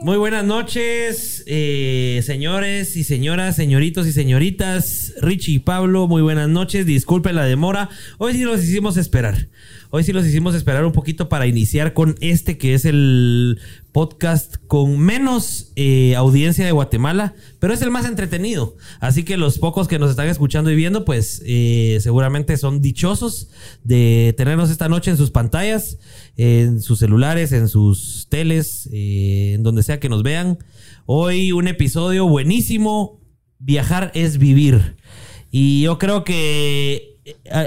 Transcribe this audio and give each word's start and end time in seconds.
Muy 0.00 0.16
buenas 0.16 0.44
noches, 0.44 1.42
eh, 1.46 2.20
señores 2.24 2.96
y 2.96 3.02
señoras, 3.02 3.56
señoritos 3.56 4.06
y 4.06 4.12
señoritas. 4.12 5.12
Richie 5.20 5.54
y 5.54 5.58
Pablo, 5.58 6.06
muy 6.06 6.22
buenas 6.22 6.48
noches. 6.48 6.86
Disculpen 6.86 7.34
la 7.34 7.44
demora. 7.44 7.90
Hoy 8.18 8.34
sí 8.34 8.44
los 8.44 8.62
hicimos 8.62 8.96
esperar. 8.96 9.48
Hoy 9.90 10.04
sí 10.04 10.12
los 10.12 10.24
hicimos 10.24 10.54
esperar 10.54 10.84
un 10.84 10.92
poquito 10.92 11.28
para 11.28 11.48
iniciar 11.48 11.94
con 11.94 12.14
este 12.20 12.58
que 12.58 12.74
es 12.74 12.84
el 12.84 13.58
podcast 13.92 14.56
con 14.66 14.98
menos 14.98 15.72
eh, 15.76 16.14
audiencia 16.14 16.64
de 16.64 16.72
Guatemala, 16.72 17.34
pero 17.58 17.72
es 17.72 17.82
el 17.82 17.90
más 17.90 18.04
entretenido. 18.06 18.76
Así 19.00 19.24
que 19.24 19.36
los 19.36 19.58
pocos 19.58 19.88
que 19.88 19.98
nos 19.98 20.10
están 20.10 20.28
escuchando 20.28 20.70
y 20.70 20.76
viendo, 20.76 21.04
pues 21.04 21.42
eh, 21.46 21.98
seguramente 22.00 22.56
son 22.56 22.80
dichosos 22.80 23.48
de 23.84 24.34
tenernos 24.36 24.70
esta 24.70 24.88
noche 24.88 25.10
en 25.10 25.16
sus 25.16 25.30
pantallas, 25.30 25.98
en 26.36 26.80
sus 26.80 26.98
celulares, 26.98 27.52
en 27.52 27.68
sus 27.68 28.26
teles, 28.28 28.88
eh, 28.92 29.54
en 29.54 29.62
donde 29.62 29.82
sea 29.82 30.00
que 30.00 30.08
nos 30.08 30.22
vean. 30.22 30.58
Hoy 31.06 31.52
un 31.52 31.68
episodio 31.68 32.28
buenísimo. 32.28 33.20
Viajar 33.58 34.12
es 34.14 34.38
vivir. 34.38 34.96
Y 35.50 35.82
yo 35.82 35.98
creo 35.98 36.22
que 36.24 37.18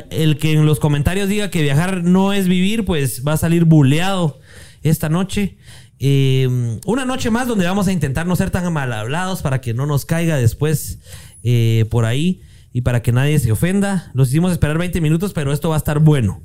el 0.09 0.37
que 0.37 0.53
en 0.53 0.65
los 0.65 0.79
comentarios 0.79 1.27
diga 1.27 1.49
que 1.49 1.61
viajar 1.61 2.03
no 2.03 2.33
es 2.33 2.47
vivir, 2.47 2.85
pues 2.85 3.23
va 3.27 3.33
a 3.33 3.37
salir 3.37 3.65
buleado 3.65 4.39
esta 4.83 5.09
noche. 5.09 5.57
Eh, 6.03 6.79
una 6.87 7.05
noche 7.05 7.29
más 7.29 7.47
donde 7.47 7.65
vamos 7.65 7.87
a 7.87 7.91
intentar 7.91 8.25
no 8.25 8.35
ser 8.35 8.49
tan 8.49 8.73
mal 8.73 8.91
hablados 8.91 9.43
para 9.43 9.61
que 9.61 9.75
no 9.75 9.85
nos 9.85 10.05
caiga 10.05 10.35
después 10.35 10.97
eh, 11.43 11.85
por 11.91 12.05
ahí 12.05 12.41
y 12.73 12.81
para 12.81 13.03
que 13.03 13.11
nadie 13.11 13.37
se 13.37 13.51
ofenda. 13.51 14.09
Los 14.15 14.29
hicimos 14.29 14.51
esperar 14.51 14.79
20 14.79 14.99
minutos, 14.99 15.31
pero 15.31 15.53
esto 15.53 15.69
va 15.69 15.75
a 15.75 15.77
estar 15.77 15.99
bueno. 15.99 16.41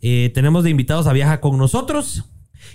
tenemos 0.00 0.64
de 0.64 0.70
invitados 0.70 1.06
a 1.06 1.12
Viaja 1.12 1.40
con 1.40 1.58
nosotros. 1.58 2.24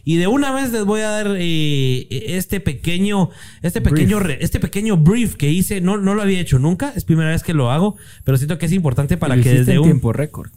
Y 0.04 0.18
de 0.18 0.28
una 0.28 0.52
vez 0.54 0.72
les 0.72 0.86
voy 0.86 1.02
a 1.02 1.10
dar 1.10 1.36
eh, 1.38 2.08
este 2.10 2.60
pequeño, 2.60 3.30
este 3.62 3.82
pequeño, 3.82 4.20
Brief. 4.20 4.38
este 4.42 4.60
pequeño 4.60 4.98
brief 4.98 5.36
que 5.36 5.50
hice. 5.50 5.82
No, 5.82 5.98
no 5.98 6.16
lo 6.16 6.22
había 6.22 6.40
hecho 6.40 6.60
nunca, 6.60 6.94
es 6.96 7.06
primera 7.06 7.30
vez 7.30 7.44
que 7.44 7.54
lo 7.54 7.72
hago, 7.72 7.96
pero 8.24 8.38
siento 8.38 8.58
que 8.58 8.66
es 8.66 8.74
importante 8.74 9.18
para 9.18 9.36
Lo 9.36 9.44
que 9.44 9.54
desde 9.54 9.74
en 9.74 9.80
un 9.80 9.84
tiempo 9.86 10.14
récord. 10.14 10.52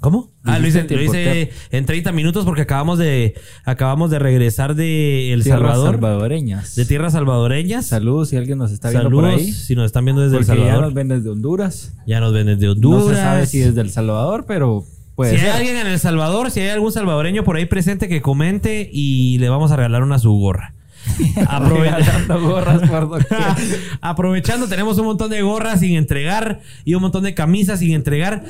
¿Cómo? 0.00 0.32
Ah, 0.44 0.58
lo 0.60 0.68
hice, 0.68 0.78
en 0.78 0.84
lo 0.84 0.88
tiempo 0.88 1.12
hice 1.12 1.50
en 1.72 1.84
30 1.84 2.12
minutos 2.12 2.44
porque 2.44 2.62
acabamos 2.62 2.98
de 3.00 3.34
acabamos 3.64 4.10
de 4.10 4.18
regresar 4.20 4.74
de 4.76 5.32
El 5.32 5.42
Tierras 5.42 5.60
Salvador, 5.62 5.94
salvadoreñas. 5.96 6.76
de 6.76 6.84
tierras 6.84 7.12
salvadoreñas. 7.14 7.86
Saludos 7.86 8.28
si 8.28 8.36
alguien 8.36 8.58
nos 8.58 8.70
está 8.70 8.90
viendo 8.90 9.10
por 9.10 9.24
ahí. 9.24 9.52
si 9.52 9.74
nos 9.74 9.86
están 9.86 10.04
viendo 10.04 10.22
desde 10.22 10.36
El 10.38 10.44
Porque 10.46 10.60
ya 10.60 10.64
Salvador. 10.66 10.84
nos 10.84 10.94
ven 10.94 11.08
desde 11.08 11.28
Honduras. 11.30 11.94
Ya 12.06 12.20
nos 12.20 12.32
ven 12.32 12.46
desde 12.46 12.68
Honduras. 12.68 13.04
No 13.04 13.10
se 13.10 13.16
sabe 13.16 13.46
si 13.46 13.58
desde 13.58 13.80
El 13.80 13.90
Salvador, 13.90 14.44
pero 14.46 14.84
puede 15.16 15.32
si 15.32 15.38
ser. 15.38 15.50
hay 15.50 15.56
alguien 15.58 15.76
en 15.78 15.88
El 15.88 15.98
Salvador, 15.98 16.52
si 16.52 16.60
hay 16.60 16.68
algún 16.68 16.92
salvadoreño 16.92 17.42
por 17.42 17.56
ahí 17.56 17.66
presente 17.66 18.08
que 18.08 18.22
comente 18.22 18.88
y 18.92 19.38
le 19.38 19.48
vamos 19.48 19.72
a 19.72 19.76
regalar 19.76 20.04
una 20.04 20.20
su 20.20 20.30
gorra. 20.32 20.74
Aprove- 21.48 21.82
Regalando 21.96 22.40
gorras 22.40 22.88
por 22.88 23.08
doquier. 23.20 23.80
Aprovechando, 24.00 24.68
tenemos 24.68 24.98
un 24.98 25.06
montón 25.06 25.30
de 25.30 25.42
gorras 25.42 25.80
sin 25.80 25.96
entregar 25.96 26.60
y 26.84 26.94
un 26.94 27.02
montón 27.02 27.24
de 27.24 27.34
camisas 27.34 27.80
sin 27.80 27.92
entregar. 27.92 28.44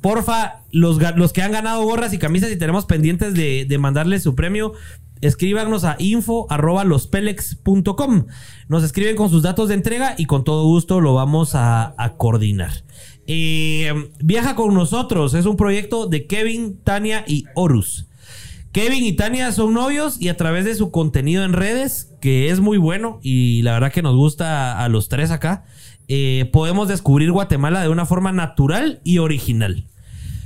Porfa, 0.00 0.62
los, 0.72 0.98
los 1.16 1.32
que 1.32 1.42
han 1.42 1.52
ganado 1.52 1.82
gorras 1.84 2.12
y 2.12 2.18
camisas 2.18 2.50
y 2.50 2.56
tenemos 2.56 2.86
pendientes 2.86 3.34
de, 3.34 3.66
de 3.68 3.78
mandarles 3.78 4.22
su 4.22 4.34
premio, 4.34 4.72
escríbanos 5.20 5.84
a 5.84 5.96
info 5.98 6.46
arroba 6.50 6.84
lospelex.com. 6.84 8.26
Nos 8.68 8.82
escriben 8.84 9.16
con 9.16 9.28
sus 9.30 9.42
datos 9.42 9.68
de 9.68 9.74
entrega 9.74 10.14
y 10.16 10.24
con 10.26 10.44
todo 10.44 10.64
gusto 10.64 11.00
lo 11.00 11.14
vamos 11.14 11.54
a, 11.54 11.94
a 11.98 12.16
coordinar. 12.16 12.72
Eh, 13.26 13.92
viaja 14.20 14.54
con 14.56 14.74
nosotros, 14.74 15.34
es 15.34 15.44
un 15.46 15.56
proyecto 15.56 16.06
de 16.06 16.26
Kevin, 16.26 16.80
Tania 16.82 17.24
y 17.26 17.44
Horus. 17.54 18.06
Kevin 18.72 19.04
y 19.04 19.12
Tania 19.14 19.50
son 19.50 19.74
novios 19.74 20.20
y 20.20 20.28
a 20.28 20.36
través 20.36 20.64
de 20.64 20.76
su 20.76 20.92
contenido 20.92 21.44
en 21.44 21.52
redes, 21.52 22.14
que 22.20 22.50
es 22.50 22.60
muy 22.60 22.78
bueno 22.78 23.18
y 23.20 23.62
la 23.62 23.72
verdad 23.72 23.92
que 23.92 24.02
nos 24.02 24.14
gusta 24.14 24.82
a, 24.82 24.88
los 24.88 25.08
tres 25.08 25.32
acá, 25.32 25.64
eh, 26.06 26.48
podemos 26.52 26.86
descubrir 26.86 27.32
Guatemala 27.32 27.82
de 27.82 27.88
una 27.88 28.06
forma 28.06 28.30
natural 28.30 29.00
y 29.02 29.18
original. 29.18 29.86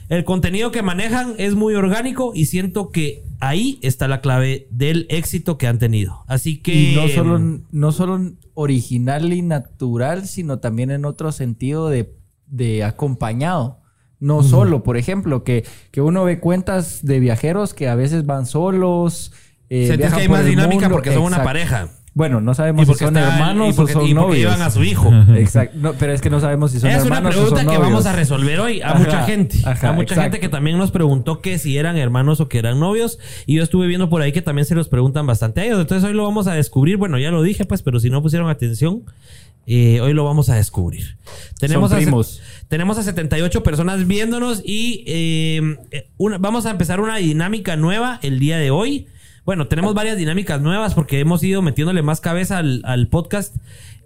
El 0.09 0.25
contenido 0.25 0.71
que 0.71 0.83
manejan 0.83 1.35
es 1.39 1.55
muy 1.55 1.75
orgánico 1.75 2.33
y 2.35 2.47
siento 2.47 2.91
que 2.91 3.25
ahí 3.41 3.79
está 3.83 4.09
la 4.09 4.21
clave 4.23 4.69
del 4.71 5.07
éxito 5.11 5.59
que 5.59 5.67
han 5.67 5.79
tenido. 5.79 6.25
Así 6.27 6.59
que... 6.59 6.93
Y 6.93 6.95
no 6.95 7.09
solo, 7.09 7.61
no 7.71 7.93
solo 7.93 8.33
original 8.55 9.33
y 9.33 9.43
natural, 9.43 10.27
sino 10.27 10.61
también 10.61 10.91
en 10.91 11.05
otro 11.05 11.33
sentido 11.33 11.89
de, 11.89 12.15
de 12.47 12.85
acompañado. 12.85 13.81
No 14.21 14.43
solo, 14.43 14.83
por 14.83 14.97
ejemplo, 14.97 15.45
que, 15.45 15.65
que 15.91 16.01
uno 16.01 16.25
ve 16.25 16.41
cuentas 16.41 17.01
de 17.05 17.21
viajeros 17.21 17.75
que 17.75 17.89
a 17.89 17.95
veces 17.95 18.25
van 18.27 18.47
solos. 18.47 19.33
eh, 19.71 19.95
viajan 19.97 20.17
que 20.17 20.23
hay 20.23 20.29
más 20.29 20.45
dinámica 20.47 20.83
mundo. 20.83 20.95
porque 20.97 21.13
son 21.13 21.25
una 21.25 21.43
pareja. 21.43 21.89
Bueno, 22.17 22.41
no 22.41 22.55
sabemos 22.55 22.87
si 22.87 22.95
son 22.95 23.17
está- 23.17 23.35
hermanos 23.35 23.71
y 23.71 23.77
porque- 23.77 23.93
o 23.93 24.01
son 24.01 24.07
y 24.09 24.15
novios. 24.15 24.37
llevan 24.37 24.63
a 24.63 24.71
su 24.71 24.85
hijo. 24.85 25.11
Exacto. 25.37 25.77
No, 25.81 25.95
pero 25.95 26.13
es 26.13 26.21
que 26.21 26.31
no 26.31 26.39
sabemos 26.39 26.71
si 26.71 26.79
son 26.79 26.89
es 26.91 27.05
una 27.05 27.17
hermanos 27.17 27.31
o 27.35 27.39
pregunta 27.41 27.57
son 27.57 27.67
que 27.71 27.75
novios. 27.75 27.91
vamos 27.93 28.07
a 28.07 28.13
resolver 28.13 28.61
hoy 28.61 28.81
a 28.83 28.91
Ajá, 28.91 28.99
mucha 29.01 29.25
gente. 29.25 29.59
ajá, 29.65 29.89
a 29.89 29.93
mucha 29.93 30.15
exacto. 30.15 30.23
gente 30.23 30.39
que 30.41 30.49
también 30.49 30.79
nos 30.79 30.93
preguntó 30.93 31.41
que 31.41 31.59
si 31.59 31.77
eran 31.77 31.97
hermanos 31.99 32.41
o 32.41 32.49
que 32.49 32.59
eran 32.59 32.79
novios. 32.79 33.19
Y 33.47 33.57
yo 33.57 33.65
estuve 33.65 33.89
viendo 33.89 34.09
por 34.11 34.23
ahí 34.23 34.31
que 34.31 34.43
también 34.43 34.65
se 34.65 34.77
los 34.77 34.89
preguntan 34.89 35.27
bastante 35.27 35.63
a 35.63 35.65
ellos. 35.65 35.81
Entonces 35.81 36.09
hoy 36.09 36.15
lo 36.15 36.23
vamos 36.23 36.47
a 36.47 36.55
descubrir. 36.55 36.99
Bueno, 36.99 37.19
ya 37.19 37.33
lo 37.33 37.43
dije, 37.43 37.65
pues, 37.65 37.83
pero 37.83 37.99
si 37.99 38.11
no 38.11 38.23
pusieron 38.23 38.49
atención, 38.49 39.03
eh, 39.67 40.01
hoy 40.01 40.13
lo 40.13 40.25
vamos 40.25 40.51
a 40.51 40.55
descubrir. 40.55 41.17
Tenemos 41.59 41.91
Son 41.91 41.99
a, 41.99 42.01
primos. 42.01 42.41
Tenemos 42.75 42.99
a 42.99 43.05
78 43.05 43.63
personas 43.63 44.05
viéndonos 44.09 44.61
y 44.67 45.05
eh, 45.07 45.79
vamos 46.19 46.67
a 46.67 46.73
empezar 46.73 46.99
una 46.99 47.19
dinámica 47.19 47.77
nueva 47.77 48.19
el 48.23 48.41
día 48.41 48.59
de 48.59 48.73
hoy. 48.73 49.07
Bueno, 49.45 49.69
tenemos 49.69 49.95
varias 49.95 50.17
dinámicas 50.17 50.61
nuevas 50.61 50.93
porque 50.95 51.21
hemos 51.21 51.45
ido 51.45 51.63
metiéndole 51.63 52.03
más 52.03 52.21
cabeza 52.21 52.59
al, 52.59 53.09
podcast. 53.13 53.55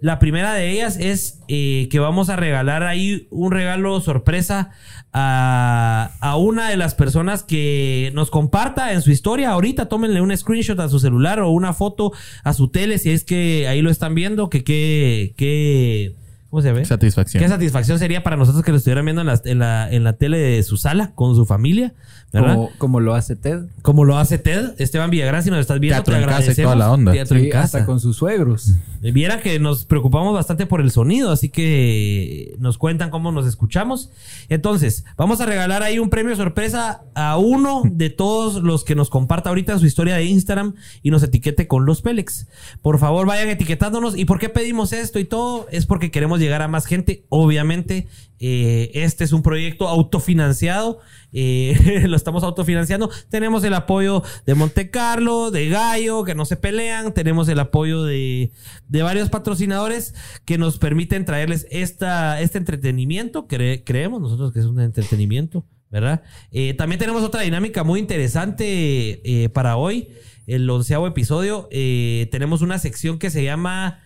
La 0.01 0.19
primera 0.19 0.53
de 0.53 0.69
ellas 0.69 0.97
es 0.99 1.39
eh, 1.47 1.87
que 1.89 1.97
vamos 1.97 2.29
a 2.29 2.35
regalar 2.35 2.83
ahí 2.83 3.27
un 3.31 3.51
regalo 3.51 4.01
sorpresa 4.01 4.69
a, 5.13 6.11
a 6.19 6.37
una 6.37 6.69
de 6.69 6.77
las 6.77 6.93
personas 6.93 7.41
que 7.41 8.11
nos 8.13 8.29
comparta 8.29 8.93
en 8.93 9.01
su 9.01 9.09
historia. 9.09 9.49
Ahorita 9.49 9.89
tómenle 9.89 10.21
un 10.21 10.37
screenshot 10.37 10.79
a 10.79 10.89
su 10.89 10.99
celular 10.99 11.39
o 11.39 11.49
una 11.49 11.73
foto 11.73 12.11
a 12.43 12.53
su 12.53 12.67
tele 12.67 12.99
si 12.99 13.09
es 13.09 13.23
que 13.23 13.67
ahí 13.67 13.81
lo 13.81 13.89
están 13.89 14.13
viendo. 14.13 14.47
Que 14.51 14.63
qué, 14.63 15.33
qué, 15.37 16.13
¿cómo 16.49 16.61
se 16.61 16.71
ve? 16.71 16.85
Satisfacción. 16.85 17.41
Qué 17.41 17.49
satisfacción 17.49 17.99
sería 17.99 18.23
para 18.23 18.35
nosotros 18.35 18.63
que 18.63 18.71
lo 18.71 18.77
estuvieran 18.77 19.05
viendo 19.05 19.21
en 19.21 19.27
la, 19.27 19.41
en 19.43 19.59
la, 19.59 19.91
en 19.91 20.03
la 20.03 20.13
tele 20.13 20.37
de 20.37 20.63
su 20.63 20.77
sala 20.77 21.11
con 21.15 21.35
su 21.35 21.45
familia, 21.45 21.93
¿verdad? 22.31 22.55
Como, 22.55 22.65
Como, 22.67 22.77
como 22.77 22.99
lo 22.99 23.15
hace 23.15 23.35
Ted. 23.35 23.61
lo 23.83 24.17
hace 24.17 24.37
Ted, 24.37 24.73
Esteban 24.77 25.09
Villagrán, 25.09 25.43
si 25.43 25.49
nos 25.49 25.59
estás 25.59 25.79
viendo, 25.79 25.95
Teatro 26.03 26.13
te 26.15 26.19
en 26.19 26.25
casa 26.25 26.31
y 26.37 26.41
agradecemos. 26.43 26.73
toda 26.73 26.85
la 26.87 26.91
onda. 26.91 27.11
Teatro 27.11 27.37
en 27.37 27.43
Sí, 27.45 27.49
casa. 27.49 27.63
hasta 27.65 27.85
con 27.85 27.99
sus 27.99 28.17
suegros. 28.17 28.73
Viera 29.01 29.39
que 29.41 29.59
nos 29.59 29.85
preocupamos 29.85 30.33
bastante 30.33 30.65
por 30.65 30.81
el 30.81 30.91
sonido, 30.91 31.31
así 31.31 31.49
que 31.49 32.55
nos 32.59 32.77
cuentan 32.77 33.09
cómo 33.11 33.31
nos 33.31 33.47
escuchamos. 33.47 34.09
Entonces, 34.49 35.05
vamos 35.17 35.39
a 35.41 35.45
regalar 35.45 35.83
ahí 35.83 35.99
un 35.99 36.09
premio 36.09 36.35
sorpresa 36.35 37.01
a 37.15 37.37
uno 37.37 37.83
de 37.85 38.09
todos 38.09 38.61
los 38.61 38.83
que 38.83 38.95
nos 38.95 39.09
comparta 39.09 39.49
ahorita 39.49 39.73
en 39.73 39.79
su 39.79 39.85
historia 39.85 40.15
de 40.15 40.25
Instagram 40.25 40.75
y 41.01 41.11
nos 41.11 41.23
etiquete 41.23 41.67
con 41.67 41.85
los 41.85 42.01
Pélex. 42.01 42.47
Por 42.81 42.99
favor, 42.99 43.25
vayan 43.25 43.49
etiquetándonos. 43.49 44.17
¿Y 44.17 44.25
por 44.25 44.39
qué 44.39 44.49
pedimos 44.49 44.93
esto 44.93 45.19
y 45.19 45.25
todo? 45.25 45.67
Es 45.71 45.85
porque 45.85 46.11
queremos 46.11 46.39
llegar 46.39 46.61
a 46.61 46.67
más 46.67 46.85
gente. 46.85 47.23
Obviamente, 47.29 48.07
eh, 48.39 48.91
este 48.93 49.23
es 49.23 49.33
un 49.33 49.41
proyecto 49.43 49.87
autofinanciado. 49.87 50.99
eh, 51.33 52.03
lo 52.07 52.15
estamos 52.15 52.43
autofinanciando. 52.43 53.09
Tenemos 53.29 53.63
el 53.63 53.73
apoyo 53.73 54.23
de 54.45 54.55
Monte 54.55 54.89
Carlo, 54.89 55.51
de 55.51 55.69
Gallo, 55.69 56.23
que 56.23 56.35
no 56.35 56.45
se 56.45 56.55
pelean. 56.55 57.13
Tenemos 57.13 57.47
el 57.49 57.59
apoyo 57.59 58.03
de, 58.03 58.51
de 58.87 59.01
varios 59.03 59.29
patrocinadores 59.29 60.13
que 60.45 60.57
nos 60.57 60.77
permiten 60.77 61.25
traerles 61.25 61.67
esta, 61.69 62.41
este 62.41 62.57
entretenimiento. 62.57 63.47
Cre- 63.47 63.83
creemos 63.85 64.21
nosotros 64.21 64.51
que 64.53 64.59
es 64.59 64.65
un 64.65 64.79
entretenimiento, 64.79 65.65
¿verdad? 65.91 66.23
Eh, 66.51 66.73
también 66.75 66.99
tenemos 66.99 67.23
otra 67.23 67.41
dinámica 67.41 67.83
muy 67.83 67.99
interesante 67.99 69.49
para 69.53 69.75
hoy. 69.77 70.09
El 70.47 70.67
onceavo 70.69 71.05
episodio. 71.07 71.67
Tenemos 71.69 72.61
una 72.63 72.79
sección 72.79 73.19
que 73.19 73.29
se 73.29 73.43
llama 73.43 73.99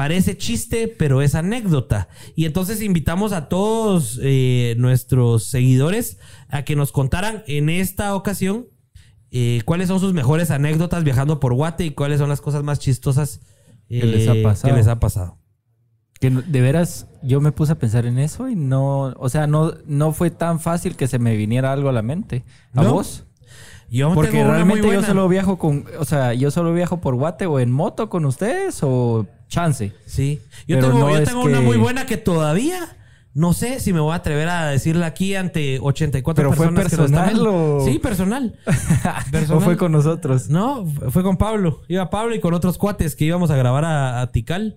Parece 0.00 0.34
chiste, 0.34 0.88
pero 0.88 1.20
es 1.20 1.34
anécdota. 1.34 2.08
Y 2.34 2.46
entonces 2.46 2.80
invitamos 2.80 3.32
a 3.32 3.50
todos 3.50 4.18
eh, 4.22 4.74
nuestros 4.78 5.44
seguidores 5.44 6.16
a 6.48 6.62
que 6.62 6.74
nos 6.74 6.90
contaran 6.90 7.42
en 7.46 7.68
esta 7.68 8.14
ocasión 8.14 8.64
eh, 9.30 9.60
cuáles 9.66 9.88
son 9.88 10.00
sus 10.00 10.14
mejores 10.14 10.50
anécdotas 10.50 11.04
viajando 11.04 11.38
por 11.38 11.52
Guate 11.52 11.84
y 11.84 11.90
cuáles 11.90 12.18
son 12.18 12.30
las 12.30 12.40
cosas 12.40 12.62
más 12.62 12.78
chistosas 12.78 13.42
eh, 13.90 14.00
Que 14.00 14.06
les 14.06 14.26
ha 14.26 14.42
pasado. 14.42 14.72
que 14.72 14.78
les 14.78 14.86
ha 14.88 15.00
pasado. 15.00 15.38
Que 16.18 16.30
de 16.30 16.60
veras, 16.62 17.06
yo 17.22 17.42
me 17.42 17.52
puse 17.52 17.72
a 17.72 17.78
pensar 17.78 18.06
en 18.06 18.18
eso 18.18 18.48
y 18.48 18.56
no, 18.56 19.12
o 19.18 19.28
sea, 19.28 19.46
no, 19.46 19.74
no 19.84 20.12
fue 20.14 20.30
tan 20.30 20.60
fácil 20.60 20.96
que 20.96 21.08
se 21.08 21.18
me 21.18 21.36
viniera 21.36 21.74
algo 21.74 21.90
a 21.90 21.92
la 21.92 22.00
mente. 22.00 22.42
¿A 22.72 22.84
¿No? 22.84 22.94
vos? 22.94 23.26
Yo 23.90 24.14
Porque 24.14 24.30
tengo 24.30 24.44
una 24.44 24.54
realmente 24.54 24.86
muy 24.86 24.94
yo 24.96 25.02
solo 25.02 25.28
viajo 25.28 25.58
con, 25.58 25.84
o 25.98 26.04
sea, 26.04 26.32
yo 26.34 26.50
solo 26.50 26.72
viajo 26.72 27.00
por 27.00 27.16
Guate 27.16 27.46
o 27.46 27.58
en 27.60 27.70
moto 27.72 28.08
con 28.08 28.24
ustedes 28.24 28.78
o 28.82 29.26
chance. 29.48 29.92
Sí. 30.06 30.40
Yo 30.68 30.76
Pero 30.76 30.88
tengo, 30.92 31.00
no 31.00 31.10
yo 31.10 31.18
es 31.18 31.28
tengo 31.28 31.42
una 31.42 31.58
que- 31.58 31.64
muy 31.64 31.76
buena 31.76 32.06
que 32.06 32.16
todavía 32.16 32.96
No 33.32 33.52
sé 33.52 33.78
si 33.78 33.92
me 33.92 34.00
voy 34.00 34.10
a 34.12 34.16
atrever 34.16 34.48
a 34.48 34.66
decirla 34.66 35.06
aquí 35.06 35.36
ante 35.36 35.78
84 35.80 36.34
¿Pero 36.42 36.52
fue 36.52 36.66
personas 36.66 36.90
que 36.90 36.96
nos 36.96 37.06
están 37.06 37.24
personal 37.26 37.52
viendo. 37.54 37.76
o- 37.76 37.84
Sí, 37.86 37.98
personal. 38.00 38.58
¿O 38.66 39.30
Personal. 39.30 39.62
fue 39.62 39.76
con 39.76 39.92
nosotros? 39.92 40.48
No, 40.50 40.84
fue 41.10 41.22
con 41.22 41.36
Pablo. 41.36 41.82
Iba 41.86 42.10
Pablo 42.10 42.34
y 42.34 42.40
con 42.40 42.54
otros 42.54 42.76
cuates 42.76 43.14
que 43.14 43.24
íbamos 43.26 43.52
a 43.52 43.56
grabar 43.56 43.84
a, 43.84 44.20
a 44.20 44.32
Tikal 44.32 44.74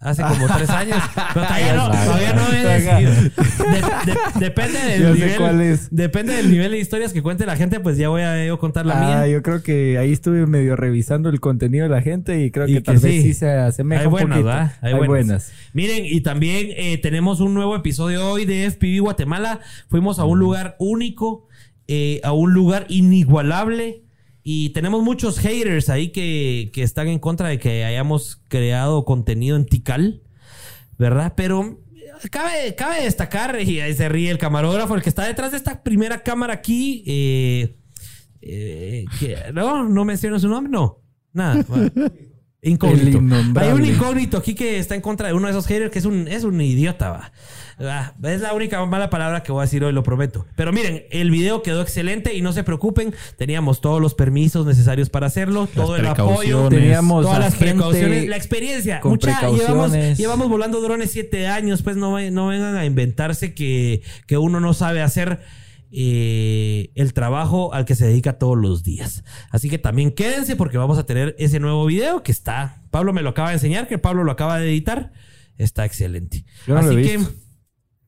hace 0.00 0.22
como 0.22 0.46
tres 0.48 0.70
años. 0.70 0.98
Pero 1.34 1.46
todavía 1.46 1.74
no, 1.74 1.90
todavía 1.90 2.32
no 2.32 2.52
he 2.52 2.64
decidido. 2.64 3.12
De- 3.12 4.12
de- 4.12 4.18
depende 4.40 4.78
del 4.98 5.02
sé 5.18 5.24
nivel. 5.24 5.36
cuál 5.38 5.60
es. 5.60 5.88
Depende 5.90 6.34
del 6.34 6.50
nivel 6.50 6.72
de 6.72 6.78
historias 6.78 7.12
que 7.12 7.22
cuente 7.22 7.46
la 7.46 7.56
gente, 7.56 7.80
pues 7.80 7.96
ya 7.98 8.08
voy 8.08 8.22
a 8.22 8.44
yo 8.46 8.58
contar 8.58 8.86
la 8.86 8.98
Ah, 8.98 9.04
mía. 9.24 9.26
yo 9.28 9.42
creo 9.42 9.62
que 9.62 9.98
ahí 9.98 10.12
estuve 10.12 10.46
medio 10.46 10.74
revisando 10.76 11.28
el 11.28 11.40
contenido 11.40 11.84
de 11.84 11.90
la 11.90 12.02
gente 12.02 12.42
y 12.42 12.50
creo 12.50 12.66
Y 12.66 12.72
que, 12.72 12.78
que 12.78 12.82
tal 12.82 12.94
vez 12.98 13.12
sí. 13.12 13.22
sí 13.22 13.34
se 13.34 13.50
asemeja 13.50 14.00
Hay 14.00 14.06
un 14.06 14.12
buenas, 14.12 14.30
poquito. 14.38 14.46
¿verdad? 14.46 14.72
Hay, 14.80 14.94
buenas. 15.06 15.52
Miren, 15.72 16.04
y 16.06 16.20
también 16.22 16.68
eh, 16.76 16.98
tenemos 16.98 17.40
un 17.40 17.54
nuevo 17.54 17.76
episodio 17.76 18.28
hoy 18.30 18.44
de 18.46 18.70
FPV 18.70 19.00
Guatemala. 19.00 19.60
Fuimos 19.88 20.18
a 20.18 20.24
un 20.24 20.38
lugar 20.38 20.76
único, 20.78 21.46
eh, 21.88 22.20
a 22.24 22.32
un 22.32 22.52
lugar 22.54 22.86
inigualable. 22.88 24.02
Y 24.42 24.70
tenemos 24.70 25.02
muchos 25.02 25.38
haters 25.38 25.88
ahí 25.88 26.08
que, 26.10 26.70
que 26.72 26.82
están 26.82 27.08
en 27.08 27.18
contra 27.18 27.48
de 27.48 27.58
que 27.58 27.84
hayamos 27.84 28.42
creado 28.48 29.04
contenido 29.04 29.56
en 29.56 29.66
Tikal, 29.66 30.22
¿verdad? 30.98 31.34
Pero 31.36 31.80
eh, 31.96 32.28
cabe, 32.30 32.74
cabe 32.74 33.02
destacar, 33.02 33.60
y 33.60 33.80
ahí 33.80 33.94
se 33.94 34.08
ríe 34.08 34.30
el 34.30 34.38
camarógrafo, 34.38 34.94
el 34.94 35.02
que 35.02 35.10
está 35.10 35.26
detrás 35.26 35.50
de 35.50 35.58
esta 35.58 35.82
primera 35.82 36.22
cámara 36.22 36.54
aquí. 36.54 37.02
eh, 37.06 37.76
eh, 38.42 39.04
no, 39.52 39.88
no 39.88 40.04
menciono 40.04 40.38
su 40.38 40.48
nombre, 40.48 40.70
no. 40.70 41.02
Nada. 41.32 41.64
bueno. 41.68 41.90
Incógnito. 42.62 43.20
Hay 43.58 43.70
un 43.70 43.84
incógnito 43.86 44.36
aquí 44.36 44.54
que 44.54 44.78
está 44.78 44.94
en 44.94 45.00
contra 45.00 45.28
de 45.28 45.34
uno 45.34 45.46
de 45.46 45.52
esos 45.52 45.66
haters 45.66 45.90
que 45.90 45.98
es 45.98 46.04
un, 46.04 46.28
es 46.28 46.44
un 46.44 46.60
idiota, 46.60 47.10
va. 47.10 47.32
Ah, 47.82 48.12
Es 48.22 48.42
la 48.42 48.52
única 48.52 48.84
mala 48.84 49.08
palabra 49.08 49.42
que 49.42 49.50
voy 49.50 49.60
a 49.60 49.62
decir 49.62 49.82
hoy, 49.82 49.92
lo 49.94 50.02
prometo. 50.02 50.44
Pero 50.56 50.70
miren, 50.70 51.04
el 51.10 51.30
video 51.30 51.62
quedó 51.62 51.80
excelente 51.80 52.34
y 52.34 52.42
no 52.42 52.52
se 52.52 52.62
preocupen, 52.62 53.14
teníamos 53.38 53.80
todos 53.80 54.02
los 54.02 54.14
permisos 54.14 54.66
necesarios 54.66 55.08
para 55.08 55.28
hacerlo, 55.28 55.66
todo 55.74 55.96
el 55.96 56.06
apoyo. 56.06 56.68
Teníamos 56.68 57.24
todas 57.24 57.38
las 57.38 57.54
precauciones, 57.54 58.28
la 58.28 58.36
experiencia. 58.36 59.00
con 59.00 59.12
Mucha, 59.12 59.48
llevamos, 59.48 59.92
llevamos 60.18 60.48
volando 60.50 60.82
drones 60.82 61.12
siete 61.12 61.46
años, 61.46 61.82
pues 61.82 61.96
no, 61.96 62.20
no 62.30 62.48
vengan 62.48 62.76
a 62.76 62.84
inventarse 62.84 63.54
que, 63.54 64.02
que 64.26 64.36
uno 64.36 64.60
no 64.60 64.74
sabe 64.74 65.00
hacer 65.00 65.40
eh, 65.92 66.92
el 66.94 67.12
trabajo 67.12 67.74
al 67.74 67.84
que 67.84 67.94
se 67.94 68.06
dedica 68.06 68.38
todos 68.38 68.56
los 68.56 68.82
días. 68.84 69.24
Así 69.50 69.68
que 69.68 69.78
también 69.78 70.12
quédense 70.12 70.56
porque 70.56 70.78
vamos 70.78 70.98
a 70.98 71.06
tener 71.06 71.34
ese 71.38 71.60
nuevo 71.60 71.84
video 71.86 72.22
que 72.22 72.32
está. 72.32 72.82
Pablo 72.90 73.12
me 73.12 73.22
lo 73.22 73.30
acaba 73.30 73.48
de 73.48 73.54
enseñar, 73.54 73.88
que 73.88 73.98
Pablo 73.98 74.24
lo 74.24 74.32
acaba 74.32 74.58
de 74.58 74.68
editar. 74.68 75.12
Está 75.56 75.84
excelente. 75.84 76.44
Yo 76.66 76.74
no 76.74 76.80
Así 76.80 76.90
lo 76.94 76.98
he 76.98 77.02
que. 77.02 77.16
visto. 77.18 77.32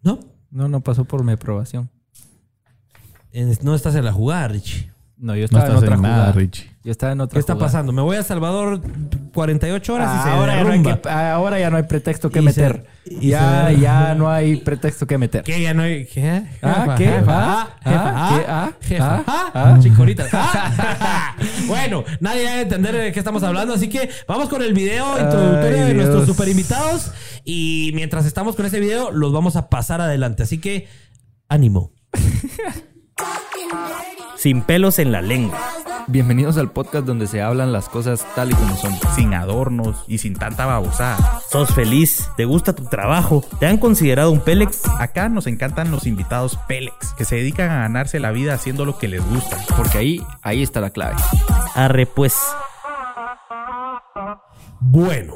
¿No? 0.02 0.20
No, 0.50 0.68
no 0.68 0.80
pasó 0.82 1.04
por 1.04 1.24
mi 1.24 1.32
aprobación. 1.32 1.90
No 3.62 3.74
estás 3.74 3.94
en 3.94 4.04
la 4.04 4.12
jugada, 4.12 4.48
Richie. 4.48 4.91
No, 5.22 5.36
yo 5.36 5.42
No 5.42 5.44
estaba 5.44 5.64
en 5.66 5.70
estás 5.70 5.82
otra 5.84 5.94
en 5.94 6.02
nada, 6.02 6.14
jugada. 6.16 6.32
Richie. 6.32 6.68
Yo 6.82 6.90
estaba 6.90 7.12
en 7.12 7.20
otra 7.20 7.34
¿Qué 7.36 7.38
está 7.38 7.52
jugada. 7.52 7.68
pasando? 7.68 7.92
Me 7.92 8.02
voy 8.02 8.16
a 8.16 8.24
Salvador 8.24 8.80
48 9.32 9.94
horas 9.94 10.18
y 10.18 10.22
se 10.24 10.28
ahora, 10.30 10.56
ya 10.56 10.64
no 10.64 10.70
hay 10.72 10.82
que- 10.82 11.08
ahora 11.08 11.58
ya 11.60 11.70
no 11.70 11.76
hay 11.76 11.84
pretexto 11.84 12.28
que 12.28 12.40
Y 12.40 12.42
meter. 12.42 12.86
se- 13.04 13.14
y 13.14 13.28
ya, 13.28 13.68
se- 13.68 13.78
ya 13.78 14.14
no 14.16 14.28
hay 14.28 14.56
pretexto 14.56 15.06
que 15.06 15.18
meter. 15.18 15.44
¿Qué? 15.44 15.62
Ya 15.62 15.74
no 15.74 15.82
hay. 15.84 16.06
¿Qué? 16.06 16.42
Ah, 16.60 16.80
Jefa, 16.80 16.94
¿qué? 16.96 17.04
jefa, 17.06 17.22
Ah, 17.28 17.68
ah, 17.70 17.78
jefa, 17.84 18.02
ah, 18.04 18.14
ah, 18.16 18.32
¿qué? 18.36 18.44
Ah, 18.48 18.72
jefa, 18.82 19.24
ah, 19.28 19.50
ah, 19.54 19.74
ah. 19.76 19.78
chicorita. 19.80 20.26
ah. 20.32 21.36
bueno, 21.68 22.02
nadie 22.18 22.44
va 22.44 22.50
a 22.50 22.60
entender 22.62 22.96
de 22.96 23.12
qué 23.12 23.18
estamos 23.20 23.44
hablando, 23.44 23.74
así 23.74 23.88
que 23.88 24.10
vamos 24.26 24.48
con 24.48 24.60
el 24.60 24.74
video 24.74 25.20
introductorio 25.20 25.82
Ay, 25.82 25.88
de 25.88 25.94
nuestros 25.94 26.26
super 26.26 26.48
invitados. 26.48 27.12
Y 27.44 27.92
mientras 27.94 28.26
estamos 28.26 28.56
con 28.56 28.66
ese 28.66 28.80
video, 28.80 29.12
los 29.12 29.32
vamos 29.32 29.54
a 29.54 29.68
pasar 29.68 30.00
adelante. 30.00 30.42
Así 30.42 30.58
que, 30.58 30.88
ánimo. 31.48 31.92
Sin 34.36 34.62
pelos 34.62 34.98
en 34.98 35.12
la 35.12 35.22
lengua. 35.22 35.58
Bienvenidos 36.08 36.56
al 36.56 36.72
podcast 36.72 37.06
donde 37.06 37.28
se 37.28 37.42
hablan 37.42 37.72
las 37.72 37.88
cosas 37.88 38.26
tal 38.34 38.50
y 38.50 38.54
como 38.54 38.76
son. 38.76 38.92
Sin 39.14 39.34
adornos 39.34 40.04
y 40.08 40.18
sin 40.18 40.34
tanta 40.34 40.66
babosada. 40.66 41.40
¿Sos 41.48 41.72
feliz? 41.72 42.28
¿Te 42.36 42.44
gusta 42.44 42.74
tu 42.74 42.84
trabajo? 42.84 43.44
¿Te 43.60 43.66
han 43.66 43.78
considerado 43.78 44.32
un 44.32 44.40
Pélex? 44.40 44.82
Acá 44.98 45.28
nos 45.28 45.46
encantan 45.46 45.90
los 45.90 46.06
invitados 46.06 46.58
Pélex, 46.66 47.14
que 47.16 47.24
se 47.24 47.36
dedican 47.36 47.70
a 47.70 47.82
ganarse 47.82 48.18
la 48.18 48.32
vida 48.32 48.54
haciendo 48.54 48.84
lo 48.84 48.98
que 48.98 49.08
les 49.08 49.24
gusta. 49.24 49.58
Porque 49.76 49.98
ahí, 49.98 50.26
ahí 50.42 50.62
está 50.62 50.80
la 50.80 50.90
clave. 50.90 51.16
Arre 51.74 52.06
pues. 52.06 52.34
Bueno, 54.80 55.34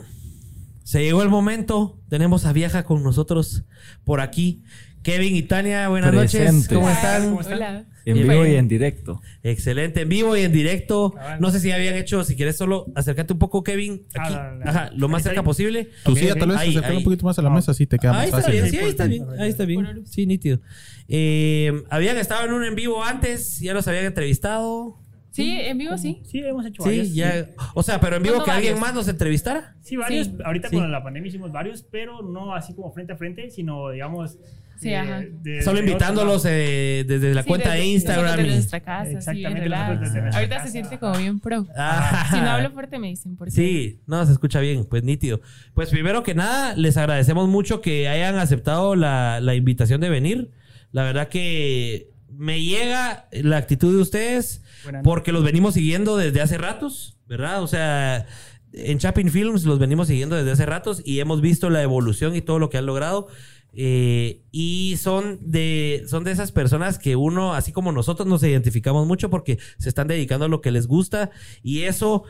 se 0.82 1.02
llegó 1.02 1.22
el 1.22 1.28
momento. 1.28 2.00
Tenemos 2.08 2.44
a 2.44 2.52
Viaja 2.52 2.84
con 2.84 3.02
nosotros 3.02 3.64
por 4.04 4.20
aquí. 4.20 4.64
Kevin 5.06 5.36
y 5.36 5.42
Tania, 5.44 5.88
buenas 5.88 6.12
noches. 6.12 6.66
¿Cómo 6.68 6.90
están? 6.90 7.32
Hola. 7.32 7.84
En 8.04 8.16
vivo 8.16 8.44
y 8.44 8.56
en 8.56 8.66
directo. 8.66 9.22
Excelente, 9.44 10.00
en 10.00 10.08
vivo 10.08 10.36
y 10.36 10.40
en 10.40 10.50
directo. 10.50 11.14
No 11.38 11.52
sé 11.52 11.60
si 11.60 11.70
habían 11.70 11.94
hecho, 11.94 12.24
si 12.24 12.34
quieres 12.34 12.56
solo 12.56 12.86
acércate 12.96 13.32
un 13.32 13.38
poco, 13.38 13.62
Kevin, 13.62 14.04
aquí. 14.16 14.34
Ah. 14.34 14.58
Ajá, 14.64 14.90
lo 14.96 15.08
más 15.08 15.22
cerca 15.22 15.44
posible. 15.44 15.90
Tu 16.04 16.16
silla 16.16 16.34
tal 16.34 16.48
vez 16.48 16.58
Ahí, 16.58 16.76
un 16.76 17.04
poquito 17.04 17.24
más 17.24 17.38
a 17.38 17.42
la 17.42 17.50
mesa, 17.50 17.70
así 17.70 17.86
te 17.86 18.00
queda 18.00 18.18
Ahí 18.18 18.32
más 18.32 18.40
está 18.40 18.52
fácil. 18.52 18.62
bien, 18.62 18.70
Sí, 18.72 18.78
ahí 18.78 18.88
está 18.88 19.06
bien, 19.06 19.26
ahí 19.38 19.48
está 19.48 19.64
bien. 19.64 20.06
Sí, 20.06 20.26
nítido. 20.26 20.58
Eh, 21.06 21.84
habían 21.88 22.16
estado 22.16 22.44
en 22.44 22.52
un 22.52 22.64
en 22.64 22.74
vivo 22.74 23.04
antes, 23.04 23.60
ya 23.60 23.74
los 23.74 23.86
habían 23.86 24.06
entrevistado. 24.06 24.98
Sí, 25.30 25.52
en 25.52 25.78
vivo 25.78 25.96
sí. 25.98 26.20
Sí, 26.24 26.40
hemos 26.40 26.66
hecho 26.66 26.82
varios. 26.82 27.08
Sí, 27.10 27.14
ya. 27.14 27.50
O 27.74 27.84
sea, 27.84 28.00
pero 28.00 28.16
en 28.16 28.24
vivo 28.24 28.36
¿Cuándo 28.38 28.46
que 28.46 28.56
alguien 28.56 28.80
más 28.80 28.92
nos 28.92 29.06
entrevistara. 29.06 29.76
Sí, 29.82 29.96
varios. 29.96 30.26
Sí. 30.26 30.38
Ahorita 30.44 30.68
con 30.68 30.90
la 30.90 31.04
pandemia 31.04 31.28
hicimos 31.28 31.52
varios, 31.52 31.84
pero 31.84 32.22
no 32.22 32.56
así 32.56 32.74
como 32.74 32.90
frente 32.92 33.12
a 33.12 33.16
frente, 33.16 33.50
sino 33.50 33.90
digamos. 33.90 34.36
Sí, 34.78 34.90
eh, 34.90 34.96
ajá. 34.96 35.22
de- 35.42 35.62
Solo 35.62 35.80
de 35.80 35.86
invitándolos 35.86 36.44
eh, 36.46 37.04
desde 37.06 37.34
la 37.34 37.42
Sí, 37.42 37.48
cuenta 37.48 37.70
desde- 37.70 37.82
de 37.82 37.88
Instagram. 37.92 38.36
Desde 38.36 38.50
nuestra 38.52 38.80
casa, 38.80 39.04
sí, 39.10 39.16
Exactamente, 39.16 39.60
desde 39.60 39.96
nuestra 39.96 40.30
Ahorita 40.34 40.54
casa. 40.56 40.66
se 40.66 40.72
siente 40.72 40.98
como 40.98 41.16
bien 41.18 41.40
pro. 41.40 41.66
Ah. 41.76 42.26
Si 42.30 42.36
no 42.40 42.50
hablo 42.50 42.70
fuerte 42.72 42.98
me 42.98 43.08
dicen 43.08 43.36
por 43.36 43.48
qué. 43.48 43.52
Sí, 43.52 44.00
no, 44.06 44.24
se 44.26 44.32
escucha 44.32 44.60
bien, 44.60 44.84
pues 44.84 45.02
nítido. 45.02 45.40
Pues 45.74 45.88
primero 45.90 46.22
que 46.22 46.34
nada, 46.34 46.74
les 46.74 46.96
agradecemos 46.96 47.48
mucho 47.48 47.80
que 47.80 48.08
hayan 48.08 48.36
aceptado 48.36 48.96
la, 48.96 49.40
la 49.40 49.54
invitación 49.54 50.00
de 50.00 50.10
venir. 50.10 50.50
La 50.92 51.02
verdad 51.04 51.28
que 51.28 52.10
me 52.30 52.62
llega 52.62 53.28
la 53.32 53.56
actitud 53.56 53.94
de 53.94 54.02
ustedes 54.02 54.62
porque 55.02 55.32
los 55.32 55.42
venimos 55.42 55.74
siguiendo 55.74 56.16
desde 56.16 56.40
hace 56.42 56.58
ratos, 56.58 57.16
¿verdad? 57.26 57.62
O 57.62 57.66
sea, 57.66 58.26
en 58.72 58.98
Chapin 58.98 59.30
Films 59.30 59.64
los 59.64 59.78
venimos 59.78 60.06
siguiendo 60.08 60.36
desde 60.36 60.52
hace 60.52 60.66
ratos 60.66 61.00
y 61.04 61.20
hemos 61.20 61.40
visto 61.40 61.70
la 61.70 61.82
evolución 61.82 62.36
y 62.36 62.42
todo 62.42 62.58
lo 62.58 62.68
que 62.68 62.76
han 62.78 62.84
logrado. 62.86 63.28
Eh, 63.78 64.42
y 64.50 64.96
son 64.96 65.38
de, 65.42 66.04
son 66.08 66.24
de 66.24 66.32
esas 66.32 66.50
personas 66.50 66.98
que 66.98 67.14
uno, 67.14 67.52
así 67.52 67.72
como 67.72 67.92
nosotros, 67.92 68.26
nos 68.26 68.42
identificamos 68.42 69.06
mucho 69.06 69.28
porque 69.28 69.58
se 69.78 69.90
están 69.90 70.08
dedicando 70.08 70.46
a 70.46 70.48
lo 70.48 70.62
que 70.62 70.70
les 70.70 70.86
gusta 70.86 71.30
y 71.62 71.82
eso 71.82 72.24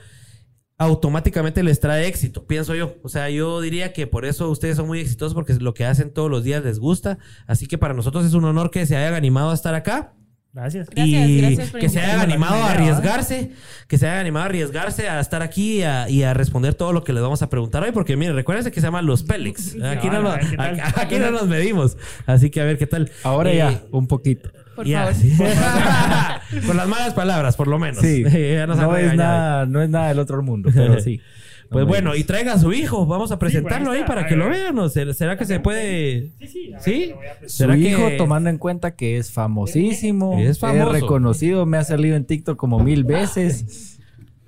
automáticamente 0.76 1.62
les 1.62 1.78
trae 1.78 2.06
éxito, 2.08 2.46
pienso 2.46 2.74
yo. 2.74 2.96
O 3.02 3.08
sea, 3.08 3.30
yo 3.30 3.60
diría 3.60 3.92
que 3.92 4.08
por 4.08 4.24
eso 4.24 4.50
ustedes 4.50 4.76
son 4.76 4.88
muy 4.88 4.98
exitosos 5.00 5.34
porque 5.34 5.54
lo 5.54 5.72
que 5.72 5.86
hacen 5.86 6.12
todos 6.12 6.30
los 6.30 6.42
días 6.42 6.64
les 6.64 6.80
gusta. 6.80 7.18
Así 7.46 7.66
que 7.66 7.78
para 7.78 7.94
nosotros 7.94 8.26
es 8.26 8.34
un 8.34 8.44
honor 8.44 8.70
que 8.72 8.84
se 8.84 8.96
hayan 8.96 9.14
animado 9.14 9.50
a 9.50 9.54
estar 9.54 9.74
acá. 9.74 10.14
Gracias. 10.56 10.88
Gracias, 10.88 11.28
y 11.28 11.38
gracias 11.42 11.70
por 11.70 11.80
que 11.80 11.88
se 11.90 12.00
hayan 12.00 12.18
animado 12.20 12.54
a 12.64 12.70
arriesgarse, 12.70 13.50
que 13.88 13.98
se 13.98 14.06
hayan 14.06 14.20
animado 14.20 14.44
a 14.44 14.48
arriesgarse 14.48 15.06
a 15.06 15.20
estar 15.20 15.42
aquí 15.42 15.80
y 15.80 15.82
a, 15.82 16.08
y 16.08 16.22
a 16.22 16.32
responder 16.32 16.72
todo 16.72 16.94
lo 16.94 17.04
que 17.04 17.12
les 17.12 17.22
vamos 17.22 17.42
a 17.42 17.50
preguntar 17.50 17.82
hoy, 17.82 17.92
porque 17.92 18.16
miren, 18.16 18.34
recuérdense 18.36 18.72
que 18.72 18.80
se 18.80 18.86
llaman 18.86 19.04
los 19.04 19.22
Pélex. 19.22 19.76
Aquí, 19.82 20.08
no, 20.08 20.16
a 20.16 20.20
nos- 20.22 20.96
aquí 20.96 21.18
no 21.18 21.30
nos 21.30 21.46
medimos. 21.46 21.98
Así 22.24 22.48
que 22.48 22.62
a 22.62 22.64
ver 22.64 22.78
qué 22.78 22.86
tal. 22.86 23.10
Ahora 23.22 23.52
Eh, 23.52 23.56
ya, 23.58 23.82
un 23.90 24.06
poquito. 24.06 24.50
Por 24.74 24.86
ya, 24.86 25.00
favor. 25.06 25.14
sí. 25.14 25.36
Con 26.66 26.76
las 26.76 26.88
malas 26.88 27.12
palabras, 27.14 27.54
por 27.56 27.66
lo 27.68 27.78
menos. 27.78 28.00
Sí. 28.00 28.24
Ya 28.56 28.66
nos 28.66 28.78
han 28.78 28.86
No 28.88 28.96
es, 28.96 29.14
nada, 29.14 29.66
no 29.66 29.82
es 29.82 29.90
nada 29.90 30.08
del 30.08 30.18
otro 30.18 30.42
mundo, 30.42 30.70
pero 30.74 30.98
sí. 31.00 31.20
Pues 31.70 31.84
No 31.84 31.88
bueno, 31.88 32.14
y 32.14 32.24
traigan 32.24 32.56
a 32.56 32.60
su 32.60 32.72
hijo. 32.72 33.06
Vamos 33.06 33.32
a 33.32 33.38
presentarlo 33.38 33.90
ahí 33.90 34.04
para 34.06 34.22
A 34.22 34.26
que 34.26 34.36
ver. 34.36 34.44
lo 34.44 34.50
vean. 34.50 34.90
¿Será 34.90 35.12
será 35.14 35.36
que 35.36 35.44
se 35.44 35.58
puede...? 35.60 36.30
Sí, 36.40 36.46
sí. 36.46 36.72
a 36.72 36.76
ver, 36.76 36.82
¿Sí? 36.82 37.10
a 37.12 37.16
presentar. 37.18 37.50
Su 37.50 37.56
¿Será 37.56 37.76
hijo, 37.76 38.08
que- 38.08 38.16
tomando 38.16 38.50
en 38.50 38.58
cuenta 38.58 38.94
que 38.94 39.16
es 39.18 39.30
famosísimo, 39.32 40.38
Es 40.40 40.58
famoso. 40.58 40.92
reconocido, 40.92 41.66
me 41.66 41.76
ha 41.78 41.84
salido 41.84 42.16
en 42.16 42.24
TikTok 42.24 42.56
como 42.56 42.78
mil 42.78 43.04
veces. 43.04 43.98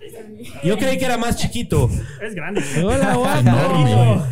Yo 0.64 0.78
creí 0.78 0.96
que 0.98 1.04
era 1.04 1.18
más 1.18 1.37
chiquito. 1.37 1.90
Es 2.22 2.34
grande. 2.34 2.62
Hola, 2.84 3.14
guapo. 3.16 3.40
Enorme. 3.40 4.22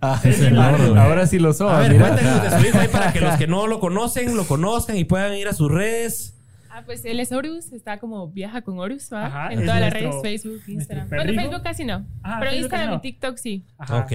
Ah, 0.00 0.20
enorme. 0.22 1.00
ahora 1.00 1.26
sí 1.26 1.38
lo 1.38 1.52
son. 1.52 1.74
A 1.74 1.80
ver, 1.80 1.92
mira. 1.92 2.08
cuéntenos 2.10 2.42
de 2.42 2.50
su 2.60 2.66
hijo 2.66 2.78
ahí 2.78 2.88
para 2.88 3.12
que 3.12 3.20
los 3.20 3.34
que 3.36 3.46
no 3.46 3.66
lo 3.66 3.80
conocen, 3.80 4.36
lo 4.36 4.44
conozcan 4.46 4.96
y 4.96 5.04
puedan 5.04 5.34
ir 5.34 5.48
a 5.48 5.54
sus 5.54 5.70
redes. 5.72 6.34
Ah, 6.78 6.82
pues 6.86 7.04
él 7.04 7.18
es 7.18 7.32
Horus, 7.32 7.72
está 7.72 7.98
como 7.98 8.30
viaja 8.30 8.62
con 8.62 8.78
Horus, 8.78 9.08
¿va? 9.12 9.26
Ajá, 9.26 9.52
en 9.52 9.64
todas 9.64 9.80
las 9.80 9.92
redes, 9.92 10.14
Facebook, 10.22 10.60
Instagram. 10.68 11.08
Bueno, 11.08 11.32
Facebook 11.34 11.62
casi 11.62 11.84
no. 11.84 12.06
Ah, 12.22 12.36
pero 12.38 12.50
Facebook 12.52 12.62
Instagram 12.64 12.90
no. 12.90 12.96
y 12.96 13.00
TikTok 13.00 13.36
sí. 13.36 13.66
Ajá. 13.78 13.96
Ok, 13.98 14.12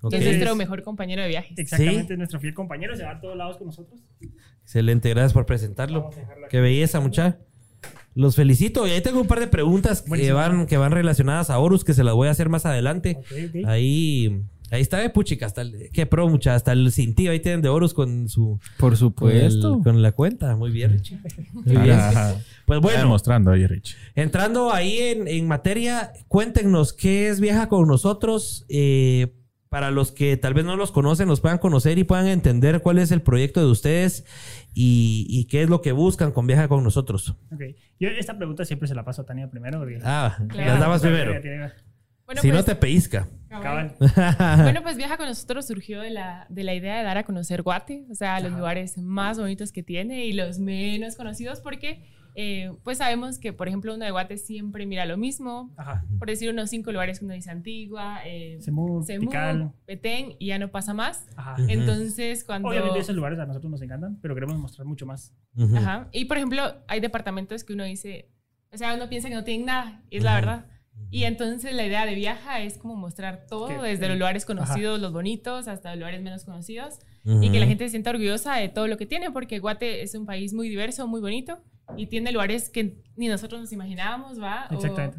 ok. 0.00 0.10
Que 0.10 0.16
es 0.16 0.22
Es- 0.24 0.36
nuestro 0.36 0.56
mejor 0.56 0.82
compañero 0.82 1.22
de 1.22 1.28
viajes. 1.28 1.58
Exactamente, 1.58 2.06
Sí. 2.06 2.12
es 2.14 2.18
nuestro 2.18 2.40
fiel 2.40 2.54
compañero, 2.54 2.96
se 2.96 3.04
va 3.04 3.10
a 3.12 3.20
todos 3.20 3.36
lados 3.36 3.58
con 3.58 3.66
nosotros. 3.66 4.00
Excelente, 4.62 5.10
gracias 5.10 5.32
por 5.34 5.44
presentarlo. 5.46 6.10
Qué 6.50 6.60
belleza, 6.60 7.00
mucha. 7.00 7.38
Los 8.14 8.34
felicito. 8.34 8.86
Y 8.86 8.90
ahí 8.92 9.02
tengo 9.02 9.20
un 9.20 9.26
par 9.26 9.40
de 9.40 9.46
preguntas 9.46 10.00
que 10.02 10.32
van, 10.32 10.66
que 10.66 10.78
van 10.78 10.90
relacionadas 10.92 11.50
a 11.50 11.58
Horus 11.58 11.84
que 11.84 11.92
se 11.92 12.02
las 12.02 12.14
voy 12.14 12.28
a 12.28 12.30
hacer 12.30 12.48
más 12.48 12.64
adelante. 12.64 13.16
Ok, 13.18 13.26
ok. 13.60 13.66
Ahí 13.68 14.42
Ahí 14.76 14.82
está 14.82 14.98
de 14.98 15.10
puchica, 15.10 15.46
hasta 15.46 15.62
el, 15.62 15.90
qué 15.92 16.06
pro 16.06 16.28
mucha, 16.28 16.54
hasta 16.54 16.72
el 16.72 16.92
cintillo 16.92 17.30
ahí 17.30 17.40
tienen 17.40 17.62
de 17.62 17.68
Horus 17.68 17.92
con 17.94 18.28
su 18.28 18.58
Por 18.78 18.90
con, 18.90 18.96
supuesto. 18.96 19.76
el- 19.78 19.82
con 19.82 20.02
la 20.02 20.12
cuenta. 20.12 20.54
Muy 20.56 20.70
bien, 20.70 20.92
Richie. 20.92 21.18
Muy 21.52 21.76
bien. 21.76 21.92
Ajá. 21.98 22.36
Pues 22.66 22.80
Bueno. 22.80 23.08
mostrando 23.08 23.50
ahí, 23.50 23.66
Rich. 23.66 23.96
entrando 24.14 24.72
ahí 24.72 24.98
en, 24.98 25.28
en 25.28 25.46
materia, 25.48 26.12
cuéntenos 26.28 26.92
qué 26.92 27.28
es 27.28 27.40
Viaja 27.40 27.68
con 27.68 27.86
nosotros. 27.88 28.64
eh, 28.68 29.32
para 29.68 29.90
los 29.90 30.12
que 30.12 30.36
tal 30.36 30.54
vez 30.54 30.64
no 30.64 30.76
los 30.76 30.92
conocen, 30.92 31.26
los 31.28 31.40
puedan 31.40 31.58
conocer 31.58 31.98
y 31.98 32.04
puedan 32.04 32.28
entender 32.28 32.80
cuál 32.82 32.98
es 32.98 33.10
el 33.10 33.20
proyecto 33.20 33.60
de 33.60 33.66
ustedes 33.66 34.24
y, 34.72 35.26
y 35.28 35.46
qué 35.46 35.62
es 35.64 35.68
lo 35.68 35.82
que 35.82 35.90
buscan 35.92 36.30
con 36.32 36.46
Viaja 36.46 36.68
con 36.68 36.84
nosotros. 36.84 37.34
Ok. 37.52 37.62
Yo 37.98 38.08
esta 38.08 38.36
pregunta 38.38 38.64
siempre 38.64 38.86
se 38.88 38.94
la 38.94 39.04
paso 39.04 39.22
a 39.22 39.26
Tania 39.26 39.50
primero. 39.50 39.78
Porque 39.80 39.98
Ah, 40.04 40.38
Claro. 40.48 40.70
las 40.70 40.80
dabas 40.80 41.02
Tania 41.02 41.40
primero. 41.40 41.70
Bueno, 42.26 42.42
si 42.42 42.48
pues, 42.48 42.58
no 42.60 42.64
te 42.64 42.74
pellizca. 42.74 43.28
cabal. 43.48 43.94
cabal. 43.98 44.62
Bueno, 44.62 44.82
pues 44.82 44.96
Viaja 44.96 45.16
con 45.16 45.26
nosotros 45.26 45.66
surgió 45.66 46.00
de 46.00 46.10
la, 46.10 46.46
de 46.50 46.64
la 46.64 46.74
idea 46.74 46.98
de 46.98 47.04
dar 47.04 47.18
a 47.18 47.24
conocer 47.24 47.62
Guate, 47.62 48.04
o 48.10 48.14
sea, 48.14 48.40
los 48.40 48.50
Ajá. 48.50 48.58
lugares 48.58 48.98
más 48.98 49.38
bonitos 49.38 49.70
que 49.72 49.82
tiene 49.82 50.26
y 50.26 50.32
los 50.32 50.58
menos 50.58 51.14
conocidos, 51.14 51.60
porque 51.60 52.02
eh, 52.38 52.70
pues 52.82 52.98
sabemos 52.98 53.38
que, 53.38 53.54
por 53.54 53.66
ejemplo, 53.66 53.94
uno 53.94 54.04
de 54.04 54.10
Guate 54.10 54.36
siempre 54.36 54.84
mira 54.84 55.06
lo 55.06 55.16
mismo. 55.16 55.72
Ajá. 55.76 56.04
Por 56.18 56.28
decir 56.28 56.50
unos 56.50 56.68
cinco 56.68 56.92
lugares 56.92 57.18
que 57.20 57.24
uno 57.24 57.32
dice 57.34 57.50
Antigua, 57.50 58.20
eh, 58.26 58.58
Semú, 58.60 59.02
Semú. 59.04 59.30
Petén, 59.86 60.34
y 60.38 60.48
ya 60.48 60.58
no 60.58 60.70
pasa 60.70 60.92
más. 60.92 61.26
Ajá. 61.36 61.56
Entonces, 61.68 62.44
cuando... 62.44 62.68
Obviamente 62.68 62.98
esos 62.98 63.16
lugares 63.16 63.38
a 63.38 63.46
nosotros 63.46 63.70
nos 63.70 63.80
encantan, 63.80 64.18
pero 64.20 64.34
queremos 64.34 64.58
mostrar 64.58 64.84
mucho 64.84 65.06
más. 65.06 65.32
Ajá. 65.76 66.08
Y 66.12 66.26
por 66.26 66.36
ejemplo, 66.36 66.62
hay 66.88 67.00
departamentos 67.00 67.64
que 67.64 67.72
uno 67.72 67.84
dice, 67.84 68.28
o 68.70 68.76
sea, 68.76 68.94
uno 68.94 69.08
piensa 69.08 69.28
que 69.28 69.34
no 69.34 69.44
tienen 69.44 69.66
nada, 69.66 70.02
y 70.10 70.18
es 70.18 70.24
la 70.24 70.34
verdad. 70.34 70.66
Y 71.10 71.24
entonces 71.24 71.72
la 71.74 71.86
idea 71.86 72.04
de 72.04 72.14
viaja 72.14 72.60
es 72.60 72.78
como 72.78 72.96
mostrar 72.96 73.46
todo, 73.48 73.68
Que- 73.68 73.74
desde 73.88 74.08
los 74.08 74.18
lugares 74.18 74.44
conocidos, 74.44 75.00
los 75.00 75.12
bonitos, 75.12 75.68
hasta 75.68 75.90
los 75.90 75.98
lugares 76.00 76.20
menos 76.22 76.44
conocidos, 76.44 76.98
Ujú. 77.24 77.42
y 77.42 77.50
que 77.50 77.60
la 77.60 77.66
gente 77.66 77.84
se 77.84 77.90
sienta 77.90 78.10
orgullosa 78.10 78.56
de 78.56 78.68
todo 78.68 78.88
lo 78.88 78.96
que 78.96 79.06
tiene, 79.06 79.30
porque 79.30 79.58
Guate 79.60 80.02
es 80.02 80.14
un 80.14 80.26
país 80.26 80.52
muy 80.52 80.68
diverso, 80.68 81.06
muy 81.06 81.20
bonito, 81.20 81.58
y 81.96 82.06
tiene 82.06 82.32
lugares 82.32 82.68
que 82.70 83.02
ni 83.16 83.28
nosotros 83.28 83.60
nos 83.60 83.72
imaginábamos, 83.72 84.40
¿va? 84.40 84.66
O- 84.70 84.74
Exactamente. 84.74 85.18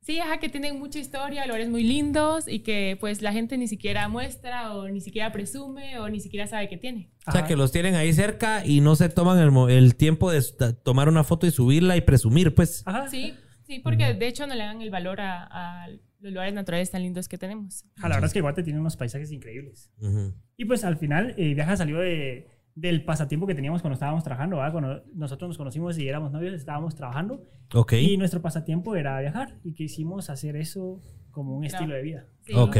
sí, 0.00 0.18
ajá, 0.20 0.38
que 0.38 0.48
tienen 0.48 0.78
mucha 0.78 0.98
historia, 0.98 1.44
lugares 1.44 1.68
muy 1.68 1.82
lindos, 1.84 2.48
y 2.48 2.60
que 2.60 2.96
pues 2.98 3.20
la 3.20 3.32
gente 3.32 3.58
ni 3.58 3.68
siquiera 3.68 4.08
muestra, 4.08 4.74
o 4.74 4.88
ni 4.88 5.00
siquiera 5.02 5.32
presume, 5.32 5.98
o 5.98 6.08
ni 6.08 6.20
siquiera 6.20 6.46
sabe 6.46 6.68
que 6.70 6.78
tiene. 6.78 7.10
O 7.26 7.32
sea, 7.32 7.40
Ajá. 7.42 7.48
que 7.48 7.56
los 7.56 7.72
tienen 7.72 7.94
ahí 7.94 8.12
cerca 8.14 8.64
y 8.64 8.80
no 8.80 8.96
se 8.96 9.08
toman 9.10 9.38
el, 9.38 9.70
el 9.70 9.96
tiempo 9.96 10.30
de 10.30 10.40
tomar 10.82 11.08
una 11.10 11.24
foto 11.24 11.46
y 11.46 11.50
subirla 11.50 11.96
y 11.96 12.00
presumir, 12.00 12.54
pues. 12.54 12.82
Ajá. 12.86 13.08
Sí, 13.08 13.34
sí, 13.66 13.80
porque 13.80 14.14
de 14.14 14.26
hecho 14.28 14.46
no 14.46 14.54
le 14.54 14.62
dan 14.64 14.80
el 14.80 14.90
valor 14.90 15.20
a, 15.20 15.44
a 15.84 15.88
los 16.20 16.32
lugares 16.32 16.54
naturales 16.54 16.90
tan 16.90 17.02
lindos 17.02 17.28
que 17.28 17.38
tenemos. 17.38 17.84
Ajá, 17.96 18.08
La 18.08 18.14
verdad 18.16 18.28
es 18.28 18.32
que 18.34 18.40
Guate 18.40 18.62
tiene 18.62 18.80
unos 18.80 18.96
paisajes 18.96 19.30
increíbles. 19.32 19.90
Ujú. 20.00 20.32
Y 20.56 20.64
pues 20.64 20.84
al 20.84 20.96
final, 20.96 21.34
eh, 21.36 21.54
Viaja 21.54 21.76
salió 21.76 21.98
de, 21.98 22.48
del 22.74 23.04
pasatiempo 23.04 23.46
que 23.46 23.54
teníamos 23.54 23.82
cuando 23.82 23.94
estábamos 23.94 24.24
trabajando. 24.24 24.56
¿verdad? 24.56 24.72
Cuando 24.72 25.04
nosotros 25.14 25.48
nos 25.48 25.58
conocimos 25.58 25.98
y 25.98 26.08
éramos 26.08 26.32
novios, 26.32 26.54
estábamos 26.54 26.94
trabajando. 26.94 27.44
Ok. 27.74 27.92
Y 27.94 28.16
nuestro 28.16 28.40
pasatiempo 28.40 28.96
era 28.96 29.20
viajar. 29.20 29.58
Y 29.64 29.74
quisimos 29.74 30.30
hacer 30.30 30.56
eso 30.56 31.02
como 31.30 31.54
un 31.56 31.62
Claro. 31.64 31.76
estilo 31.76 31.94
de 31.96 32.02
vida. 32.02 32.26
Sí. 32.46 32.52
Ok. 32.54 32.76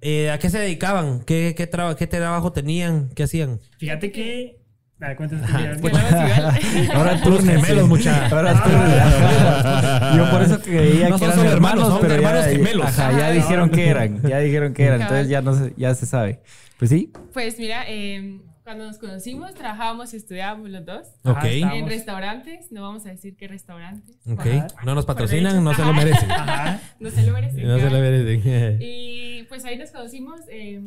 Eh, 0.00 0.30
¿A 0.30 0.38
qué 0.38 0.50
se 0.50 0.58
dedicaban? 0.58 1.20
¿Qué, 1.24 1.54
qué, 1.56 1.66
traba- 1.66 1.96
qué 1.96 2.06
trabajo 2.06 2.52
tenían? 2.52 3.08
¿Qué 3.14 3.22
hacían? 3.24 3.58
Fíjate 3.78 4.12
que... 4.12 4.60
A 5.00 5.08
ver, 5.08 5.16
cuéntanos 5.16 5.44
Ajá. 5.44 5.58
qué- 5.58 5.80
Que 5.80 5.90
no 5.92 5.98
es 5.98 6.10
igual. 6.12 6.96
Ahora 6.96 7.20
tú 7.22 7.30
Los 7.30 7.44
gemelos, 7.44 7.88
mucha. 7.88 8.26
Ahora 8.28 8.62
tú 8.62 10.16
Yo 10.16 10.30
por 10.30 10.42
eso 10.42 10.60
creía 10.62 11.08
No 11.08 11.18
que 11.18 11.24
son 11.26 11.32
eran 11.40 11.46
hermanos, 11.52 11.52
hermanos, 11.52 11.88
son 11.88 12.00
pero 12.00 12.14
hermanos 12.14 12.44
ya, 12.44 12.50
gemelos. 12.50 12.86
Ajá, 12.86 13.12
ya 13.18 13.30
dijeron 13.30 13.70
que 13.70 13.88
eran, 13.88 14.22
ya 14.22 14.38
dijeron 14.38 14.72
que 14.72 14.84
eran, 14.84 15.02
entonces 15.02 15.28
ya 15.28 15.42
no 15.42 15.54
se, 15.54 15.74
ya 15.76 15.94
se 15.94 16.06
sabe. 16.06 16.40
Pues 16.78 16.90
sí, 16.90 17.12
Pues 17.32 17.58
mira, 17.58 17.84
eh, 17.88 18.40
cuando 18.62 18.86
nos 18.86 18.98
conocimos, 18.98 19.52
trabajábamos 19.54 20.14
y 20.14 20.16
estudiábamos 20.16 20.70
los 20.70 20.84
dos. 20.86 21.08
Ok. 21.24 21.36
Ajá, 21.36 21.48
está. 21.48 21.74
En 21.76 21.88
restaurantes, 21.88 22.72
no 22.72 22.82
vamos 22.82 23.04
a 23.04 23.10
decir 23.10 23.36
qué 23.36 23.46
restaurantes. 23.48 24.16
Ok. 24.30 24.46
Ajá. 24.46 24.66
No 24.86 24.94
nos 24.94 25.04
patrocinan, 25.06 25.62
no 25.62 25.74
se 25.74 25.82
lo 25.84 25.92
merecen. 25.92 26.30
Ajá. 26.30 26.80
No 27.00 27.10
se 27.10 27.22
lo 27.26 27.32
merecen. 27.32 27.66
No 27.68 27.78
se 27.78 27.90
lo 27.90 27.98
merecen. 27.98 28.78
Y 28.80 29.42
pues 29.48 29.64
ahí 29.64 29.76
nos 29.76 29.90
conocimos, 29.90 30.40
eh, 30.50 30.80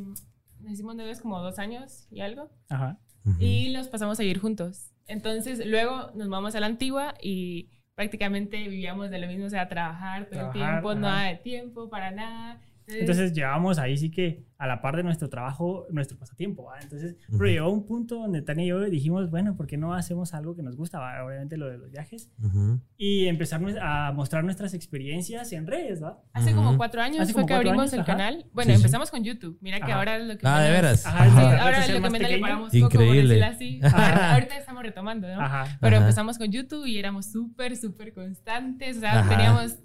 nos 0.62 0.72
hicimos 0.72 0.96
novios 0.96 1.20
como 1.20 1.40
dos 1.40 1.60
años 1.60 2.08
y 2.10 2.22
algo. 2.22 2.50
Ajá. 2.70 2.98
Y 3.40 3.70
los 3.70 3.88
pasamos 3.88 4.20
a 4.20 4.24
vivir 4.24 4.40
juntos. 4.40 4.92
Entonces, 5.08 5.66
luego 5.66 6.12
nos 6.16 6.30
vamos 6.30 6.56
a 6.56 6.60
la 6.60 6.68
antigua 6.68 7.16
y 7.22 7.70
prácticamente 7.96 8.58
vivíamos 8.58 9.10
de 9.10 9.20
lo 9.20 9.28
mismo, 9.28 9.46
o 9.46 9.50
sea, 9.50 9.68
trabajar 9.68 10.28
todo 10.30 10.48
el 10.48 10.52
tiempo, 10.52 10.92
ajá. 10.92 11.00
nada 11.00 11.24
de 11.30 11.36
tiempo 11.38 11.90
para 11.90 12.12
nada. 12.12 12.62
Entonces 12.88 13.34
llevamos 13.34 13.80
ahí 13.80 13.98
sí 13.98 14.10
que 14.12 14.46
a 14.58 14.66
la 14.66 14.82
par 14.82 14.96
de 14.96 15.04
nuestro 15.04 15.30
trabajo, 15.30 15.86
nuestro 15.92 16.18
pasatiempo. 16.18 16.64
¿va? 16.64 16.80
Entonces, 16.82 17.16
pero 17.32 17.46
llegó 17.46 17.70
un 17.70 17.86
punto 17.86 18.16
donde 18.16 18.42
Tania 18.42 18.64
y 18.66 18.68
yo 18.70 18.80
dijimos, 18.86 19.30
bueno, 19.30 19.56
¿por 19.56 19.68
qué 19.68 19.78
no 19.78 19.94
hacemos 19.94 20.34
algo 20.34 20.56
que 20.56 20.64
nos 20.64 20.76
gusta? 20.76 20.98
¿va? 21.00 21.24
Obviamente 21.24 21.58
lo 21.58 21.68
de 21.70 21.78
los 21.78 21.92
viajes. 21.92 22.32
Ujú. 22.42 22.80
Y 22.98 23.28
empezar 23.28 23.62
a 23.82 24.12
mostrar 24.14 24.44
nuestras 24.44 24.74
experiencias 24.74 25.52
en 25.52 25.68
redes, 25.68 26.02
¿va? 26.02 26.20
hace 26.34 26.54
Ujú. 26.54 26.64
como 26.64 26.78
cuatro 26.78 27.02
años 27.02 27.20
Hace 27.22 27.34
fue 27.34 27.46
que 27.46 27.54
abrimos 27.54 27.82
años, 27.82 27.94
el 27.94 28.00
ajá. 28.00 28.12
canal. 28.14 28.46
Bueno, 28.54 28.72
Sí, 28.72 28.78
sí. 28.78 28.82
empezamos 28.84 29.12
con 29.12 29.24
YouTube. 29.24 29.58
Mira 29.62 29.78
que 29.78 29.92
Ajá. 29.92 29.96
ahora 30.00 30.18
es 30.18 30.26
lo 30.26 30.38
que 30.38 30.48
Ah, 30.48 30.62
de 30.62 30.72
veras. 30.72 31.06
Ajá, 31.06 31.24
Ajá. 31.26 31.64
ahora 31.64 31.88
lo 31.88 32.02
que 32.12 32.20
le 32.20 32.40
paramos 32.40 32.74
Increíble. 32.74 33.36
decirlo 33.36 33.46
así. 33.46 33.80
Ahorita 33.84 34.58
estamos 34.58 34.82
retomando, 34.82 35.28
¿no? 35.28 35.40
Ajá. 35.42 35.78
Pero 35.82 35.98
Ajá. 35.98 36.06
empezamos 36.06 36.38
con 36.38 36.52
YouTube 36.52 36.86
y 36.86 36.98
éramos 36.98 37.32
súper, 37.32 37.76
súper 37.78 38.14
constantes. 38.14 38.98
O 38.98 39.00
sea, 39.02 39.20
Ajá. 39.20 39.30
teníamos 39.30 39.76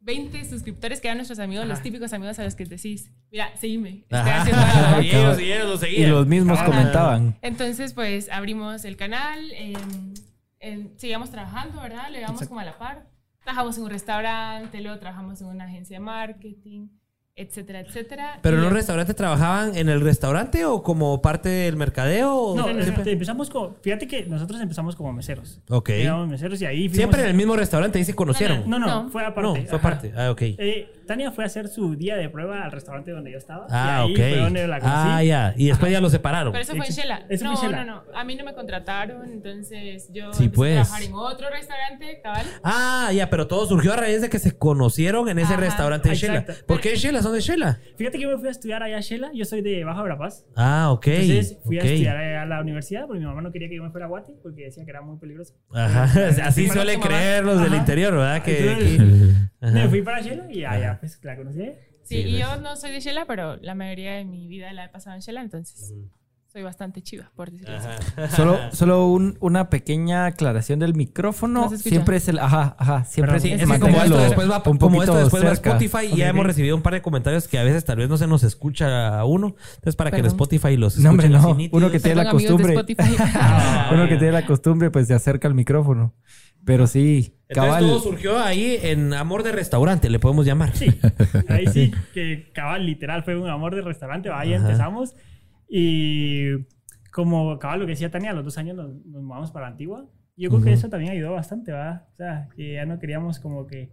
20 0.00 0.44
suscriptores 0.48 1.00
que 1.00 1.08
eran 1.08 1.18
nuestros 1.18 1.38
amigos, 1.38 1.66
los 1.66 1.82
típicos 1.82 2.12
amigos 2.12 2.38
a 2.38 2.44
los 2.44 2.54
que 2.54 2.64
decís, 2.64 3.10
mira, 3.30 3.54
seguime, 3.58 4.04
estoy. 4.08 4.20
Y 5.04 5.10
ellos, 5.10 5.40
y 5.40 5.52
ellos 5.52 5.66
lo 5.68 5.74
y 5.74 5.78
seguían. 5.78 6.10
los 6.10 6.26
mismos 6.26 6.58
Ah. 6.60 6.64
comentaban. 6.64 7.36
Entonces, 7.42 7.92
pues 7.92 8.28
abrimos 8.30 8.84
el 8.84 8.96
canal, 8.96 9.38
em, 9.52 10.14
em, 10.60 10.88
seguíamos 10.96 11.30
trabajando, 11.30 11.80
¿verdad? 11.82 12.10
Le 12.10 12.20
damos 12.20 12.36
Exacto. 12.42 12.48
como 12.48 12.60
a 12.60 12.64
la 12.64 12.78
par. 12.78 13.06
Trabajamos 13.42 13.76
en 13.78 13.84
un 13.84 13.90
restaurante, 13.90 14.80
luego 14.80 14.98
trabajamos 14.98 15.40
en 15.40 15.46
una 15.48 15.64
agencia 15.64 15.96
de 15.96 16.00
marketing, 16.00 16.88
etcétera, 17.40 17.80
etcétera. 17.80 18.38
¿Pero 18.42 18.56
Y 18.56 18.58
en 18.58 18.64
los 18.64 18.72
restaurantes 18.72 19.16
trabajaban 19.16 19.76
en 19.76 19.88
el 19.88 20.00
restaurante 20.00 20.64
o 20.64 20.82
como 20.82 21.20
parte 21.22 21.48
del 21.48 21.76
mercadeo? 21.76 22.54
No, 22.56 22.62
no, 22.62 22.68
em- 22.68 22.94
no. 22.94 23.02
empezamos 23.10 23.50
como, 23.50 23.74
fíjate 23.82 24.06
que 24.06 24.26
nosotros 24.26 24.60
empezamos 24.60 24.96
como 24.96 25.12
meseros. 25.12 25.60
Ok. 25.68 25.90
Éramos 25.90 26.28
meseros 26.28 26.60
y 26.62 26.66
ahí 26.66 26.78
fuimos- 26.88 26.96
Siempre 26.96 27.22
en 27.22 27.28
el 27.28 27.34
mismo 27.34 27.56
restaurante, 27.56 27.98
ahí 27.98 28.04
se 28.04 28.14
conocieron. 28.14 28.68
No, 28.68 28.78
no, 28.78 28.86
No. 29.04 29.08
fue 29.10 29.22
No, 29.22 29.28
aparte. 29.28 29.66
fue 29.66 29.78
ajá. 29.78 29.88
aparte. 29.88 30.12
Ah, 30.16 30.30
ok. 30.30 30.42
Eh, 30.42 30.92
Tania 31.06 31.30
fue 31.32 31.44
a 31.44 31.46
hacer 31.46 31.68
su 31.68 31.96
día 31.96 32.16
de 32.16 32.28
prueba 32.28 32.62
al 32.64 32.70
restaurante 32.72 33.10
donde 33.10 33.32
yo 33.32 33.38
estaba. 33.38 33.66
Ah, 33.70 34.04
y 34.06 34.10
ahí 34.10 34.12
ok. 34.12 34.18
fue 34.18 34.36
donde 34.44 34.66
la 34.68 34.80
conocí. 34.80 34.98
Ah, 35.00 35.22
ya. 35.24 35.54
Y 35.56 35.66
después 35.68 35.90
ya 35.92 36.00
lo 36.00 36.10
separaron. 36.10 36.52
Pero 36.52 36.62
eso 36.62 36.76
fue 36.76 36.86
en 36.86 36.92
Shela. 36.92 37.22
eso 37.28 37.44
no, 37.44 37.56
fue 37.56 37.66
en 37.66 37.72
Shela. 37.72 37.84
no, 37.84 38.04
no. 38.06 38.16
A 38.18 38.24
mí 38.24 38.36
no 38.36 38.44
me 38.44 38.54
contrataron, 38.54 39.30
entonces 39.30 40.08
yo 40.12 40.32
Sí, 40.32 40.44
empecé 40.44 40.56
pues. 40.56 40.78
a 40.78 40.82
trabajar 40.82 41.02
en 41.02 41.12
otro 41.14 41.50
restaurante, 41.50 42.20
cabal. 42.22 42.46
Ah, 42.62 43.10
ya, 43.14 43.28
pero 43.30 43.46
todo 43.46 43.66
surgió 43.66 43.92
a 43.92 43.96
raíz 43.96 44.20
de 44.22 44.28
que 44.30 44.38
se 44.38 44.56
conocieron 44.56 45.28
en 45.28 45.38
ese 45.38 45.54
Ajá. 45.54 45.62
restaurante 45.62 46.08
de 46.08 46.14
Shela. 46.14 46.44
¿Por 46.66 46.80
qué 46.80 46.90
en 46.90 46.96
Shela? 46.96 47.22
¿Son 47.22 47.32
de 47.32 47.40
Shela? 47.40 47.78
Fíjate 47.96 48.18
que 48.18 48.22
yo 48.24 48.30
me 48.30 48.38
fui 48.38 48.48
a 48.48 48.50
estudiar 48.52 48.82
allá 48.82 48.98
a 48.98 49.00
Shela. 49.00 49.30
Yo 49.34 49.44
soy 49.44 49.62
de 49.62 49.84
Baja 49.84 50.02
Verapaz. 50.02 50.44
Ah, 50.56 50.90
ok. 50.92 51.06
Entonces 51.08 51.58
fui 51.64 51.78
a 51.78 51.82
estudiar 51.82 52.16
allá 52.16 52.42
a 52.42 52.46
la 52.46 52.60
universidad 52.60 53.06
porque 53.06 53.20
mi 53.20 53.26
mamá 53.26 53.42
no 53.42 53.50
quería 53.52 53.68
que 53.68 53.76
yo 53.76 53.82
me 53.82 53.90
fuera 53.90 54.06
a 54.06 54.08
Guate 54.08 54.34
porque 54.42 54.64
decía 54.64 54.84
que 54.84 54.90
era 54.90 55.02
muy 55.02 55.18
peligroso. 55.18 55.54
Ajá. 55.72 56.04
Así 56.44 56.68
suelen 56.68 57.00
creer 57.00 57.44
los 57.44 57.60
del 57.60 57.74
interior, 57.74 58.12
¿verdad? 58.12 58.42
Que, 58.42 58.70
Entonces, 58.72 58.98
que- 58.98 59.50
Ajá. 59.62 59.72
Me 59.74 59.88
fui 59.88 60.00
para 60.02 60.20
Shela 60.20 60.50
y 60.50 60.64
allá 60.64 60.92
Ajá. 60.92 60.99
Pues 61.00 61.18
la 61.22 61.36
conocí. 61.36 61.58
Sí, 62.02 62.22
Sí, 62.22 62.28
y 62.28 62.38
yo 62.38 62.56
no 62.56 62.76
soy 62.76 62.90
de 62.92 63.00
Shela, 63.00 63.24
pero 63.26 63.56
la 63.58 63.74
mayoría 63.74 64.14
de 64.16 64.24
mi 64.24 64.48
vida 64.48 64.72
la 64.72 64.86
he 64.86 64.88
pasado 64.88 65.16
en 65.16 65.22
Shela, 65.22 65.42
entonces 65.42 65.92
soy 66.52 66.62
bastante 66.64 67.00
chiva, 67.02 67.30
por 67.36 67.52
decirlo 67.52 67.76
así. 67.76 67.86
Ajá. 68.16 68.28
Solo, 68.36 68.58
solo 68.72 69.06
un- 69.06 69.36
una 69.40 69.70
pequeña 69.70 70.26
aclaración 70.26 70.80
del 70.80 70.94
micrófono. 70.94 71.68
No. 71.70 71.78
Siempre 71.78 72.16
es 72.16 72.26
el. 72.26 72.40
Ajá, 72.40 72.74
ajá. 72.76 73.04
Siempre 73.04 73.34
Perdón. 73.34 73.40
Sí, 73.48 73.52
es 73.54 73.62
es 73.62 73.70
que 73.70 73.78
como 73.78 74.02
esto 74.02 74.18
después 74.18 74.50
va, 74.50 74.62
un 74.66 74.78
como 74.78 75.00
esto 75.02 75.16
después 75.16 75.44
va. 75.44 75.52
Spotify 75.52 76.06
y 76.12 76.16
ya 76.16 76.28
hemos 76.30 76.44
recibido 76.44 76.74
un 76.74 76.82
par 76.82 76.94
de 76.94 77.02
comentarios 77.02 77.46
que 77.46 77.56
a 77.60 77.62
veces 77.62 77.84
tal 77.84 77.98
vez 77.98 78.08
no 78.08 78.16
se 78.16 78.26
nos 78.26 78.42
escucha 78.42 79.20
a 79.20 79.24
uno. 79.24 79.54
Entonces, 79.76 79.94
para 79.94 80.10
que 80.10 80.16
en 80.16 80.22
Perdón. 80.22 80.36
Spotify 80.40 80.76
los 80.76 80.98
No, 80.98 81.10
hombre, 81.10 81.26
escuchen 81.28 81.42
no. 81.48 81.52
así. 81.54 81.68
Uno 81.72 81.90
que 81.92 82.00
tiene 82.00 82.16
la 82.16 82.32
Perdón, 82.32 82.40
costumbre. 82.40 82.96
Ah, 83.36 83.90
Uno 83.94 84.04
que 84.08 84.14
ya. 84.14 84.18
tiene 84.18 84.32
la 84.32 84.44
costumbre, 84.46 84.90
pues 84.90 85.06
se 85.06 85.14
acerca 85.14 85.46
al 85.46 85.54
micrófono. 85.54 86.14
Pero 86.64 86.86
sí, 86.86 87.34
Entonces 87.48 87.72
cabal. 87.74 87.80
todo 87.86 88.00
surgió 88.00 88.38
ahí 88.38 88.78
en 88.82 89.12
Amor 89.14 89.42
de 89.42 89.52
Restaurante, 89.52 90.08
le 90.10 90.18
podemos 90.18 90.44
llamar. 90.46 90.74
Sí, 90.76 90.86
ahí 91.48 91.66
sí, 91.66 91.92
que 92.14 92.50
cabal, 92.52 92.86
literal, 92.86 93.22
fue 93.24 93.36
un 93.36 93.48
amor 93.48 93.74
de 93.74 93.82
restaurante. 93.82 94.30
Ahí 94.32 94.54
Ajá. 94.54 94.64
empezamos. 94.66 95.14
Y 95.68 96.50
como 97.12 97.58
cabal, 97.58 97.80
lo 97.80 97.86
que 97.86 97.92
decía 97.92 98.10
Tania, 98.10 98.30
a 98.30 98.34
los 98.34 98.44
dos 98.44 98.58
años 98.58 98.76
nos, 98.76 98.88
nos 99.06 99.22
mudamos 99.22 99.50
para 99.50 99.66
Antigua. 99.68 100.06
Y 100.36 100.44
yo 100.44 100.50
creo 100.50 100.62
que 100.62 100.70
Ujú. 100.70 100.78
eso 100.78 100.88
también 100.88 101.12
ayudó 101.12 101.32
bastante, 101.32 101.72
¿verdad? 101.72 102.04
O 102.12 102.16
sea, 102.16 102.48
que 102.56 102.74
ya 102.74 102.86
no 102.86 102.98
queríamos 102.98 103.38
como 103.40 103.66
que 103.66 103.90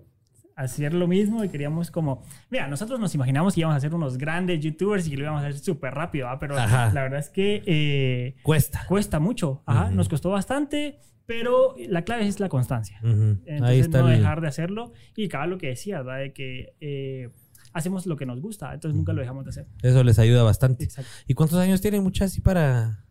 hacer 0.56 0.94
lo 0.94 1.08
mismo 1.08 1.44
y 1.44 1.50
queríamos 1.50 1.92
como... 1.92 2.24
Mira, 2.50 2.68
nosotros 2.68 3.00
nos 3.00 3.14
imaginamos 3.14 3.54
que 3.54 3.60
íbamos 3.62 3.78
a 3.78 3.80
ser 3.80 3.94
unos 3.94 4.18
grandes 4.18 4.60
youtubers 4.60 5.06
y 5.08 5.12
que 5.12 5.18
lo 5.18 5.24
íbamos 5.24 5.44
a 5.44 5.48
hacer 5.48 5.60
súper 5.60 5.94
rápido, 5.94 6.26
¿verdad? 6.26 6.40
Pero 6.40 6.58
Ajá. 6.58 6.92
la 6.94 7.02
verdad 7.04 7.20
es 7.20 7.30
que 7.30 7.62
eh, 7.68 8.36
Cuesta. 8.44 8.86
cuesta 8.88 9.20
mucho. 9.20 9.62
Ajá, 9.68 9.86
Ujú. 9.88 9.96
nos 9.96 10.10
costó 10.10 10.32
bastante, 10.32 11.00
pero 11.28 11.76
la 11.90 12.04
clave 12.04 12.26
es 12.26 12.40
la 12.40 12.50
constancia. 12.50 13.00
Ujú. 13.04 13.38
Entonces, 13.46 13.62
Ahí 13.62 13.80
está 13.80 14.02
no 14.02 14.08
dejar 14.08 14.42
de 14.42 14.48
hacerlo. 14.48 14.94
Y 15.16 15.28
cabal 15.28 15.52
lo 15.52 15.58
que 15.60 15.68
decías, 15.68 16.04
¿verdad? 16.04 16.22
De 16.22 16.34
que 16.34 16.74
eh, 16.82 17.30
hacemos 17.74 18.06
lo 18.08 18.16
que 18.16 18.26
nos 18.26 18.42
gusta, 18.42 18.74
entonces 18.74 18.96
nunca 18.98 19.14
lo 19.14 19.20
dejamos 19.22 19.44
de 19.46 19.50
hacer. 19.50 19.68
Eso 19.84 20.04
les 20.04 20.18
ayuda 20.18 20.42
bastante. 20.44 20.86
Exacto. 20.86 21.12
¿Y 21.28 21.34
cuántos 21.36 21.60
años 21.60 21.82
tienen 21.82 22.02
muchas 22.02 22.32
así 22.32 22.42
para...? 22.42 23.04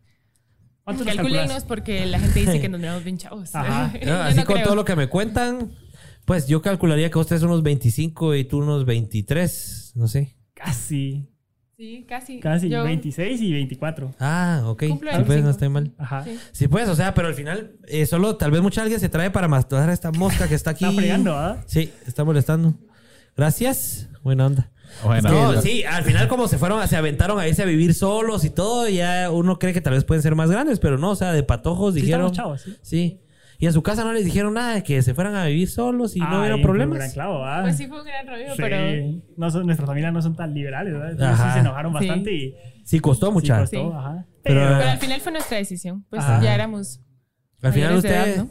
¿Cuántos 0.83 1.05
nos 1.05 1.15
Calcúlenos 1.15 1.47
calculas? 1.47 1.65
porque 1.65 2.05
la 2.05 2.19
gente 2.19 2.39
dice 2.39 2.59
que 2.61 2.69
nos 2.69 2.79
miramos 2.79 3.03
bien 3.03 3.17
chavos. 3.17 3.53
Ajá. 3.53 3.85
Así 4.25 4.39
no 4.39 4.45
con 4.45 4.55
creo. 4.55 4.65
todo 4.65 4.75
lo 4.75 4.85
que 4.85 4.95
me 4.95 5.09
cuentan, 5.09 5.73
pues 6.25 6.47
yo 6.47 6.61
calcularía 6.61 7.11
que 7.11 7.19
ustedes 7.19 7.43
unos 7.43 7.61
25 7.61 8.35
y 8.35 8.45
tú 8.45 8.59
unos 8.59 8.85
23, 8.85 9.91
no 9.95 10.07
sé. 10.07 10.37
Casi, 10.53 11.27
Sí, 11.77 12.05
casi. 12.09 12.39
casi, 12.39 12.69
Yo- 12.69 12.83
26 12.83 13.39
y 13.39 13.53
24. 13.53 14.11
Ah, 14.19 14.63
ok. 14.65 14.87
Cumplo 14.87 15.11
Sí, 15.11 15.17
pues, 15.17 15.27
no 15.27 15.33
25. 15.45 15.49
estoy 15.51 15.69
mal. 15.69 15.91
Ajá. 15.99 16.23
Sí. 16.23 16.39
Sí, 16.51 16.67
pues, 16.67 16.89
o 16.89 16.95
sea, 16.95 17.13
pero 17.13 17.27
al 17.27 17.35
final, 17.35 17.73
eh, 17.87 18.07
solo 18.07 18.35
tal 18.35 18.49
vez 18.49 18.61
mucha 18.63 18.81
alguien 18.81 18.99
se 18.99 19.09
trae 19.09 19.29
para 19.29 19.47
matar 19.47 19.87
a 19.87 19.93
esta 19.93 20.11
mosca 20.11 20.47
que 20.47 20.55
está 20.55 20.71
aquí. 20.71 20.85
Está 20.85 20.97
fregando, 20.97 21.35
¿ah? 21.37 21.61
Sí, 21.67 21.91
está 22.07 22.23
molestando. 22.23 22.73
Gracias. 23.35 24.09
Buena 24.23 24.47
onda. 24.47 24.71
Bueno, 25.03 25.29
No, 25.53 25.61
sí, 25.61 25.83
al 25.83 26.03
final 26.03 26.27
como 26.27 26.47
se 26.47 26.57
fueron, 26.57 26.85
se 26.87 26.95
aventaron 26.95 27.39
a 27.39 27.47
irse 27.47 27.61
a 27.61 27.65
vivir 27.65 27.93
solos 27.93 28.43
y 28.45 28.49
todo, 28.49 28.87
ya 28.89 29.29
uno 29.29 29.59
cree 29.59 29.73
que 29.73 29.81
tal 29.81 29.93
vez 29.93 30.03
pueden 30.05 30.23
ser 30.23 30.33
más 30.33 30.49
grandes, 30.49 30.79
pero 30.79 30.97
no, 30.97 31.11
o 31.11 31.15
sea, 31.15 31.31
de 31.33 31.43
patojos 31.43 31.93
Sí, 31.93 32.01
dijeron. 32.01 32.31
estamos 32.31 32.37
chavos, 32.37 32.61
sí. 32.61 32.77
Sí. 32.81 33.19
Y 33.59 33.65
en 33.65 33.73
su 33.73 33.81
casa 33.81 34.03
no 34.03 34.13
les 34.13 34.23
dijeron 34.23 34.53
nada 34.53 34.75
de 34.75 34.83
que 34.83 35.01
se 35.01 35.13
fueran 35.15 35.35
a 35.35 35.45
vivir 35.45 35.67
solos 35.69 36.15
y 36.15 36.19
no 36.19 36.27
Ay, 36.29 36.37
hubiera 36.37 36.53
fue 36.55 36.57
un 36.57 36.61
problemas. 36.63 36.97
gran 36.99 37.11
clavo, 37.11 37.43
¿ah? 37.43 37.61
Pues 37.63 37.77
sí 37.77 37.87
fue 37.87 37.99
un 38.01 38.05
gran 38.05 38.27
rollo, 38.27 38.53
Sí, 38.55 38.61
pero... 38.61 39.21
no 39.35 39.49
son, 39.49 39.65
nuestras 39.65 39.87
familias 39.87 40.13
no 40.13 40.21
son 40.21 40.35
tan 40.35 40.53
liberales, 40.53 40.93
¿verdad? 40.93 41.31
Ajá. 41.33 41.47
sí 41.47 41.53
se 41.53 41.59
enojaron 41.61 41.91
Sí. 41.93 41.97
bastante 42.07 42.33
y 42.33 42.55
Sí, 42.83 42.99
costó 42.99 43.27
sí 43.27 43.33
mucha. 43.33 43.59
costó, 43.61 43.77
Sí. 43.89 43.95
ajá. 43.97 44.25
Pero- 44.43 44.61
Pero, 44.61 44.77
Pero 44.77 44.89
al 44.91 44.97
final 44.99 45.21
fue 45.21 45.31
nuestra 45.31 45.57
decisión. 45.57 46.05
Pues 46.09 46.21
Ajá. 46.23 46.41
ya 46.41 46.53
éramos... 46.55 47.01
Al 47.63 47.73
final 47.73 47.93
mayores 47.95 48.03
de 48.03 48.09
usted, 48.09 48.33
edad, 48.33 48.43
¿no? 48.43 48.49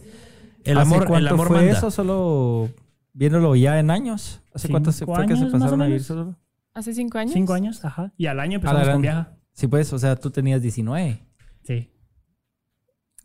el 0.64 0.78
¿Hace 0.78 0.86
amor, 0.88 1.02
el 1.02 1.08
cuánto 1.08 1.34
amor 1.34 1.46
fue 1.48 1.56
manda. 1.58 1.72
eso? 1.72 1.90
Solo 1.92 2.70
viéndolo 3.12 3.54
ya 3.54 3.78
en 3.78 3.90
años. 3.92 4.42
¿Hace 4.52 4.68
cuánto 4.68 4.90
se 4.90 5.06
fue 5.06 5.24
que 5.26 5.36
se 5.36 5.46
pasaron 5.46 5.80
a 5.82 5.84
vivir 5.86 6.00
menos. 6.00 6.06
solo? 6.06 6.38
Hace 6.74 6.92
cinco 6.92 7.18
años. 7.18 7.32
cinco 7.32 7.52
años, 7.54 7.84
ajá. 7.84 8.12
Y 8.18 8.26
al 8.26 8.40
año 8.40 8.56
empezamos 8.56 8.88
con 8.88 9.02
viaja. 9.02 9.32
Sí, 9.52 9.68
pues, 9.68 9.92
o 9.92 9.98
sea, 9.98 10.16
tú 10.16 10.30
tenías 10.30 10.60
19. 10.60 11.22
Sí. 11.62 11.90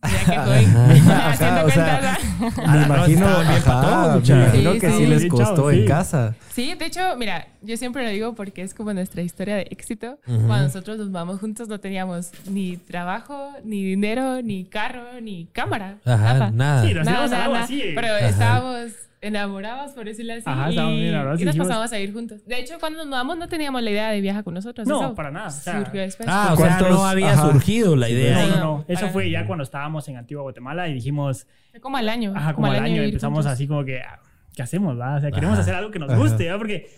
Ya 0.03 0.25
que. 0.25 0.31
Ajá, 0.35 1.29
Haciendo 1.31 1.65
o 1.65 1.69
sea, 1.69 2.17
¿ah? 2.17 2.17
Me 2.39 2.79
no, 2.79 2.85
imagino, 2.85 3.27
ajá, 3.27 4.15
me 4.17 4.25
Sí, 4.25 4.79
que 4.79 4.89
sí. 4.89 4.97
sí 4.97 5.05
les 5.07 5.25
costó 5.27 5.69
en 5.71 5.81
sí. 5.81 5.85
casa. 5.85 6.35
Sí, 6.53 6.73
de 6.73 6.85
hecho, 6.85 7.15
mira, 7.17 7.47
yo 7.61 7.77
siempre 7.77 8.03
lo 8.03 8.09
digo 8.09 8.33
porque 8.35 8.61
es 8.63 8.73
como 8.73 8.93
nuestra 8.93 9.21
historia 9.21 9.55
de 9.57 9.67
éxito. 9.69 10.17
Cuando 10.25 10.63
nosotros 10.65 10.97
nos 10.97 11.11
vamos 11.11 11.39
juntos 11.39 11.67
no 11.67 11.79
teníamos 11.79 12.31
ni 12.49 12.77
trabajo, 12.77 13.51
ni 13.63 13.83
dinero, 13.83 14.41
ni 14.41 14.65
carro, 14.65 15.21
ni 15.21 15.45
cámara. 15.53 15.97
Ajá, 16.05 16.33
nada. 16.33 16.51
nada. 16.51 16.87
Sí, 16.87 16.93
nos 16.93 17.05
Nada, 17.05 17.27
nada. 17.27 17.63
así. 17.63 17.81
eh. 17.81 17.91
Pero 17.95 18.17
estábamos 18.17 18.91
enamorados, 19.21 19.91
por 19.91 20.05
decirlo 20.05 20.33
así. 20.33 20.43
Ajá, 20.45 20.67
y, 20.67 20.69
estábamos 20.71 20.97
bien 20.97 21.09
enamorados 21.09 21.39
y 21.39 21.43
y 21.43 21.45
nos 21.45 21.53
dijimos- 21.55 21.67
pasamos 21.67 21.93
a 21.93 21.99
ir 21.99 22.13
juntos. 22.13 22.45
De 22.45 22.59
hecho, 22.59 22.79
cuando 22.79 22.97
nos 22.99 23.07
mudamos 23.07 23.37
no 23.37 23.47
teníamos 23.47 23.81
la 23.83 23.91
idea 23.91 24.09
de 24.11 24.21
viajar 24.21 24.43
con 24.43 24.53
nosotros. 24.53 24.87
No, 24.87 25.01
Eso 25.01 25.15
para 25.15 25.31
nada, 25.31 25.47
o 25.47 25.51
sea, 25.51 25.79
surgió 25.83 26.01
después. 26.01 26.27
Ah, 26.31 26.49
o 26.53 26.57
sea, 26.57 26.65
¿Cuántos- 26.77 26.89
no 26.89 27.05
había 27.05 27.33
ajá. 27.33 27.51
surgido 27.51 27.95
la 27.95 28.09
idea 28.09 28.33
No, 28.33 28.39
ahí. 28.39 28.49
no, 28.49 28.59
no. 28.59 28.85
Eso 28.87 29.07
fue 29.09 29.29
ya 29.29 29.45
cuando 29.45 29.63
estábamos 29.63 30.07
en 30.09 30.17
Antigua 30.17 30.43
Guatemala 30.43 30.87
y 30.89 30.93
dijimos, 30.93 31.47
Fue 31.71 31.79
como 31.79 31.97
al 31.97 32.09
año. 32.09 32.33
ajá, 32.35 32.53
como 32.53 32.67
al 32.67 32.75
año 32.77 32.93
vivir 32.95 33.09
empezamos 33.09 33.37
juntos. 33.37 33.51
así 33.53 33.67
como 33.67 33.85
que, 33.85 33.99
ah, 34.01 34.19
¿qué 34.55 34.63
hacemos? 34.63 34.99
va? 34.99 35.15
O 35.15 35.21
sea, 35.21 35.31
queremos 35.31 35.53
Ajá. 35.53 35.61
hacer 35.61 35.75
algo 35.75 35.91
que 35.91 35.99
nos 35.99 36.13
guste, 36.15 36.43
¿verdad? 36.45 36.57
Porque, 36.57 36.89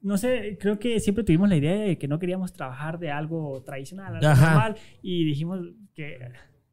no 0.00 0.16
sé, 0.16 0.56
creo 0.60 0.78
que 0.78 1.00
siempre 1.00 1.24
tuvimos 1.24 1.48
la 1.48 1.56
idea 1.56 1.74
de 1.74 1.98
que 1.98 2.06
no 2.08 2.18
queríamos 2.18 2.52
trabajar 2.52 2.98
de 2.98 3.10
algo 3.10 3.62
tradicional, 3.64 4.14
algo 4.16 4.28
Ajá. 4.28 4.50
normal, 4.52 4.76
y 5.02 5.24
dijimos 5.24 5.60
que... 5.94 6.18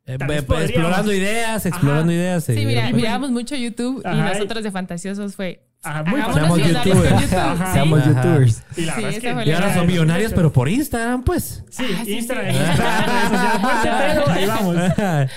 Eh, 0.05 0.13
eh, 0.13 0.17
vez 0.27 0.43
podríamos. 0.43 0.69
explorando 0.71 1.13
ideas, 1.13 1.65
explorando 1.65 2.11
Ajá. 2.11 2.13
ideas. 2.13 2.43
Sí, 2.43 2.53
mira, 2.65 2.81
dieron- 2.83 2.95
mirábamos 2.95 3.31
mucho 3.31 3.55
YouTube 3.55 4.01
y 4.05 4.15
nosotros 4.17 4.63
de 4.63 4.71
fantasiosos 4.71 5.35
fue... 5.35 5.67
Ajá, 5.83 6.03
muy 6.03 6.21
Seamos 6.21 6.59
youtubers. 6.59 6.83
YouTube. 7.21 7.67
Seamos 7.73 7.99
Ajá. 8.01 8.09
youtubers. 8.23 8.63
Y 8.77 8.81
la 8.85 8.93
Sí, 8.95 9.01
verdad 9.01 9.09
es 9.11 9.17
esa 9.17 9.27
que... 9.27 9.33
fue 9.33 9.43
Y 9.43 9.45
la 9.47 9.55
ahora 9.57 9.73
son 9.73 9.87
millonarios, 9.87 10.33
pero 10.33 10.53
por 10.53 10.69
Instagram, 10.69 11.23
pues. 11.23 11.63
Sí, 11.69 11.83
Ah, 11.97 12.01
sí, 12.05 12.13
Instagram. 12.17 12.53
sí. 12.53 12.59
Ahí 14.29 14.45
vamos. 14.47 14.75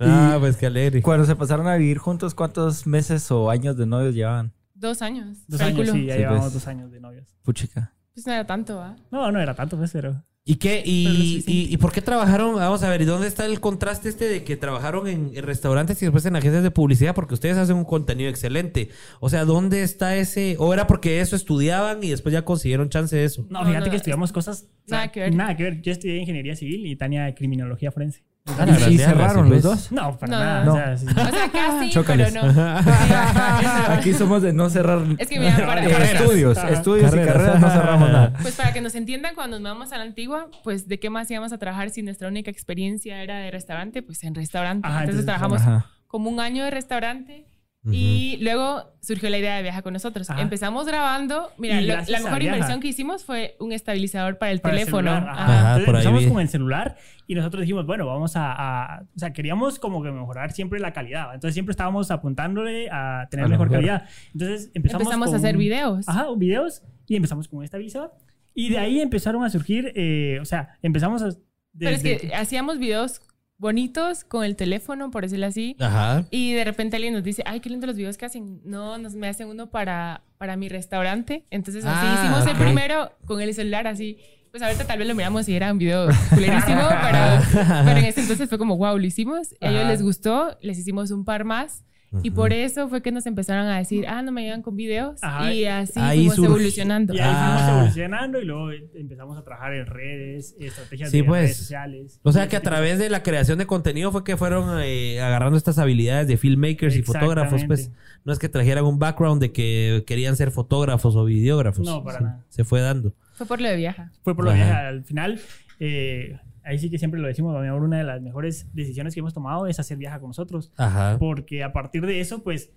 ah, 0.00 0.36
pues 0.38 0.56
qué 0.56 0.66
alegre. 0.66 1.02
Cuando 1.02 1.26
se 1.26 1.34
pasaron 1.34 1.66
a 1.66 1.74
vivir 1.76 1.98
juntos, 1.98 2.34
¿cuántos 2.34 2.86
meses 2.86 3.30
o 3.32 3.50
años 3.50 3.76
de 3.76 3.86
novios 3.86 4.14
llevaban? 4.14 4.52
Dos 4.74 5.02
años. 5.02 5.38
Dos 5.48 5.60
años, 5.60 5.88
sí, 5.90 6.06
ya 6.06 6.12
Sí, 6.14 6.18
llevamos 6.20 6.40
pues. 6.42 6.52
dos 6.54 6.66
años 6.68 6.92
de 6.92 7.00
novios. 7.00 7.26
Puchica. 7.42 7.92
Pues 8.14 8.24
no 8.26 8.32
era 8.32 8.46
tanto, 8.46 8.80
¿ah? 8.80 8.94
No, 9.10 9.32
no 9.32 9.40
era 9.40 9.54
tanto, 9.54 9.76
pues, 9.76 9.90
pero... 9.92 10.24
¿Y 10.50 10.56
qué? 10.56 10.82
¿Y, 10.82 11.44
y, 11.46 11.74
y 11.74 11.76
por 11.76 11.92
qué 11.92 12.00
trabajaron? 12.00 12.54
Vamos 12.54 12.82
a 12.82 12.88
ver, 12.88 13.02
¿y 13.02 13.04
dónde 13.04 13.26
está 13.28 13.44
el 13.44 13.60
contraste 13.60 14.08
este 14.08 14.26
de 14.26 14.44
que 14.44 14.56
trabajaron 14.56 15.06
en, 15.06 15.30
en 15.34 15.44
restaurantes 15.44 16.00
y 16.00 16.06
después 16.06 16.24
en 16.24 16.36
agencias 16.36 16.62
de 16.62 16.70
publicidad? 16.70 17.14
Porque 17.14 17.34
ustedes 17.34 17.58
hacen 17.58 17.76
un 17.76 17.84
contenido 17.84 18.30
excelente. 18.30 18.88
O 19.20 19.28
sea, 19.28 19.44
¿dónde 19.44 19.82
está 19.82 20.16
ese...? 20.16 20.56
¿O 20.58 20.72
era 20.72 20.86
porque 20.86 21.20
eso 21.20 21.36
estudiaban 21.36 22.02
y 22.02 22.08
después 22.08 22.32
ya 22.32 22.46
consiguieron 22.46 22.88
chance 22.88 23.14
de 23.14 23.24
eso? 23.24 23.44
No, 23.50 23.62
fíjate 23.62 23.84
no, 23.84 23.90
que 23.90 23.96
estudiamos 23.98 24.32
cosas... 24.32 24.62
o 24.86 24.88
sea, 24.88 24.98
nada 25.00 25.12
que 25.12 25.20
ver. 25.20 25.34
Nada 25.34 25.54
que 25.54 25.64
ver. 25.64 25.82
Yo 25.82 25.92
estudié 25.92 26.16
ingeniería 26.16 26.56
civil 26.56 26.86
y 26.86 26.96
Tania 26.96 27.34
criminología 27.34 27.92
forense. 27.92 28.24
Ah, 28.46 28.64
¿Y 28.64 28.70
gracias, 28.70 29.02
cerraron 29.02 29.50
los 29.50 29.60
pues. 29.60 29.62
dos? 29.62 29.92
No, 29.92 30.16
para 30.18 30.32
No, 30.32 30.38
nada. 30.42 30.64
no. 30.64 30.72
O 30.72 30.76
sea, 30.76 30.96
sí. 30.96 31.06
O 31.10 31.12
sea, 31.12 31.50
casi, 31.88 31.98
Chócales. 31.98 32.32
pero 32.32 32.52
no. 32.52 32.78
Aquí 33.92 34.12
somos 34.14 34.42
de 34.42 34.52
no 34.52 34.70
cerrar 34.70 35.00
Es 35.18 35.28
que 35.28 35.38
mira, 35.38 35.56
para, 35.66 35.84
eh, 35.84 35.90
para- 35.90 36.04
estudios. 36.04 36.58
Ajá. 36.58 36.70
Estudios 36.70 37.10
Carreras. 37.10 37.26
y 37.28 37.32
carreras 37.32 37.60
no 37.60 37.70
cerramos 37.70 38.10
nada. 38.10 38.32
pues 38.42 38.54
para 38.56 38.72
que 38.72 38.80
nos 38.80 38.94
entiendan, 38.94 39.34
cuando 39.34 39.58
nos 39.58 39.72
vamos 39.72 39.92
a 39.92 39.98
la 39.98 40.04
antigua, 40.04 40.48
pues 40.64 40.88
de 40.88 40.98
qué 40.98 41.10
más 41.10 41.30
íbamos 41.30 41.52
a 41.52 41.58
trabajar 41.58 41.90
si 41.90 42.02
nuestra 42.02 42.28
única 42.28 42.50
experiencia 42.50 43.22
era 43.22 43.38
de 43.38 43.50
restaurante, 43.50 44.02
pues 44.02 44.22
en 44.24 44.34
restaurante. 44.34 44.86
Ajá, 44.86 45.04
entonces, 45.04 45.20
entonces, 45.24 45.26
trabajamos 45.26 45.60
Ajá. 45.62 45.90
como 46.06 46.30
un 46.30 46.40
año 46.40 46.64
de 46.64 46.70
restaurante 46.70 47.46
y 47.92 48.38
luego 48.42 48.84
surgió 49.00 49.30
la 49.30 49.38
idea 49.38 49.56
de 49.56 49.62
viajar 49.62 49.82
con 49.82 49.92
nosotros. 49.92 50.28
Ajá. 50.30 50.40
Empezamos 50.40 50.86
grabando, 50.86 51.50
mira, 51.58 51.80
lo- 51.80 51.86
la 51.86 51.94
a 52.00 52.02
mejor 52.22 52.38
Viaja. 52.40 52.56
inversión 52.56 52.80
que 52.80 52.88
hicimos 52.88 53.24
fue 53.24 53.56
un 53.60 53.72
estabilizador 53.72 54.38
para 54.38 54.52
el 54.52 54.60
Para 54.60 54.74
el 54.74 54.80
teléfono. 54.80 55.10
celular, 55.14 55.28
ajá. 55.30 55.42
Ajá. 55.44 55.58
Entonces 55.60 55.84
por 55.86 55.94
ahí 55.96 56.00
empezamos 56.00 56.24
vi. 56.24 56.28
con 56.30 56.40
el 56.42 56.48
celular 56.48 56.96
y 57.26 57.34
nosotros 57.34 57.60
dijimos, 57.62 57.86
bueno, 57.86 58.06
vamos 58.06 58.36
a, 58.36 58.52
a- 58.52 59.02
O 59.02 59.18
sea, 59.18 59.32
queríamos 59.32 59.78
como 59.78 60.02
que 60.02 60.10
mejorar 60.10 60.52
siempre 60.52 60.80
la 60.80 60.92
calidad. 60.92 61.34
Entonces 61.34 61.54
siempre 61.54 61.72
estábamos 61.72 62.10
apuntándole 62.10 62.88
a 62.90 63.26
tener 63.30 63.46
A 63.46 63.48
mejor 63.48 63.68
mejor. 63.70 63.84
calidad. 63.84 64.08
Entonces 64.32 64.70
empezamos, 64.74 65.02
Empezamos 65.04 65.28
a 65.28 65.30
con 65.30 65.36
hacer 65.38 65.54
un- 65.56 65.60
videos. 65.60 66.08
Ajá, 66.08 66.26
videos 66.36 66.82
y 67.06 67.16
empezamos 67.16 67.48
con 67.48 67.58
un 67.60 67.64
estabilizador. 67.64 68.12
Y 68.54 68.70
de 68.70 68.78
ahí 68.78 69.00
empezaron 69.00 69.44
a 69.44 69.50
surgir, 69.50 69.92
eh, 69.94 70.38
o 70.40 70.44
sea, 70.44 70.76
empezamos 70.82 71.22
a... 71.22 71.30
Pero 71.78 71.90
es 71.92 72.02
que 72.02 72.32
hacíamos 72.34 72.78
videos 72.78 73.20
bonitos 73.58 74.24
con 74.24 74.44
el 74.44 74.56
teléfono, 74.56 75.10
por 75.10 75.22
decirlo 75.24 75.46
así. 75.46 75.76
Ajá. 75.80 76.24
Y 76.30 76.52
de 76.54 76.64
repente 76.64 76.96
alguien 76.96 77.12
nos 77.14 77.24
dice, 77.24 77.42
ay, 77.44 77.60
qué 77.60 77.68
lindo 77.68 77.86
los 77.86 77.96
videos 77.96 78.16
que 78.16 78.24
hacen. 78.24 78.60
No, 78.64 78.96
nos 78.98 79.14
me 79.14 79.28
hacen 79.28 79.48
uno 79.48 79.68
para, 79.68 80.22
para 80.38 80.56
mi 80.56 80.68
restaurante. 80.68 81.44
Entonces 81.50 81.84
así 81.84 82.06
Ah, 82.08 82.22
hicimos 82.24 82.46
el 82.46 82.56
primero 82.64 83.12
con 83.26 83.40
el 83.40 83.52
celular 83.52 83.86
así. 83.86 84.18
Pues 84.50 84.62
ahorita 84.62 84.86
tal 84.86 84.98
vez 84.98 85.06
lo 85.06 85.14
miramos 85.14 85.46
y 85.48 85.54
era 85.54 85.70
un 85.70 85.78
video 85.78 86.08
culerísimo, 86.30 86.80
pero, 87.02 87.62
pero 87.84 87.98
en 87.98 88.04
ese 88.06 88.22
entonces 88.22 88.48
fue 88.48 88.56
como, 88.56 88.78
wow, 88.78 88.96
lo 88.96 89.04
hicimos. 89.04 89.52
A 89.60 89.68
ellos 89.68 89.82
Ajá. 89.82 89.90
les 89.90 90.02
gustó, 90.02 90.56
les 90.62 90.78
hicimos 90.78 91.10
un 91.10 91.24
par 91.26 91.44
más. 91.44 91.84
Y 92.22 92.30
por 92.30 92.52
eso 92.54 92.88
fue 92.88 93.02
que 93.02 93.12
nos 93.12 93.26
empezaron 93.26 93.66
a 93.66 93.76
decir, 93.78 94.06
ah, 94.08 94.22
no 94.22 94.32
me 94.32 94.42
ayudan 94.42 94.62
con 94.62 94.76
videos. 94.76 95.22
Ajá. 95.22 95.52
Y 95.52 95.66
así 95.66 95.92
Ahí 96.00 96.18
fuimos 96.20 96.36
surge- 96.38 96.46
evolucionando. 96.46 97.12
Y 97.14 97.18
ahí 97.18 97.24
fuimos 97.34 97.62
Ah. 97.62 97.70
evolucionando 97.76 98.40
y 98.40 98.44
luego 98.46 98.70
empezamos 98.94 99.36
a 99.36 99.42
trabajar 99.44 99.74
en 99.74 99.84
redes, 99.86 100.54
estrategias 100.58 101.10
Sí, 101.10 101.18
de 101.18 101.24
pues. 101.24 101.40
redes 101.42 101.56
sociales. 101.58 102.20
O 102.22 102.32
sea 102.32 102.48
que 102.48 102.56
a 102.56 102.62
través 102.62 102.98
de 102.98 103.10
la 103.10 103.22
creación 103.22 103.58
de 103.58 103.66
contenido 103.66 104.10
fue 104.10 104.24
que 104.24 104.36
fueron 104.38 104.80
eh, 104.82 105.20
agarrando 105.20 105.58
estas 105.58 105.78
habilidades 105.78 106.28
de 106.28 106.36
filmmakers 106.38 106.96
y 106.96 107.02
fotógrafos, 107.02 107.64
pues. 107.66 107.90
No 108.24 108.32
es 108.32 108.38
que 108.38 108.48
trajeran 108.48 108.84
un 108.84 108.98
background 108.98 109.40
de 109.40 109.52
que 109.52 110.04
querían 110.06 110.34
ser 110.36 110.50
fotógrafos 110.50 111.14
o 111.14 111.24
videógrafos. 111.24 111.86
No, 111.86 112.02
para 112.04 112.18
Sí, 112.18 112.24
nada. 112.24 112.44
Se 112.48 112.64
fue 112.64 112.80
dando. 112.80 113.12
Fue 113.34 113.46
por 113.46 113.60
lo 113.60 113.68
de 113.68 113.76
viaja. 113.76 114.10
Fue 114.22 114.34
por 114.34 114.44
lo 114.46 114.50
Ajá. 114.50 114.58
que 114.64 114.70
al 114.72 115.04
final, 115.04 115.40
eh, 115.78 116.38
ahí 116.68 116.78
sí 116.78 116.90
que 116.90 116.98
siempre 116.98 117.18
lo 117.20 117.26
decimos, 117.26 117.56
a 117.56 117.58
amor, 117.68 117.82
una 117.82 117.98
de 117.98 118.04
las 118.04 118.20
mejores 118.20 118.68
decisiones 118.74 119.14
que 119.14 119.20
hemos 119.20 119.34
tomado 119.34 119.66
es 119.66 119.80
hacer 119.80 119.96
viaja 119.98 120.20
con 120.20 120.28
nosotros. 120.28 120.70
Ajá. 120.76 121.16
Porque 121.18 121.64
a 121.64 121.72
partir 121.72 122.04
de 122.06 122.20
eso, 122.20 122.42
pues, 122.44 122.70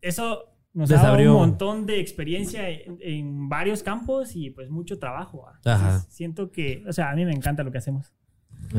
eso 0.00 0.54
nos 0.74 0.90
Les 0.90 0.98
ha 0.98 1.02
dado 1.02 1.14
abrió- 1.14 1.32
un 1.32 1.38
montón 1.38 1.86
de 1.86 2.00
experiencia 2.00 2.68
en, 2.68 2.98
en 3.00 3.48
varios 3.48 3.82
campos 3.82 4.36
y 4.36 4.50
pues 4.50 4.68
mucho 4.70 4.98
trabajo. 4.98 5.44
Entonces, 5.56 5.86
Ajá. 5.86 6.00
Siento 6.10 6.50
que, 6.52 6.84
o 6.86 6.92
sea, 6.92 7.10
a 7.10 7.14
mí 7.14 7.24
me 7.24 7.32
encanta 7.32 7.62
lo 7.62 7.70
que 7.72 7.78
hacemos. 7.78 8.12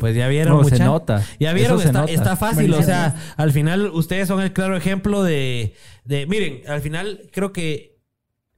pues 0.00 0.16
ya 0.16 0.28
vieron, 0.28 0.56
No, 0.58 0.64
se 0.64 0.72
mucha- 0.72 0.84
nota. 0.84 1.22
Ya 1.38 1.52
vieron, 1.52 1.78
se 1.78 1.86
está, 1.86 2.00
nota. 2.00 2.12
está 2.12 2.36
fácil. 2.36 2.64
O 2.72 2.76
Buenísimo. 2.76 2.82
sea, 2.86 3.14
al 3.36 3.52
final 3.52 3.90
ustedes 3.92 4.26
son 4.28 4.40
el 4.42 4.52
claro 4.52 4.76
ejemplo 4.76 5.22
de, 5.22 5.74
de- 6.04 6.26
Miren, 6.26 6.60
al 6.68 6.80
final 6.80 7.28
creo 7.32 7.52
que 7.52 7.93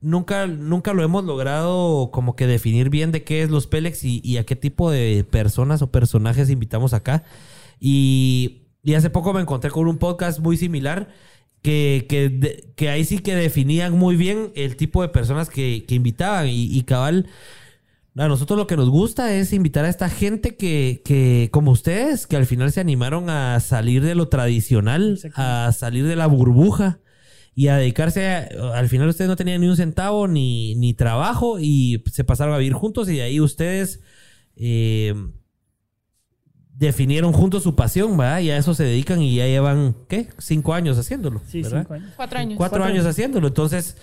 nunca, 0.00 0.46
nunca 0.46 0.92
lo 0.92 1.02
hemos 1.02 1.24
logrado 1.24 2.10
como 2.12 2.36
que 2.36 2.46
definir 2.46 2.90
bien 2.90 3.12
de 3.12 3.24
qué 3.24 3.42
es 3.42 3.50
los 3.50 3.66
Pélex 3.66 4.04
y, 4.04 4.20
y 4.24 4.38
a 4.38 4.44
qué 4.44 4.56
tipo 4.56 4.90
de 4.90 5.24
personas 5.30 5.82
o 5.82 5.90
personajes 5.90 6.50
invitamos 6.50 6.94
acá. 6.94 7.24
Y, 7.80 8.62
y 8.82 8.94
hace 8.94 9.10
poco 9.10 9.32
me 9.32 9.40
encontré 9.40 9.70
con 9.70 9.88
un 9.88 9.98
podcast 9.98 10.40
muy 10.40 10.56
similar. 10.56 11.08
Que, 11.62 12.06
que, 12.08 12.72
que 12.76 12.90
ahí 12.90 13.04
sí 13.04 13.18
que 13.18 13.34
definían 13.34 13.98
muy 13.98 14.14
bien 14.14 14.52
el 14.54 14.76
tipo 14.76 15.02
de 15.02 15.08
personas 15.08 15.50
que, 15.50 15.84
que 15.88 15.96
invitaban. 15.96 16.46
Y, 16.46 16.66
y 16.66 16.82
cabal, 16.82 17.26
a 18.16 18.28
nosotros 18.28 18.56
lo 18.56 18.66
que 18.66 18.76
nos 18.76 18.88
gusta 18.88 19.34
es 19.34 19.52
invitar 19.52 19.84
a 19.84 19.88
esta 19.88 20.08
gente 20.08 20.56
que, 20.56 21.02
que, 21.04 21.48
como 21.52 21.72
ustedes, 21.72 22.26
que 22.26 22.36
al 22.36 22.46
final 22.46 22.70
se 22.70 22.80
animaron 22.80 23.30
a 23.30 23.58
salir 23.60 24.02
de 24.02 24.14
lo 24.14 24.28
tradicional, 24.28 25.18
a 25.34 25.72
salir 25.72 26.06
de 26.06 26.14
la 26.14 26.26
burbuja 26.26 27.00
y 27.58 27.68
a 27.68 27.76
dedicarse 27.78 28.28
a- 28.28 28.48
al 28.74 28.88
final 28.88 29.08
ustedes 29.08 29.28
no 29.28 29.34
tenían 29.34 29.60
ni 29.62 29.66
un 29.66 29.76
centavo 29.76 30.28
ni, 30.28 30.74
ni 30.76 30.94
trabajo 30.94 31.58
y 31.58 32.04
se 32.12 32.22
pasaron 32.22 32.54
a 32.54 32.58
vivir 32.58 32.74
juntos 32.74 33.08
y 33.08 33.16
de 33.16 33.22
ahí 33.22 33.40
ustedes 33.40 34.00
eh, 34.56 35.12
definieron 36.74 37.32
juntos 37.32 37.62
su 37.62 37.74
pasión, 37.74 38.16
¿verdad? 38.16 38.40
Y 38.40 38.50
a 38.50 38.58
eso 38.58 38.74
se 38.74 38.84
dedican 38.84 39.22
y 39.22 39.34
ya 39.36 39.46
llevan, 39.46 39.96
¿qué? 40.08 40.28
Cinco 40.38 40.74
años 40.74 40.98
haciéndolo. 40.98 41.40
Sí, 41.46 41.62
¿verdad? 41.62 41.80
cinco 41.82 41.94
años. 41.94 42.12
Cuatro 42.16 42.38
años. 42.38 42.56
Cuatro, 42.58 42.78
Cuatro 42.78 42.84
años 42.84 43.04
años. 43.04 43.10
haciéndolo. 43.14 43.48
Entonces, 43.48 43.96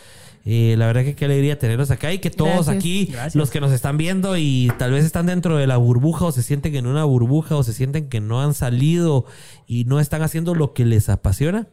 eh, 0.46 0.74
la 0.78 0.88
verdad 0.88 1.04
que 1.04 1.16
qué 1.16 1.26
alegría 1.26 1.60
tenerlos 1.60 1.92
acá 1.92 2.12
y 2.12 2.18
que 2.20 2.32
todos 2.32 2.52
Gracias. 2.66 2.76
aquí, 2.76 3.06
Gracias. 3.12 3.36
los 3.36 3.52
que 3.52 3.62
nos 3.62 3.72
están 3.72 3.98
viendo 3.98 4.36
y 4.38 4.72
tal 4.80 4.92
vez 4.92 5.06
están 5.06 5.28
dentro 5.28 5.58
de 5.58 5.68
la 5.68 5.78
burbuja 5.78 6.26
o 6.26 6.32
se 6.32 6.42
sienten 6.42 6.76
en 6.76 6.88
una 6.88 7.04
burbuja 7.04 7.56
o 7.56 7.64
se 7.64 7.74
sienten 7.74 8.10
que 8.10 8.20
no 8.20 8.42
han 8.42 8.56
salido 8.56 9.26
y 9.68 9.86
no 9.86 10.00
están 10.00 10.24
haciendo 10.24 10.56
lo 10.56 10.74
que 10.74 10.84
les 10.86 11.10
apasiona, 11.10 11.68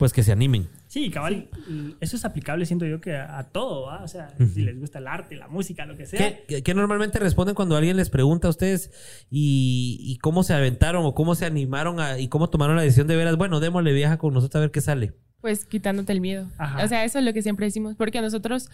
pues 0.00 0.12
que 0.12 0.24
se 0.24 0.32
animen. 0.32 0.68
Sí, 0.88 1.08
cabal. 1.10 1.48
y 1.68 1.94
Eso 2.00 2.16
es 2.16 2.24
aplicable, 2.24 2.66
siento 2.66 2.84
yo, 2.86 3.00
que 3.00 3.14
a, 3.14 3.38
a 3.38 3.44
todo, 3.44 3.86
¿va? 3.86 4.02
O 4.02 4.08
sea, 4.08 4.34
si 4.52 4.62
les 4.62 4.76
gusta 4.80 4.98
el 4.98 5.06
arte, 5.06 5.36
la 5.36 5.46
música, 5.46 5.86
lo 5.86 5.96
que 5.96 6.06
sea. 6.06 6.18
¿Qué, 6.18 6.44
qué- 6.48 6.62
qué 6.64 6.74
normalmente 6.74 7.20
responden 7.20 7.54
cuando 7.54 7.76
alguien 7.76 7.96
les 7.96 8.10
pregunta 8.10 8.48
a 8.48 8.50
ustedes 8.50 8.90
y, 9.30 9.98
y 10.00 10.16
cómo 10.18 10.42
se 10.42 10.54
aventaron 10.54 11.04
o 11.06 11.14
cómo 11.14 11.36
se 11.36 11.46
animaron 11.46 12.00
a- 12.00 12.18
y 12.18 12.26
cómo 12.28 12.50
tomaron 12.50 12.74
la 12.74 12.82
decisión 12.82 13.06
de 13.06 13.14
veras, 13.16 13.36
bueno, 13.36 13.60
démosle 13.60 13.92
viaja 13.92 14.18
con 14.18 14.34
nosotros 14.34 14.56
a 14.58 14.60
ver 14.60 14.70
qué 14.72 14.80
sale? 14.80 15.12
Pues 15.40 15.64
quitándote 15.64 16.12
el 16.12 16.20
miedo. 16.20 16.48
Ajá. 16.58 16.84
O 16.84 16.88
sea, 16.88 17.04
eso 17.04 17.18
es 17.20 17.24
lo 17.24 17.32
que 17.32 17.42
siempre 17.42 17.66
decimos, 17.66 17.94
porque 17.96 18.20
nosotros 18.20 18.68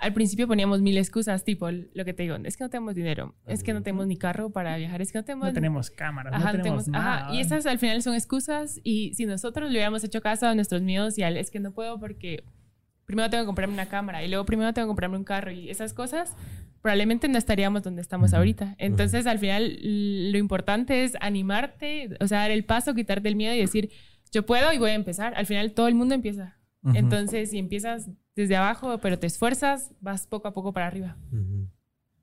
al 0.00 0.12
principio 0.12 0.46
poníamos 0.46 0.80
mil 0.80 0.96
excusas, 0.96 1.44
tipo 1.44 1.70
lo 1.70 2.04
que 2.04 2.14
te 2.14 2.22
digo, 2.22 2.36
es 2.44 2.56
que 2.56 2.64
no 2.64 2.70
tenemos 2.70 2.94
dinero, 2.94 3.34
es 3.46 3.62
que 3.62 3.72
no 3.72 3.82
tenemos 3.82 4.06
ni 4.06 4.16
carro 4.16 4.50
para 4.50 4.76
viajar, 4.76 5.02
es 5.02 5.12
que 5.12 5.18
no 5.18 5.24
tenemos... 5.24 5.48
No 5.48 5.54
tenemos 5.54 5.90
cámaras, 5.90 6.32
Ajá, 6.34 6.52
no 6.52 6.62
tenemos, 6.62 6.88
nada. 6.88 7.26
ajá, 7.26 7.34
Y 7.34 7.40
esas 7.40 7.66
al 7.66 7.78
final 7.78 8.02
son 8.02 8.14
excusas 8.14 8.80
y 8.84 9.14
si 9.14 9.26
nosotros 9.26 9.70
le 9.70 9.78
hubiéramos 9.78 10.04
hecho 10.04 10.20
caso 10.20 10.46
a 10.46 10.54
nuestros 10.54 10.82
miedos 10.82 11.18
y 11.18 11.22
al 11.22 11.36
es 11.36 11.50
que 11.50 11.60
no 11.60 11.72
puedo 11.72 11.98
porque 11.98 12.44
primero 13.04 13.30
tengo 13.30 13.44
que 13.44 13.46
comprarme 13.46 13.74
una 13.74 13.86
cámara 13.86 14.22
y 14.22 14.28
luego 14.28 14.44
primero 14.44 14.72
tengo 14.72 14.86
que 14.86 14.90
comprarme 14.90 15.16
un 15.16 15.24
carro 15.24 15.50
y 15.50 15.70
esas 15.70 15.94
cosas, 15.94 16.34
probablemente 16.82 17.26
no 17.28 17.38
estaríamos 17.38 17.82
donde 17.82 18.02
estamos 18.02 18.34
ahorita. 18.34 18.76
Entonces 18.78 19.26
al 19.26 19.38
final 19.38 19.78
lo 20.30 20.38
importante 20.38 21.04
es 21.04 21.16
animarte, 21.20 22.10
o 22.20 22.26
sea, 22.26 22.40
dar 22.40 22.50
el 22.50 22.64
paso, 22.64 22.94
quitarte 22.94 23.28
el 23.28 23.36
miedo 23.36 23.54
y 23.54 23.58
decir, 23.58 23.90
yo 24.30 24.44
puedo 24.44 24.72
y 24.72 24.78
voy 24.78 24.90
a 24.90 24.94
empezar. 24.94 25.34
Al 25.36 25.46
final 25.46 25.72
todo 25.72 25.88
el 25.88 25.94
mundo 25.94 26.14
empieza. 26.14 26.58
Entonces 26.94 27.50
si 27.50 27.58
empiezas 27.58 28.08
desde 28.42 28.56
abajo, 28.56 28.98
pero 28.98 29.18
te 29.18 29.26
esfuerzas, 29.26 29.90
vas 30.00 30.26
poco 30.26 30.48
a 30.48 30.52
poco 30.52 30.72
para 30.72 30.86
arriba. 30.86 31.16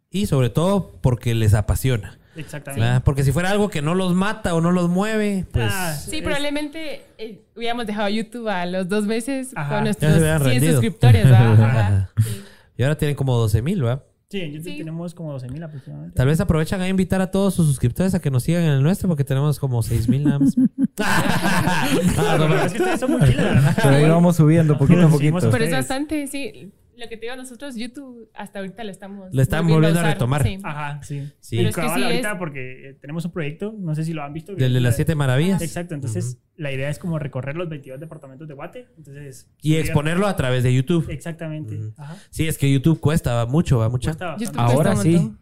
Y 0.09 0.25
sobre 0.27 0.49
todo 0.49 0.97
porque 1.01 1.35
les 1.35 1.53
apasiona. 1.53 2.17
Exactamente. 2.37 2.81
¿verdad? 2.85 3.03
Porque 3.03 3.23
si 3.23 3.31
fuera 3.31 3.49
algo 3.49 3.69
que 3.69 3.81
no 3.81 3.95
los 3.95 4.13
mata 4.13 4.55
o 4.55 4.61
no 4.61 4.71
los 4.71 4.89
mueve, 4.89 5.45
pues... 5.51 5.71
Ah, 5.73 5.93
Sí, 5.93 6.17
es- 6.17 6.21
probablemente 6.23 7.01
eh, 7.17 7.45
hubiéramos 7.55 7.85
dejado 7.87 8.09
YouTube 8.09 8.47
a 8.49 8.65
los 8.65 8.87
dos 8.89 9.05
meses 9.05 9.51
Ajá. 9.55 9.75
con 9.75 9.83
nuestros 9.85 10.17
hubieran 10.17 10.39
100 10.41 10.51
rendido. 10.51 10.71
suscriptores. 10.73 11.23
¿verdad? 11.23 12.09
Sí. 12.23 12.41
Y 12.77 12.83
ahora 12.83 12.97
tienen 12.97 13.15
como 13.15 13.37
12 13.37 13.61
mil, 13.61 13.81
¿verdad? 13.81 14.03
Sí, 14.29 14.41
en 14.41 14.51
YouTube 14.53 14.71
Sí. 14.71 14.77
tenemos 14.79 15.13
como 15.13 15.31
12 15.31 15.47
mil 15.49 15.63
aproximadamente. 15.63 16.15
Tal 16.17 16.27
vez 16.27 16.39
aprovechan 16.41 16.81
a 16.81 16.89
invitar 16.89 17.21
a 17.21 17.31
todos 17.31 17.53
sus 17.53 17.67
suscriptores 17.67 18.13
a 18.15 18.19
que 18.19 18.29
nos 18.31 18.43
sigan 18.43 18.63
en 18.63 18.71
el 18.71 18.83
nuestro 18.83 19.07
porque 19.07 19.23
tenemos 19.23 19.59
como 19.59 19.81
6 19.83 20.09
mil 20.09 20.23
nada 20.25 20.39
más. 20.39 20.55
Ah, 20.99 21.87
Ah, 22.17 22.37
no, 22.39 22.47
pero 22.47 22.47
no. 22.47 22.63
es 22.63 22.71
que 22.73 22.79
ustedes 22.79 22.99
son 22.99 23.11
muy. 23.11 23.19
Pero 23.21 23.89
ahí 23.95 24.07
vamos 24.09 24.35
subiendo 24.35 24.77
poquito 24.77 25.05
a 25.05 25.09
poquito. 25.09 25.49
Pero 25.51 25.63
es 25.65 25.71
bastante, 25.71 26.27
sí. 26.27 26.71
Lo 26.97 27.09
que 27.09 27.17
te 27.17 27.25
digo, 27.25 27.35
nosotros 27.35 27.75
YouTube 27.75 28.29
hasta 28.33 28.59
ahorita 28.59 28.81
lo 28.85 28.89
estamos... 28.91 29.27
Lo 29.33 29.41
están 29.41 29.67
volviendo 29.67 29.99
a 29.99 30.03
usar, 30.03 30.13
retomar. 30.13 30.43
sí. 30.43 30.57
Ajá, 30.63 31.03
sí. 31.03 31.29
Sí. 31.41 31.57
Pero 31.57 31.67
es 31.67 31.75
que 31.75 31.81
sí 31.89 32.03
ahorita 32.03 32.31
es- 32.31 32.37
porque 32.37 32.89
eh, 32.91 32.93
tenemos 33.01 33.25
un 33.25 33.31
proyecto, 33.31 33.75
no 33.77 33.93
sé 33.95 34.05
si 34.05 34.13
lo 34.13 34.23
han 34.23 34.31
visto. 34.31 34.55
Del 34.55 34.73
de 34.73 34.79
las 34.79 34.93
la- 34.93 34.95
siete 34.95 35.13
maravillas. 35.13 35.61
Exacto, 35.61 35.93
entonces 35.93 36.37
la 36.55 36.71
idea 36.71 36.89
es 36.89 36.97
como 36.97 37.19
recorrer 37.19 37.57
los 37.57 37.67
22 37.67 37.99
departamentos 37.99 38.47
de 38.47 38.53
Guate. 38.53 38.87
Entonces, 38.97 39.49
Y 39.61 39.75
exponerlo 39.75 40.25
a 40.25 40.37
través 40.37 40.63
de 40.63 40.73
YouTube. 40.73 41.05
Exactamente. 41.09 41.77
Ajá. 41.97 42.15
Sí, 42.29 42.47
es 42.47 42.57
que 42.57 42.71
YouTube 42.71 43.01
cuesta 43.01 43.33
va 43.33 43.45
mucho, 43.45 43.77
va. 43.79 43.89
YouTube 43.91 44.53
Ahora 44.55 44.95
sí. 44.95 45.33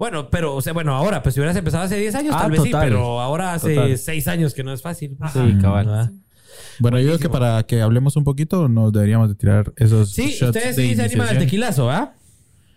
Bueno, 0.00 0.30
pero, 0.30 0.54
o 0.56 0.62
sea, 0.62 0.72
bueno, 0.72 0.96
ahora, 0.96 1.22
pues 1.22 1.34
si 1.34 1.40
hubieras 1.40 1.54
empezado 1.56 1.84
hace 1.84 1.96
10 1.96 2.14
años, 2.14 2.34
Ah, 2.34 2.40
tal 2.40 2.50
vez 2.52 2.62
sí, 2.62 2.70
pero 2.72 3.20
ahora 3.20 3.52
hace 3.52 3.74
Total. 3.74 3.98
6 3.98 4.28
años 4.28 4.54
que 4.54 4.64
no 4.64 4.72
es 4.72 4.80
fácil. 4.80 5.18
Sí, 5.30 5.58
cabal. 5.60 6.10
Bueno, 6.78 6.98
yo 6.98 7.08
creo 7.08 7.18
que 7.18 7.28
para 7.28 7.62
que 7.64 7.82
hablemos 7.82 8.16
un 8.16 8.24
poquito 8.24 8.66
nos 8.66 8.94
deberíamos 8.94 9.28
de 9.28 9.34
tirar 9.34 9.72
esos 9.76 10.10
Sí, 10.12 10.30
shots 10.30 10.56
ustedes 10.56 10.76
de 10.76 10.82
sí 10.88 10.96
se 10.96 11.02
animan 11.02 11.28
al 11.28 11.38
tequilazo, 11.38 11.90
¿ah? 11.90 12.14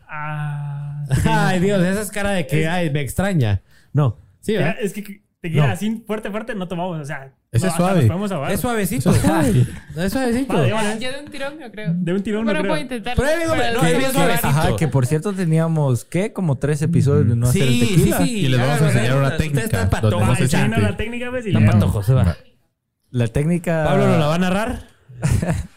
Ah, 0.08 1.06
Ay, 1.48 1.62
Dios, 1.62 1.82
esa 1.82 2.02
es 2.02 2.12
cara 2.12 2.32
de 2.32 2.46
que, 2.46 2.68
ay, 2.68 2.90
me 2.92 3.00
extraña. 3.00 3.62
No, 3.94 4.18
sí, 4.42 4.56
es 4.56 4.92
que 4.92 5.24
tequila 5.40 5.68
No. 5.68 5.72
así 5.74 6.04
fuerte, 6.06 6.30
fuerte 6.30 6.56
no 6.56 6.68
tomamos. 6.68 7.00
O 7.00 7.06
sea, 7.06 7.34
Ese 7.54 7.68
no, 7.68 7.72
es 7.72 7.76
suave. 7.78 8.54
Es 8.54 8.60
suavecito. 8.60 9.12
Es 9.96 10.12
suavecito. 10.12 10.54
Vale, 10.54 10.98
de 11.00 11.20
un 11.24 11.30
tirón, 11.32 11.60
yo 11.60 11.72
creo. 11.72 11.94
De 11.96 12.14
un 12.14 12.24
tirón, 12.24 12.46
no 12.46 12.48
Pero 12.52 12.60
creo. 12.62 12.72
puedo 12.72 12.82
intentar. 12.82 13.16
Pruebe, 13.16 13.46
No, 13.46 13.54
es 13.86 14.12
suavecito. 14.12 14.48
Ajá, 14.48 14.76
que 14.76 14.88
por 14.88 15.06
cierto 15.06 15.34
teníamos, 15.34 16.04
¿qué? 16.04 16.34
Como 16.34 16.58
tres 16.58 16.82
episodios 16.82 17.30
de 17.30 17.36
no 17.36 17.48
hacer 17.48 17.62
el 17.62 17.70
Sí, 17.70 17.80
sí, 17.86 17.96
tequila. 17.96 18.18
sí. 18.18 18.38
Y 18.40 18.48
les 18.50 18.60
vamos 18.60 18.82
a 18.82 18.88
enseñar 18.88 19.18
una 19.18 19.38
técnica 19.38 19.86
donde 19.86 20.10
no 20.10 20.10
se 20.10 20.26
Va, 20.26 20.38
enseñando 20.40 20.76
siente. 20.78 20.92
la 20.92 20.98
técnica, 20.98 21.30
pues, 21.30 21.46
y 21.46 21.52
se 22.04 22.14
va. 22.14 22.38
La 23.12 23.28
técnica... 23.28 23.84
Pablo 23.86 24.08
nos 24.08 24.18
la 24.20 24.26
va 24.28 24.36
a 24.36 24.40
narrar. 24.40 24.88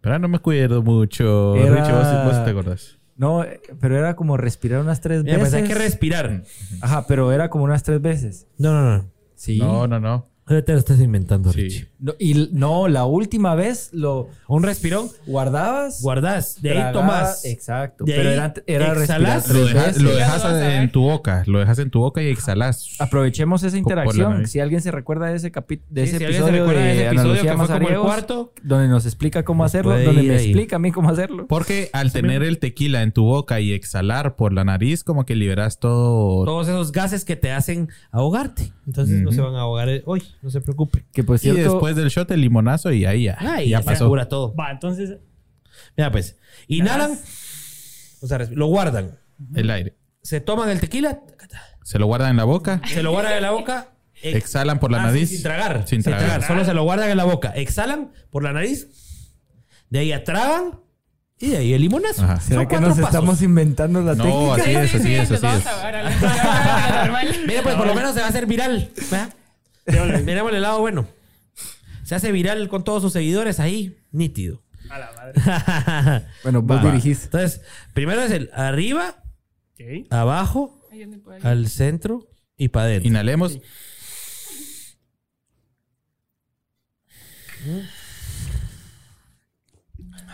Pero 0.00 0.18
no 0.18 0.28
me 0.28 0.36
acuerdo 0.36 0.82
mucho. 0.82 1.56
Era- 1.56 1.74
Richie, 1.76 1.92
¿vos, 1.92 2.24
vos 2.24 2.44
te 2.44 2.50
acordás? 2.50 2.98
No, 3.16 3.44
pero 3.80 3.98
era 3.98 4.14
como 4.14 4.36
respirar 4.36 4.80
unas 4.80 5.00
tres 5.00 5.24
Mira, 5.24 5.38
veces. 5.38 5.50
pues 5.50 5.62
hay 5.62 5.68
que 5.68 5.74
respirar. 5.74 6.42
Ajá, 6.80 7.04
pero 7.08 7.32
era 7.32 7.50
como 7.50 7.64
unas 7.64 7.82
tres 7.82 8.00
veces. 8.00 8.46
No, 8.58 8.72
no, 8.72 8.96
no. 8.98 9.10
Sí. 9.34 9.58
No, 9.58 9.88
no, 9.88 9.98
no. 9.98 10.28
Te 10.48 10.72
lo 10.72 10.78
estás 10.78 10.98
inventando, 11.00 11.52
Sí. 11.52 11.60
Richie. 11.62 11.88
No, 12.00 12.14
y 12.18 12.48
no, 12.52 12.88
la 12.88 13.04
última 13.04 13.54
vez 13.54 13.90
lo 13.92 14.28
Un 14.46 14.62
respirón, 14.62 15.10
guardabas. 15.26 16.00
guardás, 16.00 16.62
de 16.62 16.70
ahí 16.78 16.92
tomás. 16.92 17.44
Exacto. 17.44 18.04
De 18.04 18.14
pero 18.14 18.30
ahí 18.30 18.34
era, 18.36 18.54
era 18.66 18.92
exhalás. 19.00 19.48
Lo, 19.52 19.64
deja- 19.66 19.92
lo 20.00 20.14
dejas 20.14 20.44
en 20.62 20.90
tu 20.92 21.02
boca. 21.02 21.42
Lo 21.46 21.58
dejas 21.58 21.78
en 21.80 21.90
tu 21.90 22.00
boca 22.00 22.22
y 22.22 22.28
exhalas. 22.28 22.96
Aprovechemos 22.98 23.62
esa 23.62 23.76
interacción. 23.76 24.46
Si 24.46 24.60
alguien 24.60 24.80
se 24.80 24.90
recuerda 24.90 25.26
de 25.26 25.36
ese, 25.36 25.52
capi- 25.52 25.80
de 25.90 26.06
Sí, 26.06 26.10
ese 26.16 26.18
si 26.18 26.24
episodio 26.24 26.66
de 26.66 26.74
de, 26.74 26.92
ese 26.92 27.06
episodio 27.08 27.20
Analogía 27.20 27.50
que 27.50 27.56
fue 27.58 27.66
como 27.78 27.88
el 27.88 28.00
cuarto. 28.00 28.52
donde 28.62 28.88
nos 28.88 29.04
explica 29.06 29.44
cómo 29.44 29.64
hacerlo, 29.64 29.90
donde 30.00 30.22
me 30.22 30.34
ahí. 30.36 30.44
explica 30.44 30.76
a 30.76 30.78
mí 30.78 30.92
cómo 30.92 31.10
hacerlo. 31.10 31.46
Porque 31.46 31.90
al 31.92 32.12
tener 32.12 32.42
el 32.42 32.58
tequila 32.58 33.02
en 33.02 33.12
tu 33.12 33.24
boca 33.24 33.60
y 33.60 33.72
exhalar 33.72 34.36
por 34.36 34.52
la 34.52 34.64
nariz, 34.64 35.04
como 35.04 35.26
que 35.26 35.34
liberas 35.34 35.78
todo. 35.78 36.44
Todos 36.44 36.68
esos 36.68 36.92
gases 36.92 37.24
que 37.24 37.36
te 37.36 37.52
hacen 37.52 37.88
ahogarte. 38.12 38.72
Entonces 38.86 39.20
no 39.20 39.32
se 39.32 39.40
van 39.42 39.54
a 39.54 39.60
ahogar 39.60 39.88
hoy, 40.06 40.22
no 40.42 40.50
se 40.50 40.60
preocupe. 40.60 41.04
Que 41.12 41.24
por 41.24 41.36
y 41.36 41.38
cierto, 41.40 41.60
después 41.62 41.96
del 41.96 42.08
shot, 42.08 42.30
el 42.30 42.40
limonazo 42.40 42.92
y 42.92 43.04
ahí 43.04 43.24
ya. 43.24 43.36
Ay, 43.40 43.70
ya 43.70 43.78
se 43.80 43.84
pasó. 43.84 44.08
cura 44.08 44.28
todo. 44.28 44.54
Va, 44.54 44.70
entonces, 44.70 45.18
Mira, 45.96 46.10
pues, 46.10 46.36
inhalan, 46.66 47.12
o 48.20 48.26
sea, 48.26 48.38
lo 48.50 48.66
guardan. 48.66 49.18
El 49.54 49.70
aire. 49.70 49.96
Se 50.22 50.40
toman 50.40 50.68
el 50.70 50.80
tequila, 50.80 51.20
Se 51.84 51.98
lo 51.98 52.06
guardan 52.06 52.30
en 52.32 52.36
la 52.36 52.44
boca. 52.44 52.80
se 52.86 53.02
lo 53.02 53.12
guardan 53.12 53.34
en 53.34 53.42
la 53.42 53.50
boca. 53.52 53.88
ex- 54.20 54.36
Exhalan 54.36 54.78
por 54.80 54.90
la 54.90 55.00
Ah, 55.02 55.06
nariz. 55.06 55.28
Sin, 55.28 55.38
sin 55.38 55.42
tragar. 55.44 55.86
Sin 55.86 56.02
tragar. 56.02 56.42
Solo 56.46 56.64
se 56.64 56.74
lo 56.74 56.82
guardan 56.82 57.08
en 57.10 57.16
la 57.16 57.24
boca. 57.24 57.50
Exhalan 57.54 58.10
por 58.30 58.42
la 58.42 58.52
nariz. 58.52 58.88
De 59.90 60.00
ahí 60.00 60.12
atragan. 60.12 60.80
Y 61.40 61.50
de 61.50 61.56
ahí 61.58 61.72
el 61.72 61.80
limonazo. 61.82 62.24
Ajá. 62.24 62.40
¿será 62.40 62.56
Son 62.56 62.64
que 62.66 62.68
cuatro 62.70 62.88
nos 62.88 62.98
pasos. 62.98 63.14
estamos 63.14 63.42
inventando 63.42 64.02
la 64.02 64.16
No, 64.16 64.56
técnica? 64.56 64.82
así 64.82 64.94
es, 64.94 64.94
así 64.96 65.14
es, 65.14 65.30
así 65.30 65.46
es. 65.46 65.64
Mira, 67.46 67.62
pues 67.62 67.74
por 67.76 67.86
lo 67.86 67.94
menos 67.94 68.12
se 68.14 68.20
va 68.20 68.26
a 68.26 68.28
hacer 68.30 68.46
viral. 68.46 68.90
¿verdad? 69.10 69.32
Miremos 70.24 70.52
el 70.52 70.62
lado 70.62 70.80
bueno. 70.80 71.08
Se 72.04 72.14
hace 72.14 72.32
viral 72.32 72.68
con 72.68 72.84
todos 72.84 73.02
sus 73.02 73.12
seguidores 73.12 73.60
ahí. 73.60 73.98
Nítido. 74.10 74.62
a 74.90 74.98
la 74.98 75.12
madre. 75.12 76.26
Bueno, 76.42 76.62
vos 76.62 76.78
Va. 76.78 76.90
dirigís. 76.90 77.24
Entonces, 77.24 77.60
primero 77.94 78.22
es 78.22 78.30
el 78.30 78.50
arriba, 78.54 79.22
abajo, 80.10 80.80
al 81.42 81.68
centro 81.68 82.28
y 82.56 82.68
para 82.68 82.86
adentro. 82.86 83.08
Inhalemos. 83.08 83.58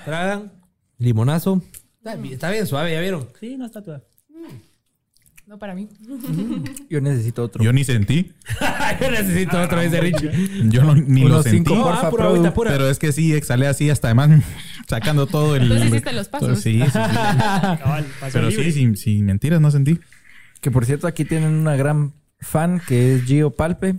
Tragan. 0.04 0.52
Limonazo. 0.98 1.62
Está 1.98 2.16
bien, 2.16 2.34
está 2.34 2.50
bien 2.50 2.66
suave, 2.66 2.92
ya 2.92 3.00
vieron. 3.00 3.28
Sí, 3.40 3.56
no 3.56 3.66
está 3.66 3.82
toda. 3.82 4.02
No 5.46 5.58
para 5.58 5.74
mí. 5.74 5.88
Yo 6.90 7.00
necesito 7.02 7.42
otro. 7.44 7.62
Yo 7.62 7.72
ni 7.72 7.84
sentí. 7.84 8.32
Yo 9.00 9.10
necesito 9.10 9.60
otra 9.60 9.80
vez 9.80 9.92
de 9.92 10.00
Richie. 10.00 10.30
Yo 10.70 10.82
no- 10.84 10.94
ni 10.94 11.22
lo 11.28 11.42
sentí. 11.42 11.58
cinco, 11.58 11.82
porfa, 11.82 12.06
ah, 12.06 12.10
pura 12.10 12.22
produ. 12.24 12.34
agüita 12.36 12.54
pura. 12.54 12.70
Pero 12.70 12.88
es 12.88 12.98
que 12.98 13.12
sí, 13.12 13.34
exhalé 13.34 13.66
así 13.66 13.90
hasta 13.90 14.08
además 14.08 14.42
sacando 14.88 15.26
todo 15.26 15.54
el... 15.56 15.64
Entonces 15.64 15.88
hiciste 15.88 16.12
los 16.14 16.28
pasos. 16.28 16.60
Sí, 16.60 16.80
sí, 16.80 16.86
sí. 16.86 16.92
Cabal, 16.92 18.06
Pero 18.32 18.48
libre. 18.48 18.64
sí, 18.64 18.72
sin, 18.72 18.96
sin 18.96 19.26
mentiras, 19.26 19.60
no 19.60 19.70
sentí. 19.70 20.00
Que 20.62 20.70
por 20.70 20.86
cierto, 20.86 21.06
aquí 21.06 21.26
tienen 21.26 21.52
una 21.52 21.76
gran 21.76 22.14
fan 22.40 22.80
que 22.88 23.16
es 23.16 23.24
Gio 23.24 23.50
Palpe, 23.50 23.96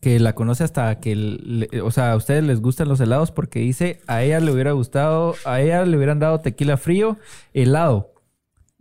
que 0.00 0.20
la 0.20 0.34
conoce 0.34 0.62
hasta 0.62 1.00
que, 1.00 1.16
le- 1.16 1.80
o 1.80 1.90
sea, 1.90 2.12
a 2.12 2.16
ustedes 2.16 2.44
les 2.44 2.60
gustan 2.60 2.88
los 2.88 3.00
helados 3.00 3.32
porque 3.32 3.58
dice, 3.58 4.00
a 4.06 4.22
ella 4.22 4.38
le 4.38 4.52
hubiera 4.52 4.70
gustado, 4.70 5.34
a 5.44 5.60
ella 5.60 5.84
le 5.84 5.96
hubieran 5.96 6.20
dado 6.20 6.38
tequila 6.40 6.76
frío, 6.76 7.18
helado. 7.54 8.12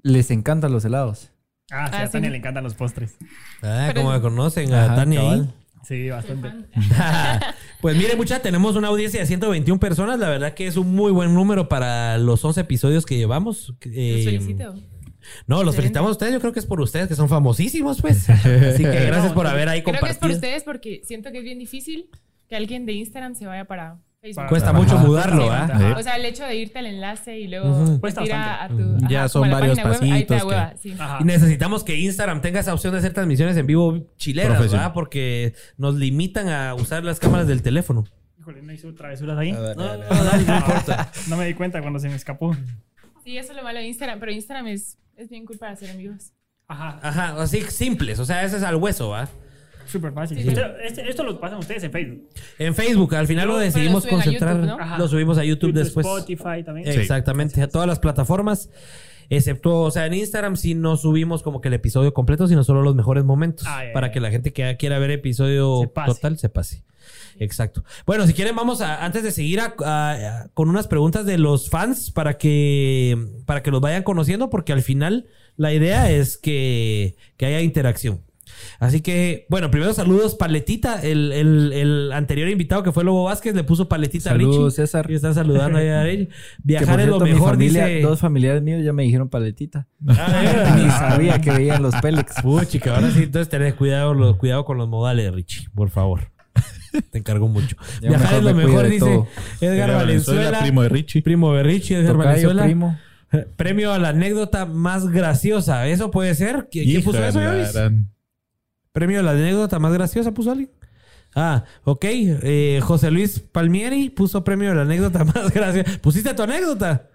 Les 0.04 0.30
encantan 0.30 0.72
los 0.72 0.86
helados. 0.86 1.32
Ah, 1.76 1.88
sí, 1.88 1.94
Ah, 1.98 2.02
a 2.04 2.06
sí. 2.08 2.12
Tania 2.14 2.30
le 2.30 2.38
encantan 2.38 2.64
los 2.64 2.74
postres. 2.76 3.16
Ah, 3.62 3.86
Pero- 3.88 4.02
como 4.02 4.14
me 4.14 4.22
conocen 4.22 4.74
a 4.74 4.86
Ajá, 4.86 4.96
Tania 4.96 5.20
ahí. 5.20 5.26
cabal. 5.30 5.54
Sí, 5.88 6.10
bastante. 6.10 6.50
pues 7.82 7.96
mire, 7.96 8.16
mucha, 8.16 8.40
tenemos 8.42 8.76
una 8.76 8.88
audiencia 8.88 9.20
de 9.20 9.26
121 9.28 9.80
personas. 9.80 10.20
La 10.20 10.30
verdad 10.30 10.54
que 10.54 10.68
es 10.68 10.78
un 10.78 10.96
muy 10.96 11.12
buen 11.12 11.34
número 11.34 11.70
para 11.70 12.18
los 12.18 12.44
11 12.44 12.62
episodios 12.62 13.06
que 13.06 13.18
llevamos. 13.18 13.74
Eh, 13.82 14.14
Los 14.16 14.26
felicito. 14.26 14.76
No, 15.48 15.64
los 15.64 15.76
felicitamos 15.76 16.10
a 16.10 16.12
ustedes. 16.12 16.34
Yo 16.34 16.40
creo 16.40 16.54
que 16.54 16.60
es 16.60 16.66
por 16.68 16.82
ustedes 16.82 17.08
que 17.08 17.16
son 17.16 17.30
famosísimos, 17.30 18.02
pues. 18.02 18.30
Así 18.30 18.84
que 18.84 19.06
gracias 19.06 19.34
por 19.34 19.48
haber 19.48 19.70
ahí 19.70 19.82
Creo 19.82 19.94
que 19.94 19.98
es 19.98 20.00
por 20.02 20.10
compartido. 20.10 20.36
ustedes 20.36 20.64
porque 20.64 21.02
siento 21.04 21.32
que 21.32 21.40
es 21.40 21.44
bien 21.44 21.58
difícil 21.60 22.10
que 22.48 22.56
alguien 22.56 22.86
de 22.86 22.94
Instagram 22.94 23.34
se 23.36 23.46
vaya 23.48 23.66
para 23.66 23.98
Facebook. 24.34 24.48
Cuesta 24.50 24.70
Ajá. 24.72 24.80
mucho 24.80 24.98
mudarlo, 24.98 25.44
Sí. 25.44 25.50
¿ah? 25.52 25.96
O 25.98 26.02
sea, 26.04 26.16
el 26.16 26.26
hecho 26.26 26.44
de 26.44 26.56
irte 26.56 26.80
al 26.80 26.88
enlace 26.88 27.38
y 27.40 27.48
luego 27.48 28.00
Cuesta 28.00 28.24
tira 28.24 28.64
a 28.64 28.68
tu. 28.70 28.98
Ya 29.08 29.20
ajá, 29.20 29.30
son 29.30 29.50
varios 29.52 29.78
web, 29.78 29.88
pasitos 29.88 30.44
hueva, 30.44 30.74
sí. 30.82 30.96
Ajá. 30.98 31.18
Y 31.22 31.24
necesitamos 31.26 31.84
que 31.84 31.96
Instagram 31.98 32.42
tenga 32.42 32.60
esa 32.60 32.74
opción 32.74 32.94
de 32.94 33.00
hacer 33.00 33.14
transmisiones 33.14 33.56
en 33.58 33.68
vivo 33.68 34.08
chileras. 34.18 34.60
¿verdad? 34.60 34.94
Porque 34.94 35.54
nos 35.78 35.96
limitan 35.96 36.50
a 36.50 36.74
usar 36.76 37.04
las 37.04 37.20
cámaras 37.20 37.48
del 37.48 37.62
teléfono. 37.62 38.04
Híjole, 38.40 38.62
no 38.62 38.74
hizo 38.74 38.94
travesuras 38.94 39.38
ahí. 39.38 39.52
No, 39.52 39.62
no, 39.76 39.84
dale, 39.86 40.44
no 40.46 40.56
importa. 40.58 41.12
No 41.28 41.38
me 41.38 41.46
di 41.46 41.54
cuenta 41.54 41.82
cuando 41.82 42.00
se 42.00 42.10
me 42.10 42.16
escapó. 42.16 42.56
Sí, 43.24 43.38
eso 43.38 43.52
es 43.52 43.58
lo 43.58 43.64
malo 43.64 43.80
de 43.80 43.88
Instagram, 43.88 44.20
pero 44.20 44.32
Instagram 44.32 44.68
es, 44.68 44.98
es 45.18 45.30
bien 45.30 45.46
cool 45.46 45.58
para 45.58 45.72
hacer 45.74 45.90
amigos. 45.90 46.32
Ajá, 46.68 47.00
Ajá, 47.02 47.42
así 47.42 47.62
simples. 47.62 48.18
O 48.20 48.26
sea, 48.26 48.44
ese 48.44 48.58
es 48.58 48.64
al 48.64 48.76
hueso, 48.76 49.10
¿va? 49.10 49.28
Súper 49.86 50.14
fácil. 50.14 50.42
Sí. 50.42 50.50
Este- 50.84 51.10
esto 51.10 51.24
lo 51.24 51.40
pasan 51.40 51.60
ustedes 51.60 51.84
en 51.84 51.92
Facebook. 51.92 52.30
En 52.60 52.76
Facebook, 52.76 53.16
al 53.16 53.28
final 53.28 53.48
lo 53.48 53.54
Pero 53.54 53.60
lo 53.60 53.66
decidimos 53.66 54.04
suben 54.04 54.16
a 54.16 54.24
concentrar. 54.24 54.56
YouTube, 54.56 54.68
¿no? 54.78 54.80
Ajá. 54.84 54.98
Lo 54.98 55.08
subimos 55.08 55.38
a 55.38 55.44
YouTube, 55.44 55.70
YouTube, 55.70 55.84
después. 55.84 56.06
Spotify 56.06 56.64
también. 56.64 56.92
Sí. 56.92 57.00
Exactamente, 57.00 57.62
a 57.62 57.68
todas 57.68 57.88
las 57.88 58.00
plataformas. 58.00 58.70
Excepto, 59.30 59.82
o 59.82 59.90
sea, 59.92 60.06
en 60.06 60.14
Instagram 60.14 60.56
sí 60.56 60.76
no 60.76 60.98
subimos 60.98 61.42
como 61.42 61.60
que 61.60 61.70
el 61.70 61.74
episodio 61.74 62.14
completo, 62.14 62.48
sino 62.48 62.64
solo 62.64 62.84
los 62.84 62.94
mejores 62.96 63.24
momentos. 63.24 63.66
Ah, 63.68 63.86
ya, 63.86 63.94
para 63.94 64.08
ya. 64.08 64.14
que 64.14 64.20
la 64.20 64.30
gente 64.30 64.54
que 64.54 64.76
quiera 64.78 65.00
ver 65.00 65.10
episodio 65.12 65.80
Se 65.82 65.88
pase. 65.88 66.14
total 66.14 66.38
se 66.38 66.50
pase. 66.50 66.84
Exacto. 67.40 67.84
Bueno, 68.06 68.26
si 68.28 68.34
quieren, 68.34 68.56
vamos 68.56 68.82
a, 68.82 69.04
antes 69.04 69.24
de 69.24 69.32
seguir 69.32 69.60
a- 69.60 69.74
a- 69.84 70.12
a- 70.44 70.48
con 70.54 70.70
unas 70.70 70.88
preguntas 70.88 71.26
de 71.26 71.38
los 71.38 71.70
fans 71.70 72.12
para 72.12 72.38
que, 72.38 73.18
para 73.46 73.62
que 73.64 73.72
los 73.72 73.82
vayan 73.82 74.04
conociendo, 74.04 74.50
porque 74.50 74.74
al 74.74 74.82
final 74.84 75.26
la 75.58 75.74
idea 75.74 76.12
es 76.12 76.38
que, 76.38 77.16
que 77.38 77.46
haya 77.48 77.62
interacción. 77.62 78.22
Así 78.80 79.02
que, 79.02 79.46
bueno, 79.50 79.72
primero 79.72 79.94
saludos, 79.94 80.36
Paletita, 80.36 81.02
el, 81.02 81.32
el- 81.32 81.74
el 81.74 82.12
anterior 82.12 82.50
invitado 82.50 82.84
que 82.84 82.92
fue 82.92 83.04
Lobo 83.04 83.24
Vázquez, 83.26 83.56
le 83.56 83.64
puso 83.64 83.88
Paletita 83.88 84.30
a 84.30 84.34
Saludos, 84.34 84.74
Richie. 84.74 84.76
César. 84.88 85.10
Y 85.10 85.16
están 85.16 85.34
saludando 85.36 85.78
ahí 85.80 85.88
a 85.90 86.04
Richie. 86.04 86.30
Viajar 86.64 87.00
es 87.02 87.08
lo 87.08 87.20
mejor, 87.20 87.52
familia, 87.52 87.86
dice. 87.88 88.02
Dos 88.02 88.20
familiares 88.20 88.62
míos 88.62 88.84
ya 88.84 88.94
me 88.94 89.04
dijeron 89.04 89.30
paletita. 89.30 89.88
Ah, 90.08 90.76
Ni 90.78 90.90
sabía 90.92 91.40
que 91.42 91.52
veían 91.52 91.82
los 91.84 91.96
Pélex. 91.96 92.36
Uy, 92.44 92.66
chica, 92.66 92.96
ahora 92.96 93.12
sí, 93.12 93.24
entonces 93.24 93.50
tenés 93.50 93.74
cuidado, 93.76 94.14
lo- 94.14 94.38
cuidado 94.38 94.66
con 94.66 94.78
los 94.78 94.88
modales, 94.90 95.34
Richie, 95.34 95.68
por 95.74 95.90
favor. 95.90 96.32
Te 97.12 97.18
encargo 97.18 97.48
mucho. 97.48 97.76
Ya 98.02 98.10
Viajar 98.10 98.36
es 98.36 98.44
lo 98.44 98.54
me 98.54 98.66
mejor, 98.66 98.88
dice 98.88 99.00
todo. 99.00 99.28
Edgar 99.62 99.92
Valenzuela. 99.94 100.60
primo 100.62 100.82
de 100.84 100.90
Richie. 100.90 101.22
Primo 101.22 101.54
de 101.54 101.64
Richie, 101.64 101.98
Edgar 101.98 102.14
Tocayo, 102.14 102.28
Valenzuela. 102.50 102.64
primo. 102.64 102.98
Premio 103.58 103.92
a 103.92 104.00
la 104.00 104.10
anécdota 104.10 104.66
más 104.66 105.08
graciosa. 105.10 105.88
¿Eso 105.88 106.10
puede 106.10 106.36
ser? 106.36 106.70
¿Qui- 106.72 106.84
¿Quién 106.86 107.04
puso 107.04 107.22
eso, 107.26 107.40
Premio 108.96 109.20
a 109.20 109.24
la 109.24 109.32
anécdota 109.32 109.78
más 109.78 109.92
graciosa, 109.92 110.32
puso 110.34 110.52
alguien. 110.52 110.72
Ah, 111.36 111.66
ok. 111.84 112.06
Eh, 112.08 112.80
José 112.82 113.12
Luis 113.12 113.42
Palmieri 113.42 114.10
puso 114.10 114.42
premio 114.46 114.72
a 114.72 114.74
la 114.74 114.84
anécdota 114.84 115.24
más 115.26 115.52
graciosa. 115.54 116.00
¿Pusiste 116.02 116.34
tu 116.34 116.44
anécdota? 116.44 117.10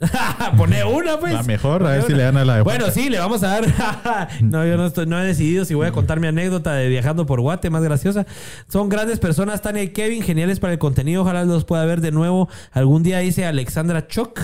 Pone 0.56 0.82
una, 0.82 1.20
pues. 1.20 1.32
La 1.32 1.44
mejor, 1.44 1.86
a 1.86 1.90
ver 1.90 2.02
si 2.02 2.12
le 2.12 2.24
dan 2.24 2.36
a 2.38 2.44
la 2.44 2.56
de 2.56 2.62
Bueno, 2.62 2.86
Juanca. 2.86 3.00
sí, 3.00 3.08
le 3.08 3.20
vamos 3.20 3.44
a 3.44 3.60
dar. 3.60 4.28
no, 4.42 4.66
yo 4.66 4.76
no, 4.76 4.86
estoy, 4.86 5.06
no 5.06 5.20
he 5.22 5.24
decidido 5.24 5.64
si 5.64 5.74
voy 5.74 5.86
a 5.86 5.92
contar 5.92 6.18
mi 6.18 6.26
anécdota 6.26 6.72
de 6.74 6.88
viajando 6.88 7.24
por 7.24 7.40
Guate, 7.40 7.70
más 7.70 7.84
graciosa. 7.84 8.26
Son 8.68 8.88
grandes 8.88 9.20
personas, 9.20 9.62
Tania 9.62 9.84
y 9.84 9.90
Kevin, 9.90 10.24
geniales 10.24 10.58
para 10.58 10.72
el 10.72 10.80
contenido. 10.80 11.22
Ojalá 11.22 11.44
los 11.44 11.64
pueda 11.64 11.84
ver 11.84 12.00
de 12.00 12.10
nuevo. 12.10 12.48
Algún 12.72 13.04
día 13.04 13.20
dice 13.20 13.46
Alexandra 13.46 14.08
Choc. 14.08 14.40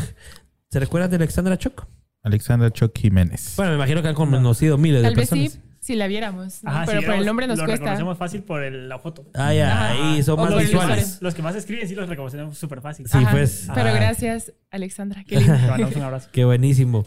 ¿Se 0.70 0.79
recuerdan 0.79 1.11
de 1.11 1.16
Alexandra 1.16 1.59
Choc? 1.59 1.88
Alexandra 2.22 2.70
Choc 2.70 2.96
Jiménez. 2.96 3.55
Bueno, 3.57 3.72
me 3.72 3.79
imagino 3.79 4.00
que 4.00 4.07
han 4.07 4.14
conocido 4.14 4.79
miles 4.79 5.03
Tal 5.03 5.12
de 5.14 5.20
vez 5.20 5.29
personas. 5.29 5.53
sí, 5.55 5.61
si 5.85 5.94
la 5.97 6.07
viéramos. 6.07 6.62
¿no? 6.64 6.70
Ajá, 6.70 6.85
pero 6.87 7.01
sí, 7.01 7.07
por 7.07 7.14
el 7.16 7.27
nombre 7.27 7.47
nos 7.47 7.59
lo 7.59 7.66
cuesta. 7.66 7.85
reconocemos 7.85 8.16
fácil 8.16 8.42
por 8.42 8.62
el- 8.62 8.88
la 8.88 8.99
foto. 8.99 9.27
Ah, 9.35 9.53
ya, 9.53 9.90
ahí 9.90 10.23
son 10.23 10.40
más 10.40 10.57
visuales. 10.57 11.18
Los 11.20 11.35
que 11.35 11.42
más 11.42 11.55
escriben 11.55 11.87
sí 11.87 11.94
los 11.94 12.09
reconocemos 12.09 12.57
súper 12.57 12.81
fácil. 12.81 13.07
Sí, 13.07 13.18
Ajá, 13.18 13.31
pues. 13.31 13.68
Pero 13.75 13.90
Ah. 13.90 13.92
gracias, 13.92 14.53
Alexandra. 14.70 15.25
Qué 15.29 15.37
lindo. 15.40 15.55
Te 15.61 15.66
mandamos 15.66 15.97
un 15.97 16.03
abrazo. 16.03 16.29
Qué 16.33 16.44
buenísimo. 16.47 17.05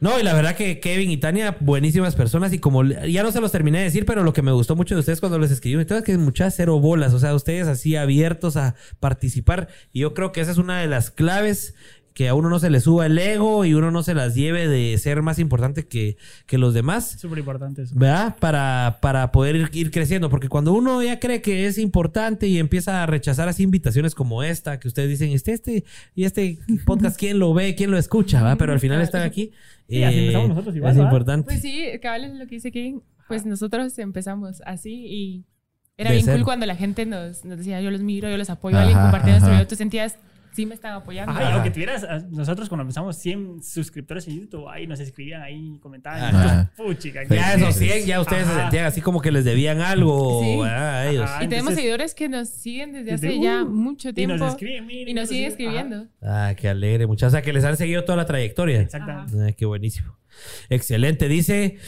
No, 0.00 0.18
y 0.18 0.22
la 0.22 0.32
verdad 0.32 0.56
que 0.56 0.80
Kevin 0.80 1.10
y 1.10 1.18
Tania, 1.18 1.58
buenísimas 1.60 2.16
personas. 2.16 2.52
Y 2.54 2.58
como 2.58 2.82
ya 2.84 3.22
no 3.22 3.32
se 3.32 3.40
los 3.42 3.52
terminé 3.52 3.78
de 3.78 3.84
decir, 3.84 4.06
pero 4.06 4.24
lo 4.24 4.32
que 4.32 4.40
me 4.40 4.50
gustó 4.50 4.74
mucho 4.74 4.94
de 4.94 5.00
ustedes 5.00 5.20
cuando 5.20 5.38
les 5.38 5.50
escribí, 5.50 5.78
es 5.80 6.02
que 6.02 6.16
muchas 6.16 6.54
cero 6.56 6.80
bolas. 6.80 7.12
O 7.12 7.18
sea, 7.18 7.34
ustedes 7.34 7.68
así 7.68 7.96
abiertos 7.96 8.56
a 8.56 8.74
participar. 8.98 9.68
Y 9.92 10.00
yo 10.00 10.14
creo 10.14 10.32
que 10.32 10.40
esa 10.40 10.52
es 10.52 10.58
una 10.58 10.80
de 10.80 10.86
las 10.88 11.10
claves. 11.10 11.74
Que 12.12 12.28
a 12.28 12.34
uno 12.34 12.48
no 12.50 12.58
se 12.58 12.70
le 12.70 12.80
suba 12.80 13.06
el 13.06 13.16
ego 13.18 13.64
y 13.64 13.72
uno 13.74 13.90
no 13.90 14.02
se 14.02 14.14
las 14.14 14.34
lleve 14.34 14.66
de 14.68 14.98
ser 14.98 15.22
más 15.22 15.38
importante 15.38 15.86
que, 15.86 16.16
que 16.46 16.58
los 16.58 16.74
demás. 16.74 17.16
Súper 17.18 17.38
importante 17.38 17.82
eso. 17.82 17.94
¿verdad? 17.96 18.36
Para, 18.40 18.98
para 19.00 19.30
poder 19.32 19.56
ir, 19.56 19.70
ir 19.72 19.90
creciendo. 19.90 20.28
Porque 20.28 20.48
cuando 20.48 20.72
uno 20.72 21.02
ya 21.02 21.20
cree 21.20 21.40
que 21.40 21.66
es 21.66 21.78
importante 21.78 22.46
y 22.48 22.58
empieza 22.58 23.02
a 23.02 23.06
rechazar 23.06 23.48
así 23.48 23.62
invitaciones 23.62 24.14
como 24.14 24.42
esta, 24.42 24.80
que 24.80 24.88
ustedes 24.88 25.08
dicen, 25.08 25.30
este, 25.30 25.52
este, 25.52 25.84
y 26.14 26.24
este 26.24 26.58
podcast, 26.84 27.18
¿quién 27.18 27.38
lo 27.38 27.54
ve? 27.54 27.74
¿Quién 27.76 27.90
lo 27.90 27.96
escucha? 27.96 28.42
¿va? 28.42 28.56
Pero 28.56 28.72
al 28.72 28.80
final 28.80 29.00
están 29.00 29.22
aquí. 29.22 29.52
eh, 29.88 29.98
Sí, 29.98 30.02
así 30.04 30.18
empezamos 30.18 30.48
nosotros 30.50 30.76
igual, 30.76 30.90
Es 30.90 30.96
¿verdad? 30.96 31.10
importante. 31.10 31.44
Pues 31.46 31.62
sí, 31.62 31.84
cabal 32.02 32.24
es 32.24 32.34
lo 32.34 32.46
que 32.46 32.56
dice 32.56 32.72
Kevin. 32.72 33.02
Pues 33.28 33.46
nosotros 33.46 33.96
empezamos 34.00 34.60
así 34.66 35.06
y 35.06 35.44
era 35.96 36.10
De 36.10 36.16
bien 36.16 36.24
cero. 36.26 36.38
cool 36.38 36.44
cuando 36.44 36.66
la 36.66 36.74
gente 36.74 37.06
nos, 37.06 37.44
nos 37.44 37.58
decía, 37.58 37.80
yo 37.80 37.90
los 37.92 38.00
miro, 38.02 38.28
yo 38.28 38.36
los 38.36 38.50
apoyo, 38.50 38.76
Ajá, 38.76 38.82
alguien 38.86 39.00
compartiendo 39.00 39.38
nuestro 39.38 39.52
video. 39.52 39.66
Tú 39.68 39.76
sentías, 39.76 40.16
sí 40.52 40.66
me 40.66 40.74
están 40.74 40.94
apoyando. 40.94 41.32
Ajá, 41.32 41.50
y 41.50 41.52
aunque 41.54 41.70
tuvieras, 41.70 42.04
ah, 42.04 42.18
nosotros 42.30 42.68
cuando 42.68 42.82
empezamos 42.82 43.16
100 43.16 43.62
suscriptores 43.62 44.26
en 44.28 44.40
YouTube, 44.40 44.68
ahí 44.68 44.86
nos 44.86 45.00
escribían 45.00 45.42
ahí, 45.42 45.78
comentaban. 45.80 46.22
Ajá. 46.34 46.72
Puchica, 46.76 47.22
ya 47.28 47.54
esos 47.54 47.74
100, 47.76 48.06
ya 48.06 48.20
ustedes 48.20 48.46
se 48.46 48.54
sentían 48.54 48.86
así 48.86 49.00
como 49.00 49.20
que 49.20 49.30
les 49.30 49.44
debían 49.44 49.80
algo 49.80 50.42
Sí. 50.42 50.56
¿verdad? 50.58 50.94
a 50.96 51.10
ellos. 51.10 51.24
Ajá. 51.24 51.36
Y 51.44 51.48
tenemos 51.48 51.58
entonces- 51.70 51.76
seguidores 51.76 52.14
que 52.14 52.28
nos 52.28 52.48
siguen 52.48 52.92
desde 52.92 53.10
Desde, 53.12 53.28
hace 53.28 53.40
ya 53.40 53.62
uh, 53.64 53.68
mucho 53.68 54.08
Y 54.10 54.12
tiempo. 54.12 54.36
nos 54.36 54.50
escriben, 54.52 54.86
miren, 54.86 55.08
y 55.08 55.14
nos 55.14 55.28
siguen 55.28 55.52
siguen 55.52 55.70
escribiendo. 55.70 56.06
Ah, 56.22 56.54
qué 56.56 56.68
alegre, 56.68 57.06
muchachos. 57.06 57.28
O 57.32 57.36
sea, 57.36 57.42
que 57.42 57.52
les 57.52 57.64
han 57.64 57.76
seguido 57.76 58.04
toda 58.04 58.16
la 58.16 58.26
trayectoria. 58.26 58.80
Exactamente. 58.80 59.36
Ah, 59.48 59.52
qué 59.52 59.66
buenísimo. 59.66 60.16
Excelente. 60.68 61.28
Dice, 61.28 61.78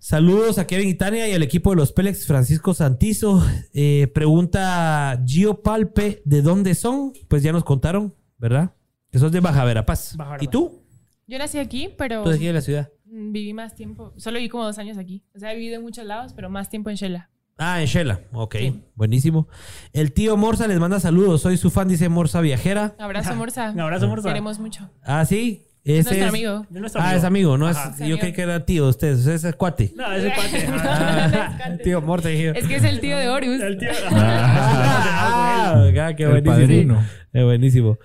saludos 0.00 0.58
a 0.58 0.66
Kevin 0.66 0.88
y 0.88 0.94
Tania 0.94 1.28
y 1.28 1.32
al 1.32 1.42
equipo 1.42 1.70
de 1.70 1.76
los 1.76 1.92
Pélex, 1.92 2.26
Francisco 2.26 2.74
Santizo. 2.74 3.44
Eh, 3.72 4.10
pregunta 4.12 5.22
Gio 5.26 5.62
Palpe, 5.62 6.22
¿de 6.24 6.42
dónde 6.42 6.74
son? 6.74 7.12
Pues 7.28 7.42
ya 7.42 7.52
nos 7.52 7.62
contaron, 7.64 8.14
¿verdad? 8.38 8.74
Que 9.10 9.18
sos 9.18 9.30
de 9.30 9.40
Baja 9.40 9.64
Verapaz. 9.64 10.16
Baja 10.16 10.30
¿Y 10.40 10.46
Verapaz. 10.46 10.50
tú? 10.50 10.82
Yo 11.26 11.38
nací 11.38 11.58
aquí, 11.58 11.90
pero 11.96 12.24
Tú 12.24 12.30
aquí 12.30 12.46
de 12.46 12.52
la 12.54 12.60
ciudad. 12.60 12.90
mm, 13.04 13.30
viví 13.32 13.52
más 13.54 13.74
tiempo. 13.76 14.12
Solo 14.16 14.38
viví 14.38 14.48
como 14.48 14.64
dos 14.64 14.78
años 14.78 14.98
aquí. 14.98 15.22
O 15.34 15.38
sea, 15.38 15.52
he 15.52 15.56
vivido 15.56 15.76
en 15.76 15.82
muchos 15.82 16.04
lados, 16.04 16.32
pero 16.32 16.50
más 16.50 16.68
tiempo 16.68 16.90
en 16.90 16.96
Shela. 16.96 17.30
Ah, 17.62 17.80
en 17.82 17.86
Shela. 17.86 18.22
Ok, 18.32 18.56
Sí. 18.58 18.82
buenísimo. 18.94 19.46
El 19.92 20.12
tío 20.12 20.36
Morsa 20.38 20.66
les 20.66 20.80
manda 20.80 20.98
saludos. 20.98 21.42
Soy 21.42 21.58
su 21.58 21.68
fan, 21.70 21.88
dice 21.88 22.08
Morsa 22.08 22.40
Viajera. 22.40 22.96
Abrazo, 22.98 23.36
Morsa. 23.36 23.70
Un 23.72 23.80
abrazo, 23.80 24.08
Morsa. 24.08 24.28
Queremos 24.28 24.58
mucho. 24.58 24.88
Ah, 25.02 25.24
sí. 25.26 25.66
Es 25.82 26.00
Ese 26.06 26.10
nuestro 26.10 26.28
amigo. 26.28 26.66
Nuestro 26.70 27.00
Ah, 27.02 27.14
es 27.16 27.24
amigo, 27.24 27.56
no 27.56 27.66
Ajá. 27.66 27.94
es. 27.98 28.06
Yo 28.06 28.18
creí 28.18 28.32
que 28.32 28.42
era 28.42 28.64
tío 28.66 28.84
de 28.84 28.90
ustedes. 28.90 29.26
Ese 29.26 29.48
es 29.48 29.54
cuate. 29.56 29.92
No, 29.96 30.12
ese 30.12 30.32
cuate. 30.32 30.66
Ah, 30.78 31.58
el 31.70 31.78
tío 31.82 32.02
Morsa. 32.02 32.28
dije. 32.28 32.52
Es 32.54 32.66
que 32.66 32.76
es 32.76 32.84
el 32.84 33.00
tío 33.00 33.16
de 33.16 33.28
Horus. 33.28 33.60
El 33.60 33.78
tío. 33.78 33.88
Ah, 34.10 35.84
ah, 36.00 36.12
qué 36.16 36.22
El 36.24 36.30
buenísimo. 36.30 36.54
padrino. 36.54 37.06
Qué 37.32 37.42
buenísimo. 37.44 37.98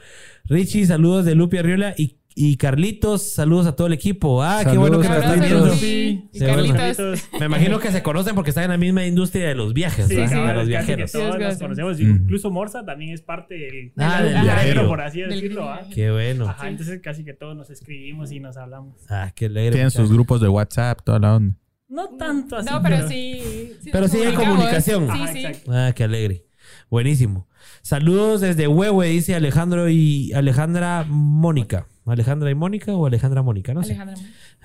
Richie, 0.45 0.85
saludos 0.85 1.25
de 1.25 1.35
Lupi 1.35 1.57
Arriola 1.57 1.93
y, 1.97 2.17
y 2.37 2.57
Carlitos, 2.57 3.33
saludos 3.33 3.65
a 3.65 3.75
todo 3.77 3.87
el 3.87 3.93
equipo. 3.93 4.43
Ah, 4.43 4.61
qué 4.69 4.77
bueno 4.77 4.99
que 4.99 5.07
nos 5.07 5.17
están 5.17 5.39
viendo. 5.39 5.73
Y 5.73 5.77
Sí, 5.77 6.29
bueno. 6.39 6.73
Carlitos. 6.75 7.23
Me 7.39 7.45
imagino 7.45 7.79
que 7.79 7.91
se 7.91 8.03
conocen 8.03 8.35
porque 8.35 8.49
están 8.49 8.65
en 8.65 8.71
la 8.71 8.77
misma 8.77 9.05
industria 9.05 9.47
de 9.47 9.55
los 9.55 9.73
viajes, 9.73 10.07
Sí, 10.07 10.15
sí, 10.27 10.35
de 10.35 10.53
los 10.53 10.67
viajeros. 10.67 11.11
todos 11.13 11.39
nos 11.39 11.57
conocemos. 11.57 11.97
Mm. 11.99 12.09
Incluso 12.23 12.51
Morsa 12.51 12.85
también 12.85 13.13
es 13.13 13.21
parte 13.21 13.55
del, 13.55 13.93
Ah, 13.97 14.21
del 14.21 14.33
del 14.33 14.43
viajero, 14.43 14.87
por 14.87 14.99
así 15.01 15.21
Del 15.21 15.29
decirlo. 15.29 15.69
¿ah? 15.69 15.81
Qué 15.93 16.11
bueno. 16.11 16.49
Ajá, 16.49 16.67
entonces 16.67 16.99
casi 17.01 17.23
que 17.23 17.33
todos 17.33 17.55
nos 17.55 17.69
escribimos 17.69 18.31
y 18.33 18.39
nos 18.41 18.57
hablamos. 18.57 18.95
Ah, 19.09 19.31
qué 19.33 19.45
alegre. 19.45 19.71
Tienen 19.71 19.91
sus 19.91 20.11
grupos 20.11 20.41
de 20.41 20.49
WhatsApp, 20.49 20.99
toda 21.05 21.19
la 21.19 21.35
onda. 21.37 21.55
No 21.87 22.09
tanto 22.17 22.57
así. 22.57 22.69
No, 22.69 22.81
pero 22.81 23.07
sí. 23.07 23.71
Pero 23.91 24.07
sí 24.09 24.17
hay 24.17 24.33
comunicación. 24.33 25.05
Sí, 25.05 25.11
Ajá, 25.21 25.31
sí. 25.33 25.45
Ah, 25.69 25.93
qué 25.95 26.03
alegre. 26.03 26.45
Buenísimo. 26.89 27.47
Saludos 27.81 28.41
desde 28.41 28.67
Huehue, 28.67 29.07
dice 29.07 29.35
Alejandro 29.35 29.87
y 29.89 30.33
Alejandra 30.33 31.05
Mónica. 31.07 31.87
¿Alejandra 32.05 32.49
y 32.51 32.55
Mónica 32.55 32.93
o 32.93 33.05
Alejandra 33.05 33.41
Mónica? 33.41 33.73
No 33.73 33.83
sé. 33.83 33.93
Alejandra. 33.93 34.15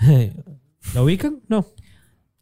¿La 0.95 1.03
ubican? 1.03 1.41
No. 1.49 1.67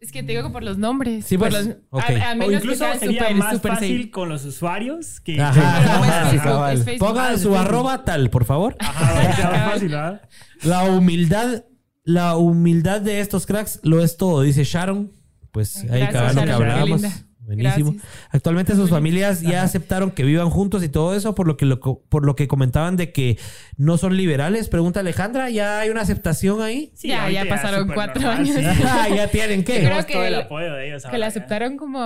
Es 0.01 0.13
que 0.13 0.23
te 0.23 0.31
digo 0.33 0.45
que 0.45 0.51
por 0.51 0.63
los 0.63 0.79
nombres. 0.79 1.25
Sí, 1.25 1.37
por 1.37 1.49
pues, 1.51 1.67
los- 1.67 1.77
ok. 1.91 2.03
a, 2.03 2.31
a 2.31 2.33
O 2.33 2.37
menos 2.37 2.55
incluso 2.63 2.85
sería 3.01 3.31
más 3.31 3.61
fácil 3.61 3.99
safe. 3.99 4.11
con 4.13 4.29
los 4.29 4.45
usuarios 4.45 5.19
que... 5.21 5.41
Ajá. 5.41 5.93
Como 5.93 6.05
es 6.05 6.13
Facebook, 6.31 6.43
cabal. 6.45 6.77
es 6.79 6.85
Facebook. 6.85 7.09
Pongan 7.09 7.39
su 7.41 7.57
arroba 7.57 8.05
tal, 8.05 8.31
por 8.31 8.45
favor. 8.45 8.77
Ajá, 8.79 9.13
va 9.13 9.21
a 9.31 9.35
ser 9.37 9.45
más 9.47 9.73
fácil, 9.73 9.89
¿verdad? 9.89 10.23
La 10.63 10.85
humildad, 10.85 11.65
la 12.05 12.37
humildad 12.37 13.01
de 13.01 13.19
estos 13.21 13.45
cracks 13.47 13.81
lo 13.83 14.01
es 14.03 14.17
todo, 14.17 14.43
dice 14.43 14.63
Sharon. 14.63 15.11
Pues 15.51 15.85
ahí 15.91 16.07
cabal 16.13 16.37
lo 16.37 16.45
que 16.45 16.53
hablábamos. 16.53 17.03
Buenísimo. 17.49 17.93
Gracias. 17.93 18.13
Actualmente 18.31 18.75
sus 18.75 18.91
familias 18.91 19.41
ya 19.41 19.63
aceptaron 19.63 20.11
que 20.11 20.23
vivan 20.23 20.51
juntos 20.51 20.85
y 20.85 20.89
todo 20.91 21.15
eso, 21.17 21.35
por 21.35 21.47
lo 21.47 21.57
que 21.57 21.65
lo, 21.67 21.81
co- 21.81 22.03
por 22.09 22.27
lo 22.27 22.37
que 22.37 22.47
comentaban 22.47 22.97
de 22.97 23.11
que 23.11 23.39
no 23.79 23.97
son 23.97 24.17
liberales. 24.17 24.69
Pregunta 24.69 25.01
Alejandra, 25.01 25.49
¿ya 25.49 25.81
hay 25.81 25.89
una 25.89 26.03
aceptación 26.03 26.61
ahí? 26.61 26.93
Sí, 26.95 27.09
Ya, 27.09 27.31
ya 27.31 27.47
pasaron 27.49 27.89
cuatro 27.95 28.21
normal, 28.21 28.41
años. 28.41 28.57
sí. 28.57 28.83
Ah, 28.87 29.09
ya 29.09 29.29
tienen 29.29 29.61
Yo 29.61 29.67
qué. 29.67 29.81
creo 29.85 30.07
que 30.07 30.13
todo 30.13 30.25
el 30.25 30.35
el- 30.35 30.41
apoyo 30.43 30.73
de 30.75 30.89
ellos 30.89 31.03
Que 31.03 31.09
ahora, 31.09 31.19
la 31.19 31.25
ya. 31.25 31.29
aceptaron 31.29 31.77
como 31.79 31.99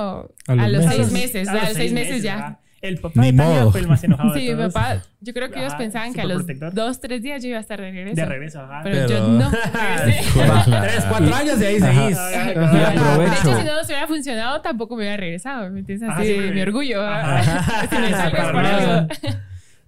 a, 0.47 0.55
los 0.55 0.71
los, 0.71 0.85
meses. 0.87 0.97
seis 0.97 1.13
meses. 1.13 1.49
A 1.49 1.51
A 1.51 1.55
los 1.55 1.65
los 1.65 1.73
seis 1.77 1.93
meses 1.93 2.23
ya. 2.23 2.61
El 2.83 2.99
papá 2.99 3.21
Ni 3.21 3.31
de 3.31 3.37
Tania 3.39 3.61
modo. 3.61 3.71
fue 3.71 3.81
el 3.81 3.89
más 3.89 4.03
enojado 4.05 4.35
Sí, 4.35 4.45
de 4.47 4.53
mi 4.55 4.59
todos. 4.59 4.73
papá, 4.75 5.03
yo 5.21 5.33
creo 5.33 5.51
que 5.51 5.59
ellos 5.61 5.71
Ajá, 5.73 5.79
pensaban 5.79 6.13
que 6.13 6.21
a 6.21 6.25
los 6.25 6.39
protector. 6.39 6.75
dos, 6.75 7.01
tres 7.01 7.23
días 7.23 7.41
yo 7.43 7.49
iba 7.51 7.59
a 7.59 7.61
estar 7.61 7.81
de 7.81 7.91
regreso. 7.93 8.17
De 8.17 8.27
regreso, 8.27 8.61
ajá. 8.61 8.81
Pero, 8.83 9.07
Pero- 9.07 9.09
yo 9.09 9.29
no. 9.29 9.51
Tres, 10.83 11.05
cuatro 11.09 11.35
años 11.35 11.61
y 11.61 11.65
ahí 11.65 11.81
seguís. 11.81 12.19
Ajá. 12.19 12.51
Y 12.53 12.55
De 12.79 12.85
aprovecho. 12.85 13.33
hecho, 13.35 13.59
si 13.59 13.65
no 13.65 13.75
nos 13.77 13.87
hubiera 13.87 14.07
funcionado, 14.07 14.61
tampoco 14.61 14.97
me 14.97 15.03
hubiera 15.03 15.17
regresado. 15.17 15.71
¿Me 15.71 15.81
entiendes? 15.81 16.09
Ajá, 16.09 16.19
Así 16.21 16.29
sí, 16.29 16.35
porque- 16.35 16.51
mi 16.53 16.61
orgullo. 16.61 17.03
Ajá. 17.07 17.87
si 17.89 17.97
me 17.99 18.11
salgo 18.11 18.37
es 18.37 18.43
por 18.43 18.47
Súper 18.51 18.67
algo. 18.67 19.09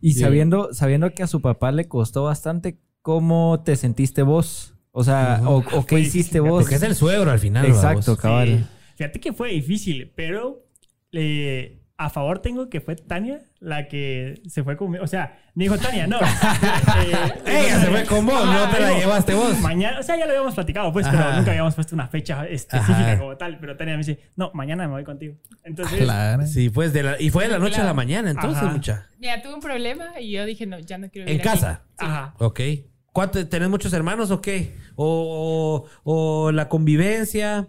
Y 0.00 0.12
Sí. 0.12 0.20
sabiendo, 0.20 0.72
sabiendo 0.72 1.10
que 1.14 1.22
a 1.22 1.26
su 1.26 1.40
papá 1.40 1.72
le 1.72 1.88
costó 1.88 2.24
bastante, 2.24 2.78
¿cómo 3.02 3.62
te 3.64 3.74
sentiste 3.76 4.22
vos? 4.22 4.74
O 4.92 5.02
sea, 5.02 5.40
o, 5.44 5.56
o 5.56 5.84
qué 5.86 5.96
Fue 5.96 6.00
hiciste 6.02 6.38
difícil, 6.38 6.40
vos? 6.42 6.62
Porque 6.62 6.76
es 6.76 6.82
el 6.84 6.94
suegro 6.94 7.30
al 7.32 7.38
final. 7.40 7.66
Exacto, 7.66 8.16
cabal. 8.16 8.48
Sí. 8.48 8.64
Fíjate 8.98 9.18
que 9.18 9.32
fue 9.32 9.48
difícil, 9.50 10.12
pero 10.14 10.64
eh, 11.10 11.80
a 11.96 12.10
favor 12.10 12.40
tengo 12.40 12.68
que 12.68 12.80
fue 12.80 12.96
Tania 12.96 13.40
la 13.60 13.86
que 13.86 14.42
se 14.48 14.64
fue 14.64 14.76
conmigo. 14.76 15.04
O 15.04 15.06
sea, 15.06 15.38
me 15.54 15.64
dijo 15.64 15.78
Tania, 15.78 16.06
no. 16.08 16.18
Eh, 17.06 17.12
Ella 17.46 17.80
se 17.80 17.86
fue 17.86 18.04
con 18.04 18.26
vos, 18.26 18.44
no 18.44 18.68
te 18.70 18.80
la 18.80 18.88
digo, 18.88 19.00
llevaste 19.00 19.34
vos. 19.34 19.58
Mañana, 19.60 20.00
o 20.00 20.02
sea, 20.02 20.16
ya 20.16 20.24
lo 20.24 20.32
habíamos 20.32 20.54
platicado, 20.54 20.92
pues, 20.92 21.06
pero 21.08 21.32
nunca 21.36 21.50
habíamos 21.50 21.74
puesto 21.74 21.94
una 21.94 22.08
fecha 22.08 22.44
específica 22.46 23.12
Ajá. 23.12 23.18
como 23.18 23.36
tal. 23.36 23.58
Pero 23.60 23.76
Tania 23.76 23.94
me 23.94 23.98
dice, 23.98 24.20
no, 24.36 24.50
mañana 24.54 24.86
me 24.86 24.92
voy 24.94 25.04
contigo. 25.04 25.36
Entonces, 25.62 26.00
Claro. 26.00 26.46
Sí, 26.46 26.68
pues 26.70 26.92
de 26.92 27.02
la, 27.04 27.20
y 27.20 27.30
fue 27.30 27.44
de 27.44 27.50
la 27.50 27.58
noche 27.58 27.80
a 27.80 27.84
la 27.84 27.94
mañana, 27.94 28.30
entonces, 28.30 28.62
Ajá. 28.62 28.72
mucha. 28.72 29.08
Mira, 29.18 29.40
tuve 29.42 29.54
un 29.54 29.60
problema 29.60 30.20
y 30.20 30.32
yo 30.32 30.44
dije, 30.44 30.66
no, 30.66 30.78
ya 30.80 30.98
no 30.98 31.08
quiero 31.10 31.28
En 31.28 31.36
vivir 31.36 31.48
aquí. 31.48 31.58
casa. 31.60 31.82
Sí. 31.98 32.04
ajá. 32.06 32.34
Ok. 32.38 32.60
¿Cuánto, 33.12 33.46
¿Tenés 33.48 33.68
muchos 33.68 33.92
hermanos 33.92 34.32
o 34.32 34.40
qué? 34.40 34.74
O, 34.96 35.86
o, 36.04 36.12
o 36.46 36.50
la 36.52 36.68
convivencia. 36.68 37.68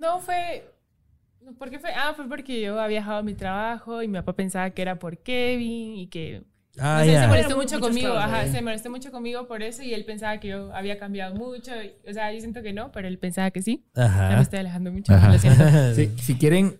No 0.00 0.20
fue. 0.20 0.64
No, 1.50 1.56
¿Por 1.58 1.70
qué 1.70 1.78
fue? 1.78 1.90
Ah, 1.94 2.12
fue 2.14 2.28
porque 2.28 2.60
yo 2.60 2.74
había 2.74 2.98
viajado 3.00 3.18
a 3.18 3.22
mi 3.22 3.34
trabajo 3.34 4.02
y 4.02 4.08
mi 4.08 4.14
papá 4.18 4.34
pensaba 4.34 4.70
que 4.70 4.82
era 4.82 4.98
por 4.98 5.18
Kevin 5.18 5.96
y 5.96 6.06
que. 6.08 6.42
Ah, 6.80 7.02
no 7.04 7.12
sé, 7.12 7.18
se 7.18 7.26
molestó 7.26 7.56
mucho 7.56 7.80
conmigo, 7.80 8.08
¿no? 8.14 8.20
ajá, 8.20 8.46
se 8.46 8.62
molestó 8.62 8.88
mucho 8.90 9.10
conmigo 9.10 9.48
por 9.48 9.62
eso 9.62 9.82
y 9.82 9.94
él 9.94 10.04
pensaba 10.04 10.38
que 10.38 10.48
yo 10.48 10.72
había 10.72 10.96
cambiado 10.98 11.34
mucho. 11.34 11.72
y- 11.82 11.92
O 12.08 12.12
sea, 12.12 12.32
yo 12.32 12.38
siento 12.40 12.62
que 12.62 12.72
no, 12.72 12.92
pero 12.92 13.08
él 13.08 13.18
pensaba 13.18 13.50
que 13.50 13.62
sí. 13.62 13.84
Ya 13.96 14.02
me 14.02 14.08
Ajá. 14.08 14.40
estoy 14.40 14.60
alejando 14.60 14.92
mucho, 14.92 15.12
Ajá. 15.12 15.32
lo 15.32 15.38
siento. 15.38 15.64
Sí, 15.96 16.12
si 16.22 16.36
quieren, 16.36 16.78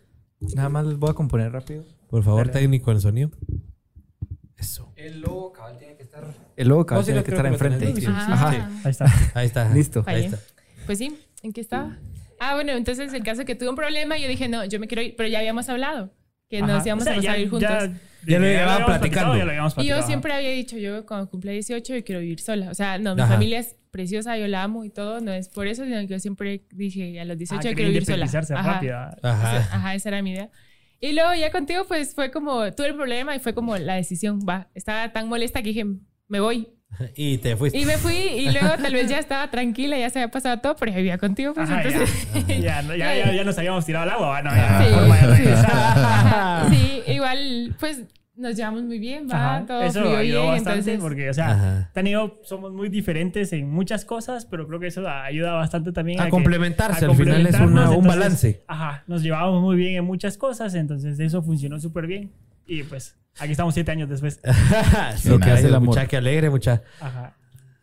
nada 0.55 0.69
más 0.69 0.87
les 0.87 0.99
voy 0.99 1.11
a 1.11 1.15
componer 1.15 1.51
rápido. 1.53 1.85
Por 2.09 2.23
favor, 2.23 2.47
Dale. 2.47 2.61
técnico 2.61 2.93
en 2.93 3.01
sonido. 3.01 3.31
Eso. 4.57 4.93
El 4.97 5.21
logo 5.21 5.53
cabal 5.53 5.77
tiene 5.79 5.97
que 5.97 6.03
estar. 6.03 6.25
El 6.57 6.69
logo 6.69 6.87
cabal 6.87 7.05
sí, 7.05 7.09
tiene 7.13 7.25
que 7.25 7.31
estar 7.31 7.47
enfrente. 7.47 7.95
Ajá. 8.09 8.51
Ah. 8.53 8.71
Ahí 8.85 8.91
está. 8.91 9.07
Ahí 9.35 9.47
está. 9.47 9.69
Listo. 9.75 10.03
Ahí 10.07 10.25
está. 10.27 10.39
Pues 10.87 10.99
sí, 10.99 11.19
¿en 11.43 11.53
qué 11.53 11.61
estaba? 11.61 11.97
Ah, 12.41 12.55
bueno, 12.55 12.73
entonces 12.73 13.13
el 13.13 13.23
caso 13.23 13.41
es 13.43 13.47
que 13.47 13.55
tuve 13.55 13.69
un 13.71 13.77
problema 13.77 14.17
y 14.19 14.23
yo 14.23 14.29
dije, 14.29 14.49
no, 14.49 14.65
yo 14.65 14.79
me 14.81 14.87
quiero 14.87 15.03
ir, 15.03 15.15
pero 15.17 15.29
ya 15.29 15.39
habíamos 15.41 15.69
hablado 15.69 16.13
que 16.49 16.61
nos 16.61 16.71
Ajá. 16.71 16.87
íbamos 16.87 17.03
O 17.03 17.05
sea, 17.05 17.13
a 17.13 17.17
pasar 17.17 17.35
ya- 17.37 17.39
ir 17.41 17.51
juntos. 17.51 17.69
Ya, 17.71 18.01
Ya 18.27 18.39
lo 18.39 18.47
ya 18.47 18.53
llevaban 18.53 18.85
platicando. 18.87 19.37
Ya 19.37 19.45
lo 19.45 19.51
habíamos 19.51 19.75
Y 19.79 19.87
yo 19.87 20.03
siempre 20.03 20.33
había 20.33 20.51
dicho, 20.51 20.77
yo 20.79 21.05
cuando 21.07 21.29
cumpla 21.31 21.53
18 21.53 21.95
yo 21.97 22.05
quiero 22.05 22.21
vivir 22.21 22.41
sola. 22.41 22.71
O 22.71 22.75
sea, 22.75 22.99
no, 22.99 23.15
mi 23.15 23.21
Ajá. 23.23 23.35
familia 23.35 23.59
es 23.61 23.77
preciosa, 23.91 24.37
yo 24.39 24.47
la 24.49 24.63
amo 24.63 24.85
y 24.85 24.91
todo, 24.91 25.21
no 25.21 25.33
es 25.33 25.49
por 25.49 25.67
eso, 25.67 25.85
sino 25.85 25.99
que 26.01 26.07
yo 26.09 26.19
siempre 26.19 26.65
dije, 26.73 27.21
a 27.21 27.25
los 27.25 27.37
18 27.39 27.61
Ah, 27.67 27.71
yo 27.71 27.75
quiero 27.77 27.89
vivir 27.91 28.05
sola. 28.07 28.25
Ajá. 28.27 28.73
rápido. 28.75 28.97
Ajá. 29.23 29.57
Ajá, 29.59 29.95
esa 29.95 30.09
era 30.11 30.23
mi 30.23 30.33
idea. 30.33 30.51
Y 31.01 31.13
luego 31.13 31.33
ya 31.35 31.51
contigo, 31.51 31.85
pues 31.87 32.15
fue 32.15 32.31
como, 32.31 32.73
tuve 32.73 32.89
el 32.89 32.95
problema 32.97 33.35
y 33.37 33.39
fue 33.39 33.55
como 33.55 33.77
la 33.77 33.95
decisión, 33.95 34.41
va, 34.49 34.69
estaba 34.75 35.13
tan 35.13 35.29
molesta 35.29 35.63
que 35.63 35.69
dije, 35.69 35.85
me 36.29 36.41
voy. 36.41 36.69
Y 37.17 37.39
te 37.39 37.57
fuiste. 37.57 37.79
Y 37.79 37.85
me 37.85 37.97
fui 37.99 38.15
y 38.15 38.51
luego 38.53 38.71
tal 38.81 38.93
vez 38.93 39.09
ya 39.09 39.19
estaba 39.19 39.51
tranquila, 39.51 39.99
ya 39.99 40.11
se 40.11 40.19
había 40.21 40.31
pasado 40.31 40.59
todo, 40.61 40.77
pero 40.77 40.91
ya 40.93 40.99
vivía 40.99 41.19
contigo, 41.19 41.55
pues 41.55 41.69
Ajá, 41.71 41.83
entonces... 41.83 42.29
Ya, 42.63 42.83
no, 42.83 42.95
ya, 42.97 43.15
ya, 43.15 43.33
ya 43.33 43.45
nos 43.45 43.57
habíamos 43.59 43.85
tirado 43.87 44.05
al 44.05 44.11
agua, 44.11 44.43
Ya, 44.45 44.87
forma 44.95 45.17
de 45.17 45.37
sí. 45.37 45.53
Ajá, 45.53 46.67
sí, 46.71 47.03
igual, 47.13 47.77
pues 47.79 48.03
nos 48.37 48.55
llevamos 48.57 48.85
muy 48.85 48.99
bien, 49.01 49.27
va, 49.29 49.57
Ajá, 49.57 49.67
todo 49.67 49.83
Eso 49.83 50.01
fluyó 50.01 50.17
ayudó 50.17 50.41
bien, 50.43 50.53
bastante 50.55 50.79
entonces... 50.93 51.01
porque, 51.01 51.29
o 51.31 51.35
sea, 51.35 51.91
yo 52.05 52.39
somos 52.45 52.73
muy 52.73 52.89
diferentes 52.89 53.53
en 53.53 53.69
muchas 53.69 54.05
cosas, 54.05 54.47
pero 54.47 54.67
creo 54.69 54.79
que 54.79 54.87
eso 54.87 55.07
ayuda 55.09 55.55
bastante 55.55 55.91
también 55.93 56.21
A 56.21 56.27
que- 56.27 56.31
complementarse, 56.31 57.05
a 57.05 57.09
al 57.09 57.17
final 57.17 57.47
es 57.47 57.55
una- 57.57 57.67
un 57.67 57.97
entonces, 57.97 58.07
balance. 58.07 58.63
Ajá, 58.69 59.03
nos 59.09 59.23
llevábamos 59.25 59.61
muy 59.63 59.77
bien 59.77 59.97
en 59.97 60.05
muchas 60.05 60.39
cosas, 60.39 60.75
entonces 60.75 61.19
eso 61.19 61.43
funcionó 61.43 61.81
súper 61.81 62.07
bien. 62.07 62.31
Y 62.67 62.85
pues, 62.85 63.17
aquí 63.39 63.53
estamos 63.53 63.75
siete 63.75 63.91
años 63.91 64.09
después. 64.09 64.41
sí, 65.17 65.29
Lo 65.29 65.39
que 65.39 65.51
hace 65.51 65.67
el 65.67 65.75
amor. 65.75 65.89
Mucha 65.89 66.07
que 66.07 66.17
alegre, 66.17 66.51
mucha. 66.51 66.83
Ajá. 67.01 67.35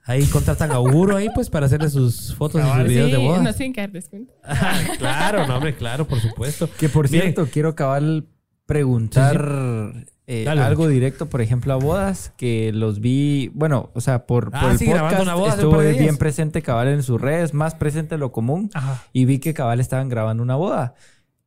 Ahí 0.08 0.24
contratan 0.28 0.72
a 0.72 0.76
Auguro 0.76 1.18
ahí, 1.18 1.30
pues, 1.34 1.50
para 1.50 1.66
hacerle 1.66 1.90
sus 1.90 2.36
fotos 2.36 2.62
y 2.64 2.78
sus 2.80 2.88
videos 2.88 3.12
de 3.12 3.18
boda. 3.18 3.42
no 3.42 3.54
tienen 3.54 3.74
que 3.74 3.88
descuento. 3.88 4.34
claro, 5.00 5.48
no, 5.48 5.56
hombre, 5.56 5.76
claro, 5.76 6.06
por 6.08 6.20
supuesto. 6.20 6.70
Que 6.78 6.90
por 6.90 7.10
Miren, 7.10 7.34
cierto, 7.34 7.50
quiero 7.52 7.74
cabal 7.74 8.28
preguntar 8.68 10.06
eh, 10.28 10.44
Dale, 10.44 10.62
algo 10.62 10.88
directo, 10.88 11.28
por 11.28 11.42
ejemplo, 11.42 11.74
a 11.74 11.78
bodas, 11.78 12.34
que 12.38 12.72
los 12.72 13.00
vi, 13.00 13.52
bueno, 13.54 13.92
o 13.94 14.02
sea, 14.02 14.26
por, 14.26 14.50
Ah, 14.54 14.62
por 14.62 14.72
el 14.72 14.78
sí, 14.80 14.86
grabando 14.86 15.18
podcast 15.18 15.24
una 15.24 15.36
boda 15.36 15.54
estuve 15.54 15.94
bien 15.94 16.18
presente 16.18 16.62
cabal 16.62 16.88
en 16.88 17.04
sus 17.04 17.22
redes, 17.22 17.54
más 17.54 17.76
presente 17.76 18.16
de 18.16 18.20
lo 18.20 18.32
común, 18.32 18.72
Ajá. 18.74 19.04
y 19.14 19.26
vi 19.26 19.40
que 19.40 19.54
cabal 19.54 19.80
estaban 19.80 20.10
grabando 20.10 20.42
una 20.42 20.56
boda. 20.56 20.96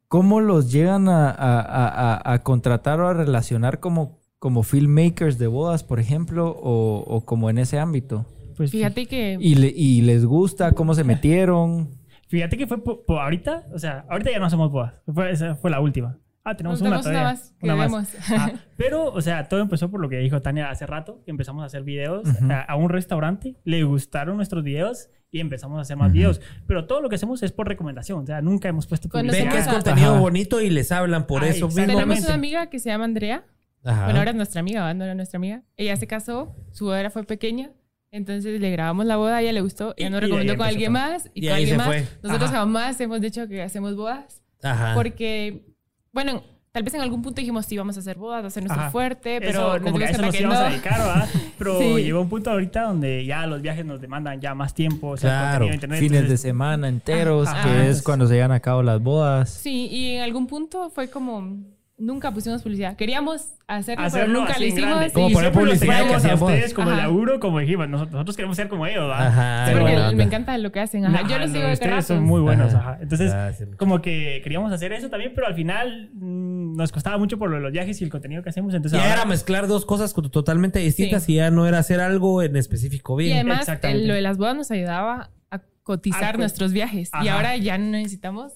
¿Cómo 0.09 0.41
los 0.41 0.73
llegan 0.73 1.09
a, 1.09 1.31
a- 1.31 1.61
a- 1.61 2.15
a- 2.17 2.33
a 2.33 2.43
contratar 2.43 3.01
o 3.01 3.09
a 3.09 3.15
relacionar 3.15 3.79
como, 3.81 4.19
como 4.39 4.63
filmmakers 4.63 5.39
de 5.39 5.47
bodas, 5.47 5.85
por 5.85 6.01
ejemplo, 6.01 6.51
o, 6.51 7.05
o 7.07 7.25
como 7.25 7.51
en 7.51 7.59
ese 7.59 7.79
ámbito? 7.79 8.25
Pues 8.57 8.71
Fíjate 8.71 9.07
que... 9.07 9.37
¿Y, 9.41 9.55
le- 9.57 9.73
y 9.75 10.01
les 10.03 10.25
gusta 10.25 10.73
cómo 10.73 10.95
se 10.95 11.05
metieron? 11.05 11.91
Fíjate 12.29 12.57
que 12.59 12.67
fue 12.67 12.83
po- 12.83 13.05
po- 13.07 13.21
ahorita, 13.21 13.67
o 13.75 13.79
sea, 13.79 14.05
ahorita 14.11 14.31
ya 14.31 14.39
no 14.39 14.47
hacemos 14.47 14.71
bodas. 14.73 14.95
Fue, 15.13 15.31
esa 15.31 15.55
fue 15.57 15.71
la 15.71 15.81
última. 15.81 16.19
Ah, 16.45 16.57
tenemos 16.57 16.81
una 16.81 16.99
una 17.01 17.23
más, 17.23 17.55
que 17.61 17.71
vemos. 17.73 18.09
Ah, 18.31 18.53
pero, 18.79 19.13
o 19.13 19.21
sea, 19.21 19.49
todo 19.49 19.61
empezó 19.61 19.91
por 19.91 20.01
lo 20.01 20.09
que 20.09 20.17
dijo 20.17 20.41
Tania 20.41 20.71
hace 20.71 20.87
rato, 20.87 21.21
que 21.27 21.31
empezamos 21.31 21.63
a 21.63 21.67
hacer 21.67 21.83
videos 21.85 22.27
a, 22.51 22.61
a 22.63 22.77
un 22.77 22.89
restaurante, 22.89 23.57
le 23.65 23.83
gustaron 23.85 24.37
nuestros 24.37 24.65
videos 24.65 25.11
y 25.31 25.41
empezamos 25.41 25.79
a 25.79 25.83
hacer 25.83 25.97
más 25.97 26.13
videos. 26.13 26.41
Pero 26.67 26.87
todo 26.87 27.01
lo 27.03 27.09
que 27.09 27.17
hacemos 27.17 27.43
es 27.43 27.53
por 27.53 27.69
recomendación, 27.69 28.23
o 28.23 28.27
sea, 28.27 28.41
nunca 28.41 28.69
hemos 28.69 28.87
puesto 28.87 29.09
Cuando 29.09 29.33
Ven 29.33 29.43
publicidad. 29.49 29.65
que 29.65 29.69
es 29.69 29.75
contenido 29.85 30.13
Ajá. 30.13 30.21
bonito 30.21 30.61
y 30.61 30.71
les 30.71 30.91
hablan 30.93 31.27
por 31.27 31.45
Ah, 31.45 31.49
eso. 31.49 31.69
Tenemos 31.69 32.21
una 32.21 32.35
amiga 32.35 32.67
que 32.71 32.79
se 32.79 32.91
llama 32.91 33.05
Andrea. 33.05 33.45
Ajá. 33.85 34.05
Bueno, 34.05 34.19
ahora 34.19 34.31
es 34.31 34.37
nuestra 34.37 34.61
amiga, 34.61 34.93
no 34.95 35.05
era 35.05 35.15
nuestra 35.15 35.37
amiga. 35.37 35.63
Ella 35.77 35.97
se 35.97 36.07
casó, 36.07 36.55
su 36.73 36.87
boda 36.87 37.11
fue 37.11 37.25
pequeña. 37.25 37.71
Entonces 38.11 38.59
le 38.59 38.71
grabamos 38.71 39.05
la 39.05 39.17
boda, 39.17 39.37
a 39.37 39.43
ella 39.43 39.53
le 39.53 39.61
gustó, 39.61 39.95
Y- 39.97 40.03
ella 40.03 40.11
nos 40.11 40.21
recomendó 40.23 40.57
con 40.57 40.67
alguien 40.67 40.93
todo. 40.95 41.03
más 41.03 41.31
y, 41.35 41.45
Y 41.45 41.49
con 41.49 41.57
alguien 41.57 41.77
más. 41.77 41.87
fue. 41.87 42.09
Nosotros 42.23 42.51
Ajá. 42.51 42.59
jamás 42.61 43.01
hemos 43.01 43.21
dicho 43.21 43.47
que 43.49 43.63
hacemos 43.63 43.95
bodas 43.97 44.43
Ajá. 44.63 44.95
porque, 44.95 45.67
bueno, 46.13 46.43
tal 46.79 46.85
vez 46.85 46.95
en 46.95 47.01
algún 47.01 47.23
punto 47.23 47.41
dijimos 47.41 47.67
sí, 47.67 47.77
vamos 47.77 47.97
a 47.97 48.01
hacer 48.01 48.17
bodas, 48.19 48.45
a 48.45 48.51
ser 48.51 48.63
nuestro 48.63 48.83
Ajá. 48.83 48.91
fuerte, 48.93 49.39
pero 49.41 49.51
Eso, 49.51 49.73
nos 49.75 49.83
como 49.83 49.99
que 49.99 50.05
a 50.05 50.11
eso 50.11 50.23
nos 50.23 50.31
que 50.33 50.41
íbamos 50.43 50.59
a 50.59 50.69
dedicar, 50.69 50.99
¿verdad? 51.01 51.29
Pero 51.59 51.79
Sí. 51.81 51.85
llegó 52.05 52.21
un 52.21 52.29
punto 52.29 52.53
ahorita 52.53 52.83
donde 52.83 53.25
ya 53.27 53.47
los 53.49 53.61
viajes 53.63 53.85
nos 53.85 54.01
demandan 54.01 54.41
ya 54.41 54.55
más 54.55 54.75
tiempo, 54.75 55.09
o 55.09 55.17
sea, 55.17 55.31
Claro. 55.57 55.67
internet, 55.75 55.99
Fines 55.99 56.29
de 56.29 56.37
semana 56.39 56.87
enteros, 56.89 57.49
Ajá. 57.49 57.65
que 57.65 57.69
es 57.71 57.77
Entonces- 57.81 58.03
cuando 58.05 58.29
se 58.29 58.35
llevan 58.35 58.53
a 58.53 58.61
cabo 58.61 58.85
las 58.85 59.03
bodas. 59.03 59.51
Sí, 59.51 59.89
y 59.91 60.13
en 60.13 60.23
algún 60.23 60.47
punto 60.47 60.89
fue 60.91 61.11
como, 61.11 61.57
nunca 61.99 62.33
pusimos 62.33 62.63
publicidad. 62.63 62.97
Queríamos 62.97 63.55
hacerlo, 63.67 64.05
hacerlo 64.07 64.27
pero 64.29 64.39
nunca 64.41 64.53
así 64.53 64.61
lo 64.61 64.67
en 64.67 64.73
hicimos. 64.73 64.91
grande. 64.97 65.13
Como 65.13 65.29
Y 65.29 65.33
poner 65.35 65.45
siempre 65.53 65.63
los 65.65 65.79
publicidad 65.79 65.97
que 65.97 65.99
teníamos 66.05 66.15
a 66.15 66.17
hacíamos. 66.29 66.43
ustedes 66.51 66.75
como 66.75 66.89
el 66.91 66.95
Ajá. 66.95 67.03
laburo, 67.07 67.41
como 67.41 67.59
dijimos, 67.59 67.89
nosotros, 67.89 68.13
nosotros 68.13 68.37
queremos 68.37 68.57
ser 68.57 68.69
como 68.69 68.87
ellos, 68.87 69.09
¿verdad? 69.09 69.27
Ajá. 69.27 69.65
Sí, 69.67 69.73
Pero- 69.73 69.81
porque 69.85 69.95
buena 69.95 70.13
me 70.13 70.23
encanta 70.23 70.59
lo 70.59 70.73
que 70.73 70.81
hacen. 70.81 71.05
Ajá. 71.07 71.19
Ajá, 71.19 71.29
Yo 71.29 71.39
los 71.39 71.49
no, 71.49 71.55
sigo 71.57 71.67
de 71.67 71.73
ustedes 71.75 72.07
son 72.07 72.23
muy 72.25 72.41
buenos, 72.41 72.73
Ajá. 72.75 72.91
ajá. 72.93 72.99
Entonces, 73.03 73.35
como 73.77 74.01
que 74.01 74.41
queríamos 74.45 74.73
hacer 74.73 74.93
eso 74.93 75.11
también, 75.11 75.33
pero 75.35 75.49
al 75.49 75.55
final 75.55 76.11
mm, 76.15 76.77
nos 76.77 76.93
costaba 76.93 77.19
mucho 77.19 77.39
por 77.39 77.51
lo 77.51 77.57
de 77.57 77.63
los 77.63 77.73
viajes 77.73 78.01
y 78.01 78.05
el 78.05 78.11
contenido 78.11 78.43
que 78.43 78.51
hacemos. 78.51 78.73
Entonces, 78.75 78.99
Ya 78.99 79.05
ahora- 79.05 79.15
era 79.23 79.25
mezclar 79.25 79.67
dos 79.67 79.85
cosas 79.85 80.15
co- 80.15 80.23
totalmente 80.23 80.79
distintas 80.79 81.29
y 81.29 81.35
ya 81.35 81.51
no 81.51 81.67
era 81.67 81.79
hacer 81.79 82.01
algo 82.01 82.43
en 82.43 82.57
específico 82.57 83.21
Y 83.21 83.25
bien. 83.25 83.37
además, 83.39 83.61
Exactamente. 83.61 84.03
el- 84.03 84.09
lo 84.09 84.15
de 84.15 84.23
las 84.23 84.39
bodas 84.39 84.55
nos 84.57 84.71
ayudaba 84.71 85.31
a 85.51 85.61
cotizar 85.83 86.25
A 86.25 86.33
co- 86.33 86.39
nuestros 86.39 86.73
viajes. 86.73 87.11
Y 87.23 87.27
Ajá. 87.29 87.37
ahora 87.37 87.57
ya 87.57 87.77
no 87.77 87.87
necesitamos 87.91 88.53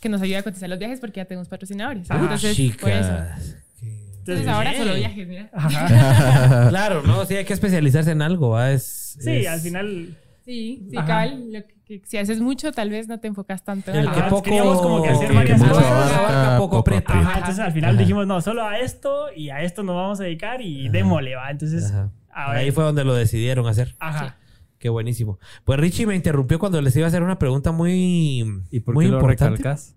que 0.00 0.08
nos 0.08 0.22
ayude 0.22 0.38
a 0.38 0.42
cotizar 0.42 0.68
los 0.68 0.78
viajes 0.78 0.98
porque 1.00 1.20
ya 1.20 1.24
tenemos 1.26 1.48
patrocinadores. 1.48 2.10
Ajá. 2.10 2.20
Entonces, 2.22 2.76
por 2.76 2.90
eso. 2.90 3.08
Chicas. 3.10 3.56
Entonces, 4.18 4.46
ahora 4.48 4.74
solo 4.76 4.94
viajes, 4.94 5.26
mira. 5.28 5.50
Ajá. 5.52 6.66
Claro, 6.70 7.02
no, 7.02 7.24
sí 7.26 7.34
hay 7.36 7.44
que 7.44 7.52
especializarse 7.52 8.12
en 8.12 8.22
algo, 8.22 8.50
¿va? 8.50 8.70
Es, 8.72 9.16
Sí, 9.20 9.30
es- 9.30 9.48
al 9.48 9.60
final. 9.60 10.16
Sí, 10.44 10.86
sí, 10.90 10.96
Ajá. 10.96 11.06
cabal. 11.06 11.52
Lo 11.52 11.60
que- 11.66 11.74
que 11.84 12.02
si 12.06 12.16
haces 12.18 12.40
mucho, 12.40 12.72
tal 12.72 12.88
vez 12.90 13.08
no 13.08 13.18
te 13.20 13.26
enfocas 13.28 13.62
tanto 13.64 13.90
en 13.90 13.98
El 13.98 14.10
que 14.10 14.20
Ajá, 14.20 14.28
poco, 14.28 14.42
queríamos 14.44 14.80
como 14.80 15.02
que 15.02 15.10
hacer 15.10 15.28
que 15.28 15.34
varias 15.34 15.58
mucho 15.58 15.72
cosas. 15.72 15.86
abarca, 16.12 16.56
poco 16.58 16.78
aprieta. 16.78 17.12
Ajá, 17.18 17.38
entonces 17.40 17.58
al 17.60 17.72
final 17.72 17.90
Ajá. 17.90 17.98
dijimos, 18.00 18.26
no, 18.26 18.40
solo 18.40 18.64
a 18.64 18.78
esto 18.78 19.26
y 19.36 19.50
a 19.50 19.62
esto 19.62 19.82
nos 19.82 19.96
vamos 19.96 20.20
a 20.20 20.24
dedicar 20.24 20.60
y 20.62 20.88
démosle, 20.88 21.34
va. 21.34 21.50
Entonces, 21.50 21.92
Ahí 22.34 22.70
fue 22.70 22.84
donde 22.84 23.04
lo 23.04 23.14
decidieron 23.14 23.66
hacer. 23.66 23.94
Ajá. 24.00 24.36
Qué 24.82 24.88
buenísimo. 24.88 25.38
Pues 25.64 25.78
Richie 25.78 26.08
me 26.08 26.16
interrumpió 26.16 26.58
cuando 26.58 26.82
les 26.82 26.96
iba 26.96 27.04
a 27.04 27.08
hacer 27.08 27.22
una 27.22 27.38
pregunta 27.38 27.70
muy, 27.70 28.44
¿Y 28.72 28.80
por 28.80 28.94
muy 28.96 29.04
qué 29.04 29.10
lo 29.12 29.18
importante. 29.18 29.58
recalcas? 29.58 29.94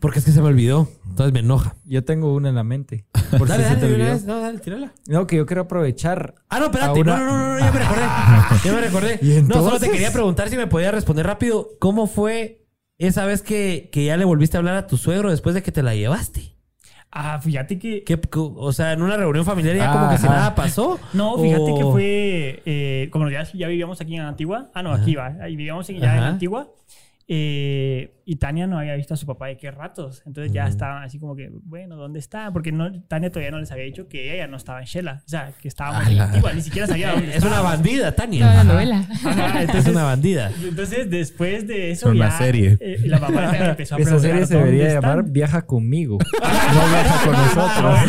Porque 0.00 0.20
es 0.20 0.24
que 0.24 0.30
se 0.32 0.40
me 0.40 0.48
olvidó. 0.48 0.88
Entonces 1.06 1.34
me 1.34 1.40
enoja. 1.40 1.76
Yo 1.84 2.02
tengo 2.02 2.32
una 2.34 2.48
en 2.48 2.54
la 2.54 2.64
mente. 2.64 3.04
Por 3.38 3.46
dale, 3.46 3.62
si 3.64 3.68
se 3.68 3.74
dale, 3.76 3.86
te 3.88 3.94
una 3.94 4.12
olvidó. 4.14 4.26
No, 4.26 4.40
dale, 4.40 4.58
tírala. 4.60 4.92
No, 5.06 5.26
que 5.26 5.36
yo 5.36 5.44
quiero 5.44 5.60
aprovechar. 5.62 6.34
Ah, 6.48 6.60
no, 6.60 6.66
espérate. 6.66 6.98
Ahora- 6.98 7.18
No, 7.18 7.26
no, 7.26 7.38
no, 7.38 7.48
no, 7.54 7.58
ya 7.58 7.72
me 7.72 7.78
recordé. 7.78 8.02
Ya 8.64 8.72
me 8.72 8.80
recordé. 8.80 9.18
¿Y 9.20 9.42
No, 9.42 9.54
solo 9.56 9.78
te 9.78 9.90
quería 9.90 10.10
preguntar 10.12 10.48
si 10.48 10.56
me 10.56 10.66
podía 10.66 10.90
responder 10.90 11.26
rápido. 11.26 11.68
¿Cómo 11.78 12.06
fue 12.06 12.66
esa 12.96 13.26
vez 13.26 13.42
que, 13.42 13.90
que 13.92 14.06
ya 14.06 14.16
le 14.16 14.24
volviste 14.24 14.56
a 14.56 14.60
hablar 14.60 14.76
a 14.76 14.86
tu 14.86 14.96
suegro 14.96 15.30
después 15.30 15.54
de 15.54 15.62
que 15.62 15.72
te 15.72 15.82
la 15.82 15.94
llevaste? 15.94 16.53
Ah, 17.16 17.38
fíjate 17.40 17.78
que... 17.78 18.02
¿Qué- 18.02 18.18
o 18.34 18.72
sea, 18.72 18.92
en 18.92 19.00
una 19.00 19.16
reunión 19.16 19.44
familiar 19.44 19.76
ya 19.76 19.92
como 19.92 20.10
que 20.10 20.18
si 20.18 20.26
Ajá. 20.26 20.34
nada 20.34 20.54
pasó. 20.56 20.98
No, 21.12 21.38
fíjate 21.38 21.62
o- 21.70 21.78
que 21.78 21.84
fue... 21.84 22.62
eh, 22.66 23.08
como 23.12 23.30
ya, 23.30 23.44
ya 23.54 23.68
vivíamos 23.68 24.00
aquí 24.00 24.16
en 24.16 24.22
Antigua. 24.22 24.70
Ah, 24.74 24.82
no, 24.82 24.92
aquí 24.92 25.14
va. 25.14 25.28
Ahí 25.40 25.54
vivíamos 25.54 25.88
en- 25.90 26.00
ya 26.00 26.16
en. 26.16 26.22
Antigua. 26.24 26.66
Eh, 27.26 28.10
y 28.26 28.36
Tania 28.36 28.66
no 28.66 28.78
había 28.78 28.94
visto 28.96 29.14
a 29.14 29.16
su 29.16 29.26
papá 29.26 29.46
de 29.46 29.56
qué 29.56 29.70
ratos. 29.70 30.22
Entonces 30.26 30.52
ya 30.52 30.66
estaban 30.66 31.02
así 31.02 31.18
como 31.18 31.34
que, 31.36 31.50
bueno, 31.64 31.96
¿dónde 31.96 32.18
está? 32.18 32.52
Porque 32.52 32.72
no, 32.72 33.02
Tania 33.04 33.30
todavía 33.30 33.50
no 33.50 33.58
les 33.58 33.70
había 33.72 33.84
dicho 33.84 34.08
que 34.08 34.34
ella 34.34 34.46
no 34.46 34.56
estaba 34.56 34.80
en 34.80 34.86
Shela. 34.86 35.22
O 35.24 35.28
sea, 35.28 35.52
que 35.60 35.68
estábamos 35.68 36.06
en. 36.08 36.20
Antigua. 36.20 36.52
Ni 36.52 36.60
siquiera 36.62 36.86
sabía 36.86 37.12
dónde 37.12 37.36
Es 37.36 37.44
una 37.44 37.60
bandida, 37.60 38.12
Tania. 38.12 38.64
novela. 38.64 39.06
Ajá, 39.24 39.62
Es 39.62 39.86
una 39.86 40.04
bandida. 40.04 40.50
entonces, 40.62 41.10
después 41.10 41.66
de 41.66 41.90
eso, 41.90 42.08
Es 42.10 42.14
una 42.16 42.28
ya, 42.30 42.38
serie. 42.38 42.78
eh, 42.80 42.98
la 43.06 43.18
mamá 43.18 43.42
Tania 43.50 43.70
empezó 43.70 43.96
a 43.96 43.98
Esa 43.98 44.18
serie 44.18 44.46
se 44.46 44.54
¿dónde 44.54 44.70
debería 44.72 44.94
llamar 45.00 45.24
Viaja 45.24 45.62
conmigo. 45.66 46.18
no 46.42 46.88
viaja 46.88 47.24
con 47.24 47.32
nosotros. 47.32 48.00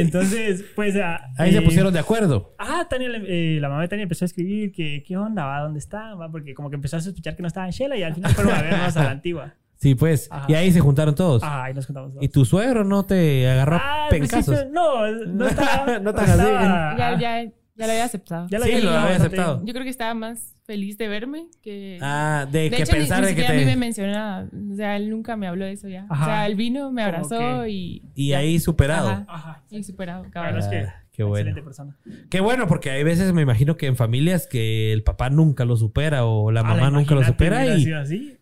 Entonces, 0.00 0.64
pues... 0.74 0.96
ah, 0.96 1.20
Ahí 1.38 1.52
se 1.52 1.58
eh, 1.58 1.62
pusieron 1.62 1.92
de 1.92 1.98
acuerdo. 1.98 2.54
Ah, 2.58 2.86
Tania, 2.88 3.08
le- 3.08 3.56
eh, 3.56 3.60
la 3.60 3.68
mamá 3.68 3.82
de 3.82 3.88
Tania 3.88 4.02
empezó 4.04 4.24
a 4.24 4.26
escribir 4.26 4.72
que 4.72 5.02
qué 5.06 5.16
onda, 5.16 5.44
va, 5.44 5.60
dónde 5.60 5.78
está, 5.78 6.14
va, 6.14 6.30
porque 6.30 6.54
como 6.54 6.70
que 6.70 6.76
empezó 6.76 6.96
a 6.96 7.00
sospechar 7.00 7.36
que 7.36 7.42
no 7.42 7.48
estaba 7.48 7.66
en 7.66 7.72
Shela 7.72 7.96
y 7.96 8.02
al 8.02 8.14
final 8.14 8.32
fueron 8.32 8.54
a 8.54 8.62
vernos 8.62 8.96
a 8.96 9.04
la 9.04 9.10
antigua. 9.10 9.54
Sí, 9.76 9.94
pues. 9.96 10.28
Ajá. 10.30 10.46
Y 10.48 10.54
ahí 10.54 10.70
se 10.70 10.78
juntaron 10.80 11.14
todos. 11.14 11.42
Ah, 11.42 11.64
ahí 11.64 11.74
nos 11.74 11.86
contamos. 11.86 12.12
¿Y 12.20 12.28
tu 12.28 12.44
suegro 12.44 12.84
no 12.84 13.04
te 13.04 13.48
agarró 13.50 13.78
ah, 13.82 14.06
pencazos? 14.10 14.66
no, 14.70 15.10
no 15.10 15.46
estaba. 15.48 15.98
No 16.00 16.14
tan 16.14 16.24
así. 16.30 16.40
estaba- 16.40 16.96
Ya, 16.96 17.18
ya, 17.18 17.50
ya 17.74 17.86
lo 17.86 17.92
había 17.92 18.04
aceptado. 18.04 18.46
ya 18.50 18.58
Sí, 18.60 18.64
había 18.72 18.84
lo 18.84 18.90
había 18.98 19.16
aceptado. 19.16 19.62
Yo 19.64 19.72
creo 19.72 19.84
que 19.84 19.90
estaba 19.90 20.14
más 20.14 20.54
feliz 20.64 20.96
de 20.98 21.08
verme 21.08 21.46
que... 21.62 21.98
Ah, 22.02 22.46
de, 22.50 22.60
de 22.64 22.70
que 22.70 22.82
hecho, 22.82 22.92
pensar 22.92 23.20
ni, 23.20 23.26
de 23.28 23.34
que 23.34 23.40
siquiera 23.42 23.54
a 23.54 23.58
mí 23.58 23.64
me 23.64 23.72
te... 23.72 23.76
mencionaba. 23.78 24.46
O 24.72 24.76
sea, 24.76 24.96
él 24.96 25.10
nunca 25.10 25.36
me 25.36 25.46
habló 25.46 25.64
de 25.64 25.72
eso 25.72 25.88
ya. 25.88 26.06
Ajá. 26.08 26.22
O 26.22 26.26
sea, 26.26 26.46
él 26.46 26.54
vino, 26.54 26.92
me 26.92 27.02
abrazó 27.02 27.62
que- 27.62 27.70
y... 27.70 28.02
Y 28.14 28.32
ahí 28.34 28.58
superado. 28.60 29.08
Ajá. 29.08 29.24
Ajá. 29.28 29.62
Y 29.70 29.82
superado, 29.82 30.20
Bueno, 30.20 30.32
cabrón. 30.32 30.58
es 30.58 30.66
que. 30.68 30.78
Ah, 30.80 31.02
qué 31.12 31.22
bueno. 31.24 31.50
Excelente 31.50 31.62
persona. 31.62 31.96
Qué 32.30 32.40
bueno, 32.40 32.66
porque 32.68 32.90
hay 32.90 33.02
veces 33.04 33.32
me 33.32 33.42
imagino 33.42 33.76
que 33.76 33.86
en 33.86 33.96
familias 33.96 34.46
que 34.46 34.92
el 34.92 35.02
papá 35.02 35.30
nunca 35.30 35.64
lo 35.64 35.76
supera 35.76 36.24
o 36.26 36.50
la 36.52 36.60
Ah, 36.60 36.64
mamá 36.64 36.90
nunca 36.90 37.14
lo 37.14 37.24
supera 37.24 37.66
y 37.66 37.84
sido 37.84 37.98
así. 38.00 38.36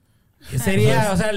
sería, 0.56 1.12
o 1.12 1.16
sea, 1.16 1.30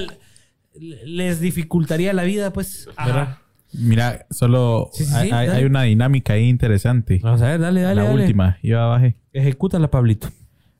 les 0.74 1.40
dificultaría 1.40 2.12
la 2.12 2.24
vida, 2.24 2.52
pues, 2.52 2.88
Ajá. 2.96 3.06
¿verdad? 3.06 3.38
Mira, 3.78 4.26
solo 4.30 4.90
Sí, 4.92 5.04
sí, 5.04 5.10
sí, 5.10 5.16
hay, 5.16 5.30
dale. 5.30 5.50
hay 5.52 5.64
una 5.64 5.82
dinámica 5.82 6.34
ahí 6.34 6.48
interesante. 6.48 7.20
Vamos 7.22 7.42
a 7.42 7.48
ver, 7.48 7.60
dale, 7.60 7.80
dale, 7.82 7.94
la 7.96 8.04
dale. 8.08 8.22
última, 8.22 8.58
yo 8.62 8.76
bajé. 8.88 9.16
Ejecútala, 9.32 9.90
Pablito. 9.90 10.28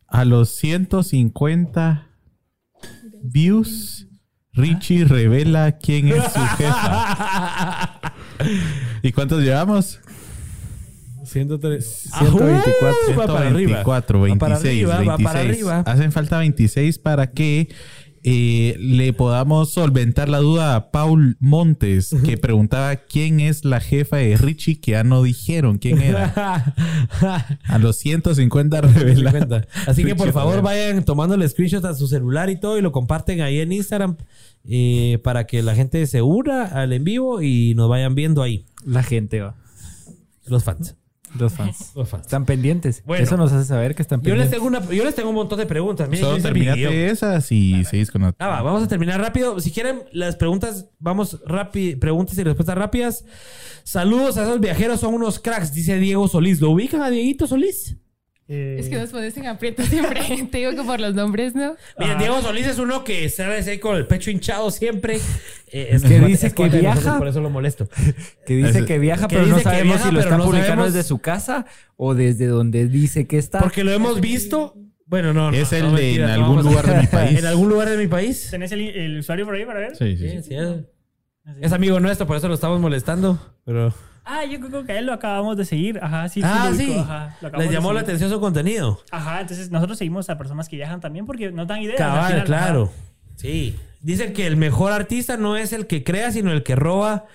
A 0.06 0.24
los 0.24 0.50
150 0.56 2.06
views, 3.22 4.06
Richie 4.52 5.04
revela 5.04 5.72
quién 5.78 6.08
es 6.08 6.22
su 6.24 6.40
jefa. 6.56 8.00
¿Y 9.02 9.10
cuántos 9.12 9.42
llevamos? 9.42 10.00
103. 11.24 12.10
124. 12.18 13.16
Va 13.18 13.26
para 13.26 13.48
arriba. 13.48 13.82
124, 13.82 14.18
Va 14.20 14.24
26, 14.26 14.38
para 14.38 14.54
arriba, 14.56 14.94
va 15.12 15.18
para 15.18 15.40
26. 15.42 15.48
arriba. 15.50 15.92
Hacen 15.92 16.12
falta 16.12 16.38
26 16.38 16.98
para 16.98 17.30
que 17.30 17.68
eh, 18.26 18.76
le 18.78 19.12
podamos 19.12 19.70
solventar 19.70 20.30
la 20.30 20.38
duda 20.38 20.76
a 20.76 20.90
Paul 20.90 21.36
Montes, 21.40 22.16
que 22.24 22.38
preguntaba 22.38 22.96
quién 22.96 23.38
es 23.38 23.66
la 23.66 23.80
jefa 23.80 24.16
de 24.16 24.38
Richie, 24.38 24.80
que 24.80 24.92
ya 24.92 25.04
no 25.04 25.22
dijeron 25.22 25.76
quién 25.76 26.00
era. 26.00 26.74
A 27.64 27.78
los 27.78 27.98
150 27.98 28.80
revela. 28.80 29.30
50. 29.30 29.66
Así 29.86 30.04
que 30.04 30.14
por 30.14 30.32
favor 30.32 30.62
vayan 30.62 31.04
tomando 31.04 31.34
el 31.34 31.46
screenshot 31.46 31.84
a 31.84 31.94
su 31.94 32.06
celular 32.06 32.48
y 32.48 32.58
todo 32.58 32.78
y 32.78 32.80
lo 32.80 32.92
comparten 32.92 33.42
ahí 33.42 33.60
en 33.60 33.72
Instagram 33.72 34.16
eh, 34.66 35.18
para 35.22 35.46
que 35.46 35.62
la 35.62 35.74
gente 35.74 36.06
se 36.06 36.22
una 36.22 36.64
al 36.64 36.94
en 36.94 37.04
vivo 37.04 37.42
y 37.42 37.74
nos 37.74 37.90
vayan 37.90 38.14
viendo 38.14 38.42
ahí. 38.42 38.64
La 38.86 39.02
gente 39.02 39.42
va. 39.42 39.54
Los 40.46 40.64
fans. 40.64 40.96
Los 41.38 41.52
fans. 41.52 41.92
Los 41.96 42.08
fans. 42.08 42.22
Están 42.26 42.44
pendientes. 42.44 43.02
Bueno. 43.04 43.24
Eso 43.24 43.36
nos 43.36 43.52
hace 43.52 43.66
saber 43.66 43.94
que 43.94 44.02
están 44.02 44.20
Yo 44.22 44.34
les, 44.34 44.48
pendientes. 44.48 44.50
tengo 44.58 44.66
una, 44.66 44.96
yo 44.96 45.04
les 45.04 45.14
tengo 45.14 45.28
un 45.30 45.34
montón 45.34 45.58
de 45.58 45.66
preguntas. 45.66 46.08
Miren, 46.08 46.24
Solo 46.24 46.32
yo 46.36 46.38
hice 46.38 46.48
terminate 46.48 47.10
esas 47.10 47.50
y 47.52 47.84
seguís 47.84 48.10
con 48.10 48.22
la... 48.22 48.34
Ah, 48.38 48.48
va, 48.48 48.62
vamos 48.62 48.82
a 48.82 48.88
terminar 48.88 49.20
rápido. 49.20 49.60
Si 49.60 49.70
quieren, 49.70 50.02
las 50.12 50.36
preguntas, 50.36 50.86
vamos 50.98 51.40
rápido, 51.46 51.98
preguntas 51.98 52.38
y 52.38 52.44
respuestas 52.44 52.76
rápidas. 52.76 53.24
Saludos 53.82 54.36
a 54.38 54.44
esos 54.44 54.60
viajeros, 54.60 55.00
son 55.00 55.14
unos 55.14 55.38
cracks, 55.38 55.74
dice 55.74 55.98
Diego 55.98 56.26
Solís. 56.28 56.60
¿Lo 56.60 56.70
ubican 56.70 57.02
a 57.02 57.10
Dieguito 57.10 57.46
Solís? 57.46 57.96
Eh, 58.46 58.76
Es 58.78 58.88
que 58.90 58.96
nos 58.96 59.08
pones 59.10 59.34
en 59.38 59.46
aprieto 59.46 59.82
siempre. 59.84 60.20
Te 60.50 60.58
digo 60.58 60.72
que 60.72 60.82
por 60.82 61.00
los 61.00 61.14
nombres, 61.14 61.54
¿no? 61.54 61.76
Miren. 61.98 62.18
Diego 62.18 62.42
Solís 62.42 62.66
es 62.66 62.78
uno 62.78 63.02
que 63.02 63.28
sale 63.30 63.56
así 63.56 63.78
con 63.78 63.96
el 63.96 64.06
pecho 64.06 64.30
hinchado 64.30 64.70
siempre. 64.70 65.16
Eh, 65.72 65.88
es 65.92 66.02
Que 66.02 66.20
dice 66.20 66.48
es 66.48 66.54
que 66.54 66.64
nosotros, 66.64 66.80
viaja. 66.82 67.18
Por 67.18 67.28
eso 67.28 67.40
lo 67.40 67.48
molesto. 67.50 67.88
Que 68.46 68.54
dice 68.56 68.84
que 68.84 68.98
viaja, 68.98 69.28
que 69.28 69.36
pero 69.36 69.46
no 69.46 69.54
dice 69.56 69.64
sabemos 69.64 69.94
viaja, 69.94 70.08
si 70.08 70.14
lo 70.14 70.20
está 70.20 70.36
no 70.36 70.44
publicando 70.44 70.72
sabemos- 70.82 70.92
desde 70.92 71.08
su 71.08 71.18
casa 71.20 71.64
o 71.96 72.14
desde 72.14 72.46
donde 72.46 72.86
dice 72.86 73.26
que 73.26 73.38
está. 73.38 73.60
Porque 73.60 73.82
lo 73.82 73.92
hemos 73.92 74.20
visto. 74.20 74.76
Bueno, 75.06 75.32
no, 75.32 75.50
no. 75.50 75.56
Es 75.56 75.72
el 75.72 75.82
no, 75.84 75.92
de 75.96 76.02
mentira, 76.02 76.24
en 76.26 76.30
algún 76.42 76.62
lugar 76.62 76.86
de 76.86 77.00
mi 77.00 77.06
país. 77.06 77.38
En 77.38 77.46
algún 77.46 77.68
lugar 77.70 77.88
de 77.88 77.96
mi 77.96 78.06
país. 78.08 78.48
¿Tenés 78.50 78.72
el, 78.72 78.80
el 78.82 79.18
usuario 79.18 79.46
por 79.46 79.54
ahí 79.54 79.64
para 79.64 79.80
ver? 79.80 79.96
Sí, 79.96 80.16
sí, 80.16 80.28
Sí, 80.28 80.36
sí. 80.36 80.42
sí, 80.48 80.54
es- 80.54 80.84
Es 81.62 81.72
amigo 81.72 81.98
nuestro, 82.00 82.26
por 82.26 82.36
eso 82.36 82.48
lo 82.48 82.54
estamos 82.54 82.78
molestando. 82.80 83.38
Pero. 83.64 83.94
Ah, 84.24 84.44
yo 84.44 84.58
creo 84.60 84.84
que 84.84 84.92
a 84.92 84.98
él 84.98 85.06
lo 85.06 85.12
acabamos 85.12 85.56
de 85.56 85.64
seguir. 85.64 85.98
Ajá, 86.02 86.28
sí. 86.28 86.40
ah, 86.42 86.72
sí. 86.74 86.94
ajá, 86.98 87.36
Les 87.58 87.68
de 87.68 87.74
llamó 87.74 87.92
la 87.92 88.00
atención 88.00 88.30
su 88.30 88.40
contenido. 88.40 89.00
Ajá, 89.10 89.42
entonces 89.42 89.70
nosotros 89.70 89.98
seguimos 89.98 90.30
a 90.30 90.38
personas 90.38 90.68
que 90.68 90.76
viajan 90.76 91.00
también 91.00 91.26
porque 91.26 91.52
no 91.52 91.66
dan 91.66 91.82
ideas. 91.82 92.00
al 92.00 92.06
Cabal, 92.08 92.30
final, 92.32 92.44
claro. 92.46 92.82
ajá. 92.84 93.36
Sí. 93.36 93.76
Dicen 94.00 94.32
que 94.32 94.46
el 94.46 94.56
mejor 94.56 94.92
artista 94.92 95.36
no 95.36 95.56
es 95.56 95.72
el 95.72 95.86
que 95.86 96.04
crea, 96.04 96.30
sino 96.32 96.52
el 96.52 96.62
que 96.62 96.74
roba 96.76 97.26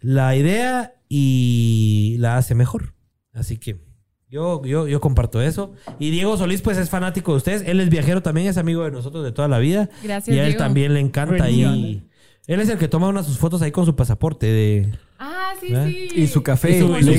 la 0.00 0.34
idea 0.36 0.94
y 1.08 2.16
la 2.18 2.36
hace 2.36 2.54
mejor. 2.54 2.94
Así 3.32 3.56
que 3.58 3.80
yo, 4.28 4.62
yo, 4.64 4.86
yo 4.88 5.00
comparto 5.00 5.40
eso. 5.40 5.72
Y 5.98 6.10
Diego 6.10 6.36
Solís, 6.36 6.60
pues 6.60 6.76
es 6.76 6.90
fanático 6.90 7.32
de 7.32 7.36
ustedes. 7.38 7.62
Él 7.66 7.80
es 7.80 7.88
viajero 7.88 8.22
también, 8.22 8.46
es 8.48 8.58
amigo 8.58 8.84
de 8.84 8.90
nosotros 8.90 9.24
de 9.24 9.32
toda 9.32 9.48
la 9.48 9.58
vida. 9.58 9.88
Gracias, 10.02 10.34
Y 10.36 10.38
a 10.38 10.42
él 10.44 10.50
Diego. 10.50 10.64
también 10.64 10.92
le 10.94 11.00
encanta 11.00 11.36
Buen 11.44 11.54
día, 11.54 11.70
ahí. 11.70 12.02
Él 12.46 12.60
es 12.60 12.68
el 12.68 12.78
que 12.78 12.88
toma 12.88 13.08
unas 13.08 13.26
sus 13.26 13.38
fotos 13.38 13.62
ahí 13.62 13.70
con 13.70 13.86
su 13.86 13.94
pasaporte 13.96 14.46
de. 14.46 14.92
Ah, 15.18 15.52
sí, 15.60 15.66
¿Eh? 15.74 16.08
sí. 16.12 16.20
Y 16.22 16.26
su 16.28 16.42
café. 16.42 16.76
Y 16.76 16.80
su- 16.80 16.88
le, 16.88 17.02
su 17.02 17.10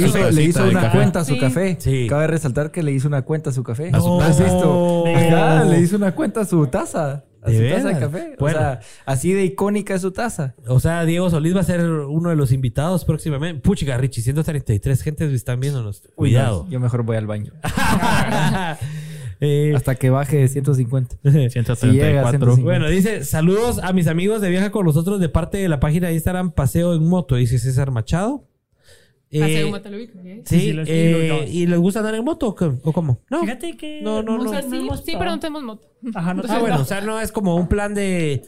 hizo, 0.42 0.64
le 0.64 0.72
una 0.72 0.82
café. 0.84 0.98
cuenta 0.98 1.20
a 1.20 1.26
su 1.26 1.34
Sí. 1.34 1.40
café. 1.40 1.78
Sí. 1.80 2.08
Cabe 2.08 2.28
resaltar 2.28 2.72
que 2.72 2.82
le 2.84 2.92
hizo 2.94 3.08
una 3.08 3.24
cuenta 3.24 3.50
a 3.50 3.54
su 3.54 3.62
café. 3.64 3.90
A 3.94 4.00
su 4.00 4.08
¿Lo 4.08 4.22
has 4.22 4.40
visto? 4.40 5.04
Ajá, 5.08 5.66
le 5.66 5.80
hizo 5.82 5.98
una 5.98 6.14
cuenta 6.16 6.42
a 6.42 6.46
su 6.46 6.66
taza. 6.68 7.26
A 7.42 7.50
¿De 7.50 7.58
su 7.70 7.76
taza 7.76 7.88
de 7.90 8.00
café. 8.00 8.36
Bueno. 8.38 8.58
O 8.58 8.62
sea, 8.62 8.80
así 9.06 9.32
de 9.34 9.46
icónica 9.46 9.96
es 9.96 10.02
su 10.02 10.12
taza. 10.12 10.56
O 10.68 10.80
sea, 10.82 11.06
Diego 11.06 11.30
Solís 11.30 11.56
va 11.56 11.62
a 11.62 11.64
ser 11.64 11.82
uno 11.90 12.30
de 12.30 12.36
los 12.36 12.52
invitados 12.52 13.06
próximamente. 13.06 13.62
Puchica, 13.62 13.98
Richie, 13.98 14.22
133 14.22 15.02
gentes 15.02 15.32
están 15.32 15.60
viéndonos. 15.62 16.04
Cuidado. 16.16 16.68
Yo 16.70 16.80
mejor 16.82 17.04
voy 17.04 17.16
al 17.18 17.28
baño. 17.28 17.54
Eh, 19.42 19.74
Hasta 19.76 19.96
que 19.96 20.10
baje 20.10 20.38
de 20.38 20.48
150. 20.50 21.16
Si 21.24 21.30
llega 21.32 21.46
a 21.46 21.50
134. 21.50 22.30
150. 22.32 22.62
Bueno, 22.64 22.90
dice, 22.90 23.24
saludos 23.24 23.80
a 23.82 23.94
mis 23.94 24.08
amigos 24.08 24.42
de 24.42 24.50
Viaja 24.50 24.70
con 24.72 24.86
nosotros 24.86 25.20
de 25.20 25.30
parte 25.30 25.58
de 25.60 25.70
la 25.70 25.80
página 25.80 26.08
de 26.10 26.14
Instagram 26.16 26.52
Paseo 26.52 26.94
en 26.94 27.08
Moto, 27.08 27.36
dice 27.36 27.58
César 27.60 27.92
Machado. 27.92 28.46
Eh, 29.32 29.40
Paseo 29.42 29.66
en 29.68 29.72
moto, 29.72 29.90
lo 29.90 29.98
ubico, 29.98 30.20
¿eh? 30.26 30.42
Sí, 30.44 30.56
Sí, 30.60 30.66
sí, 30.68 30.74
lo- 30.74 30.86
sí, 30.86 30.92
eh, 30.92 31.12
lo 31.12 31.18
ubicamos. 31.20 31.46
¿y 31.56 31.68
les 31.68 31.80
gusta 31.80 32.00
andar 32.00 32.16
en 32.16 32.26
moto 32.26 32.48
o 32.48 32.56
qué? 32.56 32.66
¿O 32.84 32.92
cómo? 32.92 33.22
No. 33.30 33.42
Fíjate 33.42 33.78
que. 33.78 34.02
No, 34.02 34.24
no, 34.24 34.36
O 34.36 34.44
no. 34.44 34.50
sí, 34.62 34.68
sí, 35.06 35.16
pero 35.18 35.32
no 35.32 35.40
tenemos 35.40 35.64
moto. 35.64 35.88
Ajá, 36.16 36.34
no 36.34 36.44
Ah, 36.50 36.60
bueno, 36.60 36.82
o 36.82 36.86
sea, 36.86 37.00
no 37.02 37.20
es 37.22 37.32
como 37.32 37.56
un 37.56 37.68
plan 37.68 37.94
de... 37.94 38.42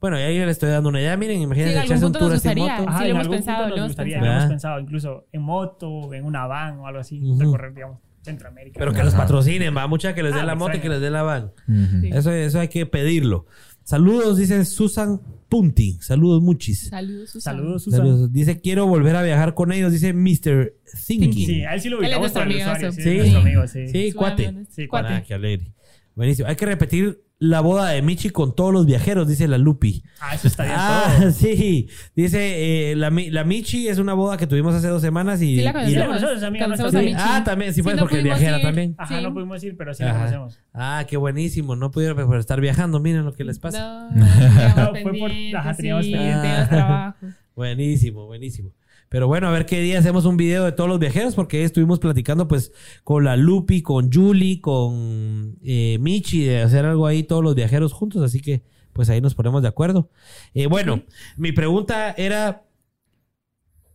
Bueno, 0.00 0.18
ya 0.18 0.30
yo 0.30 0.44
le 0.44 0.50
estoy 0.50 0.70
dando 0.70 0.88
una 0.90 1.00
idea. 1.00 1.16
Miren, 1.16 1.36
Sí, 1.38 1.42
imagínense 1.44 1.72
en 1.74 1.78
algún 1.78 1.92
echarse 1.92 2.06
un 2.06 2.12
tour 2.12 2.22
nos 2.30 2.32
así 2.34 2.48
en 2.48 2.54
gustaría. 2.58 2.76
moto. 2.78 2.88
Ajá, 2.90 2.98
Sí, 2.98 3.04
lo 3.04 3.10
hemos 3.14 3.28
pensado, 3.28 3.62
lo 3.62 3.68
nos 3.68 3.76
hemos 3.78 3.88
gustaría, 3.88 4.14
pensado. 4.14 4.24
lo 4.24 4.30
hemos 4.32 4.42
¿Verdad? 4.42 4.48
pensado, 4.54 4.80
incluso 4.80 5.24
en 5.32 5.42
moto, 5.42 6.14
en 6.14 6.24
una 6.24 6.46
van 6.46 6.78
o 6.80 6.86
algo 6.86 7.00
así, 7.00 7.20
Ujú. 7.22 7.40
recorrer, 7.40 7.74
digamos, 7.74 7.98
Centroamérica. 8.24 8.78
Pero 8.78 8.92
que 8.92 9.04
los 9.04 9.14
patrocinen, 9.14 9.76
va. 9.76 9.86
Mucha 9.86 10.14
que 10.14 10.22
les 10.22 10.34
dé 10.34 10.40
Ah, 10.40 10.44
la 10.46 10.54
moto 10.54 10.76
y 10.76 10.80
que 10.80 10.88
les 10.88 11.00
dé 11.00 11.10
la 11.10 11.22
van. 11.22 11.52
Sí. 12.00 12.10
Eso, 12.12 12.32
eso 12.32 12.60
hay 12.60 12.68
que 12.68 12.86
pedirlo. 12.86 13.46
Saludos, 13.84 14.38
dice 14.38 14.64
Susan 14.64 15.20
Punti. 15.48 15.98
Saludos, 16.00 16.42
muchis. 16.42 16.88
Saludos, 16.88 17.30
Susana. 17.30 17.58
Saludos, 17.58 17.84
Susan. 17.84 18.00
Saludos. 18.00 18.32
Dice, 18.32 18.60
quiero 18.60 18.86
volver 18.86 19.14
a 19.14 19.22
viajar 19.22 19.54
con 19.54 19.72
ellos. 19.72 19.92
Dice 19.92 20.12
Mr. 20.14 20.74
Thinking. 21.06 21.46
Sí, 21.46 21.62
a 21.64 21.74
él 21.74 21.80
sí 21.80 21.88
lo 21.90 21.98
ubicamos 21.98 22.32
por 22.32 22.42
el 22.50 22.56
usuario. 22.56 22.92
Sí, 22.92 23.34
amigo, 23.36 23.66
sí. 23.68 24.12
Cuate. 24.12 24.54
Sí, 24.70 24.86
cuate. 24.86 25.12
Ah, 25.12 25.22
qué 25.22 25.34
alegre. 25.34 25.72
Buenísimo. 26.14 26.48
Hay 26.48 26.56
que 26.56 26.66
repetir 26.66 27.22
la 27.46 27.60
boda 27.60 27.90
de 27.90 28.00
Michi 28.00 28.30
con 28.30 28.54
todos 28.54 28.72
los 28.72 28.86
viajeros, 28.86 29.28
dice 29.28 29.46
la 29.48 29.58
Lupi. 29.58 30.02
Ah, 30.20 30.34
eso 30.34 30.48
estaría 30.48 30.74
Ah, 30.76 31.14
todo. 31.20 31.30
sí. 31.32 31.88
Dice, 32.16 32.90
eh, 32.92 32.96
la, 32.96 33.10
la 33.10 33.44
Michi 33.44 33.88
es 33.88 33.98
una 33.98 34.14
boda 34.14 34.36
que 34.36 34.46
tuvimos 34.46 34.74
hace 34.74 34.88
dos 34.88 35.02
semanas 35.02 35.42
y... 35.42 35.56
Sí, 35.56 35.62
la 35.62 35.72
conocemos. 35.72 36.22
a 36.22 36.90
sí. 36.90 36.96
Michi. 36.96 37.16
Ah, 37.18 37.42
también, 37.44 37.74
sí, 37.74 37.82
pues, 37.82 37.96
no 37.96 38.02
porque 38.02 38.22
viajera 38.22 38.58
ir. 38.58 38.62
también. 38.64 38.94
Ajá, 38.96 39.16
Sí. 39.18 39.22
no 39.22 39.34
pudimos 39.34 39.62
ir, 39.62 39.76
pero 39.76 39.92
sí 39.92 40.02
Ajá. 40.04 40.14
conocemos. 40.18 40.58
Ah, 40.72 41.04
qué 41.08 41.16
buenísimo. 41.16 41.76
No 41.76 41.90
pudieron 41.90 42.34
estar 42.38 42.60
viajando. 42.60 42.98
Miren 43.00 43.24
lo 43.24 43.34
que 43.34 43.44
les 43.44 43.58
pasa. 43.58 44.08
No, 44.14 44.24
teníamos 44.92 45.02
Fue 45.02 45.18
por- 45.18 45.56
ajá, 45.60 45.74
teníamos 45.74 46.06
sí, 46.06 46.12
teníamos 46.12 46.68
trabajo. 46.70 47.16
Buenísimo, 47.56 48.26
buenísimo. 48.26 48.70
Pero 49.14 49.28
bueno, 49.28 49.46
a 49.46 49.52
ver 49.52 49.64
qué 49.64 49.80
día 49.80 50.00
hacemos 50.00 50.24
un 50.24 50.36
video 50.36 50.64
de 50.64 50.72
todos 50.72 50.90
los 50.90 50.98
viajeros, 50.98 51.36
porque 51.36 51.62
estuvimos 51.62 52.00
platicando 52.00 52.48
pues 52.48 52.72
con 53.04 53.22
la 53.22 53.36
Lupi, 53.36 53.80
con 53.80 54.12
Julie, 54.12 54.60
con 54.60 55.56
eh, 55.62 55.98
Michi, 56.00 56.42
de 56.42 56.62
hacer 56.62 56.84
algo 56.84 57.06
ahí 57.06 57.22
todos 57.22 57.44
los 57.44 57.54
viajeros 57.54 57.92
juntos, 57.92 58.24
así 58.24 58.40
que 58.40 58.64
pues 58.92 59.08
ahí 59.10 59.20
nos 59.20 59.36
ponemos 59.36 59.62
de 59.62 59.68
acuerdo. 59.68 60.10
Eh, 60.52 60.66
bueno, 60.66 61.04
mi 61.36 61.52
pregunta 61.52 62.10
era, 62.10 62.64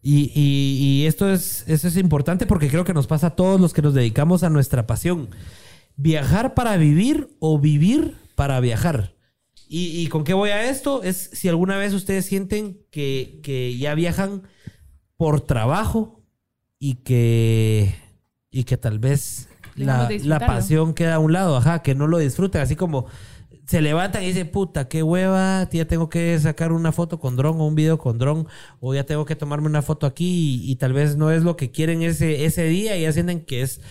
y, 0.01 0.31
y- 0.33 1.01
y 1.01 1.05
esto 1.05 1.29
es, 1.29 1.65
eso 1.67 1.89
es 1.89 1.97
importante 1.97 2.45
porque 2.45 2.69
creo 2.69 2.85
que 2.85 2.93
nos 2.93 3.05
pasa 3.05 3.27
a 3.27 3.35
todos 3.35 3.59
los 3.59 3.73
que 3.73 3.81
nos 3.81 3.93
dedicamos 3.93 4.43
a 4.43 4.49
nuestra 4.49 4.87
pasión. 4.87 5.27
¿Viajar 5.97 6.53
para 6.53 6.77
vivir 6.77 7.27
o 7.39 7.59
vivir 7.59 8.15
para 8.35 8.57
viajar? 8.61 9.15
¿Y, 9.67 9.99
y 10.01 10.07
con 10.07 10.23
qué 10.23 10.33
voy 10.33 10.51
a 10.51 10.69
esto? 10.69 11.03
Es 11.03 11.29
si 11.33 11.49
alguna 11.49 11.75
vez 11.75 11.93
ustedes 11.93 12.25
sienten 12.25 12.77
que, 12.89 13.41
que 13.43 13.77
ya 13.77 13.95
viajan 13.95 14.43
por 15.19 15.41
trabajo 15.41 16.21
y 16.79 16.95
que, 16.95 17.93
y 18.49 18.63
que 18.63 18.77
tal 18.77 18.99
vez 18.99 19.49
la, 19.75 20.07
la 20.23 20.39
pasión 20.39 20.93
queda 20.93 21.15
a 21.15 21.19
un 21.19 21.33
lado, 21.33 21.57
ajá, 21.57 21.81
que 21.81 21.93
no 21.93 22.07
lo 22.07 22.19
disfruten, 22.19 22.61
así 22.61 22.77
como 22.77 23.05
se 23.65 23.81
levantan 23.81 24.23
y 24.23 24.27
dicen, 24.27 24.49
puta, 24.49 24.87
qué 24.87 25.03
hueva, 25.03 25.67
ya 25.69 25.85
tengo 25.85 26.07
que 26.07 26.39
sacar 26.39 26.71
una 26.71 26.93
foto 26.93 27.19
con 27.19 27.35
dron 27.35 27.59
o 27.59 27.67
un 27.67 27.75
video 27.75 27.97
con 27.97 28.17
dron, 28.17 28.47
o 28.79 28.95
ya 28.95 29.03
tengo 29.03 29.25
que 29.25 29.35
tomarme 29.35 29.67
una 29.67 29.81
foto 29.81 30.07
aquí 30.07 30.61
y, 30.63 30.71
y 30.71 30.77
tal 30.77 30.93
vez 30.93 31.17
no 31.17 31.31
es 31.31 31.43
lo 31.43 31.57
que 31.57 31.69
quieren 31.69 32.01
ese, 32.01 32.45
ese 32.45 32.63
día 32.63 32.95
y 32.95 33.01
ya 33.01 33.11
sienten 33.11 33.43
que 33.43 33.61
es 33.61 33.81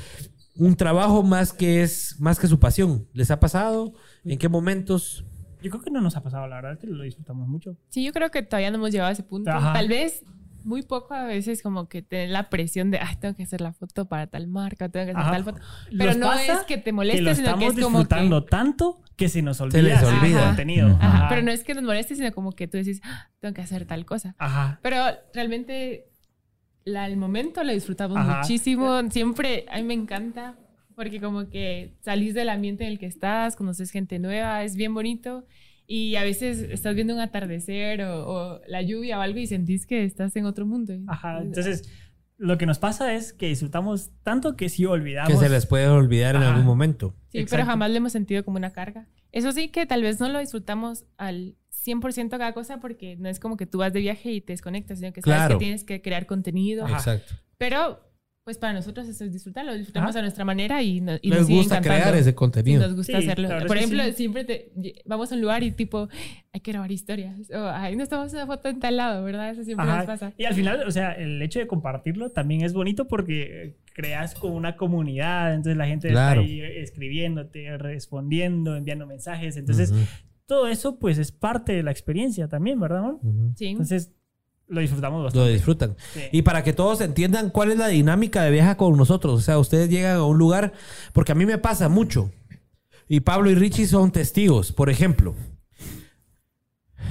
un 0.57 0.76
trabajo 0.76 1.22
más 1.22 1.53
que 1.53 1.83
es 1.83 2.16
más 2.18 2.39
que 2.39 2.47
su 2.47 2.59
pasión. 2.59 3.07
¿Les 3.12 3.31
ha 3.31 3.39
pasado? 3.39 3.93
¿En 4.24 4.39
qué 4.39 4.49
momentos? 4.49 5.26
Yo 5.62 5.70
creo 5.70 5.83
que 5.83 5.91
no 5.91 6.01
nos 6.01 6.16
ha 6.16 6.22
pasado, 6.22 6.47
la 6.47 6.57
verdad 6.57 6.72
es 6.72 6.79
que 6.79 6.87
lo 6.87 7.05
disfrutamos 7.05 7.47
mucho. 7.47 7.76
Sí, 7.91 8.03
yo 8.03 8.12
creo 8.14 8.31
que 8.31 8.41
todavía 8.41 8.70
no 8.70 8.79
hemos 8.79 8.93
llegado 8.93 9.11
a 9.11 9.12
ese 9.12 9.24
punto. 9.24 9.51
Ajá. 9.51 9.74
Tal 9.74 9.89
vez 9.89 10.24
muy 10.68 10.82
poco 10.82 11.14
a 11.14 11.24
veces 11.24 11.62
como 11.62 11.88
que 11.88 12.02
tener 12.02 12.28
la 12.28 12.50
presión 12.50 12.90
de, 12.90 12.98
ay, 12.98 13.16
tengo 13.16 13.34
que 13.34 13.42
hacer 13.42 13.60
la 13.60 13.72
foto 13.72 14.06
para 14.06 14.26
tal 14.26 14.46
marca, 14.46 14.88
tengo 14.88 15.06
que 15.06 15.12
hacer 15.12 15.22
Ajá. 15.22 15.30
tal 15.32 15.44
foto. 15.44 15.60
Pero 15.96 16.14
no 16.14 16.32
es 16.32 16.60
que 16.66 16.76
te 16.76 16.84
que 16.84 16.92
moleste, 16.92 17.22
lo 17.22 17.34
sino 17.34 17.44
que 17.58 17.64
estamos 17.64 17.74
es 17.78 17.84
como 17.84 17.98
disfrutando 17.98 18.44
que... 18.44 18.50
tanto 18.50 19.02
que 19.16 19.28
se 19.28 19.42
nos 19.42 19.60
olvida, 19.60 19.82
les 19.82 19.96
hacer 19.98 20.14
olvida. 20.18 20.46
contenido. 20.46 20.88
Ajá, 21.00 21.08
Ajá. 21.16 21.28
Pero 21.30 21.42
no 21.42 21.50
es 21.50 21.64
que 21.64 21.74
nos 21.74 21.82
moleste, 21.82 22.14
sino 22.14 22.30
como 22.32 22.52
que 22.52 22.68
tú 22.68 22.76
decís, 22.76 23.00
"Ah, 23.02 23.30
tengo 23.40 23.54
que 23.54 23.62
hacer 23.62 23.84
tal 23.86 24.04
cosa. 24.06 24.36
Ajá. 24.38 24.78
Pero 24.82 25.02
realmente 25.34 26.10
la, 26.84 27.06
el 27.06 27.16
momento 27.16 27.64
lo 27.64 27.72
disfrutamos 27.72 28.16
Ajá. 28.18 28.38
muchísimo. 28.38 29.00
Siempre, 29.10 29.64
a 29.70 29.76
mí 29.78 29.82
me 29.82 29.94
encanta 29.94 30.56
porque 30.94 31.20
como 31.20 31.48
que 31.48 31.96
salís 32.00 32.34
del 32.34 32.48
ambiente 32.48 32.84
en 32.84 32.90
el 32.90 32.98
que 32.98 33.06
estás, 33.06 33.56
conoces 33.56 33.90
gente 33.90 34.18
nueva, 34.18 34.62
es 34.64 34.76
bien 34.76 34.92
bonito. 34.94 35.46
Y 35.91 36.16
a 36.16 36.22
veces 36.22 36.59
estás 36.61 36.95
viendo 36.95 37.14
un 37.14 37.20
atardecer 37.20 38.03
o, 38.03 38.28
o 38.30 38.61
la 38.68 38.82
lluvia 38.82 39.18
o 39.18 39.22
algo 39.22 39.39
y 39.39 39.47
sentís 39.47 39.86
que 39.86 40.05
estás 40.05 40.36
en 40.36 40.45
otro 40.45 40.66
mundo. 40.66 40.93
Ajá. 41.07 41.41
Entonces, 41.41 41.89
lo 42.36 42.59
que 42.59 42.66
nos 42.66 42.78
pasa 42.78 43.14
es 43.14 43.32
que 43.32 43.47
disfrutamos 43.49 44.11
tanto 44.22 44.55
que 44.55 44.68
sí 44.68 44.84
olvidamos. 44.84 45.32
Que 45.32 45.39
se 45.39 45.49
les 45.49 45.64
puede 45.64 45.89
olvidar 45.89 46.36
en 46.36 46.43
Ajá. 46.43 46.51
algún 46.51 46.66
momento. 46.66 47.14
Sí, 47.32 47.39
Exacto. 47.39 47.51
pero 47.57 47.66
jamás 47.66 47.91
lo 47.91 47.97
hemos 47.97 48.12
sentido 48.12 48.45
como 48.45 48.59
una 48.59 48.70
carga. 48.70 49.09
Eso 49.32 49.51
sí 49.53 49.68
que 49.70 49.86
tal 49.86 50.03
vez 50.03 50.20
no 50.20 50.28
lo 50.28 50.39
disfrutamos 50.41 51.07
al 51.16 51.57
100% 51.84 52.28
cada 52.30 52.53
cosa 52.53 52.80
porque 52.80 53.16
no 53.16 53.28
es 53.30 53.41
como 53.41 53.57
que 53.57 53.64
tú 53.66 53.78
vas 53.78 53.93
de 53.95 54.01
viaje 54.01 54.30
y 54.30 54.41
te 54.43 54.53
desconectas, 54.53 54.99
sino 54.99 55.12
que 55.14 55.22
sabes 55.22 55.36
Claro. 55.39 55.59
que 55.59 55.64
tienes 55.64 55.84
que 55.84 56.03
crear 56.03 56.26
contenido. 56.26 56.84
Ajá. 56.84 56.97
Exacto. 56.99 57.34
Pero 57.57 58.01
pues 58.49 58.57
para 58.57 58.72
nosotros 58.72 59.07
eso 59.07 59.26
es 59.26 59.32
disfrutarlo, 59.34 59.74
disfrutamos 59.74 60.09
Ajá. 60.11 60.20
a 60.20 60.22
nuestra 60.22 60.42
manera 60.42 60.82
y, 60.82 61.03
no- 61.03 61.18
y 61.20 61.28
nos 61.28 61.46
gusta 61.51 61.76
encantando. 61.76 62.03
crear 62.05 62.14
ese 62.14 62.30
Sí, 62.30 62.34
contenido. 62.34 62.80
nos 62.80 62.96
gusta 62.96 63.20
Sí, 63.20 63.28
hacerlo. 63.28 63.49
Por 63.66 63.76
ejemplo, 63.76 64.03
sí. 64.05 64.12
siempre 64.12 64.44
te, 64.46 64.72
vamos 65.05 65.30
a 65.30 65.34
un 65.34 65.42
lugar 65.42 65.62
y 65.62 65.70
tipo, 65.72 66.09
hay 66.51 66.61
que 66.61 66.72
grabar 66.72 66.90
historias. 66.90 67.51
O, 67.51 67.68
ay, 67.68 67.94
nos 67.94 68.09
tomamos 68.09 68.32
una 68.32 68.46
foto 68.46 68.70
en 68.70 68.80
tal 68.80 68.96
lado, 68.96 69.22
¿verdad? 69.22 69.51
Eso 69.51 69.64
siempre 69.64 69.84
Ajá. 69.86 69.96
nos 69.99 70.07
pasa. 70.07 70.32
Y 70.38 70.46
al 70.46 70.55
final, 70.55 70.82
o 70.86 70.90
sea, 70.90 71.12
el 71.12 71.42
hecho 71.42 71.59
de 71.59 71.66
compartirlo 71.66 72.30
también 72.30 72.62
es 72.62 72.72
bonito 72.72 73.07
porque 73.07 73.76
creas 73.92 74.34
como 74.34 74.55
una 74.57 74.76
comunidad, 74.76 75.53
entonces 75.53 75.76
la 75.76 75.86
gente 75.86 76.09
Claro. 76.09 76.40
está 76.40 76.51
ahí 76.51 76.62
escribiéndote, 76.82 77.76
respondiendo, 77.76 78.76
enviando 78.76 79.07
mensajes, 79.07 79.59
entonces 79.59 79.92
todo 80.46 80.68
eso 80.68 80.99
pues 80.99 81.18
es 81.18 81.32
parte 81.32 81.72
de 81.74 81.82
la 81.82 81.90
experiencia 81.90 82.49
también, 82.49 82.80
¿verdad, 82.80 83.01
amor? 83.01 83.20
Sí. 83.57 83.66
Entonces 83.66 84.12
lo 84.68 84.80
disfrutamos 84.80 85.18
Lo 85.18 85.24
bastante. 85.24 85.52
disfrutan. 85.52 85.96
Sí. 86.12 86.20
Y 86.32 86.42
para 86.42 86.62
que 86.62 86.72
todos 86.72 87.00
entiendan 87.00 87.50
cuál 87.50 87.72
es 87.72 87.78
la 87.78 87.88
dinámica 87.88 88.42
de 88.42 88.50
viaja 88.50 88.76
con 88.76 88.96
nosotros. 88.96 89.34
O 89.38 89.40
sea, 89.40 89.58
ustedes 89.58 89.88
llegan 89.88 90.16
a 90.16 90.24
un 90.24 90.38
lugar, 90.38 90.72
porque 91.12 91.32
a 91.32 91.34
mí 91.34 91.46
me 91.46 91.58
pasa 91.58 91.88
mucho. 91.88 92.30
Y 93.08 93.20
Pablo 93.20 93.50
y 93.50 93.54
Richie 93.54 93.86
son 93.86 94.10
testigos. 94.12 94.72
Por 94.72 94.90
ejemplo, 94.90 95.34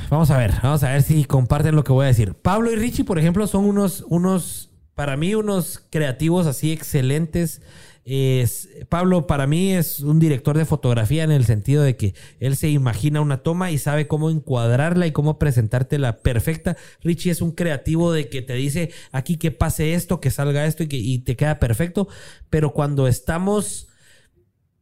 vamos 0.10 0.30
a 0.32 0.38
ver, 0.38 0.54
vamos 0.62 0.84
a 0.84 0.92
ver 0.92 1.02
si 1.04 1.26
comparten 1.26 1.76
lo 1.76 1.84
que 1.84 1.92
voy 1.92 2.06
a 2.06 2.08
decir. 2.10 2.34
Pablo 2.36 2.72
y 2.72 2.76
Richie, 2.76 3.04
por 3.04 3.20
ejemplo, 3.20 3.48
son 3.48 3.66
unos, 3.66 4.06
unos, 4.08 4.70
para 4.94 5.18
mí, 5.18 5.34
unos 5.36 5.84
creativos 5.90 6.46
así 6.48 6.72
excelentes. 6.72 7.62
Es, 8.10 8.70
Pablo 8.88 9.28
para 9.28 9.48
mí 9.48 9.74
es 9.74 10.00
un 10.00 10.18
director 10.18 10.58
de 10.58 10.64
fotografía 10.64 11.26
en 11.26 11.32
el 11.32 11.44
sentido 11.44 11.84
de 11.84 11.98
que 11.98 12.16
él 12.40 12.56
se 12.56 12.70
imagina 12.70 13.20
una 13.20 13.40
toma 13.44 13.70
y 13.70 13.78
sabe 13.78 14.08
cómo 14.08 14.30
encuadrarla 14.30 15.08
y 15.08 15.12
cómo 15.12 15.38
presentártela 15.38 16.20
perfecta. 16.20 16.78
Richie 17.04 17.32
es 17.32 17.42
un 17.42 17.52
creativo 17.52 18.14
de 18.14 18.30
que 18.30 18.42
te 18.42 18.54
dice 18.54 18.92
aquí 19.12 19.36
que 19.36 19.52
pase 19.52 19.94
esto, 19.94 20.22
que 20.22 20.32
salga 20.32 20.66
esto 20.66 20.84
y 20.84 20.88
que 20.88 20.96
y 20.96 21.20
te 21.20 21.36
queda 21.36 21.60
perfecto. 21.60 22.08
Pero 22.50 22.72
cuando 22.72 23.10
estamos 23.10 23.90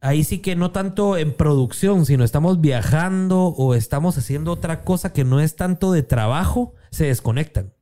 ahí 0.02 0.24
sí 0.24 0.38
que 0.38 0.56
no 0.56 0.70
tanto 0.70 1.18
en 1.18 1.34
producción, 1.34 2.06
sino 2.06 2.24
estamos 2.24 2.62
viajando 2.62 3.48
o 3.48 3.74
estamos 3.74 4.20
haciendo 4.20 4.52
otra 4.52 4.84
cosa 4.84 5.14
que 5.14 5.24
no 5.24 5.40
es 5.40 5.56
tanto 5.56 5.92
de 5.92 6.04
trabajo, 6.04 6.76
se 6.92 7.06
desconectan. 7.06 7.74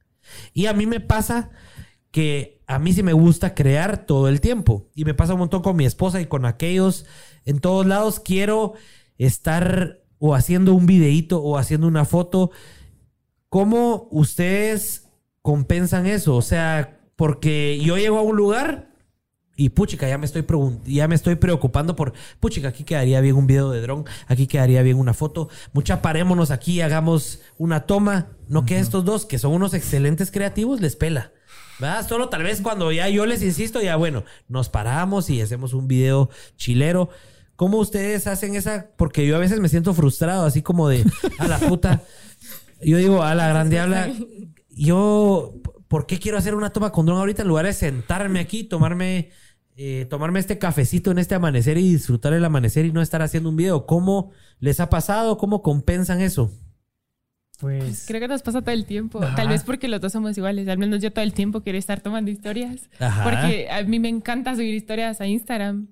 Y 0.53 0.67
a 0.67 0.73
mí 0.73 0.85
me 0.85 1.01
pasa 1.01 1.51
que 2.11 2.52
a 2.67 2.79
mí 2.79 2.93
sí 2.93 3.03
me 3.03 3.13
gusta 3.13 3.55
crear 3.55 4.05
todo 4.05 4.27
el 4.27 4.41
tiempo. 4.41 4.89
Y 4.95 5.05
me 5.05 5.13
pasa 5.13 5.33
un 5.33 5.39
montón 5.39 5.61
con 5.61 5.75
mi 5.75 5.85
esposa 5.85 6.21
y 6.21 6.25
con 6.25 6.45
aquellos. 6.45 7.05
En 7.45 7.59
todos 7.59 7.85
lados 7.85 8.19
quiero 8.19 8.73
estar 9.17 10.01
o 10.19 10.35
haciendo 10.35 10.73
un 10.73 10.85
videíto 10.85 11.41
o 11.41 11.57
haciendo 11.57 11.87
una 11.87 12.05
foto. 12.05 12.51
¿Cómo 13.49 14.07
ustedes 14.11 15.09
compensan 15.41 16.05
eso? 16.05 16.35
O 16.35 16.41
sea, 16.41 16.99
porque 17.15 17.79
yo 17.79 17.97
llego 17.97 18.17
a 18.17 18.21
un 18.21 18.35
lugar 18.35 18.93
y 19.55 19.69
puchica, 19.69 20.07
ya 20.07 20.17
me 20.17 20.25
estoy 20.25 20.43
ya 20.85 21.07
me 21.07 21.15
estoy 21.15 21.35
preocupando 21.35 21.95
por 21.95 22.13
puchica, 22.39 22.69
aquí 22.69 22.83
quedaría 22.83 23.21
bien 23.21 23.35
un 23.35 23.45
video 23.45 23.69
de 23.69 23.81
dron, 23.81 24.05
aquí 24.27 24.47
quedaría 24.47 24.81
bien 24.81 24.97
una 24.97 25.13
foto. 25.13 25.49
Mucha 25.73 26.01
parémonos 26.01 26.49
aquí, 26.49 26.81
hagamos 26.81 27.41
una 27.57 27.85
toma. 27.85 28.29
No 28.47 28.65
que 28.65 28.79
estos 28.79 29.05
dos, 29.05 29.25
que 29.25 29.37
son 29.37 29.53
unos 29.53 29.73
excelentes 29.73 30.31
creativos, 30.31 30.81
les 30.81 30.95
pela. 30.95 31.31
¿Verdad? 31.79 32.07
Solo 32.07 32.29
tal 32.29 32.43
vez 32.43 32.61
cuando 32.61 32.91
ya 32.91 33.09
yo 33.09 33.25
les 33.25 33.41
insisto, 33.41 33.81
ya 33.81 33.95
bueno, 33.95 34.23
nos 34.47 34.69
paramos 34.69 35.29
y 35.29 35.41
hacemos 35.41 35.73
un 35.73 35.87
video 35.87 36.29
chilero. 36.55 37.09
¿Cómo 37.55 37.77
ustedes 37.77 38.27
hacen 38.27 38.55
esa? 38.55 38.87
Porque 38.97 39.27
yo 39.27 39.35
a 39.35 39.39
veces 39.39 39.59
me 39.59 39.69
siento 39.69 39.93
frustrado, 39.93 40.45
así 40.45 40.61
como 40.61 40.89
de 40.89 41.05
a 41.39 41.47
la 41.47 41.59
puta. 41.59 42.01
Yo 42.81 42.97
digo, 42.97 43.23
a 43.23 43.35
la 43.35 43.47
gran 43.47 43.69
diabla, 43.69 44.11
yo, 44.69 45.53
¿por 45.87 46.05
qué 46.05 46.19
quiero 46.19 46.37
hacer 46.37 46.55
una 46.55 46.71
toma 46.71 46.91
con 46.91 47.05
dron 47.05 47.19
ahorita 47.19 47.43
en 47.43 47.47
lugar 47.47 47.65
de 47.65 47.73
sentarme 47.73 48.39
aquí, 48.39 48.63
tomarme, 48.63 49.29
eh, 49.77 50.05
tomarme 50.09 50.39
este 50.39 50.57
cafecito 50.57 51.11
en 51.11 51.19
este 51.19 51.35
amanecer 51.35 51.77
y 51.77 51.93
disfrutar 51.93 52.33
el 52.33 52.43
amanecer 52.43 52.85
y 52.85 52.91
no 52.91 53.01
estar 53.01 53.21
haciendo 53.21 53.49
un 53.49 53.55
video? 53.55 53.85
¿Cómo 53.85 54.31
les 54.59 54.79
ha 54.79 54.89
pasado? 54.89 55.37
¿Cómo 55.37 55.61
compensan 55.61 56.19
eso? 56.19 56.51
Pues 57.63 58.03
Creo 58.07 58.19
que 58.19 58.27
nos 58.27 58.41
pasa 58.41 58.61
todo 58.61 58.71
el 58.71 58.85
tiempo. 58.85 59.23
Ajá. 59.23 59.35
Tal 59.35 59.47
vez 59.47 59.63
porque 59.63 59.87
los 59.87 60.01
dos 60.01 60.11
somos 60.11 60.37
iguales. 60.37 60.67
Al 60.67 60.77
menos 60.77 61.01
yo 61.01 61.11
todo 61.13 61.23
el 61.23 61.31
tiempo 61.33 61.61
quiero 61.61 61.79
estar 61.79 62.01
tomando 62.01 62.29
historias. 62.29 62.89
Ajá. 62.99 63.23
Porque 63.23 63.69
a 63.71 63.81
mí 63.83 63.99
me 63.99 64.09
encanta 64.09 64.53
subir 64.55 64.73
historias 64.75 65.21
a 65.21 65.27
Instagram. 65.27 65.87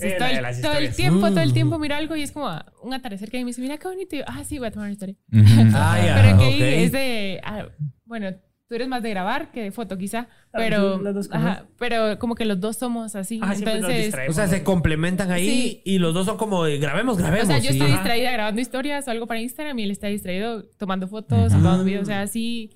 Eh, 0.00 0.14
todo, 0.16 0.28
el, 0.28 0.62
todo 0.62 0.94
tiempo, 0.94 1.28
todo 1.28 1.40
el 1.40 1.50
Mm. 1.50 1.54
tiempo 1.54 1.78
miro 1.80 1.96
algo 1.96 2.14
y 2.14 2.22
es 2.22 2.30
como 2.30 2.48
un 2.84 2.94
atardecer 2.94 3.30
que 3.30 3.38
me 3.40 3.46
dice, 3.46 3.60
mira 3.60 3.78
qué 3.78 3.88
bonito. 3.88 4.14
Y 4.14 4.20
yo, 4.20 4.24
ah, 4.28 4.44
sí, 4.44 4.58
voy 4.58 4.68
a 4.68 4.70
tomar 4.70 4.86
una 4.86 4.92
historia. 4.92 5.16
Ujú. 5.32 5.42
Ah, 5.74 5.98
pero 6.22 6.38
que 6.38 6.84
es 6.84 6.92
de, 6.92 7.40
ah, 7.44 7.66
bueno, 8.04 8.28
tú 8.72 8.76
eres 8.76 8.88
más 8.88 9.02
de 9.02 9.10
grabar 9.10 9.52
que 9.52 9.62
de 9.62 9.70
foto 9.70 9.98
quizá, 9.98 10.28
Ah, 10.46 10.56
pero, 10.56 10.96
sí, 10.98 11.04
las 11.04 11.14
dos 11.14 11.28
cosas. 11.28 11.42
ajá, 11.44 11.66
pero 11.78 12.18
como 12.18 12.34
que 12.34 12.46
los 12.46 12.58
dos 12.58 12.76
somos 12.78 13.14
así. 13.16 13.38
Ah, 13.42 13.52
siempre 13.54 13.80
nos 13.80 13.90
entonces. 13.90 14.28
O 14.30 14.32
sea, 14.32 14.48
se 14.48 14.62
complementan 14.64 15.30
ahí 15.30 15.46
Sí. 15.46 15.82
y 15.84 15.98
los 15.98 16.14
dos 16.14 16.24
son 16.24 16.38
como 16.38 16.64
de, 16.64 16.78
grabemos, 16.78 17.16
o 17.16 17.20
grabemos. 17.20 17.48
sea, 17.48 17.58
yo 17.58 17.64
sí. 17.70 17.76
estoy 17.76 17.88
Ajá. 17.88 17.96
distraída 17.98 18.30
grabando 18.32 18.60
historias 18.62 19.06
o 19.06 19.10
algo 19.10 19.26
para 19.26 19.40
Instagram 19.40 19.78
y 19.78 19.82
él 19.82 19.90
está 19.90 20.06
distraído 20.06 20.64
tomando 20.78 21.06
fotos 21.06 21.52
o 21.52 21.56
tomando 21.56 21.84
videos. 21.84 22.04
O 22.04 22.06
sea, 22.06 22.22
así 22.22 22.70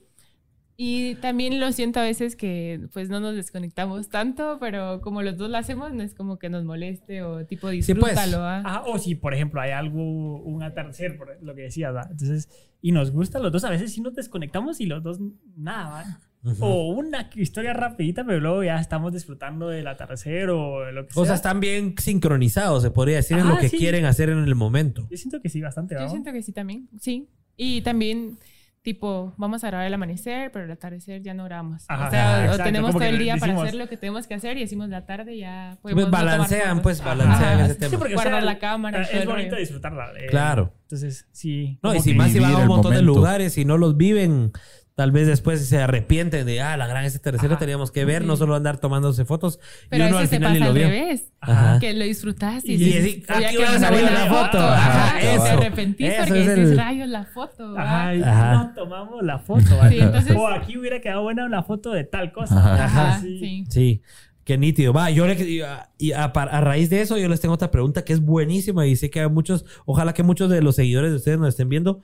Y 0.78 1.14
también 1.16 1.59
lo 1.59 1.72
siento 1.72 2.01
a 2.01 2.03
veces 2.03 2.36
que 2.36 2.80
pues 2.92 3.09
no 3.09 3.18
nos 3.18 3.34
desconectamos 3.34 4.11
tanto, 4.11 4.59
pero 4.61 5.01
como 5.01 5.22
los 5.22 5.38
dos 5.38 5.49
lo 5.49 5.57
hacemos, 5.57 5.94
no 5.94 6.03
es 6.03 6.14
como 6.14 6.38
que 6.38 6.51
nos 6.51 6.64
moleste 6.66 7.22
o 7.22 7.47
tipo 7.47 7.68
pues. 7.68 7.86
disfrútalo. 7.86 8.40
¿ah? 8.42 8.61
Ajá, 8.62 8.82
o 8.84 8.99
si, 8.99 9.14
por 9.14 9.32
ejemplo, 9.32 9.59
hay 9.62 9.70
algo, 9.70 10.03
un 10.42 10.62
atardecer, 10.62 11.16
por 11.16 11.38
lo 11.42 11.55
que 11.55 11.62
decías, 11.62 11.94
¿va? 11.94 12.03
Entonces, 12.11 12.51
y 12.87 12.93
nos 12.93 13.11
gusta 13.11 13.41
los 13.41 13.51
dos, 13.51 13.64
a 13.64 13.70
veces 13.70 13.93
sí 13.93 14.01
nos 14.01 14.14
desconectamos 14.14 14.80
y 14.80 14.87
los 14.87 15.03
dos 15.03 15.18
nada, 15.57 15.91
¿va? 15.91 16.55
O 16.61 16.91
una 16.91 17.28
historia 17.34 17.72
rapidita, 17.72 18.24
pero 18.24 18.39
luego 18.39 18.62
ya 18.62 18.78
estamos 18.78 19.12
disfrutando 19.12 19.66
del 19.66 19.89
atardecer 19.89 20.51
o 20.51 20.89
lo 20.93 21.05
que 21.05 21.12
sea. 21.12 21.20
O 21.20 21.26
sea, 21.26 21.34
están 21.34 21.59
bien 21.59 21.97
sincronizados, 21.99 22.84
se 22.84 22.93
podría 22.93 23.16
decir, 23.16 23.39
en 23.39 23.49
lo 23.49 23.55
Ajá, 23.55 23.62
que 23.62 23.70
sí. 23.70 23.78
quieren 23.78 24.05
hacer 24.05 24.30
en 24.30 24.39
el 24.39 24.55
momento. 24.55 25.09
Yo 25.11 25.16
siento 25.16 25.41
que 25.43 25.49
sí, 25.49 25.61
bastante, 25.61 25.97
Yo 25.99 26.09
siento 26.09 26.32
que 26.32 26.45
sí 26.45 26.53
también, 26.53 26.89
sí. 27.01 27.28
Y 27.57 27.80
también, 27.80 28.39
tipo, 28.87 29.34
vamos 29.37 29.64
a 29.64 29.66
grabar 29.66 29.84
el 29.89 29.93
amanecer, 29.95 30.53
pero 30.53 30.64
el 30.64 30.70
atardecer 30.70 31.20
ya 31.20 31.34
no 31.34 31.43
grabamos. 31.43 31.84
Ajá, 31.89 32.07
o 32.07 32.11
sea, 32.12 32.37
o 32.39 32.43
exacto, 32.45 32.62
tenemos 32.62 32.93
todo 32.93 33.03
el 33.03 33.18
día 33.18 33.37
para 33.37 33.61
hacer 33.61 33.74
lo 33.74 33.89
que 33.89 33.97
tenemos 33.97 34.28
que 34.28 34.34
hacer 34.34 34.57
y 34.59 34.61
decimos 34.61 34.89
la 34.89 35.05
tarde 35.05 35.37
ya 35.37 35.76
Pues 35.82 35.93
podemos 35.93 36.12
tomar 36.12 36.24
balancean, 36.24 36.68
fotos. 36.68 36.82
pues 36.84 37.01
Ajá. 37.01 37.09
balancean 37.11 37.61
ese 37.62 37.74
Sí, 37.74 37.80
tema. 37.80 37.99
porque 37.99 38.14
guardar 38.14 38.43
la 38.45 38.59
cámara 38.61 39.01
y 39.12 39.16
Es 39.16 39.26
bonito 39.26 39.51
rollo. 39.51 39.57
disfrutarla. 39.61 40.12
eh, 40.20 40.26
Claro. 40.30 40.72
Entonces, 40.82 41.26
sí. 41.32 41.80
No, 41.82 41.97
y 41.97 42.01
si 42.01 42.14
más 42.14 42.30
si 42.30 42.39
van 42.39 42.51
vivir 42.51 42.61
a 42.61 42.62
un 42.62 42.68
montón 42.68 42.95
de 42.95 43.03
lugares 43.03 43.59
y 43.59 43.64
no 43.64 43.76
los 43.76 43.97
viven, 43.97 44.53
tal 44.97 45.12
vez 45.12 45.26
después 45.28 45.64
se 45.68 45.78
arrepienten 45.78 46.44
de, 46.47 46.61
ah, 46.62 46.76
la 46.76 46.86
gran 46.88 47.05
ese 47.05 47.18
tercero 47.20 47.53
Ajá. 47.53 47.59
teníamos 47.61 47.92
que 47.92 48.05
ver, 48.05 48.24
no 48.24 48.36
solo 48.36 48.55
andar 48.57 48.78
tomándose 48.78 49.24
fotos. 49.24 49.61
Pero 49.88 50.05
y 50.05 50.09
uno 50.09 50.16
al 50.16 50.22
veces 50.24 50.30
se 50.30 50.36
final 50.36 50.53
ni 50.55 50.59
pasa 50.59 50.72
lo 50.72 50.72
al 50.72 50.78
vio. 50.78 50.88
revés. 50.88 51.32
Ajá. 51.40 51.78
Que 51.78 51.92
lo 51.92 52.05
disfrutaste 52.05 52.72
y, 52.72 52.74
Y 52.76 52.92
decís, 52.92 53.24
"Oye, 53.36 53.47
aquí 53.47 53.57
va 53.59 53.70
a 53.74 53.78
salir 53.78 54.03
la 54.03 54.26
foto". 54.26 54.59
Ajá, 54.59 55.05
Ajá, 55.09 55.20
te 55.20 55.34
eso. 55.34 55.44
arrepentís 55.44 56.09
Eso 56.09 56.16
porque 56.26 56.40
es 56.40 56.47
dices, 56.49 56.70
el- 56.70 56.76
rayos, 56.78 57.09
la 57.09 57.24
foto. 57.26 57.72
¿va?". 57.74 57.82
Ajá, 57.82 58.14
y 58.16 58.22
Ajá. 58.22 58.53
no 58.55 58.74
tomamos 58.74 59.22
la 59.22 59.38
foto. 59.38 59.61
Sí, 59.88 59.99
entonces- 60.01 60.34
O 60.36 60.49
aquí 60.49 60.76
hubiera 60.78 61.01
quedado 61.01 61.22
buena 61.22 61.44
una 61.44 61.62
foto 61.62 61.92
de 61.92 62.03
tal 62.05 62.32
cosa. 62.32 62.59
Ajá. 62.59 62.84
Ajá, 62.86 63.20
Sí. 63.20 63.38
sí. 63.38 63.64
Sí, 63.68 64.03
qué 64.44 64.57
nítido. 64.57 64.94
Va, 64.94 65.11
yo 65.11 65.26
le, 65.26 65.34
y 65.34 65.61
a, 65.61 65.90
y 65.99 66.12
a 66.12 66.24
a 66.24 66.61
raíz 66.62 66.88
de 66.88 67.03
eso, 67.03 67.18
yo 67.18 67.28
les 67.28 67.40
tengo 67.42 67.53
otra 67.55 67.70
pregunta 67.70 68.03
que 68.03 68.14
es 68.14 68.20
buenísima 68.22 68.86
y 68.86 68.97
sé 68.97 69.11
que 69.11 69.20
hay 69.20 69.28
muchos, 69.28 69.66
ojalá 69.84 70.14
que 70.14 70.22
muchos 70.22 70.49
de 70.49 70.62
los 70.62 70.74
seguidores 70.76 71.11
de 71.11 71.16
ustedes 71.18 71.38
nos 71.38 71.49
estén 71.51 71.68
viendo. 71.68 72.01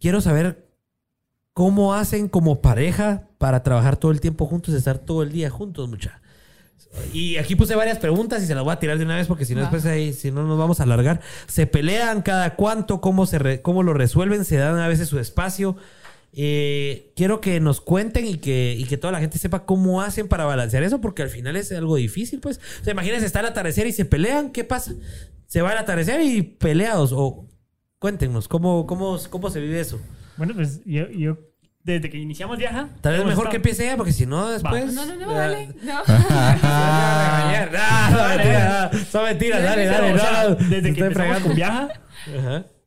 Quiero 0.00 0.20
saber 0.20 0.65
cómo 1.56 1.94
hacen 1.94 2.28
como 2.28 2.60
pareja 2.60 3.30
para 3.38 3.62
trabajar 3.62 3.96
todo 3.96 4.12
el 4.12 4.20
tiempo 4.20 4.44
juntos, 4.44 4.74
estar 4.74 4.98
todo 4.98 5.22
el 5.22 5.32
día 5.32 5.48
juntos, 5.48 5.88
mucha. 5.88 6.20
Y 7.14 7.38
aquí 7.38 7.56
puse 7.56 7.74
varias 7.74 7.98
preguntas 7.98 8.42
y 8.42 8.46
se 8.46 8.54
las 8.54 8.62
voy 8.62 8.74
a 8.74 8.78
tirar 8.78 8.98
de 8.98 9.06
una 9.06 9.16
vez 9.16 9.26
porque 9.26 9.46
si 9.46 9.54
no 9.54 9.62
después 9.62 9.86
ahí, 9.86 10.12
si 10.12 10.30
no 10.30 10.46
nos 10.46 10.58
vamos 10.58 10.80
a 10.80 10.82
alargar. 10.82 11.22
¿Se 11.46 11.66
pelean 11.66 12.20
cada 12.20 12.56
cuánto? 12.56 13.00
¿Cómo, 13.00 13.24
se 13.24 13.38
re- 13.38 13.62
cómo 13.62 13.82
lo 13.82 13.94
resuelven? 13.94 14.44
¿Se 14.44 14.56
dan 14.58 14.78
a 14.78 14.86
veces 14.86 15.08
su 15.08 15.18
espacio? 15.18 15.78
Eh, 16.34 17.14
quiero 17.16 17.40
que 17.40 17.58
nos 17.58 17.80
cuenten 17.80 18.26
y 18.26 18.36
que, 18.36 18.74
y 18.78 18.84
que 18.84 18.98
toda 18.98 19.12
la 19.12 19.20
gente 19.20 19.38
sepa 19.38 19.64
cómo 19.64 20.02
hacen 20.02 20.28
para 20.28 20.44
balancear 20.44 20.82
eso, 20.82 21.00
porque 21.00 21.22
al 21.22 21.30
final 21.30 21.56
es 21.56 21.72
algo 21.72 21.96
difícil, 21.96 22.38
pues. 22.40 22.60
O 22.82 22.84
sea, 22.84 22.92
imagínense, 22.92 23.24
está 23.24 23.40
el 23.40 23.46
atardecer 23.46 23.86
y 23.86 23.92
se 23.92 24.04
pelean, 24.04 24.50
¿qué 24.52 24.62
pasa? 24.62 24.92
Se 25.46 25.62
va 25.62 25.72
el 25.72 25.78
atardecer 25.78 26.20
y 26.20 26.42
peleados, 26.42 27.12
o 27.14 27.46
cuéntenos, 27.98 28.46
¿cómo, 28.46 28.86
cómo, 28.86 29.18
cómo 29.30 29.48
se 29.48 29.60
vive 29.60 29.80
eso? 29.80 29.98
Bueno, 30.36 30.54
pues 30.54 30.82
yo, 30.84 31.08
yo 31.10 31.38
desde 31.82 32.10
que 32.10 32.18
iniciamos 32.18 32.58
Viaja. 32.58 32.88
Tal 33.00 33.12
vez 33.12 33.24
mejor 33.24 33.34
que 33.34 33.40
estado- 33.40 33.56
empiece 33.56 33.84
ella, 33.86 33.96
porque 33.96 34.12
si 34.12 34.26
no, 34.26 34.48
después... 34.50 34.92
No, 34.92 35.06
no, 35.06 35.14
no, 35.16 35.30
Ah, 35.30 35.34
dale. 35.34 35.68
No. 35.84 36.02
Ah, 37.72 38.90
no, 38.92 38.98
son 39.04 39.24
mentiras, 39.24 39.62
dale, 39.62 39.84
dale, 39.86 40.12
O 40.14 40.18
sea, 40.18 40.48
no, 40.48 40.54
desde 40.56 40.82
que 40.94 41.00
empezamos 41.00 41.14
fregando. 41.14 41.46
con 41.48 41.56
Viaja, 41.56 41.88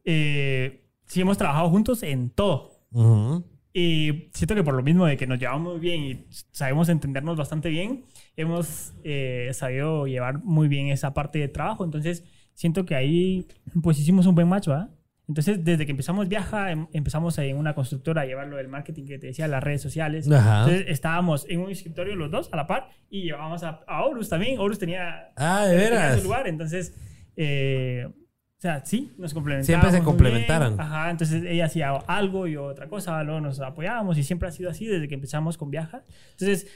eh, 0.06 0.86
sí 1.06 1.22
hemos 1.22 1.38
trabajado 1.38 1.70
juntos 1.70 2.04
en 2.04 2.30
todo. 2.30 2.72
Ujú. 2.92 3.46
Y 3.74 4.30
siento 4.34 4.56
que 4.56 4.64
por 4.64 4.74
lo 4.74 4.82
mismo 4.84 5.06
de 5.06 5.16
que 5.16 5.28
nos 5.28 5.40
llevamos 5.40 5.80
bien 5.80 6.02
y 6.04 6.26
sabemos 6.52 6.90
entendernos 6.90 7.38
bastante 7.38 7.70
bien, 7.70 8.04
hemos 8.36 8.94
eh, 9.04 9.50
sabido 9.54 10.08
llevar 10.08 10.44
muy 10.44 10.68
bien 10.68 10.88
esa 10.88 11.14
parte 11.14 11.40
de 11.40 11.48
trabajo. 11.48 11.86
Entonces, 11.86 12.24
siento 12.54 12.86
que 12.86 12.96
ahí 12.96 13.48
pues 13.82 14.00
hicimos 14.00 14.26
un 14.26 14.36
buen 14.36 14.48
match, 14.50 14.68
¿verdad? 14.68 14.90
Entonces, 15.30 15.64
desde 15.64 15.86
que 15.86 15.92
empezamos 15.92 16.28
Viaja, 16.28 16.72
em- 16.72 16.88
empezamos 16.92 17.38
en 17.38 17.56
una 17.56 17.74
constructora 17.76 18.24
a 18.24 18.26
llevarlo 18.26 18.58
del 18.58 18.68
marketing 18.68 19.06
que 19.06 19.18
te 19.20 19.28
decía, 19.28 19.48
las 19.48 19.64
redes 19.64 19.82
sociales. 19.82 20.30
Ajá. 20.30 20.64
Entonces, 20.64 20.86
estábamos 20.90 21.46
en 21.48 21.62
un 21.62 21.70
escritorio 21.72 22.16
los 22.18 22.30
dos 22.32 22.50
a 22.52 22.58
la 22.58 22.68
par 22.68 22.90
y 23.10 23.22
llevábamos 23.22 23.64
a, 23.64 23.80
a 23.88 24.04
Horus 24.04 24.28
también. 24.28 24.60
Horus 24.60 24.80
tenía, 24.80 25.30
Ah, 25.38 25.66
de 25.66 25.78
tenía 25.78 25.90
veras. 25.92 26.18
su 26.18 26.24
lugar. 26.26 26.48
Entonces, 26.48 26.94
eh, 27.38 28.08
o 28.10 28.62
sea, 28.62 28.84
sí, 28.84 29.14
nos 29.18 29.34
complementábamos. 29.34 29.66
Siempre 29.90 30.00
se 30.00 30.04
complementaron. 30.04 30.82
Ajá, 30.82 31.12
entonces 31.12 31.44
ella 31.46 31.66
hacía 31.66 31.92
algo 32.08 32.46
y 32.48 32.58
otra 32.58 32.90
cosa, 32.90 33.24
luego 33.24 33.40
nos 33.40 33.60
apoyábamos 33.62 34.18
y 34.18 34.24
siempre 34.24 34.50
ha 34.50 34.52
sido 34.52 34.70
así 34.70 34.86
desde 34.86 35.08
que 35.08 35.16
empezamos 35.16 35.58
con 35.58 35.70
Viaja. 35.72 36.04
Entonces, 36.32 36.68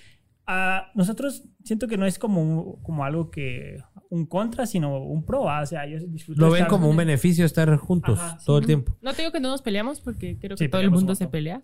a 0.46 0.92
nosotros 0.94 1.44
siento 1.64 1.88
que 1.88 1.98
no 1.98 2.06
es 2.06 2.20
como, 2.20 2.82
como 2.84 3.04
algo 3.04 3.32
que 3.32 3.80
un 4.14 4.26
contra, 4.26 4.66
sino 4.66 4.98
un 5.00 5.26
pro. 5.26 5.44
¿va? 5.46 5.62
O 5.62 5.66
sea, 5.66 5.86
yo 5.88 5.98
disfruto 6.08 6.40
Lo 6.40 6.52
ven 6.52 6.66
como 6.66 6.88
un 6.90 6.96
beneficio 6.96 7.46
estar 7.46 7.76
juntos 7.78 8.20
Ajá, 8.20 8.38
sí. 8.40 8.46
todo 8.46 8.58
el 8.60 8.66
tiempo. 8.66 8.96
No 9.02 9.14
te 9.14 9.22
digo 9.24 9.32
que 9.32 9.40
no 9.40 9.50
nos 9.50 9.62
peleamos 9.62 10.00
porque 10.02 10.38
creo 10.40 10.56
que 10.56 10.66
Sí, 10.66 10.70
todo 10.70 10.82
el 10.82 10.92
mundo 10.92 11.14
un 11.14 11.16
se 11.18 11.28
pelea. 11.28 11.62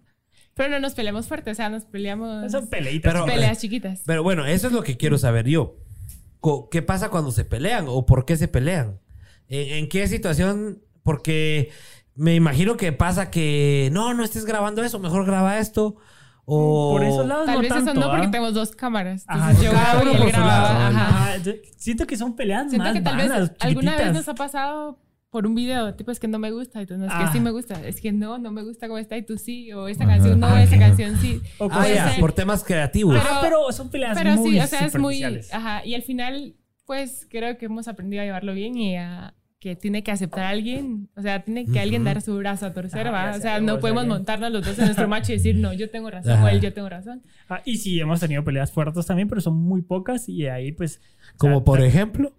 Pero 0.56 0.70
no 0.72 0.80
nos 0.80 0.93
peleamos 0.93 1.28
fuerte, 1.28 1.52
o 1.52 1.56
sea, 1.56 1.70
nos 1.70 1.86
peleamos 1.86 2.52
Son 2.52 2.68
peleitas. 2.68 3.14
Pero- 3.14 3.26
peleas 3.26 3.60
chiquitas. 3.62 4.02
Pero 4.06 4.24
bueno, 4.24 4.45
eso 4.45 4.68
es 4.68 4.74
lo 4.74 4.84
que 4.84 4.97
quiero 4.97 5.18
saber 5.18 5.47
yo. 5.47 5.78
¿Qué 6.72 6.82
pasa 6.82 7.10
cuando 7.10 7.32
se 7.32 7.45
pelean 7.45 7.86
o 7.88 8.06
por 8.06 8.26
qué 8.26 8.36
se 8.38 8.47
pelean? 8.47 9.00
¿En, 9.47 9.74
en 9.84 9.89
qué 9.89 10.08
situación? 10.08 10.82
Porque 11.04 11.70
me 12.16 12.36
imagino 12.36 12.78
que 12.78 12.91
pasa 12.91 13.30
que 13.32 13.89
no, 13.93 14.14
no 14.14 14.24
estés 14.24 14.45
grabando 14.45 14.84
eso, 14.84 15.00
mejor 15.00 15.26
graba 15.26 15.60
esto. 15.60 15.95
O 16.52 16.91
Por 16.93 17.04
esos 17.04 17.26
lados 17.28 17.45
Tal 17.45 17.56
no 17.56 17.62
vez 17.62 17.70
tanto, 17.70 17.91
eso 17.91 18.00
no, 18.00 18.10
porque 18.10 18.26
¿ah? 18.28 18.32
tenemos 18.32 18.54
dos 18.56 18.72
cámaras. 18.72 19.24
Ajá, 19.28 19.54
yo 19.62 19.72
cada 19.72 20.02
uno 20.02 20.12
por 20.14 20.32
su 20.32 20.39
lado. 20.39 20.66
Ajá. 20.66 20.89
Ajá, 21.36 21.38
Siento 21.78 22.08
que 22.08 22.18
son 22.18 22.36
peleas 22.36 22.70
Siento 22.70 22.84
más 22.86 22.93
que 22.93 23.02
tal 23.02 23.18
vez 23.18 23.32
alguna 23.60 23.95
vez 23.97 24.14
nos 24.14 24.28
ha 24.28 24.34
pasado 24.36 25.00
por 25.30 25.45
un 25.45 25.54
video, 25.54 25.93
tipo 25.93 26.10
es 26.10 26.20
que 26.20 26.28
no 26.28 26.39
me 26.39 26.50
gusta, 26.50 26.82
y 26.82 26.88
tú 26.88 26.97
no 26.97 27.06
es 27.06 27.12
que 27.12 27.18
Ah. 27.24 27.30
sí 27.32 27.39
me 27.39 27.52
gusta, 27.52 27.76
es 27.86 28.02
que 28.02 28.12
no, 28.12 28.39
no 28.39 28.52
me 28.52 28.64
gusta 28.64 28.88
cómo 28.88 28.97
está 28.97 29.16
y 29.16 29.22
tú 29.22 29.38
sí, 29.38 29.72
o 29.74 29.88
esta 29.88 30.06
Ajá. 30.06 30.14
canción 30.14 30.39
no, 30.39 30.47
Ah, 30.47 30.64
esa 30.64 30.74
ok. 30.74 30.82
canción 30.82 31.18
sí. 31.18 31.39
O 31.60 31.70
Ah, 31.72 31.88
ya, 31.88 32.10
ser. 32.10 32.20
por 32.20 32.32
temas 32.34 32.64
creativos. 32.64 33.16
Pero- 33.16 33.30
Ajá, 33.30 33.41
pero 33.41 33.72
son 33.72 33.89
peleas 33.91 34.18
Pero 34.18 34.34
muy 34.38 34.54
sí, 34.54 34.60
o 34.60 34.66
sea, 34.66 34.86
es 34.88 34.97
muy, 34.97 35.24
ajá, 35.52 35.86
y 35.86 35.93
al 35.93 36.02
final, 36.02 36.56
pues 36.88 37.28
creo 37.30 37.60
que 37.60 37.66
hemos 37.68 37.88
aprendido 37.88 38.24
a 38.24 38.26
llevarlo 38.26 38.56
bien 38.56 38.76
y 38.76 38.97
a 38.97 39.36
que 39.60 39.76
tiene 39.76 40.03
que 40.03 40.12
aceptar 40.12 40.45
a 40.45 40.49
alguien, 40.49 41.10
o 41.18 41.22
sea, 41.22 41.43
tiene 41.43 41.66
que 41.66 41.80
alguien 41.82 42.05
dar 42.05 42.22
su 42.22 42.38
brazo 42.38 42.66
a 42.66 42.74
torcer, 42.74 43.07
Ajá, 43.07 43.32
¿va? 43.32 43.38
O 43.38 43.41
sea, 43.41 43.57
o 43.57 43.62
no 43.62 43.80
podemos 43.80 44.03
que- 44.03 44.10
montarnos 44.10 44.51
los 44.53 44.66
dos 44.66 44.80
en 44.80 44.86
nuestro 44.86 45.07
macho 45.10 45.34
y 45.34 45.36
decir, 45.36 45.57
no, 45.57 45.74
yo 45.74 45.89
tengo 45.89 46.10
razón, 46.10 46.32
Ajá. 46.32 46.45
o 46.45 46.47
él, 46.47 46.62
yo 46.62 46.72
tengo 46.74 46.88
razón. 46.88 47.22
Ah, 47.49 47.62
y 47.66 47.76
sí, 47.78 47.99
hemos 47.99 48.22
tenido 48.22 48.41
peleas 48.45 48.72
fuertes 48.72 49.05
también, 49.05 49.28
pero 49.28 49.41
son 49.41 49.57
muy 49.57 49.82
pocas 49.82 50.30
y 50.30 50.47
ahí 50.47 50.72
pues... 50.72 51.01
o 51.34 51.38
Como 51.38 51.55
sea, 51.57 51.66
por 51.66 51.82
ejemplo. 51.82 52.34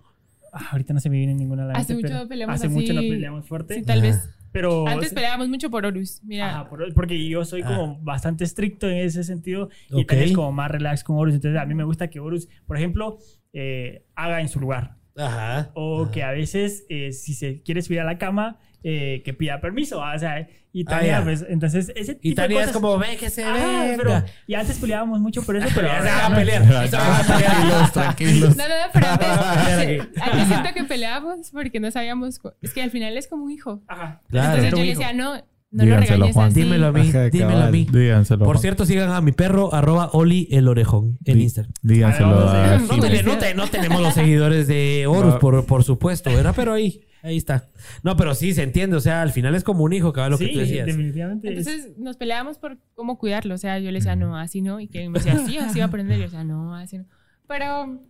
Ah, 0.53 0.69
ahorita 0.73 0.95
no 0.95 1.01
se 1.01 1.11
me 1.11 1.19
viene 1.19 1.35
ninguna 1.35 1.65
la 1.67 1.75
Hace 1.75 1.95
mucho 1.95 2.09
pero 2.09 2.27
peleamos 2.27 2.55
Hace 2.57 2.67
así. 2.67 2.75
mucho 2.75 2.93
no 2.95 3.01
peleamos 3.03 3.47
fuerte. 3.47 3.75
Sí, 3.75 3.83
tal 3.83 4.01
vez. 4.03 4.29
Pero... 4.51 4.89
Antes 4.89 5.13
peleábamos 5.15 5.49
mucho 5.49 5.71
por 5.71 5.85
Horus, 5.87 6.23
mira. 6.25 6.51
Ajá, 6.51 6.69
por- 6.71 6.93
porque 6.95 7.29
yo 7.29 7.45
soy 7.45 7.63
como 7.63 8.01
bastante 8.01 8.43
estricto 8.45 8.89
en 8.89 8.97
ese 8.97 9.23
sentido 9.25 9.69
y 9.91 10.03
Ok. 10.03 10.09
tal 10.09 10.19
vez 10.21 10.33
como 10.33 10.51
más 10.53 10.71
relax 10.71 11.05
con 11.05 11.17
Horus. 11.19 11.35
Entonces 11.35 11.61
a 11.61 11.67
mí 11.67 11.75
me 11.75 11.85
gusta 11.85 12.09
que 12.09 12.19
Horus, 12.19 12.49
por 12.67 12.77
ejemplo, 12.79 13.19
eh, 13.53 14.07
haga 14.17 14.41
en 14.41 14.49
su 14.49 14.59
lugar. 14.59 14.97
Ajá. 15.21 15.71
O 15.75 16.11
que 16.11 16.23
a 16.23 16.31
veces, 16.33 16.85
eh, 16.89 17.13
si 17.13 17.35
se 17.35 17.63
quiere 17.63 17.83
subir 17.83 18.01
a 18.01 18.05
la 18.05 18.19
cama, 18.19 18.59
eh, 18.83 19.21
que 19.25 19.35
pida 19.35 19.61
permiso. 19.61 19.99
¿va? 19.99 20.15
O 20.15 20.19
sea, 20.19 20.49
y 20.73 20.85
Tania, 20.85 21.19
Ah, 21.19 21.25
pues, 21.25 21.45
entonces 21.49 21.93
ese 21.97 22.15
tipo 22.15 22.21
Y 22.29 22.31
de 22.31 22.35
Tania 22.37 22.61
es 22.61 22.67
cosas- 22.69 22.81
como, 22.81 22.99
ve 22.99 23.17
que 23.19 23.29
se 23.29 23.45
Ajá, 23.45 23.85
ve. 23.85 23.95
pero, 23.99 24.25
y 24.47 24.55
antes 24.55 24.79
peleábamos 24.79 25.21
mucho 25.21 25.43
por 25.43 25.57
eso, 25.57 25.69
pero 25.75 25.89
Ya 25.89 26.01
se 26.03 26.09
ahora 26.09 26.17
va 26.17 26.27
a 26.27 26.29
no. 26.31 26.37
pelear. 26.37 26.63
Tranquilos, 26.91 27.93
tranquilos. 27.93 28.57
No, 28.57 28.69
no, 28.69 28.75
no, 28.75 28.93
pero 28.93 29.07
antes, 29.09 29.79
aquí. 29.79 30.21
antes 30.21 30.49
siento 30.49 30.69
que 30.75 30.85
peleábamos 30.85 31.51
porque 31.51 31.81
no 31.81 31.91
sabíamos. 31.91 32.41
Es 32.63 32.73
que 32.73 32.83
al 32.83 32.91
final 32.91 33.17
es 33.17 33.27
como 33.27 33.45
un 33.45 33.51
hijo. 33.51 33.83
Ajá. 33.89 34.21
Claro. 34.31 34.49
Entonces 34.63 34.71
yo 34.71 34.77
le 34.85 34.91
hijo. 34.93 35.01
decía, 35.01 35.13
no, 35.13 35.43
no 35.73 35.79
lo 35.79 35.85
Díganselo, 35.85 36.15
regañes 36.17 36.35
Juan. 36.35 36.49
así. 36.51 36.63
Dímelo 36.63 36.87
a 36.87 36.93
mí, 36.93 37.09
Ajá, 37.09 37.31
dímelo 37.31 37.59
a 37.63 37.71
mí. 37.71 37.87
Díganselo. 37.93 38.39
Por 38.45 38.57
Juan. 38.57 38.63
cierto, 38.63 38.87
sigan 38.87 39.11
a 39.11 39.21
mi 39.21 39.33
perro, 39.33 39.73
arroba 39.73 40.11
Oli 40.13 40.49
el 40.51 40.67
orejón 40.69 41.19
en 41.25 41.39
Dí- 41.39 41.43
Instagram. 41.45 41.73
Díganselo 41.83 42.49
a. 42.49 42.79
No, 42.79 42.89
Jimmy. 42.95 43.01
te- 43.09 43.23
no 43.23 43.39
te- 43.39 43.55
no 43.55 43.67
tenemos 43.69 44.03
los 44.03 44.15
seguidores 44.15 44.67
de 44.67 45.07
Horus, 45.07 45.35
por, 45.37 45.65
por 45.67 45.85
supuesto, 45.85 46.31
¿verdad? 46.31 46.53
Pero 46.57 46.73
ahí, 46.73 47.03
ahí 47.23 47.37
está. 47.37 47.69
No, 48.03 48.17
pero 48.17 48.35
sí 48.35 48.53
se 48.53 48.63
entiende. 48.65 48.97
O 48.97 49.01
sea, 49.01 49.23
al 49.23 49.31
final 49.31 49.55
es 49.55 49.63
como 49.63 49.85
un 49.85 49.93
hijo, 49.93 50.13
cabrón, 50.13 50.33
lo 50.33 50.39
que 50.39 50.49
tú 50.49 50.59
decías. 50.59 50.87
definitivamente. 50.87 51.53
es- 51.53 51.67
Entonces 51.67 51.99
nos 51.99 52.17
peleábamos 52.17 52.59
por 52.59 52.79
cómo 52.95 53.17
cuidarlo. 53.19 53.55
O 53.55 53.59
sea, 53.59 53.79
yo 53.79 53.91
le 53.93 53.99
decía, 54.01 54.17
no, 54.17 54.37
así 54.37 54.63
no. 54.63 54.81
Y 54.81 54.89
que 54.89 55.09
me 55.09 55.19
decía, 55.21 55.39
sí, 55.47 55.57
así 55.59 55.79
va 55.79 55.85
a 55.85 55.89
aprender. 55.89 56.17
Y 56.17 56.21
yo 56.21 56.25
decía, 56.27 56.43
no, 56.45 56.75
así 56.75 56.99
no. 56.99 57.05
Pero 57.47 58.01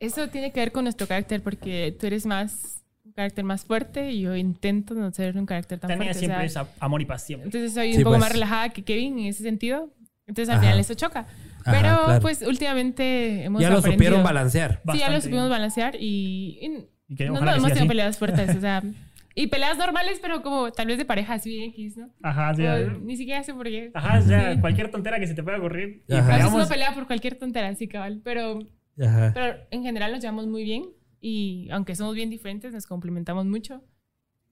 eso 0.00 0.28
tiene 0.28 0.52
que 0.52 0.60
ver 0.60 0.72
con 0.72 0.84
nuestro 0.84 1.06
carácter 1.06 1.42
porque 1.42 1.94
tú 1.98 2.06
eres 2.06 2.24
más, 2.26 2.84
carácter 3.16 3.42
más 3.44 3.64
fuerte 3.64 4.12
y 4.12 4.20
yo 4.20 4.36
intento 4.36 4.94
no 4.94 5.10
ser 5.10 5.36
un 5.36 5.46
carácter 5.46 5.80
tan 5.80 5.88
Tania 5.88 6.04
fuerte. 6.04 6.18
o 6.18 6.20
siempre 6.20 6.48
sea, 6.48 6.62
es 6.62 6.68
a- 6.68 6.84
amor 6.84 7.02
y 7.02 7.06
siempre. 7.18 7.46
Entonces 7.46 7.72
soy 7.74 7.92
Sí, 7.92 7.98
un 7.98 8.04
poco 8.04 8.12
pues. 8.16 8.20
más 8.20 8.32
relajada 8.32 8.68
que 8.68 8.84
Kevin 8.84 9.18
en 9.18 9.26
ese 9.26 9.42
sentido. 9.42 9.92
Entonces 10.28 10.48
al 10.50 10.56
Ajá. 10.58 10.66
final 10.66 10.78
eso 10.80 10.94
choca. 10.94 11.20
Ajá, 11.20 11.72
Pero 11.80 12.04
claro. 12.04 12.20
pues 12.22 12.42
últimamente 12.42 13.44
hemos 13.44 13.60
Ya 13.60 13.70
lo 13.70 13.78
aprendido. 13.78 13.98
supieron 14.04 14.22
balancear. 14.24 14.80
Sí, 14.92 14.98
ya 14.98 15.10
lo 15.10 15.20
supimos 15.20 15.48
balancear 15.50 15.96
y, 15.96 16.58
y 16.62 16.88
Y 17.08 17.16
que 17.16 17.26
no, 17.26 17.32
no 17.34 17.38
hemos 17.50 17.54
tenido 17.64 17.78
así. 17.80 17.88
peleas 17.88 18.18
fuertes. 18.18 18.56
O 18.56 18.60
sea, 18.60 18.82
Y 19.38 19.48
peleas 19.48 19.76
normales, 19.76 20.18
pero 20.22 20.40
como 20.42 20.72
tal 20.72 20.86
vez 20.86 20.96
de 20.96 21.04
pareja 21.04 21.34
así 21.34 21.50
bien 21.50 21.68
X, 21.70 21.98
¿no? 21.98 22.08
Ajá, 22.22 22.54
sí. 22.54 22.62
O 22.66 22.90
ni 23.00 23.18
siquiera 23.18 23.42
sé 23.42 23.52
por 23.52 23.66
qué. 23.66 23.90
Ajá, 23.92 24.18
o 24.18 24.22
sea, 24.22 24.54
Sí. 24.54 24.60
cualquier 24.62 24.90
tontera 24.90 25.20
que 25.20 25.26
se 25.26 25.34
te 25.34 25.42
pueda 25.42 25.58
ocurrir. 25.58 26.02
Y 26.08 26.14
Ajá. 26.14 26.20
A 26.22 26.22
veces 26.22 26.36
peleamos. 26.36 26.54
uno 26.54 26.68
pelea 26.68 26.94
por 26.94 27.06
cualquier 27.06 27.34
tontera, 27.38 27.68
así 27.68 27.86
cabal. 27.86 28.22
Pero, 28.24 28.60
Ajá. 28.98 29.32
pero 29.34 29.56
en 29.70 29.82
general 29.82 30.12
nos 30.12 30.22
llevamos 30.22 30.46
muy 30.46 30.64
bien. 30.64 30.84
Y 31.20 31.68
aunque 31.70 31.96
somos 31.96 32.14
bien 32.14 32.30
diferentes, 32.30 32.72
nos 32.72 32.86
complementamos 32.86 33.46
mucho. 33.46 33.82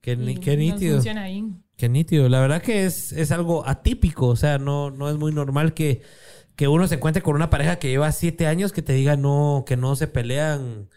Qué, 0.01 0.17
nítido. 0.17 0.97
funciona. 0.97 1.27
Qué 1.77 1.89
nítido. 1.89 2.29
La 2.29 2.41
verdad 2.41 2.61
que 2.63 2.85
es, 2.85 3.13
es 3.13 3.31
algo 3.33 3.67
atípico. 3.67 4.27
O 4.29 4.37
sea, 4.37 4.59
no, 4.59 4.91
no 4.91 5.09
es 5.09 5.17
muy 5.17 5.33
normal 5.33 5.73
que, 5.73 6.03
que 6.57 6.69
uno 6.69 6.87
se 6.87 6.97
encuentre 6.97 7.23
con 7.23 7.35
una 7.37 7.49
pareja 7.51 7.77
que 7.79 7.89
lleva 7.89 8.13
siete 8.13 8.47
años 8.47 8.73
que 8.73 8.83
te 8.83 8.93
diga 8.93 9.17
no, 9.17 9.65
que 9.67 9.77
no 9.77 9.97
se 9.97 10.07
pelean. 10.07 10.89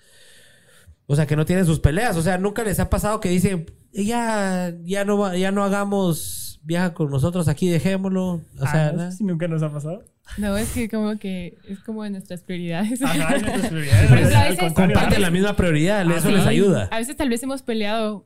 O 1.06 1.16
sea, 1.16 1.26
que 1.26 1.38
no 1.38 1.46
tienen 1.46 1.66
sus 1.66 1.80
peleas. 1.80 2.18
O 2.18 2.22
sea, 2.22 2.38
nunca 2.38 2.64
les 2.64 2.80
ha 2.82 2.90
pasado 2.90 3.22
que 3.22 3.30
dicen, 3.30 3.66
ya, 3.94 4.74
ya 4.84 5.06
no 5.06 5.18
va- 5.18 5.38
ya 5.38 5.52
no 5.52 5.64
hagamos 5.64 6.60
viaja 6.64 6.94
con 6.94 7.10
nosotros 7.10 7.48
aquí, 7.48 7.70
dejémoslo. 7.70 8.26
O 8.34 8.42
Ah, 8.60 8.72
sea, 8.72 8.92
no 8.92 8.98
nada. 8.98 9.12
sé 9.12 9.18
si 9.20 9.24
nunca 9.24 9.48
nos 9.48 9.64
ha 9.64 9.72
pasado. 9.72 10.04
No, 10.38 10.56
es 10.58 10.72
que 10.74 10.90
como 10.90 11.18
que 11.18 11.58
es 11.68 11.80
como 11.80 12.04
de 12.04 12.10
nuestras 12.12 12.42
prioridades. 12.44 13.02
Ajá, 13.02 13.36
es 13.36 13.42
nuestras 13.44 13.68
prioridades. 13.72 14.10
Pero, 14.10 14.38
a 14.38 14.44
veces- 14.50 14.74
comparten 14.74 15.22
la 15.22 15.32
misma 15.32 15.56
prioridad. 15.56 16.10
Eso 16.12 16.28
Sí. 16.30 16.34
les 16.36 16.46
ayuda. 16.46 16.88
A 16.92 16.98
veces 16.98 17.16
tal 17.18 17.30
vez 17.30 17.42
hemos 17.44 17.62
peleado 17.64 18.26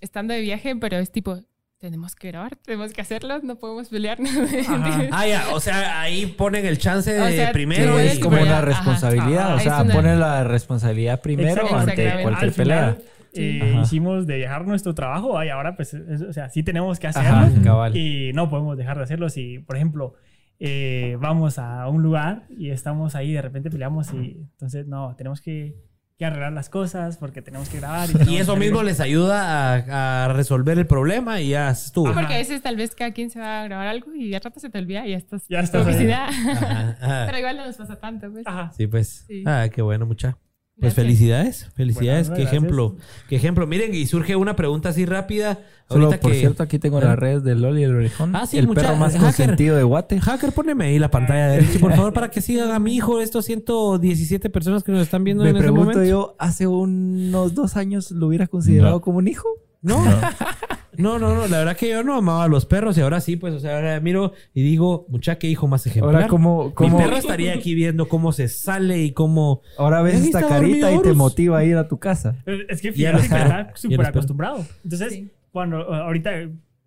estando 0.00 0.34
de 0.34 0.40
viaje, 0.40 0.76
pero 0.76 0.96
es 0.98 1.10
tipo, 1.10 1.38
tenemos 1.78 2.14
que 2.14 2.28
grabar, 2.28 2.56
tenemos 2.56 2.92
que 2.92 3.00
hacerlo, 3.00 3.40
no 3.42 3.56
podemos 3.56 3.88
pelearnos. 3.88 4.30
Ajá. 4.68 5.00
Ah, 5.12 5.26
ya. 5.26 5.44
O 5.54 5.60
sea, 5.60 6.00
ahí 6.02 6.26
ponen 6.26 6.66
el 6.66 6.78
chance 6.78 7.12
de 7.12 7.20
O 7.20 7.28
sea, 7.28 7.46
Sí, 7.48 7.52
primero. 7.54 7.92
puedes 7.92 8.12
es 8.14 8.18
como 8.18 8.36
pelear. 8.36 8.48
una 8.48 8.56
Ajá. 8.58 8.66
responsabilidad. 8.66 9.46
Ajá. 9.46 9.54
O 9.54 9.60
sea, 9.60 9.82
una- 9.82 9.94
pone 9.94 10.16
la 10.16 10.44
responsabilidad 10.44 11.20
primero 11.22 11.74
ante 11.74 12.22
cualquier 12.22 12.52
pelea. 12.52 12.98
eh, 13.32 13.60
Ajá. 13.72 13.82
hicimos 13.82 14.26
de 14.26 14.36
viajar 14.38 14.66
nuestro 14.66 14.94
trabajo 14.94 15.42
y 15.42 15.48
ahora 15.48 15.74
pues, 15.76 15.94
es- 15.94 16.20
o 16.22 16.32
sea, 16.32 16.48
sí 16.50 16.62
tenemos 16.62 16.98
que 16.98 17.06
hacerlo. 17.06 17.30
Ajá. 17.74 17.90
Y 17.96 18.32
no 18.34 18.50
podemos 18.50 18.76
dejar 18.76 18.98
de 18.98 19.04
hacerlo 19.04 19.30
si, 19.30 19.60
por 19.60 19.76
ejemplo, 19.76 20.14
eh, 20.60 21.16
vamos 21.20 21.58
a 21.58 21.88
un 21.88 22.02
lugar 22.02 22.44
y 22.56 22.70
estamos 22.70 23.14
ahí, 23.14 23.32
de 23.32 23.42
repente 23.42 23.70
peleamos 23.70 24.12
y 24.12 24.36
entonces 24.52 24.86
no, 24.86 25.16
tenemos 25.16 25.40
que, 25.40 25.74
que 26.18 26.26
arreglar 26.26 26.52
las 26.52 26.68
cosas 26.68 27.16
porque 27.16 27.40
tenemos 27.40 27.70
que 27.70 27.78
grabar. 27.78 28.10
Y 28.10 28.12
tenemos 28.12 28.40
eso 28.40 28.52
que- 28.54 28.60
mismo 28.60 28.82
les 28.82 29.00
ayuda 29.00 29.74
a, 29.74 30.24
a 30.26 30.28
resolver 30.34 30.78
el 30.78 30.86
problema 30.86 31.40
y 31.40 31.48
ya 31.50 31.70
estuvo. 31.70 32.12
Porque 32.12 32.34
a 32.34 32.36
veces 32.36 32.60
tal 32.62 32.76
vez 32.76 32.94
cada 32.94 33.12
quien 33.12 33.30
se 33.30 33.40
va 33.40 33.62
a 33.62 33.64
grabar 33.64 33.86
algo 33.86 34.14
y 34.14 34.34
al 34.34 34.40
rato 34.42 34.60
se 34.60 34.68
te 34.68 34.78
olvida 34.78 35.06
y 35.06 35.12
ya 35.12 35.16
estás, 35.16 35.46
Ya 35.48 35.60
estás. 35.60 35.86
Ajá, 35.86 36.96
ajá. 37.00 37.22
Pero 37.26 37.38
igual 37.38 37.56
no 37.56 37.66
nos 37.66 37.76
pasa 37.76 37.96
tanto, 37.98 38.30
pues. 38.30 38.46
Ajá. 38.46 38.70
Sí, 38.76 38.86
pues. 38.86 39.24
Sí. 39.26 39.42
Ah, 39.46 39.66
qué 39.72 39.80
bueno, 39.80 40.04
mucha. 40.04 40.36
Pues 40.80 40.94
felicidades, 40.94 41.68
felicidades, 41.74 42.28
Bueno, 42.28 42.36
qué 42.36 42.42
gracias. 42.42 42.62
ejemplo, 42.62 42.96
qué 43.28 43.36
ejemplo. 43.36 43.66
Miren, 43.66 43.94
y 43.94 44.06
surge 44.06 44.34
una 44.36 44.56
pregunta 44.56 44.88
así 44.88 45.04
rápida. 45.06 45.58
Solo, 45.88 46.06
ahorita 46.06 46.20
por 46.22 46.32
que- 46.32 46.38
cierto, 46.38 46.62
aquí 46.62 46.78
tengo 46.78 47.00
las 47.00 47.18
redes 47.18 47.42
de 47.42 47.54
Loli 47.54 47.80
y 47.80 47.84
el 47.84 47.94
orejón. 47.96 48.34
Ah, 48.34 48.46
sí, 48.46 48.58
el 48.58 48.66
mucha- 48.66 48.82
perro 48.82 48.96
más 48.96 49.12
hacker. 49.12 49.26
consentido 49.26 49.76
de 49.76 49.82
Guate. 49.82 50.20
Hacker, 50.20 50.52
poneme 50.52 50.86
ahí 50.86 50.98
la 50.98 51.10
pantalla 51.10 51.48
de 51.48 51.60
Richie, 51.60 51.78
por 51.80 51.92
favor, 51.94 52.12
para 52.12 52.30
que 52.30 52.40
sigan 52.40 52.70
a 52.70 52.78
mi 52.78 52.94
hijo, 52.94 53.20
estos 53.20 53.44
117 53.44 54.50
personas 54.50 54.82
que 54.84 54.92
nos 54.92 55.02
están 55.02 55.24
viendo 55.24 55.42
Me 55.44 55.50
en 55.50 55.56
este 55.56 55.64
pregunto 55.64 55.84
momento. 55.92 56.04
yo, 56.08 56.36
¿hace 56.38 56.66
unos 56.66 57.54
dos 57.54 57.76
años 57.76 58.10
lo 58.12 58.28
hubieras 58.28 58.48
considerado 58.48 58.96
No. 58.96 59.00
como 59.00 59.18
un 59.18 59.28
hijo? 59.28 59.48
No. 59.82 60.04
no, 60.96 61.18
no, 61.18 61.34
no, 61.34 61.46
la 61.46 61.58
verdad 61.58 61.76
que 61.76 61.88
yo 61.88 62.02
no 62.02 62.14
amaba 62.16 62.44
a 62.44 62.48
los 62.48 62.66
perros 62.66 62.96
y 62.98 63.00
ahora 63.00 63.20
sí, 63.20 63.36
pues, 63.36 63.54
o 63.54 63.60
sea, 63.60 63.76
ahora 63.76 64.00
miro 64.00 64.32
y 64.54 64.62
digo, 64.62 65.06
mucha, 65.08 65.38
qué 65.38 65.46
hijo 65.48 65.66
más 65.66 65.86
ejemplar. 65.86 66.14
Ahora, 66.14 66.28
¿cómo, 66.28 66.66
Mi 66.66 66.72
cómo, 66.74 66.98
perro 66.98 67.16
estaría 67.16 67.54
aquí 67.54 67.74
viendo 67.74 68.08
cómo 68.08 68.32
se 68.32 68.48
sale 68.48 69.02
y 69.02 69.12
cómo... 69.12 69.62
ahora 69.78 70.02
ves 70.02 70.24
esta 70.24 70.46
carita 70.46 70.92
y 70.92 71.00
te 71.00 71.12
motiva 71.12 71.58
a 71.58 71.64
ir 71.64 71.76
a 71.76 71.88
tu 71.88 71.98
casa? 71.98 72.36
Es 72.68 72.80
que 72.80 72.92
fíjate 72.92 73.18
que 73.18 73.24
está 73.24 73.72
súper 73.74 74.06
acostumbrado. 74.06 74.66
Entonces, 74.84 75.12
Sí. 75.12 75.30
cuando 75.52 75.78
ahorita 75.78 76.30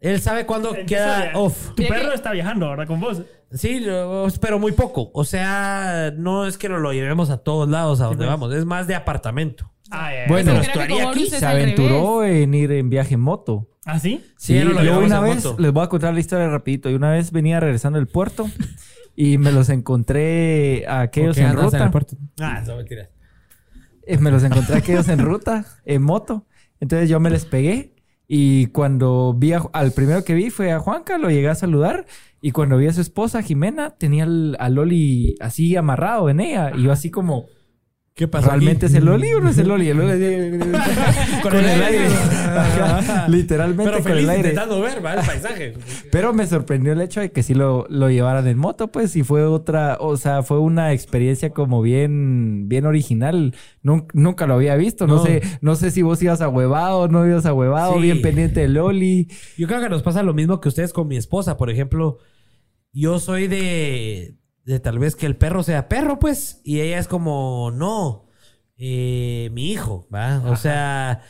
Él 0.03 0.21
sabe 0.21 0.45
cuándo 0.45 0.75
empieza 0.75 0.85
queda 1.23 1.31
a- 1.31 1.37
off. 1.39 1.69
Tu 1.75 1.83
perro 1.87 2.09
que- 2.09 2.15
está 2.15 2.31
viajando 2.31 2.67
ahora 2.67 2.85
con 2.85 2.99
vos. 2.99 3.21
Sí, 3.51 3.79
lo- 3.79 4.27
pero 4.41 4.59
muy 4.59 4.71
poco. 4.73 5.09
O 5.13 5.23
sea, 5.25 6.11
no 6.15 6.45
es 6.45 6.57
que 6.57 6.67
nos 6.69 6.81
lo 6.81 6.91
llevemos 6.93 7.29
a 7.29 7.37
todos 7.37 7.69
lados 7.69 8.01
a 8.01 8.05
donde 8.05 8.17
pues. 8.25 8.29
vamos. 8.29 8.53
Es 8.53 8.65
más 8.65 8.85
de 8.87 8.95
apartamento. 8.95 9.71
Ah, 9.91 10.11
ya, 10.11 10.21
ya. 10.23 10.27
Bueno, 10.27 10.53
Pero 10.59 10.73
creo 10.73 10.87
que 10.97 11.03
aquí, 11.03 11.23
es 11.23 11.29
Se 11.29 11.45
al 11.45 11.55
aventuró 11.55 12.23
en 12.25 12.53
ir 12.53 12.71
en 12.71 12.89
viaje 12.89 13.13
en 13.13 13.19
moto. 13.21 13.69
¿Ah, 13.85 13.99
sí? 13.99 14.23
Sí, 14.37 14.55
no 14.59 14.65
lo 14.71 14.75
yo 14.77 14.81
llevamos 14.83 15.05
una 15.05 15.17
en 15.17 15.23
vez, 15.23 15.45
moto. 15.45 15.61
les 15.61 15.71
voy 15.73 15.83
a 15.83 15.87
contar 15.87 16.13
la 16.13 16.19
historia 16.19 16.47
rapidito. 16.49 16.89
Y 16.89 16.95
una 16.95 17.11
vez 17.11 17.31
venía 17.31 17.59
regresando 17.59 17.97
del 17.99 18.07
puerto 18.07 18.49
y 19.15 19.37
me 19.37 19.51
los 19.51 19.69
encontré 19.69 20.85
a 20.87 21.01
aquellos 21.01 21.37
en 21.37 21.53
ruta. 21.53 21.91
Ah, 22.41 22.59
eso 22.63 22.75
mentira. 22.75 23.09
Eh, 24.05 24.17
me 24.17 24.31
los 24.31 24.43
encontré 24.43 24.75
a 24.75 24.77
aquellos 24.79 25.07
en 25.09 25.19
ruta, 25.19 25.65
en 25.85 26.01
moto. 26.01 26.45
Entonces 26.79 27.07
yo 27.09 27.19
me 27.19 27.29
les 27.29 27.45
pegué. 27.45 27.93
Y 28.35 28.65
cuando 28.67 29.35
vi 29.37 29.53
a- 29.53 29.61
al 29.73 29.91
primero 29.91 30.23
que 30.23 30.33
vi 30.33 30.49
fue 30.49 30.71
a 30.71 30.79
Juanca, 30.79 31.19
lo 31.19 31.29
llegué 31.29 31.49
a 31.49 31.53
saludar. 31.55 32.07
Y 32.41 32.49
cuando 32.49 32.77
vi 32.77 32.87
a 32.87 32.91
su 32.93 32.99
esposa, 33.01 33.43
Jimena, 33.43 33.91
tenía 33.91 34.23
al- 34.23 34.57
a 34.59 34.69
Loli 34.69 35.35
así 35.39 35.75
amarrado 35.75 36.31
en 36.31 36.39
ella. 36.39 36.71
Y 36.75 36.81
yo 36.81 36.91
así 36.91 37.11
como, 37.11 37.45
¿Qué 38.15 38.27
pasó? 38.27 38.47
¿realmente 38.49 38.85
es 38.85 38.93
el 38.93 39.05
Loli 39.05 39.33
o 39.33 39.39
no 39.39 39.49
es 39.49 39.57
el 39.57 39.67
Loli? 39.67 39.89
El 39.89 39.97
Loli 39.97 40.11
con 41.41 41.55
el 41.55 41.65
aire. 41.81 42.05
Ajá, 42.07 43.27
Literalmente 43.27 43.83
Pero 43.85 44.03
con 44.03 44.11
feliz 44.11 44.23
el 44.25 44.29
aire. 44.29 44.49
intentando 44.49 44.81
ver, 44.81 45.03
¿va? 45.03 45.15
El 45.15 45.25
paisaje. 45.25 45.73
Pero 46.11 46.31
me 46.31 46.45
sorprendió 46.45 46.93
el 46.93 47.01
hecho 47.01 47.21
de 47.21 47.31
que 47.31 47.41
sí 47.41 47.55
lo, 47.55 47.87
lo 47.89 48.11
llevaran 48.11 48.45
en 48.47 48.59
moto, 48.59 48.91
pues, 48.91 49.15
y 49.15 49.23
fue 49.23 49.43
otra, 49.45 49.97
o 49.99 50.15
sea, 50.17 50.43
fue 50.43 50.59
una 50.59 50.93
experiencia 50.93 51.49
como 51.49 51.81
bien, 51.81 52.69
bien 52.69 52.85
original. 52.85 53.55
Nun- 53.81 54.05
nunca 54.13 54.45
lo 54.45 54.53
había 54.53 54.75
visto. 54.75 55.07
No, 55.07 55.15
No. 55.15 55.23
sé, 55.25 55.41
no 55.61 55.75
sé 55.75 55.89
si 55.89 56.03
vos 56.03 56.21
ibas 56.21 56.41
a 56.41 56.49
huevado, 56.49 57.07
no 57.07 57.25
ibas 57.27 57.47
a 57.47 57.53
huevado, 57.53 57.95
Sí. 57.95 58.01
bien 58.01 58.21
pendiente 58.21 58.59
de 58.59 58.67
Loli. 58.67 59.27
Yo 59.57 59.65
creo 59.67 59.81
que 59.81 59.89
nos 59.89 60.03
pasa 60.03 60.21
lo 60.21 60.35
mismo 60.35 60.61
que 60.61 60.69
ustedes 60.69 60.93
con 60.93 61.07
mi 61.07 61.17
esposa. 61.17 61.57
Por 61.57 61.71
ejemplo, 61.71 62.19
yo 62.91 63.17
soy 63.19 63.47
de, 63.47 64.35
de 64.65 64.79
tal 64.79 64.99
vez 64.99 65.15
que 65.15 65.25
el 65.25 65.35
perro 65.35 65.63
sea 65.63 65.89
perro, 65.89 66.19
pues. 66.19 66.61
Y 66.63 66.81
ella 66.81 66.99
es 66.99 67.07
como, 67.07 67.71
no, 67.71 68.27
eh, 68.77 69.49
mi 69.51 69.71
hijo, 69.71 70.07
¿va? 70.13 70.41
O 70.45 70.55
sea, 70.55 71.21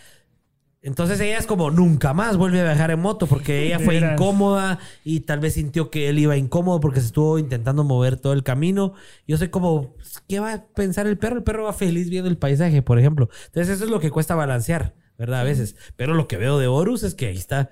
entonces 0.82 1.20
ella 1.22 1.38
es 1.38 1.48
como, 1.48 1.72
nunca 1.72 2.14
más 2.14 2.36
vuelve 2.36 2.60
a 2.60 2.66
viajar 2.66 2.92
en 2.92 3.00
moto 3.00 3.26
porque 3.26 3.64
ella 3.66 3.80
fue 3.80 3.96
incómoda 4.14 4.80
y 5.06 5.22
tal 5.22 5.40
vez 5.40 5.54
sintió 5.54 5.90
que 5.90 6.10
él 6.10 6.20
iba 6.20 6.36
incómodo 6.36 6.82
porque 6.82 7.00
se 7.00 7.08
estuvo 7.08 7.40
intentando 7.40 7.84
mover 7.84 8.18
todo 8.18 8.34
el 8.34 8.44
camino. 8.44 8.94
Yo 9.26 9.38
soy 9.38 9.48
como, 9.48 9.96
¿qué 10.28 10.40
va 10.40 10.54
a 10.54 10.66
pensar 10.68 11.08
el 11.08 11.18
perro? 11.18 11.38
El 11.38 11.44
perro 11.44 11.64
va 11.64 11.74
feliz 11.74 12.10
viendo 12.10 12.30
el 12.30 12.38
paisaje, 12.38 12.82
por 12.82 13.00
ejemplo. 13.00 13.30
Entonces 13.46 13.76
eso 13.76 13.86
es 13.86 13.90
lo 13.90 14.00
que 14.00 14.12
cuesta 14.12 14.36
balancear, 14.36 14.94
¿verdad? 15.18 15.40
A 15.40 15.44
veces. 15.44 15.76
Pero 15.96 16.16
lo 16.16 16.28
que 16.28 16.38
veo 16.38 16.60
de 16.60 16.68
Horus 16.68 17.04
es 17.04 17.16
que 17.16 17.28
ahí 17.28 17.38
está 17.38 17.70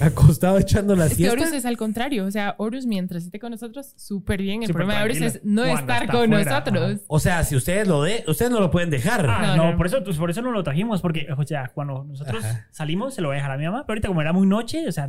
acostado 0.00 0.58
echando 0.58 0.94
la 0.94 1.06
Es 1.06 1.10
que 1.12 1.16
siesta. 1.16 1.40
Horus 1.40 1.52
es 1.52 1.64
al 1.64 1.76
contrario. 1.76 2.24
O 2.26 2.30
sea, 2.30 2.54
Horus 2.58 2.86
mientras 2.86 3.24
esté 3.24 3.38
con 3.38 3.50
nosotros, 3.50 3.92
súper 3.96 4.42
bien. 4.42 4.62
El 4.62 4.72
problema 4.72 4.98
de 4.98 5.04
Horus 5.04 5.20
es 5.20 5.40
no 5.44 5.64
estar 5.64 6.10
con 6.10 6.30
nosotros. 6.30 7.00
O 7.06 7.18
sea, 7.18 7.44
si 7.44 7.56
ustedes 7.56 7.88
lo 7.88 8.02
de, 8.02 8.24
ustedes 8.26 8.50
no 8.50 8.60
lo 8.60 8.70
pueden 8.70 8.90
dejar. 8.90 9.26
Ah, 9.28 9.54
No, 9.56 9.56
no, 9.56 9.70
no. 9.72 9.76
Por, 9.76 9.86
eso, 9.86 10.02
pues, 10.04 10.16
por 10.16 10.30
eso 10.30 10.42
no 10.42 10.50
lo 10.50 10.62
trajimos, 10.62 11.00
porque, 11.00 11.26
o 11.36 11.42
sea, 11.44 11.70
cuando 11.74 12.04
nosotros 12.04 12.44
salimos, 12.70 13.14
se 13.14 13.22
lo 13.22 13.28
voy 13.28 13.36
a 13.36 13.38
dejar 13.38 13.52
a 13.52 13.58
mi 13.58 13.64
mamá, 13.64 13.84
pero 13.86 13.94
ahorita 13.94 14.08
como 14.08 14.20
era 14.20 14.32
muy 14.32 14.46
noche, 14.46 14.86
o 14.88 14.92
sea, 14.92 15.08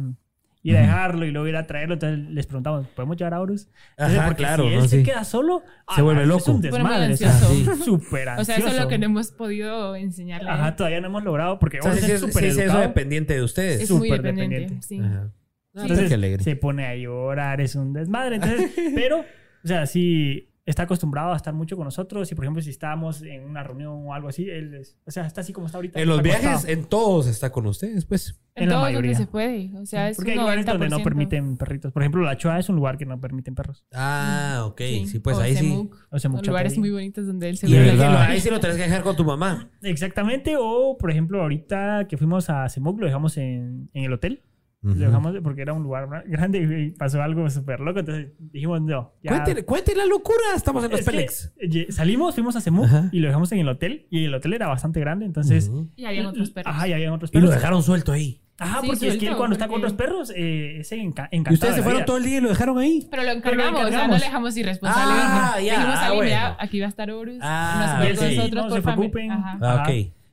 ir 0.63 0.75
a 0.77 0.81
dejarlo 0.81 1.25
y 1.25 1.31
luego 1.31 1.47
ir 1.47 1.55
a 1.55 1.65
traerlo, 1.67 1.93
entonces 1.93 2.19
les 2.29 2.45
preguntamos, 2.45 2.87
¿podemos 2.89 3.15
llevar 3.17 3.33
a 3.35 3.39
Horus? 3.41 3.69
Entonces, 3.91 4.17
Ajá, 4.19 4.27
porque 4.27 4.43
claro, 4.43 4.63
si 4.63 4.69
él 4.73 4.79
¿no? 4.79 4.87
se 4.87 4.97
Sí. 4.97 5.03
queda 5.03 5.23
solo, 5.23 5.63
Se 5.95 6.01
vuelve 6.01 6.21
Es 6.23 6.27
loco. 6.27 6.51
un 6.51 6.61
pone 6.61 6.71
muy 6.71 6.79
desmadre, 6.91 7.13
o 7.13 7.17
sea, 7.17 7.31
ansioso. 7.33 7.53
sí, 7.75 7.83
súper 7.85 8.27
O 8.37 8.43
sea, 8.45 8.57
eso 8.57 8.67
es 8.67 8.77
lo 8.79 8.87
que 8.87 8.97
no 8.97 9.05
hemos 9.05 9.31
podido 9.31 9.95
enseñarle. 9.95 10.49
Ajá, 10.49 10.75
todavía 10.75 10.99
no 11.01 11.07
hemos 11.07 11.23
logrado, 11.23 11.59
porque 11.59 11.79
O 11.79 11.83
sea, 11.83 11.93
sí, 11.95 12.11
es 12.11 12.19
súper 12.19 12.51
sí, 12.51 12.61
eso 12.61 12.77
dependiente 12.79 13.33
de 13.35 13.43
ustedes. 13.43 13.81
es 13.81 13.87
súper 13.87 14.21
dependiente. 14.21 14.55
dependiente. 14.59 14.87
Sí. 14.87 14.99
Ajá. 14.99 15.31
Ah, 15.75 15.81
Entonces 15.83 16.07
qué 16.09 16.13
alegre. 16.15 16.43
se 16.43 16.55
pone 16.55 16.85
a 16.87 16.95
llorar, 16.95 17.61
es 17.61 17.75
un 17.75 17.93
desmadre. 17.93 18.35
Entonces, 18.37 18.71
pero, 18.95 19.19
o 19.19 19.67
sea, 19.67 19.85
sí 19.85 20.49
está 20.67 20.83
acostumbrado 20.83 21.33
a 21.33 21.35
estar 21.35 21.53
mucho 21.55 21.75
con 21.75 21.85
nosotros. 21.85 22.31
Y 22.31 22.35
por 22.35 22.45
ejemplo, 22.45 22.61
si 22.61 22.69
estábamos 22.69 23.23
en 23.23 23.43
una 23.45 23.63
reunión 23.63 24.05
o 24.05 24.13
algo 24.13 24.27
así, 24.27 24.47
él 24.47 24.75
es, 24.75 24.95
o 25.07 25.09
sea, 25.11 25.25
está 25.25 25.41
así 25.41 25.51
como 25.53 25.65
está 25.65 25.79
ahorita. 25.79 25.99
En 25.99 26.07
los 26.07 26.21
viajes, 26.21 26.45
acostado. 26.45 26.73
en 26.73 26.85
todos 26.85 27.25
está 27.27 27.49
con 27.51 27.65
ustedes, 27.65 28.05
pues. 28.05 28.39
En, 28.53 28.63
En 28.63 28.69
la 28.71 28.79
mayoría. 28.81 29.11
donde 29.11 29.23
se 29.25 29.31
puede. 29.31 29.71
O 29.77 29.85
sea, 29.85 30.09
es 30.09 30.17
Porque 30.17 30.31
un 30.33 30.37
hay 30.39 30.43
lugares 30.43 30.65
donde 30.65 30.89
no 30.89 30.97
90%. 30.99 31.03
permiten 31.03 31.57
perritos. 31.57 31.91
Por 31.93 32.01
ejemplo, 32.01 32.21
la 32.23 32.37
Choa 32.37 32.59
es 32.59 32.67
un 32.69 32.75
lugar 32.75 32.97
que 32.97 33.05
no 33.05 33.19
permiten 33.19 33.53
perros. 33.55 33.85
Ah, 33.93 34.63
ok. 34.65 34.81
Sí, 35.05 35.19
pues 35.19 35.37
O 35.37 35.41
ahí 35.41 35.55
sí. 35.55 35.89
O 36.09 36.19
Semuc 36.19 36.45
lugares 36.45 36.77
muy 36.77 36.89
bonitos 36.91 37.27
donde 37.27 37.49
él 37.49 37.57
se 37.57 37.67
ve. 37.67 37.77
ahí, 37.77 37.85
verdad. 37.85 38.11
lo- 38.11 38.17
ahí 38.19 38.39
sí 38.41 38.49
lo 38.49 38.59
tenés 38.59 38.77
que 38.77 38.83
dejar 38.83 39.03
con 39.03 39.15
tu 39.15 39.23
mamá. 39.23 39.69
Exactamente. 39.83 40.55
O, 40.59 40.97
por 40.97 41.11
ejemplo, 41.11 41.41
ahorita 41.41 42.07
que 42.09 42.17
fuimos 42.17 42.49
a 42.49 42.67
Semuc, 42.69 42.99
lo 42.99 43.05
dejamos 43.05 43.37
en, 43.37 43.89
en 43.93 44.03
el 44.03 44.11
hotel. 44.13 44.41
Lo 44.81 44.93
dejamos 44.93 45.35
porque 45.43 45.63
era 45.63 45.73
un 45.73 45.83
lugar 45.83 46.07
gra- 46.07 46.23
grande 46.27 46.59
y 46.87 46.91
pasó 46.91 47.21
algo 47.21 47.49
súper 47.49 47.79
loco. 47.79 47.99
Entonces 47.99 48.27
dijimos, 48.39 48.81
no. 48.81 49.13
Ya. 49.23 49.31
Cuente, 49.43 49.65
cuente 49.65 49.95
la 49.95 50.05
locura. 50.05 50.37
Estamos 50.55 50.83
en 50.85 50.91
los 50.91 50.99
Es 51.01 51.05
Pélex. 51.05 51.53
salimos, 51.89 52.35
fuimos 52.35 52.55
a 52.55 52.59
Ajá. 52.59 53.09
y 53.11 53.19
lo 53.19 53.27
dejamos 53.27 53.51
en 53.51 53.59
el 53.59 53.67
hotel. 53.69 54.07
Y 54.11 54.25
el 54.25 54.33
hotel 54.35 54.53
era 54.53 54.67
bastante 54.67 54.99
grande. 54.99 55.25
Entonces. 55.25 55.71
Y 55.95 56.05
habían 56.05 56.27
otros 56.27 56.51
perros. 56.51 56.73
Ajá, 56.73 56.87
y 56.87 56.93
habían 56.93 57.11
otros 57.13 57.31
Y 57.31 57.33
perros. 57.33 57.49
lo 57.49 57.55
dejaron 57.55 57.83
suelto 57.83 58.11
ahí. 58.11 58.41
Ajá, 58.59 58.81
Sí, 58.81 58.87
porque 58.87 59.07
es 59.09 59.17
que 59.17 59.27
él 59.27 59.35
cuando 59.35 59.53
está 59.55 59.67
con 59.67 59.77
otros 59.77 59.93
perros, 59.93 60.31
eh, 60.35 60.79
es 60.79 60.91
enca- 60.91 61.27
encantado. 61.31 61.51
Y 61.51 61.53
ustedes 61.53 61.75
de 61.75 61.77
se 61.79 61.83
fueron 61.83 61.99
vida. 61.99 62.05
todo 62.05 62.17
el 62.17 62.23
día 62.23 62.37
y 62.37 62.41
lo 62.41 62.49
dejaron 62.49 62.77
ahí. 62.79 63.07
Pero 63.11 63.21
lo 63.23 63.27
Pero 63.27 63.37
encargamos, 63.53 63.81
lo 63.81 63.87
o 63.87 63.91
sea, 63.91 64.07
no 64.07 64.13
le 64.17 64.19
dejamos 64.25 64.57
irresponsablemente. 64.57 65.31
Ah, 65.31 65.61
ya, 65.61 65.73
Dijimos 65.75 65.95
ah, 65.99 66.11
bueno. 66.13 66.55
aquí 66.59 66.79
va 66.79 66.85
a 66.87 66.89
estar 66.89 67.11
Horus. 67.11 67.37
Ah, 67.41 67.97
no 67.99 68.05
se 68.05 68.11
ok. 68.13 68.17
con 68.17 68.35
nosotros 68.35 68.63
No 68.63 68.69
por 68.69 68.77
se 68.77 68.81
preocupen. 68.83 69.31
Ajá. 69.31 69.57
Ah, 69.61 69.83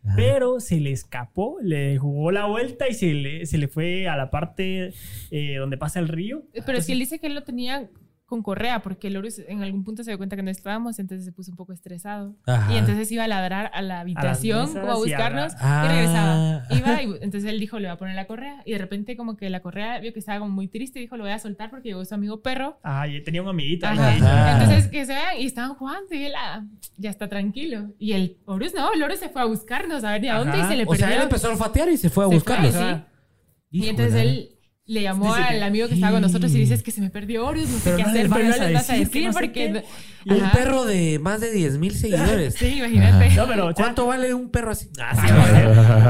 Ajá. 0.05 0.17
pero 0.17 0.61
se 0.61 0.81
le 0.81 0.93
escapó, 0.93 1.59
le 1.63 1.97
jugó 1.97 2.31
la 2.31 2.47
vuelta 2.47 2.89
y 2.89 2.95
se 2.95 3.15
le, 3.15 3.47
se 3.47 3.57
le 3.57 3.69
fue 3.69 4.07
a 4.07 4.17
la 4.17 4.31
parte 4.31 4.93
eh, 5.31 5.57
donde 5.57 5.79
pasa 5.79 5.99
el 5.99 6.09
río. 6.09 6.45
Pero 6.67 6.79
es 6.79 6.87
que 6.87 6.93
él 6.93 6.99
dice 6.99 7.19
que 7.19 7.27
él 7.27 7.35
lo 7.35 7.43
tenía 7.43 7.89
con 8.35 8.43
correa, 8.43 8.83
porque 8.83 9.07
el 9.07 9.17
Horus 9.17 9.39
en 9.39 9.63
algún 9.63 9.85
punto 9.85 10.03
se 10.03 10.11
dio 10.11 10.19
cuenta 10.19 10.35
que 10.35 10.43
no 10.43 10.51
estábamos, 10.51 10.99
entonces 10.99 11.25
se 11.25 11.31
puso 11.31 11.53
un 11.53 11.57
poco 11.57 11.73
estresado. 11.73 12.35
Ajá. 12.47 12.73
Y 12.73 12.79
entonces 12.79 13.11
iba 13.13 13.23
a 13.23 13.29
ladrar 13.29 13.71
a 13.73 13.81
la 13.81 14.01
habitación, 14.01 14.67
mesas 14.67 14.81
como 14.81 14.93
a 14.93 14.97
y 14.97 14.99
buscarnos, 14.99 15.53
a- 15.61 15.85
y 15.85 15.89
regresaba. 15.89 16.35
Ah. 16.35 16.67
Iba 16.71 17.03
y 17.03 17.05
entonces 17.23 17.45
él 17.51 17.61
dijo, 17.61 17.79
le 17.79 17.87
va 17.87 17.95
a 17.95 17.97
poner 17.99 18.17
la 18.17 18.27
correa, 18.27 18.63
y 18.67 18.73
de 18.73 18.79
repente 18.79 19.17
como 19.17 19.37
que 19.37 19.49
la 19.51 19.61
correa 19.61 20.01
vio 20.01 20.13
que 20.13 20.19
estaba 20.19 20.41
como 20.41 20.51
muy 20.53 20.67
triste, 20.67 20.99
y 20.99 21.03
dijo, 21.03 21.17
lo 21.17 21.23
voy 21.25 21.33
a 21.33 21.39
soltar 21.39 21.71
porque 21.71 21.91
llegó 21.91 22.05
su 22.05 22.15
amigo 22.15 22.43
perro. 22.43 22.81
Ajá, 22.83 23.07
y 23.07 23.23
tenía 23.23 23.43
un 23.43 23.49
amiguito. 23.49 23.87
ahí. 23.87 23.97
Ajá. 23.99 24.11
Ajá. 24.17 24.63
Entonces 24.65 24.89
que 24.91 25.07
se 25.07 25.13
vean 25.15 25.39
y 25.39 25.47
estaban 25.47 25.75
jugando 25.75 26.13
y 26.15 26.25
él 26.25 26.33
ah, 26.37 26.65
ya 26.97 27.11
está 27.11 27.29
tranquilo. 27.29 27.93
Y 27.99 28.13
el 28.15 28.39
Horus 28.47 28.75
no, 28.75 28.93
el 28.93 29.03
Horus 29.03 29.21
se 29.21 29.29
fue 29.29 29.43
a 29.43 29.45
buscarnos 29.45 30.03
a 30.03 30.11
ver 30.13 30.21
de 30.23 30.31
a 30.31 30.39
dónde 30.39 30.59
Ajá. 30.59 30.67
y 30.67 30.71
se 30.71 30.77
le 30.77 30.85
O 30.85 30.95
sea, 30.95 31.07
perdió. 31.07 31.17
él 31.17 31.23
empezó 31.29 31.47
a 31.49 31.51
olfatear 31.53 31.89
y 31.91 31.97
se 31.97 32.11
fue 32.11 32.25
a 32.25 32.29
Se 32.29 32.35
buscarlos. 32.35 32.75
fue, 32.75 32.95
sí. 32.95 33.01
Y 33.71 33.89
entonces 33.89 34.15
él 34.15 34.51
le 34.87 35.03
llamó 35.03 35.35
Dice 35.35 35.49
que- 35.49 35.55
al 35.55 35.63
amigo 35.63 35.89
que 35.89 35.95
estaba 35.95 36.13
con 36.13 36.23
nosotros 36.23 36.55
y 36.55 36.59
dice, 36.59 36.75
es 36.75 36.83
que 36.83 36.91
se 36.91 37.01
me 37.01 37.09
perdió 37.11 37.47
Horus, 37.47 37.69
no 37.71 37.79
sé 37.79 37.81
Pero 37.85 37.97
qué 37.97 38.03
no 38.03 38.09
hacer, 38.11 38.29
pero 38.29 38.49
no 38.49 38.55
a 38.55 38.57
les 38.59 38.73
vas 38.75 38.91
a 38.91 38.93
decir, 38.93 39.07
decir 39.09 39.27
no 39.27 39.33
sé 39.33 39.39
porque... 39.41 39.83
Y 40.27 40.33
un 40.33 40.51
perro 40.53 40.85
de 40.85 41.19
más 41.19 41.41
de 41.41 41.51
10 41.53 41.79
mil 41.79 41.93
seguidores. 41.95 42.55
Sí, 42.59 42.79
imagínate. 42.79 43.35
No, 43.35 43.47
pero, 43.47 43.67
o 43.67 43.73
sea, 43.75 43.85
¿Cuánto 43.85 44.07
vale 44.07 44.33
un 44.35 44.51
perro 44.51 44.71
así? 44.73 44.89
Ah, 45.01 45.15
sí, 45.15 45.33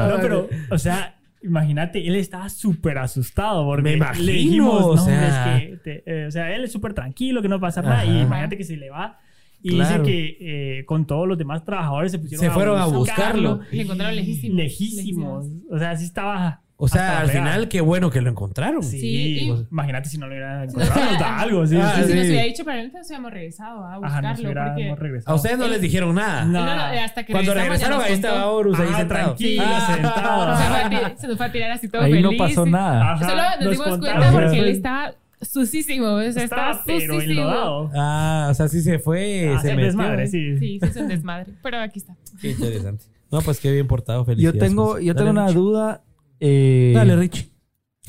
no, 0.09 0.21
pero, 0.21 0.49
o 0.71 0.77
sea, 0.77 1.15
imagínate, 1.43 2.05
él 2.07 2.15
estaba 2.15 2.49
súper 2.49 2.97
asustado 2.97 3.65
porque 3.65 3.83
Me 3.83 3.93
imagino, 3.93 4.25
le 4.25 4.31
dijimos, 4.33 4.83
o 4.83 4.95
no, 4.95 5.05
sea. 5.05 5.57
es 5.57 5.61
que, 5.69 5.77
te- 5.77 6.03
eh, 6.05 6.27
o 6.27 6.31
sea, 6.31 6.53
él 6.55 6.63
es 6.63 6.71
súper 6.71 6.93
tranquilo, 6.93 7.41
que 7.41 7.47
no 7.49 7.55
va 7.59 7.67
a 7.67 7.71
pasar 7.71 7.83
nada, 7.85 8.01
Ajá. 8.01 8.05
y 8.05 8.21
imagínate 8.21 8.57
que 8.57 8.63
se 8.63 8.75
le 8.77 8.89
va. 8.89 9.19
Y 9.63 9.69
Claro. 9.69 10.03
dice 10.03 10.11
que 10.11 10.79
eh, 10.79 10.85
con 10.85 11.07
todos 11.07 11.27
los 11.27 11.37
demás 11.37 11.63
trabajadores 11.65 12.11
se 12.11 12.19
pusieron 12.19 12.45
Se 12.45 12.51
fueron 12.51 12.77
a 12.79 12.85
buscarlo. 12.85 13.61
Y 13.71 13.77
le 13.77 13.81
encontraron 13.83 14.15
lejísimos. 14.15 14.57
Lejísimos. 14.57 15.45
O 15.71 15.79
sea, 15.79 15.95
sí 15.97 16.05
estaba. 16.05 16.61
O 16.77 16.89
sea, 16.89 17.21
al 17.21 17.29
final, 17.29 17.69
qué 17.69 17.79
bueno 17.79 18.09
que 18.11 18.19
lo 18.19 18.29
encontraron. 18.29 18.83
Sí, 18.83 18.99
Sí, 18.99 19.07
y- 19.49 19.65
imagínate 19.71 20.09
si 20.09 20.17
no 20.17 20.27
lo 20.27 20.33
hubieran 20.33 20.63
encontrado, 20.63 21.05
nos 21.11 21.19
da 21.19 21.39
algo, 21.39 21.65
sí. 21.65 21.77
Ah, 21.81 21.93
sí, 21.95 22.03
si 22.03 22.13
nos 22.17 22.25
hubiera 22.27 22.43
dicho, 22.43 22.65
pero 22.65 22.79
entonces 22.81 23.07
hubiéramos 23.07 23.31
regresado 23.31 23.83
a 23.85 23.89
Ajá, 23.91 23.97
buscarlo. 23.99 24.27
nos 24.29 24.39
hubiéramos 24.41 24.73
porque... 24.89 24.95
regresado. 25.03 25.31
A 25.31 25.35
ustedes 25.37 25.57
no 25.57 25.67
les 25.69 25.81
dijeron 25.81 26.15
nada. 26.15 26.43
No. 26.45 26.65
No, 26.65 26.75
no, 26.75 26.81
hasta 26.81 27.23
que 27.25 27.31
Cuando 27.31 27.53
regresaron, 27.53 28.01
ahí 28.01 28.13
estaba 28.13 28.45
Horus 28.47 28.77
ahí 28.79 28.87
Ah, 28.91 28.97
sentado. 28.97 29.23
tranquilo, 29.35 29.63
Ah. 29.65 29.87
sentado. 29.93 30.57
Se 30.57 30.63
fue, 30.67 30.77
a 30.77 30.89
ti- 30.89 31.21
se 31.21 31.27
nos 31.29 31.37
fue 31.37 31.45
a 31.45 31.51
tirar 31.53 31.71
así 31.71 31.87
todo 31.87 32.01
Ahí 32.01 32.11
feliz. 32.11 32.25
no 32.25 32.37
pasó 32.37 32.65
nada. 32.65 33.11
Ajá, 33.13 33.29
Solo 33.29 33.41
nos, 33.41 33.59
nos 33.61 33.71
dimos 33.71 33.87
contaron. 33.87 34.17
cuenta 34.19 34.31
porque 34.33 34.47
Ajá. 34.47 34.57
él 34.57 34.67
estaba 34.67 35.13
sucísimo. 35.41 36.07
O 36.07 36.31
sea, 36.31 36.43
estaba, 36.43 36.81
enlodado. 36.87 37.91
Ah, 37.95 38.47
o 38.51 38.53
sea, 38.53 38.67
sí 38.67 38.81
se 38.81 38.99
fue, 38.99 39.53
Ah, 39.55 39.61
se 39.61 39.69
metió. 39.69 39.85
desmadre, 39.85 40.27
sí. 40.27 40.57
Sí, 40.57 40.79
sí, 40.81 40.87
es 40.87 40.95
un 40.97 41.07
desmadre. 41.07 41.53
Pero 41.63 41.79
aquí 41.79 41.99
está. 41.99 42.15
Qué 42.41 42.49
interesante. 42.51 43.05
No, 43.31 43.39
pues 43.41 43.59
qué 43.59 43.71
bien 43.71 43.87
portado, 43.87 44.19
Yo 44.21 44.25
felicidades. 44.25 44.59
tengo, 44.59 44.91
pues. 44.93 45.05
yo 45.05 45.15
tengo 45.15 45.29
una 45.31 45.49
duda. 45.51 46.01
Eh, 46.39 46.91
Dale, 46.95 47.15
Rich. 47.15 47.49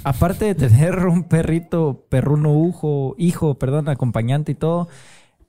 Aparte 0.04 0.44
de 0.44 0.54
tener 0.54 0.98
un 1.06 1.24
perrito, 1.24 2.06
perruno 2.08 2.66
hijo, 2.68 3.14
hijo, 3.18 3.58
perdón, 3.58 3.88
acompañante 3.88 4.52
y 4.52 4.54
todo, 4.54 4.88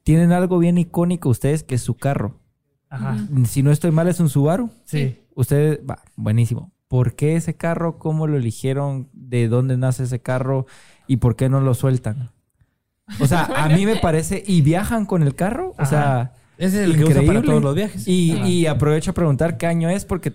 tienen 0.04 0.32
algo 0.32 0.58
bien 0.60 0.78
icónico 0.78 1.30
ustedes 1.30 1.64
que 1.64 1.76
es 1.76 1.82
su 1.82 1.96
carro. 1.96 2.40
Ajá. 2.90 3.18
Si 3.46 3.64
no 3.64 3.72
estoy 3.72 3.92
mal, 3.92 4.08
es 4.08 4.20
un 4.20 4.30
Subaru. 4.30 4.70
Sí. 4.86 5.20
Ustedes, 5.36 5.80
va, 5.88 6.00
buenísimo. 6.16 6.72
¿Por 6.88 7.16
qué 7.16 7.36
ese 7.36 7.56
carro? 7.58 8.00
¿Cómo 8.00 8.28
lo 8.28 8.38
eligieron? 8.38 9.10
¿De 9.12 9.50
dónde 9.50 9.76
nace 9.76 10.04
ese 10.04 10.22
carro? 10.22 10.66
¿Y 11.06 11.18
por 11.18 11.36
qué 11.36 11.50
no 11.50 11.60
lo 11.60 11.74
sueltan? 11.74 12.32
O 13.20 13.28
sea, 13.28 13.44
a 13.44 13.68
mí 13.68 13.86
me 13.86 13.98
parece... 13.98 14.42
¿Y 14.48 14.62
viajan 14.62 15.06
con 15.06 15.22
el 15.22 15.36
carro? 15.36 15.74
O 15.78 15.86
sea, 15.86 16.34
Ese 16.58 16.84
es 16.84 16.90
el 16.90 16.96
que 16.96 17.04
usa 17.04 17.16
para 17.16 17.24
increíble. 17.26 17.48
todos 17.50 17.64
los 17.64 17.76
viajes. 17.76 18.08
Y 18.08 18.66
aprovecho 18.68 19.12
a 19.12 19.14
preguntar 19.14 19.58
qué 19.58 19.68
año 19.68 19.90
es 19.90 20.06
porque 20.06 20.34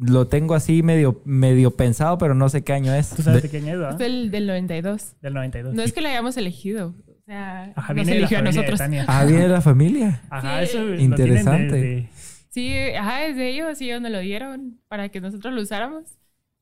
lo 0.00 0.28
tengo 0.28 0.54
así 0.54 0.82
medio, 0.82 1.20
medio 1.24 1.70
pensado, 1.76 2.18
pero 2.18 2.34
no 2.34 2.48
sé 2.48 2.62
qué 2.64 2.72
año 2.72 2.92
es. 2.94 3.10
Tú 3.10 3.22
sabes 3.22 3.42
de 3.42 3.50
qué 3.50 3.58
año 3.58 3.66
es, 3.68 3.72
Es 3.74 3.78
¿verdad? 3.80 3.98
del, 3.98 4.30
del 4.30 4.46
92. 4.46 5.16
Del 5.22 5.34
92. 5.34 5.74
No 5.74 5.82
es 5.82 5.92
que 5.92 6.00
lo 6.00 6.08
hayamos 6.08 6.36
elegido. 6.36 6.94
O 7.08 7.24
sea, 7.26 7.72
Ajá, 7.74 7.92
nos 7.92 7.94
viene 7.94 8.10
de 8.12 8.14
la 8.14 8.18
eligió 8.20 8.38
a 8.38 8.42
nosotros. 8.42 8.80
Ah, 9.08 9.24
viene 9.24 9.48
la 9.48 9.60
familia. 9.60 10.22
Ajá, 10.30 10.58
Sí. 10.64 10.76
eso 10.76 10.94
Interesante. 10.94 11.74
desde- 11.76 12.08
Sí, 12.50 12.72
ajá, 12.98 13.26
es 13.26 13.36
de 13.36 13.48
ellos 13.50 13.78
ellos 13.82 14.00
nos 14.00 14.10
lo 14.10 14.20
dieron 14.20 14.80
para 14.88 15.08
que 15.10 15.20
nosotros 15.20 15.52
lo 15.52 15.60
usáramos. 15.60 16.04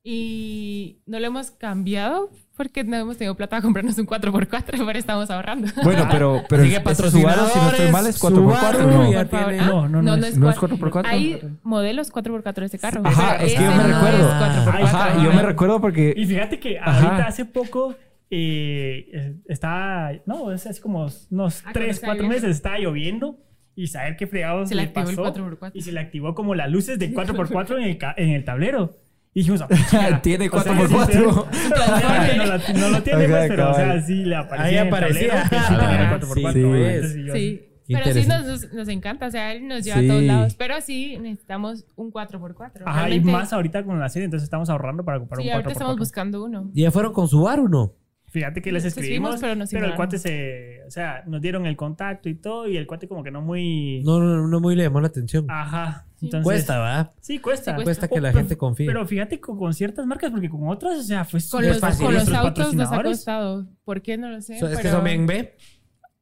Y 0.07 0.98
no 1.07 1.18
lo 1.18 1.26
hemos 1.26 1.50
cambiado 1.50 2.30
porque 2.59 2.84
no 2.84 2.94
hemos 2.94 3.16
tenido 3.16 3.34
plata 3.36 3.52
para 3.52 3.62
comprarnos 3.62 3.96
un 3.96 4.07
4x4, 4.07 4.64
pero 4.86 4.98
estamos 4.98 5.30
ahorrando. 5.30 5.66
Bueno, 5.82 6.07
pero, 6.12 6.42
pero 6.46 6.62
ese 6.62 7.11
Subaru, 7.11 7.46
si 7.46 7.59
no 7.59 7.70
estoy 7.70 7.90
mal, 7.90 8.07
es 8.07 8.20
4x4. 8.22 8.34
Subaru 8.34 8.90
¿no? 8.90 9.26
tiene- 9.26 9.61
Ah, 9.61 9.66
No, 9.66 9.88
no, 9.88 10.02
no 10.02 10.14
es- 10.26 10.36
¿No 10.36 10.50
es 10.50 10.57
cua- 10.59 10.68
4x4? 10.78 11.02
Hay 11.07 11.40
modelos 11.62 12.12
4x4 12.12 12.55
de 12.55 12.66
ese 12.66 12.78
carro. 12.78 13.00
Ajá, 13.02 13.36
es 13.36 13.55
que 13.55 13.64
yo 13.64 13.70
me 13.70 13.76
no 13.78 13.82
recuerdo. 13.84 14.28
es 14.28 14.34
4x4. 14.34 14.82
Ajá, 14.84 15.24
yo 15.24 15.32
me 15.32 15.42
recuerdo 15.42 15.80
porque... 15.80 16.12
Y 16.14 16.26
fíjate 16.26 16.61
que 16.61 16.78
Ajá. 16.78 16.92
ahorita 17.09 17.26
hace 17.26 17.46
poco 17.46 17.96
eh, 18.30 19.36
está, 19.48 20.12
no, 20.26 20.52
es 20.52 20.66
así 20.66 20.82
como 20.82 21.09
unos 21.30 21.62
Ah, 21.64 21.70
3, 21.72 21.72
cuando 21.72 21.90
está 21.90 22.07
4 22.09 22.22
lloviendo. 22.24 22.28
meses, 22.46 22.57
estaba 22.57 22.78
lloviendo 22.78 23.38
y 23.74 23.86
saber 23.86 24.16
qué 24.16 24.26
fregados 24.26 24.68
Se 24.68 24.74
le 24.74 24.82
le 24.82 24.88
activó 24.88 25.09
el 25.09 25.16
pasó. 25.16 25.34
4x4. 25.59 25.70
Y 25.74 25.80
se 25.80 25.92
le 25.92 26.00
activó 26.00 26.34
como 26.34 26.55
las 26.55 26.70
luces 26.70 26.98
de 26.98 27.11
4x4 27.14 27.78
en 27.78 27.84
el, 27.84 27.98
en 28.16 28.28
el 28.34 28.44
tablero. 28.44 28.98
Y 29.35 29.41
dijimos, 29.41 29.61
"Ah, 29.62 29.68
chica". 29.91 30.22
Tiene 30.22 30.49
O 30.51 30.61
sea, 30.61 30.72
4x4. 30.72 31.07
sí, 31.07 31.12
sí, 31.12 31.18
no, 32.39 32.47
lo- 32.47 32.80
no 32.80 32.89
lo 32.91 33.03
tiene, 33.03 33.28
pues, 33.28 33.49
pero 33.49 33.70
o 33.70 33.74
sea, 33.74 34.01
sí 34.03 34.24
le 34.24 34.37
aparecía. 34.37 34.80
Ahí 34.82 34.89
aparecía. 34.89 35.28
tablero 35.28 35.51
que 35.51 35.59
sí 35.59 35.74
tenía 35.74 36.01
el 36.01 36.07
Ah, 36.07 36.18
4x4. 36.20 37.32
sí, 37.32 37.68
Pero 37.89 38.05
sí 38.14 38.26
nos, 38.28 38.72
nos, 38.72 38.89
encanta, 38.89 39.26
o 39.26 39.30
sea, 39.30 39.53
él 39.53 39.66
nos 39.68 39.85
lleva 39.85 39.99
Sí. 39.99 40.05
a 40.07 40.09
todos 40.09 40.22
lados. 40.22 40.55
Pero 40.55 40.80
sí 40.80 41.18
necesitamos 41.18 41.85
un 41.97 42.11
4x4. 42.12 42.82
Ajá, 42.87 43.11
y 43.11 43.20
más 43.20 43.53
ahorita 43.53 43.85
con 43.85 43.99
la 44.01 44.09
serie, 44.09 44.24
entonces 44.26 44.45
estamos 44.45 44.70
ahorrando 44.70 45.05
para 45.05 45.18
comprar 45.18 45.43
Sí, 45.43 45.49
un 45.49 45.53
4x4. 45.53 45.55
ahorita 45.57 45.72
estamos 45.72 45.97
buscando 45.99 46.45
uno. 46.45 46.70
¿Y 46.72 46.82
ya 46.82 46.91
fueron 46.91 47.12
con 47.12 47.28
Subaru 47.28 47.68
no? 47.68 47.93
Fíjate 48.30 48.62
que 48.62 48.72
les 48.72 48.85
escribimos, 48.85 49.37
pero 49.41 49.55
nos 49.55 49.70
pero 49.70 49.87
el 49.87 49.95
cuate 49.95 50.18
se, 50.18 50.80
o 50.89 50.91
sea, 50.91 51.22
nos 51.26 51.41
dieron 51.41 51.66
el 51.66 51.76
contacto 51.76 52.28
y 52.28 52.35
todo, 52.35 52.66
y 52.66 52.76
el 52.76 52.85
cuate 52.85 53.07
como 53.07 53.22
que 53.22 53.30
no 53.30 53.43
muy... 53.43 54.03
No, 54.05 54.18
no, 54.18 54.49
no 54.49 54.61
muy 54.61 54.74
le 54.74 54.82
llamó 54.82 55.01
la 55.01 55.07
atención. 55.07 55.47
Ajá. 55.49 56.07
Sí. 56.25 56.27
Entonces, 56.29 56.45
Cuesta, 56.45 56.79
¿va? 56.79 57.12
Sí, 57.20 57.39
cuesta. 57.39 57.77
Sí, 57.79 57.85
Cuesta 57.85 58.09
que 58.09 58.20
la 58.20 58.29
pero- 58.31 58.39
gente 58.39 58.57
confíe. 58.57 58.87
Pero 58.87 59.07
fíjate 59.07 59.41
con, 59.41 59.59
con 59.59 59.75
ciertas 59.75 60.07
marcas, 60.07 60.31
porque 60.31 60.49
con 60.49 60.68
otras, 60.68 60.99
o 60.99 61.03
sea, 61.03 61.25
fue 61.25 61.41
Con 61.51 61.66
los, 61.66 61.79
fácil. 61.81 62.07
con 62.07 62.14
los 62.14 62.29
autos 62.33 62.75
nos 62.75 62.91
ha 62.93 63.03
costado. 63.03 63.66
¿Por 63.85 64.03
qué? 64.03 64.16
No 64.18 64.29
lo 64.31 64.41
sé. 64.41 64.59
So- 64.59 64.68
es 64.68 64.77
que 64.77 64.83
pero- 64.85 64.97
son 64.97 65.05
bien 65.05 65.27
B. 65.27 65.57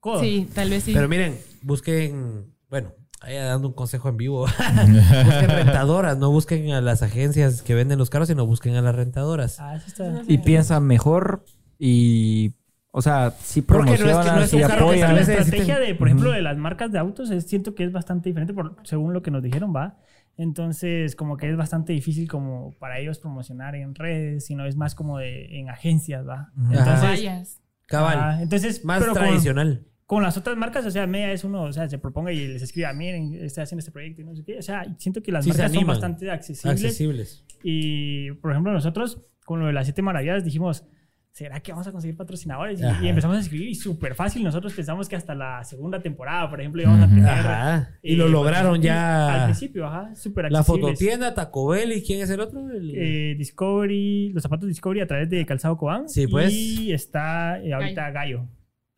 codo. 0.01 0.21
Sí, 0.21 0.49
tal 0.55 0.71
vez 0.71 0.83
sí. 0.85 0.93
Pero 0.93 1.09
miren, 1.09 1.39
busquen, 1.63 2.47
bueno, 2.69 2.93
ahí 3.21 3.37
dando 3.37 3.69
un 3.69 3.75
consejo 3.75 4.09
en 4.09 4.17
vivo. 4.17 4.47
busquen 4.77 5.49
rentadoras, 5.49 6.19
no 6.19 6.31
busquen 6.31 6.73
a 6.73 6.81
las 6.81 7.03
agencias 7.03 7.63
que 7.63 7.75
venden 7.75 7.99
los 7.99 8.11
carros, 8.11 8.29
sino 8.29 8.45
busquen 8.47 8.75
a 8.75 8.83
las 8.83 8.95
rentadoras. 8.95 9.61
Ah, 9.61 9.77
eso 9.77 9.87
está... 9.87 10.23
Y 10.27 10.39
piensan 10.39 10.85
mejor 10.85 11.45
y... 11.79 12.55
O 12.95 13.01
sea, 13.01 13.31
sí 13.41 13.63
Porque 13.63 13.85
no 13.85 13.95
es 13.95 14.01
que 14.01 14.05
promocionan, 14.07 14.37
no 14.37 14.43
es 14.45 14.51
sí 14.51 14.57
un 14.57 14.63
carro 14.63 14.77
que 14.91 15.03
apoyan. 15.03 15.15
la 15.15 15.21
estrategia 15.23 15.79
de, 15.79 15.95
por 15.95 16.09
ejemplo, 16.09 16.31
de 16.31 16.43
las 16.43 16.59
marcas 16.59 16.93
de 16.93 16.99
autos, 16.99 17.31
es, 17.31 17.47
siento 17.47 17.75
que 17.75 17.85
es 17.85 17.93
bastante 17.93 18.29
diferente 18.29 18.53
por, 18.53 18.77
según 18.85 19.15
lo 19.15 19.23
que 19.23 19.31
nos 19.31 19.43
dijeron, 19.43 19.75
¿va? 19.75 19.99
Entonces, 20.37 21.17
como 21.17 21.37
que 21.37 21.49
es 21.49 21.57
bastante 21.57 21.93
difícil 21.93 22.29
como 22.29 22.73
para 22.79 22.99
ellos 22.99 23.19
promocionar 23.19 23.75
en 23.77 23.95
redes, 23.95 24.45
sino 24.47 24.67
es 24.67 24.77
más 24.77 24.95
como 24.95 25.19
de, 25.19 25.59
en 25.59 25.71
agencias, 25.71 26.27
¿va? 26.29 26.51
Entonces. 26.71 27.61
Cabal. 27.87 28.19
ah, 28.21 28.39
entonces 28.43 28.85
más 28.85 29.01
pero 29.01 29.13
con- 29.13 29.23
tradicional. 29.23 29.85
con 30.07 30.23
las 30.23 30.37
otras 30.39 30.57
marcas, 30.57 30.85
o 30.87 30.91
sea, 30.91 31.07
media 31.07 31.33
es 31.33 31.45
uno, 31.45 31.63
o 31.65 31.73
sea, 31.73 31.89
se 31.89 31.99
proponga 31.99 32.33
y 32.33 32.47
les 32.49 32.63
escribe, 32.63 32.93
miren, 32.95 33.35
estoy 33.43 33.63
haciendo 33.65 33.81
este 33.81 33.93
proyecto 33.93 34.23
y 34.23 34.25
no 34.25 34.35
sé 34.35 34.45
qué. 34.45 34.59
O 34.59 34.63
sea, 34.63 34.85
siento 34.99 35.23
que 35.23 35.31
las 35.33 35.45
Sí, 35.45 35.51
marcas 35.51 35.73
son 35.73 35.87
bastante 35.87 36.31
accesibles. 36.31 36.85
Accesibles. 36.85 37.45
Y, 37.63 38.33
por 38.33 38.51
ejemplo, 38.53 38.73
nosotros, 38.73 39.21
con 39.45 39.61
lo 39.61 39.67
de 39.67 39.73
las 39.75 39.87
siete 39.87 40.01
maravillas, 40.03 40.45
dijimos, 40.45 40.85
¿será 41.33 41.61
que 41.61 41.73
vamos 41.73 41.87
a 41.87 41.93
conseguir 41.93 42.17
patrocinadores? 42.17 42.81
Y, 42.81 43.05
y 43.05 43.09
empezamos 43.09 43.37
a 43.39 43.41
escribir 43.41 43.69
y 43.71 43.75
súper 43.75 44.15
fácil. 44.15 44.45
Nosotros 44.45 44.73
pensamos 44.75 45.09
que 45.09 45.17
hasta 45.17 45.35
la 45.35 45.65
segunda 45.65 46.01
temporada, 46.03 46.49
por 46.51 46.61
ejemplo, 46.61 46.83
íbamos 46.83 47.01
a 47.03 47.09
tener... 47.09 47.27
Ajá. 47.29 47.91
Y 48.03 48.15
eh, 48.15 48.17
lo 48.17 48.29
lograron 48.29 48.75
Al 48.75 48.81
ya. 48.83 49.43
principio, 49.47 49.87
ajá, 49.87 50.15
súper 50.15 50.53
La 50.53 50.63
fototienda, 50.63 51.35
Taco 51.35 51.69
Bell 51.69 51.93
y 51.93 52.03
quién 52.03 52.21
es 52.21 52.31
el 52.31 52.41
otro? 52.41 52.71
El- 52.71 52.93
Eh, 52.95 53.35
Discovery, 53.39 54.31
los 54.33 54.43
zapatos 54.43 54.69
Discovery 54.69 55.01
a 55.01 55.07
través 55.07 55.31
de 55.31 55.45
Calzado 55.47 55.77
Cobán. 55.77 56.09
Sí, 56.09 56.27
pues. 56.27 56.53
Y 56.53 56.93
está 56.93 57.59
eh, 57.61 57.73
ahorita 57.73 58.11
Gallo. 58.11 58.47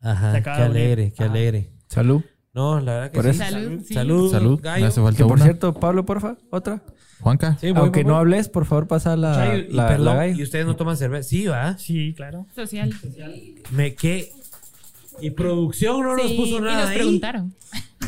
Ajá, 0.01 0.41
qué 0.41 0.49
alegre, 0.49 1.13
qué 1.15 1.23
Ajá. 1.23 1.31
alegre. 1.31 1.71
Salud. 1.87 2.21
No, 2.53 2.79
la 2.79 2.93
verdad 2.93 3.11
que 3.11 3.15
Por 3.15 3.23
sí. 3.25 3.29
eso. 3.31 3.43
Salud. 3.51 3.81
sí. 3.83 3.93
Salud, 3.93 4.31
Salud. 4.31 4.59
gallo. 4.61 4.81
Me 4.81 4.87
hace 4.87 5.01
falta 5.01 5.17
Que 5.17 5.23
por 5.23 5.33
una. 5.33 5.43
cierto, 5.43 5.73
Pablo, 5.73 6.05
porfa, 6.05 6.37
otra. 6.51 6.81
Juanca. 7.21 7.57
Sí, 7.59 7.71
voy, 7.71 7.81
Aunque 7.81 8.03
voy, 8.03 8.11
no 8.11 8.17
hables, 8.17 8.49
por 8.49 8.65
favor, 8.65 8.87
pasa 8.87 9.15
la, 9.15 9.55
y 9.57 9.67
la, 9.69 9.87
perdón, 9.87 10.17
la 10.17 10.27
y 10.27 10.43
ustedes 10.43 10.65
no 10.65 10.75
toman 10.75 10.97
cerveza. 10.97 11.27
Sí, 11.27 11.47
va. 11.47 11.77
Sí, 11.77 12.13
claro. 12.15 12.45
Social. 12.55 12.93
Me 13.71 13.95
que. 13.95 14.31
Y 15.21 15.29
producción 15.31 16.01
no 16.03 16.17
nos 16.17 16.31
puso 16.33 16.57
y 16.57 16.61
nada 16.61 16.81
nos 16.81 16.89
ahí. 16.89 16.97
preguntaron. 16.97 17.53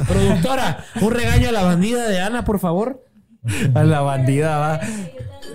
Productora, 0.07 0.83
un 1.01 1.11
regaño 1.11 1.49
a 1.49 1.51
la 1.51 1.63
bandida 1.63 2.07
de 2.07 2.19
Ana, 2.19 2.43
por 2.43 2.59
favor. 2.59 3.03
A 3.73 3.83
la 3.83 4.01
bandida, 4.01 4.57
va. 4.57 4.79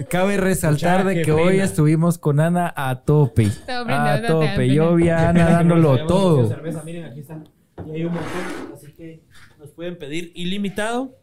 Cabe 0.09 0.39
resaltar 0.39 1.05
de 1.05 1.17
qué 1.17 1.23
que 1.23 1.33
hoy 1.33 1.61
estuvimos 1.61 2.17
con 2.17 2.41
Ana 2.41 2.73
a 2.75 3.03
tope. 3.03 3.51
A 3.69 4.19
no 4.21 4.27
tope. 4.27 4.73
Yo 4.73 4.95
vi 4.95 5.11
a 5.11 5.29
Ana 5.29 5.51
dándolo 5.51 6.07
todo. 6.07 6.49
Cerveza, 6.49 6.83
miren, 6.85 7.05
aquí 7.05 7.21
está. 7.21 7.43
Y 7.87 7.91
hay 7.91 8.05
un 8.05 8.15
montón, 8.15 8.73
así 8.75 8.93
que 8.93 9.23
nos 9.59 9.71
pueden 9.71 9.99
pedir 9.99 10.33
ilimitado. 10.35 11.19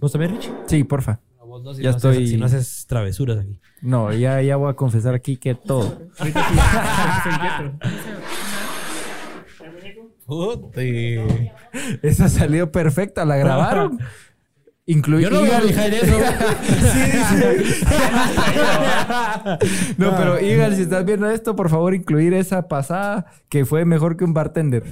¿Vos 0.00 0.12
también, 0.12 0.32
Rich? 0.32 0.50
Sí, 0.66 0.84
porfa. 0.84 1.20
Vos 1.60 1.76
si 1.76 1.82
Ya 1.82 1.90
no 1.90 1.96
haces- 1.96 2.10
estoy- 2.12 2.26
si 2.28 2.36
no 2.38 2.46
haces 2.46 2.86
travesuras 2.86 3.38
aquí. 3.40 3.58
No, 3.82 4.12
ya, 4.12 4.40
ya 4.42 4.56
voy 4.56 4.70
a 4.70 4.74
confesar 4.74 5.14
aquí 5.14 5.36
que 5.36 5.54
todo. 5.54 5.98
Ahorita 6.18 6.48
sí. 10.74 11.16
Esa 12.02 12.28
salió 12.28 12.70
perfecta, 12.72 13.24
la 13.24 13.36
grabaron. 13.36 13.98
Incluí 14.86 15.22
Yo 15.22 15.30
no 15.30 15.40
voy 15.40 15.50
a 15.50 15.60
Igal- 15.60 15.68
fijar 15.68 15.94
eso. 15.94 16.18
No, 19.96 20.16
pero 20.16 20.40
Igal, 20.40 20.74
si 20.74 20.82
estás 20.82 21.04
viendo 21.04 21.30
esto, 21.30 21.54
por 21.54 21.68
favor, 21.70 21.94
incluir 21.94 22.34
esa 22.34 22.66
pasada 22.68 23.26
que 23.48 23.64
fue 23.64 23.84
mejor 23.84 24.16
que 24.16 24.24
un 24.24 24.34
bartender. 24.34 24.82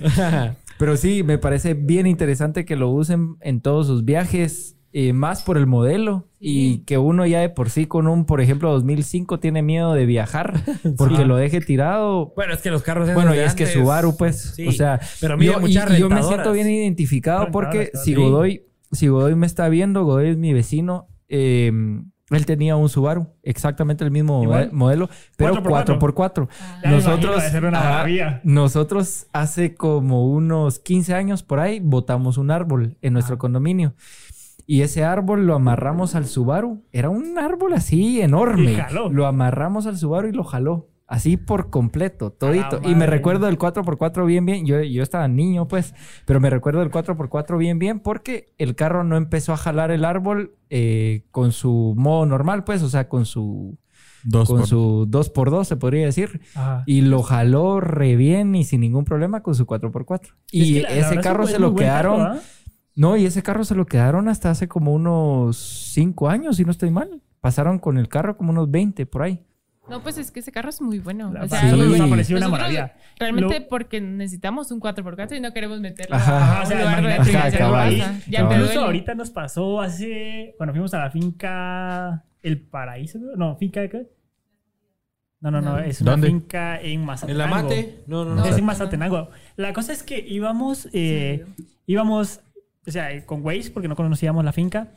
Pero 0.78 0.96
sí, 0.96 1.22
me 1.24 1.38
parece 1.38 1.74
bien 1.74 2.06
interesante 2.06 2.64
que 2.64 2.76
lo 2.76 2.88
usen 2.90 3.36
en 3.40 3.60
todos 3.60 3.86
sus 3.88 4.04
viajes, 4.04 4.76
eh, 4.92 5.12
más 5.12 5.42
por 5.42 5.56
el 5.56 5.66
modelo. 5.66 6.26
Y 6.42 6.78
que 6.84 6.96
uno 6.96 7.26
ya 7.26 7.40
de 7.40 7.50
por 7.50 7.68
sí 7.68 7.84
con 7.84 8.06
un, 8.08 8.24
por 8.24 8.40
ejemplo, 8.40 8.70
2005 8.72 9.40
tiene 9.40 9.60
miedo 9.60 9.92
de 9.92 10.06
viajar 10.06 10.54
porque 10.96 11.26
lo 11.26 11.36
deje 11.36 11.60
tirado. 11.60 12.32
Bueno, 12.34 12.54
es 12.54 12.62
que 12.62 12.70
los 12.70 12.82
carros 12.82 13.12
Bueno, 13.12 13.34
y 13.34 13.38
es 13.38 13.54
que 13.54 13.66
Subaru, 13.66 14.16
pues, 14.16 14.54
Sí, 14.56 14.66
o 14.66 14.72
sea, 14.72 15.00
pero 15.20 15.36
mira, 15.36 15.52
yo, 15.54 15.60
muchas 15.60 15.90
y- 15.90 15.96
y 15.96 16.00
yo 16.00 16.08
me 16.08 16.22
siento 16.22 16.52
bien 16.52 16.70
identificado 16.70 17.50
porque 17.50 17.90
si. 17.92 18.14
Godoy, 18.14 18.62
si 18.90 19.08
Godoy 19.08 19.34
me 19.34 19.46
está 19.46 19.68
viendo, 19.68 20.04
Godoy 20.04 20.30
es 20.30 20.38
mi 20.38 20.54
vecino, 20.54 21.08
eh, 21.28 21.70
él 22.30 22.46
tenía 22.46 22.74
un 22.76 22.88
Subaru, 22.88 23.26
exactamente 23.42 24.02
el 24.04 24.10
mismo 24.10 24.42
Igual. 24.42 24.70
modelo, 24.72 25.10
pero 25.36 25.54
4x4. 25.56 25.98
4x4. 25.98 26.48
Ya 26.82 26.88
me 26.90 26.96
Nosotros, 26.96 27.42
nosotros 28.44 29.26
hace 29.32 29.74
como 29.74 30.26
unos 30.30 30.78
15 30.78 31.14
años 31.14 31.42
por 31.42 31.60
ahí 31.60 31.80
botamos 31.80 32.38
un 32.38 32.50
árbol 32.50 32.96
en 33.02 33.12
nuestro 33.12 33.36
condominio. 33.38 33.94
Y 34.72 34.82
ese 34.82 35.02
árbol 35.02 35.46
lo 35.48 35.54
amarramos 35.56 36.14
al 36.14 36.26
Subaru. 36.26 36.84
Era 36.92 37.10
un 37.10 37.36
árbol 37.38 37.72
así 37.72 38.20
enorme. 38.20 38.70
Y 38.72 38.74
jaló. 38.76 39.10
Lo 39.10 39.26
amarramos 39.26 39.86
al 39.86 39.98
Subaru 39.98 40.28
y 40.28 40.32
lo 40.32 40.44
jaló. 40.44 40.86
Así 41.08 41.36
por 41.36 41.70
completo, 41.70 42.30
todito. 42.30 42.80
Y 42.84 42.94
me 42.94 43.08
recuerdo 43.08 43.46
del 43.46 43.58
4x4 43.58 44.24
bien, 44.26 44.46
bien. 44.46 44.64
Yo, 44.64 44.80
yo 44.80 45.02
estaba 45.02 45.26
niño, 45.26 45.66
pues. 45.66 45.92
Pero 46.24 46.38
me 46.38 46.50
recuerdo 46.50 46.78
del 46.78 46.92
4x4 46.92 47.58
bien, 47.58 47.80
bien. 47.80 47.98
Porque 47.98 48.52
el 48.58 48.76
carro 48.76 49.02
no 49.02 49.16
empezó 49.16 49.52
a 49.52 49.56
jalar 49.56 49.90
el 49.90 50.04
árbol 50.04 50.54
eh, 50.68 51.24
con 51.32 51.50
su 51.50 51.94
modo 51.96 52.24
normal, 52.26 52.62
pues. 52.62 52.80
O 52.84 52.88
sea, 52.88 53.08
con 53.08 53.26
su... 53.26 53.76
Dos 54.22 54.48
con 54.48 54.58
por- 54.58 54.66
su 54.68 55.06
2x2, 55.10 55.64
se 55.64 55.76
podría 55.78 56.04
decir. 56.04 56.42
Ajá. 56.54 56.84
Y 56.86 57.00
lo 57.00 57.22
jaló 57.22 57.80
re 57.80 58.16
bien 58.16 58.54
y 58.54 58.64
sin 58.64 58.82
ningún 58.82 59.04
problema 59.04 59.42
con 59.42 59.54
su 59.54 59.66
4x4. 59.66 60.34
Y 60.52 60.60
Es 60.62 60.68
que 60.76 60.82
la- 60.82 60.88
la 60.90 60.94
ese 61.08 61.20
carro 61.20 61.46
se 61.46 61.58
lo 61.58 61.74
quedaron. 61.74 62.18
carro, 62.18 62.34
¿ah? 62.34 62.40
No, 62.96 63.16
y 63.16 63.24
ese 63.24 63.42
carro 63.42 63.64
se 63.64 63.74
lo 63.74 63.86
quedaron 63.86 64.28
hasta 64.28 64.50
hace 64.50 64.68
como 64.68 64.92
unos 64.92 65.56
5 65.92 66.28
años, 66.28 66.56
si 66.56 66.64
no 66.64 66.70
estoy 66.70 66.90
mal. 66.90 67.22
Pasaron 67.40 67.78
con 67.78 67.96
el 67.98 68.08
carro 68.08 68.36
como 68.36 68.50
unos 68.50 68.70
20 68.70 69.06
por 69.06 69.22
ahí. 69.22 69.44
No, 69.88 70.02
pues 70.02 70.18
es 70.18 70.30
que 70.30 70.40
ese 70.40 70.52
carro 70.52 70.68
es 70.68 70.80
muy 70.80 70.98
bueno. 71.00 71.32
La 71.32 71.44
O 71.44 71.48
sea, 71.48 71.60
Sí. 71.62 71.66
muy 71.68 71.78
nos 71.78 71.88
bueno. 71.88 72.10
parecido 72.10 72.38
una 72.38 72.48
maravilla. 72.48 72.94
Realmente 73.18 73.60
Lo- 73.60 73.68
porque 73.68 74.00
necesitamos 74.00 74.70
un 74.70 74.78
4x4 74.80 75.36
y 75.36 75.40
no 75.40 75.52
queremos 75.52 75.80
meterlo 75.80 76.14
Ajá. 76.16 76.58
a 76.58 76.58
o 76.58 76.62
un 76.62 76.66
sea, 76.68 76.78
lugar 76.78 76.94
donde 76.96 77.16
imagínate, 77.16 77.50
tenga 77.50 77.50
que 77.50 77.72
raza. 78.04 78.20
Ya 78.28 78.38
te 78.48 78.54
Incluso 78.54 78.72
duele. 78.74 78.86
ahorita 78.86 79.14
nos 79.14 79.30
pasó 79.30 79.80
hace. 79.80 80.54
Cuando 80.58 80.72
fuimos 80.74 80.94
a 80.94 80.98
la 80.98 81.10
finca 81.10 82.24
El 82.42 82.60
Paraíso. 82.60 83.18
¿no? 83.18 83.34
No, 83.36 83.56
finca 83.56 83.80
de 83.80 83.88
qué? 83.90 84.06
No, 85.40 85.50
no, 85.50 85.60
no. 85.60 85.72
No. 85.72 85.78
Es 85.78 86.00
una 86.02 86.12
¿Dónde? 86.12 86.28
finca 86.28 86.80
en 86.80 87.04
Mazatenango. 87.04 87.42
¿En 87.44 87.50
la 87.50 87.62
mate? 87.62 88.04
No, 88.06 88.24
no, 88.24 88.34
No 88.34 88.42
no. 88.42 88.46
Es 88.46 88.58
en 88.58 88.64
Mazatenango. 88.64 89.30
La 89.56 89.72
cosa 89.72 89.92
es 89.92 90.02
que 90.02 90.18
íbamos, 90.20 90.88
eh, 90.92 91.46
íbamos, 91.86 92.40
o 92.86 92.90
sea, 92.90 93.12
eh, 93.12 93.24
con 93.24 93.44
Waze 93.44 93.70
porque 93.70 93.88
no 93.88 93.96
conocíamos 93.96 94.44
la 94.44 94.52
finca, 94.52 94.88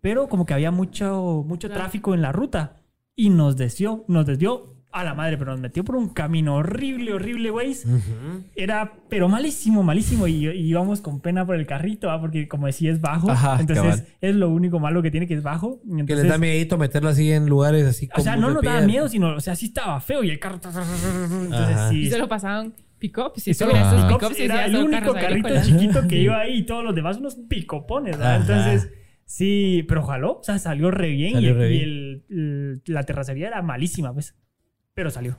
pero 0.00 0.28
como 0.28 0.46
que 0.46 0.54
había 0.54 0.70
mucho, 0.70 1.44
mucho 1.46 1.68
Claro. 1.68 1.82
tráfico 1.82 2.14
en 2.14 2.22
la 2.22 2.32
ruta 2.32 2.76
y 3.16 3.30
nos 3.30 3.56
desvió, 3.56 4.04
nos 4.08 4.26
desvió 4.26 4.72
a 4.92 5.04
la 5.04 5.12
madre, 5.12 5.36
pero 5.36 5.50
nos 5.50 5.60
metió 5.60 5.84
por 5.84 5.96
un 5.96 6.08
camino 6.08 6.54
horrible, 6.54 7.12
horrible, 7.12 7.50
Waze. 7.50 7.86
Ujú. 7.86 8.44
Era, 8.54 8.94
pero 9.10 9.28
malísimo, 9.28 9.82
malísimo. 9.82 10.26
Y, 10.26 10.46
y 10.48 10.60
íbamos 10.68 11.02
con 11.02 11.20
pena 11.20 11.44
por 11.44 11.56
el 11.56 11.66
carrito, 11.66 12.06
¿va? 12.06 12.18
porque 12.18 12.48
como 12.48 12.66
decía, 12.66 12.92
es 12.92 13.00
bajo. 13.02 13.30
Ajá, 13.30 13.58
entonces 13.60 13.84
cabal. 13.84 14.06
es 14.22 14.34
lo 14.36 14.48
único 14.48 14.78
malo 14.78 15.02
que 15.02 15.10
tiene 15.10 15.26
que 15.26 15.34
es 15.34 15.42
bajo. 15.42 15.80
y 15.84 15.88
Que 15.96 16.00
Entonces, 16.00 16.22
les 16.24 16.28
da 16.32 16.38
miedito 16.38 16.78
meterlo 16.78 17.10
así 17.10 17.30
en 17.30 17.46
lugares 17.46 17.84
así 17.86 18.08
o 18.16 18.20
sea, 18.20 18.36
como 18.36 18.48
no 18.48 18.54
nos 18.54 18.62
daba 18.62 18.80
miedo, 18.82 19.06
sino, 19.10 19.34
o 19.36 19.40
sea, 19.40 19.54
sí 19.54 19.66
estaba 19.66 20.00
feo 20.00 20.22
y 20.24 20.30
el 20.30 20.38
carro. 20.38 20.54
Entonces 20.54 21.76
sí. 21.90 22.02
Y 22.02 22.10
solo 22.10 22.26
pasaban 22.28 22.72
pick-ups. 22.98 23.46
Y 23.46 23.50
Y 23.50 23.54
solo 23.54 23.72
solo 23.72 23.82
esos 23.82 23.94
Ajá. 24.04 24.08
pick-ups 24.18 24.38
y 24.38 24.42
era 24.44 24.64
el 24.66 24.72
solo 24.72 24.84
único 24.86 25.12
carrito 25.14 25.26
agrícolas. 25.48 25.66
chiquito 25.66 26.08
que 26.08 26.16
iba 26.22 26.38
ahí 26.40 26.58
y 26.58 26.62
todos 26.66 26.84
los 26.84 26.94
demás 26.94 27.16
unos 27.18 27.36
picopones, 27.48 28.16
¿verdad? 28.18 28.36
Ajá. 28.36 28.40
Entonces, 28.64 28.90
sí, 29.24 29.84
pero 29.88 30.02
jaló, 30.02 30.38
o 30.38 30.42
sea, 30.42 30.58
salió 30.58 30.90
re 30.90 31.08
bien 31.10 31.34
Salió 31.34 31.50
y, 31.50 31.52
re 31.54 31.66
y 31.66 31.70
bien. 31.70 31.84
el- 31.84 32.24
el- 32.30 32.82
la 32.86 33.02
terracería 33.04 33.48
era 33.48 33.62
malísima, 33.62 34.12
pues. 34.12 34.34
Pero 34.94 35.10
salió. 35.10 35.38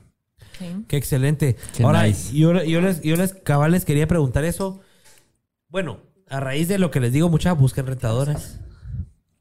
Sí. 0.60 0.66
Qué 0.88 0.98
excelente. 0.98 1.56
Qué 1.76 1.84
Ahora, 1.84 2.04
nice. 2.04 2.36
yo, 2.38 2.64
yo 2.64 2.82
les, 2.82 3.02
yo 3.02 3.16
les 3.16 3.34
cabal 3.34 3.72
les 3.72 3.86
quería 3.86 4.08
preguntar 4.08 4.44
eso. 4.46 4.82
Bueno, 5.70 6.00
a 6.30 6.40
raíz 6.40 6.68
de 6.68 6.78
lo 6.80 6.92
que 6.92 7.00
les 7.00 7.12
digo, 7.14 7.30
muchas 7.30 7.58
busquen 7.58 7.88
rentadoras. 7.88 8.60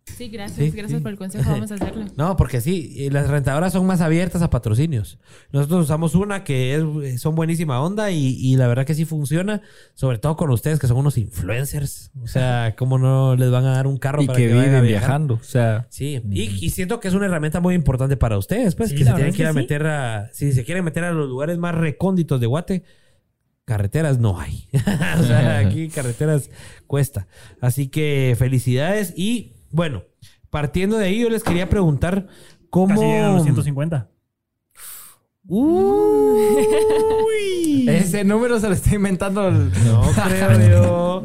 Sí, 0.07 0.29
gracias. 0.29 0.59
Sí, 0.59 0.71
gracias 0.71 0.99
sí. 0.99 1.03
por 1.03 1.13
el 1.13 1.19
consejo. 1.19 1.51
Vamos 1.51 1.71
a 1.73 1.75
hacerlo. 1.77 2.05
No, 2.17 2.37
porque 2.37 2.61
sí, 2.61 3.09
las 3.11 3.29
rentadoras 3.29 3.73
son 3.73 3.87
más 3.87 4.01
abiertas 4.01 4.41
a 4.41 4.51
patrocinios. 4.51 5.19
Nosotros 5.53 5.85
usamos 5.85 6.15
una 6.15 6.45
que 6.45 6.75
es, 6.75 7.21
son 7.21 7.35
buenísima 7.35 7.81
onda 7.81 8.11
y, 8.11 8.37
y 8.39 8.57
la 8.57 8.67
verdad 8.67 8.87
que 8.87 8.95
sí 8.95 9.05
funciona, 9.05 9.63
sobre 9.95 10.19
todo 10.19 10.37
con 10.37 10.51
ustedes 10.51 10.79
que 10.79 10.87
son 10.87 10.97
unos 10.99 11.19
influencers. 11.19 12.11
O 12.23 12.27
sea, 12.27 12.75
¿cómo 12.79 12.99
no 12.99 13.37
les 13.37 13.51
van 13.51 13.65
a 13.67 13.73
dar 13.73 13.87
un 13.87 13.99
carro 13.99 14.23
Y 14.23 14.27
para 14.27 14.39
que 14.39 14.49
que, 14.49 14.55
vayan 14.55 14.75
a 14.75 14.81
viven 14.81 14.89
viajando. 14.89 15.35
O 15.35 15.43
sea, 15.43 15.87
Sí, 15.91 16.23
y, 16.31 16.43
y 16.65 16.71
siento 16.71 17.01
que 17.01 17.09
es 17.09 17.15
una 17.15 17.27
herramienta 17.27 17.61
muy 17.61 17.75
importante 17.75 18.17
para 18.17 18.39
ustedes, 18.39 18.75
pues, 18.75 18.91
Sí, 18.91 18.97
que 18.97 19.05
se 19.05 19.13
tienen 19.13 19.35
que 19.35 19.43
ir 19.43 19.49
a 19.49 19.53
meter 19.53 19.87
a... 19.87 20.31
Si 20.33 20.53
se 20.53 20.65
quieren 20.65 20.85
meter 20.85 21.05
a 21.05 21.13
los 21.13 21.29
lugares 21.29 21.59
más 21.59 21.75
recónditos 21.75 22.41
de 22.41 22.47
Guate, 22.47 22.85
carreteras 23.67 24.19
no 24.19 24.41
hay. 24.41 24.69
o 25.21 25.25
sea, 25.25 25.59
aquí 25.59 25.89
carreteras 25.89 26.51
cuesta. 26.87 27.27
Así 27.61 27.89
que 27.89 28.35
felicidades 28.39 29.13
y, 29.17 29.56
bueno, 29.77 30.03
partiendo 30.51 30.97
de 30.97 31.05
ahí 31.07 31.21
yo 31.21 31.29
les 31.29 31.43
quería 31.45 31.69
preguntar 31.69 32.27
cómo... 32.71 32.89
Casi 32.95 33.05
llegan 33.05 33.25
a 33.31 33.33
los 33.35 33.43
150. 33.43 34.09
Uy. 36.57 37.87
ese 37.89 38.25
número 38.25 38.59
se 38.59 38.69
lo 38.69 38.75
está 38.75 38.95
inventando. 38.95 39.49
el- 39.49 39.71
No 39.85 40.03
creo 40.27 40.69
yo. 40.71 41.23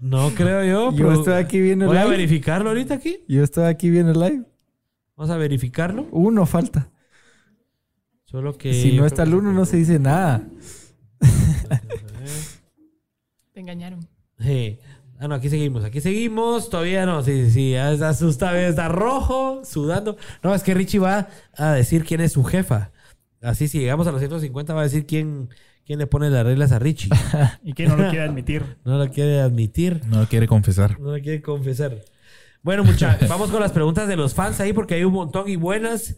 No 0.00 0.30
creo 0.30 0.64
yo. 0.64 0.92
Yo 0.96 1.08
pero- 1.08 1.18
estoy 1.18 1.34
aquí 1.34 1.60
viendo 1.60 1.84
el 1.86 1.88
Voy 1.90 1.98
a 1.98 2.04
live. 2.04 2.16
verificarlo 2.16 2.68
ahorita 2.70 2.94
aquí. 2.94 3.18
Yo 3.28 3.42
estoy 3.42 3.64
aquí 3.64 3.90
viendo 3.90 4.12
el 4.12 4.20
live. 4.20 4.44
Vamos 5.16 5.30
a 5.30 5.36
verificarlo. 5.36 6.06
Uno 6.12 6.46
falta. 6.46 6.90
Solo 8.24 8.56
que... 8.56 8.72
si 8.72 8.96
no 8.96 9.04
está 9.06 9.24
el 9.24 9.34
uno, 9.34 9.52
no 9.52 9.64
se 9.66 9.76
dice 9.76 9.98
nada. 9.98 10.46
Te 13.52 13.60
engañaron. 13.60 14.00
Sí. 14.38 14.78
Ah, 15.22 15.28
no, 15.28 15.34
aquí 15.34 15.50
seguimos, 15.50 15.84
aquí 15.84 16.00
seguimos. 16.00 16.70
Todavía 16.70 17.04
no, 17.04 17.22
sí, 17.22 17.44
sí, 17.44 17.50
sí. 17.50 17.70
ya 17.72 17.92
Está 17.92 18.88
rojo, 18.88 19.60
sudando. 19.66 20.16
No, 20.42 20.54
es 20.54 20.62
que 20.62 20.72
Richie 20.72 20.98
va 20.98 21.28
a 21.54 21.72
decir 21.72 22.04
quién 22.06 22.22
es 22.22 22.32
su 22.32 22.42
jefa. 22.42 22.90
Así, 23.42 23.68
si 23.68 23.80
llegamos 23.80 24.06
a 24.06 24.12
los 24.12 24.20
150, 24.20 24.72
va 24.72 24.80
a 24.80 24.84
decir 24.84 25.04
quién, 25.04 25.50
quién 25.84 25.98
le 25.98 26.06
pone 26.06 26.30
las 26.30 26.46
reglas 26.46 26.72
a 26.72 26.78
Richie. 26.78 27.10
Y 27.62 27.74
que 27.74 27.86
no 27.88 27.96
lo 27.96 28.08
quiere 28.08 28.24
admitir. 28.24 28.78
No 28.82 28.96
lo 28.96 29.10
quiere 29.10 29.42
admitir, 29.42 30.00
No 30.06 30.26
quiere 30.26 30.48
confesar. 30.48 30.98
no 30.98 31.14
lo 31.14 31.22
quiere 31.22 31.42
confesar. 31.42 31.98
Bueno, 32.62 32.82
muchachos, 32.82 33.28
vamos 33.28 33.50
con 33.50 33.60
las 33.60 33.72
preguntas 33.72 34.08
de 34.08 34.16
los 34.16 34.32
fans 34.32 34.58
ahí 34.60 34.72
porque 34.72 34.94
hay 34.94 35.04
un 35.04 35.12
montón 35.12 35.50
y 35.50 35.56
buenas. 35.56 36.16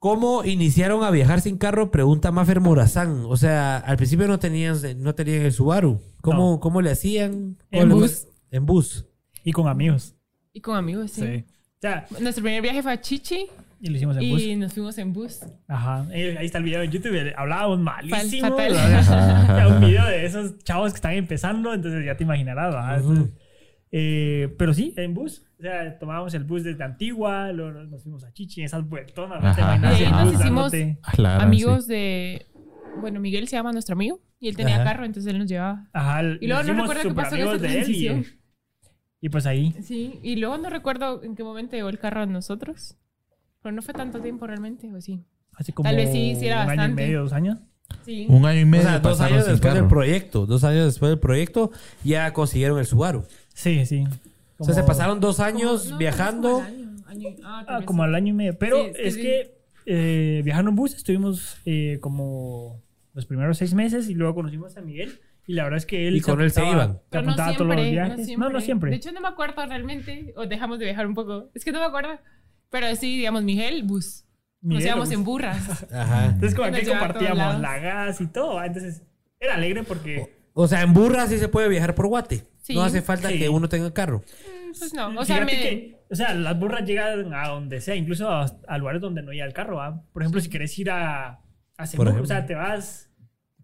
¿Cómo 0.00 0.44
iniciaron 0.44 1.02
a 1.02 1.10
viajar 1.10 1.40
sin 1.40 1.58
carro? 1.58 1.90
Pregunta 1.90 2.30
Mafer 2.30 2.60
Morazán. 2.60 3.24
O 3.26 3.36
sea, 3.36 3.78
al 3.78 3.96
principio 3.96 4.28
no 4.28 4.38
tenían, 4.38 4.76
no 5.02 5.14
tenían 5.14 5.42
el 5.42 5.52
Subaru. 5.52 6.00
¿Cómo, 6.20 6.52
No. 6.52 6.60
¿cómo 6.60 6.80
le 6.82 6.90
hacían? 6.90 7.56
En 7.72 7.80
¿Cómo 7.88 7.94
le- 7.96 8.00
bus. 8.02 8.28
En 8.50 8.64
bus. 8.66 9.06
Y 9.42 9.52
con 9.52 9.66
amigos. 9.66 10.14
Y 10.52 10.60
con 10.60 10.76
amigos, 10.76 11.10
sí. 11.10 11.22
Sí. 11.22 11.44
O 11.48 11.80
sea, 11.80 12.06
Nuestro 12.20 12.42
primer 12.42 12.62
viaje 12.62 12.82
fue 12.82 12.92
a 12.92 13.00
Chichi 13.00 13.46
y 13.80 13.88
lo 13.90 13.96
hicimos 13.96 14.16
en 14.16 14.30
bus. 14.30 14.42
y 14.42 14.56
nos 14.56 14.72
fuimos 14.72 14.98
en 14.98 15.12
bus. 15.12 15.40
Ajá. 15.66 16.06
Eh, 16.12 16.36
Ahí 16.38 16.46
está 16.46 16.58
el 16.58 16.64
video 16.64 16.80
de 16.80 16.88
YouTube. 16.88 17.32
Hablábamos 17.36 17.80
malísimo. 17.80 18.48
un 18.56 19.80
video 19.80 20.04
de 20.06 20.26
esos 20.26 20.58
chavos 20.64 20.92
que 20.92 20.96
están 20.96 21.12
empezando, 21.14 21.74
entonces 21.74 22.04
ya 22.06 22.16
te 22.16 22.22
imaginarás. 22.24 22.72
¿verdad? 23.02 23.26
Eh, 23.90 24.54
pero 24.58 24.74
sí, 24.74 24.92
en 24.96 25.14
bus. 25.14 25.44
O 25.58 25.62
sea, 25.62 25.98
tomábamos 25.98 26.34
el 26.34 26.44
bus 26.44 26.62
desde 26.64 26.84
Antigua, 26.84 27.52
luego 27.52 27.72
nos 27.84 28.02
fuimos 28.02 28.22
a 28.24 28.32
Chichi, 28.32 28.62
esas 28.62 28.86
vueltonas. 28.88 29.58
ahí 29.58 29.78
nos 30.10 30.32
hicimos- 30.34 30.72
amigos 31.40 31.86
de. 31.86 32.46
Bueno, 33.00 33.20
Miguel 33.20 33.48
se 33.48 33.56
llama 33.56 33.72
nuestro 33.72 33.94
amigo 33.94 34.20
y 34.40 34.48
él 34.48 34.56
tenía 34.56 34.76
Ajá. 34.76 34.84
carro, 34.84 35.04
entonces 35.04 35.32
él 35.32 35.38
nos 35.38 35.48
llevaba. 35.48 35.86
Ajá. 35.92 36.22
Y 36.40 36.46
luego 36.46 36.62
no 36.64 36.74
recuerdo 36.74 37.02
qué 37.08 37.14
pasó 37.14 37.36
en 37.36 37.42
esa 37.48 37.58
transición. 37.58 38.24
Y, 39.20 39.26
y 39.26 39.28
pues 39.30 39.46
ahí. 39.46 39.74
Sí, 39.82 40.18
y 40.22 40.36
luego 40.36 40.58
no 40.58 40.68
recuerdo 40.70 41.22
en 41.22 41.34
qué 41.36 41.44
momento 41.44 41.76
llegó 41.76 41.88
el 41.88 41.98
carro 41.98 42.22
a 42.22 42.26
nosotros. 42.26 42.96
Pero 43.62 43.74
no 43.74 43.82
fue 43.82 43.94
tanto 43.94 44.20
tiempo 44.20 44.46
realmente, 44.46 44.92
¿o 44.94 45.00
sí? 45.00 45.24
Así 45.56 45.72
como 45.72 45.88
Tal 45.88 45.96
vez 45.96 46.12
sí, 46.12 46.36
sí 46.38 46.46
era 46.46 46.62
un 46.64 46.70
año 46.70 46.74
y 46.74 46.76
bastante. 46.76 47.02
medio, 47.02 47.20
dos 47.22 47.32
años. 47.32 47.58
Sí. 48.04 48.26
Un 48.28 48.44
año 48.46 48.60
y 48.60 48.64
O 48.64 48.66
medio 48.66 48.84
sea, 48.84 48.98
dos 49.00 49.20
años 49.20 49.46
después 49.46 49.72
del 49.74 49.82
carro. 49.82 49.88
proyecto. 49.88 50.46
Dos 50.46 50.62
años 50.62 50.84
después 50.84 51.10
del 51.10 51.18
proyecto 51.18 51.70
ya 52.04 52.32
consiguieron 52.32 52.78
el 52.78 52.86
Subaru. 52.86 53.24
Sí, 53.58 53.84
sí. 53.86 54.04
O 54.58 54.64
sea, 54.64 54.74
se 54.74 54.82
pasaron 54.84 55.18
dos 55.20 55.40
años 55.40 55.80
Como- 55.82 55.90
no, 55.92 55.98
viajando. 55.98 56.50
como 56.50 56.64
al 56.64 56.66
año, 57.08 57.28
año- 57.28 57.36
ah, 57.44 57.64
Ah, 57.68 57.80
como 57.84 58.02
al 58.04 58.14
año 58.14 58.28
y 58.28 58.32
medio. 58.32 58.58
Pero 58.58 58.84
Sí, 58.84 58.90
es 58.98 59.14
sí. 59.14 59.22
que 59.22 59.58
eh, 59.86 60.42
viajando 60.44 60.70
en 60.70 60.76
bus 60.76 60.94
estuvimos 60.94 61.56
eh, 61.64 61.98
como 62.00 62.80
los 63.14 63.26
primeros 63.26 63.58
seis 63.58 63.74
meses 63.74 64.08
y 64.08 64.14
luego 64.14 64.34
conocimos 64.36 64.76
a 64.76 64.80
Miguel. 64.82 65.18
Y 65.46 65.54
la 65.54 65.64
verdad 65.64 65.78
es 65.78 65.86
que 65.86 66.06
él... 66.06 66.16
Y 66.16 66.20
con 66.20 66.40
él 66.42 66.50
se 66.52 66.64
iban. 66.64 66.94
Se 66.94 67.00
Pero 67.10 67.22
no 67.24 67.32
a 67.32 67.36
todos 67.36 67.48
los 67.48 67.56
siempre, 67.56 67.76
no 67.76 67.90
viajes. 67.90 68.26
siempre. 68.26 68.46
No, 68.48 68.52
no 68.52 68.60
siempre. 68.60 68.90
De 68.90 68.96
hecho, 68.96 69.12
no 69.12 69.20
me 69.22 69.28
acuerdo 69.28 69.64
realmente. 69.66 70.32
O 70.36 70.46
dejamos 70.46 70.78
de 70.78 70.84
viajar 70.84 71.06
un 71.06 71.14
poco. 71.14 71.50
Es 71.54 71.64
que 71.64 71.72
no 71.72 71.80
me 71.80 71.86
acuerdo. 71.86 72.10
Pero 72.70 72.94
sí, 72.96 73.16
digamos, 73.16 73.42
Miguel, 73.42 73.82
bus. 73.84 74.24
Miguel, 74.60 74.76
Nos 74.78 74.84
íbamos 74.84 75.08
bus. 75.08 75.14
en 75.14 75.24
burras. 75.24 75.86
Ajá. 75.92 76.26
Entonces 76.26 76.54
como 76.54 76.70
que 76.70 76.86
compartíamos 76.86 77.60
la 77.60 77.78
gas 77.78 78.20
y 78.20 78.26
todo. 78.26 78.62
Entonces 78.62 79.02
era 79.40 79.54
alegre 79.54 79.82
porque... 79.84 80.36
O 80.52 80.68
sea, 80.68 80.82
en 80.82 80.92
burra 80.92 81.26
sí 81.28 81.38
se 81.38 81.48
puede 81.48 81.68
viajar 81.68 81.94
por 81.94 82.08
Guate. 82.08 82.44
Sí. 82.68 82.74
No 82.74 82.82
hace 82.82 83.02
falta 83.02 83.28
Sí. 83.30 83.38
que 83.38 83.48
uno 83.48 83.68
tenga 83.68 83.92
carro. 83.92 84.18
Mm, 84.18 84.78
Pues 84.78 84.92
no. 84.94 85.08
O 85.18 85.24
sea, 85.24 85.36
Fíjate 85.36 85.56
me. 85.56 85.62
que, 85.62 85.96
o 86.10 86.14
sea, 86.14 86.34
las 86.34 86.58
burras 86.58 86.84
llegan 86.84 87.32
a 87.34 87.48
donde 87.48 87.80
sea, 87.80 87.94
incluso 87.96 88.28
a, 88.30 88.44
a 88.68 88.78
lugares 88.78 89.00
donde 89.00 89.22
no 89.22 89.32
llega 89.32 89.46
el 89.46 89.52
carro. 89.54 89.76
¿va? 89.76 90.02
Por 90.12 90.22
ejemplo, 90.22 90.40
si 90.40 90.48
quieres 90.50 90.78
ir 90.78 90.90
a, 90.90 91.40
a 91.78 91.84
ejemplo. 91.84 92.22
o 92.22 92.26
sea, 92.26 92.44
te 92.44 92.54
vas, 92.54 93.10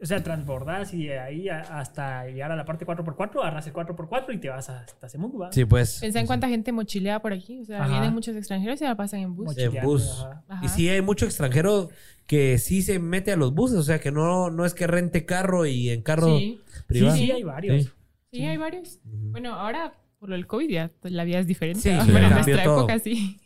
o 0.01 0.07
sea, 0.07 0.23
transbordas 0.23 0.93
y 0.95 1.07
de 1.07 1.19
ahí 1.19 1.49
a- 1.51 1.61
hasta 1.61 2.27
llegar 2.27 2.51
a 2.53 2.57
la 2.57 2.65
parte 2.65 2.85
4x4, 2.87 3.41
agarras 3.43 3.67
el 3.67 3.73
4x4 3.75 4.33
y 4.35 4.39
te 4.39 4.49
vas 4.49 4.69
hasta 4.71 5.09
Semuc, 5.09 5.41
¿va? 5.41 5.53
Sí, 5.53 5.65
pues. 5.67 5.99
Pensá 6.01 6.21
en 6.21 6.27
cuánta 6.27 6.49
gente 6.49 6.73
mochilea 6.73 7.21
por 7.21 7.33
aquí. 7.35 7.61
O 7.61 7.65
sea, 7.67 7.83
Ajá. 7.83 7.91
vienen 7.91 8.13
muchos 8.15 8.35
extranjeros 8.35 8.81
y 8.81 8.85
la 8.85 8.97
pasan 8.97 9.21
en 9.21 9.37
bus. 9.37 9.57
En 9.59 9.83
bus. 9.83 10.21
ajá. 10.25 10.43
Ajá. 10.49 10.65
Y 10.65 10.69
sí 10.69 10.89
hay 10.89 11.03
mucho 11.03 11.27
extranjero 11.27 11.91
que 12.27 12.57
sí 12.59 12.81
se 12.83 12.99
mete 12.99 13.33
a 13.33 13.37
los 13.37 13.53
buses. 13.55 13.77
O 13.79 13.83
sea, 13.83 14.01
que 14.01 14.11
no, 14.11 14.51
no 14.51 14.65
es 14.65 14.73
que 14.73 14.87
rente 14.87 15.27
carro 15.27 15.67
y 15.67 15.91
en 15.91 16.01
carro 16.03 16.39
Sí. 16.39 16.61
privado. 16.87 17.15
Sí, 17.17 17.27
sí, 17.27 17.31
hay 17.33 17.43
varios. 17.43 17.85
Sí. 17.85 17.91
Sí, 18.35 18.43
hay 18.47 18.57
varios. 18.57 19.01
Bueno, 19.05 19.55
ahora 19.55 19.95
por 20.19 20.29
lo 20.29 20.35
del 20.37 20.47
COVID 20.47 20.69
ya 20.71 20.91
la 21.03 21.25
vida 21.25 21.39
es 21.39 21.47
diferente. 21.47 21.81
Sí, 21.81 22.11
Bueno, 22.11 22.27
en 22.29 22.35
nuestra 22.35 22.63
todo. 22.65 22.79
época 22.79 22.99
sí. 22.99 23.39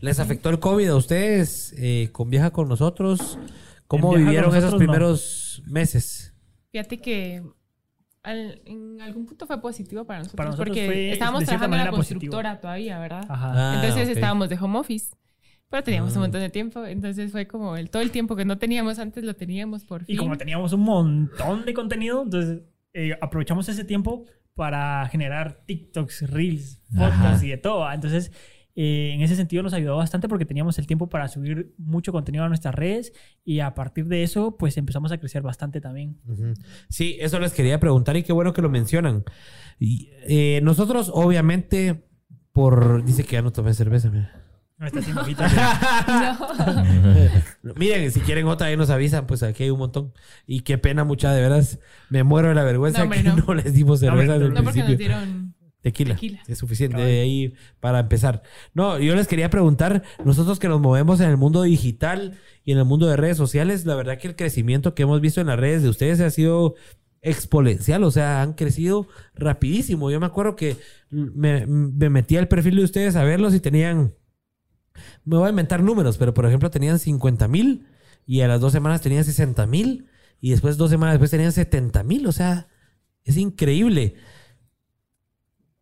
¿Les 0.00 0.20
afectó 0.20 0.50
el 0.50 0.60
COVID 0.60 0.88
a 0.88 0.96
ustedes 0.96 1.74
eh, 1.78 2.08
con 2.12 2.30
Viaja 2.30 2.50
con 2.52 2.68
nosotros? 2.68 3.38
¿Cómo 3.86 4.14
vivieron 4.14 4.50
esos 4.50 4.54
Nosotros, 4.64 4.72
no. 4.72 4.78
primeros 4.78 5.62
meses? 5.66 6.34
Fíjate 6.70 7.00
que 7.00 7.42
al- 8.22 8.62
en 8.64 9.00
algún 9.00 9.26
punto 9.26 9.46
fue 9.46 9.60
positivo 9.60 10.04
para 10.04 10.20
nosotros, 10.20 10.36
Para 10.36 10.50
nosotros 10.50 10.68
porque 10.68 10.86
fue, 10.86 11.12
estábamos 11.12 11.44
trabajando 11.44 11.76
en 11.76 11.78
la 11.80 11.84
manera, 11.90 11.96
positivo. 11.96 12.20
constructora 12.20 12.60
todavía, 12.60 12.98
¿verdad? 12.98 13.26
Ajá. 13.28 13.52
Ah, 13.54 13.74
entonces 13.82 14.08
ok. 14.08 14.14
estábamos 14.14 14.48
de 14.48 14.56
home 14.58 14.78
office, 14.78 15.14
pero 15.68 15.82
teníamos 15.82 16.12
Ah. 16.12 16.16
un 16.16 16.22
montón 16.22 16.40
de 16.40 16.50
tiempo, 16.50 16.84
entonces 16.86 17.30
fue 17.32 17.46
como 17.46 17.76
el, 17.76 17.90
todo 17.90 18.02
el 18.02 18.10
tiempo 18.10 18.36
que 18.36 18.44
no 18.44 18.58
teníamos 18.58 18.98
antes 18.98 19.24
lo 19.24 19.34
teníamos 19.34 19.84
por 19.84 20.04
fin. 20.04 20.14
Y 20.14 20.18
como 20.18 20.36
teníamos 20.38 20.72
un 20.72 20.80
montón 20.80 21.64
de 21.64 21.74
contenido, 21.74 22.22
entonces 22.22 22.62
eh, 22.94 23.16
aprovechamos 23.20 23.68
ese 23.68 23.84
tiempo 23.84 24.24
para 24.54 25.06
generar 25.08 25.64
TikToks, 25.66 26.30
Reels, 26.30 26.80
fotos 26.94 27.12
Ajá. 27.12 27.44
y 27.44 27.48
de 27.48 27.56
todo. 27.58 27.90
Entonces, 27.90 28.30
eh, 28.76 29.12
en 29.14 29.20
ese 29.20 29.36
sentido 29.36 29.62
nos 29.62 29.72
ayudó 29.72 29.96
bastante 29.96 30.28
porque 30.28 30.44
teníamos 30.44 30.78
el 30.78 30.86
tiempo 30.86 31.08
para 31.08 31.28
subir 31.28 31.74
mucho 31.78 32.10
contenido 32.12 32.44
a 32.44 32.48
nuestras 32.48 32.74
redes 32.74 33.12
y 33.44 33.60
a 33.60 33.74
partir 33.74 34.06
de 34.06 34.22
eso, 34.22 34.56
pues 34.56 34.76
empezamos 34.76 35.12
a 35.12 35.18
crecer 35.18 35.42
bastante 35.42 35.80
también. 35.80 36.18
Sí, 36.88 37.16
eso 37.20 37.38
les 37.38 37.52
quería 37.52 37.78
preguntar 37.78 38.16
y 38.16 38.22
qué 38.22 38.32
bueno 38.32 38.52
que 38.52 38.62
lo 38.62 38.70
mencionan. 38.70 39.24
Y, 39.78 40.10
eh, 40.28 40.60
nosotros, 40.62 41.10
obviamente, 41.12 42.04
por. 42.52 43.04
Dice 43.04 43.24
que 43.24 43.32
ya 43.32 43.42
no 43.42 43.52
tomé 43.52 43.74
cerveza. 43.74 44.10
mira. 44.10 44.43
No 44.84 44.88
está 44.88 45.00
haciendo 45.00 45.22
ojitos. 45.22 45.46
Miren, 47.76 48.10
si 48.12 48.20
quieren 48.20 48.46
otra, 48.46 48.66
ahí 48.66 48.76
nos 48.76 48.90
avisan. 48.90 49.26
Pues 49.26 49.42
aquí 49.42 49.64
hay 49.64 49.70
un 49.70 49.78
montón. 49.78 50.12
Y 50.46 50.60
qué 50.60 50.76
pena, 50.78 51.04
mucha, 51.04 51.32
de 51.32 51.40
veras. 51.40 51.78
Me 52.10 52.22
muero 52.22 52.48
de 52.48 52.54
la 52.54 52.64
vergüenza 52.64 52.98
No, 52.98 53.04
hombre, 53.04 53.22
que 53.22 53.28
no. 53.28 53.36
no. 53.46 53.54
les 53.54 53.72
dimos 53.72 54.00
cerveza 54.00 54.34
desde 54.34 54.46
el 54.46 54.52
no 54.54 54.62
porque 54.62 54.80
nos 54.80 54.86
principio. 54.86 54.96
dieron 54.98 55.54
Tequila. 55.80 56.14
Tequila. 56.14 56.42
Es 56.46 56.58
suficiente 56.58 56.96
Cabal. 56.96 57.10
ahí 57.10 57.54
para 57.80 58.00
empezar. 58.00 58.42
No, 58.74 58.98
yo 58.98 59.14
les 59.14 59.26
quería 59.26 59.50
preguntar, 59.50 60.02
nosotros 60.24 60.58
que 60.58 60.68
nos 60.68 60.80
movemos 60.80 61.20
en 61.20 61.28
el 61.30 61.36
mundo 61.36 61.62
digital 61.62 62.38
y 62.64 62.72
en 62.72 62.78
el 62.78 62.84
mundo 62.84 63.06
de 63.06 63.16
redes 63.16 63.36
sociales, 63.36 63.84
la 63.84 63.94
verdad 63.94 64.18
que 64.18 64.28
el 64.28 64.36
crecimiento 64.36 64.94
que 64.94 65.02
hemos 65.02 65.20
visto 65.20 65.40
en 65.40 65.46
las 65.48 65.58
redes 65.58 65.82
de 65.82 65.88
ustedes 65.90 66.20
ha 66.20 66.30
sido 66.30 66.74
exponencial, 67.20 68.02
o 68.04 68.10
sea, 68.10 68.42
han 68.42 68.52
crecido 68.54 69.08
rapidísimo. 69.34 70.10
Yo 70.10 70.20
me 70.20 70.26
acuerdo 70.26 70.56
que 70.56 70.76
me, 71.10 71.66
me 71.66 72.10
metí 72.10 72.36
al 72.36 72.48
perfil 72.48 72.76
de 72.76 72.84
ustedes 72.84 73.16
a 73.16 73.24
verlos 73.24 73.54
y 73.54 73.60
tenían, 73.60 74.14
me 75.24 75.36
voy 75.36 75.46
a 75.46 75.50
inventar 75.50 75.82
números, 75.82 76.18
pero 76.18 76.34
por 76.34 76.46
ejemplo 76.46 76.70
tenían 76.70 76.98
50 76.98 77.48
mil 77.48 77.86
y 78.26 78.40
a 78.40 78.48
las 78.48 78.60
dos 78.60 78.72
semanas 78.72 79.00
tenían 79.00 79.24
60 79.24 79.66
mil 79.66 80.06
y 80.40 80.50
después 80.50 80.76
dos 80.76 80.90
semanas 80.90 81.14
después 81.14 81.30
tenían 81.30 81.52
70 81.52 82.02
mil, 82.02 82.26
o 82.26 82.32
sea, 82.32 82.68
es 83.24 83.36
increíble. 83.36 84.16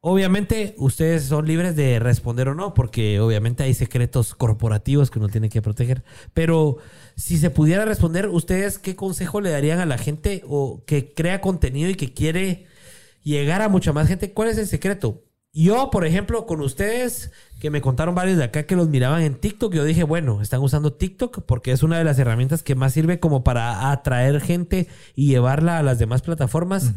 Obviamente 0.04 0.74
ustedes 0.78 1.24
son 1.24 1.46
libres 1.46 1.76
de 1.76 2.00
responder 2.00 2.48
o 2.48 2.54
no, 2.56 2.74
porque 2.74 3.20
obviamente 3.20 3.62
hay 3.62 3.72
secretos 3.72 4.34
corporativos 4.34 5.10
que 5.10 5.20
uno 5.20 5.28
tiene 5.28 5.48
que 5.48 5.62
proteger. 5.62 6.02
Pero 6.34 6.78
si 7.14 7.38
se 7.38 7.50
pudiera 7.50 7.84
responder, 7.84 8.28
¿ustedes 8.28 8.80
qué 8.80 8.96
consejo 8.96 9.40
le 9.40 9.50
darían 9.50 9.78
a 9.78 9.86
la 9.86 9.98
gente 9.98 10.42
o 10.48 10.84
que 10.86 11.14
crea 11.14 11.40
contenido 11.40 11.88
y 11.88 11.94
que 11.94 12.12
quiere 12.14 12.66
llegar 13.22 13.62
a 13.62 13.68
mucha 13.68 13.92
más 13.92 14.08
gente? 14.08 14.32
¿Cuál 14.32 14.48
es 14.48 14.58
el 14.58 14.66
secreto? 14.66 15.22
Yo, 15.54 15.90
por 15.90 16.06
ejemplo, 16.06 16.46
con 16.46 16.62
ustedes, 16.62 17.30
que 17.60 17.68
me 17.70 17.82
contaron 17.82 18.14
varios 18.14 18.38
de 18.38 18.44
acá 18.44 18.62
que 18.64 18.74
los 18.74 18.88
miraban 18.88 19.22
en 19.22 19.34
TikTok, 19.34 19.74
yo 19.74 19.84
dije, 19.84 20.02
bueno, 20.02 20.40
están 20.40 20.60
usando 20.62 20.94
TikTok 20.94 21.44
porque 21.44 21.72
es 21.72 21.82
una 21.82 21.98
de 21.98 22.04
las 22.04 22.18
herramientas 22.18 22.62
que 22.62 22.74
más 22.74 22.94
sirve 22.94 23.20
como 23.20 23.44
para 23.44 23.90
atraer 23.90 24.40
gente 24.40 24.88
y 25.14 25.26
llevarla 25.28 25.78
a 25.78 25.82
las 25.82 25.98
demás 25.98 26.22
plataformas. 26.22 26.94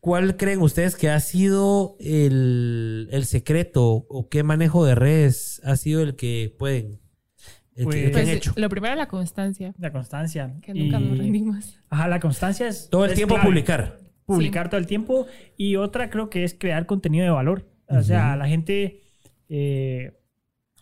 ¿Cuál 0.00 0.36
creen 0.36 0.62
ustedes 0.62 0.94
que 0.96 1.10
ha 1.10 1.18
sido 1.20 1.96
el, 2.00 3.08
el 3.10 3.24
secreto 3.26 3.84
o 4.08 4.28
qué 4.28 4.42
manejo 4.44 4.84
de 4.86 4.94
redes 4.94 5.60
ha 5.64 5.76
sido 5.76 6.02
el 6.02 6.14
que 6.16 6.54
pueden, 6.58 7.00
el 7.74 7.88
que- 7.88 7.98
el 7.98 8.06
que 8.06 8.10
Pues- 8.12 8.28
han 8.28 8.34
hecho? 8.36 8.52
lo 8.56 8.68
primero 8.68 8.94
la 8.94 9.08
constancia, 9.08 9.74
La 9.78 9.92
constancia. 9.92 10.54
que 10.62 10.72
nunca 10.74 11.00
Y- 11.00 11.04
nos 11.04 11.18
rendimos. 11.18 11.80
Ajá, 11.90 12.06
la 12.08 12.20
constancia 12.20 12.68
es... 12.68 12.88
Todo 12.88 13.04
el 13.04 13.10
es 13.10 13.16
tiempo 13.16 13.34
clave. 13.34 13.48
publicar. 13.50 13.98
Publicar 14.26 14.68
todo 14.68 14.78
el 14.80 14.86
tiempo. 14.86 15.26
Y 15.56 15.76
otra 15.76 16.10
creo 16.10 16.28
que 16.30 16.44
es 16.44 16.54
crear 16.54 16.86
contenido 16.86 17.24
de 17.24 17.30
valor. 17.30 17.64
O 17.88 18.02
sea, 18.02 18.32
a 18.32 18.36
la 18.36 18.48
gente, 18.48 19.00
eh, 19.48 20.12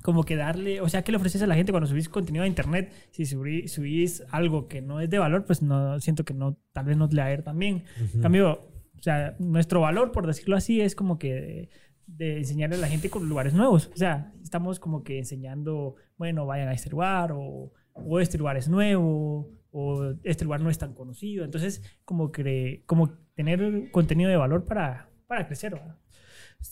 como 0.02 0.24
que 0.24 0.36
darle, 0.36 0.80
o 0.80 0.88
sea, 0.88 1.02
¿qué 1.02 1.12
le 1.12 1.16
ofreces 1.16 1.42
a 1.42 1.46
la 1.46 1.54
gente 1.54 1.72
cuando 1.72 1.86
subís 1.86 2.08
contenido 2.08 2.44
a 2.44 2.46
internet? 2.46 2.92
Si 3.10 3.22
subí- 3.24 3.68
subís 3.68 4.22
algo 4.30 4.68
que 4.68 4.82
no 4.82 5.00
es 5.00 5.08
de 5.10 5.18
valor, 5.18 5.44
pues 5.46 5.62
no 5.62 5.98
siento 6.00 6.24
que 6.24 6.34
no, 6.34 6.58
tal 6.72 6.84
vez 6.86 6.96
no 6.96 7.08
te 7.08 7.16
le 7.16 7.22
va 7.22 7.28
a 7.28 7.32
ir 7.32 7.42
tan 7.42 7.58
bien. 7.58 7.84
En 8.14 8.20
cambio, 8.22 8.68
o 8.98 9.02
sea, 9.02 9.34
nuestro 9.38 9.80
valor, 9.80 10.12
por 10.12 10.26
decirlo 10.26 10.56
así, 10.56 10.80
es 10.80 10.94
como 10.94 11.18
que 11.18 11.68
de 12.06 12.38
enseñarle 12.38 12.76
a 12.76 12.80
la 12.80 12.88
gente 12.88 13.08
con 13.08 13.26
lugares 13.28 13.54
nuevos. 13.54 13.90
O 13.94 13.96
sea, 13.96 14.32
estamos 14.42 14.78
como 14.78 15.02
que 15.04 15.18
enseñando, 15.18 15.94
bueno, 16.18 16.44
vayan 16.46 16.68
a 16.68 16.74
este 16.74 16.90
lugar 16.90 17.32
o, 17.32 17.72
o 17.94 18.20
este 18.20 18.36
lugar 18.36 18.56
es 18.58 18.68
nuevo 18.68 19.50
o 19.70 20.12
este 20.22 20.44
lugar 20.44 20.60
no 20.60 20.68
es 20.70 20.76
tan 20.78 20.92
conocido. 20.94 21.44
Entonces, 21.46 21.82
como 22.04 22.30
que 22.30 22.82
como 22.86 23.12
tener 23.34 23.90
contenido 23.90 24.30
de 24.30 24.36
valor 24.36 24.64
para, 24.64 25.10
para 25.26 25.46
crecer. 25.46 25.72
¿verdad? 25.72 25.96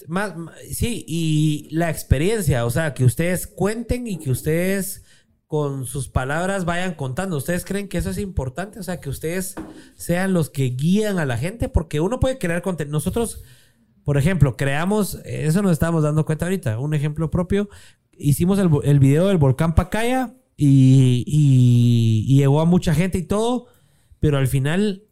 Más, 0.07 0.35
sí, 0.71 1.05
y 1.07 1.69
la 1.71 1.91
experiencia, 1.91 2.65
o 2.65 2.71
sea, 2.71 2.95
que 2.95 3.05
ustedes 3.05 3.47
cuenten 3.47 4.07
y 4.07 4.19
que 4.19 4.31
ustedes 4.31 5.05
con 5.47 5.85
sus 5.85 6.09
palabras 6.09 6.65
vayan 6.65 6.95
contando. 6.95 7.37
¿Ustedes 7.37 7.65
creen 7.67 7.89
que 7.89 7.99
eso 7.99 8.09
es 8.09 8.17
importante? 8.17 8.79
O 8.79 8.83
sea, 8.83 9.01
que 9.01 9.11
ustedes 9.11 9.55
sean 9.95 10.33
los 10.33 10.49
que 10.49 10.71
guían 10.71 11.19
a 11.19 11.27
la 11.27 11.37
gente, 11.37 11.69
porque 11.69 12.01
uno 12.01 12.21
puede 12.21 12.39
crear 12.39 12.63
contenido. 12.63 12.93
Nosotros, 12.93 13.43
por 14.03 14.17
ejemplo, 14.17 14.57
creamos, 14.57 15.17
eso 15.27 15.61
nos 15.61 15.73
estamos 15.73 16.03
dando 16.03 16.25
cuenta 16.25 16.47
ahorita, 16.47 16.79
un 16.79 16.95
ejemplo 16.95 17.31
propio, 17.31 17.69
hicimos 18.17 18.59
el, 18.59 18.71
el 18.85 18.99
video 18.99 19.27
del 19.29 19.37
volcán 19.37 19.75
Pacaya 19.75 20.35
y- 20.57 21.25
y 21.27 22.37
llegó 22.39 22.63
a 22.63 22.65
mucha 22.65 22.95
gente 22.95 23.19
y 23.19 23.25
todo, 23.25 23.67
pero 24.21 24.39
al 24.39 24.47
final 24.47 25.03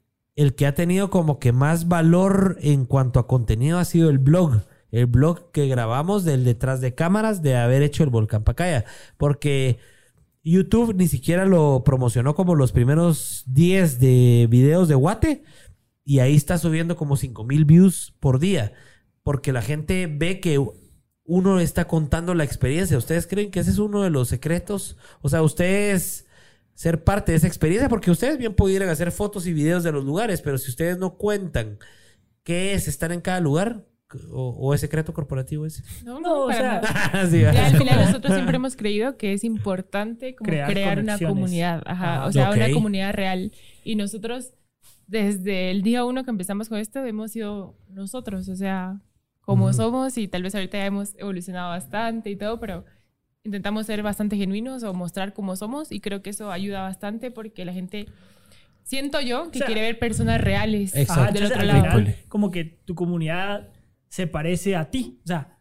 el 0.41 0.55
que 0.55 0.67
ha 0.67 0.75
tenido 0.75 1.11
como 1.11 1.39
que 1.39 1.53
más 1.53 1.87
valor 1.87 2.57
en 2.63 2.87
cuanto 2.87 3.21
a 3.21 3.27
contenido 3.27 3.79
ha 3.79 3.85
sido 3.85 4.09
el 4.09 4.19
blog. 4.19 4.63
El 4.91 5.05
blog 5.05 5.53
que 5.53 5.69
grabamos 5.69 6.25
del 6.25 6.45
detrás 6.45 6.81
de 6.81 6.95
cámaras 6.95 7.43
de 7.43 7.57
haber 7.57 7.83
hecho 7.83 8.05
el 8.05 8.09
volcán 8.09 8.43
Pacaya. 8.43 8.87
Porque 9.19 9.79
YouTube 10.43 10.95
ni 10.95 11.09
siquiera 11.09 11.45
lo 11.45 11.85
promocionó 11.85 12.35
como 12.35 12.55
los 12.55 12.73
primeros 12.73 13.45
10 13.49 14.01
de 14.01 14.47
videos 14.49 14.89
de 14.89 14.95
Guate. 14.95 15.45
Y 16.07 16.21
ahí 16.21 16.37
está 16.37 16.57
subiendo 16.57 16.97
como 16.97 17.19
5 17.19 17.45
mil 17.45 17.67
views 17.67 18.15
por 18.19 18.39
día. 18.39 18.73
Porque 19.23 19.53
la 19.53 19.61
gente 19.61 20.07
ve 20.07 20.41
que 20.41 20.59
uno 21.25 21.61
está 21.61 21.87
contando 21.87 22.33
la 22.35 22.45
experiencia. 22.45 22.97
¿Ustedes 22.97 23.27
creen 23.27 23.51
que 23.51 23.61
ese 23.61 23.73
es 23.73 23.79
uno 23.79 24.01
de 24.01 24.09
los 24.09 24.29
secretos? 24.29 24.97
O 25.21 25.29
sea, 25.29 25.43
ustedes 25.43 26.25
ser 26.81 27.05
parte 27.05 27.33
de 27.33 27.37
esa 27.37 27.47
experiencia, 27.47 27.91
porque 27.91 28.11
ustedes 28.11 28.39
bien 28.39 28.55
pudieran 28.55 28.89
hacer 28.89 29.13
fotos 29.13 29.47
y 29.47 29.53
videos 29.53 29.85
de 29.85 29.93
los 29.93 30.03
lugares, 30.03 30.41
pero 30.41 30.57
si 30.57 30.71
ustedes 30.71 30.97
no 30.97 31.19
cuentan 31.19 31.79
qué 32.43 32.73
es 32.73 32.89
estar 32.89 33.13
en 33.13 33.21
cada 33.21 33.39
lugar, 33.39 33.85
o, 34.33 34.57
o 34.59 34.73
es 34.73 34.81
secreto 34.81 35.13
corporativo 35.13 35.67
ese. 35.67 35.83
No, 36.07 36.15
No, 36.15 36.21
no, 36.21 36.45
o 36.47 36.51
sea. 36.51 36.81
Sí, 37.31 37.43
Ya, 37.43 37.67
al 37.67 37.77
final 37.77 38.07
nosotros 38.07 38.33
siempre 38.33 38.57
hemos 38.57 38.77
creído 38.77 39.19
que 39.19 39.35
es 39.35 39.45
importante 39.45 40.35
como 40.35 40.49
Crear 40.49 40.71
crear, 40.71 41.01
una 41.01 41.19
comunidad, 41.19 41.83
ajá, 41.85 42.15
Ajá. 42.15 42.27
o 42.27 42.33
sea, 42.33 42.51
una 42.51 42.73
comunidad 42.73 43.13
real. 43.13 43.53
Y 43.85 43.97
nosotros, 43.97 44.55
desde 45.07 45.71
el 45.71 45.83
día 45.83 46.07
uno 46.07 46.25
que 46.25 46.31
empezamos 46.31 46.71
con 46.71 46.79
esto, 46.79 47.05
hemos 47.05 47.33
sido 47.33 47.77
nosotros, 47.91 48.49
o 48.49 48.57
sea, 48.57 49.03
como 49.43 49.75
somos 49.75 50.17
y 50.17 50.29
tal 50.29 50.45
vez 50.45 50.55
ahorita 50.55 50.79
ya 50.79 50.87
hemos 50.87 51.15
evolucionado 51.19 51.69
bastante 51.69 52.31
y 52.31 52.37
todo, 52.37 52.59
pero 52.59 52.87
intentamos 53.51 53.87
ser 53.87 54.03
bastante 54.03 54.37
genuinos 54.37 54.83
o 54.85 54.95
mostrar 54.95 55.33
cómo 55.35 55.57
somos 55.57 55.91
y 55.93 56.01
creo 56.01 56.23
que 56.23 56.31
eso 56.31 56.51
ayuda 56.51 56.83
bastante 56.83 57.31
porque 57.31 57.65
la 57.65 57.73
gente, 57.73 58.07
siento 58.85 59.21
yo, 59.21 59.51
que 59.51 59.59
O 59.59 59.61
sea, 59.61 59.67
quiere 59.67 59.83
ver 59.83 59.99
personas 59.99 60.41
reales 60.41 60.95
Exacto. 60.95 61.23
Ajá, 61.25 61.33
del 61.33 61.45
otro 61.47 61.63
lado. 61.63 61.99
final, 61.99 62.17
como 62.29 62.51
que 62.51 62.65
tu 62.65 62.95
comunidad 62.95 63.69
se 64.09 64.27
parece 64.27 64.77
a 64.77 64.91
ti. 64.91 65.21
O 65.25 65.27
sea, 65.27 65.59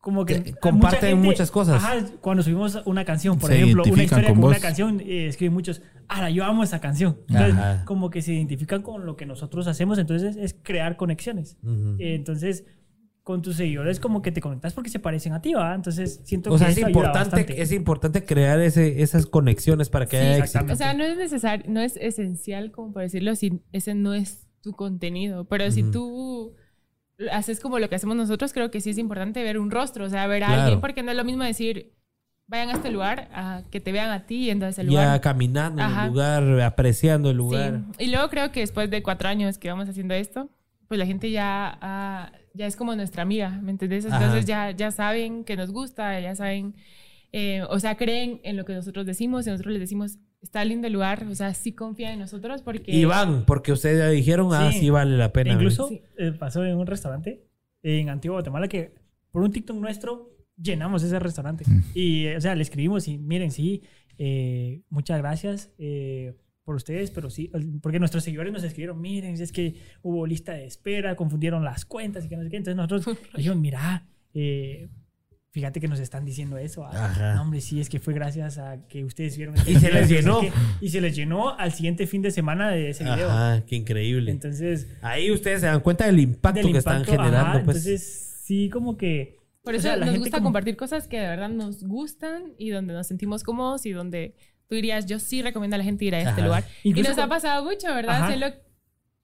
como 0.00 0.24
que. 0.24 0.40
Te- 0.40 0.54
comparten 0.54 1.18
mucha 1.18 1.28
muchas 1.30 1.50
cosas. 1.50 1.82
Ajá, 1.82 1.96
cuando 2.20 2.42
subimos 2.42 2.80
una 2.86 3.04
canción, 3.04 3.38
por 3.38 3.50
Se 3.50 3.56
ejemplo, 3.56 3.82
una 3.84 4.02
historia 4.02 4.28
con 4.28 4.40
con 4.40 4.50
una 4.50 4.60
canción, 4.60 5.00
eh, 5.00 5.26
escriben 5.26 5.52
muchos, 5.54 5.82
ah, 6.08 6.30
yo 6.30 6.44
amo 6.44 6.62
esa 6.62 6.80
canción. 6.80 7.18
Entonces, 7.28 7.54
Ajá. 7.54 7.84
como 7.84 8.08
que 8.10 8.22
se 8.22 8.32
identifican 8.32 8.82
con 8.82 9.06
lo 9.06 9.16
que 9.16 9.26
nosotros 9.26 9.66
hacemos, 9.66 9.98
entonces 9.98 10.36
es 10.36 10.54
crear 10.62 10.96
conexiones. 10.96 11.56
Ujú. 11.62 11.96
Eh, 11.98 12.14
entonces, 12.14 12.64
con 13.28 13.42
tus 13.42 13.56
seguidores, 13.56 14.00
como 14.00 14.22
que 14.22 14.32
te 14.32 14.40
conectas 14.40 14.72
porque 14.72 14.88
se 14.88 14.98
parecen 15.00 15.34
a 15.34 15.42
ti, 15.42 15.52
¿va? 15.52 15.74
Entonces, 15.74 16.22
siento 16.24 16.48
O 16.48 16.54
que 16.54 16.60
sea, 16.60 16.70
es 16.70 16.78
importante, 16.78 17.60
es 17.60 17.72
importante 17.72 18.24
crear 18.24 18.58
ese, 18.58 19.02
esas 19.02 19.26
conexiones 19.26 19.90
para 19.90 20.06
que 20.06 20.16
Sí, 20.16 20.22
haya 20.24 20.38
éxito. 20.38 20.44
exactamente. 20.60 20.72
O 20.72 20.76
sea, 20.78 20.94
no 20.94 21.04
es 21.04 21.18
necesario, 21.18 21.66
no 21.68 21.80
es 21.82 21.98
esencial, 21.98 22.70
como 22.72 22.94
por 22.94 23.02
decirlo, 23.02 23.34
si 23.34 23.60
ese 23.70 23.94
no 23.94 24.14
es 24.14 24.48
tu 24.62 24.72
contenido. 24.72 25.44
Pero 25.44 25.70
si 25.70 25.82
Ujú. 25.82 25.90
tú 25.92 26.54
haces 27.30 27.60
como 27.60 27.78
lo 27.78 27.90
que 27.90 27.96
hacemos 27.96 28.16
nosotros, 28.16 28.54
creo 28.54 28.70
que 28.70 28.80
sí 28.80 28.88
es 28.88 28.96
importante 28.98 29.42
ver 29.42 29.58
un 29.58 29.70
rostro, 29.70 30.06
o 30.06 30.08
sea, 30.08 30.26
ver 30.26 30.44
a 30.44 30.46
Claro. 30.46 30.62
alguien, 30.62 30.80
porque 30.80 31.02
no 31.02 31.10
es 31.10 31.16
lo 31.18 31.24
mismo 31.24 31.44
decir, 31.44 31.92
vayan 32.46 32.70
a 32.70 32.72
este 32.72 32.90
lugar, 32.90 33.28
a 33.34 33.62
que 33.70 33.78
te 33.78 33.92
vean 33.92 34.08
a 34.10 34.24
ti 34.24 34.46
yendo 34.46 34.64
a 34.64 34.70
ese 34.70 34.84
Ya 34.84 34.88
lugar. 34.90 35.20
caminando 35.20 35.82
en 35.82 35.88
Ajá. 35.88 36.04
el 36.06 36.08
lugar, 36.12 36.60
apreciando 36.62 37.28
el 37.28 37.34
Sí. 37.36 37.38
lugar. 37.38 37.82
Y 37.98 38.06
luego 38.10 38.30
creo 38.30 38.52
que 38.52 38.60
después 38.60 38.88
de 38.88 39.02
cuatro 39.02 39.28
años 39.28 39.58
que 39.58 39.68
vamos 39.68 39.86
haciendo 39.86 40.14
esto, 40.14 40.48
pues 40.86 40.96
la 40.98 41.04
gente 41.04 41.30
ya, 41.30 41.76
ah, 41.82 42.32
ya 42.54 42.66
es 42.66 42.76
como 42.76 42.94
nuestra 42.96 43.22
amiga, 43.22 43.50
¿me 43.62 43.70
entendés? 43.70 44.04
Entonces 44.04 44.44
ya, 44.46 44.70
ya 44.72 44.90
saben 44.90 45.44
que 45.44 45.56
nos 45.56 45.70
gusta, 45.70 46.18
ya 46.20 46.34
saben, 46.34 46.74
eh, 47.32 47.62
o 47.68 47.78
sea, 47.78 47.96
creen 47.96 48.40
en 48.44 48.56
lo 48.56 48.64
que 48.64 48.72
nosotros 48.74 49.06
decimos 49.06 49.46
y 49.46 49.50
nosotros 49.50 49.72
les 49.72 49.80
decimos, 49.80 50.18
está 50.40 50.64
lindo 50.64 50.86
el 50.86 50.92
lugar, 50.92 51.24
o 51.30 51.34
sea, 51.34 51.52
sí 51.54 51.72
confían 51.72 52.12
en 52.14 52.18
nosotros 52.20 52.62
porque... 52.62 52.90
Y 52.92 53.04
van, 53.04 53.44
porque 53.44 53.72
ustedes 53.72 53.98
ya 53.98 54.08
dijeron, 54.08 54.48
ah, 54.52 54.70
Sí. 54.72 54.80
sí 54.80 54.90
vale 54.90 55.16
la 55.16 55.32
pena. 55.32 55.50
E 55.50 55.54
incluso 55.54 55.88
Sí. 55.88 56.00
eh, 56.18 56.32
pasó 56.32 56.64
en 56.64 56.76
un 56.76 56.86
restaurante 56.86 57.44
en 57.82 58.08
Antigua 58.08 58.36
Guatemala 58.36 58.68
que 58.68 58.94
por 59.30 59.42
un 59.42 59.50
TikTok 59.52 59.76
nuestro 59.76 60.30
llenamos 60.56 61.02
ese 61.02 61.18
restaurante. 61.18 61.64
Y, 61.94 62.26
eh, 62.26 62.36
o 62.36 62.40
sea, 62.40 62.54
le 62.54 62.62
escribimos 62.62 63.08
y 63.08 63.18
miren, 63.18 63.50
sí, 63.50 63.82
eh, 64.18 64.82
muchas 64.88 65.18
gracias 65.18 65.70
eh, 65.78 66.34
por 66.68 66.76
ustedes, 66.76 67.10
pero 67.10 67.30
sí, 67.30 67.50
porque 67.80 67.98
nuestros 67.98 68.24
seguidores 68.24 68.52
nos 68.52 68.62
escribieron, 68.62 69.00
miren, 69.00 69.32
es 69.40 69.52
que 69.52 69.76
hubo 70.02 70.26
lista 70.26 70.52
de 70.52 70.66
espera, 70.66 71.16
confundieron 71.16 71.64
las 71.64 71.86
cuentas 71.86 72.26
y 72.26 72.28
que 72.28 72.36
no 72.36 72.42
sé 72.42 72.50
qué. 72.50 72.58
Entonces 72.58 72.76
nosotros 72.76 73.16
dijimos, 73.34 73.56
mira, 73.56 74.06
eh, 74.34 74.90
fíjate 75.50 75.80
que 75.80 75.88
nos 75.88 75.98
están 75.98 76.26
diciendo 76.26 76.58
eso. 76.58 76.84
ah, 76.84 76.90
Ajá. 77.06 77.34
No, 77.36 77.40
hombre, 77.40 77.62
sí, 77.62 77.80
es 77.80 77.88
que 77.88 78.00
fue 78.00 78.12
gracias 78.12 78.58
a 78.58 78.86
que 78.86 79.02
ustedes 79.02 79.38
vieron. 79.38 79.54
Y 79.66 79.76
se 79.76 79.90
les 79.90 80.10
llenó. 80.10 80.40
Y 80.82 80.90
se 80.90 81.00
les 81.00 81.16
llenó 81.16 81.58
al 81.58 81.72
siguiente 81.72 82.06
fin 82.06 82.20
de 82.20 82.30
semana 82.32 82.70
de 82.70 82.90
ese 82.90 83.02
video. 83.04 83.30
Ajá, 83.30 83.64
qué 83.64 83.76
increíble. 83.76 84.30
Entonces, 84.30 84.88
Ahí 85.00 85.30
ustedes 85.30 85.60
se 85.62 85.66
dan 85.68 85.80
cuenta 85.80 86.04
del 86.04 86.20
impacto 86.20 86.60
del 86.60 86.72
que 86.72 86.78
están 86.78 87.02
generando. 87.02 87.38
ajá, 87.38 87.52
pues. 87.64 87.78
Entonces, 87.78 88.42
sí, 88.44 88.68
como 88.68 88.98
que. 88.98 89.38
Por 89.64 89.72
o 89.72 89.76
eso 89.78 89.84
sea, 89.88 89.96
la 89.96 90.04
nos 90.04 90.12
gente 90.12 90.18
gusta 90.26 90.36
como- 90.36 90.48
compartir 90.48 90.76
cosas 90.76 91.08
que 91.08 91.18
de 91.18 91.28
verdad 91.28 91.48
nos 91.48 91.82
gustan 91.82 92.52
y 92.58 92.68
donde 92.68 92.92
nos 92.92 93.06
sentimos 93.06 93.42
cómodos 93.42 93.86
y 93.86 93.92
donde 93.92 94.34
tú 94.68 94.74
dirías, 94.76 95.06
yo 95.06 95.18
sí 95.18 95.42
recomiendo 95.42 95.74
a 95.74 95.78
la 95.78 95.84
gente 95.84 96.04
ir 96.04 96.14
a 96.14 96.18
este 96.18 96.30
Ajá. 96.30 96.44
lugar. 96.44 96.64
Incluso 96.84 97.10
y 97.10 97.14
nos 97.16 97.18
ha 97.24 97.28
pasado 97.28 97.64
mucho, 97.64 97.88
¿verdad? 97.88 98.24
Hacerlo- 98.24 98.52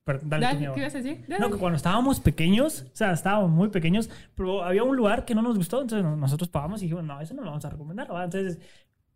Perdón, 0.05 0.29
dale, 0.29 0.45
Dale. 0.47 0.71
¿Qué 0.75 0.81
ibas 0.81 0.95
a 0.95 0.99
decir? 0.99 1.25
No, 1.29 1.39
Dale. 1.39 1.53
que 1.53 1.59
cuando 1.59 1.77
estábamos 1.79 2.21
pequeños, 2.21 2.83
o 2.93 2.97
sea, 2.97 3.13
estábamos 3.13 3.51
muy 3.51 3.69
pequeños, 3.69 4.11
pero 4.35 4.63
había 4.63 4.83
un 4.83 4.97
lugar 4.97 5.25
que 5.25 5.35
no 5.35 5.41
nos 5.41 5.57
gustó, 5.57 5.81
entonces 5.81 6.05
no- 6.05 6.15
nosotros 6.17 6.51
pagamos 6.51 6.83
y 6.83 6.85
dijimos, 6.87 7.05
no, 7.05 7.19
eso 7.23 7.33
no 7.33 7.41
lo 7.43 7.49
vamos 7.51 7.65
a 7.65 7.71
recomendar, 7.71 8.13
¿va? 8.13 8.25
Entonces, 8.25 8.59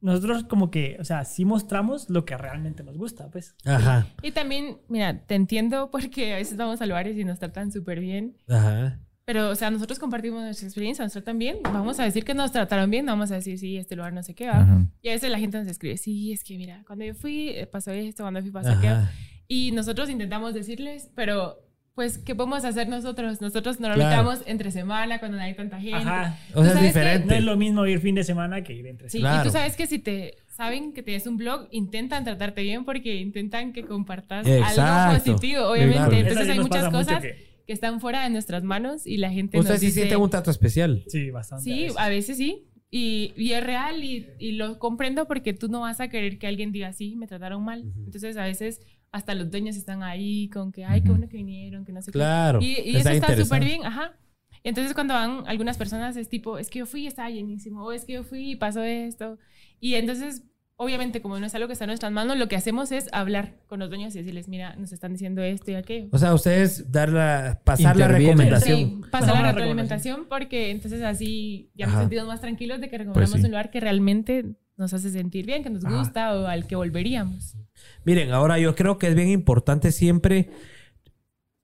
nosotros 0.00 0.44
como 0.44 0.70
que, 0.70 0.96
o 1.00 1.04
sea, 1.04 1.24
sí 1.24 1.44
mostramos 1.44 2.08
lo 2.08 2.24
que 2.24 2.36
realmente 2.38 2.82
nos 2.84 2.96
gusta, 2.96 3.28
pues. 3.30 3.54
Ajá, 3.66 4.06
Y 4.22 4.30
también, 4.30 4.78
mira, 4.88 5.26
te 5.26 5.34
entiendo 5.34 5.90
porque 5.90 6.32
a 6.32 6.36
veces 6.36 6.56
vamos 6.56 6.80
a 6.80 6.86
lugares 6.86 7.18
y 7.18 7.24
nos 7.24 7.38
tratan 7.38 7.70
súper 7.72 8.00
bien. 8.00 8.36
ajá. 8.48 8.98
Pero, 9.28 9.50
o 9.50 9.54
sea, 9.54 9.70
nosotros 9.70 9.98
compartimos 9.98 10.40
nuestra 10.40 10.66
experiencia, 10.66 11.04
nos 11.04 11.12
tratan 11.12 11.38
bien. 11.38 11.58
Vamos 11.62 12.00
a 12.00 12.04
decir 12.04 12.24
que 12.24 12.32
nos 12.32 12.50
trataron 12.50 12.90
bien, 12.90 13.04
vamos 13.04 13.30
a 13.30 13.34
decir, 13.34 13.58
sí, 13.58 13.76
este 13.76 13.94
lugar 13.94 14.14
no 14.14 14.22
sé 14.22 14.34
qué 14.34 14.46
va. 14.46 14.60
Ajá. 14.62 14.86
Y 15.02 15.10
a 15.10 15.12
veces 15.12 15.30
la 15.30 15.38
gente 15.38 15.58
nos 15.58 15.66
escribe, 15.68 15.98
sí, 15.98 16.32
es 16.32 16.42
que 16.42 16.56
mira, 16.56 16.82
cuando 16.86 17.04
yo 17.04 17.12
fui 17.14 17.50
eh, 17.50 17.66
pasó 17.66 17.90
esto, 17.92 18.22
cuando 18.24 18.40
fui 18.40 18.50
pasó 18.50 18.70
aquello. 18.70 19.00
Y 19.46 19.72
nosotros 19.72 20.08
intentamos 20.08 20.54
decirles, 20.54 21.10
pero 21.14 21.58
pues, 21.94 22.16
¿qué 22.16 22.34
podemos 22.34 22.64
hacer 22.64 22.88
nosotros? 22.88 23.42
Nosotros 23.42 23.80
normalmente 23.80 24.14
Claro. 24.14 24.28
vamos 24.28 24.42
entre 24.46 24.70
semana 24.70 25.18
cuando 25.18 25.36
no 25.36 25.42
hay 25.42 25.52
tanta 25.54 25.78
gente. 25.78 25.96
Ajá. 25.96 26.38
O 26.54 26.62
sea, 26.62 26.68
es 26.68 26.72
sabes 26.72 26.80
que- 26.80 26.86
diferente. 26.86 27.26
No 27.26 27.34
es 27.34 27.44
lo 27.44 27.56
mismo 27.58 27.86
ir 27.86 28.00
fin 28.00 28.14
de 28.14 28.24
semana 28.24 28.62
que 28.62 28.72
ir 28.72 28.86
entre 28.86 29.10
Sí, 29.10 29.18
Claro. 29.18 29.42
y 29.42 29.44
tú 29.46 29.52
sabes 29.52 29.76
que 29.76 29.86
si 29.86 29.98
te 29.98 30.36
saben 30.48 30.94
que 30.94 31.02
tienes 31.02 31.26
un 31.26 31.36
blog, 31.36 31.68
intentan 31.70 32.24
tratarte 32.24 32.62
bien 32.62 32.86
porque 32.86 33.16
intentan 33.16 33.74
que 33.74 33.84
compartas 33.84 34.46
Exacto. 34.46 34.80
algo 34.80 35.18
positivo, 35.18 35.66
obviamente. 35.66 35.96
Claro. 35.98 36.12
Eso 36.16 36.20
Entonces 36.28 36.44
sí 36.46 36.50
hay 36.52 36.56
nos 36.58 36.66
muchas 36.68 36.84
pasa 36.84 36.96
mucho 36.96 37.06
cosas 37.08 37.22
que- 37.22 37.47
que 37.68 37.74
están 37.74 38.00
fuera 38.00 38.24
de 38.24 38.30
nuestras 38.30 38.64
manos 38.64 39.06
y 39.06 39.18
la 39.18 39.30
gente 39.30 39.58
Ustedes 39.58 39.74
nos 39.74 39.80
sí 39.80 39.86
dice... 39.86 40.00
sienten 40.00 40.20
un 40.22 40.30
trato 40.30 40.50
especial. 40.50 41.04
Sí, 41.06 41.30
bastante. 41.30 41.64
Sí, 41.64 41.82
veces. 41.82 41.96
a 41.98 42.08
veces 42.08 42.36
sí. 42.38 42.64
Y, 42.90 43.34
y 43.36 43.52
es 43.52 43.62
real 43.62 44.02
y, 44.02 44.26
y 44.38 44.52
lo 44.52 44.78
comprendo 44.78 45.28
porque 45.28 45.52
tú 45.52 45.68
no 45.68 45.80
vas 45.80 46.00
a 46.00 46.08
querer 46.08 46.38
que 46.38 46.46
alguien 46.46 46.72
diga, 46.72 46.94
sí, 46.94 47.14
me 47.16 47.26
trataron 47.26 47.62
mal. 47.62 47.84
Entonces 48.06 48.38
a 48.38 48.44
veces 48.44 48.80
hasta 49.12 49.34
los 49.34 49.50
dueños 49.50 49.76
están 49.76 50.02
ahí 50.02 50.48
con 50.48 50.72
que, 50.72 50.86
ay, 50.86 51.02
qué 51.02 51.10
bueno 51.10 51.28
que 51.28 51.36
vinieron, 51.36 51.84
que 51.84 51.92
no 51.92 52.00
sé 52.00 52.10
Claro. 52.10 52.58
qué. 52.60 52.64
Y, 52.86 52.90
y 52.92 52.96
eso 52.96 53.10
está 53.10 53.36
súper 53.36 53.62
bien, 53.64 53.84
ajá. 53.84 54.16
Entonces 54.64 54.94
cuando 54.94 55.12
van 55.12 55.42
algunas 55.46 55.76
personas 55.76 56.16
es 56.16 56.30
tipo, 56.30 56.56
es 56.56 56.70
que 56.70 56.78
yo 56.78 56.86
fui 56.86 57.02
y 57.02 57.06
estaba 57.06 57.28
llenísimo, 57.28 57.84
o 57.84 57.92
es 57.92 58.06
que 58.06 58.14
yo 58.14 58.24
fui 58.24 58.52
y 58.52 58.56
pasó 58.56 58.82
esto. 58.82 59.38
Y 59.78 59.94
entonces, 59.94 60.42
obviamente, 60.80 61.20
como 61.20 61.38
no 61.40 61.44
es 61.46 61.54
algo 61.56 61.66
que 61.66 61.72
está 61.72 61.84
en 61.84 61.88
nuestras 61.88 62.12
manos, 62.12 62.38
lo 62.38 62.46
que 62.48 62.54
hacemos 62.56 62.92
es 62.92 63.08
hablar 63.12 63.56
con 63.66 63.80
los 63.80 63.88
dueños 63.88 64.14
y 64.14 64.18
decirles, 64.18 64.48
mira, 64.48 64.76
nos 64.76 64.92
están 64.92 65.12
diciendo 65.12 65.42
esto 65.42 65.72
y 65.72 65.74
aquello. 65.74 66.08
O 66.12 66.18
sea, 66.18 66.32
ustedes 66.32 66.90
dar 66.92 67.08
la, 67.10 67.60
pasar 67.64 67.96
la 67.96 68.06
recomendación. 68.06 68.78
Sí, 68.78 69.00
pasar 69.10 69.34
la 69.34 69.40
una 69.40 69.48
retroalimentación 69.52 70.26
porque 70.28 70.70
entonces 70.70 71.02
así 71.02 71.70
ya 71.74 71.86
Ajá. 71.86 71.94
nos 71.94 72.02
sentimos 72.04 72.26
más 72.28 72.40
tranquilos 72.40 72.80
de 72.80 72.88
que 72.88 72.96
recomendamos 72.98 73.30
Pues 73.30 73.40
sí. 73.40 73.44
un 73.46 73.50
lugar 73.50 73.70
que 73.70 73.80
realmente 73.80 74.54
nos 74.76 74.94
hace 74.94 75.10
sentir 75.10 75.44
bien, 75.46 75.64
que 75.64 75.70
nos 75.70 75.84
Ajá. 75.84 75.98
gusta 75.98 76.34
o 76.36 76.46
al 76.46 76.68
que 76.68 76.76
volveríamos. 76.76 77.56
Miren, 78.04 78.30
ahora 78.30 78.60
yo 78.60 78.76
creo 78.76 78.98
que 78.98 79.08
es 79.08 79.16
bien 79.16 79.28
importante 79.30 79.90
siempre, 79.90 80.50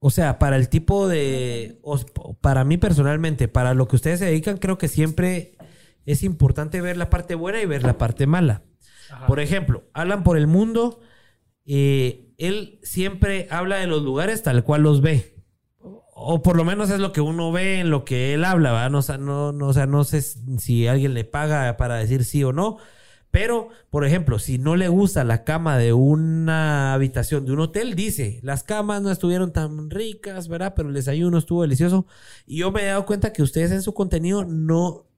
o 0.00 0.10
sea, 0.10 0.40
para 0.40 0.56
el 0.56 0.68
tipo 0.68 1.06
de, 1.06 1.80
para 2.40 2.64
mí 2.64 2.78
personalmente, 2.78 3.46
para 3.46 3.74
lo 3.74 3.86
que 3.86 3.94
ustedes 3.94 4.18
se 4.18 4.26
dedican, 4.26 4.56
creo 4.58 4.76
que 4.76 4.88
siempre 4.88 5.52
es 6.04 6.24
importante 6.24 6.80
ver 6.80 6.96
la 6.96 7.10
parte 7.10 7.36
buena 7.36 7.62
y 7.62 7.66
ver 7.66 7.84
la 7.84 7.96
parte 7.96 8.26
mala. 8.26 8.62
Ajá. 9.10 9.26
Por 9.26 9.40
ejemplo, 9.40 9.84
Alan 9.92 10.22
por 10.24 10.36
el 10.36 10.46
mundo, 10.46 11.00
eh, 11.66 12.32
él 12.38 12.78
siempre 12.82 13.46
habla 13.50 13.76
de 13.76 13.86
los 13.86 14.02
lugares 14.02 14.42
tal 14.42 14.64
cual 14.64 14.82
los 14.82 15.00
ve. 15.00 15.34
O 16.16 16.42
por 16.42 16.56
lo 16.56 16.64
menos 16.64 16.90
es 16.90 17.00
lo 17.00 17.12
que 17.12 17.20
uno 17.20 17.50
ve 17.50 17.80
en 17.80 17.90
lo 17.90 18.04
que 18.04 18.34
él 18.34 18.44
habla, 18.44 18.72
¿verdad? 18.72 19.18
No, 19.18 19.48
o 19.48 19.86
no 19.86 20.04
sé 20.04 20.22
si 20.22 20.86
alguien 20.86 21.12
le 21.12 21.24
paga 21.24 21.76
para 21.76 21.96
decir 21.96 22.24
sí 22.24 22.44
o 22.44 22.52
no. 22.52 22.78
Pero, 23.34 23.70
por 23.90 24.06
ejemplo, 24.06 24.38
si 24.38 24.58
no 24.58 24.76
le 24.76 24.86
gusta 24.86 25.24
la 25.24 25.42
cama 25.42 25.76
de 25.76 25.92
una 25.92 26.94
habitación 26.94 27.44
de 27.44 27.52
un 27.52 27.58
hotel, 27.58 27.96
dice, 27.96 28.38
las 28.44 28.62
camas 28.62 29.02
no 29.02 29.10
estuvieron 29.10 29.52
tan 29.52 29.90
ricas, 29.90 30.46
¿verdad? 30.46 30.74
Pero 30.76 30.88
el 30.88 30.94
desayuno 30.94 31.38
estuvo 31.38 31.62
delicioso. 31.62 32.06
Y 32.46 32.58
yo 32.58 32.70
me 32.70 32.82
he 32.82 32.86
dado 32.86 33.04
cuenta 33.06 33.32
que 33.32 33.42
ustedes 33.42 33.72
en 33.72 33.82
su 33.82 33.92
contenido 33.92 34.44
no, 34.44 35.08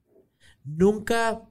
nunca 0.65 1.43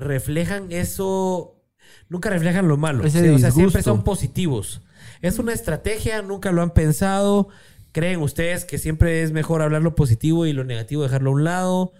reflejan 0.00 0.72
eso, 0.72 1.62
nunca 2.08 2.30
reflejan 2.30 2.66
lo 2.68 2.76
malo. 2.76 3.04
Ese 3.04 3.22
Sí, 3.22 3.28
o 3.28 3.38
sea, 3.38 3.50
siempre 3.50 3.82
son 3.82 4.02
positivos. 4.02 4.82
Es 5.22 5.38
una 5.38 5.52
estrategia, 5.52 6.22
nunca 6.22 6.50
lo 6.52 6.62
han 6.62 6.70
pensado. 6.70 7.48
¿Creen 7.92 8.20
ustedes 8.20 8.64
que 8.64 8.78
siempre 8.78 9.22
es 9.22 9.32
mejor 9.32 9.62
hablar 9.62 9.82
lo 9.82 9.94
positivo 9.94 10.46
y 10.46 10.52
lo 10.52 10.64
negativo 10.64 11.02
dejarlo 11.02 11.30
a 11.30 11.34
un 11.34 11.44
lado? 11.44 11.92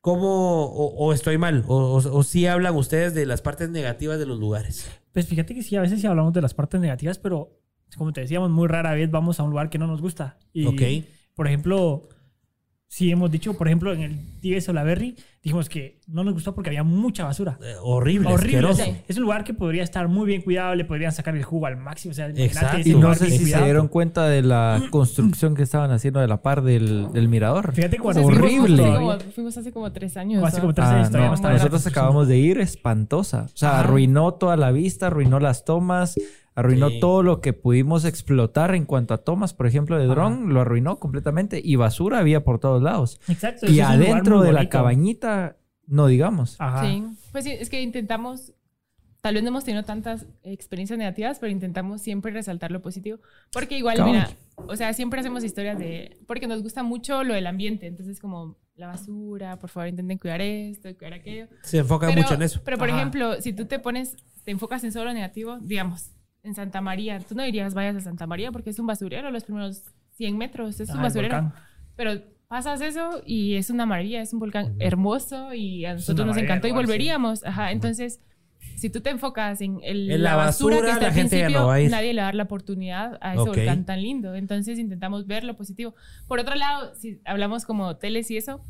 ¿Cómo, 0.00 0.64
o, 0.66 0.94
o 1.06 1.12
estoy 1.12 1.38
mal? 1.38 1.64
O, 1.66 1.76
o, 1.76 1.96
o 1.96 2.22
sí 2.22 2.46
hablan 2.46 2.76
ustedes 2.76 3.14
de 3.14 3.26
las 3.26 3.42
partes 3.42 3.68
negativas 3.68 4.18
de 4.18 4.26
los 4.26 4.38
lugares? 4.38 4.88
Pues 5.12 5.26
fíjate 5.26 5.54
que 5.54 5.62
sí, 5.62 5.76
a 5.76 5.80
veces 5.80 6.00
sí 6.00 6.06
hablamos 6.06 6.32
de 6.32 6.40
las 6.40 6.54
partes 6.54 6.80
negativas, 6.80 7.18
pero 7.18 7.58
como 7.96 8.12
te 8.12 8.20
decíamos, 8.20 8.50
muy 8.50 8.68
rara 8.68 8.94
vez 8.94 9.10
vamos 9.10 9.40
a 9.40 9.42
un 9.42 9.50
lugar 9.50 9.70
que 9.70 9.78
no 9.78 9.86
nos 9.86 10.00
gusta. 10.00 10.38
Y, 10.52 10.66
Ok. 10.66 10.82
por 11.34 11.48
ejemplo, 11.48 12.08
sí 12.90 13.10
hemos 13.10 13.30
dicho, 13.30 13.54
por 13.54 13.68
ejemplo, 13.68 13.92
en 13.92 14.00
el 14.02 14.40
Tigres 14.40 14.68
Olaverry, 14.68 15.14
dijimos 15.42 15.68
que 15.68 16.00
no 16.06 16.24
nos 16.24 16.32
gustó 16.34 16.54
porque 16.54 16.70
había 16.70 16.82
mucha 16.84 17.24
basura. 17.24 17.58
Eh, 17.62 17.74
horrible, 17.82 18.28
Horrible. 18.32 18.64
o 18.66 18.68
asqueroso. 18.70 18.82
sea, 18.92 19.04
es 19.06 19.16
un 19.18 19.22
lugar 19.24 19.44
que 19.44 19.52
podría 19.54 19.82
estar 19.82 20.08
muy 20.08 20.26
bien 20.26 20.40
cuidado, 20.42 20.74
le 20.74 20.84
podrían 20.84 21.12
sacar 21.12 21.36
el 21.36 21.44
jugo 21.44 21.66
al 21.66 21.76
máximo. 21.76 22.12
O 22.12 22.14
sea, 22.14 22.28
Exacto. 22.28 22.78
Y 22.88 22.94
no 22.94 23.14
sé 23.14 23.30
si 23.30 23.44
se 23.46 23.62
dieron 23.62 23.88
cuenta 23.88 24.26
de 24.26 24.42
la 24.42 24.82
construcción 24.90 25.54
que 25.54 25.62
estaban 25.62 25.90
haciendo 25.90 26.20
de 26.20 26.28
la 26.28 26.40
par 26.42 26.62
del, 26.62 27.12
del 27.12 27.28
mirador. 27.28 27.72
Fíjate 27.72 27.96
que 27.96 28.00
O 28.00 28.04
cuando 28.04 28.22
sea, 28.22 28.30
fuimos 28.30 28.48
fuimos 28.50 28.64
horrible. 28.64 28.82
hace 28.82 28.90
todavía- 28.92 29.18
como- 29.18 29.32
fuimos 29.32 29.56
hace 29.58 29.72
como 29.72 29.92
tres 29.92 30.16
años. 30.16 30.42
O 30.42 30.46
hace 30.46 30.60
como 30.60 30.72
tres 30.74 30.86
Ah, 30.86 30.94
años 30.94 31.06
no, 31.06 31.10
todavía 31.12 31.28
no 31.28 31.34
estaba 31.34 31.52
la 31.52 31.58
nosotros 31.58 31.86
acabamos 31.86 32.26
de 32.28 32.38
ir 32.38 32.58
espantosa. 32.60 33.42
O 33.52 33.56
sea, 33.56 33.80
arruinó 33.80 34.32
toda 34.34 34.56
la 34.56 34.72
vista, 34.72 35.08
arruinó 35.08 35.40
las 35.40 35.64
tomas, 35.64 36.14
Arruinó 36.58 36.88
Sí. 36.90 36.98
todo 37.00 37.22
lo 37.22 37.40
que 37.40 37.52
pudimos 37.52 38.04
explotar 38.04 38.74
en 38.74 38.84
cuanto 38.84 39.14
a 39.14 39.18
tomas, 39.18 39.54
por 39.54 39.66
ejemplo, 39.68 39.96
de 39.96 40.06
dron, 40.06 40.52
lo 40.52 40.60
arruinó 40.60 40.98
completamente 40.98 41.60
y 41.62 41.76
basura 41.76 42.18
había 42.18 42.42
por 42.42 42.58
todos 42.58 42.82
lados. 42.82 43.20
Exacto. 43.28 43.70
Y 43.70 43.78
adentro 43.80 44.40
de 44.40 44.52
la 44.52 44.58
bonito. 44.60 44.70
cabañita, 44.70 45.56
no 45.86 46.06
digamos. 46.08 46.56
Ajá. 46.58 46.84
Sí, 46.84 47.04
pues 47.30 47.44
sí, 47.44 47.52
es 47.52 47.70
que 47.70 47.80
intentamos, 47.80 48.54
tal 49.20 49.34
vez 49.34 49.42
no 49.44 49.50
hemos 49.50 49.64
tenido 49.64 49.84
tantas 49.84 50.26
experiencias 50.42 50.98
negativas, 50.98 51.38
pero 51.38 51.52
intentamos 51.52 52.02
siempre 52.02 52.32
resaltar 52.32 52.72
lo 52.72 52.82
positivo, 52.82 53.18
porque 53.52 53.78
igual, 53.78 53.98
Cabal. 53.98 54.12
mira, 54.12 54.30
o 54.56 54.74
sea, 54.74 54.92
siempre 54.94 55.20
hacemos 55.20 55.44
historias 55.44 55.78
de, 55.78 56.18
porque 56.26 56.48
nos 56.48 56.62
gusta 56.62 56.82
mucho 56.82 57.22
lo 57.22 57.34
del 57.34 57.46
ambiente, 57.46 57.86
entonces 57.86 58.18
como 58.18 58.56
la 58.74 58.88
basura, 58.88 59.58
por 59.60 59.70
favor 59.70 59.88
intenten 59.88 60.18
cuidar 60.18 60.40
esto, 60.40 60.88
cuidar 60.96 61.14
aquello. 61.14 61.46
Se 61.62 61.78
enfoca 61.78 62.08
Pero, 62.08 62.22
mucho 62.22 62.34
en 62.34 62.42
eso. 62.42 62.60
pero 62.64 62.78
por 62.78 62.88
Ajá. 62.88 62.98
ejemplo, 62.98 63.40
si 63.40 63.52
tú 63.52 63.66
te 63.66 63.78
pones, 63.78 64.16
te 64.44 64.50
enfocas 64.50 64.82
en 64.84 64.90
solo 64.92 65.06
lo 65.06 65.14
negativo, 65.14 65.58
digamos, 65.60 66.10
en 66.42 66.54
Santa 66.54 66.80
María, 66.80 67.18
tú 67.20 67.34
no 67.34 67.42
dirías 67.42 67.74
vayas 67.74 67.96
a 67.96 68.00
Santa 68.00 68.26
María 68.26 68.52
porque 68.52 68.70
es 68.70 68.78
un 68.78 68.86
basurero 68.86 69.30
los 69.30 69.44
primeros 69.44 69.82
100 70.16 70.36
metros, 70.38 70.80
es 70.80 70.88
un 70.90 70.96
el 70.96 71.02
basurero. 71.02 71.52
Pero 71.96 72.20
pasas 72.48 72.80
eso 72.80 73.22
y 73.26 73.54
es 73.56 73.70
una 73.70 73.86
maravilla, 73.86 74.22
es 74.22 74.32
un 74.32 74.38
volcán 74.40 74.74
hermoso 74.78 75.52
y 75.54 75.84
a 75.84 75.94
nosotros 75.94 76.26
nos 76.26 76.36
encantó 76.36 76.66
y 76.68 76.72
volveríamos. 76.72 77.44
Ajá, 77.44 77.72
entonces, 77.72 78.20
si 78.76 78.88
tú 78.90 79.00
te 79.00 79.10
enfocas 79.10 79.60
en, 79.60 79.80
el- 79.82 80.10
En 80.10 80.22
la 80.22 80.36
basura, 80.36 80.76
que 80.80 80.86
está 80.88 81.00
la 81.00 81.06
al 81.08 81.12
gente 81.12 81.36
principio, 81.40 81.60
no 81.60 81.88
nadie 81.90 82.12
le 82.14 82.20
va 82.20 82.26
a 82.26 82.28
dar 82.28 82.34
la 82.36 82.42
oportunidad 82.44 83.18
a 83.20 83.32
ese 83.34 83.42
Ok. 83.42 83.48
volcán 83.48 83.84
tan 83.84 84.02
lindo. 84.02 84.34
Entonces 84.34 84.78
intentamos 84.78 85.26
ver 85.26 85.44
lo 85.44 85.56
positivo. 85.56 85.94
Por 86.26 86.38
otro 86.38 86.54
lado, 86.54 86.94
si 86.94 87.20
hablamos 87.24 87.64
como 87.64 87.86
hoteles 87.86 88.30
y 88.30 88.36
eso, 88.36 88.60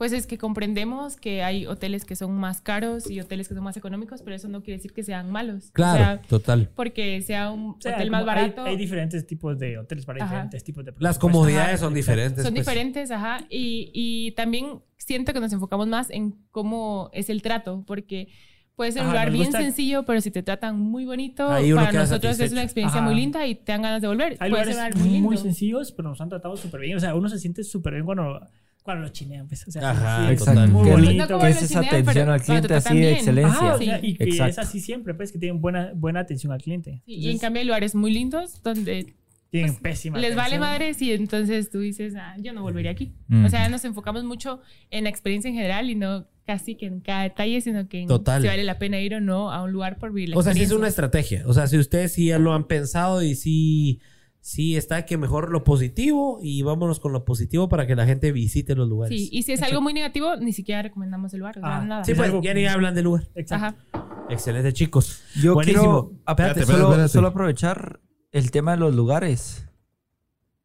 pues 0.00 0.12
es 0.14 0.26
que 0.26 0.38
comprendemos 0.38 1.16
que 1.16 1.42
hay 1.42 1.66
hoteles 1.66 2.06
que 2.06 2.16
son 2.16 2.32
más 2.32 2.62
caros 2.62 3.10
y 3.10 3.20
hoteles 3.20 3.48
que 3.48 3.54
son 3.54 3.62
más 3.62 3.76
económicos, 3.76 4.22
pero 4.22 4.34
eso 4.34 4.48
no 4.48 4.62
quiere 4.62 4.78
decir 4.78 4.94
que 4.94 5.02
sean 5.02 5.30
malos. 5.30 5.70
Claro, 5.72 5.92
O 5.92 6.04
sea, 6.04 6.22
total. 6.22 6.70
porque 6.74 7.20
sea 7.20 7.50
un 7.50 7.72
O 7.72 7.76
sea, 7.80 7.96
hotel 7.96 8.10
más 8.10 8.22
como 8.22 8.30
hay- 8.32 8.36
barato. 8.44 8.62
Hay, 8.62 8.76
diferentes 8.78 9.26
tipos 9.26 9.58
de 9.58 9.76
hoteles 9.76 10.06
para 10.06 10.24
Ajá. 10.24 10.32
diferentes 10.32 10.64
tipos 10.64 10.86
de 10.86 10.92
Las 10.92 11.18
presupuestos. 11.18 11.20
comodidades 11.20 11.68
Ajá, 11.74 11.76
son 11.84 11.92
diferentes. 11.92 12.42
Son 12.44 12.54
pues. 12.54 12.64
diferentes, 12.66 13.10
ajá. 13.10 13.44
Y, 13.50 13.90
y 13.92 14.32
también 14.32 14.80
siento 14.96 15.34
que 15.34 15.40
nos 15.40 15.52
enfocamos 15.52 15.86
más 15.86 16.08
en 16.08 16.34
cómo 16.50 17.10
es 17.12 17.28
el 17.28 17.42
trato, 17.42 17.84
porque 17.86 18.28
puede 18.76 18.92
ser 18.92 19.02
un 19.02 19.08
lugar 19.08 19.30
bien 19.30 19.44
gusta- 19.44 19.60
sencillo, 19.60 20.04
pero 20.06 20.22
si 20.22 20.30
te 20.30 20.42
tratan 20.42 20.80
muy 20.80 21.04
bonito, 21.04 21.46
para 21.46 21.92
nosotros 21.92 22.40
es 22.40 22.52
una 22.52 22.62
experiencia 22.62 23.00
Ajá. 23.00 23.06
muy 23.06 23.14
linda 23.20 23.46
y 23.46 23.54
te 23.54 23.72
dan 23.72 23.82
ganas 23.82 24.00
de 24.00 24.08
volver. 24.08 24.38
Hay 24.40 24.50
puede 24.50 24.64
ser 24.64 24.72
lugares 24.72 24.96
un 24.96 25.02
lugar 25.02 25.10
muy 25.12 25.20
muy 25.20 25.36
sencillos, 25.36 25.92
pero 25.92 26.08
nos 26.08 26.20
han 26.22 26.30
tratado 26.30 26.56
súper 26.56 26.80
bien. 26.80 26.96
O 26.96 27.00
sea, 27.00 27.14
uno 27.14 27.28
se 27.28 27.38
siente 27.38 27.62
súper 27.64 27.92
bien 27.92 28.06
cuando, 28.06 28.40
cuando 28.82 29.02
los 29.02 29.12
chinean. 29.12 29.46
Pues. 29.48 29.66
O 29.66 29.70
sea, 29.70 29.90
Ajá, 29.90 30.26
sí, 30.26 30.32
es 30.34 30.38
total. 30.40 30.68
muy 30.70 30.84
Que- 30.84 30.90
bonito. 30.90 31.28
No 31.28 31.38
que 31.38 31.48
es 31.48 31.56
esa 31.56 31.66
chinean, 31.66 31.84
atención 31.86 32.14
pero 32.14 32.32
al 32.32 32.42
cliente 32.42 32.68
te 32.68 32.74
así 32.74 32.98
de 32.98 33.12
excelencia. 33.12 33.74
O 33.74 33.78
sea, 33.78 34.00
y 34.02 34.14
que 34.14 34.24
Exacto. 34.24 34.50
es 34.50 34.58
así 34.58 34.80
siempre, 34.80 35.14
pues, 35.14 35.32
que 35.32 35.38
tienen 35.38 35.60
buena, 35.60 35.92
buena 35.94 36.20
atención 36.20 36.52
al 36.52 36.60
cliente. 36.62 37.02
Sí, 37.06 37.14
y 37.14 37.30
en 37.30 37.38
cambio 37.38 37.60
hay 37.60 37.66
lugares 37.66 37.94
muy 37.94 38.12
lindos 38.12 38.62
donde 38.62 39.14
tienen 39.50 39.74
pésima 39.76 40.16
les 40.18 40.36
vale 40.36 40.60
madres 40.60 41.02
y 41.02 41.12
entonces 41.12 41.70
tú 41.70 41.80
dices, 41.80 42.14
ah, 42.16 42.36
yo 42.38 42.52
no 42.52 42.62
volvería 42.62 42.92
aquí. 42.92 43.12
Mm. 43.26 43.44
O 43.44 43.48
sea, 43.48 43.68
nos 43.68 43.84
enfocamos 43.84 44.22
mucho 44.22 44.60
en 44.90 45.04
la 45.04 45.10
experiencia 45.10 45.48
en 45.48 45.54
general 45.56 45.90
y 45.90 45.96
no 45.96 46.28
casi 46.46 46.76
que 46.76 46.86
en 46.86 47.00
cada 47.00 47.24
detalle, 47.24 47.60
sino 47.60 47.88
que 47.88 48.02
en 48.02 48.08
Total. 48.08 48.40
si 48.42 48.48
vale 48.48 48.62
la 48.64 48.78
pena 48.78 49.00
ir 49.00 49.14
o 49.14 49.20
no 49.20 49.52
a 49.52 49.62
un 49.62 49.72
lugar 49.72 49.98
por 49.98 50.12
vivir 50.12 50.30
la 50.30 50.36
O 50.36 50.42
sea, 50.42 50.52
sí 50.54 50.62
es 50.62 50.72
una 50.72 50.88
estrategia. 50.88 51.42
O 51.46 51.52
sea, 51.52 51.66
si 51.66 51.78
ustedes 51.78 52.12
sí 52.12 52.26
ya 52.26 52.38
lo 52.38 52.52
han 52.54 52.64
pensado 52.68 53.22
y 53.22 53.34
sí, 53.34 54.00
sí 54.40 54.76
está 54.76 55.04
que 55.06 55.16
mejor 55.18 55.50
lo 55.50 55.64
positivo 55.64 56.38
y 56.42 56.62
vámonos 56.62 56.98
con 57.00 57.12
lo 57.12 57.24
positivo 57.24 57.68
para 57.68 57.86
que 57.86 57.94
la 57.94 58.06
gente 58.06 58.32
visite 58.32 58.74
los 58.74 58.88
lugares. 58.88 59.16
Sí, 59.18 59.28
y 59.32 59.42
si 59.42 59.52
es 59.52 59.62
algo 59.62 59.80
muy 59.80 59.92
negativo, 59.92 60.36
ni 60.36 60.52
siquiera 60.52 60.82
recomendamos 60.82 61.32
el 61.34 61.40
lugar, 61.40 61.58
Ah, 61.62 61.82
nada. 61.86 62.04
Sí, 62.04 62.12
es 62.12 62.18
pues 62.18 62.32
ya 62.42 62.54
ni 62.54 62.66
hablan 62.66 62.94
del 62.94 63.04
lugar. 63.04 63.28
Exacto. 63.34 63.66
Ajá. 63.92 64.26
Excelente, 64.30 64.72
chicos. 64.72 65.22
Yo 65.42 65.54
Buenísimo. 65.54 65.82
quiero 66.08 66.22
Espérate, 66.28 66.64
solo, 66.64 66.88
espérate, 66.90 67.08
solo 67.08 67.28
aprovechar 67.28 68.00
el 68.32 68.50
tema 68.50 68.72
de 68.72 68.76
los 68.78 68.94
lugares. 68.94 69.66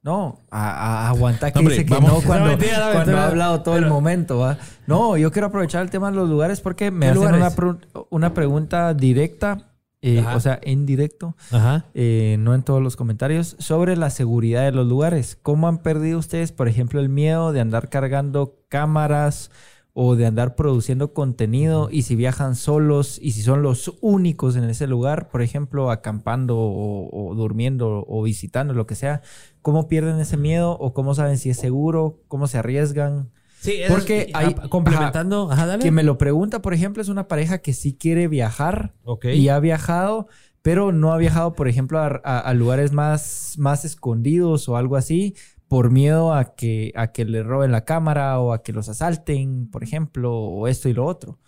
No, 0.04 0.46
a, 0.52 0.70
a- 0.70 1.10
aguanta 1.10 1.50
que 1.52 1.56
No, 1.56 1.60
hombre, 1.62 1.74
dice 1.76 1.86
que 1.88 1.94
vamos. 1.96 2.12
no 2.12 2.22
cuando, 2.22 2.46
No, 2.46 2.52
mentira, 2.52 2.76
cuando 2.78 2.98
mentira. 3.00 3.24
ha 3.24 3.28
hablado 3.28 3.64
todo 3.64 3.76
el 3.78 3.88
momento. 3.88 4.38
¿va? 4.38 4.60
No, 4.86 5.18
yo 5.18 5.32
quiero 5.32 5.48
aprovechar 5.48 5.82
el 5.82 5.90
tema 5.90 6.12
de 6.12 6.18
los 6.18 6.30
lugares 6.30 6.62
porque 6.62 6.92
me 6.92 7.08
¿Qué 7.08 7.12
hacen 7.14 7.24
lugares? 7.24 7.42
una, 7.42 7.56
pre- 7.56 7.90
una 8.12 8.34
pregunta 8.36 8.94
directa, 8.94 9.74
eh, 10.08 10.24
o 10.36 10.40
sea, 10.40 10.60
en 10.62 10.86
directo, 10.86 11.36
Ajá. 11.50 11.86
eh, 11.96 12.38
no 12.40 12.54
en 12.54 12.62
todos 12.62 12.80
los 12.80 12.96
comentarios, 12.96 13.56
sobre 13.58 13.98
la 13.98 14.12
seguridad 14.12 14.64
de 14.64 14.72
los 14.72 14.86
lugares. 14.86 15.36
¿Cómo 15.42 15.68
han 15.68 15.80
perdido 15.80 16.20
ustedes, 16.20 16.52
por 16.52 16.68
ejemplo, 16.68 17.00
el 17.00 17.10
miedo 17.10 17.52
de 17.52 17.62
andar 17.62 17.90
cargando 17.90 18.60
cámaras 18.70 19.50
o 19.94 20.16
de 20.16 20.28
andar 20.28 20.56
produciendo 20.56 21.12
contenido? 21.12 21.90
Y 21.92 22.04
si 22.04 22.16
viajan 22.16 22.56
solos 22.56 23.18
y 23.20 23.32
si 23.32 23.42
son 23.42 23.64
los 23.64 23.96
únicos 24.00 24.56
en 24.56 24.66
ese 24.66 24.86
lugar, 24.86 25.30
por 25.30 25.42
ejemplo, 25.42 25.90
acampando 25.90 26.56
o, 26.56 27.32
o 27.32 27.34
durmiendo 27.34 28.06
o 28.08 28.22
visitando, 28.22 28.76
lo 28.76 28.86
que 28.86 28.94
sea, 28.94 29.24
¿cómo 29.64 29.88
pierden 29.88 30.20
ese 30.20 30.38
miedo 30.38 30.78
o 30.78 30.94
cómo 30.94 31.16
saben 31.16 31.40
si 31.40 31.50
es 31.50 31.58
seguro? 31.58 32.20
¿Cómo 32.28 32.46
se 32.46 32.60
arriesgan? 32.60 33.32
Sí, 33.66 33.82
eso 33.82 33.94
Porque 33.94 34.22
es- 34.30 34.36
hay- 34.36 34.54
complementando. 34.70 35.52
Ajá, 35.52 35.66
dale. 35.66 35.82
Quien 35.82 35.94
me 35.94 36.04
lo 36.04 36.18
pregunta, 36.18 36.62
por 36.62 36.74
ejemplo, 36.74 37.02
es 37.02 37.10
una 37.10 37.28
pareja 37.28 37.58
que 37.60 37.74
sí 37.74 37.96
quiere 37.98 38.28
viajar 38.28 38.94
y 39.24 39.50
ha 39.50 39.60
viajado, 39.60 40.28
pero 40.62 40.92
no 40.92 41.14
ha 41.14 41.18
viajado, 41.18 41.54
por 41.54 41.68
ejemplo, 41.68 42.00
a, 42.00 42.08
a- 42.24 42.40
a 42.40 42.54
lugares 42.54 42.92
más, 42.92 43.56
más 43.58 43.86
escondidos 43.86 44.68
o 44.70 44.78
algo 44.78 44.96
así, 44.96 45.36
por 45.68 45.90
miedo 45.92 46.34
a 46.34 46.56
que, 46.56 46.92
a 46.96 47.08
que 47.12 47.26
le 47.26 47.42
roben 47.44 47.72
la 47.72 47.86
cámara 47.86 48.40
o 48.40 48.54
a 48.54 48.62
que 48.64 48.72
los 48.72 48.88
asalten, 48.88 49.68
por 49.72 49.84
ejemplo, 49.84 50.32
o 50.34 50.68
esto 50.68 50.90
y 50.90 50.94
lo 50.94 51.06
otro. 51.06 51.40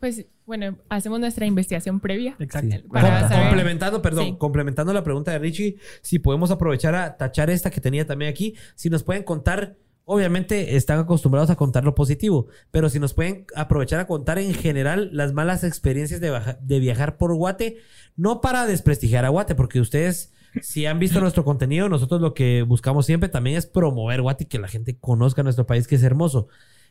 Pues 0.00 0.26
bueno, 0.46 0.76
hacemos 0.90 1.18
nuestra 1.20 1.46
investigación 1.46 2.00
previa. 2.00 2.36
Exacto. 2.38 2.76
Para 2.92 3.20
Com- 3.20 3.28
saber- 3.30 3.46
complementando, 3.48 4.02
perdón, 4.02 4.24
Sí. 4.26 4.36
complementando 4.38 4.92
la 4.92 5.02
pregunta 5.02 5.30
de 5.32 5.38
Richie, 5.38 5.76
si 6.02 6.18
podemos 6.18 6.50
aprovechar 6.50 6.94
a 6.94 7.16
tachar 7.16 7.48
esta 7.48 7.70
que 7.70 7.80
tenía 7.80 8.06
también 8.06 8.30
aquí, 8.30 8.54
si 8.74 8.90
nos 8.90 9.02
pueden 9.02 9.22
contar, 9.22 9.76
obviamente 10.04 10.76
están 10.76 10.98
acostumbrados 10.98 11.50
a 11.50 11.56
contar 11.56 11.84
lo 11.84 11.94
positivo, 11.94 12.46
pero 12.70 12.88
si 12.88 12.98
nos 12.98 13.14
pueden 13.14 13.46
aprovechar 13.56 14.00
a 14.00 14.06
contar 14.06 14.38
en 14.38 14.54
general 14.54 15.10
las 15.12 15.32
malas 15.32 15.64
experiencias 15.64 16.20
de, 16.20 16.78
viajar 16.80 17.16
por 17.16 17.34
Guate, 17.34 17.78
no 18.16 18.40
para 18.40 18.66
desprestigiar 18.66 19.24
a 19.24 19.30
Guate, 19.30 19.54
porque 19.54 19.80
ustedes, 19.80 20.32
si 20.60 20.86
han 20.86 20.98
visto 20.98 21.20
nuestro 21.20 21.44
contenido, 21.44 21.88
nosotros 21.88 22.20
lo 22.20 22.34
que 22.34 22.62
buscamos 22.62 23.06
siempre 23.06 23.28
también 23.28 23.56
es 23.56 23.66
promover 23.66 24.22
Guate 24.22 24.44
y 24.44 24.48
que 24.48 24.58
la 24.58 24.68
gente 24.68 24.98
conozca 24.98 25.42
nuestro 25.42 25.66
país, 25.66 25.86
que 25.86 25.96
es 25.96 26.02
hermoso. 26.02 26.48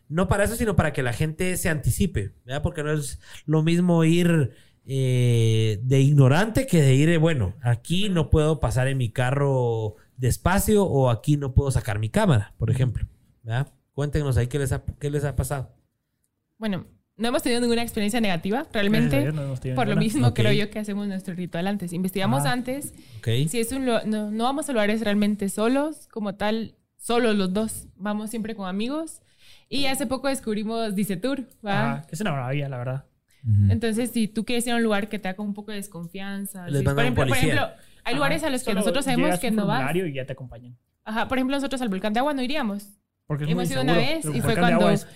No 0.10 0.28
para 0.28 0.44
eso, 0.44 0.56
sino 0.56 0.76
para 0.76 0.92
que 0.92 1.04
la 1.04 1.14
gente 1.14 1.56
se 1.58 1.70
anticipe, 1.70 2.34
¿verdad? 2.46 2.62
Porque 2.62 2.84
no 2.84 2.92
es 2.92 3.20
lo 3.46 3.64
mismo 3.64 4.04
ir 4.04 4.52
eh, 4.86 5.80
de 5.82 6.02
ignorante 6.02 6.68
que 6.68 6.82
de 6.82 6.94
ir, 6.94 7.10
eh, 7.10 7.18
bueno, 7.18 7.56
aquí 7.62 8.10
no 8.10 8.30
puedo 8.30 8.60
pasar 8.60 8.90
en 8.90 8.98
mi 8.98 9.12
carro 9.12 9.96
despacio 10.24 10.86
o 10.86 11.10
aquí 11.10 11.38
no 11.38 11.54
puedo 11.54 11.70
sacar 11.70 12.00
mi 12.00 12.10
cámara, 12.10 12.54
por 12.58 12.72
ejemplo. 12.72 13.06
¿verdad? 13.44 13.68
Cuéntenos 13.94 14.38
ahí 14.38 14.48
qué 14.48 14.58
les 14.58 14.72
ha, 14.72 14.84
qué 15.00 15.10
les 15.12 15.24
ha 15.26 15.36
pasado. 15.36 15.76
Bueno, 16.58 16.86
no 17.18 17.28
hemos 17.28 17.44
tenido 17.44 17.62
ninguna 17.62 17.84
experiencia 17.84 18.20
negativa, 18.22 18.66
realmente. 18.72 19.22
Dios, 19.22 19.36
no 19.36 19.44
hemos 19.44 19.60
tenido 19.60 19.76
Por 19.76 19.88
lo 19.88 19.96
mismo, 19.98 20.28
Ok. 20.28 20.36
creo 20.36 20.52
yo 20.54 20.70
que 20.72 20.80
hacemos 20.80 21.08
nuestro 21.08 21.36
ritual 21.36 21.68
antes. 21.68 21.94
Investigamos 21.94 22.46
antes. 22.46 22.94
¿Ok? 23.20 23.28
Si 23.50 23.60
es 23.60 23.72
un 23.72 23.86
no, 23.86 24.02
no 24.32 24.44
vamos 24.44 24.68
a 24.70 24.72
lugares 24.72 25.02
realmente 25.02 25.50
solos, 25.50 26.08
como 26.12 26.36
tal, 26.36 26.76
solos 26.98 27.36
los 27.36 27.54
dos. 27.54 27.88
Vamos 27.98 28.30
siempre 28.32 28.56
con 28.56 28.68
amigos. 28.68 29.22
Y 29.70 29.86
hace 29.88 30.06
poco 30.08 30.28
descubrimos 30.30 30.96
Dice 30.96 31.18
Tour, 31.18 31.46
que 31.46 32.14
es 32.14 32.22
una 32.22 32.32
maravilla, 32.32 32.70
la 32.70 32.78
verdad. 32.78 33.06
Entonces, 33.70 34.12
si 34.12 34.30
tú 34.30 34.46
quieres 34.46 34.66
ir 34.68 34.72
a 34.74 34.78
un 34.78 34.84
lugar 34.84 35.10
que 35.10 35.20
te 35.20 35.28
haga 35.28 35.44
un 35.44 35.54
poco 35.54 35.72
de 35.72 35.78
desconfianza. 35.78 36.66
Les 36.70 36.80
si- 36.80 36.86
por, 36.86 36.94
un 36.94 37.00
ejemplo, 37.02 37.24
por 37.24 37.30
policía. 37.30 37.54
ejemplo, 37.56 37.76
hay 38.04 38.16
lugares 38.16 38.44
a 38.44 38.50
los 38.50 38.64
que 38.64 38.74
nosotros 38.74 39.06
sabemos 39.06 39.40
que 39.40 39.52
no 39.52 39.66
vas. 39.68 39.96
y 39.96 40.14
ya 40.14 40.26
te 40.26 40.34
acompañan. 40.34 40.78
Ajá, 41.06 41.28
por 41.28 41.38
ejemplo, 41.38 41.56
nosotros 41.58 41.82
al 41.82 41.90
volcán 41.90 42.14
de 42.14 42.20
agua 42.20 42.34
no 42.34 42.42
iríamos. 42.42 42.90
Porque 43.28 43.46
es 43.46 43.50
Hemos 43.52 43.66
muy 43.66 43.74
ido 43.74 43.82
una 43.84 43.94
inseguro. 43.94 44.16
vez 44.16 44.26
El 44.26 44.36
y 44.36 44.42
fue 44.42 44.54
volcán 44.56 44.66
de 44.68 44.74
agua 44.74 44.86
cuando- 44.86 44.94
es 45.02 45.08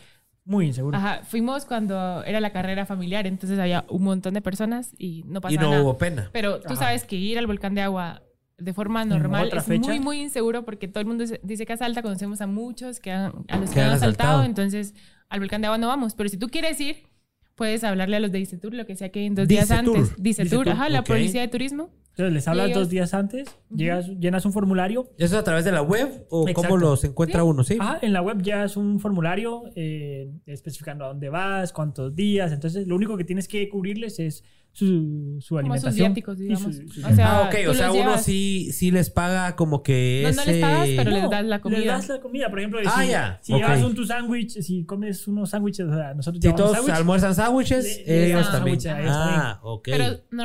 muy 0.45 0.65
inseguro. 0.68 0.97
Ajá, 0.97 1.22
fuimos 1.26 1.65
cuando 1.65 2.23
era 2.23 2.39
la 2.39 2.51
carrera 2.51 2.85
familiar, 2.85 3.27
entonces 3.27 3.59
había 3.59 3.85
un 3.89 4.03
montón 4.03 4.34
de 4.34 4.41
personas 4.41 4.93
y 4.97 5.23
no 5.27 5.39
Y 5.39 5.41
pasaba 5.41 5.61
no 5.61 5.69
nada. 5.72 5.84
hubo 5.84 5.97
pena. 5.97 6.30
Pero 6.31 6.59
tú 6.61 6.73
Ajá. 6.73 6.76
sabes 6.85 7.03
que 7.05 7.15
ir 7.18 7.38
al 7.38 7.47
volcán 7.47 7.76
de 7.76 7.81
agua 7.81 8.22
de 8.57 8.73
forma 8.73 9.05
normal 9.05 9.51
es 9.53 9.65
fecha? 9.65 9.88
muy, 9.88 9.99
muy 9.99 10.22
inseguro 10.22 10.65
porque 10.65 10.88
todo 10.88 11.01
el 11.01 11.05
mundo 11.05 11.26
dice 11.43 11.65
que 11.65 11.73
asalta. 11.73 12.01
Conocemos 12.01 12.41
a 12.41 12.47
muchos 12.47 12.99
que 12.99 13.11
han, 13.11 13.34
a 13.49 13.57
los 13.57 13.69
que 13.69 13.76
Que 13.76 13.81
han 13.81 13.89
han 13.89 13.93
asaltado, 13.95 14.30
asaltado. 14.39 14.43
entonces 14.43 14.93
al 15.30 15.39
volcán 15.41 15.61
de 15.61 15.68
agua 15.68 15.77
no 15.77 15.88
vamos. 15.89 16.15
Pero 16.15 16.27
si 16.30 16.38
tú 16.38 16.47
quieres 16.47 16.80
ir, 16.81 17.03
puedes 17.55 17.84
hablarle 17.84 18.15
a 18.15 18.19
los 18.19 18.31
de 18.31 18.39
Dice 18.39 18.57
Tour, 18.57 18.73
lo 18.73 18.85
que 18.85 18.95
sea 18.95 19.09
que 19.09 19.26
en 19.26 19.35
dos 19.35 19.47
días 19.47 19.68
Dice 19.69 19.84
Tour. 19.84 19.97
antes. 19.97 20.09
Dice, 20.18 20.43
Dice 20.43 20.55
Tour, 20.55 20.64
Tour, 20.65 20.73
ajá, 20.76 20.89
la 20.89 21.01
ok. 21.01 21.07
policía 21.07 21.41
de 21.41 21.47
turismo. 21.49 21.89
Entonces 22.18 22.34
les 22.34 22.48
hablas 22.48 22.65
ellos- 22.69 22.80
dos 22.80 22.89
días 22.89 23.14
antes, 23.14 23.48
llegas, 23.69 24.07
llenas 24.19 24.44
un 24.45 24.52
formulario. 24.52 25.03
¿Eso 25.19 25.35
es 25.35 25.39
a 25.39 25.44
través 25.44 25.65
de 25.65 25.72
la 25.72 25.84
web 25.84 26.26
o 26.31 26.48
Exacto. 26.49 26.61
cómo 26.69 26.77
los 26.77 27.03
encuentra 27.03 27.44
uno? 27.44 27.64
Sí. 27.64 27.77
Ajá, 27.80 27.99
en 28.02 28.11
la 28.11 28.23
web 28.23 28.41
llenas 28.41 28.76
un 28.76 28.99
formulario 28.99 29.65
eh, 29.76 30.31
especificando 30.48 31.06
a 31.06 31.10
dónde 31.10 31.30
vas, 31.30 31.72
cuántos 31.73 32.15
días. 32.15 32.52
Entonces 32.52 32.88
lo 32.88 32.95
único 32.95 33.18
que 33.18 33.23
tienes 33.23 33.48
que 33.48 33.69
cubrirles 33.69 34.18
es 34.19 34.44
su, 34.72 34.85
su 34.85 34.95
Como 34.95 35.39
sus 35.41 35.57
alimentación. 35.60 36.07
viáticos, 36.14 36.39
y 36.39 36.44
digamos. 36.44 36.76
su- 36.76 36.88
su- 36.88 37.07
O 37.07 37.11
sea, 37.15 37.38
ah, 37.38 37.41
ok. 37.49 37.56
O 37.69 37.73
sea, 37.76 37.91
uno 37.91 37.99
llevas. 38.02 38.23
sí, 38.23 38.72
sí 38.72 38.89
les 38.89 39.10
paga 39.11 39.56
como 39.56 39.84
que 39.84 40.22
No, 40.23 40.30
ese... 40.30 40.39
no 40.39 40.45
les 40.52 40.61
pagas, 40.61 40.89
pero 40.98 41.11
les 41.11 41.30
das 41.30 41.45
la 41.45 41.61
comida. 41.61 41.80
Les 41.80 41.88
das 41.88 42.10
la 42.10 42.19
comida, 42.19 42.49
por 42.49 42.60
ejemplo. 42.60 42.80
Ah, 42.85 43.02
si, 43.03 43.10
ya, 43.11 43.39
Si 43.44 43.53
llevas 43.53 43.84
un 43.84 43.94
tu 43.94 44.06
sándwich, 44.06 44.60
si 44.61 44.85
comes 44.85 45.27
unos 45.27 45.52
sándwiches, 45.52 45.85
o 45.88 45.94
sea, 45.94 46.14
nosotros 46.15 46.41
Si 46.44 46.52
todos 46.56 46.72
sándwich, 46.73 46.95
almuerzan 46.95 47.35
sándwiches, 47.35 48.02
ellos 48.07 48.52
también. 48.52 48.77
Ah, 49.07 49.60
ok. 49.61 49.84
Pero 49.91 50.06
no, 50.31 50.44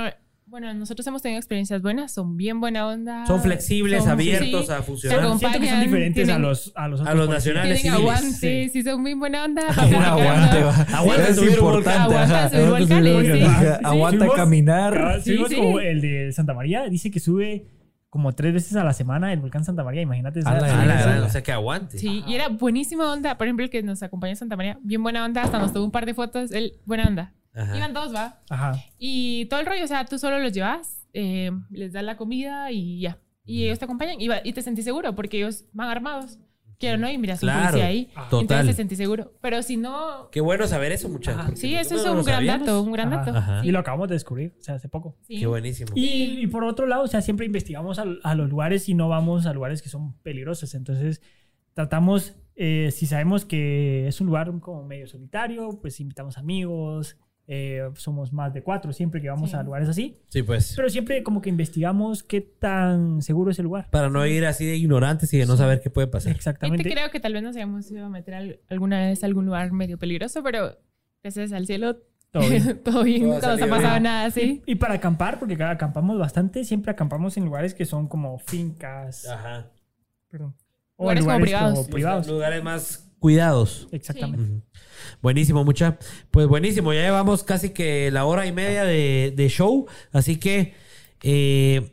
Bueno, 0.52 0.74
nosotros 0.74 1.06
hemos 1.06 1.22
tenido 1.22 1.38
experiencias 1.38 1.80
buenas, 1.80 2.12
son 2.12 2.36
bien 2.36 2.60
buena 2.60 2.86
onda. 2.86 3.24
Son 3.26 3.40
flexibles, 3.40 4.02
son- 4.02 4.12
abiertos 4.12 4.66
sí, 4.66 4.72
a 4.72 4.82
funcionar. 4.82 5.38
Siento 5.38 5.58
que 5.58 5.66
son 5.66 5.80
diferentes 5.80 6.24
a 6.28 6.32
tienen- 6.32 6.42
los, 6.42 6.72
a 6.76 6.88
los, 6.88 7.00
a 7.00 7.14
los 7.14 7.26
nacionales. 7.30 7.80
Tienen 7.80 7.98
aguante, 7.98 8.68
sí. 8.68 8.82
son 8.82 9.02
bien 9.02 9.18
buena 9.18 9.46
onda. 9.46 9.62
Un 9.88 9.94
aguante, 9.94 10.62
va. 10.62 10.74
Aguanta 10.98 11.28
es 11.30 11.38
importante. 11.42 11.90
Aguanta 12.14 12.44
ajá. 12.44 12.50
subir 12.50 12.68
volcanes, 12.68 13.26
sí. 13.38 13.42
Ajá, 13.44 13.76
Sí. 13.78 13.80
Aguanta 13.82 14.24
Subimos- 14.26 14.36
caminar. 14.36 15.20
Sí, 15.22 15.30
subimos 15.30 15.48
sí. 15.48 15.56
como 15.56 15.80
el 15.80 16.00
de 16.02 16.32
Santa 16.32 16.52
María, 16.52 16.84
dice 16.90 17.10
que 17.10 17.18
sube 17.18 17.64
como 18.10 18.32
tres 18.34 18.52
veces 18.52 18.76
a 18.76 18.84
la 18.84 18.92
semana 18.92 19.32
el 19.32 19.40
volcán 19.40 19.64
Santa 19.64 19.82
María, 19.82 20.02
imagínate. 20.02 20.40
A 20.44 20.52
la 20.60 20.82
A 20.82 20.84
la 20.84 20.98
Sí, 21.02 21.08
sí. 21.14 21.18
o 21.20 21.28
sea 21.30 21.42
que 21.42 21.52
aguante. 21.52 21.96
Sí, 21.96 22.22
y 22.26 22.34
era 22.34 22.48
buenísima 22.48 23.10
onda. 23.10 23.38
Por 23.38 23.46
ejemplo, 23.46 23.64
el 23.64 23.70
que 23.70 23.82
nos 23.82 24.02
acompañó 24.02 24.34
a 24.34 24.36
Santa 24.36 24.56
María, 24.56 24.78
bien 24.82 25.02
buena 25.02 25.24
onda. 25.24 25.44
Hasta 25.44 25.58
nos 25.58 25.72
tomó 25.72 25.86
un 25.86 25.92
par 25.92 26.04
de 26.04 26.12
fotos. 26.12 26.52
Él, 26.52 26.74
buena 26.84 27.04
onda. 27.06 27.32
Ajá. 27.54 27.76
Iban 27.76 27.92
dos, 27.92 28.14
va. 28.14 28.40
Ajá. 28.48 28.82
Y 28.98 29.44
todo 29.46 29.60
el 29.60 29.66
rollo, 29.66 29.84
o 29.84 29.88
sea, 29.88 30.04
tú 30.06 30.18
solo 30.18 30.38
los 30.38 30.52
llevas, 30.52 31.06
eh, 31.12 31.50
les 31.70 31.92
das 31.92 32.02
la 32.04 32.16
comida 32.16 32.70
y 32.72 33.00
ya. 33.00 33.18
Y 33.44 33.64
ellos 33.64 33.78
te 33.78 33.84
acompañan 33.84 34.20
y, 34.20 34.28
va- 34.28 34.40
y 34.44 34.52
te 34.52 34.62
sentís 34.62 34.84
seguro 34.84 35.14
porque 35.14 35.36
ellos 35.38 35.64
van 35.72 35.88
armados. 35.88 36.38
Quiero, 36.78 36.98
¿no? 36.98 37.08
Y 37.08 37.16
miras 37.16 37.40
un 37.42 37.48
Claro, 37.48 37.66
policía 37.68 37.86
ahí. 37.86 38.06
total. 38.28 38.40
Entonces 38.40 38.66
te 38.66 38.72
sentís 38.72 38.98
seguro. 38.98 39.34
Pero 39.40 39.62
si 39.62 39.76
no. 39.76 40.28
Qué 40.32 40.40
bueno 40.40 40.66
saber 40.66 40.90
eso, 40.90 41.08
muchachos. 41.08 41.56
Sí, 41.58 41.74
eso 41.76 41.94
es 41.94 42.04
no 42.04 42.12
un 42.12 42.24
gran 42.24 42.36
sabíamos. 42.38 42.66
dato, 42.66 42.82
un 42.82 42.90
gran 42.92 43.12
Ajá. 43.12 43.24
dato. 43.24 43.38
Ajá. 43.38 43.62
Sí. 43.62 43.68
Y 43.68 43.70
lo 43.70 43.78
acabamos 43.78 44.08
de 44.08 44.14
descubrir, 44.14 44.54
o 44.58 44.62
sea, 44.62 44.74
hace 44.76 44.88
poco. 44.88 45.16
Sí. 45.22 45.38
Qué 45.38 45.46
buenísimo. 45.46 45.92
Y, 45.94 46.40
y 46.40 46.46
por 46.48 46.64
otro 46.64 46.86
lado, 46.88 47.04
o 47.04 47.06
sea, 47.06 47.20
siempre 47.20 47.46
investigamos 47.46 48.00
a, 48.00 48.04
a 48.24 48.34
los 48.34 48.48
lugares 48.50 48.88
y 48.88 48.94
no 48.94 49.08
vamos 49.08 49.46
a 49.46 49.52
lugares 49.52 49.80
que 49.80 49.88
son 49.90 50.14
peligrosos. 50.22 50.74
Entonces, 50.74 51.20
tratamos, 51.74 52.34
eh, 52.56 52.90
si 52.92 53.06
sabemos 53.06 53.44
que 53.44 54.08
es 54.08 54.20
un 54.20 54.26
lugar 54.26 54.52
como 54.60 54.84
medio 54.84 55.06
solitario, 55.06 55.78
pues 55.80 56.00
invitamos 56.00 56.36
amigos, 56.38 57.16
eh, 57.48 57.82
somos 57.96 58.32
más 58.32 58.54
de 58.54 58.62
cuatro 58.62 58.92
siempre 58.92 59.20
que 59.20 59.28
vamos 59.28 59.50
Sí. 59.50 59.56
a 59.56 59.62
lugares 59.62 59.88
así. 59.88 60.16
Sí, 60.28 60.42
pues. 60.42 60.74
Pero 60.76 60.88
siempre 60.88 61.22
como 61.22 61.42
que 61.42 61.50
investigamos 61.50 62.22
qué 62.22 62.40
tan 62.40 63.20
seguro 63.22 63.50
es 63.50 63.58
el 63.58 63.64
lugar. 63.64 63.90
Para 63.90 64.08
no 64.10 64.24
ir 64.26 64.46
así 64.46 64.64
de 64.64 64.76
ignorantes 64.76 65.32
y 65.34 65.38
de 65.38 65.46
no 65.46 65.56
saber 65.56 65.80
qué 65.80 65.90
puede 65.90 66.06
pasar. 66.06 66.30
Y 66.30 66.34
te 66.34 66.38
Exactamente. 66.38 66.90
creo 66.90 67.10
que 67.10 67.20
tal 67.20 67.32
vez 67.34 67.42
nos 67.42 67.56
hayamos 67.56 67.90
ido 67.90 68.06
a 68.06 68.08
meter 68.08 68.34
al- 68.34 68.60
alguna 68.68 69.00
vez 69.00 69.22
a 69.22 69.26
algún 69.26 69.46
lugar 69.46 69.72
medio 69.72 69.98
peligroso, 69.98 70.42
pero 70.42 70.78
gracias 71.22 71.52
al 71.52 71.66
cielo 71.66 71.96
Todo 72.30 72.48
bien. 72.48 72.80
todo 72.84 73.02
bien, 73.04 73.22
Todo 73.22 73.28
no 73.28 73.34
nos 73.52 73.62
ha 73.62 73.66
pasado 73.66 73.90
bien. 73.90 74.02
nada 74.04 74.24
así. 74.24 74.62
Y 74.64 74.76
para 74.76 74.94
acampar, 74.94 75.38
porque 75.38 75.54
acampamos 75.62 76.18
bastante, 76.18 76.64
siempre 76.64 76.90
acampamos 76.92 77.36
en 77.36 77.44
lugares 77.44 77.74
que 77.74 77.84
son 77.84 78.08
como 78.08 78.38
fincas. 78.38 79.28
Ajá. 79.28 79.70
Perdón. 80.30 80.54
O 80.96 81.02
Lugares 81.04 81.24
como 81.24 81.40
privados. 81.40 81.88
privados. 81.88 82.28
Lugares 82.28 82.62
más 82.62 83.12
cuidados. 83.18 83.88
Exactamente. 83.92 84.44
Ujú. 84.50 84.62
Buenísimo, 85.22 85.64
mucha. 85.64 85.98
Pues 86.30 86.46
buenísimo, 86.46 86.92
ya 86.92 87.00
llevamos 87.02 87.42
casi 87.44 87.70
que 87.70 88.10
la 88.10 88.24
hora 88.24 88.46
y 88.46 88.52
media 88.52 88.84
de, 88.84 89.32
de 89.36 89.48
show, 89.48 89.86
así 90.12 90.36
que 90.36 90.74
eh, 91.22 91.92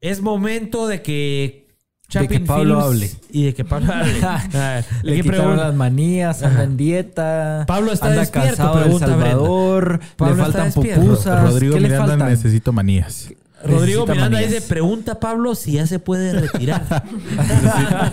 es 0.00 0.20
momento 0.20 0.86
de 0.86 1.02
que 1.02 1.66
De 2.12 2.28
que 2.28 2.40
Pablo 2.40 2.80
hable. 2.80 3.10
y 3.30 3.44
de 3.46 3.54
que 3.54 3.64
Pablo 3.64 3.92
hable. 3.92 4.84
Le 5.02 5.20
quitaron 5.22 5.56
las 5.56 5.74
manías, 5.74 6.42
anda 6.42 6.64
en 6.64 6.76
dieta. 6.76 7.64
Pablo 7.66 7.92
está 7.92 8.06
anda 8.08 8.20
despierto, 8.20 8.48
cansado 8.48 8.80
pregunta 8.82 9.06
Salvador. 9.06 10.00
Pablo 10.16 10.34
le 10.36 10.42
faltan 10.42 10.72
pupusas. 10.72 11.42
Rodrigo 11.50 11.74
¿Qué 11.74 11.80
le 11.80 11.96
faltan? 11.96 12.28
necesito 12.28 12.72
manías. 12.72 13.30
Rodrigo 13.64 14.02
Necesita 14.02 14.12
Miranda 14.14 14.30
manías. 14.36 14.50
dice, 14.52 14.68
pregunta 14.68 15.20
Pablo 15.20 15.54
si 15.54 15.72
ya 15.72 15.86
se 15.86 15.98
puede 15.98 16.32
retirar. 16.38 16.82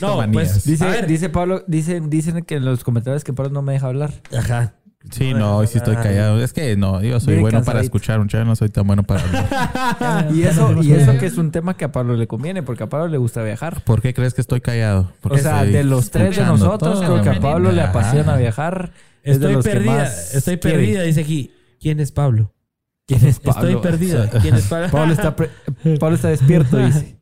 No, 0.00 0.20
pues, 0.32 0.64
Dice, 0.64 0.84
A 0.84 0.88
ver. 0.88 1.06
dice 1.06 1.28
Pablo, 1.28 1.64
dicen, 1.66 2.10
dicen 2.10 2.42
que 2.44 2.56
en 2.56 2.64
los 2.64 2.84
comentarios 2.84 3.24
que 3.24 3.32
Pablo 3.32 3.50
no 3.52 3.62
me 3.62 3.72
deja 3.74 3.86
hablar. 3.86 4.12
Ajá. 4.36 4.74
Sí, 5.10 5.32
no, 5.32 5.56
hoy 5.56 5.66
sí 5.66 5.78
estoy 5.78 5.96
callado. 5.96 6.42
Es 6.42 6.52
que 6.52 6.76
no, 6.76 7.00
yo 7.02 7.18
soy 7.20 7.34
Bien 7.34 7.42
bueno 7.42 7.64
para 7.64 7.80
escuchar, 7.80 8.18
muchacho, 8.18 8.44
no 8.44 8.54
soy 8.54 8.68
tan 8.68 8.86
bueno 8.86 9.02
para 9.02 9.22
hablar. 9.22 10.28
Y 10.34 10.42
eso, 10.42 10.82
y 10.82 10.92
eso 10.92 11.16
que 11.16 11.24
es 11.24 11.38
un 11.38 11.50
tema 11.52 11.74
que 11.74 11.86
a 11.86 11.92
Pablo 11.92 12.16
le 12.16 12.26
conviene, 12.26 12.62
porque 12.62 12.82
a 12.84 12.88
Pablo 12.88 13.08
le 13.08 13.16
gusta 13.16 13.42
viajar. 13.42 13.82
¿Por 13.84 14.02
qué 14.02 14.12
crees 14.12 14.34
que 14.34 14.42
estoy 14.42 14.60
callado? 14.60 15.10
Porque 15.22 15.38
O 15.38 15.42
sea, 15.42 15.64
de 15.64 15.84
los 15.84 16.10
tres 16.10 16.36
de 16.36 16.44
nosotros, 16.44 17.00
creo 17.00 17.22
que 17.22 17.30
a 17.30 17.40
Pablo 17.40 17.72
le 17.72 17.80
apasiona 17.80 18.36
viajar. 18.36 18.92
Estoy 19.22 19.56
perdida, 19.62 20.04
estoy 20.04 20.58
quiere. 20.58 20.76
perdida, 20.78 21.02
dice 21.02 21.20
aquí. 21.22 21.52
¿Quién 21.80 21.98
es 22.00 22.12
Pablo? 22.12 22.52
¿Quién 23.10 23.26
es 23.26 23.40
Pablo? 23.40 23.68
Estoy 23.68 23.82
perdida. 23.82 24.30
¿Quién 24.30 24.54
es 24.54 24.66
Pablo? 24.68 24.88
Pablo 24.90 25.12
está, 25.12 25.34
Pablo 25.98 26.14
está 26.14 26.28
despierto, 26.28 26.76
dice. 26.76 27.19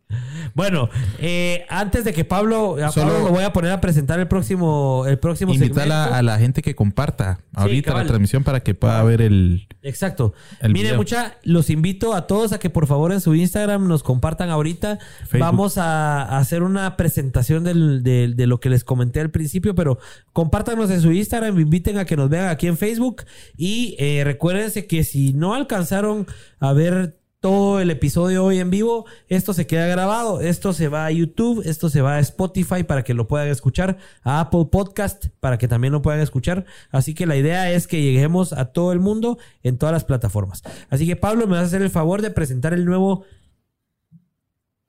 Bueno, 0.55 0.89
eh, 1.19 1.65
antes 1.69 2.05
de 2.05 2.13
que 2.13 2.25
Pablo, 2.25 2.77
a 2.85 2.91
Solo- 2.91 3.13
Pablo 3.13 3.25
lo 3.29 3.35
voy 3.35 3.45
a 3.45 3.53
poner 3.53 3.73
a 3.73 3.81
presentar 3.81 4.19
el 4.21 4.29
próximo, 4.29 5.05
el 5.07 5.19
próximo 5.19 5.55
Invitar 5.55 5.85
a 5.85 5.87
la, 5.87 6.05
a 6.19 6.23
la 6.23 6.39
gente 6.39 6.63
que 6.63 6.75
comparta 6.75 7.41
ahorita 7.55 7.95
la 7.95 8.05
transmisión 8.07 8.45
para 8.45 8.61
que 8.61 8.75
pueda 8.75 9.03
ver 9.03 9.23
el... 9.23 9.67
Exacto. 9.83 10.35
El 10.61 10.73
video. 10.73 10.97
mucha, 10.97 11.37
los 11.45 11.71
invito 11.71 12.15
a 12.15 12.27
todos 12.27 12.53
a 12.53 12.59
que 12.59 12.71
por 12.71 12.87
favor 12.87 13.13
en 13.13 13.21
su 13.21 13.35
Instagram 13.35 13.89
nos 13.89 14.03
compartan 14.03 14.51
ahorita. 14.51 14.99
Facebook. 15.21 15.39
Vamos 15.41 15.79
a, 15.79 16.23
a 16.23 16.39
hacer 16.39 16.63
una 16.63 16.97
presentación 16.97 17.65
del- 17.65 18.03
de, 18.03 18.29
de 18.35 18.47
lo 18.47 18.61
que 18.61 18.69
les 18.71 18.85
comenté 18.85 19.21
al 19.21 19.31
principio, 19.31 19.75
pero 19.75 19.99
compártanos 20.33 20.91
en 20.91 21.01
su 21.01 21.13
Instagram, 21.13 21.59
inviten 21.59 21.99
a 21.99 22.05
que 22.05 22.17
nos 22.17 22.29
vean 22.29 22.49
aquí 22.49 22.67
en 22.67 22.77
Facebook 22.77 23.25
y 23.57 23.97
eh, 23.99 24.23
recuérdense 24.25 24.87
que 24.87 25.05
si 25.05 25.33
no 25.33 25.55
alcanzaron 25.55 26.27
a 26.61 26.73
ver 26.73 27.18
todo 27.41 27.81
el 27.81 27.91
episodio 27.91 28.45
hoy 28.45 28.59
en 28.59 28.69
vivo, 28.71 29.07
esto 29.29 29.53
se 29.53 29.67
queda 29.67 29.87
grabado, 29.87 30.41
esto 30.41 30.73
se 30.73 30.89
va 30.89 31.07
a 31.07 31.11
YouTube, 31.13 31.63
esto 31.65 31.89
se 31.89 32.01
va 32.03 32.17
a 32.17 32.19
Spotify 32.21 32.83
para 32.83 33.05
que 33.05 33.15
lo 33.15 33.29
puedan 33.29 33.47
escuchar, 33.49 33.99
a 34.23 34.41
Apple 34.41 34.67
Podcast 34.73 35.27
para 35.39 35.57
que 35.57 35.69
también 35.69 35.93
lo 35.93 36.03
puedan 36.03 36.21
escuchar. 36.21 36.65
Así 36.91 37.15
que 37.15 37.27
la 37.27 37.37
idea 37.37 37.71
es 37.71 37.87
que 37.87 38.03
lleguemos 38.03 38.53
a 38.53 38.67
todo 38.67 38.93
el 38.93 38.99
mundo 38.99 39.39
en 39.63 39.79
todas 39.79 39.93
las 39.93 40.05
plataformas. 40.05 40.63
Así 40.91 41.07
que 41.07 41.15
Pablo, 41.15 41.47
me 41.47 41.53
vas 41.53 41.63
a 41.63 41.67
hacer 41.67 41.83
el 41.83 41.91
favor 41.91 42.23
de 42.23 42.31
presentar 42.31 42.75
el 42.75 42.85
nuevo 42.85 43.25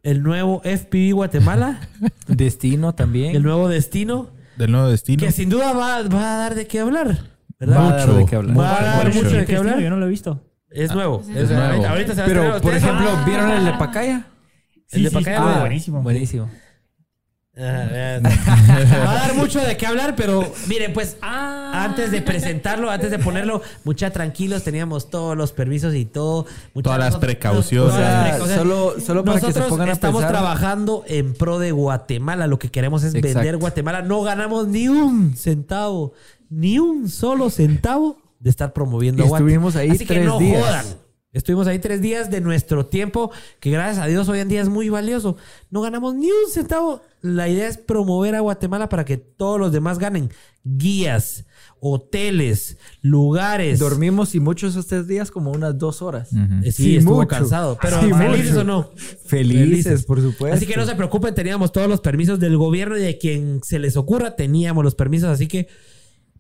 el 0.02 0.24
nuevo 0.24 0.62
FPV 0.64 1.14
Guatemala, 1.14 1.82
Destino 2.28 2.96
también. 2.96 3.36
el 3.36 3.44
nuevo 3.44 3.68
destino, 3.68 4.30
del 4.58 4.72
nuevo 4.72 4.88
destino. 4.88 5.20
que 5.24 5.32
sin 5.32 5.50
duda 5.50 5.74
va, 5.74 6.02
va 6.04 6.36
a 6.36 6.38
dar 6.38 6.56
de 6.56 6.66
qué 6.68 6.80
hablar, 6.80 7.20
¿verdad? 7.60 7.78
Va 7.78 7.90
a 7.90 7.96
dar 7.98 8.14
de 8.14 8.26
qué 8.26 8.36
hablar. 8.38 8.58
Va 8.58 8.80
a 8.80 8.84
dar 8.84 9.08
Mucho. 9.08 9.24
mucho 9.24 9.36
de 9.36 9.46
qué 9.46 9.56
hablar. 9.58 9.80
Yo 9.82 9.90
no 9.90 9.98
lo 9.98 10.06
he 10.06 10.10
visto. 10.10 10.42
Es 10.72 10.94
nuevo. 10.94 11.24
Sí, 11.26 11.32
Es 11.32 11.38
es 11.44 11.50
nuevo. 11.50 11.64
Ahorita, 11.66 11.90
ahorita 11.92 12.14
se 12.16 12.20
va 12.22 12.26
a 12.26 12.28
Pero, 12.28 12.42
estrenar. 12.56 12.62
por 12.62 12.74
ejemplo, 12.76 13.10
Ah, 13.12 13.24
¿vieron 13.26 13.52
el 13.52 13.66
de 13.66 13.74
Pacaya? 13.74 14.28
El 14.92 15.04
de 15.04 15.10
Sí, 15.10 15.16
sí, 15.16 15.24
Pacaya, 15.24 15.38
estuvo 15.38 15.56
ah, 15.56 15.60
buenísimo. 15.62 16.02
Buenísimo. 16.02 16.50
Ah. 17.62 18.20
Va 18.24 19.12
a 19.12 19.16
dar 19.16 19.34
mucho 19.36 19.60
de 19.60 19.76
qué 19.76 19.86
hablar, 19.86 20.16
pero 20.16 20.50
miren, 20.68 20.94
pues 20.94 21.18
Ah. 21.22 21.84
antes 21.84 22.10
de 22.12 22.22
presentarlo, 22.22 22.90
antes 22.90 23.12
de 23.12 23.20
ponerlo, 23.20 23.62
mucha 23.84 24.12
tranquilos, 24.12 24.64
teníamos 24.64 25.10
todos 25.10 25.36
los 25.36 25.52
permisos 25.52 25.94
y 25.96 26.06
todo. 26.06 26.46
mucha- 26.74 26.84
Todas 26.86 27.00
las 27.00 27.08
nosotros- 27.10 27.28
precauciones. 27.32 27.94
O 27.94 27.98
todas 27.98 28.00
las 28.00 28.12
sea, 28.24 28.30
precauciones. 28.38 28.58
solo, 28.58 29.00
solo 29.06 29.26
para 29.26 29.36
que 29.36 29.42
se 29.42 29.48
Nosotros 29.48 29.70
pongan 29.70 29.90
a 29.90 29.92
estamos 29.92 30.22
pensar. 30.22 30.32
trabajando 30.40 31.04
en 31.08 31.34
pro 31.34 31.60
de 31.60 31.72
Guatemala. 31.72 32.48
Lo 32.48 32.60
que 32.60 32.70
queremos 32.70 33.04
es 33.04 33.14
Exacto. 33.16 33.40
vender 33.40 33.58
Guatemala. 33.58 34.02
No 34.04 34.22
ganamos 34.22 34.68
ni 34.68 34.88
un 34.88 35.36
centavo, 35.36 36.14
ni 36.50 36.80
un 36.80 37.10
solo 37.10 37.50
centavo 37.50 38.18
de 38.40 38.50
estar 38.50 38.74
promoviendo 38.74 39.22
Y 39.22 39.26
a 39.26 39.30
Guate. 39.30 39.44
estuvimos 39.44 39.76
ahí 39.76 39.90
Así 39.90 40.00
que 40.06 40.14
tres 40.14 40.26
no 40.26 40.40
días. 40.40 40.62
jodan. 40.66 40.86
Estuvimos 41.32 41.68
ahí 41.68 41.78
tres 41.78 42.02
días 42.02 42.32
de 42.32 42.42
nuestro 42.42 42.88
tiempo, 42.88 43.30
que 43.60 43.70
gracias 43.70 44.04
a 44.04 44.08
Dios 44.08 44.28
hoy 44.30 44.40
en 44.40 44.48
día 44.50 44.62
es 44.64 44.70
muy 44.70 44.90
valioso. 44.90 45.38
No 45.70 45.82
ganamos 45.82 46.16
ni 46.16 46.26
un 46.32 46.50
centavo. 46.52 47.02
La 47.22 47.48
idea 47.48 47.68
es 47.68 47.78
promover 47.78 48.34
a 48.34 48.40
Guatemala 48.40 48.90
para 48.90 49.06
que 49.06 49.18
todos 49.18 49.60
los 49.60 49.72
demás 49.72 50.00
ganen. 50.00 50.32
Guías, 50.64 51.46
hoteles, 51.82 52.78
lugares. 53.04 53.78
Dormimos 53.78 54.34
y 54.34 54.40
muchos 54.40 54.72
esos 54.72 54.88
tres 54.88 55.08
días 55.08 55.30
como 55.30 55.52
unas 55.52 55.78
dos 55.78 56.02
horas. 56.02 56.30
Eh, 56.64 56.72
Sí, 56.72 56.84
Sí, 56.84 56.98
estuvo 56.98 57.18
mucho. 57.18 57.28
cansado. 57.28 57.78
Pero 57.80 58.02
Sí, 58.02 58.12
felices 58.12 58.50
mucho. 58.52 58.62
o 58.62 58.64
no. 58.64 58.90
Felices, 59.26 60.06
por 60.06 60.22
supuesto. 60.22 60.56
Así 60.58 60.66
que 60.66 60.76
no 60.78 60.86
se 60.88 60.96
preocupen, 60.96 61.36
teníamos 61.36 61.72
todos 61.72 61.88
los 61.88 62.02
permisos 62.02 62.40
del 62.40 62.58
gobierno 62.58 62.98
y 62.98 63.02
de 63.02 63.18
quien 63.20 63.62
se 63.64 63.78
les 63.80 63.98
ocurra, 63.98 64.36
teníamos 64.36 64.84
los 64.84 64.96
permisos. 64.96 65.30
Así 65.30 65.48
que, 65.48 65.68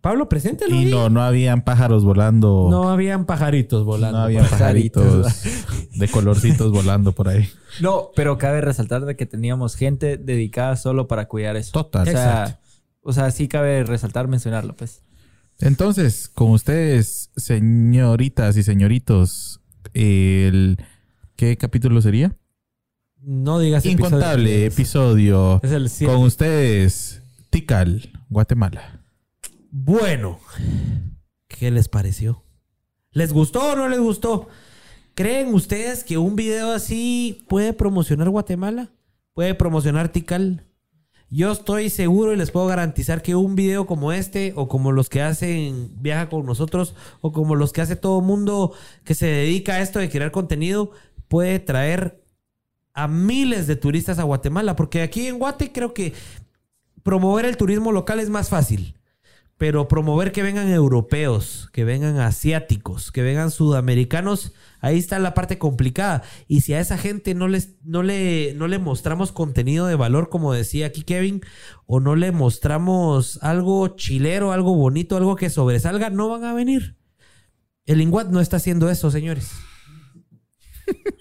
Pablo, 0.02 0.30
preséntelo. 0.30 0.74
Y 0.76 0.86
no, 0.86 1.10
no 1.10 1.22
habían 1.22 1.64
pájaros 1.64 2.06
volando. 2.06 2.68
No 2.72 2.90
habían 2.90 3.26
pajaritos 3.26 3.84
volando. 3.84 4.18
No 4.18 4.24
habían 4.24 4.48
Pajaritos. 4.48 5.04
pajaritos 5.24 5.90
de 6.00 6.08
colorcitos 6.08 6.72
volando 6.72 7.12
por 7.12 7.28
ahí. 7.28 7.50
No, 7.82 8.10
pero 8.16 8.38
cabe 8.38 8.62
resaltar 8.62 9.04
de 9.06 9.16
que 9.18 9.26
teníamos 9.26 9.76
gente 9.76 10.18
dedicada 10.18 10.78
solo 10.78 11.08
para 11.08 11.28
cuidar 11.28 11.58
eso. 11.58 11.72
Total. 11.74 12.08
O 12.08 12.12
sea, 12.12 12.60
o 13.02 13.14
sea, 13.14 13.32
sí 13.32 13.48
cabe 13.50 13.84
resaltar, 13.84 14.28
mencionarlo, 14.30 14.74
pues. 14.76 15.02
Entonces, 15.60 16.30
con 16.30 16.52
ustedes, 16.52 17.32
señoritas 17.36 18.56
y 18.56 18.64
señoritos, 18.64 19.60
el 19.94 20.78
¿qué 21.36 21.58
capítulo 21.58 22.02
sería? 22.02 22.38
No 23.22 23.60
digas 23.60 23.86
Incontable 23.86 24.66
episodio. 24.66 25.58
episodio. 25.58 25.60
Es 25.64 25.72
el 25.74 25.90
siete. 25.90 26.14
Con 26.14 26.24
ustedes, 26.24 27.22
Tikal, 27.50 28.14
Guatemala. 28.30 28.99
Bueno, 29.72 30.40
¿qué 31.48 31.70
les 31.70 31.88
pareció? 31.88 32.44
¿Les 33.12 33.32
gustó 33.32 33.74
o 33.74 33.76
no 33.76 33.88
les 33.88 34.00
gustó? 34.00 34.48
¿Creen 35.14 35.54
ustedes 35.54 36.04
que 36.04 36.18
un 36.18 36.36
video 36.36 36.72
así 36.72 37.46
puede 37.48 37.74
promocionar 37.74 38.30
Guatemala? 38.30 38.91
¿Puede 39.36 39.54
promocionar 39.54 40.10
Tikal? 40.10 40.66
Yo 41.30 41.52
estoy 41.52 41.91
seguro 41.91 42.34
y 42.34 42.38
les 42.38 42.50
puedo 42.50 42.66
garantizar 42.66 43.22
que 43.22 43.36
un 43.36 43.56
video 43.56 43.86
como 43.86 44.12
este, 44.12 44.54
o 44.56 44.68
como 44.68 44.91
los 44.91 45.08
que 45.08 45.22
hacen 45.22 45.91
Viaja 46.02 46.30
con 46.30 46.48
nosotros, 46.48 46.96
o 47.22 47.32
como 47.32 47.54
los 47.54 47.72
que 47.72 47.82
hace 47.82 47.96
todo 47.96 48.22
mundo 48.22 48.74
que 49.04 49.14
se 49.14 49.28
dedica 49.28 49.74
a 49.76 49.82
esto 49.82 50.00
de 50.00 50.10
crear 50.10 50.32
contenido, 50.32 50.91
puede 51.28 51.60
traer 51.60 52.24
a 52.94 53.08
miles 53.08 53.68
de 53.68 53.76
turistas 53.76 54.18
a 54.18 54.24
Guatemala. 54.24 54.76
Porque 54.76 55.04
aquí 55.04 55.28
en 55.28 55.38
Guate 55.38 55.72
creo 55.72 55.94
que 55.94 56.14
promover 57.04 57.46
el 57.46 57.56
turismo 57.56 57.91
local 57.91 58.20
es 58.20 58.32
más 58.32 58.50
fácil. 58.50 58.99
Pero 59.60 59.90
promover 59.90 60.31
que 60.31 60.41
vengan 60.41 60.69
europeos, 60.69 61.69
que 61.73 61.84
vengan 61.84 62.18
asiáticos, 62.18 63.11
que 63.11 63.22
vengan 63.22 63.52
sudamericanos, 63.52 64.53
ahí 64.80 64.98
está 64.98 65.19
la 65.19 65.34
parte 65.34 65.57
complicada. 65.57 66.23
Y 66.48 66.61
si 66.61 66.73
a 66.73 66.80
esa 66.80 66.98
gente 66.98 67.36
no, 67.36 67.49
les, 67.49 67.76
no, 67.84 68.02
le, 68.02 68.53
no 68.56 68.68
le 68.68 68.80
mostramos 68.80 69.34
contenido 69.34 69.86
de 69.86 69.95
valor, 69.95 70.30
como 70.30 70.53
decía 70.53 70.88
aquí 70.88 71.03
Kevin, 71.03 71.41
o 71.86 71.99
no 71.99 72.15
le 72.15 72.31
mostramos 72.31 73.38
algo 73.44 73.90
chilero, 73.90 74.53
algo 74.53 74.73
bonito, 74.76 75.18
algo 75.18 75.36
que 75.36 75.49
sobresalga, 75.49 76.10
no 76.10 76.30
van 76.30 76.45
a 76.45 76.53
venir. 76.53 76.95
El 77.86 77.99
Inguat 77.99 78.30
no 78.30 78.40
está 78.40 78.57
haciendo 78.57 78.90
eso, 78.90 79.11
señores. 79.11 79.52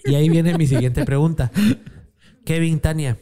Y 0.05 0.15
ahí 0.15 0.29
viene 0.29 0.57
mi 0.57 0.65
siguiente 0.65 1.03
pregunta. 1.03 1.51
Kevin, 2.45 2.79
Tania. 2.79 3.17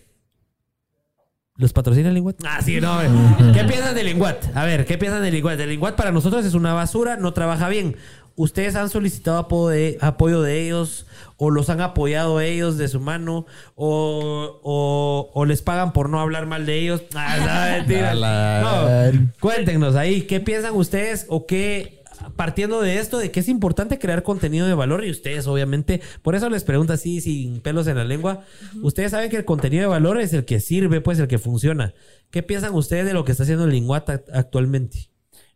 ¿Los 1.58 1.74
patrocina 1.74 2.10
el 2.10 2.16
Linguat? 2.16 2.36
Ah, 2.46 2.60
sí, 2.64 2.80
no. 2.80 3.00
¿Qué 3.54 3.64
piensan 3.64 3.96
del 3.96 4.06
Linguat? 4.06 4.56
A 4.56 4.64
ver, 4.66 4.86
¿qué 4.86 4.98
piensan 4.98 5.24
del 5.24 5.34
Linguat? 5.34 5.60
El 5.60 5.70
Linguat 5.70 5.96
para 5.96 6.12
nosotros 6.12 6.46
es 6.46 6.54
una 6.54 6.74
basura, 6.74 7.18
no 7.18 7.34
trabaja 7.34 7.68
bien. 7.68 7.96
¿Ustedes 8.36 8.76
han 8.76 8.90
solicitado 8.90 9.40
apoyo 9.40 9.70
de, 9.70 9.98
apoyo 10.00 10.44
de 10.44 10.62
ellos? 10.64 11.08
¿O 11.38 11.50
los 11.50 11.72
han 11.72 11.82
apoyado 11.82 12.40
ellos 12.40 12.78
de 12.78 12.88
su 12.88 13.00
mano? 13.00 13.48
¿O, 13.76 14.60
o- 14.62 15.32
o 15.34 15.46
les 15.46 15.64
pagan 15.64 15.92
por 15.92 16.10
no 16.10 16.20
hablar 16.20 16.46
mal 16.46 16.68
de 16.68 16.78
ellos? 16.80 17.02
Ah, 17.16 17.38
no, 17.40 17.78
mentira. 17.78 18.14
No, 19.24 19.32
cuéntenos 19.40 19.96
ahí, 19.96 20.22
¿qué 20.24 20.40
piensan 20.40 20.76
ustedes? 20.76 21.26
¿O 21.30 21.48
qué, 21.48 21.97
partiendo 22.36 22.82
de 22.82 23.00
esto, 23.00 23.18
de 23.18 23.32
que 23.32 23.40
es 23.40 23.50
importante 23.50 24.00
crear 24.00 24.24
contenido 24.24 24.68
de 24.68 24.74
valor? 24.74 25.06
Y 25.06 25.12
ustedes, 25.12 25.48
obviamente, 25.48 26.02
por 26.22 26.36
eso 26.36 26.50
les 26.50 26.64
pregunto 26.64 26.94
así, 26.94 27.22
sin 27.22 27.60
pelos 27.62 27.88
en 27.88 27.98
la 27.98 28.04
lengua. 28.04 28.44
Ustedes 28.82 29.12
saben 29.12 29.30
que 29.30 29.38
el 29.38 29.46
contenido 29.46 29.82
de 29.84 29.88
valor 29.88 30.20
es 30.20 30.34
el 30.34 30.46
que 30.46 30.60
sirve, 30.60 31.02
pues 31.02 31.20
el 31.20 31.28
que 31.28 31.38
funciona. 31.38 31.94
¿Qué 32.30 32.44
piensan 32.44 32.74
ustedes 32.74 33.06
de 33.06 33.14
lo 33.14 33.24
que 33.26 33.32
está 33.32 33.44
haciendo 33.44 33.66
el 33.66 33.72
Linguata 33.72 34.24
actualmente? 34.34 35.10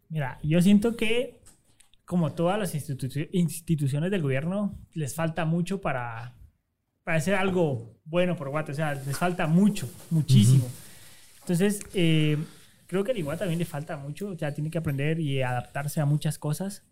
Mira, 0.10 0.40
yo 0.44 0.62
siento 0.62 0.96
que, 0.96 1.42
como 2.06 2.34
todas 2.34 2.60
las 2.60 2.76
institu- 2.76 3.30
instituciones 3.32 4.12
del 4.12 4.22
gobierno, 4.22 4.78
les 4.94 5.16
falta 5.16 5.46
mucho 5.46 5.82
para, 5.82 6.36
para 7.04 7.18
hacer 7.18 7.36
algo 7.36 7.98
bueno 8.06 8.36
por 8.36 8.50
Guate. 8.50 8.72
O 8.74 8.76
sea, 8.76 8.94
les 8.94 9.18
falta 9.18 9.48
mucho, 9.48 9.90
muchísimo. 10.10 10.68
Entonces, 11.40 11.80
eh, 11.94 12.38
creo 12.92 13.04
que 13.04 13.12
al 13.12 13.18
igual 13.18 13.40
también 13.40 13.58
le 13.58 13.66
falta 13.66 13.98
mucho. 13.98 14.28
O 14.30 14.38
sea, 14.38 14.54
tiene 14.54 14.70
que 14.70 14.78
aprender 14.78 15.20
y 15.20 15.42
adaptarse 15.42 16.00
a 16.02 16.06
muchas 16.06 16.38
cosas. 16.38 16.86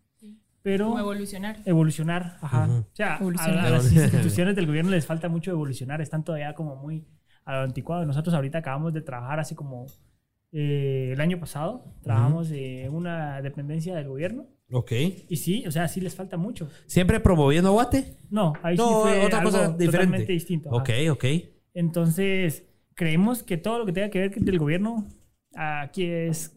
Pero 0.62 0.88
Como 0.88 1.00
evolucionar. 1.00 1.58
evolucionar, 1.66 2.38
ajá. 2.42 2.66
Ujú. 2.66 2.74
O 2.80 2.86
sea, 2.94 3.16
a- 3.16 3.20
Evolucionar. 3.20 3.66
a, 3.66 3.70
las 3.70 3.92
instituciones 3.94 4.56
del 4.56 4.66
gobierno 4.68 4.92
les 4.92 5.06
falta 5.06 5.30
mucho 5.30 5.52
evolucionar, 5.52 6.02
están 6.02 6.24
todavía 6.24 6.54
como 6.56 6.76
muy 6.76 7.06
a 7.46 7.54
lo 7.54 7.60
anticuado. 7.62 8.06
Nosotros 8.06 8.34
ahorita 8.36 8.58
acabamos 8.58 8.94
de 8.94 9.02
trabajar 9.02 9.40
así 9.40 9.56
como 9.56 9.86
eh, 10.52 11.12
el 11.14 11.22
año 11.22 11.40
pasado, 11.40 11.86
trabajamos 12.02 12.50
en 12.52 12.94
una 12.94 13.42
dependencia 13.42 13.96
del 13.96 14.08
gobierno 14.08 14.48
Ok. 14.72 14.92
y 15.30 15.38
sí, 15.38 15.64
o 15.68 15.72
sea, 15.72 15.88
sí 15.88 16.02
les 16.02 16.16
falta 16.16 16.38
mucho. 16.38 16.68
¿Siempre 16.88 17.20
promoviendo 17.20 17.72
Guate? 17.72 18.18
No, 18.30 18.54
ahí 18.64 18.76
No, 18.76 18.88
sí 18.88 18.94
fue 19.10 19.26
otra 19.26 19.40
algo 19.40 19.52
cosa 19.52 19.64
diferente. 19.70 19.86
totalmente 19.86 20.34
distinto. 20.34 20.70
ajá. 20.70 20.78
Ok, 20.82 20.90
ok. 21.12 21.26
Entonces, 21.74 22.66
creemos 22.96 23.44
que 23.44 23.58
todo 23.58 23.80
lo 23.80 23.86
que 23.86 23.94
tenga 23.94 24.10
que 24.10 24.20
ver 24.20 24.36
del 24.36 24.60
gobierno 24.60 25.08
aquí 25.56 26.04
es 26.06 26.54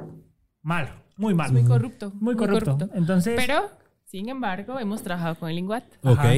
malo, 0.63 0.91
muy 1.17 1.35
malo. 1.35 1.53
Muy 1.53 1.65
corrupto. 1.65 2.13
Muy 2.21 2.37
corrupto. 2.37 2.79
Entonces, 2.95 3.35
Pero, 3.37 3.71
sin 4.05 4.29
embargo, 4.29 4.79
hemos 4.79 5.03
trabajado 5.03 5.35
con 5.37 5.49
el 5.51 5.57
Linguat. 5.57 5.85
Ok. 6.03 6.19
Ajá. 6.19 6.33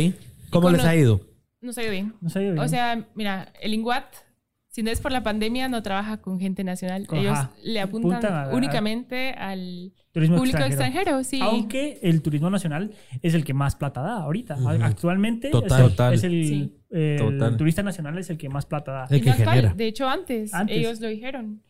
¿Cómo 0.50 0.70
les 0.70 0.84
ha 0.84 0.94
ido? 0.94 1.20
Nos 1.60 1.78
ha 1.78 1.82
ido 1.82 1.92
bien. 1.92 2.14
no 2.20 2.28
sé, 2.28 2.52
O 2.58 2.68
sea, 2.68 3.08
mira, 3.14 3.52
el 3.60 3.70
Linguat, 3.70 4.04
si 4.68 4.82
no 4.82 4.90
es 4.90 5.00
por 5.00 5.12
la 5.12 5.22
pandemia, 5.22 5.68
no 5.68 5.82
trabaja 5.82 6.18
con 6.20 6.38
gente 6.38 6.62
nacional. 6.64 7.06
Ajá. 7.08 7.16
Ellos 7.18 7.38
le 7.64 7.80
apuntan 7.80 8.12
Apuntan 8.16 8.32
a- 8.34 8.42
a- 8.50 8.54
únicamente 8.54 9.30
al 9.32 9.92
turismo 10.12 10.36
público 10.36 10.58
extranjero. 10.58 11.24
sí. 11.24 11.40
Aunque 11.40 11.98
el 12.02 12.22
turismo 12.22 12.50
nacional 12.50 12.92
es 13.22 13.34
el 13.34 13.44
que 13.44 13.54
más 13.54 13.76
plata 13.76 14.02
da 14.02 14.16
ahorita. 14.22 14.56
Ujú. 14.56 14.68
Actualmente 14.82 15.50
Total. 15.50 15.70
es 15.80 15.84
el, 15.84 15.90
Total. 15.90 16.14
es 16.14 16.24
el, 16.24 16.30
Sí. 16.46 16.76
el 16.90 17.16
Total. 17.18 17.56
turista 17.56 17.82
nacional 17.82 18.18
es 18.18 18.30
el 18.30 18.36
que 18.38 18.48
más 18.48 18.66
plata 18.66 18.92
da. 18.92 19.06
El 19.10 19.16
Y 19.16 19.20
que 19.22 19.26
no 19.30 19.32
actual, 19.36 19.54
genera. 19.56 19.74
De 19.74 19.86
hecho, 19.86 20.08
antes, 20.08 20.52
Antes. 20.54 20.76
ellos 20.76 21.00
lo 21.00 21.08
dijeron. 21.08 21.62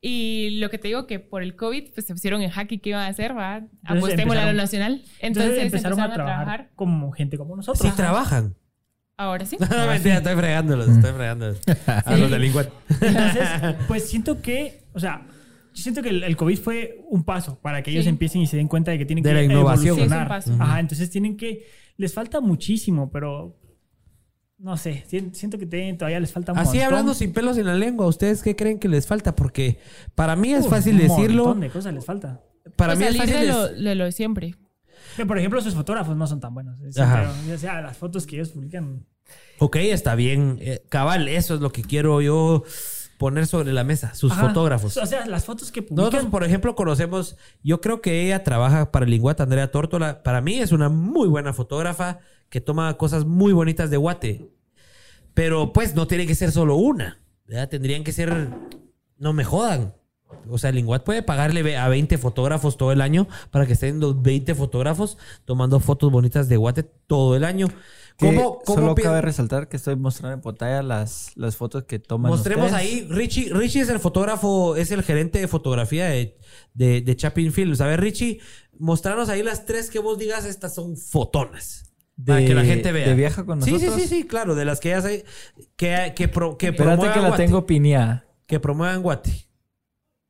Y 0.00 0.58
lo 0.60 0.70
que 0.70 0.78
te 0.78 0.88
digo 0.88 1.06
que 1.08 1.18
por 1.18 1.42
el 1.42 1.56
COVID, 1.56 1.92
pues 1.92 2.06
se 2.06 2.12
pusieron 2.14 2.40
en 2.42 2.50
jaque 2.50 2.78
qué 2.80 2.90
iban 2.90 3.02
a 3.02 3.08
hacer, 3.08 3.36
¿va? 3.36 3.62
Apostémosle 3.84 4.40
a 4.40 4.44
lo 4.44 4.50
empezaron- 4.52 4.56
nacional. 4.56 4.92
Entonces, 5.20 5.22
Entonces, 5.58 5.64
empezaron, 5.64 6.00
a 6.00 6.12
trabajar, 6.14 6.70
como 6.76 7.10
gente 7.10 7.36
como 7.36 7.56
nosotros. 7.56 7.88
Sí, 7.90 7.96
trabajan. 7.96 8.54
Ahora 9.16 9.44
sí. 9.44 9.56
No, 9.60 9.86
mentira, 9.88 10.18
estoy 10.18 10.36
fregándolos, 10.36 10.88
estoy 10.88 11.12
fregándolos. 11.12 11.60
A 12.04 12.16
los 12.16 12.30
delincuentes. 12.30 12.72
Entonces, 13.00 13.48
pues 13.88 14.08
siento 14.08 14.40
que, 14.40 14.84
o 14.92 15.00
sea, 15.00 15.26
yo 15.74 15.82
siento 15.82 16.00
que 16.02 16.10
el, 16.10 16.22
el 16.22 16.36
COVID 16.36 16.58
fue 16.58 17.00
un 17.08 17.24
paso 17.24 17.58
para 17.60 17.82
que 17.82 17.90
ellos 17.90 18.04
Sí. 18.04 18.10
empiecen 18.10 18.40
y 18.42 18.46
se 18.46 18.56
den 18.56 18.68
cuenta 18.68 18.92
de 18.92 18.98
que 18.98 19.04
tienen 19.04 19.24
De 19.24 19.30
que 19.30 19.34
la 19.34 19.42
innovación. 19.42 19.96
Sí, 19.96 20.02
es 20.02 20.06
un 20.06 20.12
evolucionar. 20.12 20.28
paso. 20.28 20.56
Ajá, 20.60 20.78
entonces 20.78 21.10
tienen 21.10 21.36
que, 21.36 21.66
les 21.96 22.14
falta 22.14 22.40
muchísimo, 22.40 23.10
pero 23.10 23.57
no 24.58 24.76
sé, 24.76 25.04
sien- 25.08 25.34
siento 25.34 25.58
que 25.58 25.66
tienen- 25.66 25.96
todavía 25.98 26.20
les 26.20 26.32
falta 26.32 26.52
un 26.52 26.58
Así 26.58 26.68
montón. 26.78 26.84
hablando 26.86 27.14
sin 27.14 27.32
pelos 27.32 27.56
en 27.58 27.66
la 27.66 27.74
lengua, 27.74 28.06
¿ustedes 28.06 28.42
qué 28.42 28.56
creen 28.56 28.78
que 28.78 28.88
les 28.88 29.06
falta? 29.06 29.34
Porque 29.36 29.78
para 30.14 30.34
mí 30.36 30.52
es 30.52 30.64
Uf, 30.64 30.70
fácil 30.70 30.94
un 30.96 31.02
decirlo. 31.02 31.44
montón 31.44 31.60
de 31.60 31.70
cosas 31.70 31.94
les 31.94 32.04
falta. 32.04 32.40
Para 32.76 32.92
O 32.94 32.96
mí 32.96 33.04
es 33.04 33.16
fácil 33.16 33.34
de 33.34 33.46
lo, 33.46 33.68
de 33.68 33.94
lo 33.94 34.04
de 34.04 34.12
siempre. 34.12 34.54
Pero, 35.16 35.26
por 35.28 35.38
ejemplo, 35.38 35.60
sus 35.60 35.74
fotógrafos 35.74 36.16
no 36.16 36.26
son 36.26 36.40
tan 36.40 36.52
buenos. 36.54 36.76
Ajá. 36.98 37.30
pero, 37.44 37.54
o 37.54 37.58
sea, 37.58 37.80
las 37.80 37.96
fotos 37.96 38.26
que 38.26 38.36
ellos 38.36 38.50
publican. 38.50 39.06
Ok, 39.58 39.76
está 39.76 40.14
bien. 40.14 40.58
Eh, 40.60 40.82
cabal, 40.88 41.28
eso 41.28 41.54
es 41.54 41.60
lo 41.60 41.70
que 41.70 41.82
quiero 41.82 42.20
yo 42.20 42.62
poner 43.18 43.46
sobre 43.46 43.72
la 43.72 43.84
mesa. 43.84 44.14
Sus 44.14 44.32
Ajá. 44.32 44.48
fotógrafos. 44.48 44.96
O 44.96 45.06
sea, 45.06 45.26
las 45.26 45.44
fotos 45.44 45.70
que 45.70 45.82
publican. 45.82 46.04
Nosotros, 46.04 46.30
por 46.30 46.44
ejemplo, 46.44 46.74
conocemos, 46.74 47.36
yo 47.62 47.80
creo 47.80 48.00
que 48.00 48.24
ella 48.24 48.44
trabaja 48.44 48.90
para 48.90 49.04
el 49.04 49.10
Linguat, 49.10 49.40
Andrea 49.40 49.70
Tórtola. 49.70 50.22
Para 50.22 50.40
mí 50.40 50.58
es 50.58 50.72
una 50.72 50.88
muy 50.88 51.28
buena 51.28 51.52
fotógrafa 51.52 52.20
que 52.48 52.60
toma 52.60 52.96
cosas 52.96 53.26
muy 53.26 53.52
bonitas 53.52 53.90
de 53.90 53.96
Guate. 53.98 54.50
Pero 55.34 55.72
pues 55.72 55.94
no 55.94 56.06
tiene 56.06 56.26
que 56.26 56.34
ser 56.34 56.52
solo 56.52 56.76
una. 56.76 57.20
¿verdad? 57.48 57.68
Tendrían 57.68 58.04
que 58.04 58.12
ser... 58.12 58.48
No 59.16 59.32
me 59.32 59.42
jodan. 59.42 59.94
O 60.48 60.58
sea, 60.58 60.70
el 60.70 60.76
Linguat 60.76 61.04
puede 61.04 61.22
pagarle 61.22 61.76
a 61.76 61.88
20 61.88 62.18
fotógrafos 62.18 62.76
todo 62.76 62.92
el 62.92 63.00
año 63.00 63.28
para 63.50 63.66
que 63.66 63.72
estén 63.74 63.98
los 64.00 64.20
20 64.22 64.54
fotógrafos 64.54 65.16
tomando 65.44 65.80
fotos 65.80 66.10
bonitas 66.12 66.48
de 66.48 66.56
Guate 66.56 66.82
todo 66.82 67.34
el 67.36 67.44
año. 67.44 67.68
Que 68.18 68.34
¿Cómo, 68.34 68.58
cómo 68.64 68.80
solo 68.80 68.94
cabe 68.96 69.20
resaltar 69.20 69.68
que 69.68 69.76
estoy 69.76 69.94
mostrando 69.94 70.34
en 70.34 70.40
pantalla 70.40 70.82
las, 70.82 71.30
las 71.36 71.54
fotos 71.56 71.84
que 71.84 71.98
toman 72.00 72.30
Mostremos 72.32 72.72
ustedes. 72.72 72.82
ahí, 72.84 73.06
Richie, 73.08 73.52
Richie 73.54 73.80
es 73.82 73.88
el 73.90 74.00
fotógrafo, 74.00 74.74
es 74.74 74.90
el 74.90 75.02
gerente 75.04 75.38
de 75.38 75.46
fotografía 75.46 76.06
de, 76.06 76.36
de, 76.74 77.00
de 77.00 77.16
Chapin 77.16 77.52
Films. 77.52 77.80
A 77.80 77.86
ver, 77.86 78.00
Richie, 78.00 78.40
mostrarnos 78.78 79.28
ahí 79.28 79.42
las 79.44 79.66
tres 79.66 79.88
que 79.88 80.00
vos 80.00 80.18
digas, 80.18 80.44
estas 80.46 80.74
son 80.74 80.96
fotonas. 80.96 81.92
para 82.26 82.40
De- 82.40 82.46
que 82.46 82.54
la 82.54 82.64
gente 82.64 82.90
vea. 82.90 83.06
de 83.08 83.14
Viaja 83.14 83.46
con 83.46 83.62
Sí, 83.62 83.70
nosotros. 83.72 83.94
sí, 83.94 84.00
sí, 84.02 84.08
sí, 84.08 84.24
claro, 84.26 84.56
de 84.56 84.64
las 84.64 84.80
que 84.80 84.88
ya 84.90 85.00
sé, 85.00 85.24
que, 85.76 86.12
que, 86.16 86.26
pro- 86.26 86.58
que 86.58 86.68
Espérate 86.68 86.96
promuevan 86.96 87.14
que 87.14 87.20
la 87.22 87.28
Guate. 87.28 87.44
tengo 87.44 87.66
pineada. 87.66 88.26
Que 88.46 88.58
promuevan 88.58 89.00
Guate. 89.02 89.47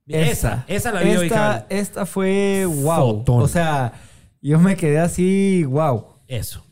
Esa, 0.08 0.64
esa 0.68 0.92
la 0.92 1.02
vi 1.02 1.16
hoy, 1.16 1.26
esta, 1.26 1.66
esta 1.68 2.06
fue 2.06 2.64
wow. 2.66 3.18
Fotón. 3.18 3.42
O 3.42 3.48
sea, 3.48 3.92
yo 4.40 4.58
me 4.58 4.76
quedé 4.76 4.98
así, 4.98 5.64
wow. 5.64 6.04
Eso. 6.26 6.64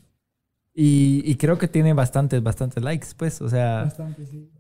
Y, 0.75 1.23
y 1.25 1.37
creo 1.37 1.59
que 1.59 1.69
tiene 1.69 1.93
bastantes, 1.95 2.43
bastantes 2.43 2.83
likes, 2.83 3.09
pues. 3.17 3.41
O 3.41 3.49
sea, 3.49 3.85
Bastante, 3.85 4.27
sí. 4.27 4.51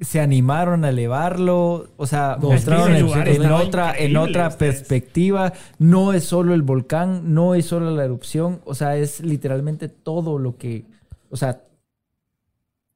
se 0.00 0.20
animaron 0.20 0.84
a 0.84 0.90
elevarlo. 0.90 1.88
O 1.96 2.06
sea, 2.06 2.38
No, 2.40 2.50
mostraron 2.52 2.94
en, 2.94 3.52
otra, 3.52 3.94
en 3.96 4.16
otra 4.16 4.50
perspectiva. 4.50 5.52
No 5.78 6.12
es 6.12 6.24
solo 6.24 6.54
el 6.54 6.62
volcán, 6.62 7.34
no 7.34 7.54
es 7.54 7.66
solo 7.66 7.90
la 7.90 8.04
erupción. 8.04 8.60
O 8.64 8.74
sea, 8.74 8.96
es 8.96 9.20
literalmente 9.20 9.88
todo 9.88 10.38
lo 10.38 10.56
que. 10.56 10.84
O 11.30 11.36
sea, 11.36 11.62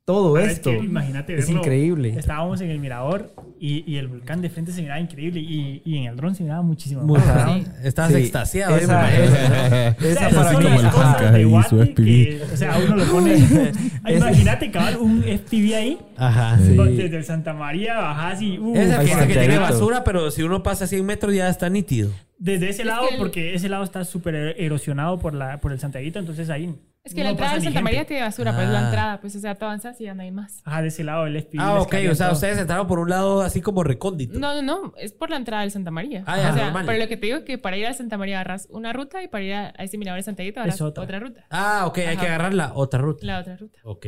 todo 0.04 0.34
Pero 0.34 0.46
es 0.46 0.52
esto. 0.54 0.70
que 0.70 0.78
imagínate 0.78 1.34
es 1.36 1.46
verlo. 1.46 1.60
increíble. 1.60 2.14
Estábamos 2.18 2.60
en 2.60 2.70
el 2.70 2.80
mirador 2.80 3.32
y, 3.60 3.84
y 3.90 3.98
el 3.98 4.08
volcán 4.08 4.42
de 4.42 4.50
frente 4.50 4.72
se 4.72 4.82
miraba 4.82 4.98
increíble 4.98 5.38
y, 5.40 5.80
y 5.84 5.96
en 5.98 6.04
el 6.04 6.16
dron 6.16 6.34
se 6.34 6.42
miraba 6.42 6.62
muchísimo 6.62 7.02
más. 7.06 7.22
Sí. 7.54 7.64
Estabas 7.84 8.12
Sí. 8.12 8.18
extasiado. 8.18 8.76
¿eh? 8.76 8.80
Esa- 8.82 9.14
esa- 9.14 9.26
O 9.26 9.30
sea, 9.30 9.88
esa 9.88 10.28
esas 10.28 10.34
para 10.34 10.58
mí. 10.58 10.64
las 10.64 10.82
el 10.84 10.90
cosas 10.90 11.06
Hanka 11.20 11.30
de 11.30 11.40
y 11.40 11.44
su 11.44 11.50
Guate 11.50 11.82
FPV. 11.82 12.04
que, 12.04 12.40
o 12.52 12.56
sea, 12.56 12.78
uno 12.84 12.96
lo 12.96 13.04
pone. 13.04 13.36
Imagínate, 14.08 14.70
cabal, 14.72 14.96
un 14.96 15.22
FPV 15.22 15.74
ahí, 15.76 15.98
Ajá. 16.16 16.58
Sí. 16.58 16.76
desde 16.76 17.16
el 17.16 17.24
Santa 17.24 17.54
María 17.54 17.96
bajás 17.98 18.42
y. 18.42 18.58
uh, 18.58 18.74
Es 18.74 18.90
el 18.90 18.92
Ahí 18.98 19.06
que, 19.06 19.26
que 19.28 19.38
tiene 19.38 19.58
basura, 19.58 20.02
pero 20.04 20.30
si 20.32 20.42
uno 20.42 20.62
pasa 20.62 20.86
100 20.88 21.04
metros 21.06 21.32
ya 21.34 21.48
está 21.48 21.70
nítido. 21.70 22.10
desde 22.38 22.68
ese 22.70 22.82
Es 22.82 22.88
lado, 22.88 23.06
porque 23.18 23.54
ese 23.54 23.68
lado 23.68 23.84
está 23.84 24.04
súper 24.04 24.34
erosionado 24.58 25.18
por, 25.20 25.32
la, 25.34 25.60
por 25.60 25.70
el 25.72 25.78
Santiaguito, 25.78 26.18
entonces 26.18 26.50
ahí 26.50 26.74
Es 27.04 27.14
que 27.14 27.20
No 27.20 27.24
la 27.24 27.30
entrada 27.30 27.54
de 27.54 27.58
Santa 27.60 27.70
gente. 27.72 27.82
María 27.82 28.04
tiene 28.06 28.22
basura, 28.22 28.54
pues 28.54 28.68
Ah. 28.68 28.70
la 28.70 28.84
entrada, 28.84 29.20
pues 29.20 29.34
o 29.34 29.40
sea, 29.40 29.56
tú 29.56 29.64
avanzas 29.64 30.00
y 30.00 30.04
ya 30.04 30.14
no 30.14 30.22
hay 30.22 30.30
más. 30.30 30.62
Ajá, 30.64 30.82
de 30.82 30.88
ese 30.88 31.02
lado 31.02 31.26
el 31.26 31.36
FBI. 31.36 31.58
Ah, 31.60 31.80
ok. 31.80 31.94
O 32.10 32.14
sea, 32.14 32.26
todo. 32.28 32.34
ustedes 32.34 32.58
entraron 32.58 32.86
por 32.86 33.00
un 33.00 33.10
lado 33.10 33.42
así 33.42 33.60
como 33.60 33.82
recóndito. 33.82 34.38
No, 34.38 34.54
no, 34.54 34.62
no, 34.62 34.92
es 34.96 35.12
por 35.12 35.28
la 35.28 35.36
entrada 35.36 35.62
del 35.62 35.72
Santa 35.72 35.90
María. 35.90 36.22
Ah, 36.26 36.36
ya, 36.40 36.50
o 36.50 36.54
sea, 36.54 36.64
normal. 36.66 36.86
pero 36.86 36.98
lo 37.00 37.08
que 37.08 37.16
te 37.16 37.26
digo 37.26 37.38
es 37.38 37.44
que 37.44 37.58
para 37.58 37.76
ir 37.76 37.86
a 37.86 37.92
Santa 37.92 38.16
María 38.18 38.36
agarras 38.40 38.68
una 38.70 38.92
ruta 38.92 39.20
y 39.22 39.26
para 39.26 39.42
ir 39.44 39.52
a, 39.54 39.70
ese 39.78 39.98
mirador 39.98 40.20
de 40.20 40.22
Santillito 40.22 40.60
agarras 40.60 40.80
otra. 40.80 41.02
otra. 41.02 41.18
ruta. 41.18 41.44
Ah, 41.50 41.84
ok. 41.86 41.98
Hay 41.98 42.16
que 42.16 42.26
agarrar 42.26 42.54
la 42.54 42.72
otra 42.74 43.00
ruta. 43.00 43.26
La 43.26 43.40
otra 43.40 43.56
ruta. 43.56 43.80
Ok. 43.82 44.06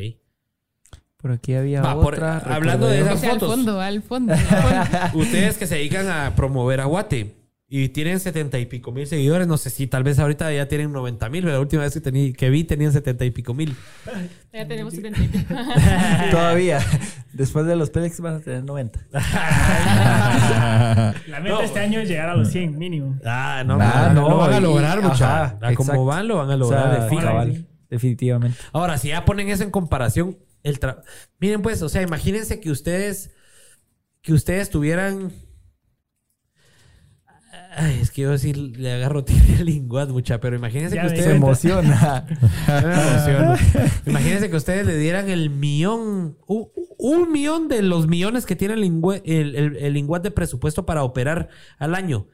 Por 1.17 1.33
aquí 1.33 1.55
había 1.55 1.81
Va, 1.83 1.95
por- 2.01 2.15
otra. 2.15 2.39
hablando 2.39 2.87
de 2.87 3.01
esas 3.01 3.15
O 3.15 3.17
sea, 3.17 3.33
al 3.33 3.41
fotos. 3.41 3.57
fondo, 3.57 3.81
al 3.81 4.03
fondo. 4.03 4.35
al 4.35 4.39
fondo. 4.39 4.87
Ustedes 5.19 5.59
que 5.59 5.67
se 5.67 5.75
dedican 5.77 6.07
a 6.09 6.35
promover 6.37 6.81
a 6.81 6.85
Guate 6.85 7.35
y 7.77 7.89
tienen 7.89 8.21
setenta 8.21 8.59
y 8.61 8.67
pico 8.67 8.93
mil 8.93 9.07
seguidores, 9.07 9.49
no 9.49 9.57
sé 9.57 9.69
si 9.71 9.87
tal 9.89 10.05
vez 10.05 10.19
ahorita 10.21 10.53
ya 10.53 10.69
tienen 10.69 10.93
90 10.93 11.29
mil, 11.29 11.43
pero 11.43 11.55
la 11.55 11.61
última 11.61 11.83
vez 11.83 11.93
que, 11.95 12.01
tení- 12.03 12.33
que 12.37 12.49
vi 12.51 12.63
tenían 12.65 12.93
setenta 12.93 13.25
y 13.25 13.31
pico 13.33 13.53
mil. 13.55 13.75
ya 14.53 14.69
tenemos 14.69 14.95
70 14.95 15.21
y 15.25 15.29
pico. 15.29 15.55
Todavía. 16.31 16.79
Después 17.33 17.67
de 17.67 17.75
los 17.75 17.91
Pélex 17.91 18.21
van 18.21 18.35
a 18.37 18.41
tener 18.41 18.63
90. 18.63 19.01
La 21.27 21.41
meta 21.43 21.65
este 21.65 21.81
año 21.81 22.01
es 22.01 22.09
llegar 22.09 22.29
a 22.29 22.37
los 22.37 22.49
100 22.51 22.79
mínimo. 22.79 23.19
Ah, 23.25 23.63
no, 23.67 23.79
Ah, 23.81 24.13
no, 24.15 24.23
no, 24.23 24.29
lo 24.31 24.37
van 24.39 24.53
a 24.53 24.61
lograr, 24.61 25.03
muchachos. 25.03 25.77
Como 25.77 26.05
van, 26.05 26.29
lo 26.29 26.37
van 26.37 26.51
a 26.51 26.55
O 26.55 26.59
lograr 26.59 26.95
sea, 26.95 27.03
de 27.05 27.09
fijo. 27.11 27.23
cabal, 27.23 27.67
definitivamente. 27.91 28.59
Ahora, 28.73 28.99
si 28.99 29.09
ya 29.09 29.25
ponen 29.25 29.49
eso 29.49 29.63
en 29.65 29.71
comparación, 29.71 30.39
el 30.63 30.79
tra- 30.81 31.03
miren 31.41 31.63
pues, 31.63 31.83
o 31.83 31.89
sea, 31.89 32.03
imagínense 32.03 32.61
que 32.61 32.71
ustedes 32.71 33.31
que 34.23 34.33
ustedes 34.33 34.71
tuvieran 34.71 35.33
Ay, 37.77 37.99
es 38.01 38.11
que 38.11 38.23
yo 38.23 38.31
decir, 38.31 38.57
le 38.57 38.93
agarro 38.93 39.25
tierra 39.25 39.59
al 39.59 39.67
linguat, 39.67 40.09
mucha, 40.11 40.41
pero 40.41 40.57
imagínense 40.57 40.95
Ya 40.97 41.03
que 41.03 41.07
ustedes 41.09 41.25
Se 41.25 41.37
emociona. 41.37 42.27
Imagínense 44.07 44.51
que 44.51 44.57
ustedes 44.57 44.87
le 44.87 44.97
dieran 44.97 45.29
el 45.29 45.51
millón, 45.51 46.37
un, 46.47 46.69
un 46.99 47.33
millón 47.33 47.69
de 47.69 47.83
los 47.83 48.07
millones 48.07 48.47
que 48.47 48.57
tiene 48.57 48.75
el, 48.75 48.83
lingüe- 48.83 49.23
el, 49.25 49.55
el, 49.55 49.77
el 49.77 49.93
linguat 49.95 50.23
de 50.23 50.31
presupuesto 50.31 50.87
para 50.87 51.03
operar 51.03 51.49
al 51.79 51.95
año. 51.95 52.27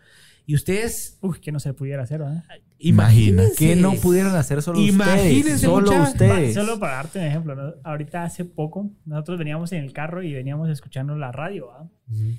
Y 0.50 0.54
ustedes, 0.56 1.16
Uy, 1.20 1.38
que 1.40 1.52
no 1.52 1.60
se 1.60 1.72
pudiera 1.74 2.02
hacer, 2.02 2.18
¿verdad? 2.18 2.42
Imagínense. 2.80 3.54
que 3.56 3.76
no 3.76 3.92
pudieron 3.94 4.34
hacer 4.34 4.62
solo 4.62 4.80
Imagínense, 4.80 5.38
ustedes. 5.38 5.60
Solo 5.60 5.86
mucha- 5.92 6.02
ustedes. 6.02 6.54
Solo 6.54 6.80
para 6.80 6.94
darte 6.94 7.18
un 7.20 7.24
ejemplo, 7.26 7.54
¿no? 7.54 7.74
ahorita 7.84 8.24
hace 8.24 8.44
poco 8.44 8.90
nosotros 9.04 9.38
veníamos 9.38 9.70
en 9.72 9.84
el 9.84 9.92
carro 9.92 10.24
y 10.24 10.32
veníamos 10.34 10.68
escuchando 10.68 11.14
la 11.14 11.30
radio. 11.30 11.68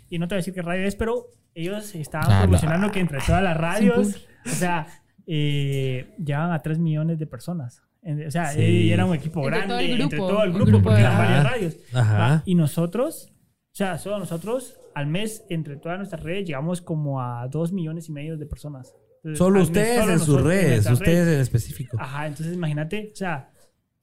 Y 0.10 0.20
no 0.20 0.28
te 0.28 0.36
voy 0.36 0.40
a 0.40 0.42
decir 0.42 0.54
qué 0.54 0.62
radio 0.62 0.86
es, 0.86 0.96
pero 0.98 1.28
ellos 1.56 1.96
estaban 1.96 2.30
Ah, 2.32 2.42
promocionando 2.42 2.92
que 2.92 3.00
entre 3.00 3.20
todas 3.26 3.42
las 3.42 3.56
radios, 3.68 4.28
o 4.46 4.50
sea, 4.50 4.88
eh, 5.26 6.14
llevaban 6.18 6.52
a 6.52 6.60
3 6.62 6.80
millones 6.80 7.18
de 7.18 7.28
personas. 7.28 7.82
En- 8.02 8.28
O 8.28 8.32
sea, 8.32 8.48
Sí. 8.52 8.60
eh, 8.62 8.94
era 8.94 9.06
un 9.06 9.16
equipo 9.16 9.40
Entre 9.48 9.58
grande 9.58 9.74
todo 9.88 10.04
entre 10.04 10.18
todo 10.18 10.44
el 10.44 10.52
grupo, 10.52 10.66
grupo 10.72 10.84
porque 10.84 11.00
eran 11.00 11.18
varias 11.18 11.44
radios. 11.46 11.78
Ajá. 11.94 12.18
¿va? 12.18 12.44
Y 12.46 12.56
nosotros, 12.56 13.32
o 13.32 13.76
sea, 13.76 13.98
solo 14.00 14.20
nosotros 14.20 14.76
al 14.96 15.08
mes, 15.08 15.44
entre 15.50 15.78
todas 15.78 15.98
nuestras 15.98 16.22
redes, 16.24 16.46
llegamos 16.48 16.82
como 16.82 17.22
a 17.22 17.48
2 17.48 17.72
millones 17.74 18.10
y 18.10 18.12
medio 18.12 18.38
de 18.38 18.46
personas. 18.46 18.94
Entonces, 19.18 19.38
Solo 19.38 19.62
ustedes 19.62 20.00
solo 20.00 20.14
en 20.14 20.20
sus 20.20 20.42
redes, 20.42 20.70
nuestras 20.86 20.94
ustedes 21.00 21.28
en 21.36 21.40
específico. 21.42 21.98
Ajá, 22.00 22.28
entonces 22.28 22.54
imagínate, 22.56 23.12
o 23.14 23.16
sea, 23.16 23.50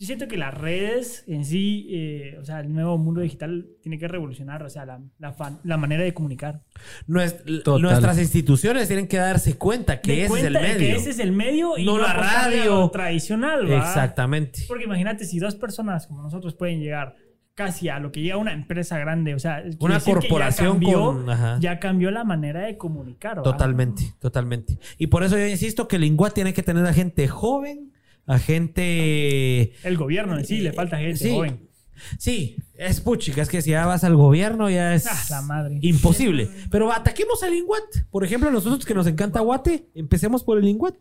yo 0.01 0.07
siento 0.07 0.29
que 0.29 0.37
las 0.37 0.55
redes 0.55 1.25
en 1.27 1.45
sí, 1.45 1.89
eh, 1.91 2.37
o 2.41 2.45
sea, 2.45 2.61
el 2.61 2.73
nuevo 2.73 2.97
mundo 2.99 3.21
digital 3.21 3.67
tiene 3.83 3.99
que 3.99 4.07
revolucionar, 4.07 4.63
o 4.63 4.71
sea, 4.71 4.87
la, 4.87 5.03
la, 5.19 5.33
fan- 5.33 5.59
la 5.65 5.77
manera 5.77 6.05
de 6.05 6.15
comunicar. 6.15 6.63
Nuest- 7.09 7.65
Total. 7.65 7.83
nuestras 7.83 8.19
instituciones 8.21 8.87
tienen 8.87 9.09
que 9.09 9.17
darse 9.17 9.59
cuenta 9.59 10.01
que 10.01 10.13
De 10.13 10.25
ese 10.27 10.39
es 10.39 10.45
el 10.45 10.53
medio. 10.53 10.79
Que 10.79 10.93
ese 10.95 11.11
es 11.11 11.19
el 11.19 11.33
medio 11.33 11.77
y 11.77 11.85
No 11.85 11.97
no, 11.97 12.03
la 12.05 12.13
radio. 12.13 12.89
tradicional, 12.91 13.69
¿va? 13.69 13.79
Exactamente. 13.79 14.61
Porque 14.69 14.85
imagínate 14.85 15.25
si 15.25 15.41
dos 15.41 15.57
personas 15.57 16.07
como 16.07 16.23
nosotros 16.23 16.55
pueden 16.55 16.79
llegar 16.79 17.17
casi 17.59 17.89
a 17.89 17.99
lo 17.99 18.13
que 18.13 18.21
llega 18.23 18.37
una 18.37 18.53
empresa 18.53 18.99
grande, 18.99 19.35
o 19.35 19.39
sea, 19.41 19.65
Una 19.81 19.95
decir 19.95 20.15
que 20.15 20.21
ya 20.23 20.29
corporación 20.29 20.69
cambió, 20.75 21.05
con- 21.07 21.29
ajá. 21.29 21.59
ya 21.61 21.81
cambió 21.81 22.13
la 22.13 22.23
manera 22.23 22.61
de 22.67 22.77
comunicar. 22.79 23.39
¿va? 23.39 23.43
Totalmente, 23.43 24.15
totalmente. 24.21 24.79
Y 24.97 25.09
por 25.09 25.25
eso 25.25 25.37
yo 25.37 25.45
insisto 25.45 25.89
que 25.89 25.97
el 25.97 26.03
Linguat 26.03 26.33
tiene 26.35 26.55
que 26.55 26.63
tener 26.63 26.87
a 26.87 26.93
gente 26.95 27.27
joven, 27.27 27.93
a 28.27 28.39
gente... 28.39 29.73
El 29.83 29.97
gobierno 29.97 30.39
en 30.39 30.45
sí 30.45 30.61
le 30.61 30.73
falta 30.73 30.99
gente 30.99 31.19
Sí. 31.19 31.31
joven. 31.35 31.69
Sí, 32.17 32.55
es 32.75 33.01
puchica, 33.01 33.43
es 33.43 33.49
que 33.49 33.61
si 33.61 33.71
ya 33.71 33.85
vas 33.85 34.05
al 34.05 34.15
gobierno 34.15 34.71
ya 34.71 34.95
es 34.95 35.09
Ah, 35.09 35.25
la 35.31 35.43
madre. 35.43 35.79
imposible. 35.83 36.49
Pero 36.71 36.93
ataquemos 36.93 37.43
al 37.43 37.51
Linguat. 37.55 37.83
Por 38.13 38.23
ejemplo, 38.25 38.53
nosotros 38.53 38.85
que 38.85 38.95
nos 38.95 39.09
encanta 39.09 39.41
Guate, 39.41 39.89
empecemos 39.97 40.45
por 40.45 40.59
el 40.59 40.65
Linguat. 40.65 40.95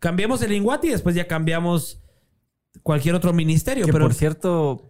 Cambiemos 0.00 0.42
el 0.42 0.50
Linguat 0.50 0.84
y 0.86 0.88
después 0.88 1.14
ya 1.14 1.28
cambiamos 1.28 2.02
cualquier 2.82 3.14
otro 3.14 3.32
ministerio. 3.32 3.86
Que 3.86 3.92
pero 3.92 4.06
por 4.06 4.14
cierto, 4.14 4.88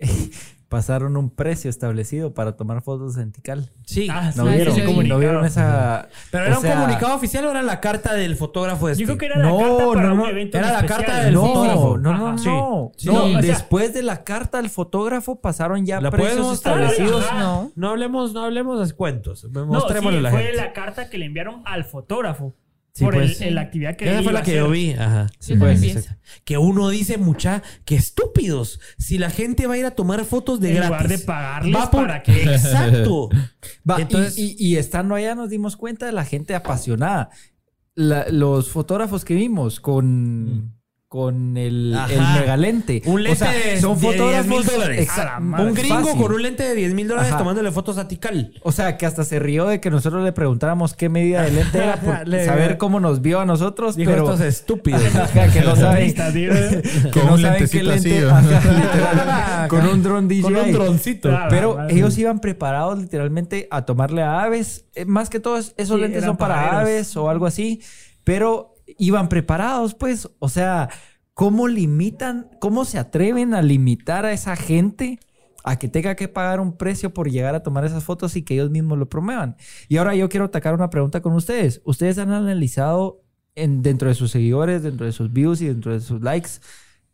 pasaron 0.72 1.16
un 1.16 1.30
precio 1.30 1.68
establecido 1.70 2.32
para 2.34 2.56
tomar 2.56 2.82
fotos 2.82 3.16
en 3.18 3.30
Tikal. 3.30 3.70
sí, 3.84 4.08
Ah, 4.10 4.32
¿No 4.34 4.44
sí, 4.46 4.50
vieron? 4.54 4.74
sí, 4.74 4.80
sí, 4.80 4.86
sí. 5.02 5.08
¿No 5.08 5.18
vieron 5.18 5.44
esa...? 5.44 6.08
pero 6.30 6.46
era 6.46 6.56
un 6.56 6.62
sea, 6.62 6.74
comunicado 6.80 7.14
oficial 7.14 7.44
o 7.46 7.50
era 7.50 7.62
la 7.62 7.78
carta 7.80 8.14
del 8.14 8.36
fotógrafo 8.36 8.88
este. 8.88 9.02
Yo 9.02 9.06
creo 9.06 9.18
que 9.18 9.26
era 9.26 9.36
No, 9.36 9.60
la 9.60 9.66
carta 9.68 9.86
para 9.94 10.06
no, 10.08 10.12
un 10.14 10.18
no. 10.20 10.28
evento 10.28 10.58
Era 10.58 10.66
la 10.72 10.78
especial. 10.78 10.98
carta 11.04 11.20
del 11.24 11.34
No, 11.34 11.46
fotógrafo. 11.46 11.98
no, 11.98 12.12
no, 12.16 12.26
Ajá. 12.26 12.32
no. 12.32 12.92
Sí. 12.96 13.06
No, 13.06 13.12
No, 13.12 13.28
sea- 13.28 13.40
después 13.42 13.92
de 13.94 14.02
la 14.02 14.24
carta 14.24 14.58
al 14.58 14.70
fotógrafo 14.70 15.40
pasaron 15.40 15.84
ya 15.84 16.00
¿La 16.00 16.10
precios 16.10 16.52
establecidos. 16.54 17.24
No. 17.34 17.70
No 17.76 17.90
hablemos, 17.90 18.32
no 18.32 18.42
hablemos 18.44 18.88
de 18.88 18.94
cuentos. 18.94 19.44
No, 19.52 19.66
Mostrémosle 19.66 20.18
sí, 20.18 20.20
a 20.20 20.22
la 20.22 20.30
fue 20.30 20.42
gente. 20.44 20.56
la 20.56 20.72
carta 20.72 21.10
que 21.10 21.18
le 21.18 21.26
enviaron 21.26 21.62
al 21.66 21.84
fotógrafo. 21.84 22.54
Sí, 22.94 23.04
por 23.04 23.14
el- 23.14 23.22
pues. 23.28 23.40
el- 23.40 23.54
la 23.54 23.62
actividad 23.62 23.96
que 23.96 24.04
Esa 24.10 24.22
fue 24.22 24.32
la 24.34 24.42
que 24.42 24.54
yo 24.56 24.68
vi. 24.68 24.92
Ajá. 24.92 25.26
Exacto. 25.48 25.98
eso. 25.98 26.10
Que 26.44 26.58
uno 26.58 26.90
dice, 26.90 27.16
mucha, 27.16 27.62
que 27.86 27.94
estúpidos. 27.94 28.80
Si 28.98 29.16
la 29.18 29.30
gente 29.30 29.66
va 29.66 29.74
a 29.74 29.78
ir 29.78 29.86
a 29.86 29.92
tomar 29.92 30.22
fotos 30.26 30.60
de 30.60 30.68
En 30.70 30.74
gratis. 30.76 30.90
lugar 30.90 31.08
de 31.08 31.18
pagarles 31.20 31.74
va 31.74 31.90
por- 31.90 32.02
para 32.02 32.22
que- 32.22 32.32
Exacto. 32.54 33.30
Va, 33.88 33.98
y- 33.98 34.02
Entonces- 34.02 34.38
y, 34.38 34.56
y 34.58 34.76
estando 34.76 35.14
allá 35.14 35.34
nos 35.34 35.48
dimos 35.48 35.76
cuenta 35.76 36.04
de 36.06 36.12
la 36.12 36.24
gente 36.26 36.54
apasionada. 36.54 37.30
La- 37.94 38.26
los 38.30 38.70
fotógrafos 38.70 39.24
que 39.24 39.34
vimos 39.34 39.80
con, 39.80 40.74
con 41.12 41.58
el, 41.58 41.94
el 42.08 42.20
megalente. 42.40 43.02
Un 43.04 43.22
lente 43.22 43.42
o 43.44 43.46
sea, 43.46 43.52
de- 43.52 43.78
son 43.82 43.96
de 43.96 44.00
10 44.00 44.12
fotógrafos 44.16 44.46
mil 44.46 44.64
dólares. 44.64 45.08
Un 45.58 45.74
gringo 45.74 45.96
fácil. 46.06 46.22
con 46.22 46.32
un 46.32 46.42
lente 46.42 46.62
de 46.62 46.74
10 46.74 46.94
mil 46.94 47.06
dólares 47.06 47.28
Ajá. 47.32 47.38
tomándole 47.38 47.70
fotos 47.70 47.98
a 47.98 48.08
Tikal. 48.08 48.54
O 48.62 48.72
sea, 48.72 48.96
que 48.96 49.04
hasta 49.04 49.22
se 49.22 49.38
rió 49.38 49.66
de 49.66 49.78
que 49.78 49.90
nosotros 49.90 50.24
le 50.24 50.32
preguntáramos 50.32 50.94
qué 50.94 51.10
medida 51.10 51.42
de 51.42 51.50
lente 51.52 51.76
era 51.84 51.96
por 51.96 52.26
Le- 52.26 52.46
saber 52.46 52.78
cómo 52.78 52.98
nos 52.98 53.20
vio 53.20 53.40
a 53.40 53.44
nosotros, 53.44 53.94
Dijo 53.94 54.10
pero 54.10 54.24
estos 54.24 54.40
estúpidos. 54.46 55.02
Que 55.02 55.10
no 55.10 55.26
saben, 55.76 56.14
que 57.12 57.20
no 57.24 57.36
saben 57.36 57.68
qué 57.70 57.82
lente, 57.82 58.24
con 59.68 59.86
un 59.86 60.02
dron 60.02 60.28
DJ. 60.28 60.42
Con 60.44 60.56
un 60.56 60.72
droncito. 60.72 61.28
Claro. 61.28 61.48
Pero 61.50 61.88
ellos 61.90 62.16
iban 62.16 62.40
preparados 62.40 62.98
literalmente 62.98 63.68
a 63.70 63.84
tomarle 63.84 64.22
a 64.22 64.40
aves. 64.42 64.86
Eh, 64.94 65.04
más 65.04 65.28
que 65.28 65.40
todo, 65.40 65.58
es- 65.58 65.74
esos 65.76 65.96
Sí, 65.96 66.02
lentes 66.02 66.24
son 66.24 66.38
para 66.38 66.80
aves 66.80 67.14
o 67.18 67.28
algo 67.28 67.44
así. 67.44 67.82
Pero 68.24 68.71
iban 68.98 69.28
preparados, 69.28 69.94
pues. 69.94 70.28
O 70.38 70.48
sea, 70.48 70.88
¿cómo 71.34 71.68
limitan, 71.68 72.50
cómo 72.60 72.84
se 72.84 72.98
atreven 72.98 73.54
a 73.54 73.62
limitar 73.62 74.24
a 74.26 74.32
esa 74.32 74.56
gente 74.56 75.18
a 75.64 75.78
que 75.78 75.88
tenga 75.88 76.16
que 76.16 76.28
pagar 76.28 76.60
un 76.60 76.76
precio 76.76 77.14
por 77.14 77.30
llegar 77.30 77.54
a 77.54 77.62
tomar 77.62 77.84
esas 77.84 78.04
fotos 78.04 78.36
y 78.36 78.42
que 78.42 78.54
ellos 78.54 78.70
mismos 78.70 78.98
lo 78.98 79.08
promuevan? 79.08 79.56
Y 79.88 79.96
ahora 79.96 80.14
yo 80.14 80.28
quiero 80.28 80.46
atacar 80.46 80.74
una 80.74 80.90
pregunta 80.90 81.22
con 81.22 81.32
ustedes. 81.34 81.82
¿Ustedes 81.84 82.18
han 82.18 82.30
analizado 82.30 83.22
en, 83.54 83.82
dentro 83.82 84.08
de 84.08 84.14
sus 84.14 84.30
seguidores, 84.30 84.82
dentro 84.82 85.06
de 85.06 85.12
sus 85.12 85.32
views 85.32 85.60
y 85.62 85.66
dentro 85.66 85.92
de 85.92 86.00
sus 86.00 86.20
likes, 86.22 86.50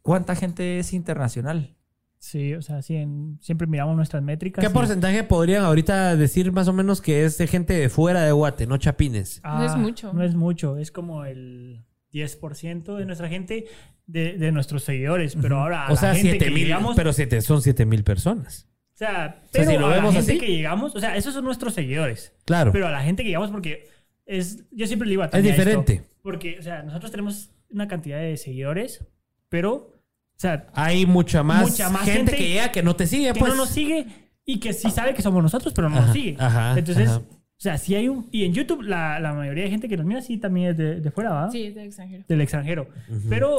cuánta 0.02 0.34
gente 0.34 0.78
es 0.78 0.92
internacional? 0.92 1.77
Sí, 2.20 2.54
o 2.54 2.62
sea, 2.62 2.82
sí, 2.82 2.96
en- 2.96 3.38
siempre 3.40 3.66
miramos 3.66 3.94
nuestras 3.96 4.22
métricas. 4.22 4.64
¿Qué 4.64 4.70
y- 4.70 4.74
porcentaje 4.74 5.22
podrían 5.24 5.64
ahorita 5.64 6.16
decir 6.16 6.50
más 6.52 6.66
o 6.68 6.72
menos 6.72 7.00
que 7.00 7.24
es 7.24 7.38
de 7.38 7.46
gente 7.46 7.74
de 7.74 7.88
fuera 7.88 8.22
de 8.22 8.32
Guate, 8.32 8.66
no 8.66 8.76
chapines? 8.76 9.40
Ah, 9.44 9.58
No 9.60 9.66
es 9.66 9.76
mucho. 9.76 10.12
No 10.12 10.24
es 10.24 10.34
mucho, 10.34 10.76
es 10.78 10.90
como 10.90 11.24
el 11.24 11.84
10% 12.12 12.96
de 12.96 13.04
nuestra 13.06 13.28
gente, 13.28 13.66
de, 14.06 14.32
de 14.38 14.52
nuestros 14.52 14.82
seguidores. 14.82 15.36
Pero 15.40 15.58
ahora, 15.60 15.84
a 15.86 15.88
O 15.88 15.94
la 15.94 15.96
sea, 16.00 16.14
gente 16.14 16.30
7 16.32 16.44
que 16.46 16.50
mil, 16.50 16.64
llegamos, 16.64 16.96
pero 16.96 17.12
siete, 17.12 17.40
son 17.40 17.62
7 17.62 17.86
mil 17.86 18.02
personas. 18.04 18.68
O 18.94 18.98
sea, 18.98 19.42
sea, 19.42 19.42
pero 19.52 19.70
si 19.70 19.76
lo 19.78 19.86
a 19.86 19.96
la 19.96 20.02
gente 20.12 20.18
así- 20.32 20.38
que 20.40 20.48
llegamos, 20.48 20.96
o 20.96 21.00
sea, 21.00 21.16
esos 21.16 21.32
son 21.34 21.44
nuestros 21.44 21.74
seguidores. 21.74 22.32
Claro. 22.46 22.72
Pero 22.72 22.88
a 22.88 22.90
la 22.90 23.02
gente 23.02 23.22
que 23.22 23.28
llegamos, 23.28 23.50
porque 23.52 23.86
es, 24.26 24.64
yo 24.72 24.86
siempre 24.88 25.06
le 25.06 25.10
digo 25.12 25.22
a 25.22 25.26
Es 25.26 25.34
esto, 25.34 25.48
diferente. 25.48 26.02
porque, 26.22 26.56
o 26.58 26.62
sea, 26.62 26.82
nosotros 26.82 27.10
tenemos 27.12 27.50
una 27.70 27.86
cantidad 27.86 28.18
de 28.18 28.36
seguidores, 28.38 29.06
pero, 29.48 29.97
o 30.38 30.40
sea, 30.40 30.66
Hay 30.74 31.04
mucha 31.04 31.42
más, 31.42 31.68
Mucha 31.70 31.90
más 31.90 32.02
gente, 32.04 32.32
gente 32.32 32.36
que 32.36 32.48
llega 32.48 32.70
que 32.70 32.82
no 32.82 32.94
te 32.94 33.06
sigue, 33.08 33.32
que 33.32 33.40
pues. 33.40 33.50
no 33.52 33.56
nos 33.58 33.70
sigue 33.70 34.06
y 34.44 34.58
que 34.60 34.72
sí 34.72 34.88
sabe 34.90 35.12
que 35.12 35.20
somos 35.22 35.42
nosotros, 35.42 35.74
pero 35.74 35.88
no 35.88 35.96
Ajá, 35.96 36.06
nos 36.06 36.14
sigue. 36.14 36.36
ajá, 36.38 36.78
Entonces, 36.78 37.08
ajá. 37.08 37.18
o 37.18 37.60
sea, 37.60 37.76
si 37.76 37.94
hay 37.96 38.08
un... 38.08 38.28
Y 38.30 38.44
en 38.44 38.54
YouTube 38.54 38.82
la, 38.82 39.18
la 39.20 39.32
mayoría 39.34 39.64
de 39.64 39.70
gente 39.70 39.88
que 39.88 39.96
nos 39.96 40.06
mira 40.06 40.22
sí 40.22 40.38
también 40.38 40.70
es 40.70 40.76
de, 40.76 41.00
de 41.00 41.10
fuera, 41.10 41.30
¿va? 41.30 41.50
Sí, 41.50 41.64
es 41.64 41.74
del 41.74 41.86
extranjero. 41.88 42.24
Del 42.28 42.40
extranjero. 42.40 42.88
Pero... 43.28 43.58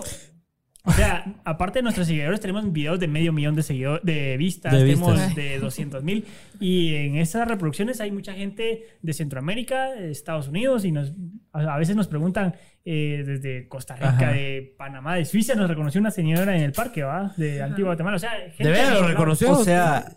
O 0.85 0.93
sea, 0.93 1.35
aparte 1.43 1.79
de 1.79 1.83
nuestros 1.83 2.07
seguidores, 2.07 2.39
tenemos 2.39 2.71
videos 2.71 2.99
de 3.01 3.07
medio 3.09 3.33
millón 3.33 3.53
de 3.53 3.63
seguidores, 3.63 4.03
de 4.03 4.37
vistas, 4.37 4.71
De 4.71 4.79
tenemos 4.79 5.13
vistas. 5.13 5.35
de 5.35 5.59
200 5.59 6.03
mil. 6.03 6.25
Y 6.59 6.95
en 6.95 7.17
esas 7.17 7.47
reproducciones 7.47 7.99
hay 7.99 8.11
mucha 8.11 8.33
gente 8.33 8.85
de 9.01 9.13
Centroamérica, 9.13 9.89
de 9.91 10.09
Estados 10.09 10.47
Unidos, 10.47 10.85
y 10.85 10.91
nos, 10.93 11.13
A 11.51 11.77
veces 11.77 11.95
nos 11.97 12.07
preguntan 12.07 12.55
eh, 12.85 13.23
desde 13.25 13.67
Costa 13.67 13.95
Rica, 13.95 14.09
Ajá. 14.09 14.31
de 14.31 14.73
Panamá, 14.77 15.15
de 15.15 15.25
Suiza, 15.25 15.53
nos 15.53 15.69
reconoció 15.69 15.99
una 15.99 16.11
señora 16.11 16.55
en 16.55 16.63
el 16.63 16.71
parque, 16.71 17.03
¿va? 17.03 17.33
De 17.35 17.61
Antigua 17.61 17.89
Guatemala. 17.89 18.15
O 18.15 18.19
sea, 18.19 18.31
gente 18.55 18.63
¿De 18.63 18.71
veras 18.71 18.93
lo 18.93 19.01
¿no? 19.01 19.07
reconoció? 19.09 19.51
O 19.51 19.63
sea, 19.63 20.13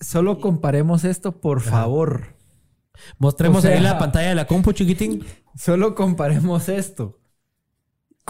solo 0.00 0.40
comparemos 0.40 1.04
esto, 1.04 1.40
por 1.40 1.60
favor. 1.60 2.34
Mostremos 3.18 3.58
o 3.58 3.62
sea- 3.62 3.76
ahí 3.76 3.80
la 3.80 3.96
pantalla 3.96 4.30
de 4.30 4.34
la 4.34 4.46
compu, 4.46 4.72
chiquitín. 4.72 5.24
Solo 5.54 5.94
comparemos 5.94 6.68
esto 6.68 7.19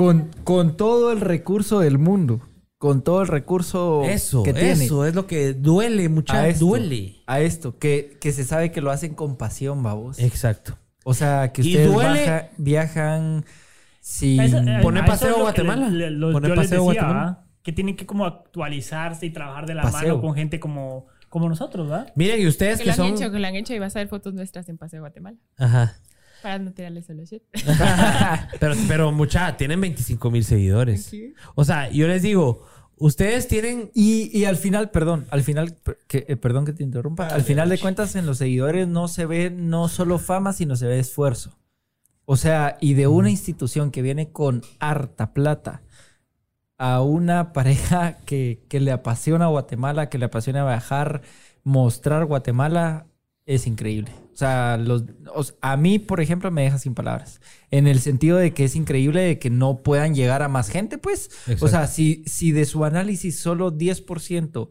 con, 0.01 0.31
con 0.44 0.78
todo 0.78 1.12
el 1.12 1.20
recurso 1.20 1.81
del 1.81 1.98
mundo. 1.98 2.40
Con 2.78 3.02
todo 3.05 3.20
el 3.20 3.28
recurso 3.28 4.05
Eso, 4.05 4.43
que 4.43 4.55
tiene. 4.55 4.72
eso 4.85 5.05
es 5.05 5.14
lo 5.14 5.27
que 5.27 5.52
duele, 5.52 6.06
a 6.06 6.09
mucha 6.09 6.48
esto, 6.48 6.64
duele. 6.64 7.16
A 7.27 7.40
esto, 7.40 7.78
que, 7.78 8.16
que 8.18 8.32
se 8.32 8.44
sabe 8.44 8.72
que 8.72 8.81
lo 8.81 8.90
hacen 8.90 9.14
con 9.14 9.36
pasión, 9.36 9.82
babos. 9.82 10.18
Exacto. 10.18 10.78
O 11.05 11.12
sea, 11.12 11.52
que 11.52 11.60
Y 11.60 11.66
ustedes 11.72 11.93
duele- 11.93 12.20
baja- 12.24 12.48
viajan 12.56 13.44
sin... 14.01 14.40
A 14.40 14.44
eso- 14.47 14.56
a- 14.56 14.81
Poner 14.81 15.02
a 15.02 15.06
paseo 15.06 15.35
que 15.35 15.40
Guatemala. 15.43 15.89
le- 15.90 15.98
le- 15.98 16.10
lo- 16.12 16.32
Poner 16.32 16.48
yo 16.48 16.55
les 16.56 16.64
paseo 16.64 16.86
decía, 16.89 17.02
Guatemala. 17.02 17.44
Que 17.62 17.72
tienen 17.72 17.97
que 17.97 18.06
como 18.06 18.24
actualizarse 18.24 19.27
y 19.27 19.31
trabajar 19.31 19.66
de 19.66 19.74
la 19.74 19.82
Paseo. 19.82 20.09
mano 20.16 20.20
con 20.22 20.35
gente 20.35 20.59
como, 20.59 21.09
como 21.28 21.51
nosotros, 21.51 21.86
¿verdad? 21.90 22.10
Miren, 22.16 22.40
y 22.40 22.47
ustedes 22.47 22.78
Que 22.78 22.85
que 22.85 22.86
lo 22.86 22.93
han 22.93 22.97
son. 22.97 23.06
hecho, 23.22 23.31
que 23.31 23.39
lo 23.39 23.47
han 23.47 23.56
hecho 23.56 23.74
y 23.74 23.78
vas 23.78 23.94
a 23.94 23.98
ver 23.98 24.09
fotos 24.09 24.32
nuestras 24.32 24.66
en 24.70 24.78
Paseo 24.78 25.01
Guatemala. 25.01 25.36
Ajá. 25.59 25.97
Para 26.42 26.58
no 26.58 26.72
tirarle 26.72 27.02
solo 27.02 27.24
shit. 27.24 27.42
Pero, 28.60 28.74
pero 28.88 29.12
mucha, 29.12 29.56
tienen 29.56 29.80
25 29.80 30.30
mil 30.30 30.44
seguidores. 30.44 31.10
O 31.54 31.64
sea, 31.64 31.90
yo 31.90 32.06
les 32.08 32.22
digo, 32.22 32.64
ustedes 32.96 33.48
tienen. 33.48 33.90
Y, 33.94 34.36
y 34.36 34.44
al 34.44 34.56
final, 34.56 34.90
perdón, 34.90 35.26
al 35.30 35.42
final, 35.42 35.76
que, 36.06 36.24
eh, 36.28 36.36
perdón 36.36 36.64
que 36.64 36.72
te 36.72 36.82
interrumpa, 36.82 37.26
al 37.26 37.42
final 37.42 37.68
de 37.68 37.78
cuentas 37.78 38.14
en 38.16 38.26
los 38.26 38.38
seguidores 38.38 38.86
no 38.86 39.08
se 39.08 39.26
ve 39.26 39.50
no 39.50 39.88
solo 39.88 40.18
fama, 40.18 40.52
sino 40.52 40.76
se 40.76 40.86
ve 40.86 40.98
esfuerzo. 40.98 41.58
O 42.24 42.36
sea, 42.36 42.78
y 42.80 42.94
de 42.94 43.08
una 43.08 43.30
institución 43.30 43.90
que 43.90 44.02
viene 44.02 44.30
con 44.30 44.62
harta 44.78 45.32
plata 45.32 45.82
a 46.78 47.02
una 47.02 47.52
pareja 47.52 48.18
que, 48.24 48.64
que 48.68 48.80
le 48.80 48.92
apasiona 48.92 49.48
Guatemala, 49.48 50.08
que 50.08 50.18
le 50.18 50.26
apasiona 50.26 50.64
viajar, 50.64 51.22
mostrar 51.64 52.24
Guatemala, 52.24 53.06
es 53.55 53.66
increíble. 53.66 54.12
O 54.32 54.36
sea, 54.36 54.77
los, 54.78 55.05
o 55.35 55.43
sea, 55.43 55.56
a 55.60 55.77
mí, 55.77 55.98
por 55.98 56.20
ejemplo, 56.20 56.51
me 56.51 56.62
deja 56.62 56.78
sin 56.78 56.94
palabras. 56.94 57.40
En 57.70 57.86
el 57.86 57.98
sentido 58.01 58.36
de 58.39 58.52
que 58.55 58.64
es 58.64 58.77
increíble 58.77 59.20
de 59.22 59.39
que 59.39 59.51
no 59.51 59.82
puedan 59.82 60.14
llegar 60.14 60.43
a 60.43 60.48
más 60.48 60.68
gente, 60.68 60.98
pues. 60.98 61.27
Exacto. 61.47 61.64
O 61.64 61.68
sea, 61.68 61.86
si, 61.89 62.22
si 62.27 62.52
de 62.52 62.64
su 62.64 62.85
análisis 62.85 63.39
solo 63.40 63.72
10% 63.77 64.68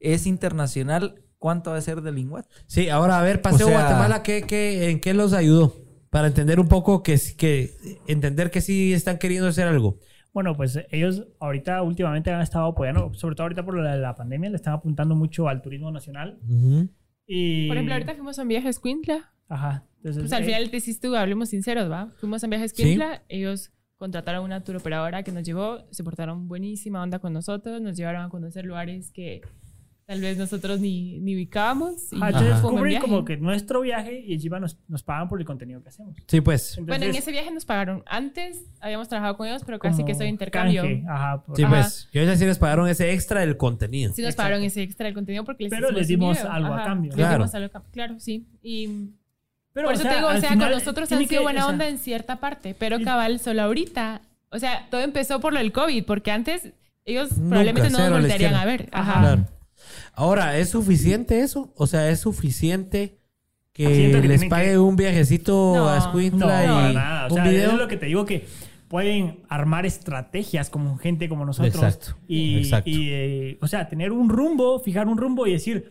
es 0.00 0.26
internacional, 0.26 1.22
¿cuánto 1.38 1.70
va 1.70 1.76
a 1.76 1.80
ser 1.82 2.00
de 2.00 2.12
Linguat? 2.12 2.46
Sí, 2.66 2.88
ahora 2.88 3.18
a 3.18 3.22
ver, 3.22 3.42
Paseo 3.42 3.66
O 3.66 3.70
sea- 3.70 3.80
Guatemala, 3.80 4.22
¿qué, 4.22 4.42
qué, 4.42 4.90
en 4.90 5.00
qué 5.00 5.12
los 5.14 5.32
ayudó? 5.32 5.76
Para 6.10 6.26
entender 6.28 6.58
un 6.60 6.68
poco 6.68 7.02
que, 7.02 7.18
sí- 7.18 7.36
que. 7.36 7.72
Entender 8.06 8.50
que 8.50 8.60
sí 8.60 8.92
están 8.94 9.18
queriendo 9.18 9.48
hacer 9.48 9.68
algo. 9.68 9.98
Bueno, 10.32 10.56
pues 10.56 10.78
ellos 10.90 11.26
ahorita 11.40 11.82
últimamente 11.82 12.30
han 12.32 12.40
estado 12.40 12.66
apoyando, 12.66 13.12
sobre 13.14 13.36
todo 13.36 13.44
ahorita 13.44 13.64
por 13.64 13.76
la, 13.78 13.96
la 13.96 14.14
pandemia, 14.14 14.50
le 14.50 14.56
están 14.56 14.74
apuntando 14.74 15.14
mucho 15.14 15.46
al 15.48 15.60
turismo 15.62 15.90
nacional. 15.92 16.38
Y, 17.26 17.68
Por 17.68 17.76
ejemplo, 17.76 17.94
ahorita 17.94 18.14
fuimos 18.14 18.38
a 18.38 18.42
un 18.42 18.48
viaje 18.48 18.66
a 18.66 18.70
Escuintla. 18.70 19.32
Ajá. 19.48 19.84
Entonces, 19.96 20.22
Pues 20.22 20.32
al 20.32 20.42
eh, 20.42 20.46
final 20.46 20.70
decís 20.70 21.00
tú, 21.00 21.16
hablemos 21.16 21.48
sinceros, 21.48 21.90
¿va? 21.90 22.12
Fuimos 22.18 22.42
a 22.42 22.46
un 22.46 22.50
viaje 22.50 22.64
a 22.64 22.66
Escuintla, 22.66 23.22
ellos 23.28 23.72
contrataron 23.96 24.44
una 24.44 24.62
tour 24.62 24.76
operadora 24.76 25.22
que 25.22 25.32
nos 25.32 25.44
llevó, 25.44 25.86
se 25.90 26.04
portaron 26.04 26.48
buenísima 26.48 27.02
onda 27.02 27.18
con 27.20 27.32
nosotros, 27.32 27.80
nos 27.80 27.96
llevaron 27.96 28.22
a 28.22 28.28
conocer 28.28 28.64
lugares 28.64 29.10
que 29.10 29.40
tal 30.06 30.20
vez 30.20 30.36
nosotros 30.36 30.80
ni, 30.80 31.18
ni 31.20 31.34
ubicábamos. 31.34 32.12
Y 32.12 32.16
ajá, 32.16 32.28
entonces 32.28 32.60
cubren 32.60 32.84
viaje. 32.84 33.00
como 33.06 33.24
que 33.24 33.36
nuestro 33.38 33.80
viaje 33.80 34.20
y 34.20 34.34
encima 34.34 34.60
nos, 34.60 34.76
nos 34.88 35.02
pagan 35.02 35.28
por 35.28 35.40
el 35.40 35.46
contenido 35.46 35.82
que 35.82 35.88
hacemos. 35.88 36.14
Sí, 36.26 36.40
pues. 36.40 36.76
Bueno, 36.76 36.94
en 36.94 37.02
Entonces, 37.02 37.22
ese 37.22 37.32
viaje 37.32 37.50
nos 37.50 37.64
pagaron. 37.64 38.02
Antes 38.06 38.62
habíamos 38.80 39.08
trabajado 39.08 39.36
con 39.36 39.46
ellos, 39.48 39.62
pero 39.64 39.78
casi 39.78 40.04
que 40.04 40.14
soy 40.14 40.26
intercambio. 40.28 40.82
canje, 40.82 41.04
Ajá. 41.08 41.42
por- 41.42 41.56
Sí, 41.56 41.62
Ajá. 41.62 41.74
pues. 41.74 42.08
Y 42.12 42.18
ellos 42.18 42.38
sí 42.38 42.44
les 42.44 42.58
pagaron 42.58 42.88
ese 42.88 43.12
extra 43.12 43.40
del 43.40 43.56
contenido. 43.56 44.12
Sí 44.12 44.20
nos 44.22 44.30
Exacto. 44.30 44.42
pagaron 44.48 44.64
ese 44.64 44.82
extra 44.82 45.06
del 45.06 45.14
contenido 45.14 45.44
porque 45.44 45.64
les 45.64 45.70
Pero 45.70 45.90
les 45.90 46.08
dimos 46.08 46.36
video. 46.36 46.52
algo 46.52 46.74
a 46.74 46.84
cambio. 46.84 47.08
les 47.08 47.16
Claro. 47.16 47.34
dimos 47.38 47.54
algo 47.54 47.66
a 47.66 47.70
cambio. 47.70 47.90
Claro, 47.92 48.20
sí. 48.20 48.46
Y 48.62 48.88
Pero, 49.72 49.86
por 49.86 49.92
o 49.92 49.94
eso 49.94 50.02
sea, 50.02 50.10
te 50.12 50.16
digo, 50.18 50.28
o 50.28 50.32
sea, 50.38 50.50
final 50.50 50.68
con 50.70 50.78
nosotros 50.78 51.10
han 51.12 51.18
sido 51.18 51.28
que- 51.28 51.38
buena 51.40 51.60
o 51.60 51.64
sea, 51.64 51.72
onda 51.72 51.88
en 51.88 51.98
cierta 51.98 52.36
parte, 52.40 52.76
pero 52.78 52.98
y- 53.00 53.04
cabal, 53.04 53.40
solo 53.40 53.62
ahorita. 53.62 54.20
O 54.50 54.58
sea, 54.58 54.86
todo 54.90 55.00
empezó 55.00 55.40
por 55.40 55.52
lo 55.52 55.58
del 55.58 55.72
COVID, 55.72 56.04
porque 56.04 56.30
antes 56.30 56.72
ellos 57.06 57.32
Nunca, 57.32 57.48
probablemente 57.48 57.90
no 57.90 58.10
nos 58.10 58.28
izquierda. 58.28 58.60
a 58.62 58.64
ver. 58.64 58.88
Ajá. 58.92 59.10
Ajá. 59.12 59.20
Claro. 59.20 59.44
Ahora, 60.16 60.58
¿es 60.58 60.70
suficiente 60.70 61.40
eso? 61.40 61.72
O 61.76 61.86
sea, 61.86 62.08
¿es 62.10 62.20
suficiente 62.20 63.18
que 63.72 64.08
les 64.26 64.44
pague 64.46 64.70
que- 64.72 64.78
un 64.78 64.96
viajecito 64.96 65.72
No. 65.74 65.88
a 65.88 65.98
No, 65.98 66.04
Escuintla 66.06 66.46
para 66.46 66.90
y 66.90 66.94
nada. 66.94 67.26
O 67.26 67.30
un 67.30 67.34
sea, 67.34 67.44
video? 67.50 67.72
es 67.72 67.78
lo 67.78 67.88
que 67.88 67.96
te 67.96 68.06
digo 68.06 68.24
que 68.24 68.46
pueden 68.88 69.40
armar 69.48 69.86
estrategias 69.86 70.70
como 70.70 70.96
gente 70.98 71.28
como 71.28 71.44
nosotros. 71.44 71.74
Exacto, 71.74 72.16
Y, 72.28 72.58
exacto. 72.58 72.90
y, 72.90 73.08
eh, 73.10 73.58
o 73.60 73.66
sea, 73.66 73.88
tener 73.88 74.12
un 74.12 74.28
rumbo, 74.28 74.78
fijar 74.78 75.08
un 75.08 75.18
rumbo 75.18 75.46
y 75.48 75.52
decir, 75.52 75.90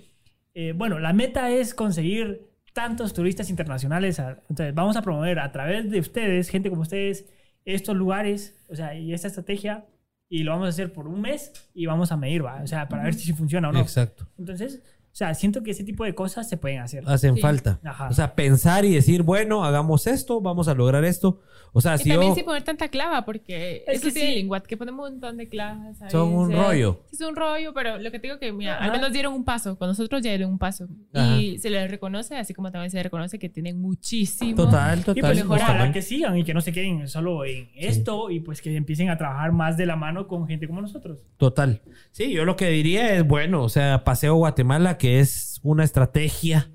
eh, 0.53 0.73
bueno, 0.75 0.99
la 0.99 1.11
meta 1.11 1.49
es 1.51 1.73
conseguir 1.73 2.47
tantos 2.71 3.13
turistas 3.13 3.49
internacionales. 3.49 4.19
a- 4.19 4.39
Entonces, 4.49 4.73
vamos 4.73 4.95
a 4.95 5.01
promover 5.01 5.39
a 5.39 5.51
través 5.51 5.89
de 5.91 5.99
ustedes, 5.99 6.47
gente 6.49 6.69
como 6.69 6.83
ustedes, 6.83 7.25
estos 7.65 7.95
lugares, 7.95 8.55
o 8.69 8.75
sea, 8.75 8.95
y 8.95 9.13
esta 9.13 9.27
estrategia. 9.27 9.85
Y 10.33 10.41
lo 10.41 10.49
vamos 10.49 10.65
a 10.65 10.69
hacer 10.69 10.91
por 10.91 11.07
un 11.07 11.21
mes 11.21 11.51
y 11.75 11.85
vamos 11.85 12.11
a 12.11 12.17
medir, 12.17 12.43
¿va? 12.43 12.59
O 12.63 12.65
sea, 12.65 12.89
para 12.89 13.03
ver 13.03 13.13
si 13.13 13.33
funciona 13.33 13.69
o 13.69 13.71
no. 13.71 13.79
Exacto. 13.79 14.27
Entonces, 14.39 14.81
o 15.13 15.15
sea, 15.15 15.33
siento 15.35 15.61
que 15.61 15.71
ese 15.71 15.83
tipo 15.83 16.03
de 16.03 16.15
cosas 16.15 16.49
se 16.49 16.57
pueden 16.57 16.79
hacer. 16.79 17.03
Hacen 17.05 17.35
Sí. 17.35 17.41
falta. 17.41 17.79
Ajá. 17.83 18.09
O 18.09 18.13
sea, 18.13 18.33
pensar 18.33 18.83
y 18.83 18.95
decir, 18.95 19.21
bueno, 19.21 19.63
hagamos 19.63 20.07
esto, 20.07 20.41
vamos 20.41 20.67
a 20.67 20.73
lograr 20.73 21.05
esto. 21.05 21.39
O 21.75 21.81
sea, 21.81 21.95
Y 21.95 21.99
si 21.99 22.09
también 22.09 22.31
yo... 22.31 22.35
sin 22.35 22.45
poner 22.45 22.61
tanta 22.63 22.87
clava, 22.87 23.25
porque 23.25 23.83
Es 23.87 23.95
eso 23.97 24.07
que 24.07 24.11
tiene 24.13 24.29
sí. 24.29 24.35
Linguat, 24.35 24.65
que 24.65 24.77
ponemos 24.77 25.07
un 25.07 25.13
montón 25.15 25.37
de 25.37 25.49
clavas. 25.49 25.99
ahí, 26.03 26.09
Son 26.11 26.29
un 26.33 26.45
o 26.45 26.47
sea, 26.55 26.63
rollo. 26.67 26.99
Es 27.11 27.19
un 27.21 27.35
rollo, 27.35 27.73
pero 27.73 27.97
lo 27.97 28.11
que 28.11 28.19
te 28.19 28.27
digo 28.27 28.37
que, 28.39 28.51
mira, 28.51 28.75
al 28.77 28.83
Ajá. 28.89 28.91
menos 28.93 29.11
dieron 29.13 29.33
un 29.33 29.43
paso. 29.43 29.75
Con 29.77 29.87
nosotros 29.87 30.21
ya 30.21 30.29
dieron 30.31 30.51
un 30.51 30.59
paso. 30.59 30.87
Ajá. 31.13 31.35
Y 31.37 31.57
se 31.59 31.69
les 31.71 31.89
reconoce, 31.89 32.35
así 32.37 32.53
como 32.53 32.71
también 32.71 32.91
se 32.91 32.97
les 32.97 33.03
reconoce 33.03 33.39
que 33.39 33.49
tienen 33.49 33.79
muchísimo. 33.81 34.55
Total, 34.55 34.99
Y 34.99 35.03
total. 35.03 35.21
pues 35.21 35.35
mejorar. 35.45 35.91
que 35.91 36.01
sigan 36.03 36.37
y 36.37 36.43
que 36.43 36.53
no 36.53 36.61
se 36.61 36.71
queden 36.71 37.07
solo 37.07 37.43
en 37.45 37.69
esto 37.75 38.29
y 38.29 38.39
pues 38.39 38.61
que 38.61 38.75
empiecen 38.75 39.09
a 39.09 39.17
trabajar 39.17 39.51
más 39.51 39.75
de 39.77 39.85
la 39.87 39.95
mano 39.95 40.27
con 40.27 40.47
gente 40.47 40.67
como 40.67 40.81
nosotros. 40.81 41.19
Total. 41.37 41.81
Sí, 42.11 42.31
yo 42.31 42.45
lo 42.45 42.55
que 42.55 42.69
diría 42.69 43.13
es, 43.15 43.27
bueno, 43.27 43.63
o 43.63 43.69
sea, 43.69 44.03
Paseo 44.03 44.35
Guatemala, 44.35 44.97
que 45.03 45.19
es 45.19 45.59
una 45.63 45.83
estrategia 45.83 46.71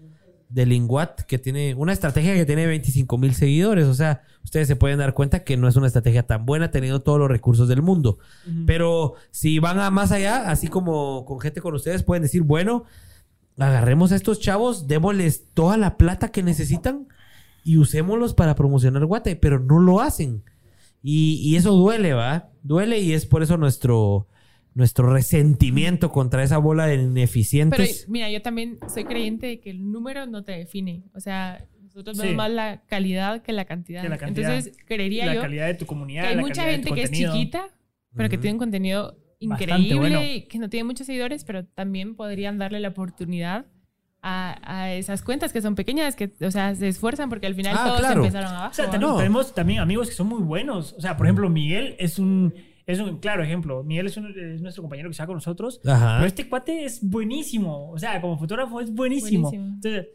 de 0.51 0.67
Linguat, 0.67 1.23
que 1.23 1.39
tiene 1.39 1.75
una 1.75 1.95
estrategia 1.95 2.35
que 2.35 2.45
tiene 2.45 2.67
25 2.67 3.17
mil 3.17 3.35
seguidores. 3.35 3.87
O 3.87 3.95
sea, 3.95 4.21
ustedes 4.45 4.69
se 4.69 4.77
pueden 4.77 4.99
dar 4.99 5.15
cuenta 5.15 5.45
que 5.45 5.57
no 5.57 5.67
es 5.67 5.77
una 5.77 5.87
estrategia 5.87 6.25
tan 6.27 6.45
buena 6.45 6.71
teniendo 6.71 7.01
todos 7.01 7.19
los 7.19 7.31
recursos 7.31 7.69
del 7.69 7.81
mundo. 7.81 8.19
Pero 8.67 9.15
si 9.31 9.61
van 9.61 9.81
a 9.81 9.91
más 9.91 10.13
allá, 10.13 10.51
así 10.51 10.69
como 10.69 11.25
con 11.25 11.41
gente 11.41 11.63
con 11.63 11.75
ustedes, 11.75 12.03
pueden 12.03 12.23
decir, 12.23 12.43
bueno, 12.43 12.85
agarremos 13.57 14.13
a 14.13 14.17
estos 14.17 14.41
chavos, 14.41 14.87
démosles 14.87 15.47
toda 15.55 15.79
la 15.79 15.97
plata 15.97 16.29
que 16.29 16.43
necesitan 16.43 17.09
y 17.65 17.79
usémoslos 17.79 18.35
para 18.35 18.55
promocionar 18.55 19.07
Guate, 19.07 19.37
pero 19.37 19.59
no 19.59 19.79
lo 19.79 20.03
hacen. 20.03 20.45
Y, 21.03 21.37
y 21.37 21.57
eso 21.57 21.73
duele, 21.73 22.13
¿va? 22.13 22.51
Duele 22.63 22.99
y 22.99 23.15
es 23.15 23.25
por 23.25 23.43
eso 23.43 23.57
nuestro, 23.57 24.29
nuestro 24.79 25.13
resentimiento 25.13 26.11
contra 26.13 26.43
esa 26.45 26.59
bola 26.59 26.87
de 26.87 26.97
Pero 26.97 27.11
ineficientes. 27.11 28.09
mira, 28.09 28.31
yo 28.31 28.41
también 28.43 28.79
soy 28.93 29.05
creyente 29.05 29.47
de 29.49 29.61
que 29.61 29.71
el 29.71 29.91
número 29.91 30.27
no 30.27 30.45
te 30.45 30.53
define. 30.53 31.03
O 31.15 31.21
sea, 31.21 31.65
nosotros 31.83 32.17
Sí. 32.17 32.23
vemos 32.23 32.37
más 32.37 32.51
la 32.53 32.83
calidad 32.87 33.43
que 33.43 33.53
la 33.53 33.65
cantidad. 33.65 34.03
Que 34.03 34.09
la 34.09 34.19
cantidad. 34.19 34.51
Entonces, 34.55 34.77
creería 34.87 35.27
la 35.27 35.35
yo 35.35 35.41
calidad 35.41 35.67
de 35.67 35.75
tu 35.75 35.85
comunidad. 35.85 36.23
que 36.23 36.29
hay 36.29 36.37
la 36.37 36.43
mucha 36.43 36.63
gente 36.63 36.93
que 36.93 37.03
es 37.03 37.11
chiquita, 37.11 37.69
pero 38.15 38.29
que 38.29 38.37
Ujú. 38.37 38.43
tiene 38.43 38.53
un 38.55 38.59
contenido 38.59 39.19
increíble, 39.41 39.95
bueno. 39.99 40.23
y 40.23 40.43
que 40.43 40.59
no 40.59 40.69
tiene 40.69 40.85
muchos 40.85 41.07
seguidores, 41.07 41.43
pero 41.45 41.65
también 41.65 42.15
podrían 42.15 42.57
darle 42.59 42.79
la 42.79 42.89
oportunidad 42.89 43.67
a, 44.23 44.59
a 44.65 44.93
esas 44.95 45.23
cuentas 45.23 45.53
que 45.53 45.61
son 45.61 45.75
pequeñas, 45.75 46.15
que, 46.17 46.33
o 46.41 46.51
sea, 46.51 46.75
se 46.77 46.89
esfuerzan 46.89 47.29
porque 47.29 47.47
al 47.47 47.55
final 47.55 47.77
Ah, 47.79 47.85
todos 47.87 48.01
claro. 48.01 48.21
empezaron 48.25 48.51
abajo. 48.53 48.71
O 48.71 48.75
sea, 48.75 48.99
No. 48.99 49.17
tenemos 49.17 49.55
también 49.55 49.79
amigos 49.81 50.09
que 50.09 50.15
son 50.15 50.27
muy 50.29 50.43
buenos. 50.43 50.93
O 50.95 51.01
sea, 51.01 51.17
por 51.17 51.27
ejemplo, 51.27 51.49
Miguel 51.51 51.95
es 52.01 52.19
un, 52.19 52.53
es 52.89 52.99
un 52.99 53.19
claro 53.19 53.45
ejemplo. 53.45 53.85
Miguel 53.85 54.07
es, 54.07 54.17
un- 54.17 54.35
es 54.37 54.61
nuestro 54.61 54.83
compañero 54.83 55.09
que 55.09 55.13
está 55.13 55.27
con 55.27 55.37
nosotros. 55.37 55.81
Ajá. 55.87 56.17
Pero 56.17 56.27
este 56.27 56.49
cuate 56.49 56.85
es 56.85 57.01
buenísimo. 57.03 57.91
O 57.91 57.99
sea, 57.99 58.21
como 58.21 58.37
fotógrafo 58.39 58.81
es 58.81 58.93
buenísimo. 58.93 59.51
Buenísimo. 59.51 59.75
Entonces, 59.77 60.07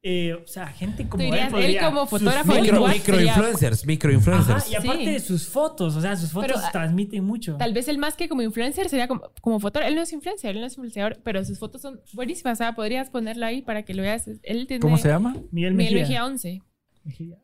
eh, 0.00 0.34
o 0.34 0.46
sea, 0.46 0.68
gente 0.68 1.08
como 1.08 1.24
él 1.24 1.30
dirías, 1.30 1.46
él 1.48 1.52
podría- 1.52 1.86
como 1.86 2.06
fotógrafo 2.06 2.52
Micro, 2.52 2.76
igual 2.76 2.92
microinfluencers, 2.94 3.84
microinfluencers. 3.84 4.62
Ajá, 4.62 4.70
y 4.70 4.74
aparte 4.76 5.04
Sí. 5.04 5.10
de 5.10 5.20
sus 5.20 5.48
fotos, 5.48 5.96
o 5.96 6.00
sea, 6.00 6.14
sus 6.16 6.30
fotos 6.30 6.52
Pero, 6.52 6.60
ah, 6.64 6.70
transmiten 6.70 7.24
mucho. 7.24 7.56
Tal 7.56 7.72
vez 7.72 7.88
el 7.88 7.98
más 7.98 8.14
que 8.14 8.28
como 8.28 8.42
influencer 8.42 8.88
sería 8.88 9.08
como, 9.08 9.22
como 9.40 9.58
fotógrafo. 9.58 9.88
Él 9.88 9.96
no 9.96 10.02
es 10.02 10.12
influencer, 10.12 10.54
él 10.54 10.60
no 10.60 10.66
es 10.66 10.74
influenciador, 10.74 11.18
pero 11.24 11.44
sus 11.44 11.58
fotos 11.58 11.82
son 11.82 12.00
buenísimas. 12.12 12.58
O 12.58 12.62
sea, 12.62 12.74
podrías 12.76 13.10
ponerlo 13.10 13.44
ahí 13.44 13.62
para 13.62 13.82
que 13.84 13.92
lo 13.94 14.02
veas. 14.02 14.28
Él 14.28 14.66
tiene 14.68 14.80
¿Cómo 14.80 14.98
se 14.98 15.08
llama? 15.08 15.32
Miguel 15.50 15.74
Miguel 15.74 15.94
Mejía. 15.94 16.00
Mejía 16.02 16.24
11. 16.26 16.62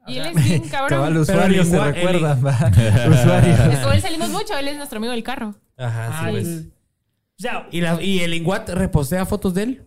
O 0.07 0.11
Y 0.11 0.15
sea, 0.15 0.29
él 0.31 0.37
es 0.39 0.45
bien 0.45 0.63
cabrón. 0.71 0.89
Cabal, 0.89 1.17
usuarios 1.17 1.69
se 1.69 1.79
recuerdan. 1.81 2.41
Con 3.83 3.93
él 3.95 4.01
salimos 4.01 4.29
mucho, 4.31 4.57
él 4.59 4.69
es 4.69 4.77
nuestro 4.77 4.99
amigo 4.99 5.13
del 5.13 5.23
carro. 5.23 5.55
Ajá, 5.77 6.25
sí, 6.27 6.31
pues. 6.31 6.47
el- 6.47 6.73
o 7.37 7.43
sea, 7.43 7.69
¿Y, 7.73 7.81
la- 7.81 8.01
¿Y 8.03 8.21
el 8.21 8.31
Linguat 8.31 8.69
repostea 8.71 9.27
fotos 9.27 9.55
de 9.55 9.63
él? 9.65 9.83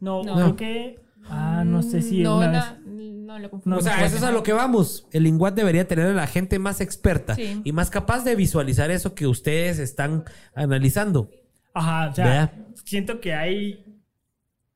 no, 0.00 0.22
No. 0.22 0.34
creo 0.34 0.56
que. 0.56 1.00
Ah, 1.28 1.64
no 1.66 1.82
sé 1.82 2.02
si 2.02 2.22
no, 2.22 2.36
una 2.38 2.48
na- 2.52 2.72
vez. 2.72 2.80
no 2.86 3.32
No, 3.34 3.38
lo 3.40 3.50
confundo. 3.50 3.78
O 3.78 3.82
sea, 3.82 4.04
eso 4.04 4.16
es 4.16 4.22
a 4.22 4.30
lo 4.30 4.42
que 4.44 4.52
vamos. 4.52 5.06
El 5.12 5.24
Linguat 5.24 5.54
debería 5.54 5.88
tener 5.88 6.06
a 6.06 6.12
la 6.12 6.26
gente 6.28 6.58
más 6.60 6.80
experta 6.80 7.34
Sí. 7.34 7.60
y 7.64 7.72
más 7.72 7.90
capaz 7.90 8.22
de 8.24 8.36
visualizar 8.36 8.90
eso 8.92 9.14
que 9.14 9.26
ustedes 9.26 9.78
están 9.80 10.24
analizando. 10.54 11.30
Ajá, 11.74 12.10
o 12.10 12.14
sea, 12.14 12.52
siento 12.84 13.20
que 13.20 13.34
hay. 13.34 13.84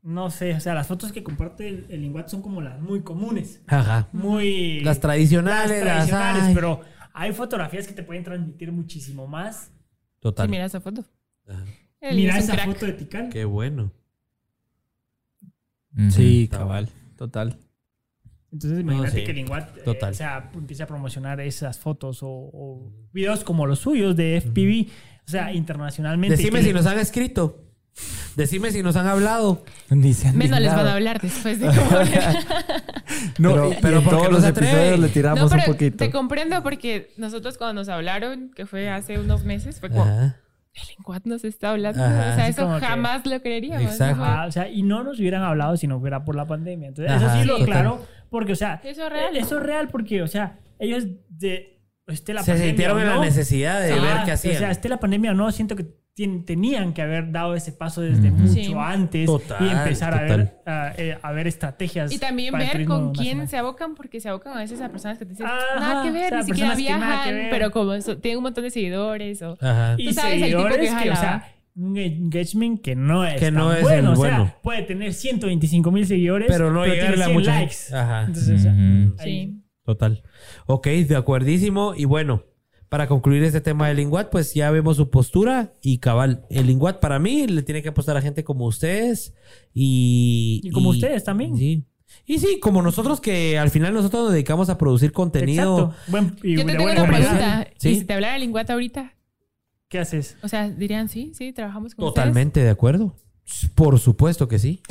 No 0.02 0.30
sé, 0.30 0.54
o 0.54 0.60
sea, 0.60 0.74
las 0.74 0.86
fotos 0.86 1.12
que 1.12 1.22
comparte 1.22 1.68
el, 1.68 1.86
el 1.90 2.28
son 2.28 2.40
como 2.40 2.60
las 2.62 2.80
muy 2.80 3.02
comunes. 3.02 3.60
Ajá. 3.66 4.08
Muy. 4.12 4.80
Las 4.80 4.98
tradicionales, 5.00 5.84
las- 5.84 6.06
tradicionales, 6.08 6.54
pero 6.54 6.80
hay 7.12 7.32
fotografías 7.32 7.86
que 7.86 7.92
te 7.92 8.02
pueden 8.02 8.24
transmitir 8.24 8.72
muchísimo 8.72 9.26
más. 9.26 9.70
Total. 10.20 10.46
Sí, 10.46 10.50
mira 10.50 10.64
esa 10.64 10.80
foto. 10.80 11.04
Ajá. 11.46 11.64
Mira 12.12 12.38
esa 12.38 12.54
crack. 12.54 12.66
foto 12.66 12.86
de 12.86 12.92
Tikal. 12.94 13.28
Qué 13.28 13.44
bueno. 13.44 13.92
Sí, 16.10 16.48
cabal. 16.50 16.88
Total. 17.16 17.58
Entonces, 18.52 18.80
imagínate 18.80 19.18
sí. 19.18 19.24
que 19.24 19.30
el 19.30 19.36
Linguat 19.36 19.76
eh, 19.78 19.82
o 20.10 20.14
sea, 20.14 20.50
empiece 20.54 20.82
a 20.82 20.86
promocionar 20.86 21.40
esas 21.40 21.78
fotos 21.78 22.22
o, 22.22 22.28
o 22.28 22.92
videos 23.12 23.44
como 23.44 23.66
los 23.66 23.78
suyos 23.80 24.16
de 24.16 24.40
FPV, 24.40 24.90
o 25.26 25.30
sea, 25.30 25.52
internacionalmente. 25.52 26.36
Decime 26.36 26.62
si 26.62 26.72
nos 26.72 26.86
han 26.86 26.98
escrito. 26.98 27.64
Decime 28.36 28.70
si 28.70 28.82
nos 28.82 28.96
han 28.96 29.06
hablado. 29.06 29.64
Ni 29.90 30.14
se 30.14 30.28
han 30.28 30.38
Menos 30.38 30.60
les 30.60 30.74
van 30.74 30.86
a 30.86 30.94
hablar 30.94 31.20
después 31.20 31.58
de 31.60 31.66
cómo 31.66 31.78
No, 33.38 33.52
Pero- 33.54 33.70
pero 33.82 33.98
en 33.98 34.04
¿por 34.04 34.12
qué 34.12 34.16
todos 34.18 34.22
no 34.24 34.30
los 34.38 34.44
episodios 34.44 34.98
le 34.98 35.06
No, 35.08 35.12
tiramos 35.12 35.42
un 35.52 35.58
pero 35.58 35.72
poquito. 35.72 35.96
te 35.96 36.10
comprendo 36.10 36.62
porque 36.62 37.12
nosotros 37.16 37.58
cuando 37.58 37.80
nos 37.80 37.88
hablaron, 37.88 38.50
que 38.54 38.66
fue 38.66 38.88
hace 38.88 39.18
unos 39.18 39.44
meses, 39.44 39.80
fue 39.80 39.90
como, 39.90 40.02
Ajá. 40.04 40.36
el 40.74 40.82
Linguat 40.96 41.24
nos 41.26 41.44
está 41.44 41.70
hablando. 41.70 42.02
Ajá. 42.02 42.32
o 42.32 42.34
sea, 42.36 42.48
eso 42.48 42.62
como 42.62 42.78
que- 42.78 42.86
jamás 42.86 43.26
lo 43.26 43.40
creeríamos. 43.42 43.82
¿no? 43.84 43.90
Exacto. 43.90 44.24
Ajá, 44.24 44.46
o 44.46 44.52
sea, 44.52 44.68
y 44.68 44.82
no 44.82 45.02
nos 45.02 45.18
hubieran 45.18 45.42
hablado 45.42 45.76
si 45.76 45.86
no 45.86 45.98
fuera 46.00 46.24
por 46.24 46.36
la 46.36 46.46
pandemia. 46.46 46.88
Entonces, 46.88 47.12
Ajá, 47.12 47.26
eso 47.26 47.40
sí 47.42 47.46
lo 47.48 47.56
aclaro, 47.56 48.06
porque, 48.30 48.52
o 48.52 48.56
sea, 48.56 48.80
Eso 48.84 49.04
es 49.06 49.12
real. 49.12 49.36
Eso 49.36 49.58
es 49.58 49.62
real 49.64 49.88
porque, 49.88 50.22
o 50.22 50.28
sea, 50.28 50.60
ellos 50.78 51.04
de, 51.28 51.82
esté 52.06 52.32
la 52.32 52.42
Se 52.42 52.52
pandemia 52.52 52.68
sintieron 52.70 53.00
en 53.00 53.08
la 53.08 53.14
no, 53.16 53.20
necesidad 53.24 53.80
de 53.80 53.92
ver 53.92 54.00
qué 54.24 54.32
O 54.32 54.36
sea, 54.36 54.52
hacían. 54.52 54.70
esté 54.70 54.88
la 54.88 55.00
pandemia 55.00 55.32
o 55.32 55.34
no, 55.34 55.50
siento 55.52 55.74
que 55.76 55.86
tien- 56.20 56.44
tenían 56.44 56.92
que 56.92 57.02
haber 57.02 57.32
dado 57.32 57.54
ese 57.54 57.72
paso 57.72 58.00
desde 58.02 58.30
mucho 58.30 58.52
Sí. 58.52 58.72
antes 58.76 59.26
Total, 59.26 59.66
y 59.66 59.70
empezar 59.70 60.14
a 60.14 60.20
total. 60.22 60.36
ver, 60.38 60.54
a, 60.66 60.92
eh, 60.98 61.18
a 61.22 61.32
ver 61.32 61.46
estrategias. 61.46 62.12
Y 62.12 62.18
también 62.18 62.52
ver 62.52 62.84
con 62.84 63.12
quién 63.12 63.38
nacional. 63.38 63.48
se 63.48 63.56
abocan, 63.56 63.94
porque 63.94 64.20
se 64.20 64.28
abocan 64.28 64.56
a 64.56 64.60
veces 64.60 64.80
a 64.80 64.88
personas 64.90 65.18
que 65.18 65.24
te 65.24 65.30
dicen, 65.30 65.46
Ajá, 65.46 65.58
nada 65.80 66.02
que 66.02 66.10
ver, 66.10 66.26
o 66.26 66.28
sea, 66.28 66.38
ni 66.42 66.44
siquiera 66.46 66.74
viajan, 66.74 67.34
ver. 67.34 67.50
pero 67.50 67.70
como 67.70 67.94
eso- 67.94 68.18
tienen 68.18 68.38
un 68.38 68.44
montón 68.44 68.64
de 68.64 68.70
seguidores. 68.70 69.40
O, 69.42 69.56
Ajá. 69.60 69.94
Y 69.98 70.06
Tú 70.08 70.12
sabes, 70.12 70.34
el 70.34 70.48
tipo 70.48 70.58
seguidores 70.62 70.76
que 70.78 71.02
que, 71.04 71.10
o 71.10 71.14
jala. 71.14 71.16
sea, 71.16 71.48
un 71.76 71.96
engagement 71.96 72.80
que 72.82 72.94
no 72.96 73.24
es, 73.24 73.34
Que 73.34 73.46
tan 73.46 73.54
no 73.54 73.72
es 73.72 73.82
bueno. 73.82 74.12
el 74.12 74.18
O 74.18 74.20
sea, 74.22 74.36
bueno. 74.36 74.54
puede 74.62 74.82
tener 74.82 75.14
125 75.14 75.90
mil 75.90 76.06
seguidores, 76.06 76.48
Pero 76.50 76.70
no 76.72 76.84
llegarle 76.84 77.06
tiene 77.16 77.22
a 77.22 77.26
100 77.26 77.38
mucha 77.38 77.54
likes. 77.60 77.74
gente. 77.74 77.96
Ajá. 77.96 78.20
Entonces, 78.26 78.60
o 78.60 78.62
sea, 78.62 78.74
sí. 79.24 79.56
Total. 79.84 80.22
Ok, 80.66 80.86
de 80.88 81.16
acuerdísimo. 81.16 81.94
Y 81.96 82.04
bueno, 82.04 82.44
para 82.90 83.06
concluir 83.06 83.44
este 83.44 83.60
tema 83.60 83.86
del 83.86 83.98
Linguat, 83.98 84.30
pues 84.30 84.52
ya 84.52 84.68
vemos 84.72 84.96
su 84.96 85.10
postura 85.10 85.72
y 85.80 85.98
cabal. 85.98 86.44
El 86.50 86.66
Linguat 86.66 86.98
para 86.98 87.20
mí 87.20 87.46
le 87.46 87.62
tiene 87.62 87.82
que 87.82 87.90
apostar 87.90 88.16
a 88.16 88.20
gente 88.20 88.42
como 88.42 88.66
ustedes 88.66 89.32
y... 89.72 90.60
Y 90.64 90.70
como 90.72 90.90
ustedes 90.90 91.22
también. 91.22 91.56
Sí. 91.56 91.84
Y 92.26 92.40
sí, 92.40 92.58
como 92.58 92.82
nosotros 92.82 93.20
que 93.20 93.56
al 93.60 93.70
final 93.70 93.94
nosotros 93.94 94.24
nos 94.24 94.32
dedicamos 94.32 94.70
a 94.70 94.76
producir 94.76 95.12
contenido. 95.12 95.92
Exacto. 95.92 96.10
Buen, 96.10 96.36
y 96.42 96.56
Yo 96.56 96.66
te 96.66 96.72
tengo 96.72 96.82
buena 96.82 97.04
una 97.04 97.12
pregunta. 97.16 97.68
Sí. 97.78 97.90
¿Y 97.90 97.94
si 98.00 98.04
te 98.04 98.12
hablara 98.12 98.36
Linguat 98.38 98.68
ahorita? 98.68 99.14
¿Qué 99.88 100.00
haces? 100.00 100.36
O 100.42 100.48
sea, 100.48 100.68
dirían, 100.68 101.08
sí, 101.08 101.30
sí, 101.32 101.52
trabajamos 101.52 101.94
con 101.94 102.04
Totalmente 102.04 102.58
de 102.58 102.70
acuerdo. 102.70 103.14
Por 103.76 104.00
supuesto 104.00 104.48
que 104.48 104.58
sí. 104.58 104.82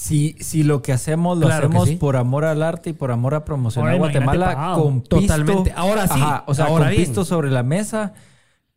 Si, 0.00 0.36
si 0.38 0.62
lo 0.62 0.80
que 0.80 0.92
hacemos 0.92 1.38
lo 1.38 1.46
Claro 1.46 1.66
hacemos 1.66 1.88
sí. 1.88 1.96
por 1.96 2.14
amor 2.14 2.44
al 2.44 2.62
arte 2.62 2.90
y 2.90 2.92
por 2.92 3.10
amor 3.10 3.34
a 3.34 3.44
promocionar 3.44 3.94
Ahora 3.94 3.98
Guatemala 4.12 4.46
pagado. 4.54 4.82
con 4.84 5.00
pisto, 5.00 5.20
Totalmente. 5.20 5.72
Ahora 5.74 6.06
sí. 6.06 6.12
Ajá, 6.14 6.44
o 6.46 6.54
sea, 6.54 6.66
Ahora 6.66 6.84
con 6.84 6.90
bien. 6.94 7.02
pisto 7.04 7.24
sobre 7.24 7.50
la 7.50 7.64
mesa, 7.64 8.14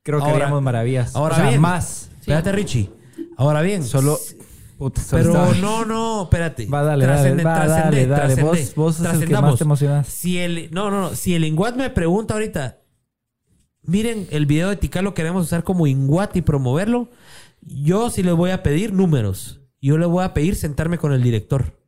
creo 0.02 0.18
que 0.18 0.24
Ahora- 0.26 0.38
haríamos 0.46 0.64
maravillas. 0.64 1.16
ahora 1.16 1.36
o 1.36 1.38
sea, 1.38 1.50
bien. 1.50 1.62
más. 1.62 2.10
Espérate, 2.22 2.52
Richie. 2.54 2.90
Ahora 3.38 3.62
bien. 3.62 3.84
Solo. 3.84 4.18
Puta, 4.80 5.00
Pero 5.12 5.54
no, 5.62 5.86
no, 5.86 6.24
espérate. 6.24 6.66
Va, 6.66 6.82
dale, 6.82 7.06
dale, 7.06 7.18
Trascende, 7.20 7.44
va, 7.44 7.54
trascende, 7.54 7.82
dale, 7.84 8.08
dale. 8.08 8.22
trascende. 8.36 8.44
Vos, 8.64 8.76
vos 8.76 8.96
sos 8.96 9.14
el 9.22 9.28
que 9.28 9.34
más 9.40 9.56
te 9.58 9.64
emocionas. 9.64 10.08
Si 10.08 10.40
el, 10.40 10.70
no, 10.72 10.90
no, 10.90 11.02
no. 11.02 11.10
Si 11.16 11.36
el 11.36 11.46
Inguat 11.46 11.76
me 11.76 11.92
pregunta 11.92 12.34
ahorita, 12.34 12.80
miren, 13.84 14.26
el 14.32 14.48
video 14.48 14.70
de 14.70 14.76
Tica 14.78 15.04
lo 15.04 15.14
queremos 15.14 15.46
usar 15.46 15.64
como 15.64 15.86
Inguat 15.86 16.36
y 16.36 16.42
promoverlo, 16.42 17.10
yo 17.62 18.10
sí 18.10 18.24
les 18.24 18.34
voy 18.34 18.50
a 18.50 18.64
pedir 18.64 18.92
números. 18.92 19.61
Yo 19.82 19.98
les 19.98 20.08
voy 20.08 20.24
a 20.24 20.34
pedir 20.34 20.56
sentarme 20.56 20.98
con 20.98 21.12
el 21.12 21.24
director. 21.24 21.82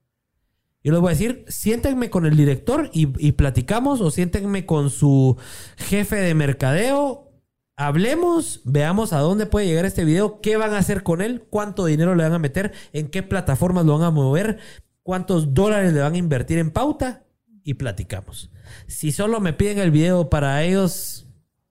Yo 0.84 0.92
les 0.92 1.00
voy 1.00 1.10
a 1.10 1.16
decir, 1.16 1.46
siéntenme 1.48 2.10
con 2.10 2.26
el 2.26 2.36
director 2.36 2.90
y, 2.92 3.08
y 3.26 3.34
platicamos 3.34 4.02
o 4.02 4.12
siéntenme 4.12 4.66
con 4.66 4.90
su 4.90 5.38
jefe 5.78 6.18
de 6.18 6.34
mercadeo. 6.34 7.32
Hablemos, 7.78 8.62
veamos 8.66 9.14
a 9.14 9.20
dónde 9.20 9.46
puede 9.46 9.68
llegar 9.68 9.86
este 9.86 10.06
video, 10.06 10.42
qué 10.42 10.58
van 10.58 10.74
a 10.74 10.80
hacer 10.80 11.04
con 11.04 11.22
él, 11.22 11.46
cuánto 11.50 11.86
dinero 11.86 12.16
le 12.16 12.24
van 12.24 12.34
a 12.34 12.40
meter, 12.40 12.74
en 12.92 13.08
qué 13.08 13.24
plataformas 13.24 13.86
lo 13.86 13.98
van 13.98 14.08
a 14.08 14.12
mover, 14.12 14.60
cuántos 15.04 15.54
dólares 15.54 15.94
le 15.94 16.02
van 16.02 16.14
a 16.14 16.18
invertir 16.18 16.58
en 16.58 16.72
pauta 16.72 17.24
y 17.64 17.76
platicamos. 17.76 18.52
Si 18.88 19.12
solo 19.12 19.40
me 19.40 19.54
piden 19.54 19.80
el 19.80 19.92
video 19.92 20.30
para 20.30 20.64
ellos 20.64 21.28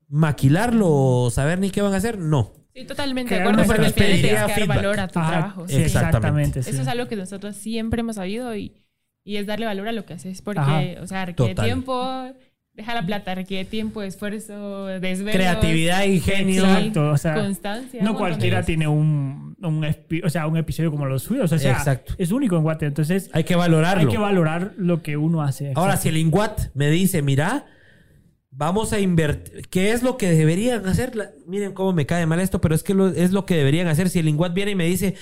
maquilarlo 0.09 0.89
o 0.89 1.31
saber 1.31 1.59
ni 1.59 1.70
qué 1.70 1.82
van 1.82 1.94
a 1.94 1.97
hacer, 1.97 2.19
no. 2.19 2.61
Sí, 2.74 2.85
totalmente 2.85 3.35
de 3.35 3.40
acuerdo, 3.40 3.65
porque 3.65 3.86
al 3.86 3.93
final 3.93 4.20
tienes 4.20 4.43
que 4.44 4.61
dar 4.61 4.66
valor 4.66 5.01
a 5.01 5.09
tu 5.09 5.19
Ajá, 5.19 5.28
trabajo. 5.31 5.69
sí, 5.69 5.77
exactamente. 5.77 6.62
sí. 6.62 6.70
Eso 6.70 6.82
es 6.82 6.89
algo 6.89 7.07
que 7.07 7.16
nosotros 7.16 7.55
siempre 7.57 8.01
hemos 8.01 8.16
sabido 8.16 8.57
y, 8.57 8.73
y 9.24 9.36
es 9.36 9.47
darle 9.47 9.66
valor 9.66 9.89
a 9.89 9.93
lo 9.93 10.07
que 10.07 10.15
haces. 10.15 10.40
Porque, 10.43 10.61
Ajá. 10.61 10.82
o 11.03 11.07
sea, 11.07 11.27
requiere 11.27 11.55
Total. 11.55 11.66
tiempo, 11.66 12.32
deja 12.73 12.94
la 12.94 13.05
plata, 13.05 13.35
requiere 13.35 13.66
tiempo, 13.66 14.01
esfuerzo, 14.03 14.86
desvelos. 14.86 15.35
Creatividad, 15.35 16.05
ingenio. 16.05 16.65
Exacto, 16.65 17.11
o 17.11 17.19
sea, 17.19 17.35
constancia. 17.35 18.03
No 18.03 18.16
cualquiera 18.16 18.62
tiene 18.62 18.89
un, 18.89 19.55
un, 19.61 19.94
o 20.24 20.31
sea, 20.31 20.47
un 20.47 20.57
episodio 20.57 20.90
como 20.90 21.05
los 21.05 21.23
suyos. 21.24 21.53
O 21.53 21.59
sea, 21.59 21.73
Exacto. 21.73 22.15
es 22.16 22.32
único 22.32 22.57
en 22.57 22.62
Guate. 22.62 22.86
Entonces, 22.86 23.28
Hay 23.35 23.44
que 23.44 23.55
valorarlo. 23.55 24.09
hay 24.09 24.09
que 24.09 24.19
valorar 24.19 24.73
lo 24.78 25.03
que 25.03 25.19
uno 25.19 25.43
hace. 25.43 25.73
Ahora, 25.74 25.99
si 25.99 26.09
el 26.09 26.16
Inguat 26.16 26.74
me 26.74 26.89
dice, 26.90 27.20
mira, 27.20 27.66
vamos 28.55 28.93
a 28.93 29.01
invertir, 29.01 29.66
¿qué 29.70 29.93
es 29.93 30.03
lo 30.03 30.16
que 30.16 30.31
deberían 30.31 30.87
hacer? 30.87 31.16
La- 31.16 31.31
miren 31.47 31.73
cómo 31.73 31.93
me 31.93 32.07
cae 32.07 32.27
mal 32.27 32.39
esto, 32.39 32.61
pero 32.61 32.74
es 32.74 32.83
que 32.83 32.95
lo- 32.95 33.09
es 33.09 33.33
lo 33.33 33.47
que 33.47 33.57
deberían 33.57 33.89
hacer. 33.89 34.09
Si 34.11 34.19
el 34.19 34.29
Inguat 34.29 34.53
viene 34.55 34.73
y 34.73 34.74
me 34.77 34.87
dice, 34.87 35.15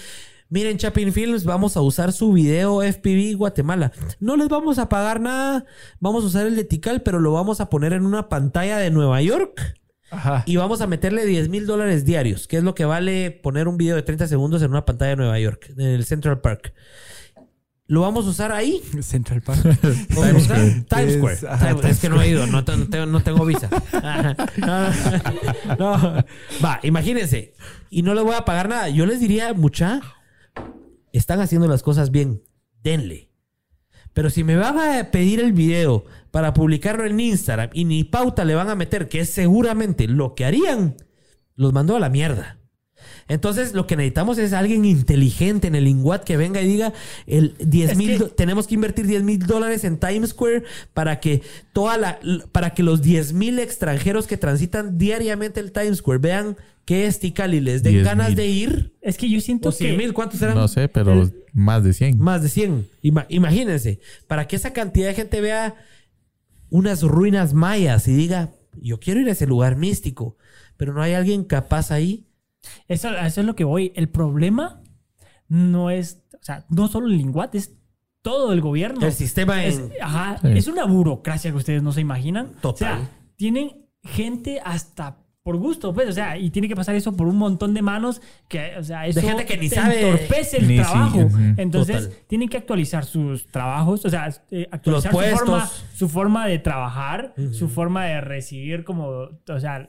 miren, 0.49 0.77
Chapin 0.79 1.13
Films, 1.13 1.45
vamos 1.45 1.77
a 1.77 1.81
usar 1.81 2.13
su 2.13 2.33
video 2.33 2.83
FPV 2.83 3.35
Guatemala. 3.37 3.93
No 4.19 4.37
les 4.37 4.49
vamos 4.49 4.79
a 4.79 4.89
pagar 4.89 5.21
nada, 5.21 5.65
vamos 6.01 6.25
a 6.25 6.27
usar 6.27 6.47
el 6.47 6.57
de 6.57 6.65
Tikal, 6.65 7.03
pero 7.03 7.21
lo 7.21 7.33
vamos 7.33 7.61
a 7.61 7.71
poner 7.71 7.93
en 7.93 8.05
una 8.05 8.29
pantalla 8.29 8.79
de 8.79 8.91
Nueva 8.91 9.23
York. 9.23 9.77
Ajá. 10.13 10.43
Y 10.45 10.57
vamos 10.57 10.81
a 10.81 10.89
meterle 10.89 11.25
10 11.25 11.49
mil 11.49 11.67
dólares 11.67 12.05
diarios, 12.05 12.49
que 12.49 12.57
es 12.57 12.65
lo 12.65 12.75
que 12.75 12.85
vale 12.85 13.31
poner 13.31 13.69
un 13.69 13.77
video 13.77 13.95
de 13.95 14.03
30 14.03 14.27
segundos 14.27 14.61
en 14.63 14.73
una 14.73 14.85
pantalla 14.85 15.11
de 15.11 15.17
Nueva 15.17 15.39
York, 15.39 15.71
en 15.71 15.81
el 15.83 16.05
Central 16.05 16.41
Park. 16.41 16.75
Lo 17.91 18.03
vamos 18.03 18.25
a 18.27 18.31
usar 18.31 18.53
ahí 18.53 18.81
Central 19.03 19.43
Park. 19.43 19.63
Times 20.09 20.45
Square. 20.45 20.85
Times 20.89 21.07
Es- 21.09 21.17
Square. 21.17 21.39
ajá, 21.49 21.89
es 21.89 21.99
que 21.99 22.09
no 22.09 22.23
he 22.23 22.29
ido, 22.29 22.47
no, 22.47 22.65
te- 22.65 22.77
no 22.77 22.89
tengo, 22.89 23.07
no 23.07 23.21
tengo 23.21 23.45
visa. 23.45 23.69
No. 25.79 26.25
Va, 26.65 26.79
imagínense. 26.85 27.55
Y 27.91 28.03
no 28.03 28.15
les 28.15 28.23
voy 28.23 28.35
a 28.37 28.45
pagar 28.45 28.69
nada. 28.69 28.89
Yo 28.91 29.07
les 29.07 29.19
diría, 29.19 29.53
mucha, 29.55 30.01
están 31.13 31.41
haciendo 31.41 31.67
las 31.67 31.83
cosas 31.83 32.13
bien. 32.13 32.43
Denle. 32.83 33.31
Pero 34.13 34.31
si 34.31 34.45
me 34.45 34.55
van 34.57 34.79
a 34.79 35.11
pedir 35.11 35.41
el 35.41 35.53
video 35.53 36.05
para 36.31 36.55
publicarlo 36.55 37.05
en 37.07 37.19
Instagram 37.19 37.71
y 37.73 37.85
ni 37.87 38.05
pauta 38.05 38.45
le 38.45 38.55
van 38.55 38.69
a 38.71 38.77
meter, 38.77 39.09
que 39.09 39.19
es 39.21 39.31
seguramente 39.31 40.07
lo 40.07 40.37
que 40.37 40.45
harían, 40.45 40.95
los 41.57 41.73
mando 41.73 41.97
a 41.97 42.01
la 42.01 42.09
mierda. 42.09 42.60
Entonces, 43.31 43.73
lo 43.75 43.87
que 43.87 43.97
necesitamos 43.97 44.39
es 44.39 44.53
alguien 44.53 44.85
inteligente 44.85 45.69
en 45.69 45.77
el 45.77 45.87
Inguat 45.87 46.25
que 46.25 46.37
venga 46.37 46.61
y 46.61 46.67
diga: 46.67 46.93
el 47.27 47.55
10 47.59 47.93
Es 47.93 47.97
mil 47.97 48.19
que- 48.19 48.25
tenemos 48.25 48.67
que 48.67 48.75
invertir 48.75 49.07
10 49.07 49.23
mil 49.23 49.39
dólares 49.39 49.85
en 49.85 49.99
Times 49.99 50.31
Square 50.31 50.65
para 50.93 51.21
que 51.21 51.41
toda 51.73 51.97
la 51.97 52.19
para 52.53 52.75
que 52.75 52.83
los 52.83 53.01
10 53.03 53.33
mil 53.33 53.59
extranjeros 53.61 54.27
que 54.27 54.37
transitan 54.37 54.99
diariamente 54.99 55.61
el 55.61 55.71
Times 55.73 55.99
Square 55.99 56.19
vean 56.19 56.57
qué 56.85 57.07
es 57.07 57.21
Tikal 57.21 57.55
y 57.55 57.61
les 57.61 57.85
den 57.85 57.93
10,000. 57.93 58.05
ganas 58.05 58.35
de 58.35 58.47
ir. 58.49 58.97
Es 59.01 59.17
que 59.17 59.31
yo 59.31 59.41
siento 59.41 59.69
O 59.69 59.73
100 59.73 59.91
que... 59.93 59.97
mil, 59.97 60.13
¿cuántos 60.13 60.41
serán? 60.41 60.57
No 60.57 60.67
sé, 60.67 60.89
pero 60.89 61.31
más 61.53 61.85
de 61.85 61.93
100. 61.93 62.19
Más 62.19 62.43
de 62.43 62.49
100. 62.49 62.89
Ima- 63.03 63.27
imagínense, 63.29 64.01
para 64.27 64.49
que 64.49 64.57
esa 64.57 64.73
cantidad 64.73 65.07
de 65.07 65.15
gente 65.15 65.41
vea 65.41 65.77
unas 66.69 67.03
ruinas 67.03 67.55
mayas 67.55 68.09
y 68.09 68.15
diga, 68.15 68.51
yo 68.81 68.99
quiero 68.99 69.21
ir 69.21 69.29
a 69.29 69.33
ese 69.33 69.47
lugar 69.47 69.77
místico, 69.77 70.37
pero 70.77 70.93
no 70.93 71.01
hay 71.03 71.13
alguien 71.15 71.45
capaz 71.45 71.91
ahí. 71.93 72.27
Eso, 72.89 73.11
es 73.17 73.37
lo 73.39 73.55
que 73.57 73.65
voy. 73.65 73.93
El 73.95 74.09
problema 74.09 74.83
no 75.49 75.91
es, 75.91 76.23
o 76.35 76.43
sea, 76.45 76.65
no 76.71 76.89
solo 76.89 77.07
el 77.07 77.17
Linguat, 77.19 77.55
es 77.55 77.75
todo 78.23 78.53
el 78.53 78.61
gobierno. 78.61 79.05
El 79.07 79.13
sistema 79.13 79.65
es, 79.65 79.79
en... 79.79 79.93
ajá, 80.03 80.39
Sí. 80.43 80.49
es 80.57 80.67
una 80.69 80.85
burocracia 80.85 81.51
que 81.51 81.57
ustedes 81.57 81.83
no 81.83 81.93
se 81.93 82.01
imaginan. 82.01 82.53
Total. 82.61 82.73
O 82.73 82.77
sea, 83.01 83.11
tienen 83.37 83.87
gente 84.03 84.61
hasta 84.65 85.19
por 85.43 85.57
gusto, 85.57 85.95
pues, 85.95 86.07
o 86.07 86.13
sea, 86.13 86.37
y 86.37 86.51
tiene 86.51 86.69
que 86.69 86.77
pasar 86.77 86.95
eso 86.95 87.17
por 87.17 87.27
un 87.27 87.39
montón 87.39 87.73
de 87.73 87.81
manos 87.81 88.21
que, 88.47 88.77
o 88.79 88.85
sea, 88.85 89.07
eso 89.07 89.23
gente 89.23 89.47
que 89.47 89.57
ni 89.57 89.71
sabe- 89.71 90.03
entorpece 90.11 90.59
el 90.59 90.69
Ni 90.69 90.77
sí, 90.77 90.83
trabajo. 90.83 91.29
Entonces, 91.57 92.09
Total. 92.09 92.19
tienen 92.27 92.49
que 92.51 92.59
actualizar 92.59 93.07
sus 93.07 93.47
trabajos, 93.47 94.05
o 94.05 94.11
sea, 94.11 94.29
eh, 94.51 94.69
actualizar 94.71 95.13
Los 95.15 95.23
su 95.23 95.37
forma, 95.39 95.71
su 95.95 96.09
forma 96.11 96.47
de 96.47 96.59
trabajar, 96.59 97.35
su 97.53 97.69
forma 97.71 98.05
de 98.05 98.21
recibir 98.21 98.85
como, 98.85 99.07
o 99.09 99.59
sea, 99.61 99.89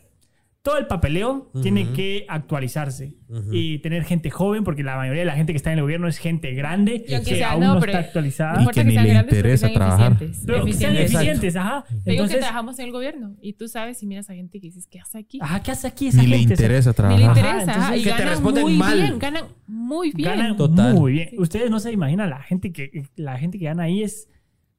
todo 0.64 0.78
el 0.78 0.86
papeleo 0.86 1.50
tiene 1.64 1.92
que 1.94 2.26
actualizarse 2.30 3.16
y 3.52 3.80
tener 3.80 4.04
gente 4.04 4.30
joven, 4.30 4.64
porque 4.64 4.84
la 4.84 4.96
mayoría 4.96 5.22
de 5.22 5.26
la 5.26 5.36
gente 5.36 5.54
que 5.54 5.58
está 5.58 5.72
en 5.72 5.80
el 5.80 5.84
gobierno 5.84 6.08
es 6.08 6.18
gente 6.20 6.54
grande 6.54 7.04
Y 7.08 7.20
que 7.24 7.38
sea- 7.38 7.54
aún 7.54 7.64
no, 7.64 7.80
está 7.80 7.98
actualizada. 8.00 8.62
Y 8.62 8.68
que 8.68 8.84
ni 8.84 8.92
sean 8.94 9.08
le 9.08 9.14
que 9.14 9.20
interesa 9.20 9.72
trabajar. 9.74 10.12
eficientes, 10.12 10.44
Pero 10.46 10.66
que 10.66 10.74
sean 10.74 10.92
eficientes. 10.96 11.16
eficientes, 11.16 11.56
ajá. 11.56 11.84
Te 11.88 11.94
digo 11.96 12.04
que 12.06 12.12
Entonces, 12.12 12.38
trabajamos 12.40 12.78
en 12.80 12.86
el 12.86 12.92
gobierno 12.92 13.36
y 13.42 13.54
tú 13.54 13.68
sabes 13.68 14.04
y 14.04 14.06
miras 14.06 14.30
a 14.30 14.34
gente 14.36 14.60
que 14.60 14.68
dices, 14.68 14.86
¿qué 14.86 15.00
hace 15.00 15.18
aquí? 15.18 15.40
ajá, 15.42 15.64
¿qué 15.64 15.72
hace 15.72 15.88
aquí 15.88 16.08
esa 16.08 16.22
Ni 16.22 16.28
le 16.28 16.38
gente? 16.40 16.54
O 16.54 16.58
sea, 16.58 16.66
interesa 16.68 16.90
Ni 16.90 16.94
le 16.94 16.96
trabajar. 16.96 17.24
Ajá, 17.32 17.40
interesa. 17.40 17.60
entonces- 17.62 17.84
ajá, 17.84 17.98
y 17.98 18.04
Que 18.04 18.06
te 18.06 18.10
ganan 18.12 18.28
responden 18.30 18.64
muy 18.64 18.78
mal. 18.78 18.98
bien, 18.98 19.20
ganan 19.20 19.46
muy 19.68 20.12
bien. 20.12 20.30
ganan 20.30 20.58
Total. 20.58 20.94
muy 20.94 21.12
bien. 21.14 21.30
Ustedes 21.40 21.72
no 21.72 21.80
se 21.80 21.92
imaginan 21.92 22.30
la 22.30 22.44
gente 22.44 22.72
que 22.72 23.04
la 23.16 23.40
gente 23.40 23.58
que 23.58 23.66
gana 23.66 23.84
ahí 23.84 24.04
es, 24.04 24.28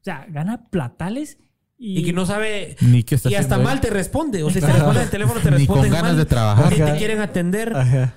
o 0.01 0.05
sea, 0.05 0.27
gana 0.29 0.69
platales 0.71 1.39
y, 1.85 1.99
Y 1.99 2.05
que 2.05 2.13
no 2.13 2.25
sabe. 2.27 2.77
Ni 2.81 3.03
qué 3.03 3.17
está 3.17 3.29
Y 3.31 3.35
hasta 3.35 3.59
mal 3.59 3.75
él. 3.77 3.81
te 3.81 3.91
responde. 3.91 4.43
O 4.45 4.51
sea, 4.51 4.61
si 4.61 4.67
te 4.67 4.73
responden 4.73 5.03
el 5.03 5.11
teléfono, 5.11 5.41
te 5.41 5.51
Ni 5.51 5.57
responden 5.59 5.85
con 5.91 5.93
ganas 5.93 6.13
mal. 6.13 6.17
de 6.17 6.25
trabajar. 6.27 6.75
Te 6.75 6.97
quieren 6.97 7.21
atender. 7.21 7.77
Ajá. 7.77 8.15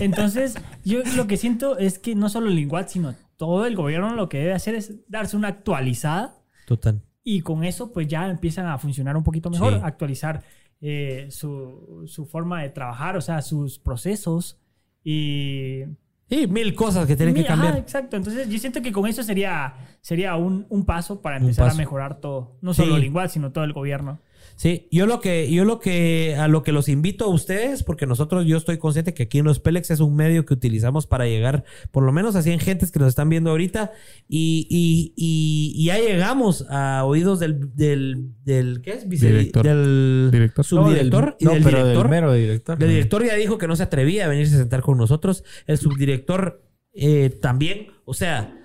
entonces 0.00 0.54
yo 0.84 1.00
lo 1.16 1.26
que 1.26 1.36
siento 1.36 1.78
es 1.78 1.98
que 1.98 2.14
no 2.14 2.28
solo 2.28 2.48
el 2.48 2.54
Linguat, 2.56 2.88
sino 2.88 3.14
todo 3.36 3.66
el 3.66 3.74
gobierno 3.76 4.14
lo 4.14 4.28
que 4.28 4.38
debe 4.38 4.52
hacer 4.52 4.74
es 4.74 4.94
darse 5.08 5.36
una 5.36 5.48
actualizada 5.48 6.36
Total. 6.66 7.02
y 7.24 7.40
con 7.42 7.64
eso 7.64 7.92
pues 7.92 8.06
ya 8.08 8.28
empiezan 8.28 8.66
a 8.66 8.78
funcionar 8.78 9.16
un 9.16 9.24
poquito 9.24 9.50
mejor, 9.50 9.74
Sí. 9.74 9.80
actualizar 9.82 10.42
eh, 10.80 11.26
su, 11.30 12.04
su 12.06 12.24
forma 12.26 12.62
de 12.62 12.68
trabajar, 12.70 13.16
o 13.16 13.20
sea, 13.20 13.42
sus 13.42 13.78
procesos 13.80 14.58
y 15.04 15.82
Y 16.30 16.46
mil 16.46 16.74
cosas 16.74 17.06
que 17.06 17.16
tienen 17.16 17.34
que 17.34 17.44
cambiar. 17.44 17.72
ajá, 17.72 17.80
exacto. 17.80 18.16
Entonces, 18.16 18.48
yo 18.48 18.58
siento 18.58 18.82
que 18.82 18.92
con 18.92 19.06
eso 19.06 19.22
sería, 19.22 19.74
sería 20.02 20.36
un, 20.36 20.66
un 20.68 20.84
paso 20.84 21.22
para 21.22 21.38
empezar 21.38 21.66
paso. 21.66 21.76
a 21.76 21.78
mejorar 21.78 22.20
todo. 22.20 22.56
No 22.60 22.74
solo 22.74 22.92
Sí. 22.92 22.96
el 22.98 23.04
igual, 23.04 23.30
sino 23.30 23.50
todo 23.50 23.64
el 23.64 23.72
gobierno. 23.72 24.18
Sí, 24.60 24.88
yo 24.90 25.06
lo 25.06 25.20
que, 25.20 25.48
yo 25.52 25.64
lo 25.64 25.78
que, 25.78 26.34
a 26.36 26.48
lo 26.48 26.64
que 26.64 26.72
los 26.72 26.88
invito 26.88 27.26
a 27.26 27.28
ustedes, 27.28 27.84
porque 27.84 28.06
nosotros, 28.06 28.44
yo 28.44 28.56
estoy 28.56 28.76
consciente 28.78 29.14
que 29.14 29.22
aquí 29.22 29.38
en 29.38 29.44
los 29.44 29.60
Pelex 29.60 29.92
es 29.92 30.00
un 30.00 30.16
medio 30.16 30.44
que 30.44 30.52
utilizamos 30.52 31.06
para 31.06 31.26
llegar, 31.28 31.62
por 31.92 32.02
lo 32.02 32.10
menos 32.10 32.34
a 32.34 32.42
100 32.42 32.58
gentes 32.58 32.90
que 32.90 32.98
nos 32.98 33.06
están 33.10 33.28
viendo 33.28 33.50
ahorita, 33.50 33.92
y, 34.28 34.66
y, 34.68 35.12
y, 35.16 35.72
y 35.80 35.84
ya 35.84 35.98
llegamos 35.98 36.66
a 36.70 37.04
oídos 37.04 37.38
del, 37.38 37.72
del, 37.76 38.32
del 38.42 38.80
¿qué 38.82 38.94
es? 38.94 39.08
Vice- 39.08 39.28
Director. 39.28 39.64
Del 39.64 40.30
Director. 40.32 40.64
subdirector 40.64 41.36
y 41.38 41.44
no, 41.44 41.52
del 41.54 41.62
pero 41.62 41.78
director. 41.78 42.02
del 42.02 42.10
mero 42.10 42.32
director. 42.32 42.82
El 42.82 42.88
director 42.88 43.24
ya 43.24 43.34
dijo 43.36 43.58
que 43.58 43.68
no 43.68 43.76
se 43.76 43.84
atrevía 43.84 44.24
a 44.24 44.28
venirse 44.28 44.56
a 44.56 44.58
sentar 44.58 44.80
con 44.82 44.98
nosotros. 44.98 45.44
El 45.68 45.78
subdirector 45.78 46.64
eh, 46.94 47.30
también. 47.40 47.92
O 48.04 48.12
sea, 48.12 48.58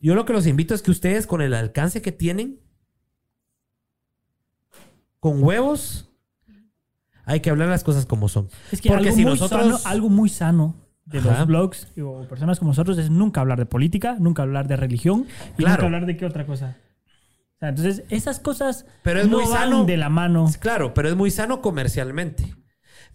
yo 0.00 0.14
lo 0.14 0.24
que 0.26 0.32
los 0.32 0.46
invito 0.46 0.74
es 0.76 0.82
que 0.82 0.92
ustedes, 0.92 1.26
con 1.26 1.42
el 1.42 1.54
alcance 1.54 2.00
que 2.02 2.12
tienen, 2.12 2.60
con 5.20 5.42
huevos, 5.42 6.08
hay 7.24 7.40
que 7.40 7.50
hablar 7.50 7.68
las 7.68 7.84
cosas 7.84 8.06
como 8.06 8.28
son. 8.28 8.48
Es 8.72 8.80
que 8.80 8.88
Porque 8.88 9.08
algo, 9.08 9.16
si 9.16 9.22
muy 9.22 9.32
nosotros- 9.32 9.62
sano, 9.82 9.90
algo 9.90 10.08
muy 10.08 10.28
sano 10.28 10.76
de 11.04 11.18
Ajá. 11.18 11.38
los 11.40 11.46
blogs 11.46 11.88
o 12.02 12.26
personas 12.28 12.58
como 12.58 12.70
nosotros 12.70 12.98
es 12.98 13.10
nunca 13.10 13.40
hablar 13.40 13.58
de 13.58 13.66
política, 13.66 14.16
nunca 14.18 14.42
hablar 14.42 14.66
de 14.68 14.76
religión 14.76 15.26
y 15.54 15.62
Claro. 15.62 15.74
nunca 15.74 15.86
hablar 15.86 16.06
de 16.06 16.16
qué 16.16 16.24
otra 16.26 16.46
cosa. 16.46 16.76
O 17.56 17.58
sea, 17.60 17.68
entonces, 17.68 18.04
esas 18.08 18.40
cosas 18.40 18.86
Pero 19.02 19.20
es 19.20 19.28
no 19.28 19.38
muy 19.40 19.46
van 19.50 19.52
sano. 19.70 19.84
de 19.84 19.96
la 19.98 20.08
mano. 20.08 20.50
Claro, 20.60 20.94
pero 20.94 21.08
es 21.08 21.16
muy 21.16 21.30
sano 21.30 21.60
comercialmente. 21.60 22.54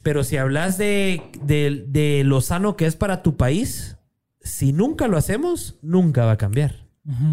Pero 0.03 0.23
si 0.23 0.37
hablas 0.37 0.77
de, 0.77 1.23
de, 1.43 1.83
de 1.87 2.23
lo 2.25 2.41
sano 2.41 2.75
que 2.77 2.85
es 2.85 2.95
para 2.95 3.23
tu 3.23 3.37
país, 3.37 3.97
si 4.41 4.71
nunca 4.71 5.07
lo 5.07 5.17
hacemos, 5.17 5.79
nunca 5.81 6.25
va 6.25 6.33
a 6.33 6.37
cambiar. 6.37 6.85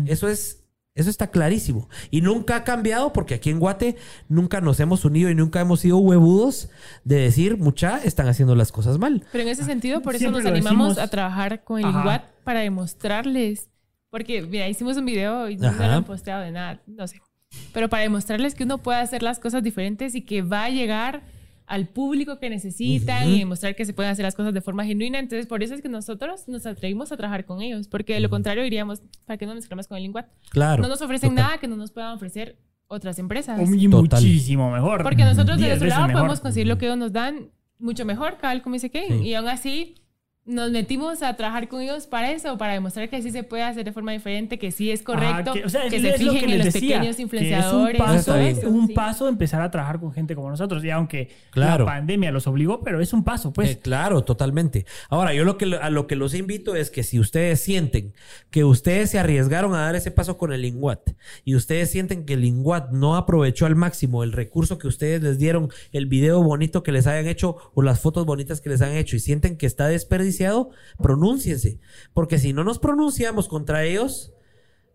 Eso 0.07 0.28
es, 0.28 0.61
eso 0.94 1.09
está 1.09 1.28
clarísimo. 1.31 1.89
Y 2.10 2.20
nunca 2.20 2.56
ha 2.56 2.64
cambiado 2.64 3.12
porque 3.12 3.35
aquí 3.35 3.51
en 3.51 3.59
Guate 3.59 3.97
nunca 4.28 4.60
nos 4.60 4.78
hemos 4.81 5.05
unido 5.05 5.31
y 5.31 5.35
nunca 5.35 5.60
hemos 5.60 5.81
sido 5.81 5.98
huevudos 5.98 6.69
de 7.05 7.16
decir, 7.16 7.56
mucha, 7.56 7.98
están 8.05 8.28
haciendo 8.28 8.55
las 8.55 8.73
cosas 8.73 8.98
mal. 8.98 9.24
Pero 9.32 9.43
en 9.43 9.48
ese 9.48 9.64
sentido, 9.64 10.02
por 10.02 10.14
eso 10.14 10.20
Siempre 10.20 10.43
nos 10.43 10.52
animamos 10.52 10.89
decimos. 10.90 11.06
a 11.06 11.10
trabajar 11.10 11.64
con 11.64 11.78
el 11.81 11.86
Ajá. 11.86 11.98
Inguat 12.01 12.24
para 12.44 12.60
demostrarles. 12.60 13.69
Porque, 14.10 14.43
mira, 14.43 14.69
hicimos 14.69 14.98
un 14.98 15.06
video 15.06 15.48
y 15.48 15.56
no 15.56 15.73
lo 15.73 15.82
han 15.85 16.05
posteado 16.05 16.43
de 16.43 16.51
nada, 16.51 16.82
no 16.86 17.06
sé. 17.09 17.20
Pero 17.73 17.89
para 17.89 18.02
demostrarles 18.02 18.55
que 18.55 18.64
uno 18.64 18.78
puede 18.78 18.98
hacer 18.98 19.23
las 19.23 19.39
cosas 19.39 19.62
diferentes 19.62 20.14
y 20.14 20.20
que 20.23 20.43
va 20.43 20.64
a 20.64 20.70
llegar 20.70 21.23
al 21.66 21.89
público 21.89 22.39
que 22.39 22.51
necesitan 22.51 23.28
y 23.28 23.40
demostrar 23.40 23.74
que 23.74 23.84
se 23.84 23.93
pueden 23.93 24.12
hacer 24.12 24.24
las 24.24 24.34
cosas 24.34 24.52
de 24.52 24.60
forma 24.60 24.84
genuina. 24.84 25.18
Entonces, 25.18 25.47
por 25.47 25.62
eso 25.62 25.74
es 25.74 25.82
que 25.82 25.89
nosotros 25.89 26.48
nos 26.48 26.66
atrevimos 26.66 27.12
a 27.12 27.16
trabajar 27.16 27.44
con 27.44 27.62
ellos. 27.62 27.89
Porque 27.89 28.14
de 28.14 28.20
lo 28.20 28.30
contrario 28.30 28.62
diríamos, 28.62 29.01
¿para 29.24 29.36
qué 29.36 29.47
no 29.47 29.55
mezclamos 29.55 29.86
con 29.86 29.98
el 29.98 30.05
Inguat? 30.05 30.26
Claro. 30.51 30.82
No 30.82 30.89
nos 30.89 31.01
ofrecen 31.02 31.30
Total. 31.30 31.44
nada 31.44 31.59
que 31.59 31.68
no 31.68 31.76
nos 31.76 31.93
puedan 31.93 32.12
ofrecer 32.12 32.59
otras 32.89 33.18
empresas. 33.18 33.59
Y 33.60 33.89
muchísimo 33.89 34.70
mejor. 34.70 35.02
Porque 35.02 35.24
nosotros 35.24 35.59
de 35.59 35.68
nuestro 35.68 35.89
lado 35.89 36.06
mejor. 36.06 36.20
podemos 36.22 36.40
conseguir 36.40 36.66
lo 36.66 36.78
que 36.78 36.86
ellos 36.86 36.98
nos 36.98 37.12
dan 37.12 37.51
mucho 37.78 38.05
mejor, 38.05 38.39
cabal, 38.39 38.62
como 38.62 38.74
dice 38.74 38.90
Kevin. 38.90 39.20
Sí. 39.20 39.28
Y 39.28 39.34
aún 39.34 39.48
así 39.48 39.94
nos 40.44 40.73
metimos 40.73 41.23
a 41.23 41.36
trabajar 41.36 41.69
con 41.69 41.82
ellos 41.82 42.09
para 42.09 42.32
eso, 42.32 42.59
para 42.59 42.73
demostrar 42.73 43.09
que 43.09 43.23
sí 43.23 43.31
se 43.31 43.44
puede 43.44 43.62
hacer 43.62 43.85
de 43.85 43.93
forma 43.93 44.10
diferente, 44.10 44.59
que 44.59 44.73
sí 44.73 44.90
es 44.90 45.01
correcto, 45.02 45.52
Ajá, 45.52 45.52
que, 45.52 45.64
o 45.64 45.69
sea, 45.69 45.89
que 45.89 46.01
se 46.01 46.14
es 46.16 46.20
lo 46.20 46.32
fijen 46.32 46.48
que 46.48 46.52
en 46.55 46.59
les 46.59 46.66
los 46.66 46.74
decía, 46.74 46.97
pequeños 46.97 47.16
que 47.16 47.23
influenciadores. 47.23 47.94
Es 47.94 48.01
un 48.01 48.06
paso, 48.06 48.36
eso, 48.36 48.69
un 48.69 48.86
sí. 48.89 48.93
paso 48.93 49.28
empezar 49.28 49.62
a 49.62 49.70
trabajar 49.70 50.01
con 50.01 50.12
gente 50.12 50.35
como 50.35 50.51
nosotros. 50.51 50.85
Y 50.85 50.90
aunque 50.90 51.28
Claro. 51.52 51.85
la 51.85 51.93
pandemia 51.93 52.32
los 52.32 52.48
obligó, 52.48 52.82
pero 52.82 53.01
es 53.01 53.12
un 53.12 53.23
paso, 53.23 53.52
pues. 53.52 53.70
Eh, 53.70 53.78
claro, 53.81 54.24
totalmente. 54.24 54.85
Ahora, 55.10 55.32
yo 55.32 55.44
lo 55.44 55.56
que 55.59 55.77
a 55.81 55.90
lo 55.90 56.09
que 56.09 56.16
los 56.16 56.35
invito 56.35 56.74
es 56.74 56.90
que 56.90 57.05
si 57.05 57.20
ustedes 57.20 57.60
sienten 57.60 58.12
que 58.51 58.64
ustedes 58.64 59.10
se 59.10 59.20
arriesgaron 59.20 59.74
a 59.74 59.82
dar 59.82 59.94
ese 59.94 60.10
paso 60.10 60.39
con 60.39 60.52
el 60.52 60.62
Linguat 60.62 61.10
y 61.44 61.55
ustedes 61.55 61.90
sienten 61.93 62.27
que 62.27 62.35
el 62.35 62.40
Linguat 62.40 62.90
no 62.90 63.14
aprovechó 63.16 63.66
al 63.66 63.77
máximo 63.77 64.24
el 64.24 64.32
recurso 64.32 64.77
que 64.78 64.89
ustedes 64.89 65.23
les 65.23 65.39
dieron, 65.39 65.70
el 65.93 66.06
video 66.06 66.43
bonito 66.43 66.82
que 66.82 66.90
les 66.90 67.06
hayan 67.06 67.28
hecho 67.28 67.56
o 67.74 67.82
las 67.82 68.01
fotos 68.01 68.27
bonitas 68.27 68.60
que 68.60 68.70
les 68.70 68.82
han 68.82 68.97
hecho 68.97 69.14
y 69.14 69.20
sienten 69.20 69.56
que 69.56 69.66
está 69.66 69.86
desperdiciado, 69.86 70.31
pronúnciense. 70.98 71.80
Porque 72.14 72.38
si 72.38 72.52
no 72.52 72.64
nos 72.64 72.78
pronunciamos 72.78 73.48
contra 73.48 73.84
ellos, 73.84 74.32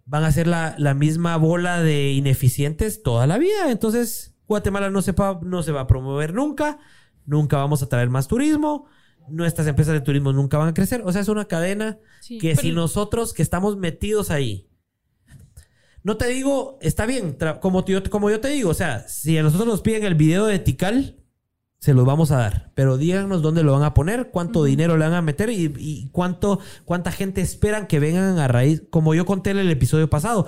van 0.06 0.24
a 0.24 0.32
ser 0.32 0.48
la, 0.48 0.76
la 0.78 0.94
misma 0.94 1.36
bola 1.38 1.82
de 1.84 2.12
ineficientes 2.14 3.04
toda 3.04 3.28
la 3.28 3.38
vida. 3.38 3.72
Entonces, 3.72 4.36
Guatemala 4.48 4.90
no 4.90 5.02
se, 5.02 5.14
pa- 5.14 5.40
no 5.44 5.64
se 5.64 5.72
va 5.72 5.82
a 5.82 5.88
promover 5.88 6.34
nunca, 6.34 6.80
nunca 7.26 7.58
vamos 7.58 7.84
a 7.84 7.90
traer 7.90 8.10
más 8.10 8.28
turismo, 8.28 8.86
nuestras 9.30 9.68
empresas 9.68 9.94
de 9.94 10.00
turismo 10.02 10.32
nunca 10.32 10.58
van 10.58 10.70
a 10.70 10.74
crecer. 10.74 11.02
O 11.06 11.12
sea, 11.12 11.22
es 11.22 11.28
una 11.28 11.46
cadena 11.46 12.00
Sí, 12.22 12.38
que 12.38 12.52
pero- 12.52 12.62
si 12.62 12.72
nosotros 12.72 13.34
que 13.34 13.44
estamos 13.44 13.76
metidos 13.78 14.32
ahí, 14.32 14.70
no 16.04 16.16
te 16.16 16.28
digo, 16.28 16.78
está 16.82 17.06
bien, 17.06 17.38
como, 17.60 17.84
yo, 17.86 18.02
como 18.10 18.30
yo 18.30 18.40
te 18.40 18.48
digo, 18.48 18.70
o 18.70 18.74
sea, 18.74 19.06
si 19.10 19.38
a 19.38 19.44
nosotros 19.44 19.68
nos 19.68 19.82
piden 19.82 20.06
el 20.06 20.16
video 20.16 20.46
de 20.46 20.58
Tikal, 20.60 21.18
se 21.80 21.94
los 21.94 22.06
vamos 22.06 22.32
a 22.32 22.38
dar. 22.38 22.72
Pero 22.76 22.98
díganos 22.98 23.42
dónde 23.42 23.64
lo 23.64 23.74
van 23.74 23.84
a 23.84 23.94
poner, 23.94 24.30
cuánto 24.32 24.64
dinero 24.64 24.98
le 24.98 25.06
van 25.06 25.14
a 25.14 25.22
meter 25.22 25.50
y, 25.50 25.74
y 25.78 26.10
cuánto, 26.12 26.60
cuánta 26.86 27.12
gente 27.12 27.42
esperan 27.42 27.88
que 27.88 28.00
vengan 28.00 28.40
a 28.40 28.48
raíz. 28.48 28.84
Como 28.90 29.14
yo 29.14 29.26
conté 29.26 29.52
en 29.52 29.58
el 29.60 29.70
episodio 29.70 30.10
pasado. 30.10 30.48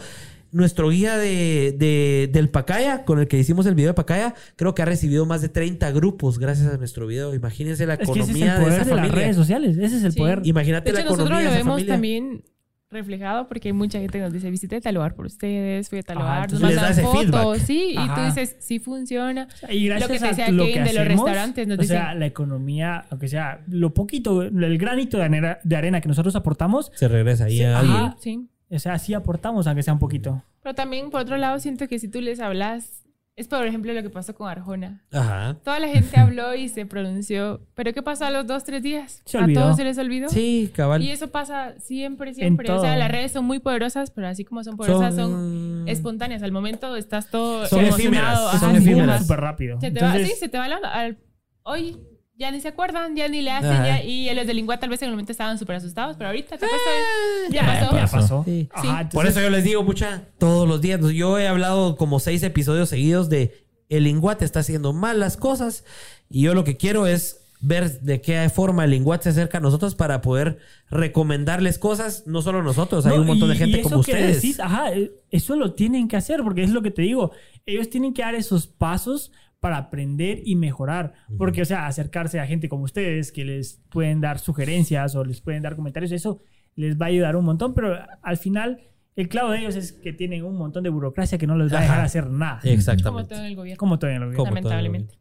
Nuestro 0.51 0.89
guía 0.89 1.15
de, 1.15 1.75
de- 1.77 2.27
del 2.33 2.49
Pacaya, 2.49 3.05
con 3.05 3.19
el 3.19 3.27
que 3.27 3.37
hicimos 3.37 3.67
el 3.67 3.75
video 3.75 3.89
de 3.91 3.93
Pacaya, 3.93 4.33
creo 4.55 4.73
que 4.73 4.81
ha 4.81 4.85
recibido 4.85 5.27
más 5.27 5.43
de 5.43 5.49
30 5.49 5.91
grupos 5.91 6.39
gracias 6.39 6.73
a 6.73 6.77
nuestro 6.77 7.05
video. 7.05 7.35
Imagínense 7.35 7.85
la 7.85 7.93
Es 7.93 7.99
que 7.99 8.05
ese 8.05 8.13
es 8.21 8.29
economía 8.29 8.55
el 8.55 8.63
poder 8.63 8.69
de 8.73 8.75
esa 8.81 8.85
de, 8.89 8.95
las 8.95 9.05
familia. 9.05 9.21
redes 9.25 9.35
sociales. 9.35 9.77
Ese 9.77 9.97
es 9.97 10.03
el 10.05 10.11
Sí. 10.13 10.17
poder. 10.17 10.41
Imagínate 10.45 10.89
De 10.89 10.93
la 10.93 10.99
hecho, 11.01 11.09
nosotros 11.11 11.27
economía 11.29 11.45
lo 11.49 11.51
de 11.53 11.59
esa 11.59 11.63
vemos 11.65 11.75
familia. 11.75 11.93
también 11.93 12.43
reflejado 12.91 13.47
porque 13.47 13.69
hay 13.69 13.73
mucha 13.73 13.99
gente 13.99 14.17
que 14.17 14.23
nos 14.23 14.33
dice 14.33 14.49
visité 14.49 14.81
tal 14.81 14.95
lugar 14.95 15.13
por 15.13 15.25
ustedes, 15.27 15.89
fui 15.89 15.99
a 15.99 16.03
tal 16.03 16.17
Ajá, 16.17 16.25
lugar, 16.47 16.51
nos 16.51 16.61
mandan 16.61 16.93
fotos, 16.95 17.21
feedback. 17.21 17.57
sí, 17.59 17.95
y 17.97 18.07
tú 18.15 18.21
dices, 18.25 18.55
sí 18.59 18.79
funciona. 18.79 19.47
Y 19.69 19.85
gracias 19.87 20.09
Lo 20.09 20.13
que 20.13 20.19
te 20.19 20.25
a 20.25 20.29
decía 20.29 20.45
Kevin 20.47 20.83
de 20.83 20.93
los 20.93 21.07
restaurantes, 21.07 21.67
nos 21.67 21.79
o 21.79 21.83
sea, 21.83 22.15
la 22.15 22.25
economía, 22.25 23.05
aunque 23.11 23.27
sea 23.27 23.61
lo 23.67 23.93
poquito, 23.93 24.41
el 24.41 24.77
granito 24.77 25.17
de 25.17 25.23
arena, 25.23 25.59
de 25.63 25.75
arena 25.75 26.01
que 26.01 26.07
nosotros 26.07 26.35
aportamos, 26.35 26.91
Se 26.95 27.07
regresa 27.07 27.45
ahí 27.45 27.57
Sí, 27.57 27.63
a 27.63 27.79
alguien. 27.79 28.13
Sí. 28.19 28.49
o 28.71 28.79
sea, 28.79 28.97
sí 28.97 29.13
aportamos, 29.13 29.67
aunque 29.67 29.83
sea 29.83 29.93
un 29.93 29.99
poquito. 29.99 30.43
Pero 30.63 30.73
también, 30.75 31.09
por 31.09 31.21
otro 31.21 31.37
lado, 31.37 31.59
siento 31.59 31.87
que 31.87 31.99
si 31.99 32.07
tú 32.07 32.21
les 32.21 32.39
hablas, 32.39 33.03
es 33.39 33.47
por 33.47 33.65
ejemplo 33.65 33.93
lo 33.93 34.03
que 34.03 34.09
pasó 34.09 34.35
con 34.35 34.49
Arjona. 34.49 35.01
Ajá. 35.11 35.57
Toda 35.63 35.79
la 35.79 35.87
gente 35.87 36.19
habló 36.19 36.53
y 36.55 36.69
se 36.69 36.85
pronunció, 36.85 37.61
pero 37.73 37.93
¿qué 37.93 38.01
pasó 38.03 38.25
a 38.25 38.31
los 38.31 38.45
dos, 38.45 38.63
tres 38.63 38.83
días? 38.83 39.21
Se 39.25 39.37
a 39.37 39.47
todos 39.53 39.77
se 39.77 39.83
les 39.83 39.97
olvidó. 39.97 40.29
Sí, 40.29 40.69
cabal. 40.75 41.01
Y 41.01 41.09
eso 41.11 41.29
pasa 41.29 41.73
siempre, 41.79 42.33
siempre. 42.33 42.69
O 42.69 42.75
todo. 42.75 42.83
sea, 42.83 42.95
las 42.97 43.09
redes 43.11 43.31
son 43.31 43.45
muy 43.45 43.59
poderosas, 43.59 44.11
pero 44.11 44.27
así 44.27 44.43
como 44.45 44.63
son 44.63 44.75
poderosas, 44.77 45.15
son, 45.15 45.31
Son- 45.31 45.83
espontáneas. 45.87 46.43
Al 46.43 46.51
momento 46.51 46.95
estás 46.95 47.29
todo 47.29 47.65
Son 47.65 47.79
emocionado. 47.85 47.97
efímeras, 47.97 48.39
ajá, 48.55 48.59
son 48.59 48.75
efímeras. 48.75 49.21
Súper 49.23 49.39
rápido. 49.39 49.79
Se 49.81 49.91
te 49.91 49.99
va, 50.01 50.07
Entonces, 50.07 50.33
sí, 50.33 50.39
se 50.39 50.49
te 50.49 50.57
va 50.57 50.67
la 50.67 50.75
onda. 50.75 50.89
Al- 50.93 51.17
hoy 51.63 51.97
ya 52.39 52.49
ni 52.51 52.61
se 52.61 52.69
acuerdan, 52.69 53.15
ya 53.17 53.27
ni 53.27 53.41
le 53.41 53.51
hacen. 53.51 53.83
Ya- 53.83 54.01
y 54.01 54.33
los 54.33 54.47
de 54.47 54.53
lingüe 54.53 54.77
tal 54.77 54.89
vez 54.89 55.01
en 55.01 55.07
el 55.07 55.11
momento 55.11 55.31
estaban 55.33 55.59
súper 55.59 55.75
asustados, 55.75 56.15
pero 56.17 56.29
ahorita 56.29 56.57
¿qué 56.57 56.65
pasó? 56.65 56.73
Ah, 56.73 57.49
ya, 57.51 57.65
pasó. 57.65 57.95
ya 57.95 58.07
pasó. 58.07 58.43
Sí. 58.45 58.69
Ajá, 58.71 58.81
Sí. 58.81 58.87
entonces- 58.87 59.13
Por 59.13 59.27
eso 59.27 59.41
yo 59.41 59.49
les 59.49 59.63
digo, 59.65 59.83
mucha, 59.83 60.23
todos 60.37 60.67
los 60.67 60.79
días. 60.81 61.01
Yo 61.13 61.37
he 61.37 61.47
hablado 61.49 61.97
como 61.97 62.19
seis 62.19 62.41
episodios 62.43 62.89
seguidos 62.89 63.29
de 63.29 63.65
el 63.89 64.05
Linguat 64.05 64.41
está 64.41 64.61
haciendo 64.61 64.93
mal 64.93 65.19
las 65.19 65.35
cosas 65.35 65.83
y 66.29 66.43
yo 66.43 66.53
lo 66.53 66.63
que 66.63 66.77
quiero 66.77 67.07
es 67.07 67.41
ver 67.61 67.99
de 67.99 68.21
qué 68.21 68.49
forma 68.49 68.85
el 68.85 68.91
Linguat 68.91 69.21
se 69.23 69.29
acerca 69.29 69.57
a 69.57 69.61
nosotros 69.61 69.93
para 69.95 70.21
poder 70.21 70.59
recomendarles 70.89 71.77
cosas, 71.77 72.23
no 72.25 72.41
solo 72.41 72.63
nosotros, 72.63 73.05
hay 73.05 73.17
un 73.17 73.27
montón 73.27 73.49
y- 73.49 73.51
de 73.53 73.57
gente 73.57 73.77
y 73.77 73.79
eso 73.81 73.89
como 73.89 74.03
que 74.03 74.11
ustedes. 74.11 74.35
decís, 74.41 74.59
ajá, 74.61 74.93
eh, 74.93 75.11
eso 75.31 75.55
lo 75.57 75.73
tienen 75.73 76.07
que 76.07 76.15
hacer 76.15 76.41
porque 76.43 76.63
es 76.63 76.69
lo 76.69 76.81
que 76.81 76.91
te 76.91 77.01
digo. 77.01 77.31
Ellos 77.65 77.89
tienen 77.89 78.13
que 78.13 78.21
dar 78.21 78.33
esos 78.35 78.67
pasos 78.67 79.31
para 79.59 79.77
aprender 79.77 80.41
y 80.45 80.55
mejorar. 80.55 81.13
Porque, 81.37 81.61
o 81.61 81.65
sea, 81.65 81.87
acercarse 81.87 82.39
a 82.39 82.47
gente 82.47 82.69
como 82.69 82.83
ustedes 82.83 83.31
que 83.31 83.45
les 83.45 83.81
pueden 83.89 84.21
dar 84.21 84.39
sugerencias 84.39 85.15
o 85.15 85.23
les 85.23 85.41
pueden 85.41 85.61
dar 85.63 85.75
comentarios, 85.75 86.11
eso 86.11 86.41
les 86.75 86.97
va 86.99 87.07
a 87.07 87.09
ayudar 87.09 87.35
un 87.35 87.45
montón. 87.45 87.73
Pero 87.73 87.97
al 88.21 88.37
final, 88.37 88.81
el 89.15 89.27
clavo 89.27 89.51
de 89.51 89.59
ellos 89.59 89.75
es 89.75 89.91
que 89.91 90.13
tienen 90.13 90.45
un 90.45 90.57
montón 90.57 90.83
de 90.83 90.89
burocracia 90.89 91.37
que 91.37 91.47
no 91.47 91.57
les 91.57 91.73
va 91.73 91.79
a 91.79 91.81
dejar 91.81 91.97
Ajá. 91.97 92.05
hacer 92.05 92.29
nada. 92.29 92.59
Como 92.61 92.73
Exactamente. 92.73 93.29
todo 93.35 93.39
en 93.39 93.45
el 93.45 93.55
gobierno. 93.55 93.79
Como 93.79 93.99
todo 93.99 94.09
en 94.09 94.15
el 94.15 94.23
gobierno. 94.23 94.37
Como 94.45 94.49
todo 94.49 94.57
el 94.57 94.63
lamentablemente. 94.63 95.19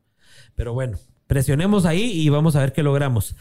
Pero 0.55 0.73
bueno, 0.73 0.99
presionemos 1.27 1.85
ahí 1.85 2.03
y 2.03 2.29
vamos 2.29 2.55
a 2.57 2.61
ver 2.61 2.73
qué 2.73 2.83
logramos. 2.83 3.37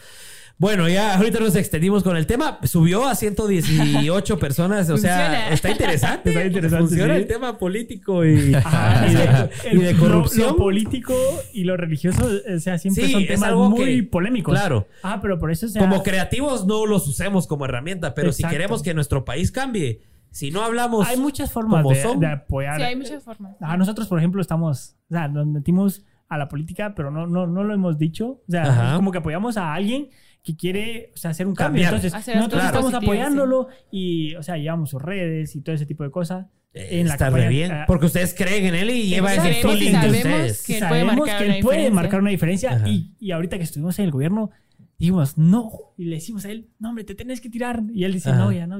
Bueno, 0.60 0.88
ya 0.88 1.14
ahorita 1.16 1.38
nos 1.38 1.54
extendimos 1.54 2.02
con 2.02 2.16
el 2.16 2.26
tema. 2.26 2.58
Subió 2.64 3.06
a 3.06 3.14
118 3.14 4.38
personas. 4.40 4.90
O 4.90 4.96
sea, 4.98 5.16
Funciona. 5.16 5.48
está 5.50 5.70
interesante. 5.70 6.28
Está 6.30 6.44
interesante, 6.46 6.86
Funciona 6.88 7.14
sí. 7.14 7.20
el 7.20 7.26
tema 7.28 7.58
político 7.58 8.24
y, 8.26 8.54
Ajá, 8.54 9.06
y 9.06 9.10
es 9.10 9.18
de, 9.18 9.50
que 9.70 9.76
y 9.76 9.78
de 9.78 9.90
el- 9.90 9.96
lo- 9.96 10.02
corrupción. 10.02 10.48
Lo, 10.48 10.56
político 10.56 11.14
y 11.52 11.62
lo 11.62 11.76
religioso, 11.76 12.28
o 12.54 12.58
sea, 12.58 12.76
siempre 12.78 13.06
Sí, 13.06 13.12
son 13.12 13.22
es 13.22 13.28
temas 13.28 13.48
algo 13.50 13.70
muy 13.70 13.84
que- 13.84 14.02
polémicos. 14.02 14.52
claro. 14.52 14.88
Ah, 15.04 15.20
pero 15.22 15.38
por 15.38 15.52
eso, 15.52 15.66
o 15.66 15.68
sea, 15.68 15.80
Como 15.80 16.02
creativos 16.02 16.66
no 16.66 16.86
los 16.86 17.06
usemos 17.06 17.46
como 17.46 17.64
herramienta, 17.64 18.14
pero 18.14 18.32
si 18.32 18.42
queremos 18.42 18.82
que 18.82 18.94
nuestro 18.94 19.24
país 19.24 19.52
cambie, 19.52 20.02
si 20.32 20.50
no 20.50 20.62
hablamos 20.64 21.06
hay 21.08 21.18
muchas 21.18 21.52
formas 21.52 21.82
como 21.84 21.94
de, 21.94 22.02
son. 22.02 22.18
de 22.18 22.26
apoyar. 22.26 22.76
Sí, 22.78 22.82
hay 22.82 22.96
muchas 22.96 23.22
formas. 23.22 23.54
Ajá, 23.60 23.76
nosotros, 23.76 24.08
por 24.08 24.18
ejemplo, 24.18 24.42
estamos, 24.42 24.96
o 25.08 25.14
sea, 25.14 25.28
nos 25.28 25.46
metimos 25.46 26.04
a 26.28 26.36
la 26.36 26.48
política, 26.48 26.94
pero 26.96 27.10
no, 27.12 27.26
no, 27.28 27.46
no 27.46 27.62
lo 27.64 27.72
hemos 27.72 27.96
dicho. 27.96 28.42
O 28.46 28.50
sea, 28.50 28.64
Ajá. 28.64 28.96
como 28.96 29.12
que 29.12 29.18
apoyamos 29.18 29.56
a 29.56 29.72
alguien 29.72 30.08
que 30.42 30.56
quiere, 30.56 31.12
o 31.14 31.16
sea, 31.16 31.30
hacer 31.30 31.46
un 31.46 31.54
cambio. 31.54 31.82
Cambiar. 31.82 31.94
Entonces, 31.94 32.14
Hacer 32.14 32.36
nosotros 32.36 32.62
cosas 32.62 32.74
estamos 32.74 32.94
apoyándolo 32.94 33.68
y, 33.90 34.34
o 34.36 34.42
sea, 34.42 34.56
llevamos 34.56 34.90
sus 34.90 35.02
redes 35.02 35.54
y 35.56 35.60
todo 35.60 35.74
ese 35.74 35.86
tipo 35.86 36.04
de 36.04 36.10
cosas. 36.10 36.46
Eh, 36.74 37.00
en 37.00 37.08
la 37.08 37.14
está 37.14 37.30
re 37.30 37.48
bien. 37.48 37.72
Porque 37.86 38.06
ustedes 38.06 38.34
creen 38.34 38.66
en 38.66 38.74
él 38.74 38.90
y 38.90 39.08
lleva 39.08 39.34
ese 39.34 39.54
feeling 39.54 40.00
de 40.00 40.10
ustedes. 40.10 40.66
que 40.66 40.78
él 40.78 40.78
puede 40.80 41.00
sabemos 41.00 41.16
marcar 41.16 41.38
que 41.38 41.44
una 41.44 41.56
él 41.56 41.62
puede 41.62 41.90
marcar 41.90 42.20
una 42.20 42.30
diferencia 42.30 42.82
y, 42.86 43.14
y 43.18 43.30
ahorita 43.32 43.56
que 43.56 43.64
estuvimos 43.64 43.98
en 43.98 44.06
el 44.06 44.10
gobierno, 44.10 44.50
dijimos, 44.98 45.38
no, 45.38 45.70
y 45.96 46.04
le 46.06 46.16
decimos 46.16 46.44
a 46.44 46.50
él, 46.50 46.68
no, 46.78 46.90
hombre, 46.90 47.04
te 47.04 47.14
tenés 47.14 47.40
que 47.40 47.48
tirar. 47.48 47.82
Y 47.92 48.04
él 48.04 48.12
dice, 48.12 48.30
Ajá. 48.30 48.38
no, 48.38 48.52
ya 48.52 48.66
no. 48.66 48.78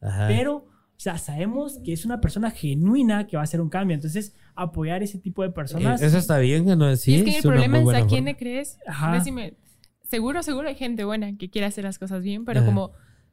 Ajá. 0.00 0.28
Pero, 0.28 0.56
o 0.56 1.00
sea, 1.00 1.18
sabemos 1.18 1.78
que 1.84 1.92
es 1.92 2.04
una 2.04 2.20
persona 2.20 2.50
genuina 2.50 3.26
que 3.26 3.36
va 3.36 3.42
a 3.42 3.44
hacer 3.44 3.60
un 3.60 3.68
cambio. 3.68 3.94
Entonces, 3.94 4.34
apoyar 4.54 5.02
ese 5.02 5.18
tipo 5.18 5.42
de 5.42 5.50
personas. 5.50 6.02
Eh, 6.02 6.06
Eso 6.06 6.18
está 6.18 6.38
bien, 6.38 6.64
¿no? 6.64 6.96
Sí, 6.96 7.12
y 7.12 7.14
es 7.16 7.22
que 7.22 7.30
el 7.30 7.36
es 7.36 7.42
problema 7.42 7.78
es 7.78 8.02
a 8.02 8.06
quién 8.06 8.24
le 8.24 8.36
crees. 8.36 8.78
Ajá. 8.86 9.12
Decime, 9.12 9.54
seguro, 10.08 10.42
seguro 10.42 10.68
hay 10.68 10.74
gente 10.74 11.04
buena 11.04 11.36
que 11.36 11.48
quiere 11.50 11.66
hacer 11.66 11.84
las 11.84 11.98
cosas 11.98 12.22
bien, 12.22 12.44
pero 12.44 12.60
Ajá. 12.60 12.66
como 12.66 12.92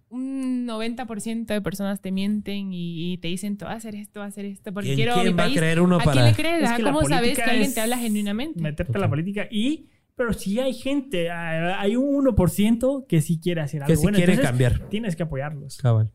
un 0.09 0.67
90% 0.67 1.45
de 1.47 1.61
personas 1.61 1.99
te 2.01 2.11
mienten 2.11 2.71
y, 2.71 3.13
y 3.13 3.17
te 3.17 3.27
dicen, 3.27 3.57
te 3.57 3.65
voy 3.65 3.73
a 3.73 3.77
hacer 3.77 3.95
esto, 3.95 4.19
voy 4.19 4.25
a 4.25 4.29
hacer 4.29 4.45
esto, 4.45 4.71
porque 4.73 4.91
¿En 4.91 4.95
quiero 4.95 5.13
a 5.13 5.15
quién 5.15 5.27
mi 5.27 5.33
va 5.33 5.43
a 5.43 5.47
país. 5.47 5.57
creer 5.57 5.81
uno 5.81 5.95
¿A 5.95 5.99
para- 5.99 6.11
quién 6.13 6.25
le 6.25 6.33
crees? 6.33 6.61
Es 6.63 6.67
Ajá, 6.69 6.77
que 6.77 6.83
la 6.83 6.91
¿Cómo 6.93 7.07
sabes 7.07 7.35
que 7.35 7.41
alguien 7.43 7.73
te 7.73 7.81
habla 7.81 7.97
genuinamente? 7.97 8.61
meterte 8.61 8.97
a 8.97 9.01
la 9.01 9.09
política 9.09 9.47
y 9.49 9.89
pero 10.15 10.31
si 10.31 10.59
hay 10.59 10.73
gente 10.73 11.29
ah, 11.29 11.81
hay 11.81 11.95
un 11.97 12.23
1% 12.25 13.05
que 13.07 13.19
sí 13.21 13.39
quiere 13.41 13.59
hacer 13.61 13.81
algo 13.83 13.91
Que 13.91 13.97
sí 13.97 14.03
bueno 14.03 14.15
quiere 14.17 14.33
entonces 14.33 14.49
cambiar. 14.49 14.89
tienes 14.89 15.15
que 15.17 15.23
apoyarlos 15.23 15.77
Cabal. 15.77 16.11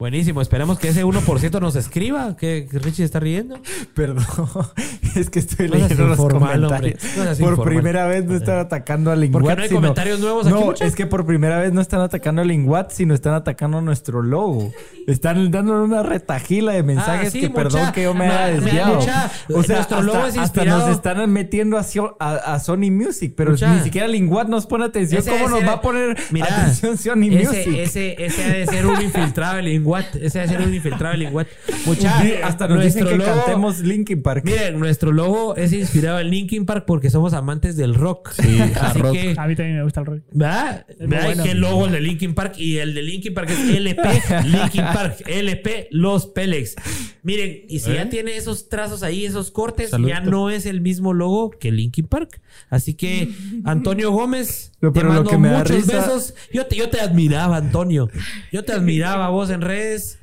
Buenísimo, 0.00 0.40
esperemos 0.40 0.78
que 0.78 0.88
ese 0.88 1.04
1% 1.04 1.60
nos 1.60 1.76
escriba, 1.76 2.34
que 2.34 2.66
Richie 2.72 3.04
está 3.04 3.20
riendo. 3.20 3.60
Perdón, 3.94 4.24
es 5.14 5.28
que 5.28 5.40
estoy 5.40 5.68
No 5.68 5.74
leyendo 5.74 6.06
los 6.08 6.18
informal, 6.18 6.54
comentarios. 6.54 7.04
No 7.18 7.24
por 7.24 7.30
informal. 7.50 7.66
primera 7.66 8.06
vez 8.06 8.24
no 8.24 8.34
están 8.34 8.58
atacando 8.60 9.10
a 9.10 9.16
Linguat. 9.16 9.42
Porque 9.42 9.56
no 9.56 9.62
hay 9.62 9.68
sino- 9.68 9.80
comentarios 9.82 10.20
nuevos 10.20 10.46
aquí, 10.46 10.54
No, 10.58 10.72
es 10.72 10.94
que 10.96 11.04
por 11.06 11.26
primera 11.26 11.58
vez 11.58 11.74
no 11.74 11.82
están 11.82 12.00
atacando 12.00 12.40
a 12.40 12.46
Linguat, 12.46 12.90
sino 12.92 13.12
están 13.12 13.34
atacando 13.34 13.82
nuestro 13.82 14.22
logo. 14.22 14.72
Están 15.06 15.50
dando 15.50 15.84
una 15.84 16.02
retajila 16.02 16.72
de 16.72 16.82
mensajes 16.82 17.28
Ah, 17.28 17.30
sí, 17.30 17.40
que 17.40 17.48
mucha. 17.50 17.62
perdón 17.62 17.92
que 17.92 18.02
yo 18.04 18.14
me 18.14 18.26
haya 18.26 18.46
desviado. 18.58 18.94
mucha. 19.00 19.26
O 19.26 19.62
sea, 19.62 19.76
Nuestro 19.76 19.76
hasta, 19.76 20.00
logo 20.00 20.26
es 20.26 20.38
hasta 20.38 20.64
nos 20.64 20.88
están 20.88 21.30
metiendo 21.30 21.76
a, 21.76 21.84
a- 22.18 22.54
a 22.54 22.58
Sony 22.60 22.90
Music, 22.90 23.34
pero 23.36 23.50
Mucha. 23.50 23.74
ni 23.74 23.82
siquiera 23.82 24.08
Linguat 24.08 24.48
nos 24.48 24.64
pone 24.66 24.86
atención. 24.86 25.20
Ese- 25.20 25.30
¿Cómo 25.30 25.50
nos 25.50 25.62
va 25.62 25.72
a 25.74 25.80
poner 25.82 26.16
Mira, 26.30 26.46
atención 26.46 26.96
Sony 26.96 27.24
ese, 27.36 27.44
Music? 27.46 27.74
Ese, 27.76 28.24
ese 28.24 28.44
ha 28.44 28.48
de 28.54 28.66
ser 28.66 28.86
un 28.86 29.02
infiltrado 29.02 29.58
en 29.58 29.66
Linguat. 29.66 29.89
Ese 29.98 30.38
ha 30.38 30.42
de 30.42 30.48
ser 30.48 30.60
un 30.62 30.74
infiltrado 30.74 31.14
en 31.14 31.20
Linguat. 31.20 31.48
Mucha, 31.86 32.20
Sí, 32.22 32.32
hasta 32.42 32.68
nos 32.68 32.82
dicen 32.84 33.04
que 33.04 33.10
nuestro 33.16 33.26
logo- 33.34 33.42
cantemos 33.44 33.78
Linkin 33.80 34.22
Park. 34.22 34.44
Miren, 34.44 34.78
nuestro 34.78 35.12
logo 35.12 35.56
es 35.56 35.72
inspirado 35.72 36.20
en 36.20 36.30
Linkin 36.30 36.66
Park 36.66 36.84
porque 36.86 37.10
somos 37.10 37.32
amantes 37.32 37.76
del 37.76 37.94
rock. 37.94 38.30
Sí, 38.32 38.58
Así 38.80 38.98
rock. 39.00 39.12
que, 39.12 39.34
a 39.36 39.46
mí 39.46 39.56
también 39.56 39.76
me 39.76 39.82
gusta 39.84 40.00
el 40.00 40.06
rock 40.06 40.20
¿verdad? 40.32 40.86
¿Verdad? 40.98 41.24
bueno. 41.26 41.44
Que 41.44 41.50
el 41.52 41.58
logo 41.60 41.86
el 41.86 41.92
de 41.92 42.00
Linkin 42.00 42.34
Park 42.34 42.54
y 42.58 42.76
el 42.78 42.94
de 42.94 43.02
Linkin 43.02 43.34
Park 43.34 43.50
es 43.50 43.58
LP 43.76 44.02
Linkin 44.46 44.84
Park, 44.84 45.22
LP 45.26 45.88
Los 45.90 46.26
Pelex. 46.26 46.74
Miren, 47.22 47.64
y 47.68 47.80
si 47.80 47.90
¿Eh? 47.90 47.94
ya 47.96 48.08
tiene 48.08 48.36
esos 48.36 48.68
trazos 48.68 49.02
ahí, 49.02 49.26
esos 49.26 49.50
cortes, 49.50 49.90
Saludito. 49.90 50.14
ya 50.18 50.20
no 50.24 50.48
es 50.50 50.64
el 50.66 50.80
mismo 50.80 51.12
logo 51.12 51.50
que 51.50 51.70
Linkin 51.70 52.06
Park. 52.06 52.40
Así 52.70 52.94
que, 52.94 53.28
Antonio 53.64 54.10
Gómez, 54.10 54.72
No, 54.80 54.92
te 54.92 55.02
lo 55.02 55.08
mando 55.10 55.30
que 55.30 55.36
me 55.38 55.48
da 55.48 55.58
muchos 55.58 55.76
risa- 55.76 56.00
besos. 56.00 56.34
Yo 56.52 56.66
te, 56.66 56.76
yo 56.76 56.88
te 56.88 57.00
admiraba, 57.00 57.56
Antonio. 57.58 58.08
Yo 58.52 58.64
te 58.64 58.72
admiraba 58.72 59.26
a 59.26 59.30
vos 59.30 59.50
en 59.50 59.60
redes. 59.70 60.18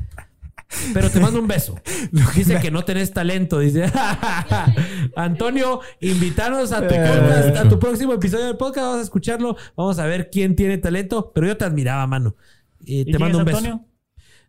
Pero 0.94 1.10
te 1.10 1.20
mando 1.22 1.40
un 1.40 1.48
beso. 1.48 1.80
Dice 2.36 2.60
que 2.60 2.72
no 2.72 2.84
tenés 2.84 3.14
talento. 3.14 3.60
Dice 3.60 3.90
Antonio, 5.16 5.80
invítanos 6.02 6.72
a 6.74 6.86
tu 6.88 6.94
Eh. 6.94 6.98
podcast, 7.08 7.56
a 7.58 7.70
tu 7.70 7.80
próximo 7.80 8.14
episodio 8.14 8.46
del 8.48 8.58
podcast. 8.58 8.84
Vamos 8.86 9.00
a 9.00 9.04
escucharlo. 9.04 9.56
Vamos 9.78 9.98
a 10.00 10.06
ver 10.06 10.30
quién 10.30 10.56
tiene 10.56 10.78
talento. 10.78 11.32
Pero 11.34 11.48
yo 11.48 11.58
te 11.58 11.66
admiraba, 11.66 12.06
mano. 12.06 12.36
Eh, 12.82 13.04
¿Y 13.08 13.12
te 13.12 13.18
mando 13.18 13.40
un 13.40 13.46
beso. 13.46 13.58
Antonio? 13.60 13.86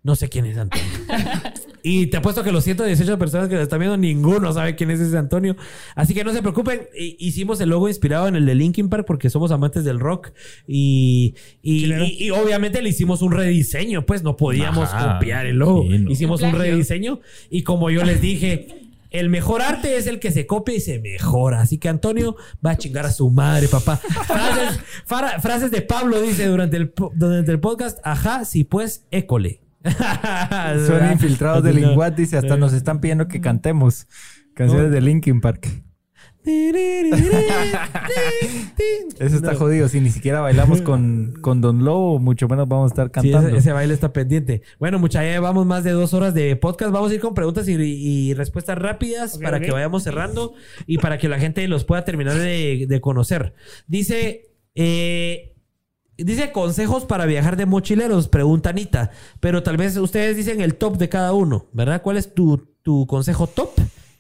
No 0.03 0.17
sé 0.17 0.29
quién 0.29 0.47
es 0.47 0.59
Antonio. 0.59 0.87
Y 1.83 2.07
te 2.09 2.17
apuesto 2.19 2.43
que 2.45 2.53
los 2.53 2.65
118 2.65 3.19
personas 3.19 3.49
que 3.49 3.55
lo 3.57 3.63
están 3.63 3.79
viendo, 3.79 3.97
ninguno 3.97 4.53
sabe 4.53 4.75
quién 4.77 4.91
es 4.91 5.01
ese 5.01 5.17
Antonio. 5.19 5.57
Así 5.95 6.15
que 6.15 6.25
no 6.25 6.33
se 6.33 6.41
preocupen. 6.43 6.83
hi- 6.99 7.17
Hicimos 7.19 7.61
el 7.61 7.69
logo 7.71 7.89
inspirado 7.89 8.29
en 8.29 8.37
el 8.37 8.47
de 8.47 8.55
Linkin 8.55 8.89
Park 8.89 9.05
porque 9.07 9.31
somos 9.31 9.51
amantes 9.51 9.85
del 9.85 10.01
rock. 10.01 10.31
Y, 10.67 11.35
y, 11.63 11.81
Chileno. 11.81 12.05
y- 12.05 12.25
y 12.25 12.31
obviamente 12.31 12.83
le 12.83 12.89
hicimos 12.91 13.23
un 13.23 13.33
rediseño. 13.33 14.05
Pues 14.07 14.23
no 14.23 14.37
podíamos 14.37 14.89
Ajá, 14.93 15.15
copiar 15.15 15.47
el 15.47 15.57
logo. 15.57 15.83
sí, 15.83 15.99
no. 15.99 16.11
Hicimos 16.11 16.43
un 16.43 16.53
rediseño. 16.53 17.21
Y 17.51 17.63
como 17.63 17.91
yo 17.91 18.05
les 18.05 18.21
dije. 18.21 18.69
El 19.11 19.31
mejor 19.31 19.63
arte 19.63 19.97
es 19.97 20.07
el 20.07 20.21
que 20.21 20.31
se 20.31 20.47
copia 20.47 20.75
y 20.75 20.81
se 20.81 20.99
mejora. 20.99 21.63
Así 21.63 21.79
que 21.79 21.89
Antonio 21.89 22.37
va 22.65 22.73
a 22.73 22.77
chingar 22.77 23.07
a 23.07 23.11
su 23.11 23.31
madre, 23.31 23.67
papá. 23.67 23.97
Frases, 23.97 24.81
frases 25.41 25.71
de 25.71 25.81
Pablo 25.81 26.21
dice 26.21 26.45
durante 26.47 26.77
el, 26.77 26.93
durante 27.15 27.51
el 27.51 27.59
podcast. 27.59 27.99
Ajá, 28.05 28.45
sí, 28.45 28.65
pues, 28.65 29.07
école. 29.11 29.63
Son 30.87 31.13
infiltrados 31.13 31.63
de 31.65 31.73
Linguat, 31.73 32.15
dice, 32.17 32.37
hasta 32.37 32.57
nos 32.57 32.73
están 32.73 33.01
pidiendo 33.01 33.29
que 33.29 33.41
cantemos 33.41 34.07
canciones 34.55 34.91
de 34.91 35.01
Linkin 35.01 35.41
Park. 35.41 35.69
Eso 39.19 39.37
está 39.37 39.53
No. 39.53 39.59
jodido. 39.59 39.89
Si 39.89 40.01
ni 40.01 40.11
siquiera 40.11 40.41
bailamos 40.41 40.81
con, 40.83 41.35
con 41.43 41.61
Don 41.61 41.85
Lobo, 41.85 42.19
mucho 42.19 42.49
menos 42.49 42.67
vamos 42.69 42.91
a 42.91 42.95
estar 42.95 43.07
Sí, 43.23 43.31
cantando. 43.31 43.49
ese, 43.49 43.59
ese 43.59 43.73
baile 43.73 43.93
está 43.95 44.13
pendiente. 44.13 44.63
Bueno, 44.79 44.99
muchachos, 44.99 45.27
ya 45.27 45.33
llevamos 45.33 45.67
más 45.67 45.85
de 45.85 45.91
dos 45.93 46.15
horas 46.15 46.35
de 46.35 46.57
podcast. 46.57 46.93
Vamos 46.93 47.11
a 47.11 47.15
ir 47.15 47.21
con 47.21 47.35
preguntas 47.35 47.69
y, 47.69 47.73
y 47.75 48.35
respuestas 48.35 48.79
rápidas 48.79 49.39
para 49.39 49.61
que 49.61 49.71
vayamos 49.71 50.03
cerrando 50.05 50.55
y 50.87 50.99
para 50.99 51.19
que 51.19 51.29
la 51.29 51.39
gente 51.39 51.67
los 51.69 51.85
pueda 51.85 52.05
terminar 52.05 52.35
de, 52.37 52.87
de 52.89 53.01
conocer. 53.01 53.55
Dice, 53.87 54.47
eh, 54.75 55.55
dice 56.25 56.53
consejos 56.53 57.05
para 57.05 57.25
viajar 57.27 57.57
de 57.57 57.67
mochileros, 57.67 58.29
pregunta 58.29 58.71
Anita. 58.71 59.11
Pero 59.41 59.63
tal 59.63 59.77
vez 59.77 59.97
ustedes 59.97 60.37
dicen 60.37 60.61
el 60.61 60.75
top 60.77 60.97
de 60.99 61.09
cada 61.09 61.33
uno, 61.33 61.67
¿verdad? 61.73 62.03
¿Cuál 62.03 62.17
es 62.17 62.35
tu, 62.35 62.59
tu 62.83 63.07
consejo 63.07 63.47
top? 63.47 63.71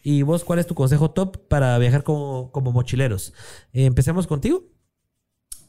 Y 0.02 0.22
vos, 0.22 0.44
¿cuál 0.44 0.58
es 0.60 0.66
tu 0.66 0.74
consejo 0.74 1.10
top 1.10 1.36
para 1.48 1.76
viajar 1.78 2.02
como, 2.04 2.50
como 2.52 2.72
mochileros? 2.72 3.34
Eh, 3.72 3.84
Empecemos 3.84 4.26
contigo. 4.26 4.62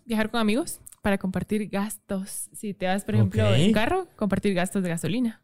Viajar 0.05 0.29
con 0.31 0.39
amigos 0.39 0.79
para 1.01 1.17
compartir 1.17 1.67
gastos. 1.69 2.49
Si 2.53 2.73
te 2.73 2.85
vas, 2.87 3.03
por 3.03 3.15
ejemplo, 3.15 3.47
Ok. 3.47 3.55
en 3.57 3.73
carro, 3.73 4.07
compartir 4.15 4.53
gastos 4.53 4.83
de 4.83 4.89
gasolina. 4.89 5.41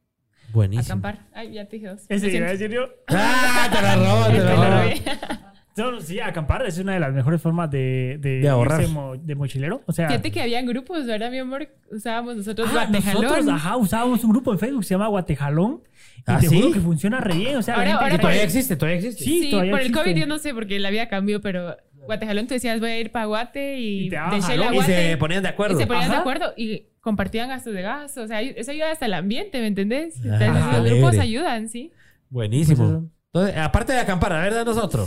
Buenísimo. 0.54 0.84
Acampar. 0.86 1.28
Ay, 1.34 1.54
ya 1.54 1.68
te 1.68 1.78
dije 1.78 1.88
dos. 1.90 2.02
ese 2.08 2.28
Lo 2.30 2.36
iba 2.38 2.46
a 2.46 2.50
siento. 2.50 2.52
decir 2.52 2.72
yo 2.72 2.88
¡Ah! 3.08 3.70
Te 3.72 3.82
la 3.82 3.96
robo, 3.96 4.26
te 4.28 4.44
la 4.44 4.84
robo. 4.84 5.55
No, 5.78 6.00
sí, 6.00 6.20
acampar 6.22 6.66
es 6.66 6.78
una 6.78 6.94
de 6.94 7.00
las 7.02 7.14
mejores 7.14 7.42
formas 7.42 7.70
de, 7.70 8.18
de, 8.22 8.40
De 8.40 8.48
ahorrar. 8.48 8.88
mo- 8.88 9.18
de 9.18 9.36
mochilero. 9.36 9.82
O 9.86 9.92
sea, 9.92 10.08
Fíjate 10.08 10.32
que 10.32 10.42
habían 10.42 10.66
grupos, 10.66 11.06
¿verdad, 11.06 11.30
mi 11.32 11.40
amor? 11.40 11.68
Usábamos 11.92 12.38
nosotros 12.38 12.68
ah, 12.72 12.86
Guatejalón. 12.88 13.24
nosotros, 13.24 13.48
ajá, 13.50 13.76
usábamos 13.76 14.24
un 14.24 14.32
grupo 14.32 14.54
en 14.54 14.60
Facebook 14.60 14.82
que 14.82 14.88
se 14.88 14.94
llama 14.94 15.08
Guatejalón. 15.08 15.82
Y 16.20 16.22
¿Ah, 16.28 16.40
te 16.40 16.48
sí? 16.48 16.62
juro 16.62 16.72
que 16.74 16.80
funciona 16.80 17.20
re 17.20 17.36
bien. 17.36 17.58
O 17.58 17.62
sea, 17.62 17.74
Ahora- 17.76 17.88
gente 17.88 18.04
ahora 18.04 18.16
que 18.16 18.22
Todavía 18.22 18.44
existe, 18.44 18.76
todavía 18.78 19.00
existe. 19.00 19.24
Sí, 19.24 19.42
Sí, 19.44 19.50
todavía 19.52 19.72
por 19.74 19.82
el. 19.82 19.92
COVID 19.92 20.16
yo 20.16 20.28
no 20.28 20.38
sé, 20.40 20.54
porque 20.54 20.80
la 20.80 20.90
vida 20.92 21.10
cambió, 21.10 21.42
pero 21.42 21.76
Guatejalón 22.06 22.48
tú 22.48 22.54
decías 22.54 22.80
voy 22.80 22.92
a 22.92 23.00
ir 23.00 23.12
para 23.12 23.26
Guate 23.26 23.78
y, 23.80 24.06
Y 24.06 24.10
te 24.10 24.16
de 24.16 24.22
Shell 24.42 24.62
a 24.64 24.66
jalón. 24.68 24.76
Y 24.76 24.82
se 24.82 25.18
ponían 25.18 25.44
de 25.44 25.50
acuerdo. 25.50 25.78
Y 25.78 25.82
se 25.82 25.88
ponían 25.88 26.10
de 26.10 26.16
acuerdo 26.18 26.54
y 26.56 26.84
compartían 27.02 27.50
gastos 27.50 27.74
de 27.74 27.82
gas. 27.82 28.18
O 28.18 28.28
sea, 28.28 28.42
eso 28.42 28.72
ayuda 28.72 28.92
hasta 28.92 29.08
el 29.08 29.14
ambiente, 29.14 29.60
¿me 29.60 29.68
entendés? 29.68 30.16
Ah, 30.20 30.22
Entonces, 30.24 30.48
los 30.54 30.64
alegre. 30.64 31.00
grupos 31.00 31.18
ayudan, 31.20 31.68
sí. 31.68 31.92
Buenísimo. 32.30 32.88
Pues. 32.88 33.12
Entonces, 33.34 33.58
aparte 33.58 33.92
de 33.92 34.00
acampar, 34.00 34.32
a 34.32 34.42
ver, 34.42 34.54
danos 34.54 34.78
otro. 34.78 35.06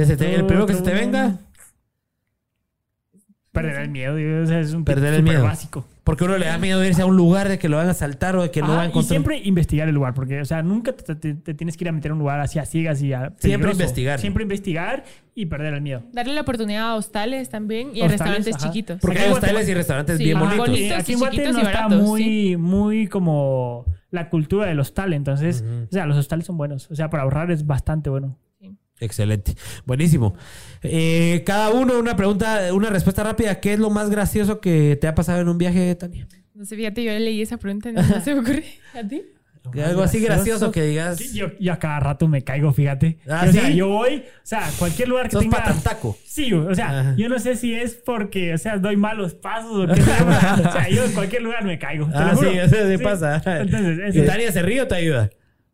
Que 0.00 0.06
se 0.06 0.16
te- 0.16 0.34
el 0.34 0.46
primero 0.46 0.66
que 0.66 0.74
se 0.74 0.82
te 0.82 0.92
venga, 0.94 1.36
Perder 3.52 3.80
el 3.80 3.88
miedo, 3.90 4.14
digo, 4.14 4.42
o 4.42 4.46
sea, 4.46 4.60
es 4.60 4.72
un 4.74 4.84
Perder 4.84 5.12
el 5.14 5.22
miedo. 5.24 5.42
básico. 5.42 5.84
porque 6.04 6.24
uno 6.24 6.38
le 6.38 6.46
da 6.46 6.56
miedo 6.58 6.84
irse 6.84 7.02
a 7.02 7.06
un 7.06 7.16
lugar 7.16 7.48
de 7.48 7.58
que 7.58 7.68
lo 7.68 7.76
van 7.76 7.86
a 7.88 7.90
asaltar 7.90 8.34
o 8.36 8.42
de 8.42 8.50
que 8.50 8.62
no 8.62 8.68
va 8.68 8.82
a 8.82 8.84
y 8.84 8.88
encontrar. 8.88 9.08
siempre 9.08 9.38
investigar 9.44 9.88
el 9.88 9.94
lugar, 9.94 10.14
porque, 10.14 10.40
o 10.40 10.44
sea, 10.44 10.62
nunca 10.62 10.92
te, 10.92 11.14
te- 11.14 11.34
te 11.34 11.54
tienes 11.54 11.76
que 11.76 11.84
ir 11.84 11.88
a 11.88 11.92
meter 11.92 12.10
a 12.12 12.14
un 12.14 12.20
lugar 12.20 12.40
así 12.40 12.58
a 12.58 12.64
ciegas 12.64 13.00
y 13.02 13.12
a 13.12 13.30
peligroso. 13.30 13.72
investigar. 13.72 14.18
Siempre 14.20 14.42
investigar 14.44 15.04
y 15.34 15.46
perder 15.46 15.74
el 15.74 15.80
miedo. 15.82 16.02
Darle 16.12 16.34
la 16.34 16.40
oportunidad 16.42 16.90
a 16.90 16.94
hostales 16.94 17.48
también 17.50 17.90
y 17.94 18.02
a 18.02 18.08
restaurantes 18.08 18.54
ajá. 18.56 18.66
chiquitos. 18.66 19.00
Porque 19.00 19.18
hay 19.18 19.30
hostales 19.32 19.68
y 19.68 19.74
restaurantes 19.74 20.18
Sí, 20.18 20.24
bien 20.24 20.36
ajá. 20.36 20.46
bonitos. 20.46 20.68
Bonitos. 20.68 20.98
aquí 20.98 21.12
en 21.12 21.18
Guate 21.18 21.52
no 21.52 21.58
está 21.58 21.62
baratos, 21.86 22.02
muy, 22.02 22.56
muy 22.56 23.06
como 23.08 23.84
la 24.10 24.30
cultura 24.30 24.66
del 24.66 24.80
hostal, 24.80 25.12
entonces, 25.12 25.64
o 25.90 25.92
sea, 25.92 26.06
los 26.06 26.16
hostales 26.16 26.46
son 26.46 26.56
buenos. 26.56 26.88
O 26.90 26.94
sea, 26.96 27.10
para 27.10 27.24
ahorrar 27.24 27.50
es 27.50 27.66
bastante 27.66 28.10
bueno. 28.10 28.36
Excelente. 29.00 29.54
Buenísimo. 29.86 30.34
Eh, 30.82 31.42
cada 31.46 31.70
uno 31.70 31.98
una 31.98 32.16
pregunta, 32.16 32.72
una 32.72 32.90
respuesta 32.90 33.22
rápida. 33.22 33.60
¿Qué 33.60 33.72
es 33.74 33.78
lo 33.78 33.90
más 33.90 34.10
gracioso 34.10 34.60
que 34.60 34.96
te 35.00 35.08
ha 35.08 35.14
pasado 35.14 35.40
en 35.40 35.48
un 35.48 35.58
viaje, 35.58 35.94
Tania? 35.94 36.26
No 36.54 36.64
sé, 36.64 36.76
fíjate, 36.76 37.02
yo 37.02 37.12
leí 37.12 37.40
esa 37.42 37.56
pregunta 37.56 37.88
y 37.90 37.92
no, 37.92 38.02
no 38.02 38.20
se 38.20 38.34
me 38.34 38.40
ocurre. 38.40 38.64
¿A 38.94 39.06
ti? 39.06 39.22
Algo 39.84 40.02
así 40.02 40.20
gracioso 40.20 40.72
que 40.72 40.82
digas. 40.82 41.18
Sí, 41.18 41.34
Yo, 41.36 41.48
yo 41.60 41.72
a 41.74 41.78
cada 41.78 42.00
rato 42.00 42.26
me 42.28 42.42
caigo, 42.42 42.72
fíjate. 42.72 43.18
¿Ah, 43.28 43.44
o 43.46 43.52
sea, 43.52 43.68
yo 43.68 43.88
voy, 43.88 44.24
o 44.26 44.40
sea, 44.42 44.66
cualquier 44.78 45.08
lugar 45.08 45.26
que 45.26 45.32
Sos 45.32 45.42
tenga... 45.42 45.58
patantaco. 45.58 46.16
Sí, 46.24 46.50
o 46.54 46.74
sea, 46.74 47.00
Ajá. 47.00 47.14
yo 47.18 47.28
no 47.28 47.38
sé 47.38 47.56
si 47.56 47.74
es 47.74 47.92
porque, 47.94 48.54
o 48.54 48.58
sea, 48.58 48.78
doy 48.78 48.96
malos 48.96 49.34
pasos 49.34 49.84
o 49.90 49.94
qué 49.94 50.00
sea. 50.02 50.56
o 50.66 50.72
sea, 50.72 50.88
yo 50.88 51.04
en 51.04 51.12
cualquier 51.12 51.42
lugar 51.42 51.64
me 51.64 51.78
caigo. 51.78 52.06
te 52.06 52.16
Ah, 52.16 52.30
lo 52.32 52.36
juro. 52.38 52.50
sí, 52.52 52.58
eso 52.58 52.76
sí 52.90 52.98
pasa. 53.04 53.36
Entonces, 53.60 54.14
¿Y 54.14 54.18
ese- 54.20 54.22
Tania 54.22 54.50
se 54.50 54.62
ríe 54.62 54.80
o 54.80 54.88
te 54.88 54.94
ayuda? 54.94 55.28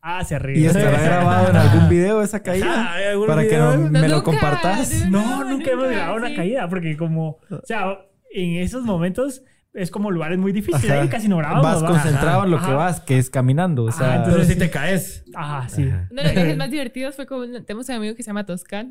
Ah, 0.08 0.24
se 0.24 0.38
ríe. 0.38 0.60
¿Y 0.60 0.66
estará 0.66 1.00
grabado 1.02 1.50
en 1.50 1.56
algún 1.56 1.88
video 1.88 2.22
esa 2.22 2.40
caída? 2.40 2.72
Ajá, 2.82 2.94
¿hay 2.94 3.04
algún 3.06 3.26
Para 3.26 3.42
que 3.42 3.48
video? 3.48 3.76
no- 3.76 3.90
No, 3.90 4.00
me 4.00 4.08
lo 4.08 4.22
compartas. 4.22 5.06
No, 5.10 5.42
nunca 5.42 5.70
hemos 5.72 5.88
grabado 5.88 6.14
una 6.16 6.32
caída 6.34 6.68
porque 6.68 6.96
como, 6.96 7.38
o 7.50 7.60
sea, 7.64 7.98
en 8.32 8.56
esos 8.62 8.84
momentos 8.84 9.42
es 9.74 9.90
como 9.90 10.10
lugares 10.12 10.38
muy 10.38 10.52
difíciles. 10.52 10.90
Ahí 10.90 11.08
casi 11.08 11.26
no 11.28 11.36
grabamos. 11.38 11.64
Vas 11.64 11.82
¿va? 11.82 11.88
concentrado 11.88 12.44
en 12.44 12.50
lo 12.52 12.62
que 12.62 12.70
vas, 12.72 13.00
que 13.00 13.18
es 13.18 13.30
caminando. 13.30 13.84
O 13.84 13.88
Ajá, 13.88 13.98
sea, 13.98 14.16
entonces- 14.16 14.34
Pero 14.46 14.52
si 14.54 14.58
te 14.58 14.70
caes. 14.70 15.24
Ajá, 15.34 15.68
sí. 15.68 15.82
Uno 15.82 16.04
de 16.08 16.22
los 16.22 16.32
viajes 16.34 16.56
más 16.56 16.70
divertidos 16.70 17.16
fue 17.16 17.26
con... 17.26 17.64
Tenemos 17.64 17.88
un 17.88 17.94
amigo 17.96 18.14
que 18.14 18.22
se 18.22 18.28
llama 18.28 18.46
Toscano. 18.46 18.90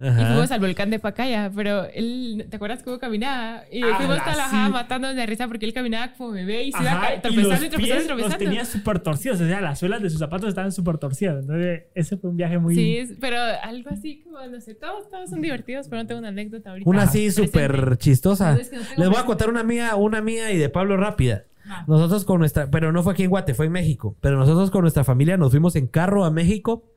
Y 0.00 0.10
fuimos 0.10 0.50
al 0.50 0.58
volcán 0.60 0.90
de 0.90 0.98
Pacaya, 0.98 1.52
pero 1.54 1.84
él, 1.84 2.46
¿te 2.50 2.56
acuerdas 2.56 2.82
cómo 2.82 2.98
caminaba? 2.98 3.62
Y 3.70 3.80
Ah, 3.84 3.94
fuimos 3.96 4.18
toda 4.18 4.34
la 4.34 4.50
sí. 4.50 4.56
matándonos 4.72 5.14
de 5.16 5.24
risa 5.24 5.46
porque 5.46 5.66
él 5.66 5.72
caminaba 5.72 6.12
como 6.14 6.32
bebé 6.32 6.64
y 6.64 6.72
se 6.72 6.82
iba 6.82 6.92
Ajá, 6.92 7.14
y 7.14 7.20
tropezando 7.20 7.48
los 7.50 7.62
y 7.62 7.68
tropezando 7.68 7.76
y 7.78 7.84
pies 7.86 7.96
los 7.96 8.06
tropezando. 8.08 8.38
tenía 8.38 8.64
súper 8.64 8.98
torcidos. 8.98 9.40
O 9.40 9.46
sea, 9.46 9.60
las 9.60 9.78
suelas 9.78 10.02
de 10.02 10.10
sus 10.10 10.18
zapatos 10.18 10.48
estaban 10.48 10.72
súper 10.72 10.98
torcidas. 10.98 11.40
Entonces, 11.40 11.84
ese 11.94 12.16
fue 12.16 12.30
un 12.30 12.36
viaje 12.36 12.58
muy... 12.58 12.74
Sí, 12.74 13.16
pero 13.20 13.36
algo 13.62 13.90
así 13.90 14.20
como, 14.22 14.44
no 14.44 14.60
sé, 14.60 14.74
todos, 14.74 15.08
todos 15.08 15.30
son 15.30 15.40
divertidos, 15.40 15.86
pero 15.88 16.02
no 16.02 16.08
tengo 16.08 16.18
una 16.18 16.28
anécdota 16.28 16.70
ahorita. 16.70 16.90
Una 16.90 17.02
así 17.04 17.30
súper 17.30 17.96
chistosa. 17.98 18.54
No, 18.54 18.60
es 18.60 18.68
que 18.70 18.76
no 18.76 18.82
tengo 18.82 19.00
Les 19.00 19.08
voy 19.08 19.18
a 19.18 19.24
contar 19.24 19.48
una 19.48 19.62
mía, 19.62 19.94
una 19.94 20.20
mía 20.20 20.50
y 20.50 20.58
de 20.58 20.68
Pablo 20.70 20.96
rápida. 20.96 21.44
Ah. 21.68 21.84
Nosotros 21.86 22.24
con 22.24 22.40
nuestra, 22.40 22.68
pero 22.70 22.90
no 22.92 23.02
fue 23.04 23.12
aquí 23.12 23.22
en 23.22 23.30
Guate, 23.30 23.54
fue 23.54 23.66
en 23.66 23.72
México. 23.72 24.16
Pero 24.20 24.36
nosotros 24.36 24.70
con 24.72 24.80
nuestra 24.82 25.04
familia 25.04 25.36
nos 25.36 25.50
fuimos 25.52 25.76
en 25.76 25.86
carro 25.86 26.24
a 26.24 26.30
México. 26.32 26.90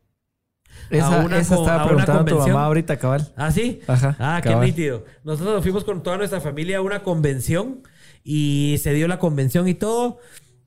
Esa, 0.90 1.22
a 1.22 1.26
una 1.26 1.40
esa 1.40 1.56
a 1.56 1.58
estaba 1.58 1.78
una 1.78 1.86
preguntando 1.86 2.22
a 2.22 2.26
tu 2.26 2.50
mamá 2.50 2.66
ahorita, 2.66 2.98
cabal. 2.98 3.32
¿Ah, 3.36 3.52
sí? 3.52 3.82
Ajá. 3.88 4.16
Ah, 4.20 4.42
qué 4.44 4.56
nítido. 4.56 5.06
Nosotros 5.24 5.56
nos 5.56 5.64
fuimos 5.64 5.84
con 5.84 6.04
toda 6.04 6.18
nuestra 6.18 6.42
familia 6.42 6.78
a 6.78 6.82
una 6.82 7.04
convención 7.04 7.84
y 8.24 8.78
se 8.82 8.94
dio 8.94 9.08
la 9.08 9.20
convención 9.20 9.68
y 9.68 9.74
todo, 9.74 10.20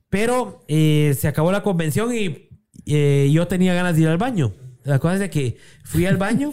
pero 0.09 0.63
eh, 0.67 1.15
se 1.19 1.27
acabó 1.27 1.51
la 1.51 1.63
convención 1.63 2.15
y 2.15 2.49
eh, 2.85 3.29
yo 3.31 3.47
tenía 3.47 3.73
ganas 3.73 3.95
de 3.95 4.03
ir 4.03 4.07
al 4.07 4.17
baño. 4.17 4.53
La 4.83 4.99
cosa 4.99 5.15
es 5.15 5.19
de 5.19 5.29
que 5.29 5.57
fui 5.83 6.05
al 6.05 6.17
baño 6.17 6.51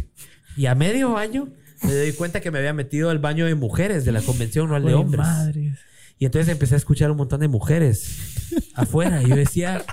y 0.56 0.66
a 0.66 0.74
medio 0.74 1.12
baño 1.12 1.48
me 1.82 1.92
doy 1.92 2.12
cuenta 2.12 2.40
que 2.40 2.50
me 2.50 2.58
había 2.58 2.72
metido 2.72 3.10
al 3.10 3.18
baño 3.18 3.46
de 3.46 3.54
mujeres 3.54 4.04
de 4.04 4.12
la 4.12 4.22
convención, 4.22 4.68
no 4.68 4.76
al 4.76 4.84
de 4.84 4.94
hombres. 4.94 5.20
madres. 5.20 5.78
Y 6.18 6.24
entonces 6.24 6.50
empecé 6.50 6.74
a 6.74 6.78
escuchar 6.78 7.10
un 7.10 7.16
montón 7.16 7.40
de 7.40 7.48
mujeres 7.48 8.52
afuera. 8.74 9.22
Y 9.22 9.28
yo 9.28 9.36
decía, 9.36 9.84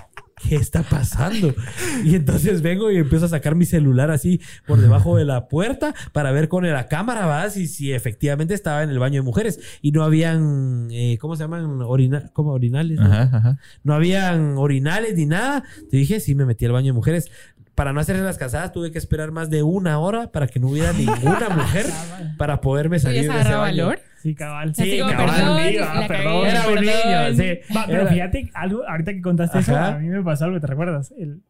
¿qué 0.48 0.56
está 0.56 0.82
pasando? 0.82 1.54
Y 2.04 2.14
entonces 2.14 2.62
vengo 2.62 2.90
y 2.90 2.96
empiezo 2.96 3.26
a 3.26 3.28
sacar 3.28 3.54
mi 3.54 3.64
celular 3.64 4.10
así 4.10 4.40
por 4.66 4.80
debajo 4.80 5.16
de 5.16 5.24
la 5.24 5.48
puerta 5.48 5.94
para 6.12 6.32
ver 6.32 6.48
con 6.48 6.70
la 6.70 6.86
cámara, 6.88 7.26
¿va? 7.26 7.48
Si, 7.50 7.66
si 7.66 7.92
efectivamente 7.92 8.54
estaba 8.54 8.82
en 8.82 8.90
el 8.90 8.98
baño 8.98 9.20
de 9.20 9.22
mujeres. 9.22 9.60
Y 9.80 9.92
no 9.92 10.02
habían, 10.04 10.88
eh, 10.90 11.18
¿cómo 11.20 11.36
se 11.36 11.44
llaman? 11.44 11.82
Orina 11.82 12.30
¿Cómo? 12.32 12.52
Orinales. 12.52 12.98
¿no? 12.98 13.06
Ajá, 13.06 13.30
ajá. 13.32 13.58
No 13.84 13.94
habían 13.94 14.56
orinales 14.58 15.16
ni 15.16 15.26
nada. 15.26 15.64
Te 15.90 15.96
dije, 15.96 16.20
sí, 16.20 16.34
me 16.34 16.44
metí 16.44 16.64
al 16.64 16.72
baño 16.72 16.86
de 16.86 16.92
mujeres. 16.92 17.30
Para 17.74 17.94
no 17.94 18.00
hacer 18.00 18.16
las 18.18 18.36
casadas 18.36 18.72
tuve 18.72 18.92
que 18.92 18.98
esperar 18.98 19.30
más 19.32 19.48
de 19.48 19.62
una 19.62 19.98
hora 19.98 20.30
para 20.30 20.46
que 20.46 20.60
no 20.60 20.68
hubiera 20.68 20.92
ninguna 20.92 21.48
mujer 21.48 21.86
para 22.36 22.60
poderme 22.60 22.98
¿Tú 22.98 23.04
ya 23.04 23.08
salir 23.08 23.32
de 23.32 23.40
ese 23.40 23.54
baño. 23.54 23.86
valor? 23.86 24.00
Sí, 24.22 24.34
cabal. 24.34 24.74
Sí, 24.74 24.98
como, 25.00 25.10
cabal. 25.12 25.26
perdón, 25.34 25.58
sí, 25.68 25.76
ah, 25.78 25.94
la 26.00 26.06
perdón. 26.08 26.32
cagué, 26.42 26.48
Era 26.50 26.60
un 26.68 26.74
perdón. 26.74 26.84
niño, 26.84 27.36
sí. 27.36 27.74
Va, 27.76 27.84
pero 27.86 28.06
fíjate, 28.06 28.50
algo, 28.54 28.88
ahorita 28.88 29.12
que 29.14 29.20
contaste 29.22 29.58
eso, 29.58 29.74
Ajá. 29.76 29.94
a 29.94 29.98
mí 29.98 30.08
me 30.08 30.22
pasó 30.22 30.44
algo, 30.44 30.60
¿te 30.60 30.66
recuerdas? 30.68 31.12
El, 31.18 31.42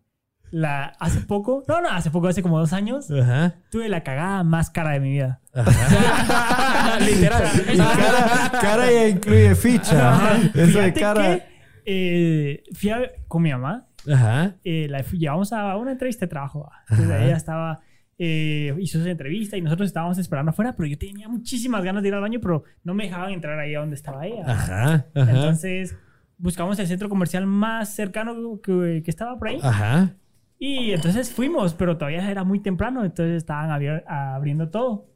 la, 0.51 0.85
hace 1.01 1.21
poco, 1.21 1.65
no, 1.69 1.81
no, 1.81 1.89
hace 1.91 2.11
poco, 2.11 2.29
hace 2.29 2.43
como 2.43 2.59
dos 2.59 2.73
años, 2.73 3.11
Ajá. 3.11 3.55
tuve 3.71 3.89
la 3.89 4.03
cagada 4.03 4.43
más 4.45 4.71
cara 4.71 4.91
de 4.91 5.01
mi 5.01 5.11
vida. 5.13 5.41
Ajá. 5.55 6.99
Literal. 7.01 7.43
Cara, 7.77 8.51
cara 8.61 8.91
ya 8.91 9.09
incluye 9.09 9.55
ficha. 9.55 10.37
Eso 10.55 10.59
de 10.59 10.67
Fíjate 10.67 11.01
cara. 11.01 11.23
que, 11.23 11.43
eh, 11.87 12.63
fui 12.75 12.91
a- 12.91 13.11
con 13.29 13.43
mi 13.43 13.51
mamá, 13.51 13.87
Ajá. 14.11 14.55
eh, 14.65 14.87
la 14.91 15.01
llevamos 15.03 15.53
a 15.53 15.77
una 15.77 15.93
entrevista 15.93 16.27
de 16.27 16.31
trabajo. 16.31 16.71
Entonces 16.91 17.21
ella 17.23 17.37
estaba, 17.37 17.81
eh, 18.19 18.75
hizo 18.79 19.01
esa 19.01 19.11
entrevista 19.11 19.57
y 19.57 19.63
nosotros 19.63 19.87
estábamos 19.87 20.19
esperando 20.19 20.51
afuera, 20.51 20.75
pero 20.77 20.87
yo 20.89 20.97
tenía 20.99 21.29
muchísimas 21.29 21.83
ganas 21.83 22.03
de 22.03 22.09
ir 22.09 22.15
al 22.15 22.21
baño, 22.21 22.41
pero 22.41 22.65
no 22.85 22.95
me 22.95 23.05
dejaban 23.05 23.33
entrar 23.33 23.59
ahí 23.59 23.75
a 23.75 23.81
donde 23.81 23.97
estaba 23.97 24.27
ella. 24.27 24.45
Ajá. 24.47 25.07
Ajá. 25.15 25.31
Entonces 25.31 25.97
buscamos 26.39 26.79
el 26.79 26.87
centro 26.87 27.09
comercial 27.09 27.47
más 27.47 27.95
cercano 27.95 28.61
que, 28.63 29.03
que 29.05 29.11
estaba 29.11 29.39
por 29.39 29.49
ahí. 29.49 29.59
Ajá. 29.63 30.15
Y 30.59 30.93
entonces 30.93 31.33
fuimos, 31.33 31.75
pero 31.75 31.97
todavía 31.97 32.31
era 32.31 32.45
muy 32.45 32.61
temprano, 32.61 33.05
entonces 33.05 33.37
estaban 33.39 33.71
abier- 33.71 34.05
abriendo 34.07 34.69
todo. 34.69 35.09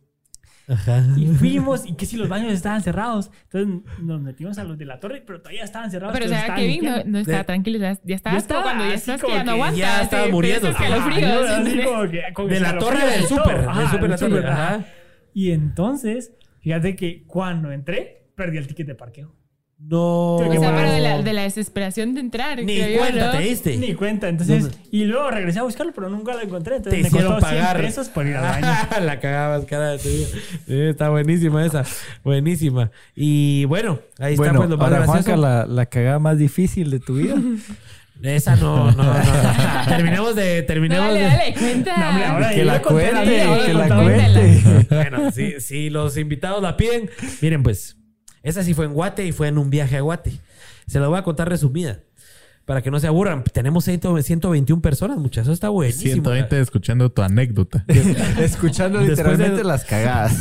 Ajá. 0.68 1.04
Y 1.16 1.26
fuimos, 1.28 1.86
y 1.86 1.94
que 1.94 2.06
si 2.06 2.16
los 2.16 2.28
baños 2.28 2.52
estaban 2.52 2.82
cerrados. 2.82 3.30
Entonces 3.52 3.84
nos 4.02 4.20
metimos 4.20 4.58
a 4.58 4.64
los 4.64 4.76
de 4.76 4.84
la 4.84 4.98
torre, 4.98 5.22
pero 5.26 5.40
todavía 5.40 5.62
estaban 5.64 5.90
cerrados. 5.90 6.12
Pero 6.18 6.26
o 6.26 6.28
sea, 6.28 6.54
Kevin 6.54 6.84
no, 7.06 7.18
estaba 7.18 7.38
De- 7.38 7.44
tranquilo, 7.44 7.78
ya, 7.78 7.98
ya 8.04 8.14
estaba 8.16 8.34
Yo 8.34 8.40
estaba 8.40 8.62
cuando 8.64 8.84
ya 8.84 8.94
estás 8.94 9.22
que 9.22 9.28
ya 9.28 9.44
no 9.44 9.72
ya 9.72 10.02
estaba 10.02 10.24
te- 10.24 10.32
muriendo. 10.32 10.68
De 12.48 12.60
la 12.60 12.78
torre 12.78 13.06
del 13.10 13.22
súper. 13.24 13.60
Del 13.66 13.88
súper 13.88 14.10
la 14.10 14.16
torre. 14.16 14.46
Ajá. 14.46 14.84
Y 15.32 15.52
entonces, 15.52 16.32
fíjate 16.60 16.96
que 16.96 17.24
cuando 17.26 17.70
entré, 17.70 18.30
perdí 18.34 18.56
el 18.58 18.66
ticket 18.66 18.86
de 18.86 18.94
parqueo. 18.94 19.34
No. 19.78 20.36
O 20.36 20.38
sea, 20.58 20.74
pero 20.74 20.90
de 20.90 21.00
la, 21.00 21.22
de 21.22 21.32
la 21.34 21.42
desesperación 21.42 22.14
de 22.14 22.20
entrar. 22.20 22.62
Ni 22.64 22.76
creo 22.76 22.88
yo, 22.88 22.98
cuenta 22.98 23.26
¿no? 23.26 23.32
te 23.32 23.44
diste. 23.44 23.76
Ni 23.76 23.94
cuenta. 23.94 24.28
Entonces, 24.28 24.70
y 24.90 25.04
luego 25.04 25.30
regresé 25.30 25.58
a 25.58 25.64
buscarlo, 25.64 25.92
pero 25.94 26.08
nunca 26.08 26.32
lo 26.34 26.40
encontré. 26.40 26.76
Entonces 26.76 26.98
Te 26.98 27.02
me 27.02 27.08
hicieron 27.08 27.34
costó 27.34 27.48
100 27.48 27.60
pagar. 27.62 27.80
pesos 27.82 28.08
por 28.08 28.26
ir 28.26 28.36
al 28.36 28.42
baño. 28.62 28.66
la 29.04 29.20
cagabas, 29.20 29.64
cara 29.66 29.90
de 29.90 29.98
tu 29.98 30.08
vida. 30.08 30.26
Sí, 30.66 30.80
está 30.80 31.10
buenísima 31.10 31.64
esa. 31.64 31.84
Buenísima. 32.24 32.90
Y 33.14 33.66
bueno, 33.66 34.00
ahí 34.18 34.32
está 34.32 34.44
Bueno, 34.44 34.58
pues 34.60 34.70
lo 34.70 34.76
más 34.78 34.84
ahora 34.86 34.96
gracioso. 35.04 35.22
Juanca, 35.24 35.36
la, 35.36 35.66
la 35.66 35.86
cagada 35.86 36.18
más 36.18 36.38
difícil 36.38 36.90
de 36.90 36.98
tu 37.00 37.16
vida. 37.16 37.36
Esa 38.22 38.56
no, 38.56 38.90
no, 38.92 39.04
no. 39.04 39.14
terminemos 39.88 40.34
de. 40.34 40.62
Terminemos 40.62 41.08
Dale, 41.08 41.20
de. 41.20 41.26
dale, 41.26 41.54
cuenta. 41.54 41.96
No, 41.98 42.08
hombre, 42.08 42.24
ahora 42.24 42.50
que 42.50 42.56
yo 42.56 42.64
la 42.64 42.80
conté 42.82 43.10
cuente, 43.10 43.30
mía, 43.30 43.48
ahora 43.48 43.66
que 43.66 43.74
la 43.74 43.88
conté 43.88 44.04
mía. 44.16 44.32
cuente. 44.32 44.94
Bueno, 44.94 45.30
si, 45.32 45.60
si 45.60 45.90
los 45.90 46.16
invitados 46.16 46.62
la 46.62 46.78
piden, 46.78 47.10
miren 47.42 47.62
pues, 47.62 47.98
esa 48.48 48.62
sí 48.62 48.74
fue 48.74 48.86
en 48.86 48.94
Guate 48.94 49.26
y 49.26 49.32
fue 49.32 49.48
en 49.48 49.58
un 49.58 49.70
viaje 49.70 49.96
a 49.96 50.00
Guate. 50.00 50.32
Se 50.86 51.00
la 51.00 51.08
voy 51.08 51.18
a 51.18 51.22
contar 51.22 51.48
resumida. 51.48 52.00
Para 52.64 52.82
que 52.82 52.90
no 52.90 52.98
se 52.98 53.06
aburran. 53.06 53.44
Tenemos 53.44 53.84
100 53.84 54.24
121 54.24 54.82
personas, 54.82 55.18
muchachos. 55.18 55.52
Está 55.52 55.68
buenísimo. 55.68 56.14
120 56.14 56.60
escuchando 56.60 57.12
tu 57.12 57.22
anécdota. 57.22 57.84
Escuchando 58.40 59.00
literalmente 59.00 59.58
de- 59.58 59.62
las 59.72 59.84
cagadas. 59.84 60.32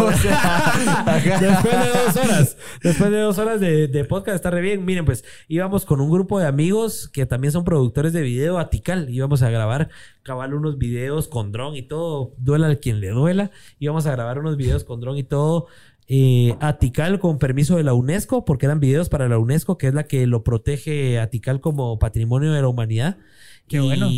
O 0.00 0.12
sea, 0.12 0.58
ajá. 1.06 1.38
Después 1.38 1.74
de 1.84 1.88
dos 1.90 2.16
horas. 2.16 2.56
Después 2.82 3.10
de 3.10 3.18
dos 3.18 3.36
horas 3.38 3.60
de, 3.60 3.86
de 3.88 4.04
podcast, 4.06 4.36
está 4.36 4.50
re 4.50 4.62
bien. 4.62 4.86
Miren, 4.86 5.04
pues 5.04 5.24
íbamos 5.46 5.84
con 5.84 6.00
un 6.00 6.10
grupo 6.10 6.38
de 6.38 6.46
amigos 6.46 7.10
que 7.12 7.26
también 7.26 7.52
son 7.52 7.64
productores 7.64 8.14
de 8.14 8.22
video 8.22 8.58
a 8.58 8.70
Tikal. 8.70 9.10
Íbamos 9.10 9.42
a 9.42 9.50
grabar 9.50 9.90
cabal 10.22 10.54
unos 10.54 10.78
videos 10.78 11.28
con 11.28 11.52
dron 11.52 11.76
y 11.76 11.82
todo. 11.82 12.32
Duela 12.38 12.66
al 12.68 12.80
quien 12.80 13.00
le 13.00 13.10
duela. 13.10 13.50
Íbamos 13.78 14.06
a 14.06 14.12
grabar 14.12 14.38
unos 14.38 14.56
videos 14.56 14.84
con 14.84 15.00
dron 15.02 15.18
y 15.18 15.22
todo. 15.22 15.66
Eh, 16.08 16.56
a 16.60 16.78
Tikal 16.78 17.18
con 17.18 17.38
permiso 17.38 17.76
de 17.76 17.82
la 17.82 17.94
UNESCO, 17.94 18.44
porque 18.44 18.66
eran 18.66 18.80
videos 18.80 19.08
para 19.08 19.28
la 19.28 19.38
UNESCO, 19.38 19.76
que 19.78 19.88
es 19.88 19.94
la 19.94 20.04
que 20.04 20.26
lo 20.26 20.44
protege 20.44 21.18
a 21.18 21.30
Tikal 21.30 21.60
como 21.60 21.98
patrimonio 21.98 22.52
de 22.52 22.62
la 22.62 22.68
humanidad. 22.68 23.18
Qué 23.66 23.78
y 23.78 23.80
bueno. 23.80 24.08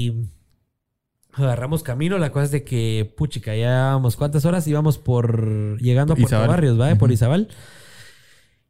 agarramos 1.32 1.82
camino. 1.82 2.19
La 2.19 2.31
cosa 2.31 2.44
es 2.44 2.51
de 2.51 2.65
que, 2.65 3.12
puchica, 3.16 3.52
ya 3.52 3.69
llevábamos 3.69 4.16
cuántas 4.16 4.44
horas 4.44 4.66
íbamos 4.66 4.98
por 4.98 5.81
llegando 5.81 6.12
a 6.12 6.16
Puerto 6.16 6.35
Izabal. 6.35 6.48
Barrios, 6.48 6.81
¿va? 6.81 6.94
Por. 6.97 7.10
Izabal. 7.10 7.48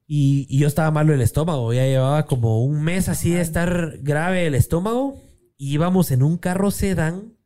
Y, 0.06 0.46
y 0.48 0.58
yo 0.58 0.68
estaba 0.68 0.90
malo 0.90 1.12
el 1.12 1.20
estómago. 1.20 1.72
Ya 1.72 1.84
llevaba 1.84 2.26
como 2.26 2.64
un 2.64 2.82
mes 2.82 3.08
así 3.08 3.30
de 3.30 3.40
estar 3.40 3.98
grave 4.00 4.46
el 4.46 4.54
estómago. 4.54 5.20
Y 5.56 5.74
íbamos 5.74 6.12
en 6.12 6.22
un 6.22 6.38
carro 6.38 6.70
sedán 6.70 7.38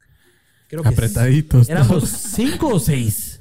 creo 0.73 0.83
que 0.83 0.89
Apretaditos. 0.89 1.69
Éramos 1.69 1.89
todos. 1.89 2.09
cinco 2.09 2.69
o 2.69 2.81
seis. 2.81 3.32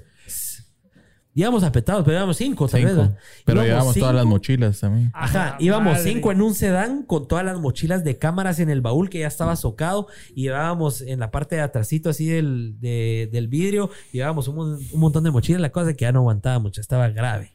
Íbamos 1.34 1.64
apretados, 1.64 2.03
pero 2.03 2.18
éramos 2.18 2.36
cinco, 2.36 2.68
tal 2.68 2.84
vez. 2.84 2.94
Pero 2.94 3.10
Íbamos 3.64 3.66
llevamos 3.68 3.95
todas 3.95 4.16
las 4.16 4.26
mochilas 4.26 4.80
también. 4.82 5.12
Ajá, 5.14 5.53
Ah, 5.53 5.58
íbamos 5.60 5.94
madre. 5.94 6.12
cinco 6.12 6.32
en 6.34 6.41
un 6.41 6.53
sedán 6.53 7.03
con 7.03 7.28
todas 7.28 7.45
las 7.45 7.58
mochilas 7.60 8.03
de 8.03 8.18
cámaras 8.18 8.60
en 8.60 8.70
el 8.70 8.82
baúl 8.82 9.10
que 9.10 9.20
ya 9.20 9.28
estaba 9.28 9.56
socado 9.56 10.08
y 10.36 10.44
llevábamos 10.44 11.02
en 11.02 11.20
la 11.20 11.32
parte 11.32 11.56
de 11.56 11.62
atrásito 11.62 12.10
así 12.10 12.26
del, 12.28 12.76
de- 12.82 13.30
del 13.32 13.48
vidrio, 13.48 13.90
llevábamos 14.12 14.49
un 14.49 14.78
montón 14.94 15.24
de 15.24 15.32
mochilas, 15.32 15.62
la 15.62 15.72
cosa 15.72 15.91
es 15.91 15.95
que 15.98 16.03
ya 16.03 16.12
no 16.12 16.20
aguantaba 16.20 16.60
mucho, 16.60 16.82
estaba 16.82 17.08
grave. 17.10 17.53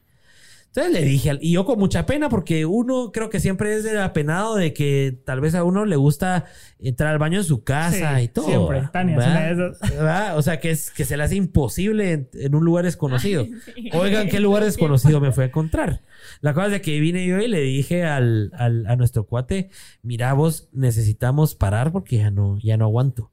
Entonces 0.77 0.93
le 0.93 1.07
dije, 1.09 1.31
al- 1.31 1.39
y 1.41 1.53
yo 1.53 1.65
con 1.65 1.79
mucha 1.79 2.05
pena, 2.05 2.29
porque 2.29 2.67
uno 2.67 3.11
creo 3.11 3.31
que 3.31 3.41
siempre 3.41 3.75
es 3.75 3.87
apenado 3.97 4.57
de 4.57 4.75
que 4.75 5.19
tal 5.25 5.41
vez 5.41 5.55
a 5.55 5.65
uno 5.65 5.87
le 5.87 5.97
gusta 5.97 6.45
entrar 6.79 7.13
al 7.13 7.19
baño 7.19 7.39
en 7.39 7.45
su 7.45 7.65
casa 7.65 8.19
Sí, 8.19 8.25
y 8.25 8.29
todo. 8.29 8.45
siempre. 8.47 8.83
Tania 8.93 9.15
es 9.15 9.19
¿verdad? 9.19 9.33
una 9.33 9.47
de 9.47 9.53
esas. 9.71 9.91
¿Verdad? 9.91 10.37
O 10.39 10.43
sea, 10.43 10.61
que, 10.61 10.71
es, 10.71 10.91
que 10.91 11.07
se 11.07 11.17
le 11.17 11.23
hace 11.23 11.37
imposible 11.37 12.13
en, 12.13 12.29
en 12.35 12.55
un 12.55 12.63
lugar 12.65 12.85
desconocido. 12.85 13.47
Oigan, 13.95 14.29
¿qué 14.29 14.39
lugar 14.39 14.65
desconocido 14.65 15.19
me 15.19 15.33
fue 15.33 15.45
a 15.45 15.47
encontrar? 15.47 16.03
La 16.43 16.53
cosa 16.53 16.77
es 16.77 16.83
que 16.83 17.01
vine 17.01 17.25
yo 17.27 17.39
y 17.39 17.49
le 17.49 17.61
dije 17.63 18.05
al, 18.05 18.51
al- 18.55 18.87
a 18.87 18.97
nuestro 18.97 19.25
cuate, 19.25 19.71
mira 20.03 20.35
vos, 20.35 20.69
necesitamos 20.73 21.55
parar 21.55 21.91
porque 21.91 22.19
ya 22.19 22.31
no, 22.31 22.59
ya 22.63 22.77
no 22.77 22.85
aguanto. 22.85 23.31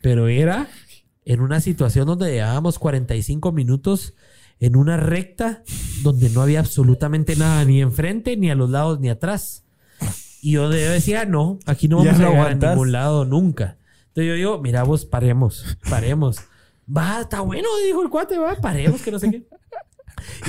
Pero 0.00 0.26
era 0.26 0.66
en 1.24 1.40
una 1.40 1.60
situación 1.60 2.06
donde 2.06 2.32
llevábamos 2.32 2.80
45 2.80 3.52
minutos 3.52 4.14
en 4.62 4.76
una 4.76 4.96
recta 4.96 5.62
donde 6.02 6.30
no 6.30 6.40
había 6.40 6.60
absolutamente 6.60 7.34
nada, 7.36 7.64
ni 7.64 7.82
enfrente, 7.82 8.36
ni 8.36 8.48
a 8.50 8.54
los 8.54 8.70
lados, 8.70 9.00
ni 9.00 9.08
atrás. 9.10 9.64
Y 10.40 10.52
yo 10.52 10.68
de- 10.68 10.88
decía, 10.88 11.24
no, 11.24 11.58
aquí 11.66 11.88
no 11.88 11.96
vamos 11.98 12.14
a 12.14 12.18
llegar 12.30 12.46
a 12.46 12.50
ningún 12.72 12.92
lado 12.92 13.24
nunca. 13.24 13.76
Entonces 14.08 14.28
yo 14.28 14.34
digo, 14.34 14.60
mira 14.60 14.82
vos, 14.84 15.04
paremos, 15.04 15.76
paremos. 15.90 16.38
Va, 16.94 17.20
está 17.22 17.40
bueno, 17.40 17.68
dijo 17.86 18.02
el 18.02 18.08
cuate, 18.10 18.38
va, 18.38 18.54
paremos, 18.56 19.02
que 19.02 19.10
no 19.10 19.18
sé 19.18 19.30
qué. 19.30 19.42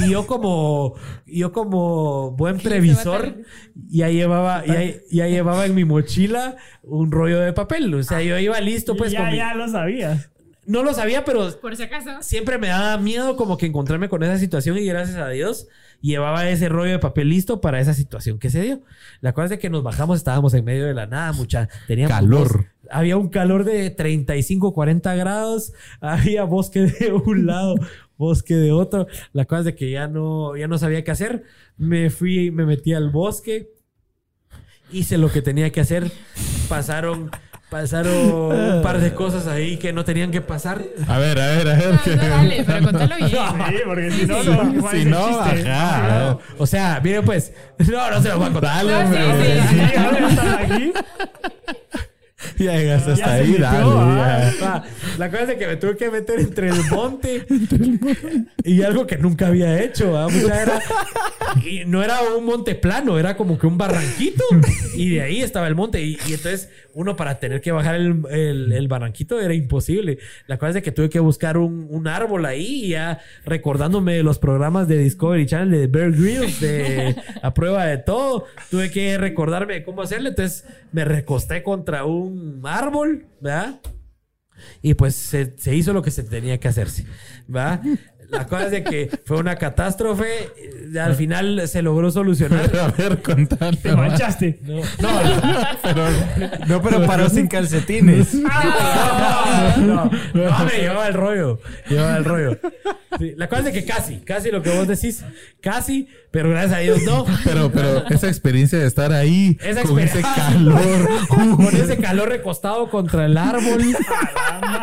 Y 0.06 0.10
yo 0.12 0.28
como, 0.28 0.94
yo 1.26 1.52
como 1.52 2.32
buen 2.32 2.58
previsor, 2.64 3.38
ya 3.90 4.10
llevaba, 4.10 4.64
ya, 4.66 4.80
ya 5.12 5.28
llevaba 5.28 5.66
en 5.66 5.74
mi 5.74 5.86
mochila 5.86 6.58
un 6.84 7.12
rollo 7.12 7.40
de 7.40 7.54
papel. 7.54 7.92
O 7.96 8.04
sea, 8.04 8.22
yo 8.22 8.38
iba 8.38 8.60
listo 8.62 8.96
pues 8.96 9.12
ya, 9.12 9.22
con 9.22 9.32
mi- 9.32 9.38
ya 9.38 9.54
lo 9.56 9.68
sabías. 9.68 10.30
No 10.66 10.82
lo 10.84 10.94
sabía, 10.94 11.26
pero 11.26 11.50
Por 11.60 11.76
si 11.76 11.84
acaso. 11.84 12.10
siempre 12.22 12.58
me 12.58 12.68
daba 12.70 12.98
miedo 12.98 13.36
como 13.36 13.58
que 13.58 13.66
encontrarme 13.66 14.08
con 14.10 14.24
esa 14.24 14.38
situación 14.38 14.78
y 14.78 14.86
gracias 14.86 15.18
a 15.18 15.28
Dios 15.30 15.68
llevaba 16.02 16.50
ese 16.50 16.70
rollo 16.70 16.92
de 16.92 17.00
papel 17.00 17.30
listo 17.30 17.60
para 17.62 17.80
esa 17.80 17.94
situación 17.94 18.40
que 18.40 18.50
se 18.50 18.62
dio. 18.62 18.82
La 19.22 19.34
cosa 19.34 19.46
es 19.46 19.50
de 19.52 19.60
que 19.60 19.70
nos 19.70 19.84
bajamos, 19.84 20.18
estábamos 20.18 20.54
en 20.54 20.64
medio 20.66 20.86
de 20.86 20.94
la 20.94 21.06
nada, 21.06 21.32
mucha 21.34 21.68
teníamos 21.88 22.16
Calor. 22.18 22.68
había 22.90 23.18
un 23.18 23.30
calor 23.30 23.64
de 23.66 23.90
35, 23.90 24.74
40 24.74 25.16
grados, 25.16 25.74
había 26.02 26.44
bosque 26.46 26.82
de 26.82 27.12
un 27.12 27.46
lado, 27.46 27.76
bosque 28.18 28.56
de 28.56 28.72
otro. 28.72 29.08
La 29.34 29.46
cosa 29.46 29.60
es 29.60 29.66
de 29.66 29.76
que 29.76 29.92
ya 29.92 30.08
no 30.08 30.56
ya 30.58 30.68
no 30.68 30.78
sabía 30.78 31.04
qué 31.04 31.12
hacer. 31.12 31.44
Me 31.78 32.10
fui, 32.10 32.52
me 32.52 32.66
metí 32.66 32.94
al 32.94 33.10
bosque. 33.10 33.70
Hice 34.92 35.18
lo 35.18 35.30
que 35.32 35.42
tenía 35.42 35.72
que 35.72 35.82
hacer. 35.82 36.12
Pasaron 36.70 37.32
pasaron 37.74 38.16
un 38.16 38.82
par 38.84 39.00
de 39.00 39.14
cosas 39.16 39.48
ahí 39.48 39.78
que 39.78 39.92
no 39.92 40.06
tenían 40.06 40.30
que 40.30 40.42
pasar. 40.42 40.84
A 41.08 41.18
ver, 41.18 41.40
a 41.40 41.48
ver, 41.48 41.68
a 41.70 41.74
ver. 41.76 42.00
No, 42.06 42.16
no, 42.16 42.30
dale, 42.30 42.64
pero 42.66 42.84
contalo 42.84 43.16
bien. 43.16 43.30
Sí, 43.70 43.76
porque 43.86 44.12
si 44.12 44.26
no, 44.28 44.44
no. 44.44 44.82
¿cuál 44.82 44.96
Si 45.00 45.06
no, 45.06 45.40
ajá. 45.40 46.38
O 46.60 46.68
sea, 46.68 47.02
miren 47.04 47.26
pues. 47.26 47.52
No, 47.80 48.12
no 48.12 48.22
se 48.22 48.30
lo 48.30 48.38
voy 48.38 48.48
a 48.48 48.52
contar. 48.52 48.86
Sí, 48.86 48.92
hombre. 48.92 49.62
sí. 49.70 49.76
Sí, 49.90 49.98
ahora 49.98 50.30
están 50.30 50.54
aquí. 50.64 50.94
Ya 52.58 52.74
llegaste 52.78 53.12
hasta 53.14 53.26
Ya 53.26 53.34
ahí, 53.36 53.48
metió, 53.52 53.64
dale. 53.66 54.22
ah. 54.22 54.52
ya. 54.60 54.74
Ah, 54.76 54.84
La 55.18 55.32
cosa 55.32 55.44
es 55.54 55.58
que 55.58 55.66
me 55.66 55.78
tuve 55.78 55.96
que 55.96 56.12
meter 56.12 56.40
entre 56.42 56.70
el 56.70 56.84
monte 56.92 57.46
y 58.66 58.82
algo 58.84 59.08
que 59.08 59.18
nunca 59.18 59.48
había 59.48 59.82
hecho. 59.82 60.18
¿ah? 60.18 60.28
Mucha 60.30 60.62
era- 60.62 60.80
y 61.64 61.86
no 61.86 62.04
era 62.04 62.22
un 62.38 62.46
monte 62.46 62.76
plano, 62.76 63.18
era 63.18 63.38
como 63.38 63.58
que 63.58 63.66
un 63.66 63.78
barranquito 63.78 64.44
y 64.96 65.12
de 65.12 65.22
ahí 65.22 65.42
estaba 65.42 65.68
el 65.68 65.76
monte. 65.76 66.02
Y, 66.02 66.18
y 66.28 66.34
entonces 66.34 66.70
uno 66.94 67.16
para 67.16 67.40
tener 67.40 67.62
que 67.62 67.72
bajar 67.72 67.96
el, 67.96 68.24
el- 68.30 68.88
barranquito 68.88 69.40
era 69.40 69.54
imposible. 69.54 70.20
La 70.48 70.58
cosa 70.58 70.70
es 70.70 70.76
de 70.76 70.82
que 70.82 70.92
tuve 70.92 71.10
que 71.10 71.20
buscar 71.20 71.58
un, 71.58 71.88
un 71.90 72.08
árbol 72.08 72.46
ahí 72.46 72.86
y 72.86 72.90
ya 72.90 73.20
recordándome 73.46 74.22
los 74.24 74.40
programas 74.40 74.88
de 74.88 74.98
Discovery 75.00 75.46
Channel 75.46 75.72
de 75.72 75.88
Bear 75.88 76.12
Grylls, 76.12 76.60
de 76.62 77.16
a 77.42 77.54
prueba 77.54 77.86
de 77.86 77.98
todo, 77.98 78.46
tuve 78.70 78.92
que 78.92 79.18
recordarme 79.18 79.84
cómo 79.84 80.02
hacerlo. 80.02 80.30
Entonces 80.30 80.66
me 80.92 81.06
recosté 81.06 81.64
contra 81.64 82.06
un 82.06 82.62
árbol, 82.66 83.26
¿verdad? 83.42 83.80
Y 84.82 84.94
pues 84.94 85.16
se, 85.16 85.58
se 85.58 85.76
hizo 85.76 85.94
lo 85.94 86.02
que 86.02 86.12
se 86.12 86.24
tenía 86.24 86.60
que 86.60 86.68
hacerse, 86.68 87.06
¿va? 87.54 87.82
La 88.34 88.48
cosa 88.48 88.66
es 88.66 88.72
de 88.72 88.84
que 88.84 89.10
fue 89.26 89.38
una 89.38 89.56
catástrofe. 89.56 90.50
Al 91.00 91.16
final 91.16 91.68
se 91.68 91.82
logró 91.82 92.12
solucionar. 92.12 92.70
A 92.80 92.88
ver, 92.90 93.22
contalo. 93.22 93.78
Te 93.78 93.96
manchaste. 93.96 94.60
No, 94.64 94.82
no, 95.02 96.68
No, 96.68 96.82
pero 96.82 97.06
paró 97.06 97.30
sin 97.30 97.48
calcetines. 97.48 98.34
no, 98.34 98.50
no, 99.78 100.12
no, 100.34 100.66
me 100.66 100.78
llevaba 100.80 101.08
el 101.08 101.14
rollo. 101.14 101.60
Llevaba 101.90 102.18
el 102.18 102.26
rollo. 102.26 102.60
Sí, 103.20 103.34
la 103.38 103.48
cosa 103.48 103.60
es 103.60 103.66
de 103.66 103.74
que 103.74 103.86
casi, 103.86 104.18
casi 104.18 104.50
lo 104.50 104.64
que 104.64 104.72
vos 104.72 104.88
decís, 104.88 105.24
casi, 105.62 106.08
pero 106.32 106.50
gracias 106.50 106.74
a 106.74 106.80
Dios 106.80 107.04
no. 107.04 107.26
Pero, 107.44 107.72
pero 107.72 108.08
esa 108.10 108.28
experiencia 108.28 108.80
de 108.80 108.88
estar 108.88 109.14
ahí 109.14 109.58
Esa 109.64 109.84
con 109.84 110.00
ese 110.00 110.22
calor. 110.22 111.10
Con 111.28 111.76
ese 111.76 111.98
calor 111.98 112.30
recostado 112.30 112.90
contra 112.90 113.26
el 113.26 113.38
árbol. 113.38 113.84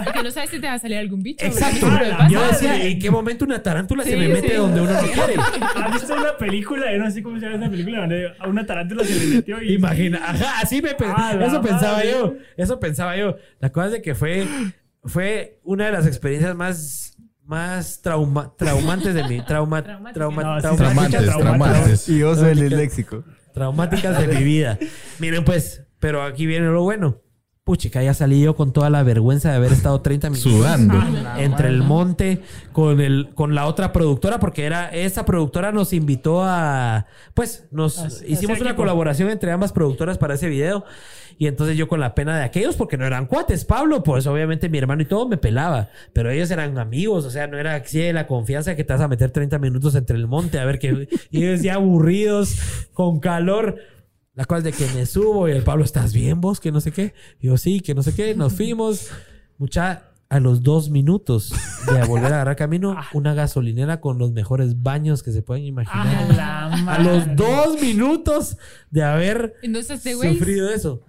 Porque 0.05 0.23
no 0.23 0.31
sabes 0.31 0.51
si 0.51 0.61
te 0.61 0.67
va 0.69 0.75
a 0.75 0.79
salir 0.79 0.99
algún 0.99 1.23
bicho. 1.23 1.45
Exacto. 1.45 1.89
Yo 2.29 2.47
decía, 2.47 2.85
¿en 2.85 2.99
qué 2.99 3.11
momento 3.11 3.40
una 3.45 3.63
tarántula 3.63 4.03
se 4.05 4.11
Sí, 4.11 4.17
me 4.17 4.29
mete 4.29 4.49
sí. 4.51 4.55
donde 4.57 4.81
uno 4.81 4.93
no 4.93 4.99
quiere? 5.13 5.35
¿Has 5.77 5.93
visto 5.93 6.15
una 6.15 6.37
película? 6.37 6.93
Yo 6.93 6.99
no 6.99 7.11
sé 7.11 7.23
cómo 7.23 7.39
se 7.39 7.47
llama 7.47 7.57
esa 7.65 7.71
película. 7.71 8.01
Donde 8.01 8.33
a 8.39 8.49
una 8.49 8.67
tarántula 8.67 9.05
se 9.05 9.15
le 9.19 9.27
metió 9.37 9.63
y. 9.63 9.75
Imagina, 9.75 10.19
ajá, 10.25 10.61
así 10.63 10.81
me 10.83 10.95
pe- 10.95 11.05
Ah, 11.07 11.35
eso 11.41 11.61
pensaba 11.61 11.95
madre. 11.99 12.11
yo, 12.11 12.35
eso 12.57 12.81
pensaba 12.81 13.17
yo. 13.17 13.37
La 13.61 13.71
cosa 13.71 13.87
es 13.87 13.93
de 13.93 14.03
que 14.03 14.15
fue, 14.15 14.47
fue 15.05 15.61
una 15.65 15.87
de 15.87 15.93
las 15.93 16.07
experiencias 16.07 16.55
más, 16.55 17.17
más 17.45 18.01
trauma- 18.03 18.55
traumantes 18.57 19.15
de 19.15 19.25
mi, 19.25 19.45
trauma, 19.45 19.83
Traumáticas. 19.83 20.15
trauma- 20.15 20.43
No, 20.43 20.57
sí, 20.61 20.77
traumáticas, 20.77 21.25
Traumantes, 21.25 21.41
traumantes. 21.43 22.09
Y 22.09 22.19
yo 22.19 22.35
soy 22.35 22.51
el 22.51 22.61
disléxico. 22.61 23.25
traumáticas 23.55 24.19
de 24.27 24.29
mi 24.35 24.45
vida. 24.45 24.79
Miren 25.19 25.45
pues, 25.45 25.85
pero 25.99 26.23
aquí 26.23 26.47
viene 26.47 26.67
lo 26.69 26.83
bueno. 26.83 27.21
Puchica, 27.71 28.03
ya 28.03 28.15
salí 28.15 28.41
yo 28.41 28.57
con 28.57 28.73
toda 28.73 28.91
la 28.91 29.05
vergüenza 29.05 29.51
de 29.51 29.55
haber 29.55 29.71
estado 29.73 30.01
30 30.01 30.31
minutos 30.31 30.53
Sudando. 30.53 31.01
entre 31.39 31.69
el 31.69 31.85
monte 31.85 32.41
con 32.73 33.01
el 33.01 33.31
con 33.37 33.55
la 33.55 33.67
otra 33.67 33.93
productora 33.93 34.41
porque 34.41 34.65
era 34.65 34.89
esa 34.89 35.25
productora 35.25 35.71
nos 35.71 35.93
invitó 35.93 36.43
a 36.43 37.07
pues 37.33 37.69
nos 37.71 38.25
hicimos 38.27 38.59
una 38.59 38.71
equipo. 38.71 38.83
colaboración 38.83 39.31
entre 39.31 39.53
ambas 39.53 39.71
productoras 39.73 40.19
para 40.19 40.35
ese 40.35 40.49
video 40.49 40.85
y 41.39 41.47
entonces 41.47 41.77
yo 41.77 41.87
con 41.87 42.01
la 42.01 42.17
pena 42.17 42.37
de 42.37 42.43
aquellos 42.43 42.75
porque 42.75 42.99
no 42.99 43.07
eran 43.07 43.27
cuates 43.27 43.65
Pablo 43.65 44.03
pues 44.03 44.27
obviamente 44.27 44.69
mi 44.69 44.79
hermano 44.79 45.03
y 45.03 45.05
todo 45.05 45.29
me 45.29 45.37
pelaba 45.37 45.91
pero 46.13 46.29
ellos 46.29 46.51
eran 46.51 46.77
amigos 46.77 47.25
o 47.25 47.31
sea 47.31 47.47
no 47.47 47.57
era 47.57 47.77
así 47.77 48.01
de 48.01 48.13
la 48.13 48.27
confianza 48.27 48.75
que 48.75 48.83
te 48.83 48.93
vas 48.93 49.03
a 49.03 49.07
meter 49.07 49.31
30 49.31 49.61
minutos 49.61 49.95
entre 49.95 50.17
el 50.17 50.27
monte 50.27 50.59
a 50.59 50.65
ver 50.65 50.81
que 50.81 51.09
y 51.31 51.45
ellos 51.45 51.63
ya 51.63 51.75
aburridos 51.75 52.57
con 52.93 53.21
calor 53.21 53.77
la 54.49 54.59
es 54.59 54.65
de 54.65 54.73
que 54.73 54.87
me 54.95 55.07
subo 55.07 55.49
y 55.49 55.53
el 55.53 55.63
Pablo, 55.63 55.85
¿estás 55.85 56.13
bien 56.13 56.41
vos? 56.41 56.61
Que 56.61 56.73
no 56.73 56.81
sé 56.81 56.93
qué. 56.93 57.15
Y 57.41 57.47
yo, 57.49 57.57
sí, 57.57 57.81
que 57.81 57.95
no 57.95 58.03
sé 58.03 58.15
qué. 58.15 58.35
Nos 58.35 58.53
fuimos. 58.55 59.09
Mucha, 59.59 60.05
a 60.31 60.41
los 60.41 60.63
dos 60.63 60.89
minutos 60.91 61.53
de 61.93 62.03
volver 62.07 62.33
a 62.33 62.37
agarrar 62.37 62.57
camino, 62.57 62.97
una 63.13 63.35
gasolinera 63.35 64.01
con 64.01 64.19
los 64.19 64.33
mejores 64.33 64.83
baños 64.83 65.23
que 65.23 65.33
se 65.33 65.43
pueden 65.43 65.65
A 65.65 65.67
imaginar. 65.67 66.35
la 66.35 66.67
A 66.95 66.99
los 67.01 67.37
dos 67.37 67.81
minutos 67.81 68.57
de 68.91 69.03
haber 69.03 69.55
Entonces, 69.63 70.01
sufrido 70.03 70.71
eso. 70.71 71.03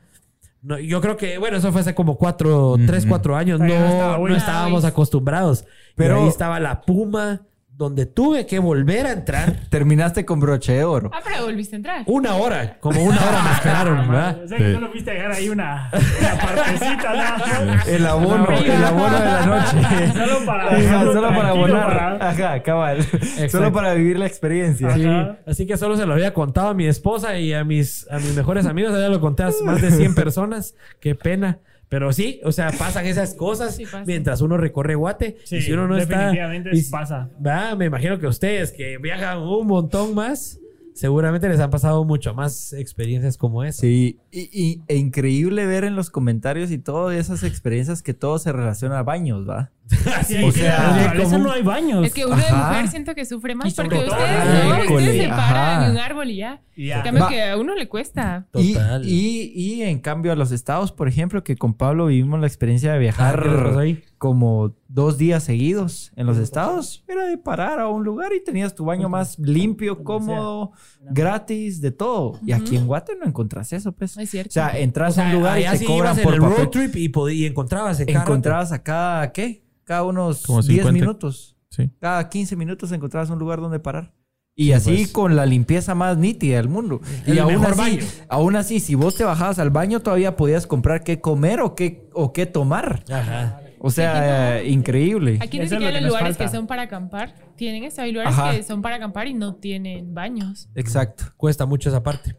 No, 0.64 0.78
yo 0.80 1.02
creo 1.02 1.18
que, 1.18 1.38
bueno, 1.40 1.58
eso 1.58 1.72
fue 1.72 1.82
hace 1.82 1.96
como 1.96 2.18
cuatro, 2.18 2.76
tres, 2.86 3.06
cuatro 3.08 3.36
años. 3.36 3.60
No, 3.60 3.66
no 3.68 3.74
estaba 3.74 4.18
no 4.18 4.36
estábamos 4.36 4.86
acostumbrados. 4.86 5.64
Pero- 5.96 6.16
Pero 6.16 6.22
ahí 6.24 6.28
estaba 6.28 6.60
la 6.60 6.82
puma, 6.82 7.48
donde 7.82 8.06
tuve 8.06 8.46
que 8.46 8.60
volver 8.60 9.08
a 9.08 9.12
entrar. 9.12 9.56
Terminaste 9.70 10.24
con 10.26 10.40
broche 10.40 10.74
de 10.74 10.84
oro. 10.84 11.10
Ah, 11.14 11.20
pero 11.24 11.44
volviste 11.46 11.76
a 11.76 11.78
entrar. 11.78 12.04
Una 12.06 12.36
hora, 12.36 12.78
como 12.80 13.04
una 13.04 13.18
hora 13.18 13.42
me 13.44 13.52
esperaron, 13.54 14.08
¿verdad? 14.08 14.44
O 14.44 14.48
sea 14.48 14.58
que 14.58 14.66
Sí. 14.68 14.74
no 14.74 14.80
lo 14.82 14.92
viste 14.92 15.12
dejar 15.12 15.32
ahí 15.32 15.50
una, 15.50 15.90
una 16.20 16.36
partecita, 16.40 17.14
nada. 17.14 17.84
El 17.88 18.06
abono, 18.06 18.48
el 18.52 18.84
abono 18.84 19.20
de 19.20 19.26
la 19.26 19.46
noche. 19.46 20.14
Solo 20.14 20.46
para 20.46 20.64
Ajá, 20.68 21.04
solo 21.06 21.28
para 21.30 21.50
abonar. 21.50 21.86
para- 21.88 22.30
Ajá, 22.30 22.64
cabal. 22.64 23.04
Solo 23.50 23.74
para 23.74 23.94
vivir 23.96 24.20
la 24.20 24.28
experiencia. 24.28 24.92
Sí, 24.94 25.06
así 25.48 25.66
que 25.66 25.76
solo 25.78 25.98
se 25.98 26.06
lo 26.06 26.14
había 26.14 26.34
contado 26.34 26.70
a 26.70 26.74
mi 26.74 26.86
esposa 26.86 27.38
y 27.40 27.54
a 27.54 27.64
mis, 27.64 28.08
a 28.12 28.18
mis 28.18 28.36
mejores 28.36 28.66
amigos. 28.68 28.94
Ya 28.94 29.10
lo 29.10 29.20
conté 29.20 29.44
a 29.44 29.50
más 29.66 29.82
de 29.82 29.90
100 29.92 30.14
personas. 30.16 30.76
Qué 31.00 31.16
pena. 31.16 31.58
Pero 31.92 32.14
sí, 32.14 32.40
o 32.46 32.54
sea, 32.54 32.72
pasan 32.80 33.06
esas 33.06 33.36
cosas 33.36 33.76
Sí, 33.76 33.84
pasa. 33.84 34.06
mientras 34.08 34.40
uno 34.40 34.56
recorre 34.56 34.96
Guate. 34.96 35.36
Sí, 35.44 35.58
y 35.58 35.62
si 35.62 35.74
uno 35.74 35.90
no 35.90 35.98
está. 35.98 36.18
definitivamente 36.20 36.70
y- 36.74 36.84
pasa. 36.84 37.30
¿verdad? 37.38 37.76
Me 37.76 37.86
imagino 37.88 38.18
que 38.18 38.28
ustedes 38.28 38.72
que 38.72 38.98
viajan 38.98 39.40
un 39.40 39.68
montón 39.68 40.16
más, 40.16 40.58
seguramente 40.94 41.50
les 41.50 41.60
han 41.60 41.70
pasado 41.70 42.06
mucho 42.06 42.34
más 42.34 42.72
experiencias 42.72 43.36
como 43.38 43.66
esa. 43.66 43.82
Sí, 43.82 44.20
y, 44.32 44.40
y- 44.54 44.82
e 44.88 44.96
increíble 44.96 45.66
ver 45.66 45.84
en 45.84 45.98
los 45.98 46.10
comentarios 46.10 46.72
y 46.72 46.78
todo 46.78 47.12
esas 47.12 47.44
experiencias 47.44 48.02
que 48.02 48.14
todo 48.14 48.40
se 48.40 48.54
relaciona 48.54 49.00
a 49.00 49.04
baños, 49.04 49.48
¿va? 49.48 49.72
Sí, 50.28 50.44
o 50.44 50.52
sea, 50.52 51.14
como- 51.18 51.38
no 51.40 51.52
hay 51.52 51.62
baños. 51.64 52.06
Es 52.06 52.14
que 52.14 52.26
uno 52.26 52.36
de 52.38 52.52
mujer 52.52 52.88
siento 52.88 53.14
que 53.16 53.26
sufre 53.26 53.56
más 53.56 53.74
porque 53.74 53.96
ustedes 53.98 54.14
Ah, 54.14 54.84
no, 54.88 54.96
ustedes 54.96 55.24
se 55.24 55.30
paran 55.30 55.84
en 55.86 55.92
un 55.92 55.98
árbol 55.98 56.30
y 56.30 56.38
ya. 56.38 56.62
Y 56.76 56.88
ya. 56.88 56.98
En 56.98 57.04
cambio 57.04 57.24
Va. 57.24 57.30
que 57.30 57.44
a 57.44 57.58
uno 57.58 57.76
le 57.76 57.88
cuesta. 57.90 58.48
Y, 58.56 58.74
Total. 58.74 59.06
y, 59.06 59.52
y 59.56 59.84
en 59.84 60.00
cambio 60.00 60.32
a 60.32 60.36
los 60.36 60.52
estados, 60.52 60.92
por 60.92 61.08
ejemplo, 61.08 61.44
que 61.44 61.56
con 61.58 61.74
Pablo 61.74 62.06
vivimos 62.08 62.40
la 62.40 62.48
experiencia 62.48 62.94
de 62.94 62.98
Ah, 62.98 63.02
¿qué 63.02 63.06
les 63.06 63.16
pasó 63.16 63.44
viajar 63.64 63.80
ahí? 63.80 64.04
como 64.18 64.76
dos 64.88 65.18
días 65.18 65.44
seguidos 65.44 66.12
en 66.16 66.28
los 66.28 66.38
estados, 66.38 67.04
era 67.08 67.26
de 67.26 67.38
parar 67.40 67.80
a 67.80 67.88
un 67.88 68.04
lugar 68.04 68.32
y 68.34 68.44
tenías 68.44 68.76
tu 68.76 68.86
baño 68.86 69.10
más 69.10 69.38
limpio, 69.40 70.04
cómodo, 70.04 70.72
gratis, 71.10 71.82
de 71.82 71.92
todo. 71.92 72.40
Y 72.46 72.52
aquí 72.52 72.78
en 72.78 72.86
Guate 72.88 73.14
no 73.20 73.26
encontrás 73.26 73.74
eso, 73.74 73.92
pues. 73.92 74.16
Es 74.18 74.30
cierto. 74.30 74.50
O 74.50 74.54
sea, 74.54 74.78
entras 74.78 75.14
O 75.14 75.16
sea, 75.16 75.26
a 75.26 75.28
un 75.28 75.34
lugar 75.40 75.60
y 75.60 75.64
te 75.66 75.78
sí 75.78 75.86
cobran 75.86 76.18
por 76.18 76.34
el 76.36 76.40
papel. 76.40 76.58
road 76.58 76.70
trip 76.70 76.96
y, 76.96 77.12
y 77.34 77.46
encontrabas 77.46 78.00
en. 78.00 78.10
Encontrabas 78.10 78.72
a 78.72 78.82
cada, 78.84 79.32
¿qué? 79.32 79.64
Cada 79.92 80.04
unos 80.04 80.44
Como 80.44 80.62
10 80.62 80.84
50. 80.84 80.92
minutos. 80.94 81.58
Sí. 81.70 81.92
Cada 82.00 82.30
15 82.30 82.56
minutos 82.56 82.94
encontrabas 82.94 83.30
un 83.30 83.40
lugar 83.40 83.60
donde 83.60 83.78
parar. 83.78 84.14
Y 84.56 84.72
así 84.72 84.96
pues. 84.96 85.12
con 85.12 85.36
la 85.36 85.46
limpieza 85.46 85.96
más 85.96 86.18
nítida 86.18 86.56
del 86.56 86.70
mundo. 86.70 87.02
Y 87.28 87.38
aún 87.40 87.66
así, 87.66 87.78
baño. 87.78 88.04
aún 88.30 88.56
así, 88.56 88.80
si 88.80 88.96
vos 88.96 89.16
te 89.16 89.26
bajabas 89.26 89.60
al 89.60 89.70
baño, 89.70 90.00
todavía 90.00 90.38
podías 90.38 90.66
comprar 90.66 91.04
qué 91.04 91.20
comer 91.20 91.60
o 91.60 91.76
qué, 91.76 92.08
o 92.14 92.32
qué 92.32 92.46
tomar. 92.46 93.04
Ajá. 93.12 93.60
O 93.80 93.92
sea, 93.92 94.60
eh, 94.62 94.70
increíble. 94.70 95.40
Aquí 95.42 95.58
lo 95.58 95.68
siquiera 95.68 96.00
los 96.00 96.08
lugares 96.10 96.38
falta. 96.38 96.46
que 96.46 96.56
son 96.56 96.68
para 96.68 96.84
acampar 96.84 97.36
tienen 97.58 97.84
eso. 97.84 98.02
Hay 98.02 98.14
lugares 98.14 98.34
Ajá. 98.34 98.52
que 98.52 98.64
son 98.64 98.82
para 98.82 98.96
acampar 98.96 99.28
y 99.28 99.34
no 99.34 99.56
tienen 99.56 100.14
baños. 100.14 100.70
Exacto. 100.74 101.26
Cuesta 101.36 101.66
mucho 101.66 101.90
esa 101.90 102.02
parte. 102.02 102.38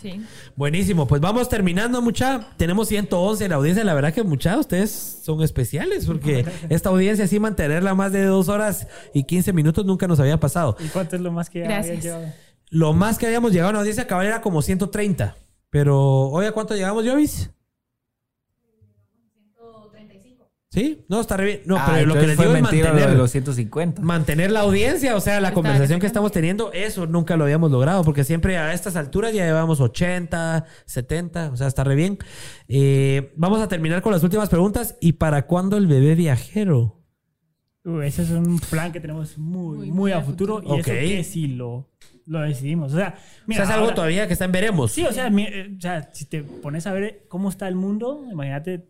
Sí. 0.00 0.20
Buenísimo, 0.56 1.06
pues 1.06 1.20
vamos 1.20 1.48
terminando, 1.48 2.00
mucha. 2.02 2.48
Tenemos 2.56 2.88
111 2.88 3.44
en 3.44 3.50
la 3.50 3.56
audiencia. 3.56 3.84
La 3.84 3.94
verdad 3.94 4.12
que, 4.12 4.22
mucha, 4.22 4.58
ustedes 4.58 4.90
son 5.22 5.42
especiales 5.42 6.06
porque 6.06 6.44
esta 6.68 6.88
audiencia, 6.88 7.24
así 7.24 7.38
mantenerla 7.38 7.94
más 7.94 8.12
de 8.12 8.24
dos 8.24 8.48
horas 8.48 8.86
y 9.12 9.24
15 9.24 9.52
minutos 9.52 9.84
nunca 9.84 10.06
nos 10.06 10.20
había 10.20 10.38
pasado. 10.40 10.76
¿Y 10.80 10.88
cuánto 10.88 11.16
es 11.16 11.22
lo 11.22 11.32
más 11.32 11.50
que 11.50 11.60
Gracias. 11.60 11.98
había 11.98 12.00
llevado? 12.00 12.32
Lo 12.70 12.92
más 12.92 13.18
que 13.18 13.26
habíamos 13.26 13.52
llegado 13.52 13.68
a 13.68 13.70
una 13.70 13.78
audiencia 13.80 14.06
cabal 14.06 14.26
era 14.26 14.40
como 14.40 14.62
130. 14.62 15.36
Pero, 15.70 15.98
hoy 16.30 16.46
¿a 16.46 16.52
cuánto 16.52 16.74
llegamos, 16.74 17.04
Jovis? 17.06 17.50
¿Sí? 20.72 21.04
No, 21.08 21.20
está 21.20 21.36
re 21.36 21.44
bien. 21.46 21.60
No, 21.66 21.76
Ah, 21.76 21.90
pero 21.92 22.06
lo 22.06 22.14
que 22.14 22.28
les 22.28 22.38
digo 22.38 22.54
es 22.54 22.62
mentira 22.62 22.90
lo 22.90 22.94
de 22.94 23.00
mantener, 23.00 23.18
los 23.18 23.30
150. 23.32 24.02
mantener 24.02 24.52
la 24.52 24.60
audiencia, 24.60 25.16
o 25.16 25.20
sea, 25.20 25.40
la 25.40 25.48
Está 25.48 25.54
conversación 25.54 25.98
que 25.98 26.06
estamos 26.06 26.30
teniendo, 26.30 26.72
eso 26.72 27.06
nunca 27.08 27.36
lo 27.36 27.42
habíamos 27.42 27.72
logrado, 27.72 28.04
porque 28.04 28.22
siempre 28.22 28.56
a 28.56 28.72
estas 28.72 28.94
alturas 28.94 29.32
ya 29.32 29.44
llevamos 29.46 29.80
80, 29.80 30.64
70, 30.86 31.50
o 31.50 31.56
sea, 31.56 31.66
está 31.66 31.82
re 31.82 31.96
bien. 31.96 32.18
Eh, 32.68 33.32
vamos 33.36 33.60
a 33.60 33.66
terminar 33.66 34.00
con 34.00 34.12
las 34.12 34.22
últimas 34.22 34.48
preguntas. 34.48 34.96
¿Y 35.00 35.14
para 35.14 35.46
cuándo 35.46 35.76
el 35.76 35.88
bebé 35.88 36.14
viajero? 36.14 37.02
Uh, 37.84 38.02
ese 38.02 38.22
es 38.22 38.30
un 38.30 38.60
plan 38.60 38.92
que 38.92 39.00
tenemos 39.00 39.38
muy, 39.38 39.90
Muy, 39.90 40.12
a 40.12 40.20
futuro. 40.20 40.62
Y 40.62 40.66
Ok. 40.70 40.78
eso 40.80 40.90
que 40.92 41.24
si 41.24 41.48
lo, 41.48 41.90
lo 42.26 42.42
decidimos. 42.42 42.92
O 42.92 42.96
sea, 42.96 43.16
o 43.18 43.42
mira, 43.46 43.56
sea, 43.56 43.64
es 43.64 43.70
algo 43.72 43.84
ahora- 43.86 43.94
todavía 43.96 44.26
que 44.28 44.34
está 44.34 44.44
en 44.44 44.52
veremos. 44.52 44.92
Sí, 44.92 45.04
o 45.04 45.12
sea, 45.12 45.30
mi- 45.30 45.44
eh, 45.48 45.74
o 45.76 45.80
sea, 45.80 46.10
si 46.12 46.26
te 46.26 46.44
pones 46.44 46.86
a 46.86 46.92
ver 46.92 47.24
cómo 47.28 47.48
está 47.48 47.66
el 47.66 47.74
mundo, 47.74 48.22
imagínate, 48.30 48.86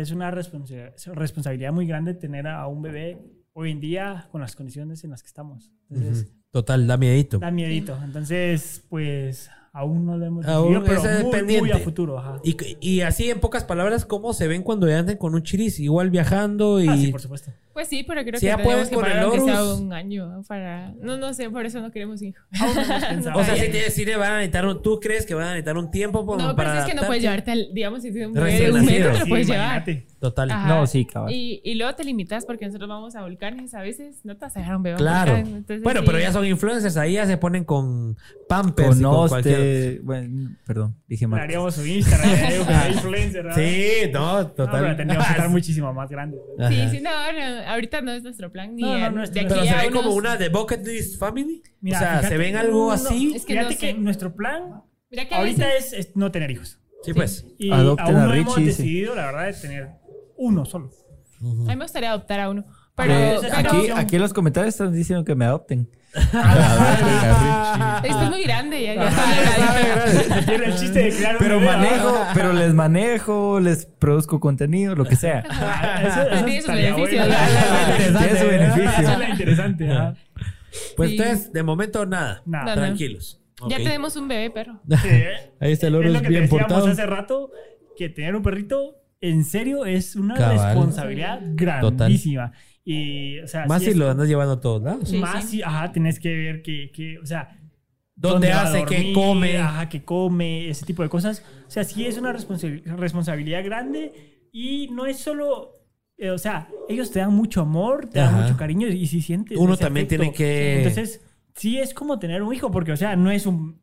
es 0.00 0.10
una 0.10 0.30
responsa- 0.30 0.92
responsabilidad 1.14 1.72
muy 1.72 1.86
grande 1.86 2.14
tener 2.14 2.46
a 2.46 2.66
un 2.66 2.82
bebé 2.82 3.18
hoy 3.52 3.70
en 3.70 3.80
día 3.80 4.28
con 4.30 4.40
las 4.40 4.54
condiciones 4.54 5.02
en 5.04 5.10
las 5.10 5.22
que 5.22 5.28
estamos. 5.28 5.70
Entonces. 5.90 6.32
Total, 6.50 6.86
da 6.86 6.96
miedito. 6.96 7.38
da 7.38 7.50
miedito. 7.50 7.98
Entonces, 8.02 8.84
pues, 8.88 9.50
aún 9.72 10.06
no 10.06 10.16
lo 10.16 10.24
hemos 10.26 10.46
Aún 10.46 10.72
decidido, 10.82 11.02
pero 11.02 11.10
es 11.18 11.22
muy, 11.22 11.32
pendiente. 11.32 11.60
muy 11.68 11.70
a 11.72 11.78
futuro. 11.84 12.18
Ajá. 12.18 12.40
Y, 12.44 12.56
y 12.80 13.00
así, 13.02 13.30
en 13.30 13.40
pocas 13.40 13.64
palabras, 13.64 14.06
¿cómo 14.06 14.32
se 14.32 14.48
ven 14.48 14.62
cuando 14.62 14.88
ya 14.88 14.98
anden 14.98 15.18
con 15.18 15.34
un 15.34 15.42
chiris? 15.42 15.78
Igual 15.80 16.10
viajando 16.10 16.80
y... 16.80 16.88
Ah, 16.88 16.96
sí, 16.96 17.08
por 17.12 17.20
supuesto. 17.20 17.50
Pues 17.76 17.88
sí, 17.88 18.04
pero 18.08 18.22
creo 18.24 18.40
Si 18.40 18.46
que 18.46 18.52
ya 18.52 18.56
tenemos 18.56 18.88
que 18.88 18.94
por 18.94 19.04
parar 19.04 19.24
aunque 19.24 19.40
sea 19.42 19.62
un 19.62 19.92
año 19.92 20.42
para... 20.48 20.94
No, 20.98 21.18
no 21.18 21.34
sé, 21.34 21.50
por 21.50 21.66
eso 21.66 21.78
no 21.82 21.90
queremos 21.90 22.22
hijos. 22.22 22.42
No. 23.22 23.34
O 23.36 23.44
sea, 23.44 23.54
si, 23.54 23.68
te, 23.68 24.06
le 24.06 24.16
van 24.16 24.32
a 24.32 24.36
necesitar 24.36 24.64
un... 24.64 24.80
¿Tú 24.80 24.98
crees 24.98 25.26
que 25.26 25.34
van 25.34 25.48
a 25.48 25.50
necesitar 25.50 25.76
un 25.76 25.90
tiempo 25.90 26.24
como 26.24 26.38
No, 26.38 26.56
pero 26.56 26.56
para 26.56 26.72
si 26.72 26.78
es 26.78 26.94
que 26.94 26.98
no 26.98 27.06
puedes 27.06 27.22
llevarte 27.22 27.50
al... 27.50 27.68
Digamos, 27.74 28.00
si 28.00 28.12
tienes 28.12 28.30
un 28.30 28.36
Recién 28.36 28.72
bebé 28.72 28.72
de 28.72 28.80
un 28.80 28.86
metro, 28.86 29.12
te 29.12 29.18
lo 29.18 29.24
Sí, 29.26 29.30
puedes 29.30 29.46
llevar. 29.46 29.66
imagínate. 29.88 30.06
Total. 30.20 30.50
Ajá. 30.50 30.66
No, 30.68 30.86
sí, 30.86 31.04
cabal. 31.04 31.30
Y, 31.32 31.60
y 31.62 31.74
luego 31.74 31.94
te 31.94 32.02
limitas 32.04 32.46
porque 32.46 32.64
nosotros 32.66 32.88
vamos 32.88 33.14
a 33.16 33.22
volcanes 33.22 33.74
a 33.74 33.82
veces. 33.82 34.24
No 34.24 34.34
te 34.36 34.46
vas 34.46 34.56
a 34.56 34.60
dejar 34.60 34.76
un 34.76 34.82
bebé 34.82 34.96
Claro. 34.96 35.32
volcán, 35.32 35.54
entonces 35.54 35.82
Bueno, 35.82 36.00
sí. 36.00 36.06
pero 36.06 36.18
ya 36.18 36.32
son 36.32 36.46
influencers. 36.46 36.96
Ahí 36.96 37.12
ya 37.14 37.26
se 37.26 37.36
ponen 37.36 37.64
con 37.64 38.16
pampers 38.48 38.98
y 38.98 39.02
con 39.02 39.28
cualquier... 39.28 39.56
Conoste. 39.56 40.00
Bueno, 40.02 40.56
perdón, 40.66 40.96
dije 41.06 41.26
mal. 41.26 41.40
Haríamos 41.40 41.74
su 41.74 41.84
Instagram, 41.86 42.30
influencer, 42.92 43.44
¿verdad? 43.44 43.56
Sí, 43.56 44.10
no, 44.12 44.38
No, 44.38 44.46
total. 44.48 44.80
pero 44.82 44.96
tendríamos 44.96 45.26
que 45.26 45.32
estar 45.34 45.48
muchísimo 45.50 45.92
más 45.92 46.08
grandes. 46.10 46.40
Ajá. 46.58 46.68
Sí, 46.70 46.88
sí, 46.90 47.00
no, 47.02 47.10
no, 47.10 47.70
ahorita 47.70 48.00
no 48.00 48.12
es 48.12 48.22
nuestro 48.22 48.50
plan. 48.50 48.74
Ni 48.74 48.82
No, 48.82 48.98
no, 48.98 49.10
no 49.10 49.20
de 49.26 49.40
aquí 49.40 49.48
Pero 49.48 49.64
se 49.64 49.74
ven 49.76 49.92
como 49.92 50.10
una 50.14 50.36
de 50.36 50.48
Bucket 50.48 50.86
List 50.86 51.18
Family. 51.18 51.62
Mira, 51.80 51.98
o 51.98 52.00
sea, 52.00 52.08
fíjate- 52.20 52.28
¿se 52.28 52.36
ven 52.38 52.56
algo 52.56 52.86
no, 52.86 52.92
así? 52.92 53.32
Es 53.36 53.44
que 53.44 53.52
Fíjate 53.52 53.74
no 53.74 53.80
que 53.80 53.86
sé. 53.92 53.98
nuestro 53.98 54.34
plan 54.34 54.82
Mira 55.10 55.28
que 55.28 55.34
a 55.34 55.38
ahorita 55.38 55.74
es, 55.74 55.92
es 55.92 56.16
no 56.16 56.30
tener 56.32 56.50
hijos. 56.50 56.80
Sí, 57.02 57.12
pues. 57.14 57.46
Y 57.58 57.70
Adopten 57.70 58.06
aún 58.06 58.16
a 58.16 58.26
no 58.26 58.34
hemos 58.34 58.56
Richie, 58.56 58.72
sí. 58.72 58.82
decidido, 58.82 59.14
la 59.14 59.26
verdad, 59.26 59.46
de 59.46 59.52
tener 59.52 59.88
uno 60.36 60.64
solo. 60.64 60.90
A 61.40 61.44
mí 61.44 61.76
me 61.76 61.84
gustaría 61.84 62.10
adoptar 62.10 62.40
a 62.40 62.50
uno. 62.50 62.64
Pero, 62.94 63.12
Eh, 63.12 63.34
es 63.34 63.40
pero- 63.42 63.56
aquí, 63.56 63.90
aquí 63.94 64.16
en 64.16 64.22
los 64.22 64.32
comentarios 64.32 64.74
están 64.74 64.92
diciendo 64.92 65.24
que 65.24 65.34
me 65.34 65.44
adopten. 65.44 65.90
Esto 68.04 68.22
es 68.22 68.30
muy 68.30 68.42
grande. 68.42 68.82
Ya, 68.82 68.94
ya 68.94 69.08
está 69.08 70.42
grande. 70.42 70.64
El 70.66 70.74
chiste 70.76 70.98
de 71.02 71.10
crear 71.16 71.36
Pero 71.38 71.60
manejo, 71.60 72.12
¿verdad? 72.12 72.30
pero 72.34 72.52
les 72.54 72.72
manejo, 72.74 73.60
les 73.60 73.84
produzco 73.86 74.40
contenido, 74.40 74.94
lo 74.94 75.04
que 75.04 75.16
sea. 75.16 75.44
Ah, 75.50 76.42
Tiene 76.44 76.62
su 76.62 76.68
beneficio. 76.68 77.22
Eso 77.22 78.50
es 78.50 79.18
lo 79.18 79.24
interesante. 79.28 79.90
ajá. 79.90 80.14
Pues 80.96 81.10
ustedes, 81.12 81.52
de 81.52 81.62
momento, 81.62 82.04
nada. 82.06 82.42
Nada. 82.46 82.74
Tranquilos. 82.74 83.40
Ya 83.68 83.76
tenemos 83.78 84.16
un 84.16 84.28
bebé 84.28 84.50
perro. 84.50 84.80
Sí, 84.88 85.08
¿eh? 85.08 85.52
Ahí 85.60 85.72
está 85.72 85.86
el 85.86 85.94
Es 85.94 85.98
oro 86.00 86.08
lo 86.10 86.14
que 86.18 86.24
te 86.24 86.28
bien 86.28 86.42
decíamos 86.42 86.66
portado. 86.68 86.86
hace 86.92 87.06
rato, 87.06 87.50
que 87.96 88.08
tener 88.10 88.36
un 88.36 88.42
perrito 88.42 88.96
en 89.30 89.44
serio 89.44 89.84
es 89.84 90.16
una 90.16 90.34
Cabal. 90.34 90.66
responsabilidad 90.74 91.40
grandísima. 91.54 92.52
Y, 92.84 93.40
o 93.40 93.48
sea, 93.48 93.66
Más 93.66 93.82
si 93.82 93.90
es- 93.90 93.96
lo 93.96 94.08
andas 94.10 94.28
llevando 94.28 94.54
a 94.54 94.60
todos 94.60 94.82
lados. 94.82 95.08
Sí, 95.08 95.18
más 95.18 95.44
sí. 95.44 95.50
si, 95.58 95.62
ajá, 95.62 95.90
tienes 95.92 96.20
que 96.20 96.34
ver 96.34 96.62
que, 96.62 96.90
que, 96.92 97.18
o 97.18 97.26
sea, 97.26 97.60
¿Dónde 98.18 98.50
hace? 98.50 98.82
¿Qué 98.86 98.94
dormir, 98.96 99.12
come? 99.14 99.58
Ajá, 99.58 99.88
que 99.90 100.02
come, 100.02 100.70
ese 100.70 100.86
tipo 100.86 101.02
de 101.02 101.08
cosas. 101.10 101.44
O 101.66 101.70
sea, 101.70 101.84
sí 101.84 102.06
es 102.06 102.16
una 102.16 102.32
responsabil- 102.32 102.82
responsabilidad 102.96 103.62
grande 103.62 104.48
y 104.52 104.88
no 104.88 105.04
es 105.04 105.18
solo, 105.18 105.72
eh, 106.16 106.30
o 106.30 106.38
sea, 106.38 106.66
ellos 106.88 107.10
te 107.10 107.18
dan 107.18 107.34
mucho 107.34 107.60
amor, 107.60 108.08
te 108.08 108.20
dan 108.20 108.40
mucho 108.40 108.56
cariño 108.56 108.88
y 108.88 109.06
si 109.06 109.20
sientes 109.20 109.58
Uno 109.58 109.74
ese 109.74 109.82
también 109.84 110.06
afecto. 110.06 110.22
tiene 110.22 110.34
que- 110.34 110.78
Entonces, 110.78 111.20
sí 111.54 111.78
es 111.78 111.92
como 111.92 112.18
tener 112.18 112.42
un 112.42 112.54
hijo 112.54 112.70
porque, 112.70 112.92
o 112.92 112.96
sea, 112.96 113.16
no 113.16 113.30
es 113.30 113.44
un... 113.46 113.80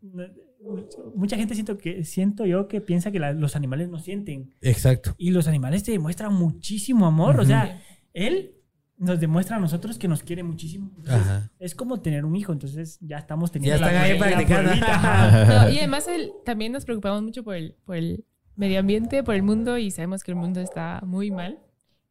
Mucha 1.16 1.36
gente 1.38 1.54
siento 1.56 1.78
que 1.78 2.04
siento 2.04 2.46
yo 2.46 2.68
que 2.68 2.82
piensa 2.82 3.12
que 3.12 3.20
la- 3.20 3.34
los 3.34 3.56
animales 3.56 3.90
no 3.90 4.00
sienten 4.00 4.54
Exacto. 4.62 5.14
y 5.18 5.32
los 5.32 5.48
animales 5.48 5.84
te 5.84 5.92
demuestran 5.92 6.34
muchísimo 6.34 7.06
amor. 7.06 7.40
O 7.40 7.46
sea, 7.46 7.82
él 8.14 8.56
nos 8.98 9.20
demuestra 9.20 9.58
a 9.58 9.60
nosotros 9.60 9.98
que 9.98 10.08
nos 10.08 10.24
quiere 10.24 10.44
muchísimo. 10.44 10.92
Entonces, 10.98 11.22
Ajá. 11.22 11.52
Es 11.60 11.76
como 11.76 12.00
tener 12.02 12.24
un 12.26 12.36
hijo. 12.36 12.54
Entonces 12.54 12.98
ya 13.02 13.18
estamos 13.18 13.52
teniendo 13.52 13.78
Ya 13.80 13.86
están 13.88 14.02
ahí 14.04 14.18
la. 14.18 15.64
No, 15.66 15.70
y 15.70 15.78
además 15.80 16.08
el- 16.08 16.32
también 16.46 16.72
nos 16.72 16.86
preocupamos 16.86 17.22
mucho 17.24 17.44
por 17.44 17.56
el, 17.56 17.76
por 17.86 17.98
el 17.98 18.24
medio 18.56 18.80
ambiente, 18.80 19.24
por 19.24 19.36
el 19.36 19.44
mundo 19.44 19.78
y 19.78 19.92
sabemos 19.92 20.24
que 20.24 20.32
el 20.32 20.38
mundo 20.38 20.62
está 20.62 21.02
muy 21.06 21.32
mal. 21.32 21.60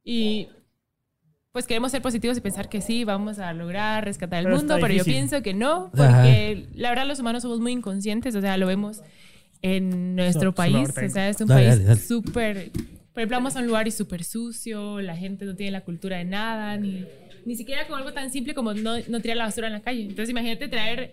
Y 0.05 0.49
pues 1.53 1.67
queremos 1.67 1.91
ser 1.91 2.01
positivos 2.03 2.37
y 2.39 2.41
pensar 2.41 2.69
que 2.69 2.81
sí, 2.81 3.05
vamos 3.05 3.39
a 3.39 3.53
lograr 3.53 4.05
rescatar 4.05 4.39
el 4.41 4.47
Pero 4.47 4.57
mundo, 4.57 4.79
pero 4.81 4.95
yo 4.95 5.05
pienso 5.05 5.43
que 5.43 5.53
no, 5.55 5.91
Ajá. 5.95 6.23
porque 6.23 6.67
la 6.75 6.89
verdad 6.89 7.07
los 7.07 7.21
humanos 7.21 7.43
somos 7.43 7.61
muy 7.61 7.73
inconscientes, 7.73 8.35
o 8.35 8.41
sea, 8.41 8.57
lo 8.57 8.67
vemos 8.67 9.03
en 9.61 10.17
nuestro 10.17 10.51
So- 10.51 10.55
país, 10.55 10.89
o 10.91 11.09
sea, 11.11 11.29
es 11.29 11.41
un 11.41 11.49
Dale, 11.49 11.77
país 11.77 12.07
súper... 12.07 12.71
Por 13.13 13.21
ejemplo, 13.21 13.37
vamos 13.37 13.55
a 13.57 13.61
un 13.61 13.67
lugar 13.67 13.87
y 13.87 13.91
súper 13.91 14.25
sucio, 14.25 15.03
la 15.03 15.15
gente 15.15 15.45
no 15.45 15.55
tiene 15.55 15.71
la 15.73 15.83
cultura 15.83 16.17
de 16.17 16.25
nada, 16.25 16.79
ni, 16.79 17.05
ni 17.45 17.55
siquiera 17.57 17.87
con 17.87 17.99
algo 17.99 18.15
tan 18.15 18.33
simple 18.33 18.55
como 18.55 18.73
no, 18.73 18.95
no 19.09 19.21
tirar 19.21 19.37
la 19.37 19.45
basura 19.45 19.67
en 19.67 19.75
la 19.75 19.81
calle. 19.83 20.01
Entonces 20.05 20.31
imagínate 20.31 20.67
traer 20.69 21.13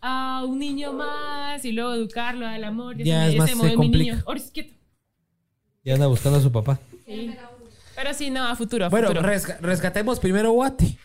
a 0.00 0.42
un 0.48 0.58
niño 0.58 0.94
más 0.94 1.62
y 1.66 1.72
luego 1.72 1.92
educarlo 1.92 2.46
al 2.46 2.64
amor. 2.64 2.98
y 2.98 3.04
Ya 3.04 3.26
ese- 3.26 3.34
es 3.34 3.38
más, 3.38 3.50
ese 3.50 3.68
se 3.70 3.76
mi 3.76 3.88
niño. 3.90 4.22
Oris, 4.24 4.50
quieto. 4.50 4.72
Ya 5.84 5.92
anda 5.94 6.06
buscando 6.06 6.38
a 6.38 6.40
su 6.42 6.50
papá. 6.50 6.80
Sí. 7.04 7.34
Pero 8.02 8.14
sí, 8.14 8.30
no, 8.30 8.44
a 8.46 8.56
futuro, 8.56 8.86
a 8.86 8.88
Bueno, 8.88 9.08
futuro. 9.08 9.28
resca- 9.28 9.58
rescatemos 9.60 10.18
primero 10.18 10.50
Guate. 10.52 10.98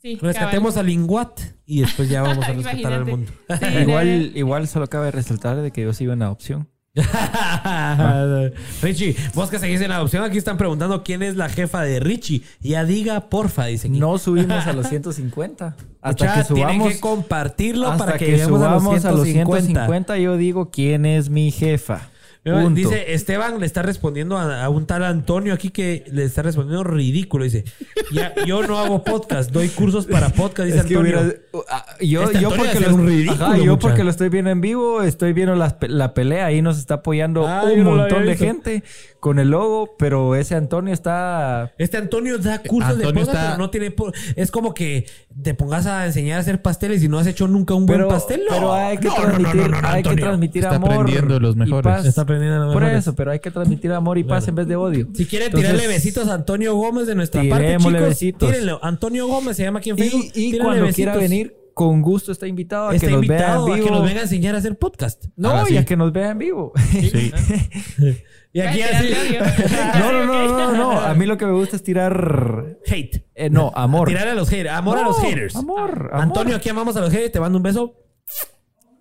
sí, 0.00 0.16
Rescatemos 0.20 0.74
cabal. 0.74 0.86
al 0.86 0.90
Inguat 0.92 1.40
y 1.66 1.80
después 1.82 2.08
ya 2.08 2.22
vamos 2.22 2.44
a 2.44 2.48
rescatar 2.52 2.92
al 2.92 3.04
mundo. 3.04 3.30
Sí, 3.60 3.66
Igual, 3.82 4.32
igual 4.34 4.66
solo 4.68 4.86
cabe 4.88 5.10
resaltar 5.10 5.56
de 5.60 5.70
que 5.70 5.82
yo 5.82 5.92
sigo 5.92 6.12
en 6.14 6.22
adopción. 6.22 6.68
Richie, 8.82 9.14
vos 9.34 9.50
que 9.50 9.58
seguís 9.58 9.80
en 9.82 9.90
la 9.90 9.96
adopción, 9.96 10.24
aquí 10.24 10.38
están 10.38 10.56
preguntando 10.56 11.04
quién 11.04 11.22
es 11.22 11.36
la 11.36 11.48
jefa 11.48 11.82
de 11.82 12.00
Richie. 12.00 12.42
Ya 12.60 12.84
diga, 12.84 13.28
porfa, 13.28 13.66
dice 13.66 13.88
aquí. 13.88 13.98
No 13.98 14.18
subimos 14.18 14.66
a 14.66 14.72
los 14.72 14.88
150. 14.88 15.76
Hasta 16.00 16.24
Mucha, 16.24 16.34
que 16.38 16.44
subamos, 16.48 16.70
tienen 16.76 16.88
que 16.92 17.00
compartirlo 17.00 17.88
hasta 17.90 18.04
para 18.06 18.18
que, 18.18 18.26
que, 18.26 18.44
subamos 18.44 19.04
a 19.04 19.12
los 19.12 19.24
150. 19.24 19.60
150, 19.86 20.18
yo 20.18 20.36
digo 20.36 20.70
quién 20.70 21.04
es 21.06 21.28
mi 21.30 21.50
jefa. 21.50 22.08
Punto. 22.44 22.70
Dice 22.70 23.12
Esteban 23.12 23.60
le 23.60 23.66
está 23.66 23.82
respondiendo 23.82 24.38
a, 24.38 24.64
a 24.64 24.68
un 24.70 24.86
tal 24.86 25.04
Antonio 25.04 25.52
aquí 25.52 25.70
que 25.70 26.04
le 26.10 26.24
está 26.24 26.40
respondiendo 26.42 26.82
ridículo. 26.84 27.44
Dice, 27.44 27.64
ya, 28.12 28.32
yo 28.46 28.66
no 28.66 28.78
hago 28.78 29.04
podcast, 29.04 29.50
doy 29.50 29.68
cursos 29.68 30.06
para 30.06 30.30
podcast, 30.30 30.66
dice 30.66 30.78
Es 30.80 30.84
que 30.86 30.94
Antonio. 30.94 31.20
hubiera- 31.20 31.38
ah, 31.70 31.84
yo, 32.00 32.22
Este 32.22 32.40
yo 32.40 32.50
Antonio 32.50 32.72
porque 32.72 32.80
lo, 32.90 32.96
ridículo, 32.96 33.44
Ajá, 33.44 33.58
yo 33.58 33.78
porque 33.78 34.04
lo 34.04 34.10
estoy 34.10 34.28
viendo 34.30 34.50
en 34.50 34.60
vivo, 34.60 35.02
estoy 35.02 35.32
viendo 35.32 35.56
pe- 35.78 35.88
la 35.88 36.14
pelea, 36.14 36.46
ahí 36.46 36.62
nos 36.62 36.78
está 36.78 36.94
apoyando 36.94 37.46
Ah, 37.46 37.64
un 37.64 37.82
montón 37.82 38.24
de 38.24 38.36
gente 38.36 38.82
con 39.20 39.38
el 39.38 39.50
logo, 39.50 39.96
pero 39.98 40.34
ese 40.36 40.54
Antonio 40.54 40.94
está 40.94 41.72
Este 41.78 41.96
Antonio 41.96 42.38
da 42.38 42.62
cursos 42.62 42.96
de 42.98 43.04
Antonio 43.04 43.20
podcast, 43.24 43.28
está- 43.38 43.46
pero 43.52 43.58
no 43.58 43.70
tiene... 43.70 43.90
po- 43.90 44.12
Es 44.36 44.50
como 44.50 44.74
que 44.74 45.06
te 45.42 45.54
pongas 45.54 45.86
a 45.86 46.06
enseñar 46.06 46.38
a 46.38 46.40
hacer 46.40 46.62
pasteles 46.62 47.02
y 47.02 47.08
no 47.08 47.18
has 47.18 47.26
hecho 47.26 47.48
nunca 47.48 47.74
un 47.74 47.86
buen 47.86 47.98
pero, 47.98 48.08
pastel. 48.08 48.42
No. 48.48 48.54
pero 48.54 48.72
hay 48.74 48.98
que 48.98 49.08
No, 49.08 49.14
no, 49.14 49.20
no, 49.20 49.28
transmitir, 49.28 49.56
no, 49.60 49.68
no, 49.68 49.80
no, 49.82 49.88
hay 49.88 50.02
que 50.02 50.16
transmitir 50.16 50.62
Está 50.64 50.76
amor 50.76 50.92
aprendiendo 50.92 51.40
los 51.40 51.54
y 51.56 51.58
mejores. 51.58 51.82
paz. 51.92 52.06
Está 52.06 52.22
aprendiendo 52.22 52.58
los 52.64 52.72
Por 52.72 52.82
mejores. 52.82 53.02
eso, 53.04 53.14
pero 53.14 53.30
hay 53.32 53.40
que 53.40 53.50
transmitir 53.50 53.92
amor 53.92 54.18
y 54.18 54.24
paz 54.24 54.46
en 54.48 54.54
vez 54.54 54.68
de 54.68 54.76
odio. 54.76 55.08
Si 55.14 55.26
quiere 55.26 55.46
Entonces, 55.46 55.70
tirarle 55.70 55.88
besitos 55.92 56.28
a 56.28 56.34
Antonio 56.34 56.74
Gómez 56.76 57.06
de 57.06 57.14
nuestra 57.14 57.42
parte, 57.48 57.76
chicos, 57.78 57.92
besitos. 57.92 58.48
tírenle. 58.50 58.72
Antonio 58.82 59.26
Gómez 59.26 59.56
se 59.56 59.64
llama 59.64 59.78
aquí 59.80 59.90
en 59.90 59.98
Facebook. 59.98 60.24
Y, 60.34 60.54
y 60.54 60.58
cuando 60.58 60.82
besitos. 60.86 60.94
quiera 60.94 61.16
venir, 61.16 61.54
con 61.78 62.02
gusto 62.02 62.32
está 62.32 62.48
invitado 62.48 62.88
a 62.88 62.94
está 62.94 63.06
que 63.06 63.12
nos 63.12 63.20
vea 63.20 63.36
invitado 63.38 63.66
en 63.68 63.72
a 63.72 63.74
vivo. 63.76 63.86
que 63.86 63.92
nos 63.92 64.04
venga 64.04 64.18
a 64.18 64.22
enseñar 64.24 64.54
a 64.56 64.58
hacer 64.58 64.76
podcast. 64.78 65.26
No, 65.36 65.50
Ahora 65.50 65.70
y 65.70 65.76
a 65.76 65.84
que 65.84 65.96
nos 65.96 66.12
vea 66.12 66.30
en 66.32 66.38
vivo. 66.38 66.72
Sí. 66.90 67.32
Y 68.50 68.60
aquí 68.62 68.80
así... 68.80 69.12
no, 70.00 70.10
no, 70.12 70.24
no, 70.24 70.48
no, 70.48 70.72
no. 70.72 71.00
A 71.00 71.12
mí 71.14 71.26
lo 71.26 71.36
que 71.36 71.44
me 71.44 71.52
gusta 71.52 71.76
es 71.76 71.82
tirar. 71.82 72.78
Hate. 72.86 73.26
eh, 73.34 73.50
no, 73.50 73.70
amor. 73.74 74.08
Tirar 74.08 74.26
a 74.26 74.34
los 74.34 74.48
haters. 74.48 74.70
Amor 74.74 74.98
a 74.98 75.02
los 75.02 75.20
haters. 75.20 75.54
Amor, 75.54 76.08
amor. 76.10 76.22
Antonio, 76.22 76.56
aquí 76.56 76.70
amamos 76.70 76.96
a 76.96 77.00
los 77.02 77.10
haters. 77.10 77.30
Te 77.30 77.40
mando 77.40 77.58
un 77.58 77.62
beso. 77.62 77.94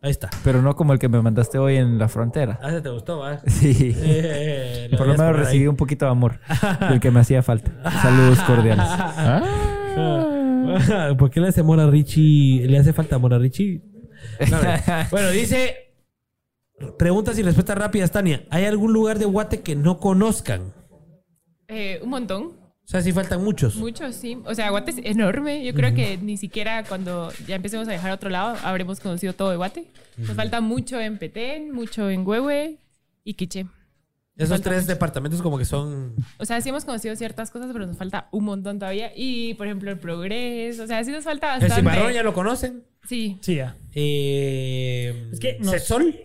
Ahí 0.02 0.12
está. 0.12 0.30
Pero 0.44 0.62
no 0.62 0.76
como 0.76 0.92
el 0.92 1.00
que 1.00 1.08
me 1.08 1.22
mandaste 1.22 1.58
hoy 1.58 1.78
en 1.78 1.98
la 1.98 2.10
frontera. 2.10 2.60
Ah, 2.62 2.70
ese 2.70 2.82
te 2.82 2.90
gustó, 2.90 3.20
¿va? 3.20 3.40
Sí. 3.48 3.96
Eh, 3.98 4.90
Por 4.98 5.08
lo 5.08 5.14
a 5.14 5.18
menos 5.18 5.36
recibí 5.38 5.62
ahí. 5.64 5.68
un 5.68 5.78
poquito 5.78 6.06
de 6.06 6.12
amor. 6.12 6.40
Del 6.90 7.00
que 7.00 7.10
me 7.10 7.22
hacía 7.22 7.42
falta. 7.42 7.72
Saludos 8.02 8.40
cordiales. 8.42 8.86
Ah, 8.86 9.42
¿Por 11.18 11.30
qué 11.30 11.40
le 11.40 11.48
hace 11.48 11.62
amor 11.62 11.80
a 11.80 11.90
Richie? 11.90 12.68
¿Le 12.68 12.78
hace 12.78 12.94
falta 12.94 13.16
amor 13.16 13.34
a 13.34 13.40
Richie? 13.40 13.82
No, 14.50 14.62
no. 14.62 14.70
bueno, 15.12 15.30
dice... 15.32 15.84
Preguntas 17.00 17.40
y 17.40 17.42
respuestas 17.42 17.76
rápidas, 17.76 18.12
Tania. 18.12 18.46
¿Hay 18.52 18.66
algún 18.66 18.94
lugar 18.94 19.18
de 19.18 19.26
Guate 19.26 19.62
que 19.62 19.76
no 19.76 20.00
conozcan? 20.00 20.74
Eh, 21.68 22.00
un 22.04 22.10
montón. 22.10 22.44
O 22.88 22.90
sea, 22.90 23.02
sí 23.02 23.12
faltan 23.12 23.44
muchos. 23.44 23.76
Muchos, 23.76 24.16
sí. 24.16 24.38
O 24.46 24.54
sea, 24.54 24.70
Guate 24.70 24.92
es 24.92 24.98
enorme. 25.04 25.66
Yo 25.66 25.74
creo 25.74 25.94
que 25.94 26.18
ni 26.18 26.38
siquiera 26.38 26.84
cuando 26.84 27.32
ya 27.48 27.56
empecemos 27.56 27.88
a 27.88 27.92
viajar 27.92 28.12
a 28.12 28.14
otro 28.14 28.30
lado 28.30 28.56
habremos 28.64 29.00
conocido 29.00 29.34
todo 29.34 29.50
de 29.50 29.58
Guate. 29.58 29.92
Nos 30.18 30.36
falta 30.36 30.62
mucho 30.62 31.00
en 31.00 31.18
Petén, 31.18 31.74
mucho 31.74 32.10
en 32.10 32.26
Huehue 32.26 32.78
y 33.24 33.34
Quiché. 33.34 33.66
Esos 34.38 34.62
tres 34.62 34.84
mucho. 34.84 34.94
departamentos 34.94 35.42
como 35.42 35.58
que 35.58 35.66
son... 35.66 36.14
O 36.38 36.46
sea, 36.46 36.62
sí 36.62 36.70
hemos 36.70 36.86
conocido 36.86 37.16
ciertas 37.16 37.50
cosas, 37.52 37.70
pero 37.74 37.86
nos 37.88 37.98
falta 37.98 38.28
un 38.32 38.44
montón 38.46 38.78
todavía. 38.80 39.12
Y, 39.16 39.56
por 39.56 39.66
ejemplo, 39.68 39.90
el 39.92 40.00
progreso. 40.00 40.84
O 40.84 40.88
sea, 40.88 41.04
sí 41.04 41.12
nos 41.12 41.24
falta 41.24 41.56
El 41.56 41.62
bastante. 41.62 41.92
cimarrón 41.92 42.14
ya 42.14 42.24
lo 42.24 42.34
conocen. 42.34 42.84
Sí. 43.04 43.38
Sí, 43.42 43.56
ya. 43.56 43.76
Eh, 43.96 45.30
Es 45.32 45.40
que 45.40 45.58
nos- 45.60 45.72
Setsol. 45.72 46.16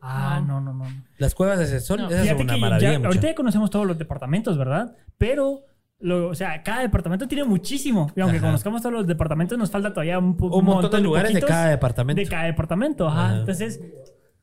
Ah, 0.00 0.42
no, 0.46 0.60
no, 0.60 0.72
no. 0.74 0.84
Las 1.18 1.34
cuevas 1.34 1.58
de 1.58 1.66
Setsol. 1.66 2.02
No. 2.02 2.10
Esas 2.10 2.28
son 2.28 2.40
una 2.42 2.56
maravilla. 2.56 2.98
ya, 2.98 3.06
ahorita 3.06 3.28
ya 3.28 3.34
conocemos 3.34 3.70
todos 3.70 3.86
los 3.86 3.96
departamentos, 3.98 4.58
¿verdad? 4.58 4.96
Pero, 5.16 5.62
lo- 6.00 6.28
o 6.28 6.34
sea, 6.34 6.62
cada 6.62 6.80
departamento 6.82 7.26
tiene 7.26 7.44
muchísimo. 7.44 8.10
Y 8.16 8.20
aunque 8.20 8.38
Ajá. 8.38 8.46
conozcamos 8.46 8.82
todos 8.82 8.92
los 8.92 9.06
departamentos, 9.06 9.56
nos 9.56 9.70
falta 9.70 9.90
todavía 9.92 10.18
un, 10.18 10.36
pu- 10.36 10.50
Un 10.58 10.64
montón 10.64 10.90
de 10.90 11.00
lugares 11.00 11.32
de 11.32 11.40
cada 11.40 11.68
departamento. 11.68 12.20
De 12.20 12.28
cada 12.28 12.44
departamento, 12.44 13.08
ajá. 13.08 13.26
Ajá. 13.28 13.38
Entonces, 13.40 13.80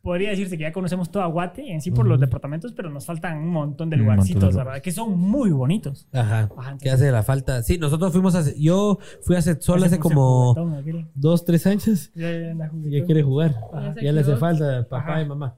podría 0.01 0.29
decirse 0.31 0.57
que 0.57 0.63
ya 0.63 0.71
conocemos 0.71 1.11
todo 1.11 1.23
Aguate 1.23 1.71
en 1.71 1.81
sí 1.81 1.91
por 1.91 2.07
los 2.07 2.19
departamentos, 2.19 2.73
pero 2.73 2.89
nos 2.89 3.05
faltan 3.05 3.37
un 3.37 3.49
montón 3.49 3.51
de 3.51 3.61
Un 3.61 3.65
montón 3.67 3.89
de 3.89 3.97
lugarcitos, 3.97 4.41
lugares. 4.43 4.55
¿verdad? 4.65 4.81
Que 4.81 4.91
son 4.91 5.17
muy 5.19 5.51
bonitos. 5.51 6.07
Ajá. 6.11 6.49
Ajá, 6.57 6.77
¿Qué 6.81 6.89
hace 6.89 7.11
la 7.11 7.23
falta? 7.23 7.61
Sí, 7.63 7.77
nosotros 7.77 8.11
fuimos 8.11 8.33
a... 8.35 8.43
Yo 8.57 8.97
fui 9.21 9.35
a 9.35 9.41
Setsol 9.41 9.83
hace 9.83 9.99
como 9.99 10.55
juguetón, 10.55 11.09
dos, 11.15 11.45
tres 11.45 11.67
años. 11.67 12.11
Ya, 12.15 12.31
ya 12.31 12.51
anda 12.51 12.71
Ya 12.85 13.05
quiere 13.05 13.23
jugar. 13.23 13.55
Ajá. 13.73 13.95
Ya 14.01 14.11
le 14.11 14.21
hace 14.21 14.35
falta 14.37 14.83
papá 14.89 15.11
Ajá. 15.13 15.21
y 15.21 15.25
mamá. 15.25 15.57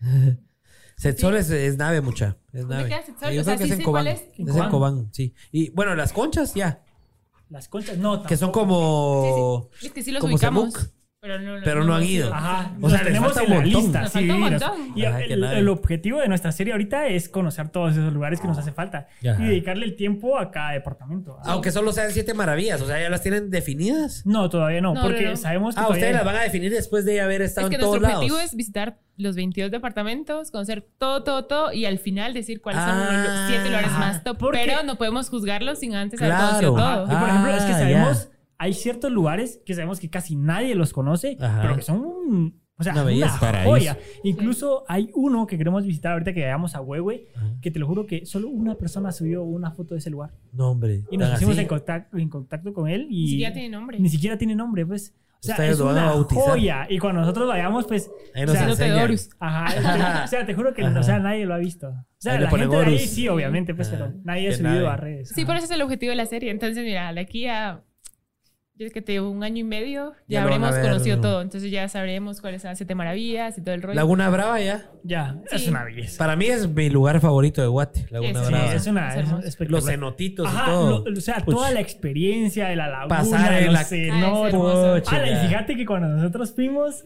Setsol 0.96 1.36
es, 1.36 1.50
es 1.50 1.76
nave 1.78 2.00
mucha. 2.00 2.36
Es 2.52 2.66
nave. 2.66 2.88
queda 2.88 3.02
Setsol? 3.02 3.32
Yo 3.32 3.40
O 3.40 3.44
creo 3.44 3.44
sea, 3.44 3.56
que 3.56 3.64
es 3.64 3.70
sí 3.70 3.76
en 3.78 3.82
Cobán. 3.84 4.06
es. 4.06 4.20
Es 4.20 4.38
En 4.38 4.46
Cobán. 4.46 4.70
Cobán, 4.70 5.08
sí. 5.12 5.34
Y 5.50 5.70
bueno, 5.70 5.94
las 5.94 6.12
conchas 6.12 6.54
ya. 6.54 6.82
Las 7.50 7.68
conchas, 7.68 7.98
no, 7.98 8.22
Que 8.22 8.36
son 8.36 8.48
tampoco. 8.52 8.66
como... 8.66 9.68
Es 9.82 9.92
que 9.92 10.02
sí 10.02 10.10
los 10.12 10.20
como 10.20 10.34
ubicamos. 10.34 10.72
Semuc. 10.72 10.92
Pero 11.22 11.38
no, 11.38 11.60
Pero 11.62 11.84
no 11.84 11.94
han 11.94 12.02
ido. 12.02 12.34
Ajá, 12.34 12.72
O 12.80 12.90
sea, 12.90 12.98
les 12.98 13.06
tenemos 13.06 13.32
falta 13.32 13.44
en 13.54 13.58
la 13.60 13.64
lista. 13.64 14.00
Nos 14.00 14.10
sí, 14.10 14.18
falta 14.18 14.34
un 14.34 14.40
nos- 14.40 14.50
montón. 14.50 14.92
Y 14.98 15.04
Ajá, 15.04 15.20
el, 15.20 15.44
el 15.44 15.68
objetivo 15.68 16.18
de 16.20 16.26
nuestra 16.26 16.50
serie 16.50 16.72
ahorita 16.72 17.06
es 17.06 17.28
conocer 17.28 17.68
todos 17.68 17.92
esos 17.92 18.12
lugares 18.12 18.40
que 18.40 18.48
nos 18.48 18.58
hace 18.58 18.72
falta 18.72 19.06
Ajá. 19.24 19.40
y 19.40 19.46
dedicarle 19.46 19.86
el 19.86 19.94
tiempo 19.94 20.36
a 20.36 20.50
cada 20.50 20.72
departamento. 20.72 21.38
Aunque 21.44 21.70
solo 21.70 21.92
sean 21.92 22.10
siete 22.10 22.34
maravillas. 22.34 22.80
O 22.82 22.88
sea, 22.88 23.00
¿ya 23.00 23.08
las 23.08 23.22
tienen 23.22 23.50
definidas? 23.50 24.26
No, 24.26 24.50
todavía 24.50 24.80
no, 24.80 24.94
No, 24.94 25.00
porque 25.00 25.22
no, 25.26 25.30
no. 25.30 25.36
sabemos 25.36 25.76
que 25.76 25.80
Ah, 25.80 25.86
ustedes 25.90 26.12
las 26.12 26.24
van 26.24 26.34
a 26.34 26.40
definir 26.42 26.72
después 26.72 27.04
de 27.04 27.20
haber 27.20 27.40
estado 27.42 27.68
Es 27.68 27.70
que 27.70 27.76
en 27.76 27.80
todos 27.82 28.00
nuestro 28.00 28.16
objetivo 28.18 28.36
lados. 28.38 28.50
es 28.50 28.56
visitar 28.56 28.98
los 29.16 29.36
22 29.36 29.70
departamentos, 29.70 30.50
conocer 30.50 30.84
todo, 30.98 31.22
todo, 31.22 31.44
todo 31.44 31.72
y 31.72 31.86
al 31.86 32.00
final 32.00 32.34
decir 32.34 32.60
cuáles 32.60 32.82
son 32.82 32.90
Ah, 32.98 33.24
los 33.24 33.48
siete 33.48 33.66
lugares 33.66 33.90
ajá. 33.90 33.98
más 34.00 34.24
top. 34.24 34.38
Pero 34.50 34.82
no 34.82 34.96
podemos 34.98 35.28
juzgarlos 35.30 35.78
sin 35.78 35.94
antes 35.94 36.20
haber 36.20 36.32
Claro. 36.34 36.46
conocido 36.48 36.74
todo. 36.74 37.04
Y 37.04 37.16
por 37.16 37.28
ejemplo, 37.28 37.50
es 37.54 37.62
que 37.62 37.72
Ah, 37.72 37.78
sabemos, 37.78 38.28
hay 38.62 38.74
ciertos 38.74 39.10
lugares 39.10 39.60
que 39.66 39.74
sabemos 39.74 39.98
que 39.98 40.08
casi 40.08 40.36
nadie 40.36 40.76
los 40.76 40.92
conoce, 40.92 41.36
Ajá. 41.40 41.62
pero 41.62 41.74
que 41.74 41.82
son 41.82 41.98
un, 41.98 42.62
o 42.78 42.84
sea, 42.84 42.92
Una 42.92 43.02
una, 43.04 43.64
joya. 43.64 43.98
Incluso 44.22 44.84
hay 44.86 45.10
uno 45.14 45.48
que 45.48 45.58
queremos 45.58 45.84
visitar 45.84 46.12
ahorita 46.12 46.32
que 46.32 46.42
vayamos 46.42 46.76
a 46.76 46.80
Huehue, 46.80 47.26
que 47.60 47.72
te 47.72 47.80
lo 47.80 47.88
juro 47.88 48.06
que 48.06 48.24
solo 48.24 48.48
una 48.48 48.76
persona 48.76 49.10
subió 49.10 49.42
una 49.42 49.72
foto 49.72 49.94
de 49.94 49.98
ese 49.98 50.10
lugar. 50.10 50.30
No, 50.52 50.70
hombre. 50.70 51.02
Y 51.10 51.16
nos 51.16 51.30
pusimos 51.30 51.58
en 51.58 51.66
contacto, 51.66 52.16
en 52.16 52.28
contacto 52.28 52.72
con 52.72 52.88
él 52.88 53.08
y... 53.10 53.22
Ni 53.22 53.28
siquiera 53.30 53.52
tiene 53.52 53.68
nombre. 53.68 53.98
Ni 53.98 54.08
siquiera 54.08 54.38
tiene 54.38 54.54
nombre, 54.54 54.86
pues. 54.86 55.12
O 55.12 55.44
sea, 55.44 55.54
Ustedes 55.56 55.72
es 55.72 55.78
lo 55.80 55.86
van 55.86 55.98
a 55.98 56.02
una 56.02 56.10
bautizar. 56.12 56.44
joya. 56.50 56.86
Y 56.88 56.98
cuando 57.00 57.20
nosotros 57.22 57.48
vayamos, 57.48 57.84
pues... 57.86 58.12
Ahí 58.32 58.44
o 58.44 58.46
nos 58.46 58.54
sea, 58.54 58.68
enseñan. 58.68 58.94
Teodorus. 58.94 59.30
Ajá, 59.40 60.22
o 60.24 60.28
sea, 60.28 60.46
te 60.46 60.54
juro 60.54 60.72
que 60.72 60.84
o 60.84 61.02
sea, 61.02 61.18
nadie 61.18 61.46
lo 61.46 61.54
ha 61.54 61.58
visto. 61.58 61.88
O 61.88 62.04
sea, 62.18 62.34
Ahí 62.34 62.42
la 62.44 62.48
gente 62.48 62.68
de 62.68 62.76
ahí 62.76 62.94
Horus. 62.94 63.00
sí, 63.10 63.26
obviamente, 63.28 63.74
pues, 63.74 63.88
pero 63.88 64.12
nadie 64.22 64.48
ha 64.50 64.52
subido 64.52 64.70
nadie. 64.70 64.86
a 64.86 64.96
redes. 64.96 65.30
Sí, 65.34 65.44
por 65.44 65.56
eso 65.56 65.64
es 65.64 65.72
el 65.72 65.82
objetivo 65.82 66.10
de 66.10 66.16
la 66.16 66.26
serie. 66.26 66.52
Entonces, 66.52 66.84
mira, 66.84 67.12
de 67.12 67.20
aquí 67.20 67.48
a. 67.48 67.82
Yo 68.82 68.86
es 68.88 68.92
que 68.92 69.02
te 69.02 69.12
digo, 69.12 69.30
un 69.30 69.42
año 69.44 69.58
y 69.58 69.64
medio 69.64 70.12
Ya 70.28 70.40
ya, 70.40 70.42
habremos 70.42 70.72
ver. 70.72 70.82
conocido 70.82 71.20
todo. 71.20 71.40
Entonces 71.42 71.70
ya 71.70 71.88
sabremos 71.88 72.40
cuáles 72.40 72.62
son 72.62 72.70
las 72.70 72.78
siete 72.78 72.94
maravillas 72.94 73.56
y 73.58 73.62
todo 73.62 73.74
el 73.74 73.82
rollo. 73.82 73.94
Laguna 73.94 74.28
Brava 74.30 74.60
ya. 74.60 74.90
Ya, 75.04 75.36
es 75.50 75.62
Sí. 75.62 75.70
una 75.70 75.84
belleza. 75.84 76.18
Para 76.18 76.36
mí 76.36 76.46
es 76.46 76.68
mi 76.68 76.90
lugar 76.90 77.20
favorito 77.20 77.60
de 77.62 77.68
Guate. 77.68 78.06
Laguna 78.10 78.40
Sí, 78.40 78.44
Sí, 78.46 78.52
Brava. 78.52 78.74
es 78.74 78.86
una 78.86 79.14
Es 79.40 79.60
es. 79.60 79.70
Los 79.70 79.84
cenotitos 79.86 80.46
Ajá, 80.46 80.64
y 80.64 80.70
todo. 80.70 81.04
lo- 81.08 81.18
o 81.18 81.20
sea, 81.20 81.36
Puch. 81.44 81.54
toda 81.54 81.70
la 81.70 81.80
experiencia 81.80 82.68
de 82.68 82.76
la 82.76 82.88
laguna, 82.88 83.16
Pasar 83.16 83.52
en 83.54 83.64
los 83.66 83.74
la- 83.74 83.84
cenotes. 83.84 84.54
Ah, 84.54 84.94
es. 84.96 85.02
Pucha. 85.02 85.16
Ala, 85.16 85.30
y 85.44 85.46
fíjate 85.48 85.76
que 85.76 85.86
cuando 85.86 86.08
nosotros 86.08 86.52
fuimos, 86.54 87.04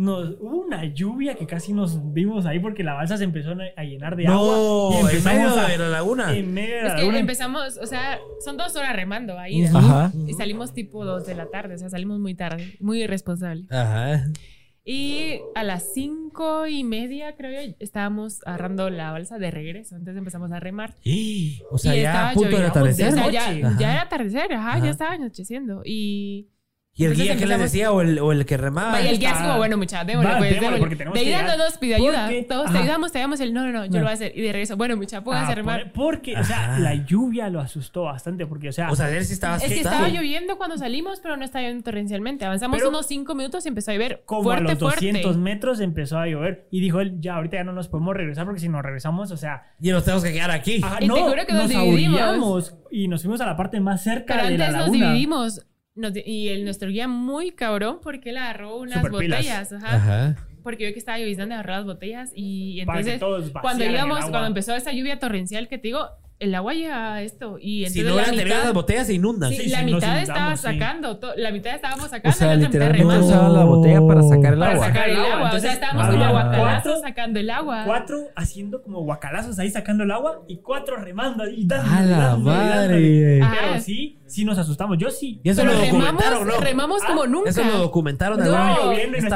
nos, 0.00 0.36
hubo 0.38 0.60
una 0.64 0.84
lluvia 0.84 1.34
que 1.34 1.44
casi 1.46 1.72
nos 1.72 2.12
vimos 2.12 2.46
ahí 2.46 2.60
porque 2.60 2.84
la 2.84 2.94
balsa 2.94 3.16
se 3.16 3.24
empezó 3.24 3.50
a 3.76 3.82
llenar 3.82 4.14
de 4.14 4.28
agua. 4.28 4.40
No, 4.56 4.90
y 4.92 4.94
en 4.94 5.00
empezamos 5.06 5.50
medio 5.56 5.60
a- 5.60 5.68
de 5.68 5.78
la 5.78 5.88
laguna. 5.88 6.36
En 6.36 6.54
medio 6.54 6.76
de 6.76 6.82
la 6.82 6.88
Es 6.88 6.94
que 6.94 7.00
laguna. 7.00 7.18
empezamos, 7.18 7.78
o 7.78 7.86
sea, 7.86 8.18
son 8.44 8.56
dos 8.56 8.76
horas 8.76 8.94
remando 8.94 9.38
ahí. 9.38 9.64
Ajá. 9.64 10.12
Y 10.26 10.34
salimos 10.34 10.72
tipo 10.72 11.04
dos 11.04 11.26
de 11.26 11.34
la 11.34 11.46
tarde, 11.50 11.74
o 11.74 11.78
sea, 11.78 11.90
salimos 11.90 12.20
muy 12.20 12.34
tarde, 12.34 12.76
muy 12.80 13.02
irresponsable. 13.02 13.64
Ajá. 13.70 14.24
Y 14.84 15.40
a 15.54 15.64
las 15.64 15.92
cinco 15.92 16.66
y 16.66 16.82
media, 16.84 17.36
creo 17.36 17.50
yo, 17.62 17.74
estábamos 17.78 18.40
agarrando 18.46 18.88
la 18.88 19.10
balsa 19.12 19.38
de 19.38 19.50
regreso. 19.50 19.96
Entonces 19.96 20.16
empezamos 20.18 20.50
a 20.52 20.60
remar. 20.60 20.94
O 21.70 21.76
sea, 21.76 21.94
y 21.96 22.02
ya 22.02 22.10
estaba 22.10 22.30
a 22.30 22.32
punto 22.34 22.48
lloviendo. 22.50 22.68
atardecer. 22.70 23.08
O 23.08 23.12
sea, 23.16 23.30
ya, 23.30 23.76
ya 23.78 23.92
era 23.92 24.02
atardecer, 24.02 24.52
ajá, 24.54 24.70
Ajá. 24.74 24.84
ya 24.84 24.90
estaba 24.90 25.12
anocheciendo. 25.12 25.82
Y, 25.84 26.48
¿Y 26.98 27.04
el 27.04 27.12
Entonces 27.12 27.24
guía 27.26 27.32
qué 27.34 27.46
les 27.46 27.54
empezamos- 27.54 27.72
decía? 27.72 27.92
¿O 27.92 28.00
el, 28.00 28.18
o 28.18 28.32
el 28.32 28.44
que 28.44 28.56
remaba? 28.56 29.00
y 29.00 29.06
el 29.06 29.18
guía 29.20 29.30
es 29.30 29.38
como, 29.38 29.56
bueno, 29.56 29.76
mucha, 29.78 30.04
démosle, 30.04 30.30
Va, 30.32 30.38
pues, 30.38 30.50
démosle, 30.50 30.60
démosle. 30.66 30.80
porque 30.80 30.96
tenemos 30.96 31.14
De 31.18 31.24
que 31.24 31.30
ida 31.30 31.38
llegar. 31.42 31.56
no 31.56 31.64
nos 31.64 31.78
pide 31.78 31.94
ayuda. 31.94 32.24
Porque- 32.24 32.42
Todos 32.42 32.64
ajá. 32.66 32.72
te 32.72 32.78
ayudamos, 32.82 33.12
te 33.12 33.18
ayudamos 33.18 33.40
el 33.40 33.54
no, 33.54 33.64
no, 33.66 33.72
no, 33.72 33.84
yo 33.84 33.90
No. 33.92 33.98
lo 33.98 34.02
voy 34.04 34.10
a 34.10 34.14
hacer. 34.14 34.32
Y 34.36 34.42
de 34.42 34.52
regreso, 34.52 34.76
bueno, 34.76 34.96
mucha, 34.96 35.22
pónganse 35.22 35.50
a 35.50 35.52
Ah, 35.52 35.54
remar. 35.54 35.92
por- 35.92 35.92
porque, 36.08 36.36
o 36.36 36.42
sea, 36.42 36.72
Ajá. 36.72 36.78
la 36.80 36.94
lluvia 36.96 37.48
lo 37.50 37.60
asustó 37.60 38.02
bastante 38.02 38.46
porque, 38.46 38.68
o 38.70 38.72
sea, 38.72 38.90
O 38.90 38.96
sea, 38.96 39.08
él 39.16 39.24
sí 39.24 39.32
estaba 39.32 39.56
Es 39.58 39.62
que 39.62 39.74
asustado. 39.74 39.94
estaba 39.94 40.08
lloviendo 40.12 40.58
cuando 40.58 40.76
salimos, 40.76 41.20
pero 41.20 41.36
no 41.36 41.44
estaba 41.44 41.62
lloviendo 41.62 41.84
torrencialmente. 41.84 42.44
Avanzamos 42.44 42.78
Pero- 42.78 42.88
unos 42.88 43.06
cinco 43.06 43.36
minutos 43.36 43.64
y 43.64 43.68
empezó 43.68 43.92
a 43.92 43.94
llover 43.94 44.22
como 44.26 44.42
fuerte, 44.42 44.64
a 44.64 44.70
los 44.70 44.78
200 44.80 45.22
fuerte. 45.22 45.40
metros 45.40 45.78
empezó 45.80 46.18
a 46.18 46.26
llover 46.26 46.66
y 46.72 46.80
dijo 46.80 47.00
él, 47.00 47.20
ya, 47.20 47.36
ahorita 47.36 47.58
ya 47.58 47.64
no 47.64 47.72
nos 47.72 47.86
podemos 47.86 48.16
regresar 48.16 48.44
porque 48.44 48.58
si 48.60 48.68
nos 48.68 48.82
regresamos, 48.82 49.30
o 49.30 49.36
sea, 49.36 49.62
Y 49.80 49.90
nos 49.90 50.02
tenemos 50.04 50.24
que 50.24 50.32
quedar 50.32 50.50
aquí. 50.50 50.80
ajá, 50.82 50.96
Y 51.00 51.06
te 51.06 51.12
juro 51.20 51.46
que 51.46 51.52
nos 51.52 51.68
dividimos. 51.68 52.20
ahorillamos 52.20 52.74
y 52.90 53.06
nos 53.06 53.22
fuimos 53.22 53.40
a 53.40 53.46
la 53.46 53.56
parte 53.56 53.78
más 53.78 54.02
cerca 54.02 54.34
Pero 54.34 54.48
de 54.48 54.58
la 54.58 54.64
antes 54.66 54.76
nos 54.80 54.86
laguna. 54.88 55.06
dividimos. 55.12 55.64
Nos 55.98 56.12
y 56.24 56.48
el, 56.48 56.64
nuestro 56.64 56.88
guía 56.88 57.08
muy 57.08 57.50
cabrón 57.50 57.98
porque 58.02 58.30
él 58.30 58.36
agarró 58.38 58.78
unas 58.78 59.02
botellas. 59.10 59.72
Ajá. 59.72 59.96
Ajá. 59.96 60.36
porque 60.62 60.84
vio 60.84 60.92
que 60.92 60.98
estaba 60.98 61.18
lloviznando 61.18 61.54
de 61.54 61.60
agarrar 61.60 61.78
las 61.78 61.86
botellas 61.86 62.30
y 62.34 62.76
que 62.76 62.80
entonces 62.82 63.20
todos 63.20 63.50
cuando 63.50 63.84
íbamos, 63.84 64.20
cuando 64.20 64.46
empezó 64.46 64.74
esa 64.74 64.92
lluvia 64.92 65.18
torrencial 65.18 65.68
que 65.68 65.78
te 65.78 65.88
digo, 65.88 66.08
el 66.40 66.54
agua 66.54 66.72
llega 66.72 67.14
a 67.14 67.22
esto 67.22 67.58
y 67.60 67.84
Si 67.88 67.98
entonces 68.00 68.02
no 68.04 68.08
la 68.10 68.14
hubieran 68.14 68.30
tenido 68.36 68.46
mitad, 68.56 68.64
las 68.64 68.74
botellas, 68.74 69.06
se 69.08 69.14
inundan. 69.14 69.50
sí, 69.50 69.56
Sí, 69.56 69.68
la 69.70 69.78
sí, 69.80 69.84
nos 69.86 69.94
mitad 69.94 70.22
estaba 70.22 70.56
sí. 70.56 70.62
sacando, 70.62 71.16
to- 71.18 71.32
la 71.36 71.50
mitad 71.50 71.74
estábamos 71.74 72.04
O 72.04 72.08
sacando, 72.08 72.36
sea, 72.38 72.46
la 72.48 72.52
otra 72.54 72.58
mitad 72.68 72.72
literalmente 72.72 73.02
remando 73.04 73.26
usaban 73.26 73.52
la 73.54 73.64
botella 73.64 74.06
para 74.06 74.22
sacar 74.22 74.52
el 74.52 74.58
para 74.60 74.72
agua. 74.72 74.86
sacar 74.86 75.08
el 75.08 75.16
Agua, 75.16 75.26
agua, 75.26 75.38
o 75.40 75.44
entonces, 75.46 75.62
sea, 75.62 75.72
estábamos 75.72 76.02
ah, 76.04 76.08
como 76.10 76.18
cuatro- 76.30 76.50
guacalazos 76.52 77.00
sacando 77.00 77.40
el 77.40 77.50
agua. 77.50 77.82
Cuatro 77.86 78.18
haciendo 78.36 78.82
como 78.82 79.00
guacalazos 79.00 79.58
ahí 79.58 79.70
sacando 79.70 80.04
el 80.04 80.10
agua 80.12 80.42
y 80.46 80.56
cuatro 80.58 80.96
remando 80.96 81.48
y 81.48 81.66
dando. 81.66 81.92
¡A 81.92 82.02
la 82.02 82.36
madre! 82.36 83.40
Pero 83.40 83.80
sí, 83.80 84.18
sí 84.26 84.44
nos 84.44 84.58
asustamos. 84.58 84.96
Yo 84.98 85.10
sí. 85.10 85.40
Y 85.42 85.48
eso 85.50 85.62
Pero 85.62 85.72
lo 85.74 85.78
documentaron, 85.80 86.22
remamos, 86.46 86.46
¿no? 86.60 86.60
remamos 86.64 87.02
como 87.04 87.26
nunca. 87.26 87.50
Eso 87.50 87.64
lo 87.64 87.78
documentaron. 87.78 88.38
No, 88.38 88.44
¿no? 88.44 88.50
Estaba 88.50 88.84
lloviendo 88.84 89.16
y 89.16 89.20
se 89.20 89.28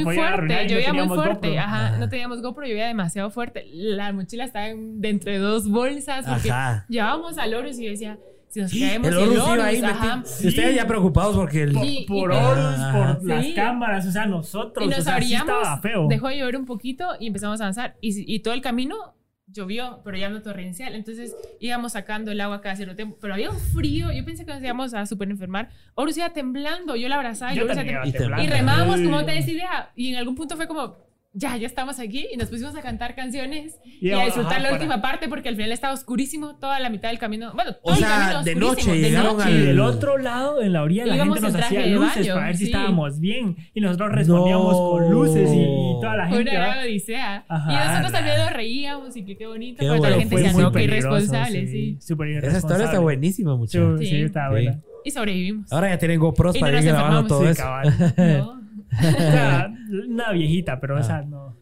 muy 0.00 0.14
fuerte, 0.16 0.54
no 0.54 0.68
llovía 0.68 0.92
muy 0.92 1.16
fuerte. 1.16 1.58
Ajá, 1.58 1.96
no 1.98 2.08
teníamos 2.08 2.42
GoPro, 2.42 2.66
llovía 2.66 2.86
demasiado 2.86 3.30
fuerte. 3.30 3.66
La 3.72 4.12
mochila 4.12 4.44
estaba 4.44 4.68
en- 4.68 5.00
dentro 5.00 5.30
de 5.32 5.38
dos 5.38 5.68
bolsas 5.68 6.26
porque 6.34 6.50
Ajá. 6.50 6.86
llevábamos 6.88 7.38
al 7.38 7.54
Horus 7.54 7.78
y 7.78 7.84
yo 7.84 7.90
decía, 7.90 8.18
si 8.48 8.60
nos 8.60 8.70
caemos 8.70 9.08
El 9.08 9.14
el 9.14 9.20
Horus 9.22 9.38
Horus, 9.38 9.54
iba 9.54 9.64
ahí 9.66 9.80
ajá. 9.82 10.22
Y 10.42 10.48
ustedes 10.48 10.74
ya 10.76 10.86
preocupados 10.86 11.34
porque 11.36 11.62
el... 11.62 11.72
Por, 11.72 11.84
Y- 11.86 12.04
por 12.06 12.32
y- 12.32 12.36
Horus, 12.36 12.78
Ajá. 12.78 12.92
por 13.18 13.24
las 13.26 13.44
Sí. 13.46 13.54
cámaras, 13.54 14.06
o 14.06 14.10
sea, 14.12 14.26
nosotros. 14.26 14.84
Y 14.84 14.88
nos 14.90 14.98
o 14.98 15.02
sea, 15.02 15.18
sí 15.20 15.34
abríamos, 15.34 15.56
estaba 15.62 15.78
feo. 15.80 16.06
dejó 16.08 16.28
de 16.28 16.38
llover 16.38 16.56
un 16.56 16.66
poquito 16.66 17.06
y 17.18 17.28
empezamos 17.28 17.60
a 17.60 17.64
avanzar. 17.64 17.96
Y, 18.00 18.34
y 18.34 18.40
todo 18.40 18.52
el 18.54 18.60
camino 18.60 19.14
llovió, 19.46 20.00
pero 20.04 20.16
ya 20.16 20.28
no 20.30 20.40
torrencial. 20.42 20.94
Entonces 20.94 21.34
íbamos 21.60 21.92
sacando 21.92 22.30
el 22.30 22.40
agua 22.40 22.60
cada 22.60 22.76
cierto 22.76 22.94
tiempo. 22.96 23.16
Pero 23.20 23.34
había 23.34 23.50
un 23.50 23.58
frío, 23.58 24.10
yo 24.12 24.24
pensé 24.24 24.44
que 24.46 24.52
nos 24.52 24.62
íbamos 24.62 24.94
a 24.94 25.04
super 25.06 25.30
enfermar. 25.30 25.68
Horus 25.94 26.16
iba 26.18 26.30
temblando, 26.30 26.96
yo 26.96 27.08
la 27.08 27.16
abrazaba 27.16 27.52
y 27.52 27.56
Yo 27.56 27.64
Horus 27.64 27.76
Y 27.78 28.46
remábamos 28.48 28.96
como 28.96 29.10
no 29.20 29.24
tenés 29.24 29.46
idea. 29.48 29.90
Y 29.96 30.12
en 30.12 30.16
algún 30.16 30.34
punto 30.34 30.56
fue 30.56 30.66
como, 30.66 30.96
ya, 31.34 31.56
ya 31.56 31.66
estamos 31.66 31.98
aquí. 31.98 32.26
Y 32.32 32.36
nos 32.36 32.48
pusimos 32.48 32.74
a 32.76 32.82
cantar 32.82 33.14
canciones 33.14 33.76
y, 33.84 34.08
Y 34.08 34.10
a 34.12 34.16
ajá, 34.16 34.24
disfrutar 34.26 34.60
la 34.60 34.68
para- 34.68 34.72
última 34.74 35.00
parte 35.02 35.28
porque 35.28 35.48
al 35.48 35.56
final 35.56 35.72
estaba 35.72 35.94
oscurísimo 35.94 36.56
toda 36.56 36.78
la 36.80 36.90
mitad 36.90 37.08
del 37.08 37.18
camino. 37.18 37.52
Bueno, 37.54 37.70
O 37.82 37.90
todo 37.90 37.94
el 37.94 37.98
sea, 38.00 38.08
camino 38.18 38.42
de 38.44 38.54
noche 38.54 38.92
de 38.92 39.10
noche. 39.12 39.50
Y 39.50 39.54
al- 39.54 39.66
del 39.66 39.80
otro 39.80 40.18
lado, 40.18 40.60
en 40.62 40.72
la 40.72 40.82
orilla, 40.82 41.06
la 41.06 41.16
Íbamos 41.16 41.38
gente 41.40 41.52
nos 41.52 41.64
hacía 41.64 41.86
luces 41.86 42.16
baño, 42.16 42.34
para 42.34 42.46
ver 42.46 42.56
si 42.56 42.64
sí. 42.66 42.70
estábamos 42.72 43.20
bien. 43.20 43.56
Y 43.74 43.80
nosotros 43.80 44.12
respondíamos 44.12 44.72
No. 44.72 44.90
con 44.90 45.10
luces 45.10 45.50
y, 45.52 45.60
y 45.60 46.00
toda 46.00 46.16
la 46.16 46.26
gente. 46.28 46.50
una 46.56 46.80
odisea. 46.82 47.44
Ajá. 47.48 47.72
y 47.72 47.76
nosotros 47.88 48.12
también 48.12 48.36
nos 48.38 48.52
reíamos 48.52 49.16
y 49.16 49.24
que 49.24 49.36
qué 49.36 49.46
bonito. 49.46 49.78
Qué 49.80 49.86
pero 49.86 49.96
toda 49.96 50.10
la 50.10 50.16
bueno. 50.16 50.30
gente 50.30 50.42
decía, 50.48 50.62
no, 50.62 50.72
qué 50.72 50.84
irresponsable, 50.84 51.66
sí. 51.66 51.98
Súper 52.00 52.28
Esa 52.44 52.58
historia 52.58 52.84
está 52.84 52.98
buenísima, 52.98 53.52
Sí, 53.52 53.58
muchachos. 53.58 54.00
sí, 54.00 54.06
Sí. 54.06 54.22
está 54.22 54.46
Sí. 54.46 54.50
buena. 54.50 54.80
Y 55.04 55.10
sobrevivimos. 55.10 55.72
Ahora 55.72 55.88
ya 55.88 55.98
tienen 55.98 56.20
GoPros 56.20 56.54
Y 56.56 56.60
para 56.60 56.78
ir 56.78 56.84
grabando 56.86 57.26
todo 57.26 57.42
Sí, 57.42 57.48
eso. 57.48 58.61
Sea, 59.00 59.68
una 60.08 60.32
viejita, 60.32 60.80
pero 60.80 60.96
Ah. 60.96 61.00
esa 61.00 61.22
no. 61.22 61.56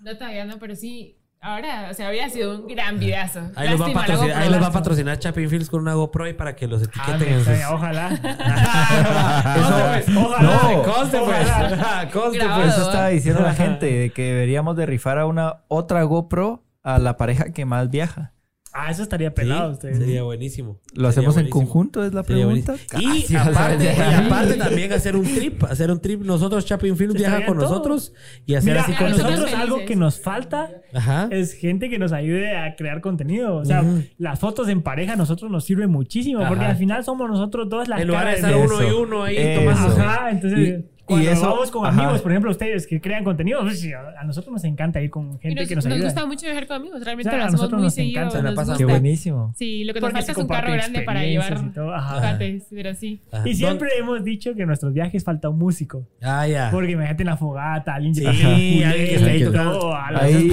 no 0.00 0.16
todavía 0.16 0.44
no, 0.44 0.58
pero 0.58 0.74
sí. 0.76 1.18
Ahora, 1.44 1.88
o 1.90 1.94
sea, 1.94 2.06
había 2.06 2.28
sido 2.28 2.56
un 2.60 2.68
gran 2.68 3.00
videazo. 3.00 3.40
Ahí 3.56 3.68
los, 3.70 3.80
va 3.80 3.86
a 3.86 3.92
patrocinar, 3.92 4.18
luego 4.28 4.38
ahí 4.38 4.44
los 4.44 4.44
va 4.44 4.44
a 4.44 4.48
probaste. 4.60 4.78
patrocinar 4.78 5.18
Chapin 5.18 5.50
Fields 5.50 5.68
con 5.70 5.80
una 5.80 5.94
GoPro 5.94 6.28
y 6.28 6.34
para 6.34 6.54
que 6.54 6.68
los 6.68 6.82
Ah, 6.82 6.84
etiqueten 7.16 7.40
sus... 7.44 7.48
ojalá. 7.72 8.08
Eso- 10.06 10.20
ojalá. 10.20 10.52
no, 10.52 10.82
conste, 10.84 11.18
pues. 11.18 11.50
Conste, 12.12 12.44
pues. 12.46 12.68
Eso 12.68 12.82
estaba 12.82 13.08
diciendo 13.08 13.42
la 13.42 13.54
gente, 13.54 13.86
de 13.86 14.10
que 14.10 14.22
deberíamos 14.22 14.76
de 14.76 14.86
rifar 14.86 15.18
a 15.18 15.26
una 15.26 15.62
otra 15.68 16.02
GoPro 16.04 16.64
a 16.84 16.98
la 16.98 17.16
pareja 17.16 17.52
que 17.52 17.64
más 17.64 17.90
viaja. 17.90 18.32
Ah, 18.74 18.90
eso 18.90 19.02
estaría 19.02 19.28
Sí, 19.28 19.34
pelado. 19.36 19.72
ustedes. 19.72 19.98
sería 19.98 20.22
buenísimo. 20.22 20.80
¿Lo 20.94 21.10
Sería 21.12 21.28
hacemos 21.28 21.36
en 21.36 21.42
buenísimo. 21.50 21.60
conjunto? 21.60 22.04
Es 22.04 22.14
la 22.14 22.24
Sería 22.24 22.46
pregunta. 22.46 22.74
Y, 22.98 23.22
Casi 23.22 23.34
vas 23.34 23.46
a 23.46 23.50
aparte, 23.50 23.84
y 23.96 24.14
aparte 24.26 24.54
también 24.54 24.92
hacer 24.92 25.16
un 25.16 25.24
trip, 25.24 25.64
hacer 25.64 25.90
un 25.90 26.00
trip. 26.00 26.22
Nosotros, 26.22 26.64
Chapin 26.64 26.96
Films, 26.96 27.14
viaja 27.14 27.44
con 27.44 27.58
todo. 27.58 27.68
nosotros 27.68 28.14
y 28.46 28.54
hacer 28.54 28.70
Mira, 28.72 28.82
así 28.82 28.92
a 28.92 28.96
con 28.96 29.10
nosotros 29.10 29.30
nosotros 29.32 29.50
felices. 29.50 29.72
algo 29.74 29.86
que 29.86 29.96
nos 29.96 30.20
falta 30.20 30.70
Ajá. 30.94 31.28
es 31.30 31.52
gente 31.52 31.90
que 31.90 31.98
nos 31.98 32.12
ayude 32.12 32.56
a 32.56 32.74
crear 32.76 33.00
contenido. 33.02 33.56
O 33.56 33.64
sea, 33.64 33.82
Ujú. 33.82 34.04
las 34.18 34.38
fotos 34.38 34.68
en 34.68 34.82
pareja 34.82 35.12
a 35.12 35.16
nosotros 35.16 35.50
nos 35.50 35.64
sirven 35.64 35.90
muchísimo 35.90 36.40
porque 36.48 36.64
Ajá. 36.64 36.70
al 36.72 36.76
final 36.78 37.04
somos 37.04 37.28
nosotros 37.28 37.68
dos 37.68 37.88
las 37.88 38.00
En 38.00 38.08
lugar 38.08 38.26
de 38.28 38.34
estar 38.34 38.50
de 38.54 38.56
uno 38.58 38.82
y 38.82 38.90
uno 38.90 39.22
ahí 39.24 39.54
tomando. 39.54 40.00
Ajá, 40.02 40.30
entonces 40.30 40.58
Y- 40.58 40.91
cuando 41.12 41.28
y 41.30 41.32
eso- 41.32 41.42
vamos 41.50 41.70
con 41.70 41.86
ajá. 41.86 42.02
amigos, 42.02 42.20
por 42.22 42.32
ejemplo, 42.32 42.50
ustedes 42.50 42.86
que 42.86 43.00
crean 43.00 43.24
contenido, 43.24 43.60
pues, 43.62 43.84
a 43.94 44.20
a 44.20 44.24
nosotros 44.24 44.52
nos 44.52 44.64
encanta 44.64 45.00
ir 45.00 45.10
con 45.10 45.38
gente 45.40 45.60
nos, 45.60 45.68
que 45.68 45.74
nos, 45.76 45.84
nos 45.84 45.94
ayuda. 45.94 46.06
gusta 46.06 46.26
mucho 46.26 46.46
viajar 46.46 46.66
con 46.66 46.76
amigos. 46.76 47.02
Realmente 47.04 47.28
O 47.28 47.32
sea, 47.32 47.34
a 47.34 47.38
lo 47.38 47.44
hacemos 47.46 47.60
nosotros 47.60 47.78
muy 47.78 47.86
nos 47.86 47.94
seguido. 47.94 48.20
encanta. 48.22 48.42
Nos 48.42 48.54
pasa. 48.54 48.76
Qué 48.76 48.84
buenísimo. 48.84 49.52
Sí, 49.56 49.84
lo 49.84 49.92
que 49.94 50.00
nos 50.00 50.10
Porque 50.10 50.18
falta 50.24 50.32
es 50.32 50.38
un 50.38 50.48
carro 50.48 50.72
grande 50.72 51.00
para 51.02 51.24
llevar 51.24 51.58
y 51.64 51.70
todo, 51.70 51.94
ajá. 51.94 52.20
cuates, 52.20 52.66
pero 52.70 52.94
sí. 52.94 53.20
Ajá. 53.32 53.48
Y 53.48 53.54
siempre 53.54 53.88
hemos 53.98 54.22
dicho 54.24 54.54
que 54.54 54.62
en 54.62 54.68
nuestros 54.68 54.92
viajes 54.92 55.24
falta 55.24 55.48
un 55.48 55.58
músico. 55.58 56.06
Ah, 56.22 56.46
ya. 56.46 56.70
Porque 56.70 56.92
imagínate 56.92 57.22
en 57.22 57.26
la 57.28 57.36
fogata, 57.36 57.94
alguien 57.94 58.14
Sí, 58.14 58.22
que 58.22 58.28
alguien 58.28 59.06
que 59.08 59.14
está 59.16 59.30
ahí 59.30 59.44
tocando. 59.44 59.94
a 59.94 60.08
Ahí- 60.08 60.52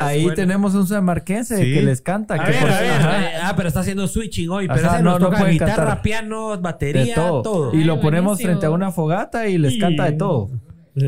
Ahí, 0.00 0.26
tenemos 0.34 0.74
un 0.74 0.86
sanmarquense 0.86 1.56
que 1.62 1.82
les 1.82 2.00
canta. 2.00 2.34
A 2.34 2.44
ver, 2.46 2.56
por- 2.60 2.70
a 2.70 2.80
ver. 2.80 2.96
Ah, 3.42 3.52
pero 3.56 3.68
está 3.68 3.80
haciendo 3.80 4.06
switching 4.06 4.48
hoy. 4.50 4.68
Pero 4.68 4.80
ese 4.80 5.02
no, 5.02 5.10
nos 5.12 5.20
no 5.20 5.26
toca 5.26 5.38
puede 5.38 5.52
guitarra, 5.52 6.02
piano, 6.02 6.58
batería, 6.60 7.14
todo. 7.14 7.74
Y 7.74 7.84
lo 7.84 8.00
ponemos 8.00 8.40
frente 8.40 8.66
a 8.66 8.70
una 8.70 8.90
fogata 8.92 9.48
y 9.48 9.58
les 9.58 9.74
Y- 9.74 9.78
canta 9.98 10.10
de 10.12 10.18
todo. 10.18 10.50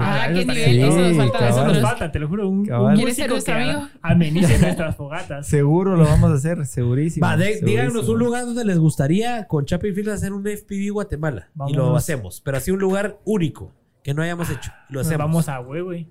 Ah, 0.00 0.26
eso 0.30 0.34
qué 0.38 0.44
nivel. 0.46 0.70
bien. 0.76 0.86
Eso 0.88 0.98
nos 1.00 1.08
Sí, 1.10 1.14
falta 1.16 1.38
a 1.38 1.48
Eso 1.48 1.58
nos 1.64 1.66
cabal. 1.78 1.82
falta, 1.82 2.12
te 2.12 2.18
lo 2.20 2.28
juro. 2.28 2.48
Un, 2.48 2.64
Cabal. 2.64 2.90
un 2.92 2.94
¿Quieres 2.96 3.16
ser 3.16 3.30
músico 3.30 3.34
nuestro 3.34 3.54
que 3.56 3.62
amigo? 3.62 3.88
amenice 4.02 4.58
nuestras 4.60 4.96
fogatas. 4.96 5.46
Seguro 5.48 5.96
lo 5.96 6.04
vamos 6.04 6.30
a 6.30 6.34
hacer, 6.34 6.64
segurísimo. 6.66 7.26
Va, 7.26 7.36
de- 7.36 7.54
segurísimo. 7.54 7.68
díganos 7.70 8.08
un 8.08 8.18
lugar 8.20 8.44
donde 8.46 8.64
les 8.64 8.78
gustaría 8.78 9.48
con 9.48 9.64
Chapin 9.64 9.92
Fields 9.94 10.12
hacer 10.12 10.32
un 10.32 10.46
FPV 10.46 10.90
Guatemala. 10.92 11.48
Y 11.66 11.72
lo 11.74 11.96
hacemos. 11.96 12.40
Pero 12.40 12.56
así 12.58 12.70
un 12.70 12.78
lugar 12.78 13.18
único 13.24 13.72
que 14.04 14.14
no 14.14 14.22
hayamos 14.22 14.48
hecho. 14.48 14.70
Lo 14.90 15.00
Nos 15.00 15.08
hacemos. 15.08 15.26
vamos 15.26 15.48
a 15.48 15.58
Huehue. 15.60 16.06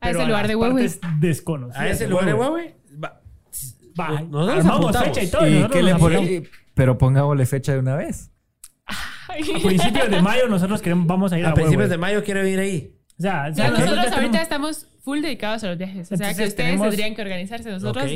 A 0.00 0.10
ese 0.10 0.26
lugar 0.26 0.46
de 0.46 0.56
Huehue. 0.56 0.72
partes 0.82 1.00
desconocidas 1.20 1.80
a 1.82 1.88
ese 1.88 2.08
lugar 2.08 2.26
de 2.26 2.34
Huehue. 2.34 2.76
Va. 3.02 3.20
Va, 3.98 4.20
Nosotros 4.22 4.64
nos 4.92 4.96
fecha 5.04 5.22
y 5.22 5.26
todo. 5.28 5.46
¿Y 5.48 5.68
qué 5.68 5.82
le 5.82 5.92
nos 5.92 6.00
pone- 6.00 6.16
apuntamos. 6.16 6.48
Pero 6.74 6.98
pongámosle 6.98 7.46
fecha 7.46 7.72
de 7.72 7.78
una 7.78 7.96
vez. 7.96 8.30
A 9.32 9.66
principios 9.66 10.10
de 10.10 10.22
mayo 10.22 10.48
nosotros 10.48 10.80
queremos, 10.82 11.06
vamos 11.06 11.32
a 11.32 11.38
ir 11.38 11.46
a, 11.46 11.50
A 11.50 11.54
principios 11.54 11.88
de 11.90 11.98
mayo 11.98 12.22
quiero 12.24 12.46
ir 12.46 12.58
ahí. 12.58 12.96
O 13.18 13.22
sea, 13.22 13.44
o 13.46 13.50
nosotros 13.50 13.78
ya 13.86 13.92
ahorita 13.92 14.10
tenemos- 14.16 14.40
estamos 14.42 14.86
full 15.02 15.20
dedicados 15.20 15.62
a 15.64 15.68
los 15.68 15.78
viajes. 15.78 16.10
O 16.10 16.16
sea, 16.16 16.26
que 16.28 16.32
ustedes 16.32 16.56
tenemos- 16.56 16.88
tendrían 16.88 17.14
que 17.14 17.22
organizarse. 17.22 17.70
Nosotros 17.70 18.10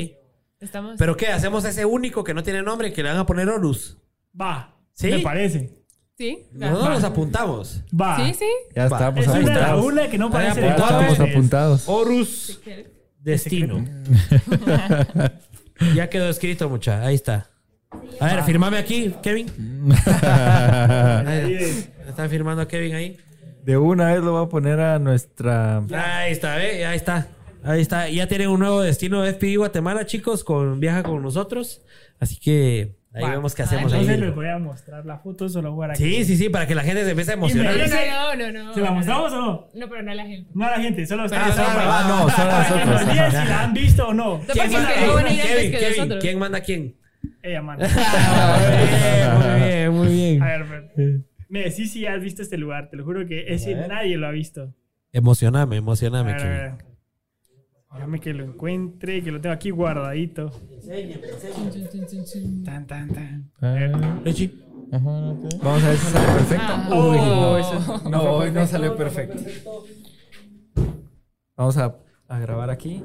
estamos... 0.59 0.95
¿Pero 0.97 1.15
qué? 1.17 1.27
¿Hacemos 1.27 1.63
ese 1.65 1.85
único 1.85 2.23
que 2.23 2.33
no 2.33 2.43
tiene 2.43 2.61
nombre 2.63 2.91
que 2.93 3.03
le 3.03 3.09
van 3.09 3.17
a 3.19 3.25
poner 3.25 3.47
Horus? 3.49 3.97
Va, 4.39 4.75
¿Sí? 4.93 5.07
me 5.07 5.19
parece. 5.19 5.71
¿Sí? 6.17 6.47
Nosotros 6.51 6.89
nos 6.89 7.03
apuntamos. 7.03 7.83
Va. 7.93 8.17
Sí, 8.17 8.33
sí. 8.33 8.49
Ya 8.75 8.87
Va. 8.87 8.97
estamos 8.97 9.19
Es 9.19 9.27
una 9.27 9.37
apuntados. 9.37 10.07
que 10.09 10.17
no 10.17 10.31
parece 10.31 10.61
Ya 10.61 10.75
estamos 10.75 11.19
apuntados. 11.19 11.83
Horus 11.87 12.59
Destino. 13.19 13.85
ya 15.95 16.09
quedó 16.09 16.29
escrito, 16.29 16.69
mucha. 16.69 17.05
Ahí 17.05 17.15
está. 17.15 17.49
A 18.19 18.25
ver, 18.35 18.43
firmame 18.43 18.77
aquí, 18.77 19.13
Kevin. 19.23 19.47
Ahí 21.25 21.53
es. 21.53 21.89
Están 22.07 22.29
firmando 22.29 22.67
Kevin 22.67 22.95
ahí. 22.95 23.17
De 23.63 23.77
una 23.77 24.13
vez 24.13 24.23
lo 24.23 24.31
voy 24.33 24.45
a 24.45 24.49
poner 24.49 24.79
a 24.79 24.99
nuestra. 24.99 25.77
Ahí 25.93 26.31
está, 26.31 26.63
¿eh? 26.63 26.85
Ahí 26.85 26.95
está. 26.97 27.27
Ahí 27.63 27.81
está. 27.81 28.09
Ya 28.09 28.27
tienen 28.27 28.49
un 28.49 28.59
nuevo 28.59 28.81
destino 28.81 29.21
de 29.21 29.31
FPI 29.33 29.57
Guatemala, 29.57 30.05
chicos, 30.05 30.43
con 30.43 30.79
viaja 30.79 31.03
con 31.03 31.21
nosotros. 31.21 31.81
Así 32.19 32.37
que 32.39 32.95
ahí 33.13 33.29
vemos 33.29 33.53
qué 33.55 33.63
Ah, 33.63 33.65
hacemos 33.65 33.91
Entonces 33.91 34.15
ahí. 34.15 34.21
les 34.21 34.33
voy 34.35 34.47
a 34.47 34.57
mostrar 34.57 35.05
la 35.05 35.17
foto 35.19 35.49
solo 35.49 35.75
para 35.77 35.93
que... 35.93 35.99
Sí, 36.03 36.23
sí, 36.25 36.37
sí, 36.37 36.49
para 36.49 36.65
que 36.65 36.75
la 36.75 36.83
gente 36.83 37.03
se 37.03 37.09
empiece 37.11 37.31
a 37.31 37.33
emocionar. 37.35 37.75
No, 37.75 38.35
no, 38.35 38.51
no, 38.51 38.63
no. 38.65 38.73
¿Se 38.73 38.81
la 38.81 38.91
mostramos 38.91 39.33
o 39.33 39.35
no? 39.41 39.67
No, 39.73 39.89
pero 39.89 40.01
no 40.03 40.11
a 40.11 40.15
la 40.15 40.25
gente. 40.25 40.49
No 40.53 40.65
a 40.65 40.71
la 40.71 40.81
gente, 40.81 41.05
solo 41.05 41.23
no, 41.23 41.29
para- 41.29 41.45
ah, 41.47 42.05
no, 42.07 42.29
solo 42.29 42.51
a 42.51 42.63
nosotros. 42.63 43.01
si 43.31 43.35
la 43.49 43.63
han 43.63 43.73
visto 43.73 44.07
o 44.07 44.13
no. 44.13 44.37
No, 44.37 44.43
¿Quién 44.53 44.71
manda? 44.71 44.89
no 45.05 45.15
Kevin, 45.17 45.71
que 45.71 45.77
Kevin, 45.77 45.97
nosotros. 45.97 46.21
¿quién 46.21 46.39
manda 46.39 46.57
a 46.59 46.61
quién? 46.61 46.95
Ella 47.43 47.61
manda. 47.61 47.87
muy 49.37 49.59
bien, 49.69 49.91
muy 49.93 50.07
bien. 50.07 50.41
A 50.43 50.45
ver, 50.47 50.63
ver. 50.95 51.21
me 51.49 51.63
decís 51.63 51.91
si 51.91 52.05
has 52.05 52.21
visto 52.21 52.41
este 52.41 52.57
lugar. 52.57 52.89
Te 52.89 52.97
lo 52.97 53.03
juro 53.05 53.25
que 53.27 53.53
ese 53.53 53.75
nadie 53.87 54.17
lo 54.17 54.27
ha 54.27 54.31
visto. 54.31 54.73
Emocioname, 55.13 55.75
A 55.75 55.79
emocioname, 55.79 56.33
ver, 56.33 56.41
a 56.41 56.77
Kevin. 56.77 56.87
Déjame 57.93 58.19
que 58.19 58.33
lo 58.33 58.43
encuentre, 58.43 59.23
que 59.23 59.31
lo 59.31 59.39
tengo 59.41 59.53
aquí 59.55 59.69
guardadito. 59.71 60.51
Tan, 62.65 62.85
tan, 62.85 63.07
tan. 63.09 63.51
Richie. 64.25 64.51
Vamos 64.91 65.83
a 65.83 65.89
ver 65.89 65.97
si 65.97 66.05
sale 66.11 66.27
perfecto. 66.33 66.65
Ah. 66.67 66.89
Uy, 66.91 67.17
no, 67.17 67.51
Oh. 67.51 67.57
eso- 67.57 68.09
no, 68.09 68.21
hoy 68.23 68.51
no 68.51 68.67
salió 68.67 68.95
perfecto. 68.95 69.37
Vamos 71.55 71.77
a, 71.77 71.95
a 72.27 72.39
grabar 72.39 72.69
aquí. 72.69 73.01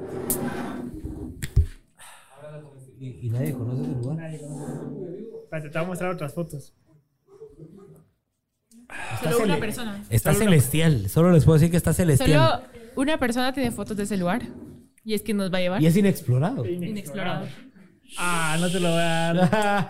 ¿Y, 3.03 3.27
y 3.27 3.29
nadie 3.31 3.51
conoce 3.53 3.81
ese 3.81 3.91
lugar? 3.91 4.15
Nadie 4.17 4.39
conoce. 4.39 4.73
Espérate, 5.43 5.69
te 5.69 5.77
voy 5.77 5.85
a 5.85 5.87
mostrar 5.89 6.11
otras 6.13 6.33
fotos. 6.33 6.73
Solo 9.21 9.43
una 9.43 9.57
persona. 9.59 10.03
Está 10.09 10.33
celestial. 10.33 11.09
Solo 11.09 11.31
les 11.31 11.43
puedo 11.43 11.55
decir 11.57 11.69
que 11.71 11.77
está 11.77 11.93
celestial. 11.93 12.31
Solo 12.31 12.61
una 12.95 13.17
persona 13.17 13.51
tiene 13.53 13.71
fotos 13.71 13.97
de 13.97 14.03
ese 14.03 14.15
lugar. 14.17 14.43
Y 15.03 15.15
es 15.15 15.21
que 15.21 15.33
nos 15.33 15.51
va 15.53 15.57
a 15.57 15.61
llevar. 15.61 15.81
Y 15.81 15.87
es 15.87 15.97
inexplorado. 15.97 16.65
Inexplorado. 16.65 17.45
Ah, 18.17 18.55
no 18.59 18.69
te 18.69 18.79
lo 18.79 18.89
voy 18.89 19.01
a 19.01 19.33
dar. 19.33 19.87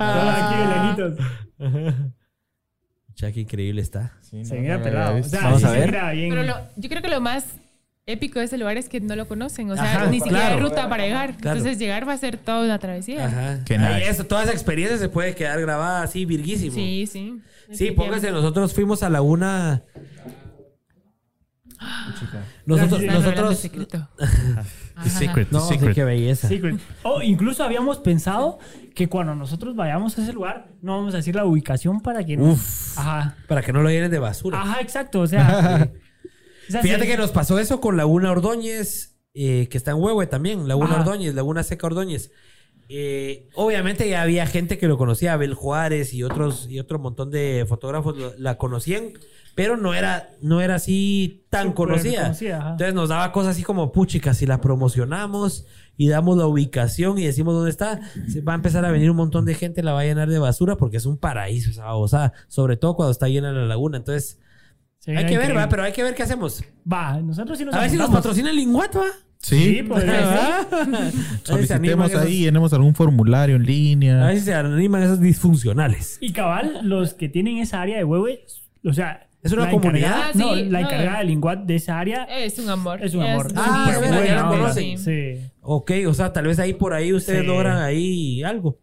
Solo 3.16 3.30
aquí 3.30 3.42
increíble 3.42 3.82
está. 3.82 4.18
Se 4.22 4.38
mira 4.60 4.82
pelado. 4.82 5.18
O 5.20 5.24
sea, 5.24 5.44
Vamos 5.44 5.62
sí 5.62 5.68
a 5.68 5.72
ver. 5.72 5.86
mira 5.88 6.12
bien. 6.14 6.30
Pero 6.32 6.44
lo- 6.44 6.58
yo 6.78 6.90
creo 6.90 7.02
que 7.04 7.10
lo 7.10 7.22
más 7.22 7.46
épico 8.06 8.40
de 8.40 8.46
ese 8.46 8.58
lugar 8.58 8.78
es 8.78 8.90
que 8.90 9.00
no 9.02 9.16
lo 9.16 9.28
conocen. 9.28 9.70
O 9.72 9.76
sea, 9.76 9.84
Ajá, 9.84 10.06
ni 10.08 10.20
siquiera 10.20 10.40
claro. 10.48 10.56
hay 10.56 10.62
ruta 10.62 10.90
para 10.90 11.04
llegar. 11.06 11.38
Claro. 11.38 11.58
Entonces 11.58 11.80
llegar 11.80 12.08
va 12.08 12.14
a 12.14 12.18
ser 12.18 12.38
toda 12.38 12.64
una 12.64 12.80
travesía. 12.80 13.26
Ajá. 13.28 13.60
Qué 13.66 13.78
nice. 13.78 14.10
eso, 14.10 14.26
toda 14.26 14.44
esa 14.44 14.52
experiencia 14.52 14.98
se 14.98 15.10
puede 15.10 15.36
quedar 15.36 15.60
grabada 15.62 16.04
así, 16.04 16.26
virguísimo. 16.26 16.74
Sí, 16.76 17.08
sí. 17.08 17.42
Sí, 17.72 17.92
póngase, 17.92 18.32
nosotros 18.32 18.74
fuimos 18.74 19.04
a 19.04 19.10
Laguna. 19.10 19.84
Nosotros, 22.66 23.02
Están 23.02 23.22
revelando 23.22 23.30
el 23.30 23.36
nosotros. 23.36 23.58
secreto. 23.60 24.10
The 25.04 25.10
secret, 25.10 25.50
the 25.50 25.54
No, 25.56 25.62
sí, 25.62 25.74
secret. 25.74 25.96
qué 25.96 26.04
belleza. 26.04 26.48
Secret. 26.48 26.80
O 27.02 27.22
incluso 27.22 27.64
habíamos 27.64 27.98
pensado 27.98 28.60
que 28.94 29.10
cuando 29.10 29.34
nosotros 29.36 29.76
vayamos 29.76 30.18
a 30.18 30.22
ese 30.22 30.32
lugar, 30.34 30.68
no 30.82 30.98
vamos 30.98 31.14
a 31.16 31.18
decir 31.18 31.36
la 31.36 31.46
ubicación 31.46 32.00
para 32.00 32.24
que 32.24 32.38
no. 32.38 32.52
Uf. 32.52 32.98
Ajá. 32.98 33.36
Para 33.48 33.62
que 33.64 33.74
no 33.74 33.82
lo 33.82 33.90
llenen 33.90 34.12
de 34.12 34.20
basura. 34.20 34.62
Ajá, 34.62 34.82
exacto. 34.82 35.22
O 35.22 35.28
sea. 35.28 35.90
o 36.68 36.72
sea, 36.72 36.82
Fíjate 36.82 37.04
sí- 37.04 37.10
que 37.12 37.18
nos 37.18 37.32
pasó 37.32 37.60
eso 37.60 37.80
con 37.82 37.98
Laguna 37.98 38.32
Ordóñez, 38.32 39.18
eh, 39.34 39.68
que 39.70 39.78
está 39.78 39.92
en 39.92 39.98
Huehue 39.98 40.28
también. 40.28 40.68
Laguna 40.68 40.92
Ajá. 40.92 41.00
Ordóñez, 41.02 41.34
Laguna 41.36 41.64
Seca 41.64 41.88
Ordóñez. 41.88 42.32
Eh, 42.90 43.50
obviamente 43.56 44.08
ya 44.10 44.22
había 44.22 44.46
gente 44.46 44.78
que 44.78 44.88
lo 44.88 44.98
conocía, 44.98 45.34
Abel 45.34 45.54
Juárez 45.54 46.14
y 46.14 46.22
otros 46.24 46.68
y 46.70 46.80
otro 46.80 47.00
montón 47.00 47.32
de 47.32 47.66
fotógrafos 47.68 48.18
lo- 48.18 48.34
la 48.38 48.58
conocían, 48.58 49.14
pero 49.56 49.78
no 49.78 49.94
era, 49.94 50.32
no 50.42 50.62
era 50.62 50.76
así 50.76 51.46
tan 51.50 51.72
conocida. 51.72 52.28
Entonces 52.28 52.94
nos 52.94 53.10
daba 53.10 53.32
cosas 53.32 53.52
así 53.56 53.64
como, 53.64 53.92
puchica, 53.92 54.34
si 54.34 54.46
la 54.46 54.60
promocionamos 54.60 55.66
y 55.96 56.10
damos 56.10 56.38
la 56.38 56.46
ubicación 56.46 57.18
y 57.20 57.24
decimos 57.26 57.54
dónde 57.56 57.72
está, 57.72 58.02
se 58.28 58.42
va 58.42 58.52
a 58.54 58.56
empezar 58.58 58.84
a 58.84 58.92
venir 58.92 59.10
un 59.10 59.18
montón 59.18 59.46
de 59.46 59.56
gente, 59.56 59.82
la 59.82 59.94
va 59.94 60.02
a 60.02 60.06
llenar 60.06 60.30
de 60.30 60.40
basura 60.40 60.76
porque 60.76 60.98
es 60.98 61.06
un 61.06 61.18
paraíso 61.18 61.70
esa 61.72 61.86
babosada, 61.86 62.34
sobre 62.48 62.76
todo 62.78 62.96
cuando 62.96 63.12
está 63.12 63.28
llena 63.30 63.52
la 63.54 63.66
laguna. 63.66 63.98
Entonces, 63.98 64.40
hay 65.08 65.26
que 65.26 65.38
ver, 65.38 65.56
va, 65.56 65.68
pero 65.70 65.84
hay 65.84 65.92
que 65.92 66.04
ver 66.04 66.16
qué 66.16 66.24
hacemos. 66.24 66.64
Va, 66.92 67.20
nosotros 67.22 67.58
sí 67.58 67.66
nos 67.66 67.76
A 67.76 67.82
ver 67.82 67.90
si 67.90 67.98
nos 67.98 68.10
patrocina 68.10 68.50
el 68.50 68.56
Linguat, 68.56 68.96
va. 68.96 69.06
Sí, 69.40 69.76
Sí, 69.78 69.84
podría 69.84 70.66
solicitemos 71.44 72.10
ahí, 72.12 72.16
esos- 72.18 72.30
llenemos 72.30 72.72
algún 72.74 72.96
formulario 72.96 73.56
en 73.58 73.62
A 73.64 73.66
línea. 73.66 74.26
ver 74.28 74.40
si 74.40 74.46
se 74.46 74.54
animan 74.54 75.04
esos 75.04 75.20
disfuncionales. 75.20 76.18
Y 76.22 76.32
cabal, 76.32 76.80
los 76.84 77.14
que 77.14 77.28
tienen 77.30 77.58
esa 77.58 77.82
área 77.82 77.98
de 77.98 78.04
Huehue, 78.04 78.46
o 78.86 78.94
sea. 78.94 79.28
¿Es 79.42 79.52
una 79.52 79.66
la 79.66 79.72
comunidad? 79.72 80.14
Ah, 80.16 80.32
No, 80.36 80.54
sí, 80.56 80.64
la 80.70 80.80
no. 80.80 80.88
encargada 80.88 81.20
de 81.20 81.26
Linguat 81.26 81.60
de 81.66 81.76
esa 81.76 82.00
área 82.00 82.24
Es 82.24 82.58
un 82.60 82.70
amor. 82.70 83.04
es 83.04 83.14
un 83.14 83.24
amor. 83.24 83.48
es 83.48 83.54
Ah, 83.58 83.92
veras, 84.00 84.26
ya 84.26 84.44
onda. 84.48 84.58
conocen. 84.58 84.98
Sí. 84.98 85.42
Ok, 85.62 85.92
o 86.08 86.14
sea, 86.14 86.32
tal 86.32 86.48
vez 86.48 86.60
ahí 86.60 86.74
por 86.74 86.94
ahí 86.94 87.12
ustedes 87.12 87.42
Sí. 87.42 87.48
logran 87.48 87.80
ahí 87.82 88.42
algo. 88.44 88.80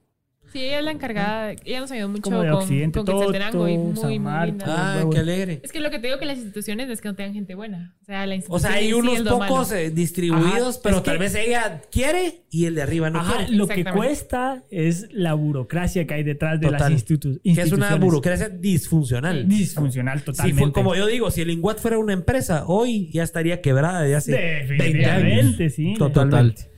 Sí, 0.53 0.59
ella 0.65 0.79
es 0.81 0.85
la 0.85 0.91
encargada. 0.91 1.53
Ella 1.65 1.81
nos 1.81 1.91
ayudó 1.93 2.09
mucho 2.09 2.23
Como 2.23 2.43
de 2.43 2.51
con, 2.51 2.63
Occidente, 2.63 2.99
con 2.99 3.07
todo, 3.07 3.19
Quetzaltenango 3.33 3.69
y 3.69 3.79
muy, 3.79 3.97
San 3.97 4.11
muy. 4.11 4.63
Ah, 4.65 5.05
qué 5.13 5.19
alegre. 5.19 5.61
Es 5.63 5.71
que 5.71 5.79
lo 5.81 5.91
que 5.91 5.99
te 6.01 6.09
digo 6.09 6.19
que 6.19 6.27
las 6.27 6.39
instituciones 6.39 6.89
es 6.91 7.01
que 7.01 7.09
no 7.09 7.15
tengan 7.15 7.35
gente 7.35 7.55
buena. 7.55 7.95
O 8.03 8.05
sea, 8.05 8.27
la 8.27 8.33
O 8.33 8.37
institución 8.37 8.61
sea, 8.61 8.73
hay 8.81 8.87
sí 8.89 8.93
unos 8.95 9.21
pocos 9.23 9.71
eh, 9.73 9.91
distribuidos, 9.91 10.75
Ajá, 10.77 10.81
pero 10.83 10.97
es 10.97 11.03
que- 11.03 11.11
tal 11.11 11.19
vez 11.19 11.35
ella 11.37 11.83
quiere 11.93 12.43
y 12.51 12.67
el 12.67 12.75
de 12.75 12.83
arriba 12.83 13.11
no 13.11 13.21
Ajá, 13.21 13.37
quiere. 13.39 13.53
lo 13.57 13.69
que 13.69 13.85
cuesta 13.85 14.65
es 14.71 15.07
la 15.13 15.35
burocracia 15.35 16.05
que 16.07 16.15
hay 16.15 16.23
detrás 16.25 16.59
de 16.61 16.67
Total. 16.67 16.81
las 16.81 16.91
institu- 17.01 17.41
Que 17.43 17.51
es 17.51 17.57
una 17.57 17.63
instituciones. 17.65 18.01
burocracia 18.01 18.49
disfuncional. 18.49 19.49
disfuncional 19.49 20.19
Si 20.19 20.25
totalmente. 20.25 20.63
fue, 20.63 20.73
como 20.73 20.95
yo 20.97 21.07
digo, 21.07 21.31
si 21.31 21.43
el 21.43 21.49
Linguat 21.49 21.79
fuera 21.79 21.99
una 21.99 22.13
empresa, 22.13 22.65
hoy 22.67 23.09
ya 23.13 23.23
estaría 23.23 23.61
quebrada 23.61 24.03
de 24.03 24.17
hace 24.17 24.33
20 24.33 24.73
años. 24.73 24.79
Definitivamente, 24.79 25.71
sí. 25.71 25.95
Totalmente. 25.97 26.63
Total. 26.63 26.70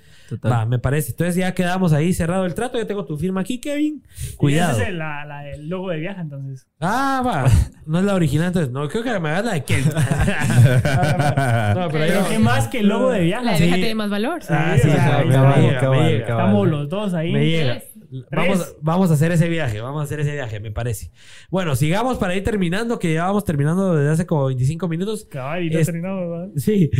Va, 0.51 0.67
me 0.67 0.79
parece. 0.79 1.11
Entonces 1.13 1.37
ya 1.37 1.55
quedamos 1.55 1.93
ahí 1.93 2.13
cerrado 2.13 2.45
el 2.47 2.55
trato. 2.55 2.79
Ya 2.79 2.87
tengo 2.87 3.05
tu 3.05 3.17
firma 3.17 3.41
aquí, 3.43 3.61
Kevin. 3.61 4.03
Cuidado. 4.37 4.73
Y 4.73 4.75
ese 4.75 4.83
es 4.85 4.89
el, 4.91 4.99
la- 4.99 5.25
la- 5.25 5.49
el 5.51 5.69
logo 5.69 5.91
de 5.91 5.99
viaje, 5.99 6.21
entonces. 6.21 6.67
Ah, 6.81 7.23
va. 7.25 7.45
No 7.87 7.99
es 7.99 8.05
la 8.05 8.15
original, 8.15 8.49
entonces. 8.49 8.73
No, 8.73 8.89
creo 8.89 9.03
que 9.03 9.19
me 9.21 9.29
hagas 9.31 9.45
la 9.45 9.53
de 9.55 9.65
Kevin. 9.65 9.85
no, 11.77 11.89
pero 11.91 12.05
ahí 12.05 12.13
que 12.31 12.39
más 12.39 12.69
que 12.69 12.81
el 12.81 12.89
logo 12.89 13.11
de 13.11 13.21
viaje. 13.21 13.45
La 13.45 13.53
de 13.53 13.59
sí. 13.59 13.65
viaje 13.65 13.79
tiene 13.81 13.95
más 13.95 14.11
valor. 14.11 14.41
Ah, 14.49 14.77
sí, 14.81 14.89
llega. 14.89 15.81
cabal. 15.81 16.05
Estamos 16.07 16.69
los 16.69 16.89
dos 16.89 17.15
ahí. 17.15 17.33
Me 17.33 17.47
llega. 17.47 17.75
Tres. 17.75 18.29
Vamos, 18.31 18.77
vamos 18.83 19.11
a 19.11 19.15
hacer 19.15 19.33
ese 19.33 19.49
viaje, 19.49 19.81
vamos 19.81 20.03
a 20.03 20.05
hacer 20.05 20.21
ese 20.21 20.33
viaje, 20.33 20.61
me 20.61 20.71
parece. 20.71 21.11
Bueno, 21.51 21.75
sigamos 21.77 22.19
para 22.19 22.35
ir 22.37 22.45
terminando, 22.45 22.99
que 22.99 23.15
ya 23.15 23.25
vamos 23.25 23.43
terminando 23.45 23.95
desde 23.97 24.11
hace 24.13 24.27
como 24.27 24.45
25 24.47 24.87
minutos. 24.87 25.25
Cabal, 25.31 25.63
y 25.65 25.71
no 25.71 25.79
Es- 25.79 25.87
terminamos, 25.87 26.31
¿verdad? 26.31 26.49
Sí. 26.57 26.91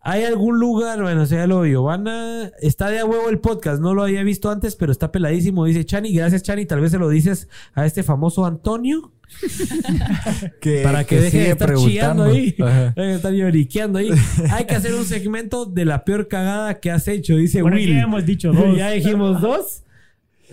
¿Hay 0.00 0.24
algún 0.24 0.58
lugar? 0.60 1.02
Bueno, 1.02 1.22
eso 1.24 1.34
ya 1.34 1.46
lo 1.46 1.66
Giovanna. 1.66 2.50
Está 2.60 2.88
de 2.88 3.00
a 3.00 3.04
huevo 3.04 3.28
el 3.28 3.40
podcast. 3.40 3.80
No 3.80 3.94
lo 3.94 4.04
había 4.04 4.22
visto 4.22 4.50
antes, 4.50 4.76
pero 4.76 4.92
está 4.92 5.10
peladísimo. 5.12 5.64
Dice 5.64 5.84
Chani. 5.84 6.12
Gracias, 6.14 6.42
Chani. 6.44 6.66
Tal 6.66 6.80
vez 6.80 6.92
se 6.92 6.98
lo 6.98 7.08
dices 7.08 7.48
a 7.74 7.84
este 7.84 8.02
famoso 8.02 8.46
Antonio. 8.46 9.12
Que, 10.60 10.80
Para 10.82 11.04
que, 11.04 11.20
deje 11.20 11.38
de 11.38 11.50
estar 11.50 11.74
chillando 11.74 12.24
ahí. 12.24 12.54
Ajá. 12.60 12.92
Deje 12.96 13.08
de 13.08 13.14
estar 13.14 13.32
lloriqueando 13.32 13.98
ahí. 13.98 14.10
Hay 14.50 14.64
que 14.64 14.74
hacer 14.74 14.94
un 14.94 15.04
segmento 15.04 15.66
de 15.66 15.84
la 15.84 16.04
peor 16.04 16.28
cagada 16.28 16.80
que 16.80 16.90
has 16.90 17.06
hecho, 17.08 17.36
dice 17.36 17.60
Bueno, 17.62 17.76
Will. 17.76 17.90
ya 17.94 18.02
hemos 18.02 18.24
dicho 18.24 18.52
dos. 18.54 18.76
ya 18.76 18.90
dijimos 18.90 19.40
dos. 19.40 19.82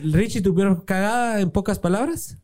Richie, 0.04 0.42
¿tu 0.42 0.54
peor 0.54 0.84
cagada 0.86 1.40
en 1.40 1.52
pocas 1.52 1.80
palabras? 1.80 2.38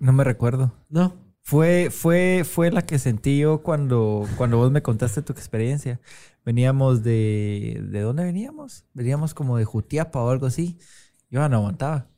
No 0.00 0.12
me 0.12 0.24
recuerdo. 0.24 0.72
No. 0.88 1.14
Fue, 1.46 1.90
fue, 1.90 2.42
fue 2.44 2.70
la 2.70 2.82
que 2.82 2.98
sentí 2.98 3.38
yo 3.38 3.62
cuando, 3.62 4.26
cuando 4.36 4.56
vos 4.56 4.70
me 4.70 4.82
contaste 4.82 5.22
tu 5.22 5.32
experiencia. 5.32 6.00
Veníamos 6.44 7.02
de... 7.02 7.80
¿De 7.90 8.00
dónde 8.00 8.24
veníamos? 8.24 8.86
Veníamos 8.94 9.34
como 9.34 9.58
de 9.58 9.64
Jutiapa 9.64 10.22
o 10.22 10.30
algo 10.30 10.46
así. 10.46 10.78
Yo 11.30 11.46
no 11.48 11.56
aguantaba. 11.56 12.08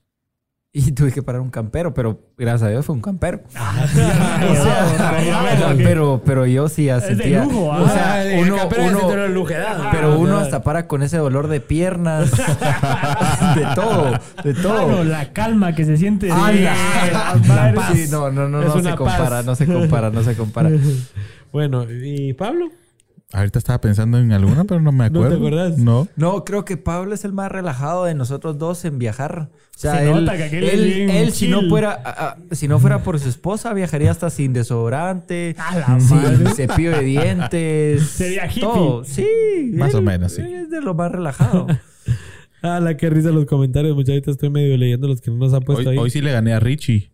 Y 0.79 0.93
tuve 0.93 1.11
que 1.11 1.23
parar 1.23 1.41
un 1.41 1.49
campero, 1.49 1.95
pero 1.95 2.21
gracias 2.37 2.65
a 2.65 2.69
Dios 2.69 2.85
fue 2.85 2.95
un 2.95 3.01
campero. 3.01 3.41
Ah, 3.55 3.87
O 4.51 4.55
sea, 4.55 5.75
pero, 5.79 6.21
pero 6.23 6.45
yo 6.45 6.69
sí 6.69 6.85
ya 6.85 6.99
Es 6.99 7.05
de 7.05 7.09
sentía... 7.17 7.45
lujo, 7.45 7.73
¿ah? 7.73 7.81
o 7.81 7.89
sea, 7.89 8.25
uno, 8.43 8.55
uno- 8.55 9.09
pero 9.91 10.19
uno 10.19 10.37
Ah, 10.37 10.43
hasta 10.43 10.63
para 10.63 10.87
con 10.87 11.03
ese 11.03 11.17
dolor 11.17 11.49
de 11.49 11.61
piernas. 11.63 12.31
de 13.57 13.67
todo, 13.75 14.19
de 14.45 14.53
todo. 14.55 14.87
Claro, 14.87 15.05
la 15.05 15.33
calma 15.33 15.75
que 15.75 15.87
se 15.87 15.97
siente. 15.97 16.29
Ah, 16.31 16.51
Sí, 16.53 16.61
la- 16.61 17.65
la 17.69 17.73
paz. 17.75 17.93
sí. 17.95 18.07
No, 18.11 18.31
no, 18.31 18.47
no, 18.47 18.61
no 18.61 18.83
se 18.83 18.95
compara, 18.95 19.29
paz. 19.31 19.45
no 19.47 19.55
se 19.55 19.67
compara, 19.67 20.11
no 20.11 20.23
se 20.23 20.37
compara. 20.37 20.71
Bueno, 21.53 21.87
¿y 21.91 22.35
Pablo? 22.35 22.67
Ahorita 23.33 23.59
estaba 23.59 23.81
pensando 23.81 24.19
en 24.19 24.31
alguna, 24.33 24.65
pero 24.65 24.81
no 24.81 24.93
me 24.93 25.11
¿No 25.11 25.21
te 25.21 25.27
acuerdo. 25.35 25.37
acordás? 25.47 25.79
No. 25.79 26.07
No, 26.17 26.45
creo 26.45 26.65
que 26.65 26.77
Pablo 26.77 27.13
es 27.15 27.25
el 27.25 27.33
más 27.33 27.51
relajado 27.51 28.05
de 28.05 28.15
nosotros 28.15 28.57
dos 28.59 28.85
en 28.85 28.99
viajar. 28.99 29.49
O 29.75 29.79
sea, 29.79 29.99
Se 29.99 30.05
él, 30.11 30.25
nota 30.25 30.37
que 30.37 30.45
aquel 30.45 30.65
es 30.65 30.73
él, 30.75 30.85
bien 30.85 31.11
él, 31.11 31.33
si 31.33 31.49
no 31.49 31.69
fuera, 31.69 31.91
a- 31.93 32.29
a- 32.29 32.37
si 32.53 32.67
no 32.69 32.79
fuera 32.79 33.03
por 33.03 33.19
su 33.19 33.29
esposa, 33.29 33.75
viajaría 33.75 34.11
hasta 34.11 34.31
sin 34.31 34.53
desodorante, 34.53 35.55
A 35.59 35.79
la 35.79 36.01
sin 36.01 36.17
madre. 36.17 36.51
cepillo 36.57 36.93
de 36.93 37.03
dientes, 37.03 38.03
Sería 38.11 38.47
hippie. 38.47 38.63
todo. 38.63 39.05
Sí, 39.05 39.27
Más 39.75 39.91
él- 39.93 39.97
o 39.99 40.03
menos, 40.03 40.33
sí. 40.33 40.41
él 40.43 40.55
es 40.55 40.71
de 40.71 40.81
lo 40.81 40.95
más 40.95 41.11
relajado. 41.13 41.67
Ah, 42.63 42.81
la 42.81 42.97
que 42.97 43.11
risa 43.11 43.31
los 43.31 43.45
comentarios, 43.45 43.95
muchachos. 43.95 44.29
Estoy 44.29 44.51
medio 44.51 44.77
leyendo 44.79 45.09
los 45.09 45.21
que 45.21 45.31
no 45.31 45.37
nos 45.37 45.53
han 45.53 45.61
puesto 45.63 45.91
Hoy, 45.91 45.97
ahí. 45.97 45.99
hoy 45.99 46.11
sí 46.11 46.21
le 46.21 46.33
gané 46.33 46.53
a 46.55 46.61
Richie. 46.61 47.13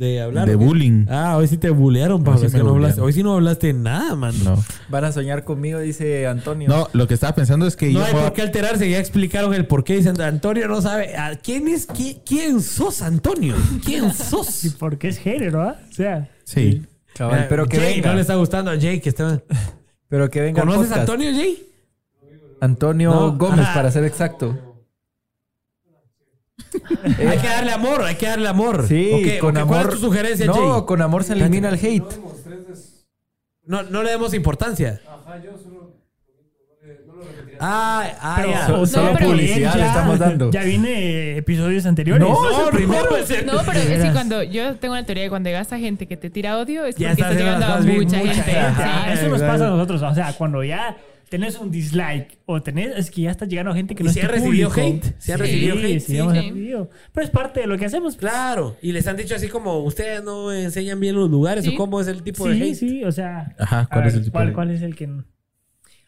De 0.00 0.20
hablar. 0.22 0.48
de 0.48 0.54
¿o 0.56 0.58
qué? 0.58 0.64
bullying. 0.64 1.04
Ah, 1.08 1.36
hoy 1.36 1.46
sí 1.46 1.58
te 1.58 1.68
bulearon, 1.70 2.24
Pablo. 2.24 2.40
sí 2.40 2.46
es 2.46 2.52
me 2.54 2.58
que 2.60 2.64
no 2.64 2.70
hablaste. 2.70 3.00
Hoy 3.02 3.12
sí 3.12 3.22
no 3.22 3.34
hablaste 3.34 3.72
nada, 3.74 4.16
man. 4.16 4.34
No. 4.42 4.56
Van 4.88 5.04
a 5.04 5.12
soñar 5.12 5.44
conmigo, 5.44 5.78
dice 5.78 6.26
Antonio. 6.26 6.68
No, 6.68 6.88
lo 6.94 7.06
que 7.06 7.14
estaba 7.14 7.34
pensando 7.34 7.66
es 7.66 7.76
que 7.76 7.86
No 7.92 8.00
yo. 8.00 8.04
hay 8.06 8.12
por 8.14 8.32
qué 8.32 8.42
alterarse, 8.42 8.88
ya 8.90 8.98
explicaron 8.98 9.52
el 9.54 9.66
por 9.66 9.84
qué. 9.84 9.96
Dicen, 9.96 10.20
Antonio 10.20 10.66
no 10.68 10.80
sabe. 10.80 11.16
¿A 11.16 11.36
¿Quién 11.36 11.68
es? 11.68 11.86
¿Quién, 11.86 12.16
quién 12.24 12.60
sos, 12.62 13.02
Antonio? 13.02 13.54
¿Quién 13.84 14.12
sos? 14.14 14.46
Sí, 14.46 14.70
porque 14.78 15.08
es 15.08 15.18
género, 15.18 15.62
¿ah? 15.62 15.76
O 15.90 15.94
sea, 15.94 16.28
Sí. 16.44 16.82
Cabal, 17.14 17.46
pero 17.50 17.66
que 17.66 17.76
Jay, 17.76 17.94
venga. 17.96 18.08
no 18.10 18.14
le 18.14 18.20
está 18.22 18.36
gustando 18.36 18.70
a 18.70 18.80
Jay 18.80 19.00
que 19.00 19.10
está. 19.10 19.42
Pero 20.08 20.28
que 20.30 20.40
venga. 20.40 20.62
¿Conoces 20.62 20.90
a. 20.92 21.00
Antonio, 21.02 21.30
Jay? 21.32 21.62
Antonio 22.60 23.10
No. 23.10 23.32
Gómez, 23.36 23.60
Ajá. 23.60 23.74
para 23.74 23.90
ser 23.90 24.04
exacto. 24.04 24.69
hay 27.28 27.38
que 27.38 27.46
darle 27.48 27.72
amor, 27.72 28.02
hay 28.02 28.14
que 28.16 28.26
darle 28.26 28.48
amor. 28.48 28.86
Sí, 28.86 29.10
Ok, 29.12 29.40
con 29.40 29.56
ok, 29.56 29.62
amor. 29.62 29.76
¿Cuál 29.76 29.88
es 29.88 29.94
tu 29.94 30.00
sugerencia, 30.06 30.46
no, 30.46 30.54
Jay? 30.54 30.86
con 30.86 31.02
amor 31.02 31.24
se 31.24 31.32
elimina 31.34 31.68
el 31.68 31.74
hate. 31.76 32.04
No, 33.64 33.82
no 33.84 34.02
le 34.02 34.10
demos 34.10 34.34
importancia. 34.34 35.00
Ah, 37.62 38.10
ah, 38.22 38.34
pero, 38.38 38.50
ya. 38.50 38.72
o 38.74 38.86
sea, 38.86 39.02
No, 39.02 39.12
pero 39.12 39.26
publicidad 39.28 39.74
él 39.74 39.80
le 39.82 39.86
estamos 39.86 40.18
dando. 40.18 40.50
Ya 40.50 40.62
viene 40.64 41.36
episodios 41.36 41.84
anteriores. 41.84 42.26
No, 42.26 42.50
es 42.50 42.58
el 42.58 42.64
No, 42.64 42.70
primero. 42.70 43.10
no, 43.10 43.16
es 43.18 43.30
el- 43.30 43.44
No, 43.46 43.52
pero 43.66 43.78
es 43.80 44.02
que 44.02 44.12
cuando 44.12 44.42
yo 44.42 44.76
tengo 44.76 44.94
una 44.94 45.04
teoría 45.04 45.24
de 45.24 45.28
cuando 45.28 45.50
llegas 45.50 45.70
a 45.70 45.78
gente 45.78 46.06
que 46.06 46.16
te 46.16 46.30
tira 46.30 46.56
odio 46.56 46.86
es 46.86 46.96
Ya 46.96 47.08
porque 47.10 47.20
está 47.22 47.32
estás 47.32 47.44
haciendo 47.46 47.66
llegando 47.66 47.66
a 47.74 47.80
mucha 47.80 48.16
mucha 48.18 48.34
gente. 48.34 48.50
gente. 48.50 48.82
sí. 48.82 49.10
Eso 49.12 49.28
nos 49.28 49.40
pasa 49.42 49.66
a 49.66 49.70
nosotros. 49.70 50.02
O 50.02 50.14
sea, 50.14 50.32
cuando 50.38 50.64
ya 50.64 50.96
tenés 51.30 51.58
un 51.58 51.70
dislike 51.70 52.38
o 52.44 52.60
tenés, 52.60 52.94
es 52.96 53.10
que 53.10 53.22
ya 53.22 53.30
está 53.30 53.46
llegando 53.46 53.70
a 53.70 53.74
gente 53.74 53.94
que 53.94 54.02
¿Y 54.02 54.06
no 54.06 54.12
si 54.12 54.18
es 54.18 54.24
ha 54.26 54.28
recibido 54.28 54.70
hate? 54.70 55.04
¿Si 55.18 55.32
ha 55.32 55.36
Sí, 55.36 55.40
recibido 55.42 55.76
hate? 55.76 56.00
Sí, 56.00 56.16
Sí, 56.16 56.18
sí. 56.18 56.72
Pero 57.12 57.24
es 57.24 57.30
parte 57.30 57.60
de 57.60 57.66
lo 57.66 57.78
que 57.78 57.86
hacemos. 57.86 58.16
Claro. 58.16 58.76
Y 58.82 58.92
les 58.92 59.06
han 59.06 59.16
dicho 59.16 59.34
así 59.34 59.48
como, 59.48 59.78
ustedes 59.78 60.22
no 60.22 60.52
enseñan 60.52 61.00
bien 61.00 61.14
los 61.14 61.30
lugares 61.30 61.64
Sí. 61.64 61.74
o 61.74 61.76
cómo 61.78 62.00
es 62.00 62.08
el 62.08 62.22
tipo 62.22 62.46
de 62.48 62.54
Sí, 62.56 62.62
hate. 62.62 62.74
sí, 62.74 63.04
o 63.04 63.12
sea. 63.12 63.54
Ajá, 63.58 63.88
¿cuál 63.90 64.06
es 64.08 64.12
ver, 64.12 64.18
el 64.18 64.24
tipo 64.24 64.32
¿cuál, 64.34 64.46
de- 64.48 64.52
cuál 64.52 64.70
es 64.72 64.82
el 64.82 64.94
que 64.96 65.06
no? 65.06 65.24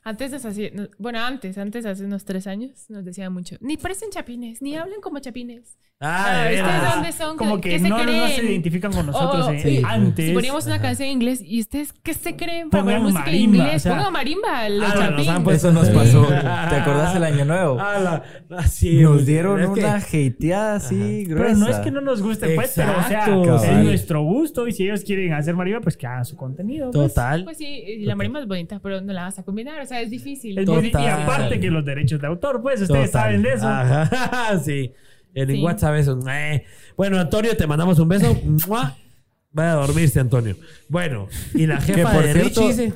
Antes 0.04 0.32
no- 0.74 0.88
bueno, 0.98 1.20
antes, 1.20 1.56
antes, 1.58 1.86
hace 1.86 2.04
unos 2.04 2.24
tres 2.24 2.46
años, 2.48 2.86
nos 2.88 3.04
decían 3.04 3.32
mucho, 3.32 3.56
ni 3.60 3.76
parecen 3.76 4.10
chapines, 4.10 4.60
ni 4.60 4.76
hablan 4.76 5.00
como 5.00 5.20
chapines. 5.20 5.78
Ah, 6.04 6.46
de 6.50 6.60
¿ustedes 6.60 6.94
dónde 6.94 7.12
son? 7.12 7.36
Como 7.36 7.60
¿Qué- 7.60 7.60
que 7.60 7.76
qué 7.76 7.78
se 7.78 7.88
no, 7.88 7.98
no 7.98 8.02
creen? 8.02 8.28
se 8.34 8.44
identifican 8.44 8.92
con 8.92 9.06
nosotros 9.06 9.46
Oh, 9.46 9.52
eh, 9.52 9.60
sí. 9.62 9.82
antes. 9.86 10.26
Si 10.30 10.34
poníamos 10.34 10.66
una 10.66 10.80
canción 10.80 11.06
en 11.06 11.12
inglés 11.14 11.40
y 11.46 11.60
ustedes, 11.60 11.92
¿qué 11.92 12.12
se 12.12 12.34
creen 12.34 12.70
para 12.70 12.82
poner 12.82 12.98
música 12.98 13.20
marimba, 13.20 13.56
en 13.56 13.60
inglés? 13.62 13.76
o 13.76 13.78
sea- 13.88 13.92
Pongan 13.98 14.12
marimba, 14.12 14.68
los 14.68 14.82
Ah, 14.90 14.94
nos 14.94 15.04
chapines. 15.04 15.28
han 15.28 15.48
Eso 15.50 15.72
nos 15.72 15.86
Sí. 15.86 15.92
pasó. 15.94 16.26
¿Te 16.26 16.76
acordás 16.76 17.14
el 17.14 17.22
año 17.22 17.44
nuevo? 17.44 17.76
Ah, 17.78 18.00
la- 18.00 18.22
la- 18.48 18.62
sí, 18.66 18.98
Nos 19.00 19.24
dieron 19.26 19.60
Es 19.60 19.70
que- 19.70 19.80
una 19.80 19.94
hateada 19.94 20.74
así 20.74 21.24
gruesa. 21.24 21.46
Pero 21.46 21.56
no 21.58 21.68
es 21.68 21.76
que 21.76 21.90
no 21.92 22.00
nos 22.00 22.20
guste, 22.20 22.48
pues, 22.56 22.72
pero 22.74 22.90
o 22.98 23.02
sea, 23.04 23.18
Exacto. 23.20 23.54
es 23.56 23.62
Cabal. 23.62 23.84
nuestro 23.84 24.22
gusto 24.24 24.66
y 24.66 24.72
si 24.72 24.82
ellos 24.82 25.04
quieren 25.04 25.34
hacer 25.34 25.54
marimba, 25.54 25.80
pues 25.80 25.96
que 25.96 26.08
hagan 26.08 26.24
su 26.24 26.34
contenido. 26.36 26.90
pues. 26.90 27.14
Total. 27.14 27.44
Pues 27.44 27.58
sí, 27.58 27.64
y 27.66 28.04
la 28.06 28.16
marimba 28.16 28.40
es 28.40 28.48
bonita, 28.48 28.80
pero 28.80 29.00
no 29.00 29.12
la 29.12 29.22
vas 29.22 29.38
a 29.38 29.44
combinar, 29.44 29.80
o 29.80 29.86
sea, 29.86 29.91
es 30.00 30.10
difícil. 30.10 30.58
Es 30.58 30.66
muy- 30.68 30.88
y 30.88 31.06
aparte 31.06 31.60
que 31.60 31.70
los 31.70 31.84
derechos 31.84 32.20
de 32.20 32.26
autor, 32.26 32.62
pues 32.62 32.80
ustedes 32.80 33.10
Total. 33.10 33.22
saben 33.24 33.42
de 33.42 33.52
eso. 33.52 33.68
Ajá, 33.68 34.58
sí. 34.64 34.92
El 35.34 35.48
Sí. 35.48 35.62
WhatsApp 35.62 35.94
eso. 35.96 36.18
Eh. 36.30 36.64
Bueno, 36.96 37.18
Antonio, 37.18 37.56
te 37.56 37.66
mandamos 37.66 37.98
un 37.98 38.08
beso. 38.08 38.36
Vaya 39.54 39.72
a 39.72 39.74
dormirse, 39.74 40.18
Antonio. 40.20 40.56
Bueno, 40.88 41.28
y 41.54 41.66
la 41.66 41.80
jefa 41.80 42.12
por 42.12 42.22
de 42.24 42.32
cierto- 42.32 42.60
Richie 42.68 42.68
dice... 42.68 42.94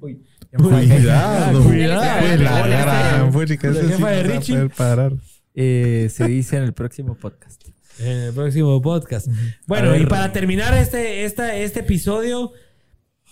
Cuidado. 0.50 1.62
Cuidado. 1.62 2.36
La 2.38 3.46
jefa 3.46 4.10
de 4.10 4.22
Richie. 4.24 4.68
parar. 4.76 5.12
Eh, 5.54 6.08
se 6.10 6.26
dice 6.26 6.56
en 6.56 6.64
el 6.64 6.72
próximo 6.72 7.14
podcast. 7.14 7.62
En 8.00 8.16
el 8.18 8.32
próximo 8.32 8.80
podcast. 8.82 9.28
Bueno, 9.66 9.94
y 9.96 10.06
para 10.06 10.32
terminar 10.32 10.74
este, 10.74 11.24
esta, 11.24 11.54
este 11.56 11.80
episodio, 11.80 12.52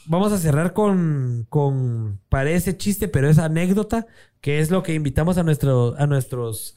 vamos 0.08 0.32
a 0.32 0.38
cerrar 0.38 0.72
con, 0.72 1.46
con, 1.48 2.20
parece 2.28 2.76
chiste, 2.76 3.08
pero 3.08 3.28
es 3.28 3.38
anécdota, 3.38 4.06
que 4.40 4.58
es 4.60 4.70
lo 4.70 4.82
que 4.82 4.94
invitamos 4.94 5.38
a, 5.38 5.42
nuestro, 5.42 5.94
a 5.98 6.06
nuestros 6.06 6.76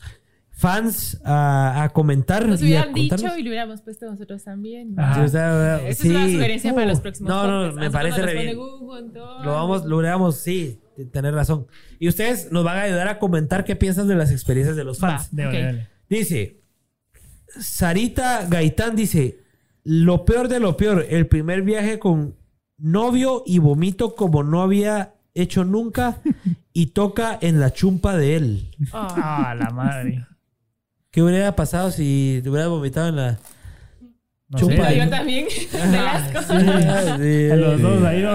fans 0.51 1.19
a, 1.25 1.83
a 1.83 1.89
comentar. 1.89 2.47
Nos 2.47 2.61
y 2.61 2.75
a 2.75 2.83
hubieran 2.85 2.93
dicho 2.93 3.37
y 3.37 3.43
lo 3.43 3.49
hubiéramos 3.49 3.81
puesto 3.81 4.05
nosotros 4.05 4.43
también. 4.43 4.95
O 4.99 5.27
sea, 5.27 5.81
Esa 5.87 6.03
sí. 6.03 6.09
es 6.09 6.15
una 6.15 6.27
sugerencia 6.27 6.73
para 6.73 6.85
los 6.85 6.99
Uh, 6.99 7.01
próximos 7.01 7.29
No, 7.29 7.67
no, 7.67 7.73
me 7.73 7.89
parece 7.89 8.21
re 8.21 8.33
bien. 8.33 8.57
Lo 8.57 9.53
vamos, 9.53 9.83
lo 9.83 9.89
logramos, 9.89 10.37
sí, 10.37 10.79
tener 11.11 11.33
razón. 11.33 11.65
Y 11.99 12.07
ustedes 12.07 12.51
nos 12.51 12.63
van 12.63 12.77
a 12.77 12.81
ayudar 12.81 13.07
a 13.07 13.17
comentar 13.17 13.63
qué 13.63 13.75
piensan 13.75 14.07
de 14.07 14.15
las 14.15 14.31
experiencias 14.31 14.75
de 14.75 14.83
los 14.83 14.99
fans. 14.99 15.31
Dice, 16.09 16.61
Sarita 17.59 18.45
Gaitán 18.47 18.95
dice, 18.95 19.39
lo 19.83 20.25
peor 20.25 20.47
de 20.47 20.59
lo 20.59 20.77
peor, 20.77 21.05
el 21.09 21.27
primer 21.27 21.63
viaje 21.63 21.97
con 21.97 22.35
novio 22.81 23.43
y 23.45 23.59
vomito 23.59 24.15
como 24.15 24.43
no 24.43 24.61
había 24.61 25.13
hecho 25.33 25.63
nunca 25.63 26.17
y 26.73 26.87
toca 26.87 27.37
en 27.41 27.59
la 27.59 27.71
chumpa 27.73 28.17
de 28.17 28.35
él. 28.35 28.71
Ah, 28.91 29.55
la 29.57 29.69
madre. 29.69 30.25
¿Qué 31.11 31.21
hubiera 31.21 31.55
pasado 31.55 31.91
si 31.91 32.39
te 32.43 32.49
hubieras 32.49 32.69
vomitado 32.69 33.09
en 33.09 33.15
la 33.17 33.39
No 34.49 34.57
chumpa 34.59 34.87
sé. 34.89 34.97
yo 34.97 35.09
también, 35.09 35.45
de 35.71 35.91
las 35.97 36.31
cosas. 36.31 36.51
A 36.51 37.55
los 37.55 37.81
dos 37.81 38.03
ahí, 38.03 38.21
¿no? 38.23 38.31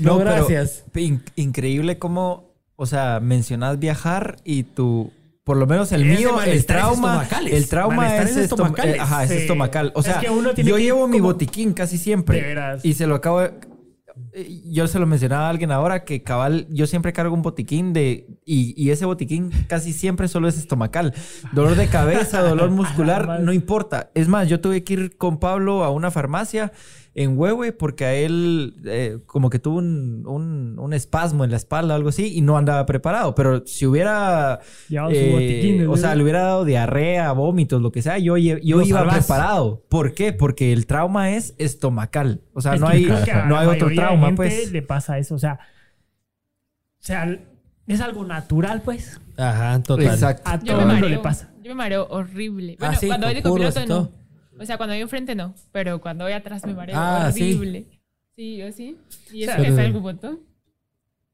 No, 0.00 0.18
pero 0.18 0.30
gracias. 0.46 0.84
in- 0.94 1.22
increíble 1.36 1.98
cómo, 1.98 2.52
o 2.76 2.86
sea, 2.86 3.20
mencionas 3.20 3.78
viajar 3.78 4.36
y 4.44 4.62
tu, 4.64 5.10
por 5.48 5.56
lo 5.56 5.66
menos 5.66 5.90
el 5.92 6.02
Es 6.02 6.18
mío, 6.18 6.38
el 6.42 6.66
trauma, 6.66 7.26
el 7.50 7.68
trauma 7.70 8.16
es, 8.18 8.36
estom- 8.36 8.84
eh, 8.84 8.98
ajá, 9.00 9.24
es 9.24 9.30
Sí. 9.30 9.36
estomacal. 9.38 9.92
O 9.94 10.00
Es 10.00 10.04
sea, 10.04 10.20
que 10.20 10.28
uno 10.28 10.52
tiene 10.52 10.68
yo 10.68 10.76
que 10.76 10.82
llevo 10.82 11.08
mi 11.08 11.20
botiquín 11.20 11.72
casi 11.72 11.96
siempre 11.96 12.36
De 12.36 12.42
veras. 12.48 12.84
y 12.84 12.92
se 12.92 13.06
lo 13.06 13.14
acabo 13.14 13.40
de- 13.40 13.54
yo 14.66 14.86
se 14.88 14.98
lo 14.98 15.06
mencionaba 15.06 15.46
a 15.46 15.48
alguien 15.48 15.70
ahora 15.72 16.04
que 16.04 16.22
cabal, 16.22 16.66
yo 16.68 16.86
siempre 16.86 17.14
cargo 17.14 17.34
un 17.34 17.40
botiquín 17.40 17.94
de 17.94 18.26
y, 18.44 18.74
y 18.76 18.90
ese 18.90 19.06
botiquín 19.06 19.50
casi 19.68 19.94
siempre 19.94 20.28
solo 20.28 20.48
es 20.48 20.58
estomacal. 20.58 21.14
Dolor 21.52 21.76
de 21.76 21.86
cabeza, 21.86 22.42
dolor 22.42 22.68
muscular, 22.82 23.40
no 23.40 23.54
importa. 23.54 24.10
Es 24.14 24.28
más, 24.28 24.48
yo 24.48 24.60
tuve 24.60 24.84
que 24.84 24.92
ir 24.92 25.16
con 25.16 25.38
Pablo 25.38 25.82
a 25.82 25.90
una 25.90 26.10
farmacia 26.10 26.72
en 27.14 27.36
Huehue 27.38 27.72
porque 27.72 28.04
a 28.04 28.14
él 28.14 28.76
eh, 28.84 29.18
como 29.26 29.50
que 29.50 29.58
tuvo 29.58 29.78
un, 29.78 30.24
un- 30.26 30.78
un 30.78 30.92
espasmo 30.92 31.44
en 31.44 31.50
la 31.50 31.56
espalda, 31.56 31.94
algo 31.94 32.10
así, 32.10 32.32
y 32.36 32.40
no 32.42 32.56
andaba 32.56 32.86
preparado. 32.86 33.34
Pero 33.34 33.66
si 33.66 33.86
hubiera, 33.86 34.60
Llevaba 34.88 35.10
su 35.10 35.16
eh, 35.16 35.32
botiquín, 35.32 35.84
¿no? 35.84 35.92
o 35.92 35.96
sea, 35.96 36.14
le 36.14 36.22
hubiera 36.22 36.42
dado 36.42 36.64
diarrea, 36.64 37.32
vómitos, 37.32 37.82
lo 37.82 37.90
que 37.90 38.02
sea, 38.02 38.18
yo, 38.18 38.36
yo 38.36 38.56
iba 38.82 38.84
salvas. 39.00 39.18
preparado. 39.26 39.84
¿Por 39.88 40.14
qué? 40.14 40.32
Porque 40.32 40.72
el 40.72 40.86
trauma 40.86 41.32
es 41.32 41.54
estomacal. 41.58 42.42
O 42.54 42.60
sea, 42.60 42.74
Es 42.74 42.80
no 42.80 42.86
hay, 42.88 43.06
no 43.48 43.58
hay 43.58 43.66
otro 43.66 43.88
trauma, 43.94 44.26
gente 44.26 44.36
pues. 44.36 44.70
le 44.72 44.82
pasa 44.82 45.18
eso. 45.18 45.34
O 45.34 45.38
sea, 45.38 45.58
o 47.00 47.04
sea, 47.04 47.38
es 47.86 48.00
algo 48.00 48.24
natural, 48.24 48.82
pues. 48.82 49.20
Ajá, 49.36 49.80
total. 49.82 50.06
Exacto. 50.06 50.42
A 50.44 50.58
Yo 50.58 50.64
todo 50.66 50.76
me 50.76 50.82
el 50.82 50.86
mundo 50.88 51.00
mareo. 51.02 51.16
le 51.16 51.22
pasa. 51.22 51.50
Yo 51.62 51.70
me 51.70 51.74
mareo 51.76 52.06
horrible. 52.10 52.76
Bueno, 52.78 52.94
Ah, 52.94 52.96
sí, 52.98 53.06
cuando 53.06 53.26
voy 53.26 53.34
de 53.34 53.42
copiloto 53.42 53.86
no. 53.86 54.10
O 54.60 54.64
sea, 54.66 54.76
cuando 54.76 54.94
voy 54.94 55.02
enfrente 55.02 55.34
no. 55.34 55.54
Pero 55.72 56.00
cuando 56.00 56.24
voy 56.24 56.32
atrás 56.32 56.64
me 56.66 56.74
mareo 56.74 56.96
Ah, 56.98 57.30
horrible. 57.32 57.86
Sí, 58.36 58.56
yo 58.56 58.70
sí. 58.72 58.96
Y 59.32 59.42
eso 59.44 59.52
O 59.52 59.54
sea, 59.56 59.64
que 59.64 59.72
salgo 59.74 59.98
un 59.98 60.04
montón. 60.04 60.40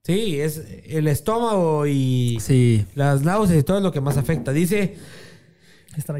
Sí, 0.04 0.40
es 0.40 0.58
el 0.86 1.08
estómago 1.08 1.86
y 1.86 2.36
Sí. 2.40 2.84
las 2.94 3.22
náuseas 3.22 3.58
y 3.58 3.62
todo 3.62 3.78
es 3.78 3.82
lo 3.82 3.92
que 3.92 4.00
más 4.02 4.16
afecta. 4.18 4.52
Dice 4.52 4.82
Es. 4.82 5.00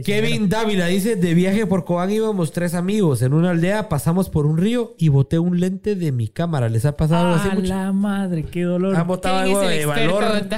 Kevin 0.04 0.48
Dávila, 0.48 0.86
dice, 0.86 1.16
de 1.16 1.34
viaje 1.34 1.66
por 1.66 1.84
Cobán 1.84 2.10
íbamos 2.10 2.52
tres 2.52 2.74
amigos. 2.74 3.22
En 3.22 3.32
una 3.34 3.50
aldea 3.50 3.88
pasamos 3.88 4.28
por 4.30 4.46
un 4.46 4.58
río 4.58 4.94
y 4.98 5.08
boté 5.08 5.38
un 5.38 5.60
lente 5.60 5.94
de 5.96 6.12
mi 6.12 6.28
cámara. 6.28 6.68
¿Les 6.68 6.84
ha 6.84 6.96
pasado 6.96 7.24
algo 7.26 7.36
así 7.36 7.48
Ah, 7.50 7.54
mucho? 7.54 7.68
la 7.68 7.92
madre, 7.92 8.44
qué 8.44 8.62
dolor. 8.62 8.96
¿Han 8.96 9.06
botado 9.06 9.42
¿Quién 9.44 9.48
es 9.50 9.56
algo 9.56 9.68
de 9.70 9.86
valor? 9.86 10.24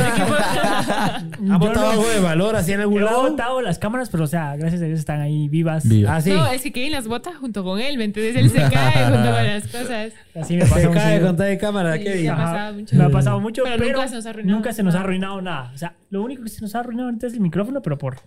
¿Han 0.00 1.46
Yo 1.46 1.58
botado 1.58 1.86
no- 1.86 1.90
algo 1.92 2.08
de 2.08 2.20
valor 2.20 2.56
así 2.56 2.72
en 2.72 2.80
algún 2.80 2.98
He 3.02 3.04
lado? 3.04 3.22
botado 3.30 3.60
las 3.62 3.78
cámaras, 3.78 4.08
pero 4.10 4.24
o 4.24 4.26
sea, 4.26 4.56
gracias 4.56 4.82
a 4.82 4.84
Dios 4.86 4.98
están 4.98 5.20
ahí 5.20 5.48
vivas. 5.48 5.88
Viva. 5.88 6.16
Ah, 6.16 6.20
sí. 6.20 6.30
No, 6.30 6.46
es 6.46 6.62
que 6.62 6.72
Kevin 6.72 6.92
las 6.92 7.06
bota 7.08 7.32
junto 7.34 7.64
con 7.64 7.80
él, 7.80 7.98
¿me 7.98 8.04
entiendes? 8.04 8.36
Él 8.36 8.50
se 8.50 8.58
cae 8.70 9.04
junto 9.04 9.30
con 9.32 9.46
las 9.46 9.66
cosas. 9.68 10.12
Así 10.34 10.54
me 10.56 10.62
pasa 10.62 10.80
Se 10.80 10.90
cae 10.90 11.20
con 11.20 11.36
tal 11.36 11.48
de 11.48 11.58
cámara, 11.58 11.96
Sí, 11.96 12.04
Kevin. 12.04 12.24
ya. 12.24 12.32
Ajá. 12.34 12.44
pasado 12.44 12.72
mucho. 12.74 12.96
Me 12.96 13.04
ha 13.04 13.10
pasado 13.10 13.40
mucho, 13.40 13.62
Pero 13.64 13.76
pero, 13.78 13.92
nunca 13.98 14.08
se 14.08 14.14
nos 14.14 14.26
ha 14.26 14.30
arruinado 14.30 14.56
nunca 14.56 14.72
se 14.72 14.82
nos 14.82 14.94
ha 14.94 14.98
nada. 14.98 15.04
arruinado 15.04 15.42
nada. 15.42 15.70
O 15.74 15.78
sea, 15.78 15.94
lo 16.10 16.22
único 16.22 16.42
que 16.42 16.48
se 16.48 16.60
nos 16.60 16.74
ha 16.74 16.80
arruinado 16.80 17.08
ahorita 17.08 17.26
es 17.26 17.34
el 17.34 17.40
micrófono, 17.40 17.82
pero 17.82 17.98
por... 17.98 18.18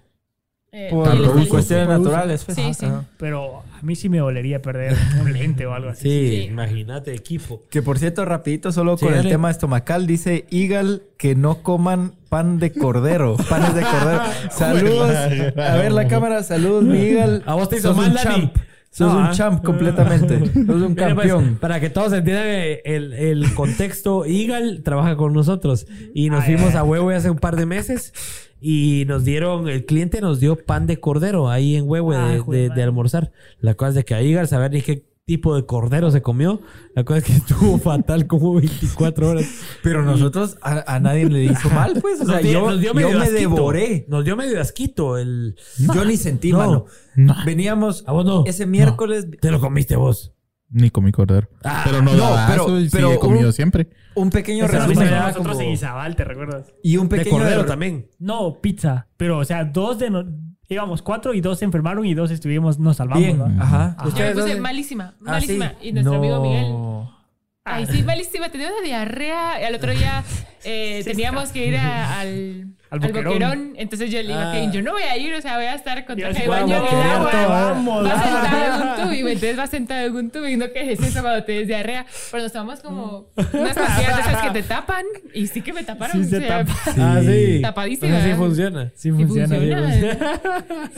Eh, 0.76 0.88
Por 0.90 1.48
cuestiones 1.48 1.88
naturales. 1.88 2.44
pues. 2.46 2.56
Sí, 2.56 2.64
Ajá, 2.64 2.74
sí. 2.74 2.86
ajá. 2.88 3.04
Pero 3.18 3.60
a 3.60 3.82
mí 3.84 3.96
sí 3.96 4.10
me 4.10 4.18
dolería 4.18 4.60
perder 4.60 4.98
un 5.22 5.32
lente 5.32 5.68
o 5.68 5.74
algo 5.74 5.90
así. 5.90 6.02
Sí, 6.10 6.30
Sí. 6.30 6.42
imagínate, 6.50 7.14
equipo. 7.14 7.62
Que 7.70 7.84
por 7.84 8.00
cierto, 8.00 8.26
rapidito, 8.26 8.72
solo 8.72 8.98
Sí, 8.98 9.06
con 9.06 9.14
el 9.14 9.30
tema 9.30 9.52
estomacal, 9.52 10.08
dice 10.08 10.46
Igal 10.50 11.04
que 11.18 11.36
no 11.36 11.62
coman 11.62 12.14
pan 12.28 12.58
de 12.58 12.74
cordero. 12.74 13.38
Panes 13.50 13.76
de 13.76 13.82
cordero. 13.84 14.22
Saludos. 14.50 15.12
A 15.58 15.76
ver 15.76 15.92
la 15.92 16.08
cámara, 16.08 16.42
saludos, 16.42 16.84
mi 16.84 16.98
Igal. 16.98 17.44
A 17.46 17.54
vos 17.54 17.70
te 17.70 17.78
hizo 17.78 17.94
mal, 17.94 18.16
champ. 18.18 18.56
Sos 18.96 19.12
No, 19.12 19.18
un 19.20 19.26
ah. 19.26 19.32
champ 19.34 19.64
completamente. 19.64 20.38
Sos 20.54 20.82
un 20.82 20.94
Mira, 20.94 21.16
pues, 21.16 21.28
campeón. 21.28 21.58
para 21.60 21.80
que 21.80 21.90
todos 21.90 22.14
entiendan 22.14 22.46
el, 22.86 23.14
el 23.14 23.54
contexto, 23.56 24.26
Igal 24.28 24.82
trabaja 24.84 25.16
con 25.18 25.34
nosotros 25.34 25.88
y 26.14 26.30
nos 26.30 26.44
Ah, 26.44 26.46
fuimos 26.46 26.76
a 26.76 26.84
Huehue 26.84 27.16
hace 27.16 27.30
un 27.32 27.38
par 27.40 27.56
de 27.56 27.66
meses 27.66 28.14
y 28.62 29.04
nos 29.08 29.26
dieron, 29.26 29.68
el 29.68 29.86
cliente 29.86 30.22
nos 30.22 30.40
dio 30.40 30.56
pan 30.56 30.86
de 30.86 31.00
cordero 31.00 31.50
ahí 31.50 31.76
en 31.76 31.90
Huehue 31.90 32.16
Ah, 32.16 32.38
de, 32.48 32.70
de- 32.70 32.84
almorzar. 32.84 33.32
La 33.60 33.74
cosa 33.74 33.90
es 33.90 33.96
de 33.96 34.06
que 34.06 34.14
a 34.14 34.22
Igal 34.22 34.48
saber 34.48 34.72
ni 34.72 34.82
qué 34.84 35.04
tipo 35.26 35.56
de 35.56 35.66
cordero 35.66 36.12
se 36.12 36.22
comió. 36.22 36.62
La 36.96 37.04
cosa 37.04 37.20
es 37.20 37.24
que 37.26 37.34
estuvo 37.38 37.78
fatal 37.78 38.28
como 38.28 38.56
24 38.56 39.30
horas. 39.30 39.46
Pero 39.82 40.04
nosotros 40.04 40.58
a, 40.62 40.96
a 40.96 41.00
nadie 41.00 41.26
le 41.30 41.46
hizo 41.46 41.70
mal, 41.70 41.98
pues. 42.02 42.22
O 42.22 42.26
sea, 42.26 42.36
Nos 42.36 42.44
dio- 42.44 42.52
yo, 42.54 42.70
nos 42.72 42.80
dio 42.82 42.90
yo 42.90 42.94
medio 42.94 43.18
me 43.20 43.24
asquito. 43.26 43.40
devoré. 43.40 44.06
Nos 44.10 44.26
dio 44.26 44.36
medio 44.36 44.62
asquito 44.62 45.18
el... 45.18 45.56
Yo 45.80 46.06
ni 46.06 46.18
sentí, 46.18 46.52
No. 46.52 46.58
mano. 46.58 46.86
No. 47.16 47.36
Veníamos 47.46 48.04
¿A 48.08 48.12
vos 48.12 48.26
no? 48.26 48.44
ese 48.46 48.66
miércoles, 48.66 49.28
Te 49.42 49.52
lo 49.52 49.60
comiste 49.60 49.96
vos. 49.96 50.34
Ni 50.76 50.90
comí 50.90 51.12
cordero. 51.12 51.48
Ah, 51.64 51.84
pero 51.86 52.02
no, 52.02 52.14
no, 52.16 52.36
pero- 52.50 52.80
sí 52.80 52.90
pero 52.92 53.12
he 53.14 53.20
comido 53.20 53.48
un- 53.48 53.54
siempre. 53.54 53.90
un 54.16 54.32
pequeño 54.32 54.66
resumen. 54.68 55.08
nosotros 55.08 55.48
como- 55.50 55.62
en 55.62 55.70
Izabal, 55.70 56.16
¿te 56.16 56.24
recuerdas? 56.24 56.74
Y 56.82 56.98
un 56.98 57.08
De 57.10 57.18
pequeño 57.18 57.38
cordero 57.38 57.62
er- 57.62 57.68
también. 57.68 58.10
No, 58.18 58.60
pizza. 58.60 59.08
Pero, 59.16 59.38
o 59.38 59.46
sea, 59.46 59.66
dos 59.66 60.00
de... 60.00 60.10
no- 60.10 60.26
íbamos 60.74 61.02
cuatro 61.02 61.34
y 61.34 61.42
dos 61.42 61.60
se 61.60 61.66
enfermaron 61.66 62.06
y 62.06 62.14
dos 62.14 62.32
estuvimos... 62.32 62.80
Nos 62.80 62.98
salvamos, 62.98 63.24
Bien, 63.24 63.38
¿no? 63.38 63.46
ajá. 63.64 63.96
Yo 64.00 64.04
me 64.04 64.10
¿Ustedes 64.10 64.34
puse 64.36 64.60
malísima, 64.62 65.14
Ah, 65.22 65.32
malísima. 65.32 65.70
sí. 65.82 65.88
Y 65.90 65.94
nuestro 65.94 66.16
amigo 66.16 66.42
Miguel. 66.42 67.14
Ay, 67.66 67.86
sí, 67.86 68.04
malísima. 68.04 68.50
Tenía 68.50 68.68
una 68.68 68.82
diarrea. 68.86 69.62
Y 69.62 69.64
al 69.64 69.76
otro 69.76 69.92
día 69.92 70.24
eh, 70.66 71.02
teníamos 71.06 71.50
que 71.52 71.66
ir 71.68 71.78
a- 71.78 72.20
al, 72.20 72.66
Al 72.90 73.02
al 73.04 73.14
boquerón. 73.14 73.74
Entonces 73.78 74.12
yo 74.12 74.18
le 74.22 74.28
digo 74.28 74.40
Ah. 74.40 74.50
a 74.50 74.54
Kevin, 74.54 74.72
yo 74.74 74.82
no 74.82 74.92
voy 74.92 75.04
a 75.04 75.16
ir, 75.18 75.34
o 75.34 75.42
sea, 75.42 75.56
voy 75.56 75.66
a 75.66 75.76
estar 75.76 76.06
con 76.06 76.18
traje 76.18 76.44
de 76.44 76.48
baño 76.50 76.76
en 76.76 76.98
el 76.98 77.02
agua. 77.10 77.32
vamos. 77.48 78.06
Va 78.06 78.22
sentado 78.22 78.66
en 78.66 78.82
un 78.82 78.96
tubing, 79.08 79.28
entonces 79.28 79.60
va 79.60 79.68
sentado 79.68 80.06
en 80.08 80.16
un 80.16 80.30
tubing. 80.30 80.60
No 80.60 80.72
que 80.74 80.92
es 80.92 81.00
eso 81.00 81.22
cuando 81.22 81.44
te 81.46 81.52
des 81.54 81.68
diarrea. 81.68 82.06
Pero 82.32 82.44
nos 82.44 82.52
tomamos 82.52 82.82
como 82.82 83.28
unas 83.54 83.76
pastillas 83.78 84.16
de 84.18 84.22
esas 84.22 84.42
que 84.44 84.50
te 84.52 84.64
tapan. 84.64 85.06
Y 85.34 85.48
sí 85.48 85.62
que 85.62 85.72
me 85.72 85.84
taparon. 85.86 86.22
Sí, 86.24 86.30
se 86.30 86.38
o 86.38 86.40
sea, 86.42 86.66
tapa. 86.66 86.80
Ah, 86.98 87.22
sí. 87.26 87.60
Tapadísima. 87.62 88.10
Pues 88.12 88.24
así 88.26 88.34
funciona. 88.34 88.92
Sí 88.96 89.12
funciona. 89.12 89.56
funciona. 89.56 90.42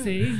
Sí. 0.03 0.33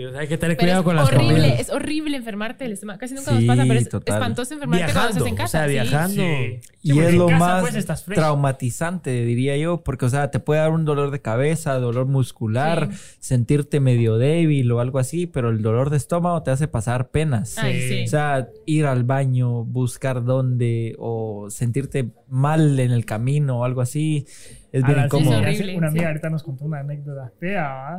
Sí, 0.00 0.02
Sí, 0.02 0.06
o 0.06 0.10
sea, 0.12 0.20
hay 0.20 0.28
que 0.28 0.38
tener 0.38 0.56
Pero 0.56 0.64
cuidado 0.66 0.80
es 0.80 0.84
con 0.84 0.96
las 0.96 1.08
horrible, 1.08 1.34
comidas. 1.42 1.60
es 1.60 1.70
horrible 1.70 2.16
enfermarte 2.16 2.64
del 2.64 2.72
estómago. 2.72 2.98
Casi 2.98 3.14
nunca 3.14 3.30
Sí, 3.32 3.36
nos 3.36 3.44
pasa, 3.56 3.62
pero 3.68 3.80
es 3.80 3.88
total. 3.88 4.14
espantoso 4.14 4.54
enfermarte 4.54 4.92
cuando 4.92 5.08
estás 5.10 5.26
en 5.26 5.34
casa. 5.34 5.44
o 5.44 5.48
sea, 5.60 5.66
sí. 5.66 5.72
viajando. 5.72 6.22
Sí. 6.22 6.60
Sí, 6.62 6.70
Y 6.82 6.98
es 7.00 7.14
lo 7.14 7.26
casa, 7.26 7.38
más 7.38 7.70
pues, 7.70 8.04
traumatizante, 8.06 9.24
diría 9.24 9.56
yo, 9.58 9.82
porque, 9.84 10.06
o 10.06 10.08
sea, 10.08 10.30
te 10.30 10.40
puede 10.40 10.60
dar 10.60 10.70
un 10.70 10.84
dolor 10.86 11.10
de 11.10 11.20
cabeza, 11.20 11.74
dolor 11.74 12.06
muscular, 12.06 12.88
Sí. 12.92 13.16
sentirte 13.20 13.80
medio 13.80 14.16
débil 14.16 14.70
o 14.72 14.80
algo 14.80 14.98
así, 14.98 15.26
pero 15.26 15.50
el 15.50 15.60
dolor 15.60 15.90
de 15.90 15.98
estómago 15.98 16.42
te 16.42 16.50
hace 16.50 16.68
pasar 16.68 17.10
penas. 17.10 17.58
Ay. 17.58 18.04
O 18.04 18.08
sea, 18.08 18.48
ir 18.66 18.86
al 18.86 19.04
baño, 19.04 19.64
buscar 19.64 20.24
dónde 20.24 20.94
o 20.98 21.48
sentirte 21.50 22.10
mal 22.28 22.78
en 22.80 22.90
el 22.92 23.04
camino 23.04 23.60
o 23.60 23.64
algo 23.64 23.82
así, 23.82 24.26
es 24.72 24.82
bien 24.84 25.00
incómodo. 25.04 25.40
Es 25.44 25.60
Una 25.60 25.88
amiga 25.88 26.04
sí. 26.04 26.06
ahorita 26.06 26.30
nos 26.30 26.42
contó 26.42 26.64
una 26.64 26.80
anécdota 26.80 27.30
fea. 27.38 27.98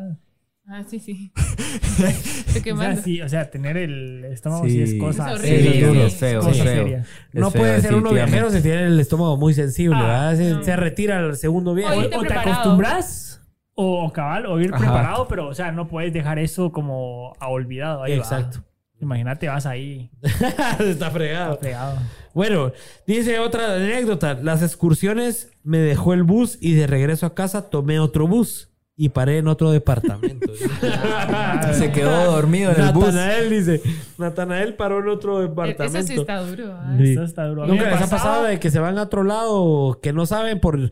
Ah, 0.74 0.84
sí, 0.88 1.00
sí. 1.00 1.32
Estoy 2.56 2.72
O 2.72 2.78
sea, 2.78 2.96
sí, 2.96 3.22
o 3.22 3.28
sea, 3.28 3.50
tener 3.52 3.76
el 3.78 4.24
estómago 4.26 4.64
sí, 4.66 4.72
Sí. 4.72 4.82
es 4.84 4.94
cosa 5.02 5.34
Es 5.34 5.42
Sí, 5.42 5.48
horrible, 5.48 5.78
es 5.80 5.88
duro, 5.88 6.00
sí. 6.00 6.06
es 6.08 6.16
feo, 6.16 6.40
cosa 6.40 6.52
es 6.52 6.58
feo. 6.64 6.74
seria. 6.76 6.98
Es 7.00 7.08
No 7.34 7.52
feo, 7.52 7.62
puede 7.62 7.82
ser 7.82 7.96
uno 7.96 8.12
viajero 8.14 8.50
si 8.50 8.62
tiene 8.62 8.86
el 8.86 9.00
estómago 9.00 9.36
muy 9.38 9.54
sensible, 9.54 9.98
Ah, 10.00 10.02
¿verdad? 10.32 10.36
Se, 10.38 10.54
no. 10.54 10.64
se 10.64 10.76
retira 10.78 11.20
al 11.20 11.36
segundo 11.36 11.74
viaje. 11.74 12.10
O, 12.16 12.20
o 12.20 12.24
te 12.24 12.34
acostumbras 12.34 13.42
o 13.74 14.12
cabal 14.14 14.46
o 14.46 14.60
ir 14.62 14.70
Ajá. 14.74 14.78
preparado, 14.78 15.28
pero 15.28 15.48
o 15.48 15.54
sea, 15.54 15.72
no 15.74 15.88
puedes 15.88 16.14
dejar 16.14 16.40
eso 16.40 16.72
como 16.72 17.34
a 17.40 17.50
olvidado. 17.50 18.04
Ahí 18.04 18.14
va. 18.14 18.20
Exacto. 18.20 18.64
Imagínate, 19.02 19.48
vas 19.48 19.66
ahí 19.66 20.12
Está 20.80 21.10
fregado. 21.10 21.58
pegado. 21.60 21.98
Bueno, 22.34 22.72
dice 23.08 23.40
otra 23.40 23.76
anécdota. 23.76 24.36
Las 24.36 24.62
excursiones 24.62 25.50
me 25.64 25.80
dejó 25.80 26.14
el 26.14 26.24
bus 26.24 26.58
y 26.62 26.76
de 26.76 26.86
regreso 26.88 27.26
a 27.26 27.34
casa 27.36 27.70
tomé 27.70 28.00
otro 28.00 28.28
bus 28.28 28.71
y 29.04 29.10
paré 29.10 29.40
en 29.40 29.48
otro 29.48 29.72
departamento. 29.72 30.52
Se 31.74 31.92
quedó 31.92 32.32
dormido 32.32 32.72
en 32.72 32.82
el 32.82 32.94
bus. 32.94 33.06
Natanael 33.06 33.50
dice, 33.50 33.82
Natanael 34.20 34.76
paró 34.76 35.00
en 35.00 35.10
otro 35.10 35.40
Eso 35.42 35.50
departamento. 35.50 36.08
sí 36.08 36.14
está 36.20 36.40
duro. 36.42 36.72
ah. 36.74 36.96
Sí. 36.98 37.12
Eso 37.14 37.24
está 37.24 37.48
duro. 37.48 37.66
¿Nunca 37.66 37.90
les 37.90 38.02
ha 38.02 38.08
pasado- 38.08 38.44
de 38.44 38.60
que 38.60 38.70
se 38.70 38.80
van 38.80 38.98
a 39.00 39.04
otro 39.04 39.24
lado 39.24 40.00
que 40.04 40.14
no 40.14 40.26
saben 40.28 40.60
por 40.60 40.92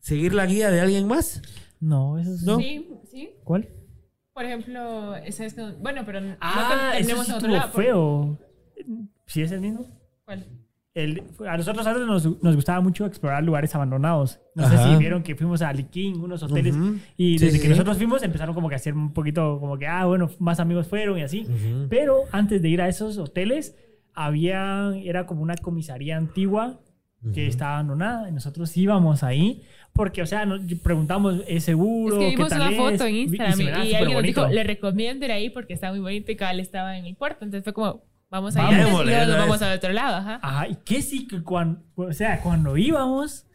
seguir 0.00 0.34
la 0.34 0.46
guía 0.46 0.70
de 0.70 0.80
alguien 0.80 1.06
más? 1.06 1.42
No, 1.78 2.18
eso 2.18 2.34
es... 2.34 2.42
No. 2.42 2.58
Sí, 2.58 2.88
sí. 3.10 3.30
¿Cuál? 3.44 3.68
Por 4.32 4.44
ejemplo, 4.44 5.14
esa 5.16 5.44
es 5.44 5.54
que... 5.54 5.62
Bueno, 5.80 6.02
pero 6.04 6.20
no 6.20 6.34
Ah, 6.40 6.90
eso 6.94 6.96
terminemos 6.96 7.26
sí 7.26 7.30
en 7.30 7.36
otro 7.36 7.48
lado. 7.50 7.72
por- 7.72 7.84
feo. 7.84 8.38
¿Sí 9.26 9.42
es 9.42 9.52
el 9.52 9.60
mismo? 9.60 9.86
¿Cuál? 10.24 10.44
El, 10.94 11.24
a 11.46 11.56
nosotros 11.56 11.84
antes 11.88 12.06
nos, 12.06 12.40
nos 12.42 12.54
gustaba 12.54 12.80
mucho 12.80 13.04
explorar 13.04 13.42
lugares 13.42 13.74
abandonados. 13.74 14.38
No 14.54 14.68
sé 14.68 14.76
Ajá. 14.76 14.92
si 14.92 14.96
vieron 14.96 15.24
que 15.24 15.34
fuimos 15.34 15.60
a 15.60 15.72
Liquín, 15.72 16.20
unos 16.20 16.40
hoteles, 16.44 16.76
Ujú. 16.76 16.98
y 17.16 17.36
Sí, 17.38 17.44
desde 17.46 17.56
sí, 17.56 17.58
que 17.58 17.64
sí. 17.64 17.70
nosotros 17.70 17.96
fuimos 17.96 18.22
empezaron 18.22 18.54
como 18.54 18.68
que 18.68 18.74
a 18.74 18.76
hacer 18.76 18.94
un 18.94 19.12
poquito 19.12 19.58
como 19.58 19.76
que, 19.76 19.88
ah, 19.88 20.04
bueno, 20.06 20.30
más 20.38 20.60
amigos 20.60 20.86
fueron 20.86 21.18
y 21.18 21.22
así. 21.22 21.46
Pero 21.90 22.20
antes 22.30 22.62
de 22.62 22.68
ir 22.68 22.80
a 22.80 22.88
esos 22.88 23.18
hoteles, 23.18 23.74
había, 24.14 24.92
era 25.02 25.26
como 25.26 25.42
una 25.42 25.56
comisaría 25.56 26.16
antigua 26.16 26.80
que 27.32 27.46
estaba 27.46 27.74
abandonada 27.74 28.28
y 28.28 28.32
nosotros 28.32 28.76
íbamos 28.76 29.22
ahí 29.22 29.62
porque, 29.94 30.20
o 30.20 30.26
sea, 30.26 30.44
nos 30.44 30.60
preguntamos, 30.82 31.36
¿es 31.48 31.56
Es 31.56 31.64
seguro? 31.64 32.18
que 32.18 32.24
¿Qué 32.26 32.36
vimos 32.36 32.48
tal 32.50 32.60
una 32.60 32.70
es? 32.70 32.76
foto 32.76 33.06
en 33.06 33.14
Y- 33.14 33.18
y 33.18 33.22
Instagram 33.24 33.60
y, 33.60 33.64
y 33.90 33.94
alguien 33.94 34.12
nos 34.18 34.22
dijo, 34.22 34.46
le 34.46 34.62
recomiendo 34.62 35.24
ir 35.24 35.32
ahí 35.32 35.48
porque 35.50 35.72
está 35.72 35.90
muy 35.90 36.00
bonito 36.00 36.30
y 36.30 36.36
cabal 36.36 36.60
estaba 36.60 36.98
en 36.98 37.06
el 37.06 37.16
puerto. 37.16 37.44
Entonces 37.44 37.64
fue 37.64 37.72
como, 37.72 38.04
vamos 38.34 38.56
a 38.56 38.60
ir 38.60 38.64
Vamos. 38.84 39.00
antes 39.00 39.12
y 39.12 39.26
luego 39.26 39.38
vamos 39.40 39.62
al 39.62 39.76
otro 39.76 39.92
lado. 39.92 40.16
Ajá. 40.16 40.38
Ajá, 40.42 40.68
y 40.68 40.74
que 40.84 41.02
sí 41.02 41.26
que 41.26 41.42
cuando, 41.42 41.80
o 41.96 42.12
sea, 42.12 42.40
cuando 42.40 42.76
íbamos, 42.76 43.46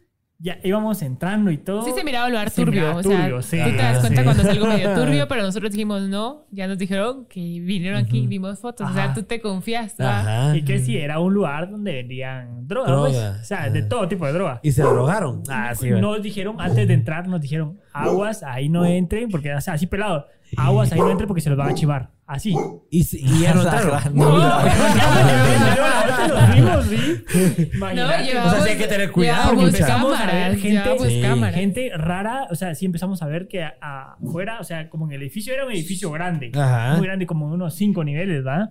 ya 0.42 0.58
íbamos 0.64 1.02
entrando 1.02 1.50
y 1.50 1.58
todo. 1.58 1.82
Sí 1.84 1.90
se 1.94 2.02
miraba 2.02 2.24
el 2.26 2.32
lugar 2.32 2.48
Se 2.48 2.64
turbio. 2.64 2.96
o 2.96 3.02
sea, 3.02 3.16
turbio, 3.24 3.42
sí. 3.42 3.58
tú 3.58 3.70
te 3.70 3.76
das 3.76 3.84
Ajá, 3.98 4.00
cuenta 4.00 4.20
sí. 4.20 4.24
cuando 4.24 4.42
es 4.42 4.48
algo 4.48 4.66
medio 4.68 4.94
turbio, 4.94 5.28
pero 5.28 5.42
nosotros 5.42 5.70
dijimos 5.70 6.00
no. 6.08 6.46
Ya 6.50 6.66
nos 6.66 6.78
dijeron 6.78 7.26
que 7.26 7.40
vinieron 7.40 7.98
aquí 8.02 8.20
y 8.20 8.26
vimos 8.26 8.58
fotos. 8.58 8.88
O 8.90 8.94
sea, 8.94 9.04
Ajá. 9.04 9.14
tú 9.14 9.22
te. 9.24 9.38
Ajá. 9.98 10.56
Y 10.56 10.62
que 10.64 10.78
sí, 10.78 10.96
era 10.96 11.18
un 11.20 11.34
lugar 11.34 11.70
donde 11.70 11.92
vendían 11.92 12.66
drogas, 12.66 12.90
Droga. 12.90 13.08
pues. 13.10 13.40
O 13.42 13.44
sea, 13.44 13.68
de 13.68 13.80
Ah. 13.82 13.88
todo 13.88 14.08
tipo 14.08 14.24
de 14.26 14.32
droga. 14.32 14.60
Y 14.62 14.72
se 14.72 14.80
drogaron. 14.82 15.42
Ah, 15.50 15.74
sí. 15.74 15.90
güey. 15.90 16.00
nos 16.00 16.22
dijeron, 16.22 16.56
antes 16.58 16.88
de 16.88 16.94
entrar, 16.94 17.28
nos 17.28 17.40
dijeron, 17.42 17.78
aguas, 17.92 18.42
ahí 18.42 18.70
no 18.70 18.86
entren, 18.86 19.28
porque, 19.30 19.52
o 19.54 19.60
sea, 19.60 19.74
así 19.74 19.86
pelado, 19.86 20.26
aguas, 20.56 20.92
ahí 20.92 20.98
no 20.98 21.10
entren 21.10 21.26
porque 21.28 21.40
se 21.40 21.48
los 21.50 21.58
van 21.58 21.70
a 21.70 21.74
chivar. 21.74 22.10
Así. 22.26 22.54
Y, 22.90 23.00
y 23.16 23.40
ya 23.42 23.54
no 23.54 23.62
entraron. 23.62 24.14
No, 24.14 24.36
llevamos, 28.22 28.46
O 28.46 28.50
sea, 28.50 28.60
sí 28.62 28.68
hay 28.70 28.78
que 28.78 28.86
tener 28.86 29.10
cuidado, 29.10 29.54
mucha. 29.54 29.66
empezamos 29.66 30.18
a 30.18 30.26
ver 30.26 30.56
gente, 30.58 30.90
Sí. 31.08 31.22
gente 31.54 31.90
rara, 31.96 32.46
o 32.50 32.54
sea, 32.54 32.74
sí 32.74 32.86
empezamos 32.86 33.22
a 33.22 33.26
ver 33.26 33.48
que 33.48 33.64
afuera, 33.80 34.58
o 34.60 34.64
sea, 34.64 34.88
como 34.88 35.06
en 35.06 35.12
el 35.12 35.22
edificio 35.22 35.52
era 35.54 35.64
un 35.64 35.72
edificio 35.72 36.10
grande, 36.10 36.52
Ajá. 36.54 36.96
muy 36.96 37.06
grande, 37.06 37.26
como 37.26 37.46
unos 37.46 37.74
cinco 37.74 38.04
niveles, 38.04 38.44
¿verdad? 38.44 38.70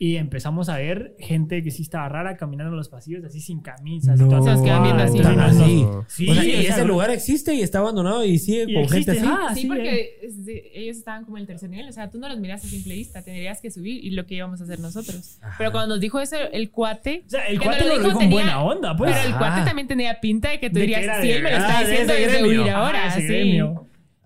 Y 0.00 0.14
empezamos 0.14 0.68
a 0.68 0.76
ver 0.76 1.16
gente 1.18 1.60
que 1.64 1.72
sí 1.72 1.82
estaba 1.82 2.08
rara 2.08 2.36
caminando 2.36 2.70
en 2.72 2.76
los 2.76 2.88
pasillos 2.88 3.24
así 3.24 3.40
sin 3.40 3.60
camisas. 3.60 4.20
No. 4.20 4.26
nos 4.26 4.62
quedan 4.62 4.84
viendo 4.84 5.02
Ah, 5.02 5.06
así. 5.06 5.18
entonces 5.18 5.60
así. 5.60 5.86
Sí, 6.06 6.30
o 6.30 6.34
sea, 6.34 6.44
y 6.44 6.48
o 6.56 6.62
sea, 6.62 6.70
ese 6.76 6.84
lugar 6.84 7.10
existe 7.10 7.52
y 7.54 7.62
está 7.62 7.80
abandonado 7.80 8.24
y 8.24 8.38
sigue 8.38 8.66
y 8.68 8.74
con 8.74 8.88
gente 8.88 9.10
existe, 9.10 9.28
así. 9.28 9.28
ah, 9.28 9.54
Sí, 9.54 9.60
sí, 9.62 9.66
eh. 9.66 9.68
porque 9.68 10.10
de- 10.44 10.70
ellos 10.74 10.96
estaban 10.98 11.24
como 11.24 11.36
en 11.36 11.40
el 11.40 11.46
tercer 11.48 11.68
nivel. 11.68 11.88
O 11.88 11.92
sea, 11.92 12.08
tú 12.10 12.18
no 12.20 12.28
los 12.28 12.38
miras 12.38 12.64
a 12.64 12.68
simple 12.68 12.94
vista. 12.94 13.22
Tendrías 13.24 13.60
que 13.60 13.72
subir 13.72 14.04
y 14.04 14.10
lo 14.10 14.24
que 14.24 14.36
íbamos 14.36 14.60
a 14.60 14.64
hacer 14.64 14.78
nosotros. 14.78 15.38
Pero 15.58 15.72
cuando 15.72 15.96
nos 15.96 16.00
dijo 16.00 16.20
eso, 16.20 16.36
el 16.52 16.70
cuate. 16.70 17.24
O 17.26 17.30
sea, 17.30 17.48
el 17.48 17.58
cuate 17.60 17.78
nos 17.80 17.88
lo 17.88 17.94
dijo 17.98 18.10
con 18.12 18.18
tenía- 18.20 18.34
buena 18.36 18.62
onda, 18.62 18.96
pues. 18.96 19.10
Pero 19.12 19.26
el 19.26 19.32
Ajá. 19.34 19.38
cuate 19.38 19.64
también 19.66 19.88
tenía 19.88 20.20
pinta 20.20 20.50
de 20.50 20.60
que 20.60 20.70
tú 20.70 20.76
De 20.76 20.82
dirías, 20.82 21.20
sí, 21.20 21.28
él 21.32 21.42
me 21.42 21.50
lo 21.50 21.56
está 21.56 21.80
diciendo 21.80 22.12
desde 22.12 22.46
huir 22.46 22.60
Ah, 22.70 22.86
ahora. 22.86 23.08
ese 23.08 23.26
sí. 23.26 23.60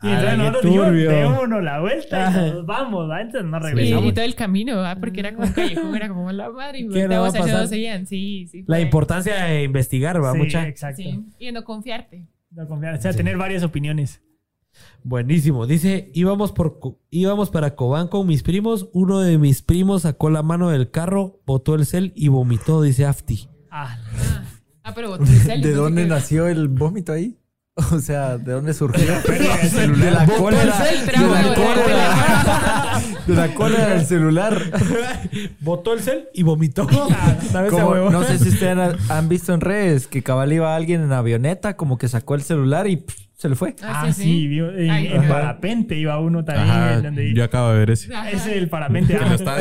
Y 0.03 0.09
entonces 0.09 0.39
nosotros 0.39 0.63
dijimos, 0.65 0.87
turbio. 0.87 1.11
démonos 1.11 1.63
la 1.63 1.81
vuelta 1.81 2.31
y 2.49 2.51
nos 2.51 2.67
vamos, 2.67 3.09
¿va? 3.11 3.21
Entonces 3.21 3.51
nos 3.51 3.61
Y, 3.63 3.65
regresamos. 3.67 4.05
y 4.07 4.13
todo 4.13 4.25
el 4.25 4.35
camino, 4.35 4.77
¿va? 4.79 4.97
Porque 4.97 5.21
era 5.21 5.33
como 5.35 5.47
un 5.47 5.53
callejón, 5.53 5.95
era 5.97 6.09
como 6.09 6.33
la 6.33 6.51
madre. 6.51 6.81
Y 6.81 6.89
¿Qué 6.89 7.03
no 7.05 7.09
va 7.11 7.17
a 7.17 7.21
volteamos 7.21 7.33
pasar? 7.39 7.53
donde 7.53 7.69
seguían. 7.69 8.07
Sí, 8.07 8.47
sí. 8.51 8.65
La 8.67 8.77
fue- 8.77 8.81
importancia 8.83 9.45
de 9.45 9.63
investigar, 9.63 10.23
va, 10.23 10.33
Sí, 10.33 10.39
mucha. 10.39 10.67
exacto. 10.67 11.03
Sí. 11.03 11.25
Y 11.39 11.47
de 11.47 11.53
no 11.53 11.65
confiarte. 11.65 12.27
No 12.51 12.67
confiar, 12.69 12.95
o 12.95 13.01
sea, 13.01 13.13
tener 13.13 13.37
varias 13.37 13.63
opiniones. 13.63 14.21
Buenísimo. 15.05 15.67
Dice, 15.67 16.11
íbamos, 16.15 16.53
por, 16.53 16.79
íbamos 17.11 17.51
para 17.51 17.75
Cobán 17.75 18.09
con 18.09 18.27
mis 18.27 18.43
primos. 18.43 18.89
Uno 18.93 19.21
de 19.21 19.39
mis 19.39 19.63
primos 19.63 20.03
sacó 20.03 20.31
la 20.31 20.43
mano 20.43 20.71
del 20.71 20.91
carro, 20.91 21.41
botó 21.47 21.75
el 21.75 21.87
cel 21.87 22.13
y 22.17 22.29
vomitó, 22.29 22.83
dice 22.83 23.05
Afti. 23.05 23.49
Ah, 23.71 23.99
Ah, 24.15 24.45
ah 24.85 24.93
pero 24.95 25.09
botó 25.11 25.25
el 25.25 25.29
cel, 25.29 25.61
¿De 25.63 25.73
no 25.73 25.83
dónde 25.83 26.07
nació 26.07 26.47
el 26.49 26.69
vómito 26.69 27.13
ahí? 27.13 27.37
O 27.93 27.99
sea, 28.01 28.37
¿de 28.39 28.53
dónde 28.53 28.75
surgió? 28.75 29.05
De 29.23 30.11
la 30.11 30.27
cólera. 30.27 30.79
De 30.79 31.17
la 31.17 31.43
del 31.43 31.55
cólera. 31.55 33.03
De 33.27 33.35
la 33.35 33.55
cólera 33.55 33.87
del 33.95 34.07
celular. 34.07 34.61
Botó 35.61 35.95
el 35.95 36.01
cel 36.01 36.29
y 36.35 36.43
vomitó. 36.43 36.87
¿Sabes 37.51 37.73
ese 37.73 37.81
Como- 37.81 37.93
huevo? 37.93 38.11
no 38.11 38.25
sé 38.25 38.39
si 38.39 38.49
ustedes 38.51 38.77
han, 38.77 38.97
han 39.11 39.29
visto 39.29 39.55
en 39.55 39.61
redes 39.61 40.07
que 40.07 40.23
cabal 40.23 40.53
iba 40.53 40.75
alguien 40.77 41.03
en 41.03 41.13
avioneta, 41.13 41.77
como 41.77 41.99
que 41.99 42.09
sacó 42.09 42.35
el 42.35 42.43
celular 42.43 42.89
y 42.89 42.97
pff, 42.97 43.17
se 43.43 43.49
le 43.49 43.57
fue. 43.57 43.75
Ah, 43.83 44.03
Ah, 44.07 44.13
sí, 44.13 44.23
sí, 44.23 44.47
vio- 44.49 44.71
en, 44.77 44.91
Ay, 44.91 45.07
en 45.09 45.19
ajá. 45.21 45.29
parapente 45.29 45.97
iba 45.97 46.19
uno 46.21 46.45
también. 46.45 46.71
Ajá, 46.71 46.95
en 46.95 47.03
donde- 47.03 47.35
yo 47.35 47.45
acabo 47.45 47.71
de 47.73 47.79
ver 47.81 47.91
ese. 47.91 48.15
Ajá. 48.15 48.31
Ese 48.31 48.53
es 48.53 48.57
el 48.57 48.69
parapente. 48.69 49.15
Que 49.19 49.25
lo 49.25 49.35
está 49.35 49.57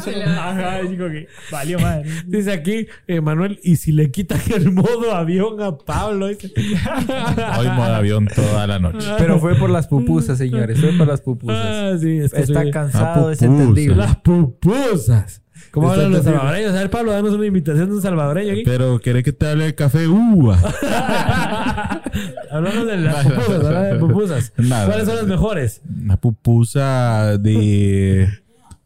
se 0.00 0.12
le 0.12 0.26
va. 0.26 0.50
Ajá, 0.50 0.82
digo 0.88 1.08
que 1.08 1.28
valió 1.52 1.78
madre. 1.78 2.08
Dice 2.26 2.52
aquí, 2.52 2.86
eh, 3.06 3.20
Manuel, 3.20 3.60
y 3.62 3.76
si 3.76 3.92
le 3.92 4.10
quitan 4.10 4.40
el 4.56 4.72
modo 4.72 5.14
avión 5.14 5.60
a 5.62 5.76
Pablo. 5.76 6.26
Hoy 7.58 7.68
modo 7.76 7.94
avión 7.94 8.26
toda 8.34 8.66
la 8.66 8.78
noche. 8.78 9.06
Pero 9.18 9.38
fue 9.38 9.54
por 9.56 9.68
las 9.70 9.86
pupusas, 9.86 10.38
señores. 10.38 10.80
Fue 10.80 10.92
por 10.92 11.06
las 11.06 11.20
pupusas. 11.20 11.56
Ah, 11.66 11.96
sí, 12.00 12.18
es 12.18 12.32
que 12.32 12.40
Está 12.40 12.62
soy- 12.62 12.70
cansado, 12.70 13.28
Ah, 13.28 13.32
es 13.32 13.42
entendible. 13.42 13.96
Las 13.96 14.16
pupusas. 14.16 15.42
¿Cómo 15.74 15.90
hablan 15.90 16.12
los 16.12 16.22
salvadoreños? 16.24 16.70
A 16.72 16.78
ver, 16.78 16.90
Pablo, 16.90 17.10
danos 17.12 17.32
una 17.34 17.46
invitación 17.46 17.88
de 17.88 17.96
un 17.96 18.00
salvadoreño 18.02 18.52
aquí. 18.52 18.62
Pero 18.64 19.00
¿querés 19.00 19.24
que 19.24 19.32
te 19.32 19.46
hable 19.48 19.66
el 19.66 19.74
café 19.74 20.06
uva? 20.06 20.56
Hablamos 22.50 22.86
de 22.86 22.96
las 22.98 23.24
pupusas, 23.26 23.64
hablamos 23.64 23.88
de 23.90 23.98
pupusas. 23.98 24.52
Nada. 24.58 24.86
¿Cuáles 24.86 25.06
son 25.06 25.16
las 25.16 25.26
mejores? 25.26 25.82
Una 26.02 26.16
pupusa 26.16 27.38
de, 27.38 28.28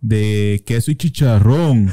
de 0.00 0.62
queso 0.66 0.90
y 0.90 0.96
chicharrón. 0.96 1.88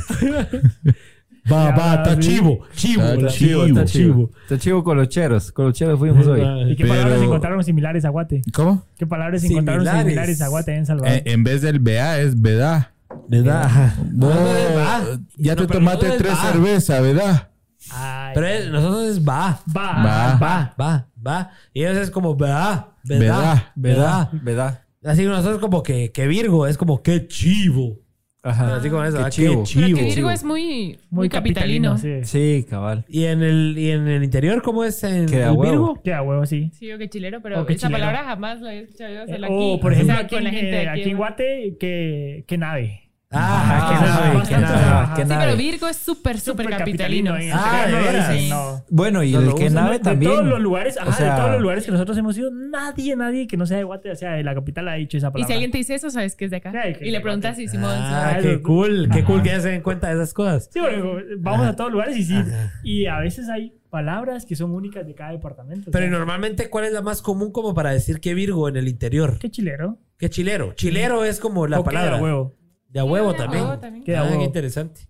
Va, 1.51 1.69
Ya, 1.69 1.75
va, 1.75 1.93
está 1.95 2.13
sí. 2.21 2.29
chivo. 2.29 2.59
Chivo, 2.75 3.03
Está 3.03 3.27
chivo, 3.27 3.65
chivo, 3.65 3.65
está 3.65 3.85
chivo. 3.85 4.31
Está 4.43 4.57
chivo 4.57 4.83
con 4.83 4.97
los 4.97 5.09
cheros. 5.09 5.51
Con 5.51 5.65
los 5.65 5.73
cheros 5.75 5.99
fuimos 5.99 6.25
hoy. 6.25 6.41
¿Y 6.71 6.75
qué 6.75 6.83
Pero- 6.85 6.95
palabras 6.95 7.21
encontraron 7.21 7.63
similares 7.63 8.05
a 8.05 8.09
Guate? 8.09 8.41
¿Cómo? 8.53 8.85
¿Qué 8.97 9.05
palabras 9.05 9.43
encontraron 9.43 9.81
Similares. 9.83 10.03
similares 10.05 10.41
a 10.41 10.47
Guate 10.47 10.75
en 10.75 10.85
Salvador? 10.85 11.17
Eh, 11.17 11.23
en 11.25 11.43
vez 11.43 11.61
del 11.61 11.79
BA 11.79 12.19
es 12.19 12.41
¿verdad? 12.41 12.87
¿Verdad? 13.27 13.63
Ajá. 13.63 13.95
Nosotros 14.13 14.57
es 14.57 14.77
va. 14.77 15.03
ya 15.37 15.55
No, 15.55 15.61
te 15.67 15.73
tomaste 15.73 16.11
tres 16.17 16.31
va. 16.33 16.51
cervezas, 16.51 17.01
¿verdad? 17.01 17.49
Ay, 17.91 18.31
Pero 18.33 18.47
es- 18.47 18.67
nosotros 18.69 19.03
es 19.09 19.19
va. 19.27 19.59
va, 19.75 20.03
Va. 20.03 20.35
Va, 20.41 20.75
va, 20.79 21.07
va. 21.25 21.51
Y 21.73 21.83
ellos 21.83 21.97
es 21.97 22.11
como 22.11 22.35
va, 22.37 22.95
¿verdad? 23.03 23.25
Verdad. 23.27 23.63
¿Verdad? 23.75 24.29
¿Verdad? 24.33 24.81
Así 25.03 25.21
que 25.21 25.27
nosotros 25.27 25.59
como 25.59 25.83
que, 25.83 26.11
que 26.11 26.27
Virgo, 26.27 26.65
es 26.67 26.77
como 26.77 27.01
que 27.03 27.27
chivo. 27.27 27.99
Ajá. 28.41 28.75
Así 28.75 28.89
como 28.91 29.03
eso, 29.03 29.17
Qué 29.17 29.23
ah, 29.23 29.29
chivo. 29.31 29.63
qué 29.63 29.71
Pero 29.81 29.97
que 29.97 30.03
Virgo 30.03 30.29
es 30.29 30.43
muy, 30.43 30.99
muy, 31.09 31.29
capitalino, 31.29 31.93
capitalino. 31.93 32.23
sí. 32.25 32.59
Sí, 32.59 32.65
cabal. 32.69 33.03
¿Y 33.09 33.25
en 33.25 33.41
el, 33.41 33.75
y 33.75 33.89
en 33.89 34.07
el 34.07 34.23
interior 34.23 34.61
cómo 34.61 34.83
es 34.83 35.03
en 35.03 35.25
Queda 35.25 35.45
el 35.49 35.57
huevo. 35.57 35.63
Virgo? 35.63 36.01
Queda 36.03 36.21
huevo, 36.21 36.45
sí. 36.45 36.69
Sí, 36.75 36.91
o 36.91 36.97
que 36.99 37.09
chilero, 37.09 37.41
pero 37.41 37.61
O 37.61 37.65
que 37.65 37.73
esa 37.73 37.87
chilero. 37.87 38.05
palabra 38.05 38.23
jamás 38.29 38.61
la 38.61 38.75
he 38.75 38.81
escuchado 38.81 39.11
yo 39.13 39.19
Eh, 39.21 39.33
aquí. 39.35 39.45
o, 39.49 39.79
por 39.79 39.91
O 39.91 39.93
ejemplo, 39.95 40.15
sea, 40.15 40.25
aquí, 40.25 40.35
con 40.35 40.43
la 40.43 40.49
en- 40.49 40.55
gente 40.55 40.71
de 40.75 40.83
eh, 40.83 40.89
aquí 40.89 41.09
en 41.09 41.17
Guate, 41.17 41.77
que, 41.79 42.45
que 42.47 42.57
nave. 42.59 43.04
Ah, 43.37 44.39
qué 44.43 44.45
qué 44.49 44.57
nave, 44.61 45.09
qué 45.15 45.25
Sí, 45.25 45.33
pero 45.37 45.57
Virgo 45.57 45.87
es 45.87 45.97
súper, 45.97 46.39
súper 46.39 46.69
capitalino. 46.69 47.35
en 47.35 47.43
el 47.43 47.51
Ah, 47.53 47.83
¿de 47.85 47.91
no 47.91 47.99
lo 47.99 48.05
veras? 48.05 48.29
dicen, 48.29 48.43
Sí. 48.45 48.49
no. 48.49 48.83
Bueno, 48.89 49.23
y 49.23 49.31
No 49.33 49.39
el 49.41 49.55
que 49.55 49.69
nave 49.69 49.93
de 49.97 49.99
también. 49.99 50.31
todos 50.31 50.45
los 50.45 50.59
lugares, 50.61 50.97
ajá, 50.97 51.11
sea- 51.13 51.31
de 51.35 51.39
todos 51.39 51.51
los 51.51 51.61
lugares 51.61 51.85
que 51.85 51.91
nosotros 51.91 52.17
hemos 52.17 52.37
ido, 52.37 52.49
nadie, 52.51 53.15
nadie 53.15 53.47
que 53.47 53.57
no 53.57 53.65
sea 53.65 53.77
de 53.77 53.83
Guate, 53.83 54.11
o 54.11 54.15
sea, 54.15 54.33
de 54.33 54.43
la 54.43 54.53
capital 54.55 54.87
ha 54.87 54.93
dicho 54.93 55.17
esa 55.17 55.27
Y 55.27 55.31
palabra. 55.31 55.47
si 55.47 55.53
alguien 55.53 55.71
te 55.71 55.77
dice 55.79 55.95
eso, 55.95 56.09
sabes 56.09 56.35
que 56.35 56.45
es 56.45 56.51
de 56.51 56.57
acá. 56.57 56.71
Sí, 56.71 56.93
que 56.99 57.07
y 57.07 57.11
le 57.11 57.17
de 57.17 57.21
preguntas 57.21 57.55
si 57.57 57.67
Simón. 57.67 57.91
Ah, 57.93 58.33
Ah, 58.35 58.39
qué 58.41 58.61
cool, 58.61 59.09
qué 59.11 59.23
cool 59.23 59.41
que 59.43 59.49
ya 59.49 59.59
se 59.59 59.69
den 59.69 59.81
cuenta 59.81 60.07
de 60.07 60.15
esas 60.15 60.33
cosas. 60.33 60.69
Sí, 60.71 60.79
porque 60.79 61.25
vamos 61.39 61.67
a 61.67 61.75
todos 61.75 61.91
lugares 61.91 62.17
y 62.17 62.23
sí. 62.23 62.35
Y 62.83 63.05
a 63.07 63.19
veces 63.19 63.49
hay 63.49 63.73
palabras 63.89 64.45
que 64.45 64.55
son 64.55 64.71
únicas 64.71 65.05
de 65.05 65.13
cada 65.15 65.31
departamento. 65.31 65.89
o 65.89 65.91
Pero 65.91 66.03
sea, 66.03 66.07
y 66.07 66.11
normalmente, 66.11 66.69
¿cuál 66.69 66.85
es 66.85 66.91
la 66.93 67.01
más 67.01 67.21
común 67.21 67.51
como 67.51 67.73
para 67.73 67.91
decir 67.91 68.19
que 68.19 68.33
Virgo 68.33 68.67
en 68.67 68.75
el 68.75 68.87
interior? 68.87 69.37
Qué 69.39 69.49
chilero. 69.49 69.97
¿Qué 70.17 70.29
chilero? 70.29 70.73
Chilero 70.73 71.23
es 71.25 71.39
como 71.39 71.67
la 71.67 71.79
O 71.79 71.83
palabra. 71.83 72.17
huevo. 72.21 72.53
De 72.95 72.99
a 73.01 73.03
huevo 73.03 73.31
Sí, 73.31 73.37
de 73.37 73.43
a 73.43 73.45
también. 73.45 73.63
huevo 73.65 73.79
también. 73.79 74.03
Queda 74.05 74.19
Ah, 74.21 74.23
huevo. 74.23 74.39
qué 74.39 74.45
interesante. 74.45 75.01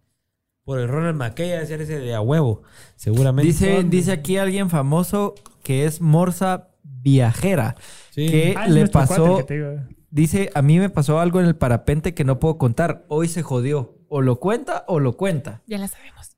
Por 0.64 0.80
el 0.80 0.88
Ronald 0.88 1.16
McKay 1.18 1.54
a 1.54 1.66
ser 1.66 1.82
ese 1.82 2.00
de 2.00 2.14
a 2.16 2.20
huevo. 2.22 2.64
Seguramente. 2.96 3.48
Dice, 3.48 3.84
dice 3.84 4.12
aquí 4.12 4.38
alguien 4.38 4.70
famoso 4.70 5.36
que 5.64 5.86
es 5.86 6.02
Morsa 6.02 6.70
Viajera. 6.84 7.76
Sí. 8.10 8.28
Que 8.28 8.56
Ah, 8.58 8.66
es 8.66 8.72
le 8.72 8.80
nuestro 8.82 9.00
pasó. 9.02 9.16
cuate 9.16 9.32
el 9.32 9.38
que 9.38 9.44
te 9.44 9.54
digo. 9.54 9.96
Dice, 10.10 10.50
a 10.56 10.62
mí 10.62 10.80
me 10.80 10.90
pasó 10.90 11.20
algo 11.20 11.40
en 11.40 11.46
el 11.46 11.56
parapente 11.56 12.14
que 12.16 12.24
no 12.24 12.40
puedo 12.40 12.58
contar. 12.58 13.06
Hoy 13.08 13.28
se 13.28 13.44
jodió. 13.44 14.00
O 14.10 14.22
lo 14.22 14.40
cuenta 14.40 14.84
o 14.88 15.00
lo 15.00 15.16
cuenta. 15.18 15.62
Ya 15.68 15.78
la 15.78 15.88
sabemos. 15.88 16.35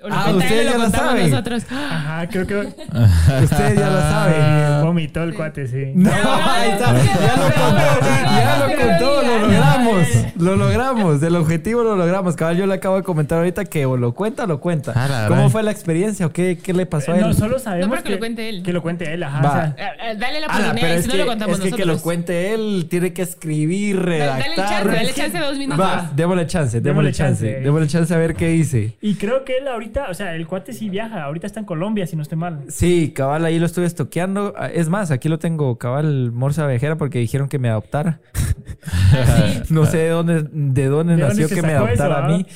O 0.00 0.08
lo 0.08 0.14
Ah, 0.14 0.30
ustedes 0.32 0.64
ya 0.72 0.78
lo 0.78 0.90
saben. 0.90 1.28
nosotros. 1.30 1.64
Ajá, 1.72 2.28
creo 2.28 2.46
que 2.46 2.54
Ustedes 3.42 3.74
ya 3.78 3.90
lo 3.90 4.00
saben. 4.00 4.34
eh, 4.38 4.80
vomitó 4.84 5.24
el 5.24 5.34
cuate, 5.34 5.66
sí. 5.66 5.90
No, 5.94 6.08
ahí 6.12 6.70
está. 6.70 6.94
Ya 7.02 7.36
lo 7.36 7.44
contó. 7.44 8.02
Ya 8.24 8.58
lo 8.58 8.76
contó. 8.76 9.22
Lo 9.22 9.38
logramos. 9.40 10.06
Lo 10.36 10.56
logramos. 10.56 11.22
El 11.22 11.34
objetivo 11.34 11.82
lo 11.82 11.96
logramos. 11.96 12.36
Cabal, 12.36 12.56
yo 12.56 12.66
le 12.66 12.74
acabo 12.74 12.94
de 12.96 13.02
comentar 13.02 13.38
ahorita 13.38 13.64
que 13.64 13.86
o 13.86 13.96
lo 13.96 14.14
cuenta 14.14 14.44
o 14.44 14.46
lo 14.46 14.60
cuenta. 14.60 14.92
Ah, 14.94 15.08
la 15.08 15.26
¿Cómo 15.28 15.50
fue 15.50 15.64
la 15.64 15.72
experiencia 15.72 16.26
o 16.26 16.30
qué, 16.32 16.58
qué 16.62 16.72
le 16.72 16.86
pasó 16.86 17.12
a 17.12 17.16
él? 17.16 17.22
No, 17.22 17.32
solo 17.34 17.58
sabemos 17.58 17.88
No, 17.88 17.90
pero 17.94 18.04
que 18.04 18.10
lo 18.12 18.18
cuente 18.20 18.48
él. 18.48 18.62
Que 18.62 18.72
lo 18.72 18.82
cuente 18.82 19.12
él, 19.12 19.22
ajá. 19.24 19.42
Va. 19.42 19.48
o 19.48 19.52
sea, 19.52 19.74
Eh, 19.76 20.10
eh, 20.12 20.16
Dale 20.16 20.40
la 20.40 20.46
Ala, 20.46 20.70
oportunidad 20.70 20.74
pero 20.80 20.94
y 20.94 20.96
es 20.96 21.04
si 21.04 21.10
que, 21.10 21.16
no 21.16 21.24
lo 21.24 21.28
contamos 21.30 21.58
es 21.58 21.64
que, 21.64 21.70
que 21.72 21.84
lo 21.84 21.86
nosotros. 21.94 22.02
cuente 22.02 22.54
él, 22.54 22.86
tiene 22.88 23.12
que 23.12 23.22
escribir, 23.22 24.00
redactar. 24.00 24.38
dale 24.38 24.54
chance, 24.56 24.88
dale 24.96 25.12
chance 25.12 25.38
dos 25.38 25.58
minutos. 25.58 25.84
Va, 25.84 26.10
démosle 26.14 26.46
chance, 26.46 26.80
démosle 26.80 27.10
Démosle 27.10 27.12
chance. 27.12 27.46
chance. 27.46 27.60
Démosle 27.64 27.86
chance 27.88 28.14
a 28.14 28.16
ver 28.18 28.34
qué 28.36 28.46
dice. 28.48 28.96
Y 29.00 29.14
creo 29.16 29.44
que 29.44 29.58
él 29.58 29.66
ahorita, 29.68 29.87
o 30.08 30.14
sea, 30.14 30.34
el 30.34 30.46
cuate 30.46 30.72
sí 30.72 30.88
viaja. 30.90 31.24
Ahorita 31.24 31.46
está 31.46 31.60
en 31.60 31.66
Colombia, 31.66 32.06
si 32.06 32.16
no 32.16 32.22
estoy 32.22 32.38
mal. 32.38 32.64
Sí, 32.68 33.12
cabal, 33.14 33.44
ahí 33.44 33.58
lo 33.58 33.66
estuve 33.66 33.86
estoqueando. 33.86 34.54
Ah, 34.56 34.68
Es 34.68 34.88
más, 34.88 35.10
aquí 35.10 35.28
lo 35.28 35.38
tengo, 35.38 35.76
cabal, 35.78 36.32
Morsa 36.32 36.66
Viajera, 36.66 36.96
porque 36.96 37.18
dijeron 37.18 37.48
que 37.48 37.58
me 37.58 37.68
adoptara. 37.68 38.20
no 39.70 39.86
sé 39.86 39.98
de 39.98 40.08
dónde, 40.10 40.42
de 40.52 40.86
dónde 40.86 41.16
¿De 41.16 41.22
nació 41.22 41.48
dónde 41.48 41.54
que 41.60 41.66
me 41.66 41.74
adoptara 41.74 42.18
eso, 42.18 42.24
a 42.24 42.36
mí. 42.36 42.46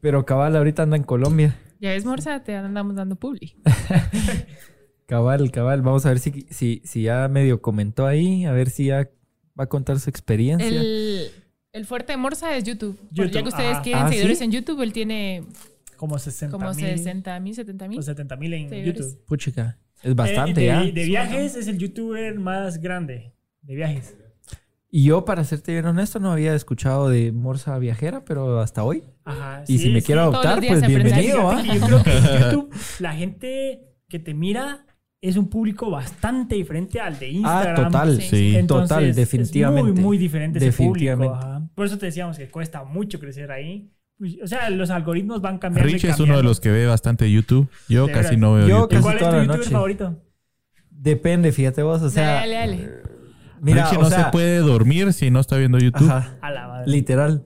Pero 0.00 0.24
cabal, 0.26 0.56
ahorita 0.56 0.82
anda 0.82 0.96
en 0.96 1.02
Colombia. 1.04 1.56
Ya 1.80 1.90
ves, 1.90 2.04
Morsa, 2.04 2.42
te 2.42 2.54
andamos 2.56 2.94
dando 2.96 3.16
publi. 3.16 3.54
Cabal, 5.06 5.50
cabal. 5.52 5.82
Vamos 5.82 6.04
a 6.04 6.08
ver 6.08 6.18
si, 6.18 6.46
si, 6.50 6.82
si 6.84 7.02
ya 7.02 7.28
medio 7.28 7.62
comentó 7.62 8.06
ahí, 8.06 8.44
a 8.44 8.50
ver 8.52 8.70
si 8.70 8.86
ya 8.86 9.08
va 9.58 9.64
a 9.64 9.68
contar 9.68 10.00
su 10.00 10.10
experiencia. 10.10 10.66
El, 10.66 11.28
el 11.72 11.86
fuerte 11.86 12.12
de 12.12 12.16
Morsa 12.16 12.56
es 12.56 12.64
YouTube. 12.64 12.98
YouTube, 13.12 13.30
ya 13.32 13.42
que 13.42 13.48
ustedes 13.48 13.78
quieren 13.78 14.02
Ah, 14.02 14.08
seguidores 14.08 14.38
¿sí? 14.38 14.44
en 14.44 14.50
YouTube, 14.50 14.82
él 14.82 14.92
tiene 14.92 15.44
Como 15.96 16.18
60 16.18 16.52
como 16.56 16.72
mil 16.74 16.84
60 16.84 17.40
mil, 17.40 17.54
70 17.54 17.88
mil. 17.88 17.98
o 17.98 18.02
70 18.02 18.36
mil 18.36 18.52
en 18.54 18.68
Seguidores. 18.68 19.00
YouTube. 19.06 19.24
Puchica, 19.26 19.78
es 20.02 20.14
bastante 20.14 20.62
Eh, 20.62 20.66
ya. 20.66 20.80
de, 20.82 20.92
de 20.92 21.04
viajes 21.04 21.56
es 21.56 21.68
el 21.68 21.78
youtuber 21.78 22.38
más 22.38 22.78
grande 22.80 23.32
de 23.62 23.74
viajes. 23.74 24.14
Y 24.88 25.04
yo, 25.04 25.24
para 25.24 25.44
serte 25.44 25.72
bien 25.72 25.84
honesto, 25.84 26.20
no 26.20 26.30
había 26.32 26.54
escuchado 26.54 27.08
de 27.08 27.32
Morsa 27.32 27.76
Viajera, 27.78 28.24
pero 28.24 28.60
hasta 28.60 28.84
hoy. 28.84 29.02
Ajá. 29.24 29.62
Y 29.66 29.78
sí, 29.78 29.84
si 29.84 29.90
me 29.90 30.00
sí. 30.00 30.06
quiero 30.06 30.22
adoptar, 30.22 30.60
pues 30.66 30.86
bienvenido, 30.86 31.50
¿ah? 31.50 31.60
que 31.62 31.78
Yo 31.78 31.86
creo 31.86 32.02
que 32.02 32.10
en 32.16 32.24
YouTube 32.52 32.74
la 33.00 33.12
gente 33.14 33.82
que 34.08 34.18
te 34.20 34.32
mira 34.32 34.86
es 35.20 35.36
un 35.36 35.48
público 35.48 35.90
bastante 35.90 36.54
diferente 36.54 37.00
al 37.00 37.18
de 37.18 37.26
Ah, 37.26 37.30
Instagram. 37.32 37.84
total. 37.92 38.16
Sí. 38.22 38.28
Sí. 38.28 38.56
Entonces, 38.56 38.88
total, 38.88 39.04
es 39.06 39.16
definitivamente. 39.16 39.92
muy, 39.92 40.00
muy 40.00 40.18
diferente 40.18 40.58
ese 40.60 40.72
público. 40.84 41.34
Ajá. 41.34 41.68
Por 41.74 41.86
eso 41.86 41.98
te 41.98 42.06
decíamos 42.06 42.38
que 42.38 42.48
cuesta 42.48 42.84
mucho 42.84 43.18
crecer 43.18 43.50
ahí. 43.50 43.90
Pues, 44.18 44.36
O 44.42 44.46
sea, 44.46 44.70
los 44.70 44.90
algoritmos 44.90 45.40
van 45.42 45.58
cambiando. 45.58 45.88
y 45.90 45.92
Rich 45.94 46.04
es 46.04 46.20
uno 46.20 46.36
de 46.36 46.42
los 46.42 46.60
que 46.60 46.70
ve 46.70 46.86
bastante 46.86 47.30
YouTube. 47.30 47.68
Yo 47.88 48.06
De 48.06 48.12
casi 48.12 48.36
no 48.36 48.54
veo 48.54 48.66
Yo 48.66 48.78
YouTube. 48.80 48.88
casi 48.90 49.02
¿Cuál 49.02 49.14
es 49.16 49.20
tu 49.20 49.24
youtuber 49.26 49.46
noche. 49.58 49.70
favorito? 49.70 50.22
Depende, 50.90 51.52
fíjate 51.52 51.82
vos. 51.82 52.02
O 52.02 52.10
sea, 52.10 52.34
dale, 52.34 52.54
dale, 52.54 52.76
dale. 52.78 53.02
mira, 53.60 53.84
Richie 53.84 53.98
o 53.98 54.02
no 54.02 54.08
sea, 54.08 54.24
se 54.26 54.30
puede 54.30 54.58
dormir 54.58 55.12
si 55.12 55.30
no 55.30 55.40
está 55.40 55.56
viendo 55.56 55.78
YouTube. 55.78 56.10
Ajá, 56.10 56.36
A 56.40 56.50
la 56.50 56.68
madre. 56.68 56.90
literal. 56.90 57.44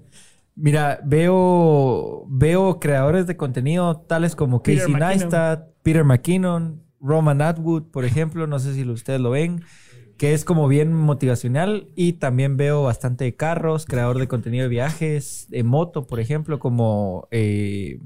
Mira, 0.55 1.01
veo, 1.05 2.25
veo 2.29 2.79
creadores 2.81 3.27
de 3.27 3.37
contenido 3.37 3.97
tales 4.09 4.37
como 4.37 4.63
Peter 4.63 4.83
Casey 4.83 4.93
McKinnon. 4.93 5.19
Neistat, 5.19 5.69
Peter 5.83 6.05
McKinnon, 6.05 6.83
Roman 7.01 7.41
Atwood, 7.43 7.85
por 7.91 8.05
ejemplo. 8.05 8.47
No 8.47 8.59
sé 8.59 8.75
si 8.75 8.85
ustedes 8.89 9.21
lo 9.21 9.31
ven. 9.31 9.63
Que 10.21 10.35
es 10.35 10.45
como 10.45 10.69
bien 10.69 10.93
motivacional. 10.93 11.89
Y 11.97 12.13
también 12.15 12.59
veo 12.59 12.83
bastante 12.83 13.25
de 13.25 13.35
carros, 13.37 13.87
creador 13.87 14.19
de 14.19 14.29
contenido 14.29 14.65
de 14.65 14.69
viajes, 14.69 15.47
de 15.49 15.63
moto, 15.65 16.07
por 16.07 16.21
ejemplo, 16.21 16.59
como 16.59 17.27
eh, 17.31 17.99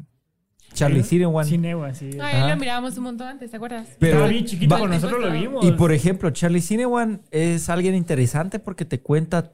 Charlie 0.74 1.02
Cinewan. 1.02 1.44
Cinewan, 1.44 1.92
sí. 1.96 2.10
No, 2.16 2.24
él 2.28 2.48
lo 2.48 2.56
mirábamos 2.56 2.96
un 2.98 3.02
montón 3.04 3.26
antes, 3.26 3.50
¿te 3.50 3.56
acuerdas? 3.56 3.88
Pero- 3.98 4.12
Estaba 4.12 4.28
bien 4.30 4.44
chiquito, 4.44 4.72
va- 4.74 4.80
con 4.80 4.90
nosotros 4.90 5.20
lo 5.20 5.30
vimos. 5.32 5.64
Y 5.64 5.72
por 5.72 5.90
ejemplo, 5.92 6.30
Charlie 6.30 6.60
Cinewan 6.60 7.22
es 7.32 7.68
alguien 7.68 7.96
interesante 7.96 8.60
porque 8.60 8.84
te 8.84 9.00
cuenta 9.00 9.52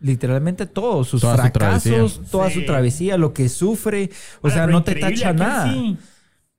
literalmente 0.00 0.66
todo, 0.66 1.04
sus 1.04 1.20
Toda 1.20 1.36
fracasos, 1.36 2.20
toda 2.32 2.50
Sí. 2.50 2.58
su 2.60 2.66
travesía, 2.66 3.16
lo 3.16 3.32
que 3.32 3.48
sufre. 3.48 4.10
O 4.40 4.48
Ahora, 4.48 4.54
sea, 4.56 4.66
no 4.66 4.82
te 4.82 4.96
tacha 4.96 5.32
nada. 5.32 5.72
sí. 5.72 5.96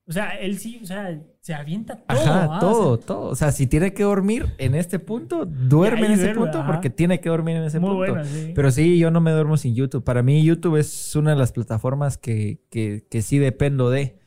O 0.08 0.12
sea, 0.14 0.30
él 0.40 0.58
sí, 0.60 0.80
o 0.82 0.86
sea, 0.86 1.20
se 1.44 1.54
avienta 1.54 1.98
todo. 1.98 2.18
Ajá, 2.22 2.48
ah, 2.56 2.60
todo, 2.62 2.90
o 2.92 2.98
sea, 2.98 3.06
todo. 3.06 3.22
O 3.26 3.36
sea, 3.36 3.52
si 3.52 3.68
tiene 3.68 3.94
que 3.94 4.04
dormir 4.04 4.46
en 4.60 4.76
este 4.76 4.98
punto, 4.98 5.46
duerme 5.46 6.06
en 6.06 6.14
ese 6.14 6.30
punto 6.34 6.60
ajá. 6.60 6.68
porque 6.72 6.90
tiene 6.90 7.20
que 7.20 7.28
dormir 7.28 7.58
en 7.58 7.64
ese 7.64 7.82
Muy 7.82 8.08
punto. 8.08 8.24
sí. 8.24 8.54
Pero 8.56 8.72
sí, 8.72 8.98
yo 8.98 9.12
no 9.12 9.20
me 9.20 9.32
duermo 9.32 9.58
sin 9.58 9.76
YouTube. 9.76 10.06
Para 10.06 10.24
mí, 10.24 10.42
YouTube 10.42 10.78
es 10.78 11.14
una 11.18 11.32
de 11.32 11.36
las 11.36 11.52
plataformas 11.52 12.18
que, 12.18 12.62
que, 12.70 13.06
que 13.12 13.22
sí 13.22 13.40
dependo 13.40 13.90
de. 13.90 14.20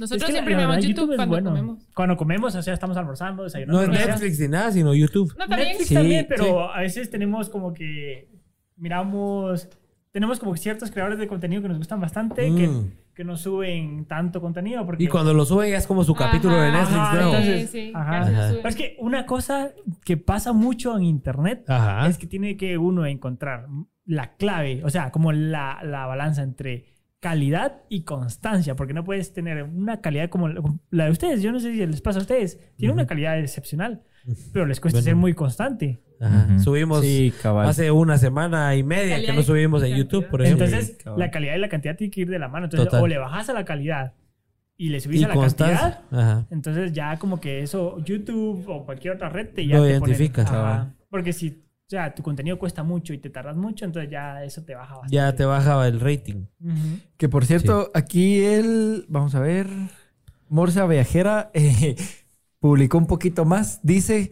Nosotros 0.00 0.20
Es 0.22 0.26
que 0.26 0.32
siempre 0.32 0.56
vemos 0.56 0.84
YouTube, 0.84 1.14
cuando 1.14 1.32
bueno. 1.34 1.50
comemos. 1.50 1.88
Cuando 1.94 2.16
comemos, 2.16 2.54
o 2.56 2.62
sea, 2.62 2.74
estamos 2.74 2.96
almorzando, 2.96 3.44
desayunando. 3.44 3.86
No 3.86 3.92
es. 3.94 4.06
Netflix 4.08 4.40
ni 4.40 4.48
nada, 4.48 4.72
sino 4.72 4.94
YouTube. 4.94 5.32
No, 5.38 5.46
también. 5.46 5.68
Netflix 5.68 5.88
Sí, 5.88 5.94
también, 5.94 6.26
pero 6.28 6.44
sí. 6.44 6.50
a 6.74 6.80
veces 6.80 7.08
tenemos 7.08 7.48
como 7.50 7.72
que 7.72 8.28
miramos, 8.76 9.68
tenemos 10.10 10.38
como 10.40 10.56
ciertos 10.56 10.90
creadores 10.90 11.18
de 11.20 11.26
contenido 11.28 11.62
que 11.62 11.68
nos 11.68 11.78
gustan 11.78 12.00
bastante, 12.00 12.42
que, 12.42 12.50
Mm. 12.68 12.90
que 13.07 13.07
no 13.24 13.36
suben 13.36 14.04
tanto 14.06 14.40
contenido. 14.40 14.84
Porque, 14.86 15.04
Y 15.04 15.08
cuando 15.08 15.32
lo 15.34 15.44
suben 15.44 15.70
ya 15.70 15.76
es 15.78 15.86
como 15.86 16.04
su 16.04 16.14
capítulo 16.14 16.56
de 16.60 16.70
Netflix 16.72 16.98
Ajá, 16.98 17.14
nuevo. 17.14 17.30
entonces- 17.30 17.70
Sí, 17.70 17.86
sí, 17.86 17.92
ajá. 17.94 18.18
Ajá. 18.20 18.50
Pero 18.56 18.68
es 18.68 18.76
que 18.76 18.96
una 19.00 19.26
cosa 19.26 19.70
que 20.04 20.16
pasa 20.16 20.52
mucho 20.52 20.96
en 20.96 21.02
internet 21.04 21.64
Ajá. 21.68 22.06
es 22.08 22.18
que 22.18 22.26
tiene 22.26 22.56
que 22.56 22.78
uno 22.78 23.06
encontrar 23.06 23.66
la 24.04 24.34
clave, 24.36 24.82
o 24.84 24.90
sea, 24.90 25.10
como 25.10 25.32
la, 25.32 25.80
la 25.84 26.06
balanza 26.06 26.42
entre 26.42 26.86
calidad 27.20 27.82
y 27.88 28.04
constancia, 28.04 28.76
porque 28.76 28.94
no 28.94 29.02
puedes 29.04 29.32
tener 29.32 29.64
una 29.64 30.00
calidad 30.00 30.30
como 30.30 30.48
la- 30.48 30.60
como 30.62 30.78
la 30.90 31.06
de 31.06 31.10
ustedes, 31.10 31.42
yo 31.42 31.50
no 31.52 31.58
sé 31.60 31.72
si 31.72 31.84
les 31.84 32.00
pasa 32.00 32.20
a 32.20 32.22
ustedes, 32.22 32.60
tiene 32.76 32.94
una 32.94 33.06
calidad 33.06 33.38
excepcional, 33.38 34.02
pero 34.52 34.66
les 34.66 34.80
cuesta 34.80 34.96
Bueno. 34.98 35.04
ser 35.04 35.16
muy 35.16 35.34
constante. 35.34 35.98
Ajá. 36.20 36.46
Ujú. 36.50 36.58
Subimos 36.60 37.00
Sí, 37.02 37.32
hace 37.44 37.90
una 37.90 38.18
semana 38.18 38.74
y 38.74 38.82
media 38.82 39.20
que 39.24 39.32
no 39.32 39.42
subimos 39.42 39.82
en 39.82 39.90
cantidad. 39.90 40.04
YouTube, 40.04 40.28
por 40.30 40.42
ejemplo. 40.42 40.64
Entonces, 40.66 40.96
cabal. 41.02 41.18
la 41.20 41.30
calidad 41.30 41.54
y 41.54 41.58
la 41.58 41.68
cantidad 41.68 41.96
tienen 41.96 42.10
que 42.10 42.20
ir 42.22 42.28
de 42.30 42.38
la 42.38 42.48
mano. 42.48 42.64
Entonces, 42.66 42.86
Total. 42.88 43.02
o 43.02 43.06
le 43.06 43.18
bajas 43.18 43.48
a 43.48 43.52
la 43.52 43.64
calidad 43.64 44.14
y 44.76 44.88
le 44.90 45.00
subís 45.00 45.20
y 45.20 45.24
a 45.24 45.28
la 45.28 45.34
constancia. 45.34 45.78
cantidad, 45.78 46.20
Ajá. 46.20 46.46
entonces 46.50 46.92
ya 46.92 47.16
como 47.18 47.40
que 47.40 47.62
eso, 47.62 47.98
YouTube 48.04 48.64
o 48.68 48.84
cualquier 48.84 49.14
otra 49.14 49.28
red 49.28 49.48
te 49.54 49.66
ya 49.66 49.76
Lo 49.76 49.84
te 49.84 49.98
pone- 50.00 50.12
identifica. 50.12 50.42
Ajá. 50.42 50.50
Cabal. 50.52 50.94
Porque 51.10 51.32
si, 51.32 51.48
o 51.50 51.88
sea, 51.88 52.14
tu 52.14 52.22
contenido 52.22 52.58
cuesta 52.58 52.82
mucho 52.82 53.12
y 53.14 53.18
te 53.18 53.30
tardas 53.30 53.56
mucho, 53.56 53.84
entonces 53.84 54.10
ya 54.10 54.42
eso 54.44 54.62
te 54.64 54.74
baja 54.74 54.94
bastante. 54.94 55.14
Ya 55.16 55.34
te 55.36 55.44
bajaba 55.44 55.86
el 55.88 56.00
rating. 56.00 56.46
Ujú. 56.60 56.98
Que 57.16 57.28
por 57.28 57.44
cierto, 57.46 57.90
aquí 57.94 58.40
él, 58.44 59.04
vamos 59.08 59.34
a 59.36 59.40
ver, 59.40 59.66
Morsa 60.48 60.86
Viajera 60.86 61.50
eh, 61.54 61.94
publicó 62.60 62.98
un 62.98 63.06
poquito 63.06 63.44
más. 63.44 63.80
Dice, 63.82 64.30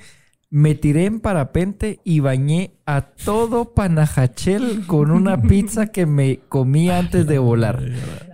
me 0.50 0.74
tiré 0.74 1.06
en 1.06 1.20
parapente 1.20 2.00
y 2.04 2.20
bañé 2.20 2.78
a 2.86 3.02
todo 3.02 3.74
Panajachel 3.74 4.86
con 4.86 5.10
una 5.10 5.42
pizza 5.48 5.86
que 5.88 6.06
me 6.06 6.40
comí 6.48 6.90
antes 6.90 7.26
de 7.26 7.38
volar. 7.38 7.82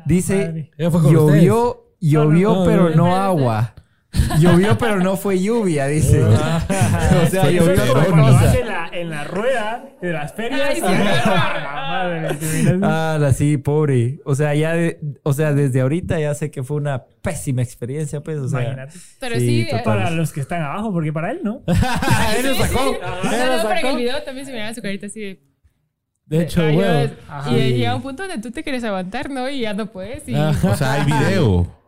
Dice, 0.07 0.71
llovió, 0.79 1.95
llovió, 2.01 2.55
No, 2.55 2.65
pero 2.65 2.91
no. 2.91 3.17
agua. 3.17 3.75
Llovió, 4.39 4.77
pero 4.79 4.99
no 5.01 5.17
fue 5.17 5.41
lluvia, 5.41 5.87
dice. 5.87 6.23
o 6.25 6.37
sea, 6.37 6.61
Fue 7.43 7.55
llovió 7.55 7.93
Cuando 7.93 8.23
cosa. 8.23 8.33
vas 8.45 8.55
en 8.55 8.67
la, 8.67 8.89
en 8.93 9.11
la 9.11 9.25
rueda 9.25 9.85
de 10.03 10.13
las 10.13 10.33
ferias. 10.35 10.61
Ay, 10.69 10.77
sí. 10.77 10.83
Ah, 10.87 11.89
madre, 12.11 12.21
miras- 12.21 12.79
Ah, 12.83 13.17
la 13.21 13.33
sí, 13.33 13.57
pobre. 13.57 14.21
O 14.25 14.35
sea, 14.35 14.55
ya, 14.55 14.75
de- 14.75 14.99
o 15.23 15.33
sea, 15.33 15.53
desde 15.55 15.81
ahorita 15.81 16.19
ya 16.21 16.35
sé 16.35 16.51
que 16.51 16.63
fue 16.63 16.77
una 16.77 17.05
pésima 17.23 17.63
experiencia, 17.63 18.21
pues, 18.21 18.39
o 18.39 18.49
sea. 18.49 18.61
Imagínate. 18.63 18.95
Pero 19.21 19.35
Sí, 19.37 19.41
sí, 19.41 19.61
eh. 19.71 19.81
Para 19.85 20.11
los 20.11 20.33
que 20.33 20.41
están 20.41 20.63
abajo, 20.63 20.93
porque 20.93 21.13
para 21.13 21.31
él 21.31 21.41
no. 21.43 21.63
Él 22.37 22.47
lo 22.47 22.55
sí, 22.55 22.61
sacó. 22.63 22.79
sí. 22.79 22.97
Él 23.25 23.39
No, 23.39 23.47
lo 23.47 23.57
no, 23.57 23.63
pero 23.63 23.71
en 23.71 23.77
sacó. 23.77 23.89
el 23.89 23.97
video 23.97 24.23
también 24.23 24.47
se 24.47 24.53
miraba 24.53 24.75
su 24.75 24.83
carita 24.83 25.07
así 25.07 25.21
de. 25.21 25.41
De 26.27 26.43
hecho. 26.45 26.63
Ajá. 27.29 27.51
Y 27.51 27.75
llega 27.75 27.95
un 27.97 28.03
punto 28.03 28.23
donde 28.27 28.41
tú 28.43 28.51
te 28.51 28.63
quieres 28.63 28.85
aguantar, 28.85 29.29
¿no? 29.31 29.49
Y 29.51 29.61
ya 29.61 29.75
no 29.75 29.87
puedes. 29.87 30.27
Y, 30.29 30.35
O 30.35 30.75
sea, 30.77 30.95
hay 30.95 31.05
video. 31.05 31.82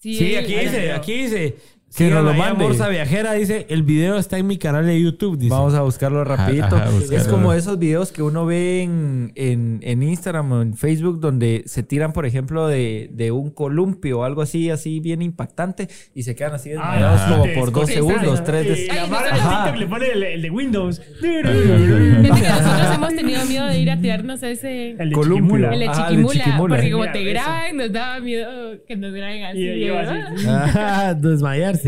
Sí, 0.00 0.36
aquí 0.36 0.54
hay 0.54 0.66
dice, 0.66 0.92
aquí 0.92 1.12
dice. 1.22 1.56
Que 1.96 2.10
nos 2.10 2.24
lo 2.24 2.34
mande. 2.34 2.62
Morsa 2.62 2.88
Viajera 2.88 3.32
dice, 3.32 3.66
el 3.70 3.82
video 3.82 4.18
está 4.18 4.36
en 4.38 4.46
mi 4.46 4.58
canal 4.58 4.84
de 4.84 5.00
YouTube, 5.00 5.38
dice. 5.38 5.50
Vamos 5.50 5.72
a 5.74 5.80
buscarlo 5.80 6.24
rapidito. 6.24 6.76
ajá, 6.76 6.88
es 6.88 7.10
buscarlo. 7.10 7.30
como 7.32 7.52
esos 7.54 7.78
videos 7.78 8.12
que 8.12 8.22
uno 8.22 8.44
ve 8.44 8.82
en, 8.82 9.32
en, 9.34 9.78
en 9.82 10.02
Instagram 10.02 10.52
o 10.52 10.62
en 10.62 10.74
Facebook 10.74 11.20
donde 11.20 11.62
se 11.66 11.82
tiran, 11.82 12.12
por 12.12 12.26
ejemplo, 12.26 12.68
de, 12.68 13.08
de 13.12 13.30
un 13.30 13.50
columpio 13.50 14.20
o 14.20 14.24
algo 14.24 14.42
así, 14.42 14.68
así 14.70 15.00
bien 15.00 15.22
impactante 15.22 15.88
y 16.14 16.24
se 16.24 16.34
quedan 16.34 16.52
así 16.54 16.68
desmayados 16.70 17.20
Ah, 17.22 17.28
como 17.30 17.42
te 17.44 17.54
por 17.54 17.72
dos 17.72 17.88
segundos, 17.88 18.44
tres 18.44 18.66
Y 18.66 18.68
de... 18.82 18.86
la 18.94 19.04
Ay, 19.32 19.40
TikTok 19.64 19.76
le 19.80 19.86
pone 19.86 20.06
el, 20.12 20.22
el 20.22 20.42
de 20.42 20.50
Windows. 20.50 21.00
Nosotros 21.22 22.94
hemos 22.94 23.14
tenido 23.14 23.44
miedo 23.46 23.66
de 23.66 23.80
ir 23.80 23.90
a 23.90 23.98
tirarnos 24.00 24.42
a 24.42 24.50
ese. 24.50 24.90
El 24.98 25.10
de 25.10 25.14
Columpio. 25.14 25.46
Chiquimula. 25.46 25.72
El 25.72 25.80
de 25.80 25.88
Ajá, 25.88 26.08
el 26.08 26.16
de 26.22 26.28
Chiquimula, 26.28 26.76
porque 26.76 26.90
como 26.90 27.02
Mira, 27.04 27.12
te 27.12 27.22
eso. 27.22 27.30
graban, 27.30 27.76
nos 27.76 27.92
daba 27.92 28.20
miedo 28.20 28.48
que 28.86 28.96
nos 28.96 29.12
graben 29.12 29.44
así. 29.44 29.58
Y 29.60 29.88
así. 29.88 29.90
¿verdad? 29.90 30.62
Ajá, 30.64 31.14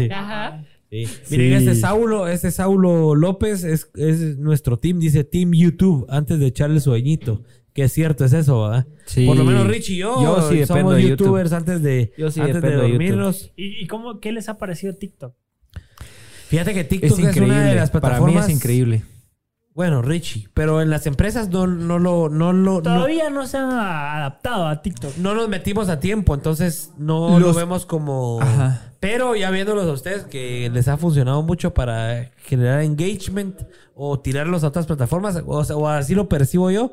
desmayarse. 0.03 0.15
Ajá. 0.15 0.65
Sí. 0.91 1.07
Miren, 1.37 1.61
Sí. 1.61 1.67
este 1.69 1.75
Saulo, 1.81 2.29
este 2.29 2.51
Saulo 2.51 3.15
López 3.15 3.63
es, 3.65 3.91
es 3.95 4.39
nuestro 4.39 4.79
team, 4.79 4.99
dice 5.01 5.23
Team 5.25 5.53
YouTube, 5.53 6.07
antes 6.09 6.39
de 6.39 6.47
echarle 6.47 6.81
sueñito. 6.81 7.43
Que 7.75 7.85
es 7.85 7.93
cierto, 7.93 8.25
es 8.25 8.33
eso, 8.33 8.63
¿verdad? 8.65 8.87
Sí. 9.07 9.25
Por 9.27 9.37
lo 9.37 9.45
menos 9.45 9.67
Rich 9.69 9.91
y 9.91 9.97
yo, 9.99 10.49
sí 10.51 10.65
somos 10.67 10.97
de 10.97 11.03
YouTube. 11.03 11.27
youtubers 11.27 11.53
antes 11.53 11.83
de, 11.83 12.13
Yo 12.19 12.31
sí 12.31 12.41
antes 12.41 12.55
de 12.57 12.61
dependo 12.63 12.83
de 12.83 12.89
dormirnos. 12.91 13.53
¿Y, 13.55 13.87
cómo, 13.87 14.19
qué 14.19 14.33
les 14.33 14.49
ha 14.49 14.59
parecido 14.59 14.95
TikTok? 14.95 15.35
Fíjate 16.49 16.73
que 16.75 16.85
TikTok 16.85 17.11
Es 17.11 17.19
es, 17.19 17.25
increíble. 17.27 17.55
una 17.55 17.65
de 17.69 17.75
las 17.77 17.91
Para 17.91 18.01
mí 18.09 18.09
plataformas. 18.11 18.49
es 18.49 18.55
increíble. 18.57 19.03
Bueno, 19.79 20.03
Richie, 20.03 20.49
pero 20.55 20.83
en 20.83 20.91
las 20.91 21.07
empresas 21.07 21.51
no, 21.51 21.69
no 21.69 22.01
lo, 22.01 22.29
no 22.29 22.53
lo, 22.53 22.73
no, 22.73 22.83
Todavía 22.83 23.31
no, 23.31 23.47
se 23.47 23.59
han 23.59 23.71
adaptado 23.71 24.67
a 24.67 24.83
TikTok. 24.83 25.19
no 25.19 25.37
nos 25.37 25.49
metimos 25.49 25.89
a 25.89 26.01
tiempo, 26.01 26.35
entonces 26.35 26.91
no 26.99 27.39
lo 27.39 27.47
Los- 27.47 27.57
vemos 27.57 27.87
como. 27.87 28.41
Ajá. 28.43 28.91
Pero 28.99 29.37
ya 29.37 29.53
viéndolos 29.53 29.87
a 29.87 29.93
ustedes 29.93 30.25
que 30.25 30.69
les 30.75 30.89
ha 30.89 30.97
funcionado 30.97 31.43
mucho 31.45 31.75
para 31.75 32.29
generar 32.39 32.83
engagement 32.83 33.63
o 33.95 34.19
tirarlos 34.19 34.65
a 34.65 34.67
otras 34.67 34.87
plataformas, 34.87 35.41
o, 35.47 35.65
sea, 35.65 35.77
o 35.77 35.87
así 35.87 36.17
lo 36.17 36.29
percibo 36.29 36.73
yo, 36.73 36.91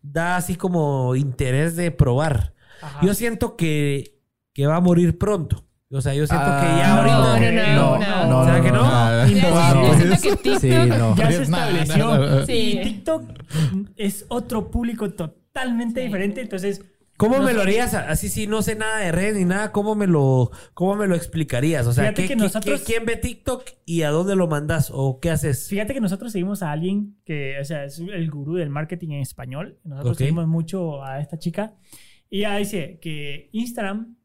da 0.00 0.36
así 0.36 0.54
como 0.54 1.16
interés 1.16 1.74
de 1.74 1.90
probar. 1.90 2.54
Ajá. 2.80 3.00
Yo 3.04 3.14
siento 3.14 3.56
que, 3.56 4.16
que 4.54 4.68
va 4.68 4.76
a 4.76 4.80
morir 4.80 5.18
pronto. 5.18 5.64
O 5.90 6.00
sea, 6.02 6.12
yo 6.14 6.26
siento 6.26 6.44
que 6.44 6.50
Ah, 6.50 6.76
ya 6.78 6.96
ahorita. 6.98 7.74
no, 7.74 7.98
no, 7.98 8.26
no, 8.26 8.26
no, 8.28 8.44
¿Será 8.44 8.60
que 8.62 8.70
no? 8.72 8.80
Ah, 8.84 9.26
Yo 9.26 9.34
no, 9.50 9.94
siento 9.96 10.06
pues. 10.08 10.20
que 10.22 10.30
TikTok. 10.36 10.60
Sí, 10.60 10.68
no. 10.70 11.16
Ya 11.16 11.32
se 11.32 11.42
estableció. 11.44 12.46
Sí. 12.46 12.52
Y 12.52 12.82
TikTok 12.82 13.22
es 13.96 14.26
otro 14.28 14.70
público 14.70 15.10
totalmente 15.10 16.00
diferente. 16.00 16.40
Entonces, 16.42 16.84
¿Cómo 17.16 17.38
No 17.38 17.42
me 17.42 17.48
sé. 17.50 17.56
lo 17.56 17.62
harías? 17.62 17.94
Así 17.94 18.28
si 18.28 18.46
no 18.46 18.62
sé 18.62 18.76
nada 18.76 18.98
de 18.98 19.10
redes 19.10 19.36
ni 19.36 19.44
nada, 19.44 19.72
¿cómo 19.72 19.96
me 19.96 20.06
lo, 20.06 20.52
cómo 20.72 20.94
me 20.94 21.08
lo 21.08 21.16
explicarías? 21.16 21.84
O 21.88 21.92
sea, 21.92 22.14
¿qué, 22.14 22.28
que 22.28 22.36
nosotros- 22.36 22.82
qué- 22.82 22.92
¿quién 22.92 23.06
ve 23.06 23.16
TikTok 23.16 23.64
y 23.84 24.02
a 24.02 24.10
dónde 24.10 24.36
lo 24.36 24.46
mandas? 24.46 24.92
¿O 24.94 25.18
qué 25.18 25.30
haces? 25.30 25.66
fíjate 25.68 25.94
que 25.94 26.00
nosotros 26.00 26.30
seguimos 26.30 26.62
a 26.62 26.70
alguien 26.70 27.16
que, 27.24 27.58
o 27.60 27.64
sea, 27.64 27.82
es 27.86 27.98
el 27.98 28.30
gurú 28.30 28.54
del 28.54 28.70
marketing 28.70 29.08
en 29.14 29.22
español. 29.22 29.80
Nosotros 29.82 30.12
Ok. 30.12 30.18
seguimos 30.18 30.46
mucho 30.46 31.02
a 31.02 31.18
esta 31.20 31.40
chica. 31.40 31.72
Y 32.30 32.40
ella 32.40 32.54
dice 32.54 33.00
que 33.02 33.48
Instagram 33.50 34.17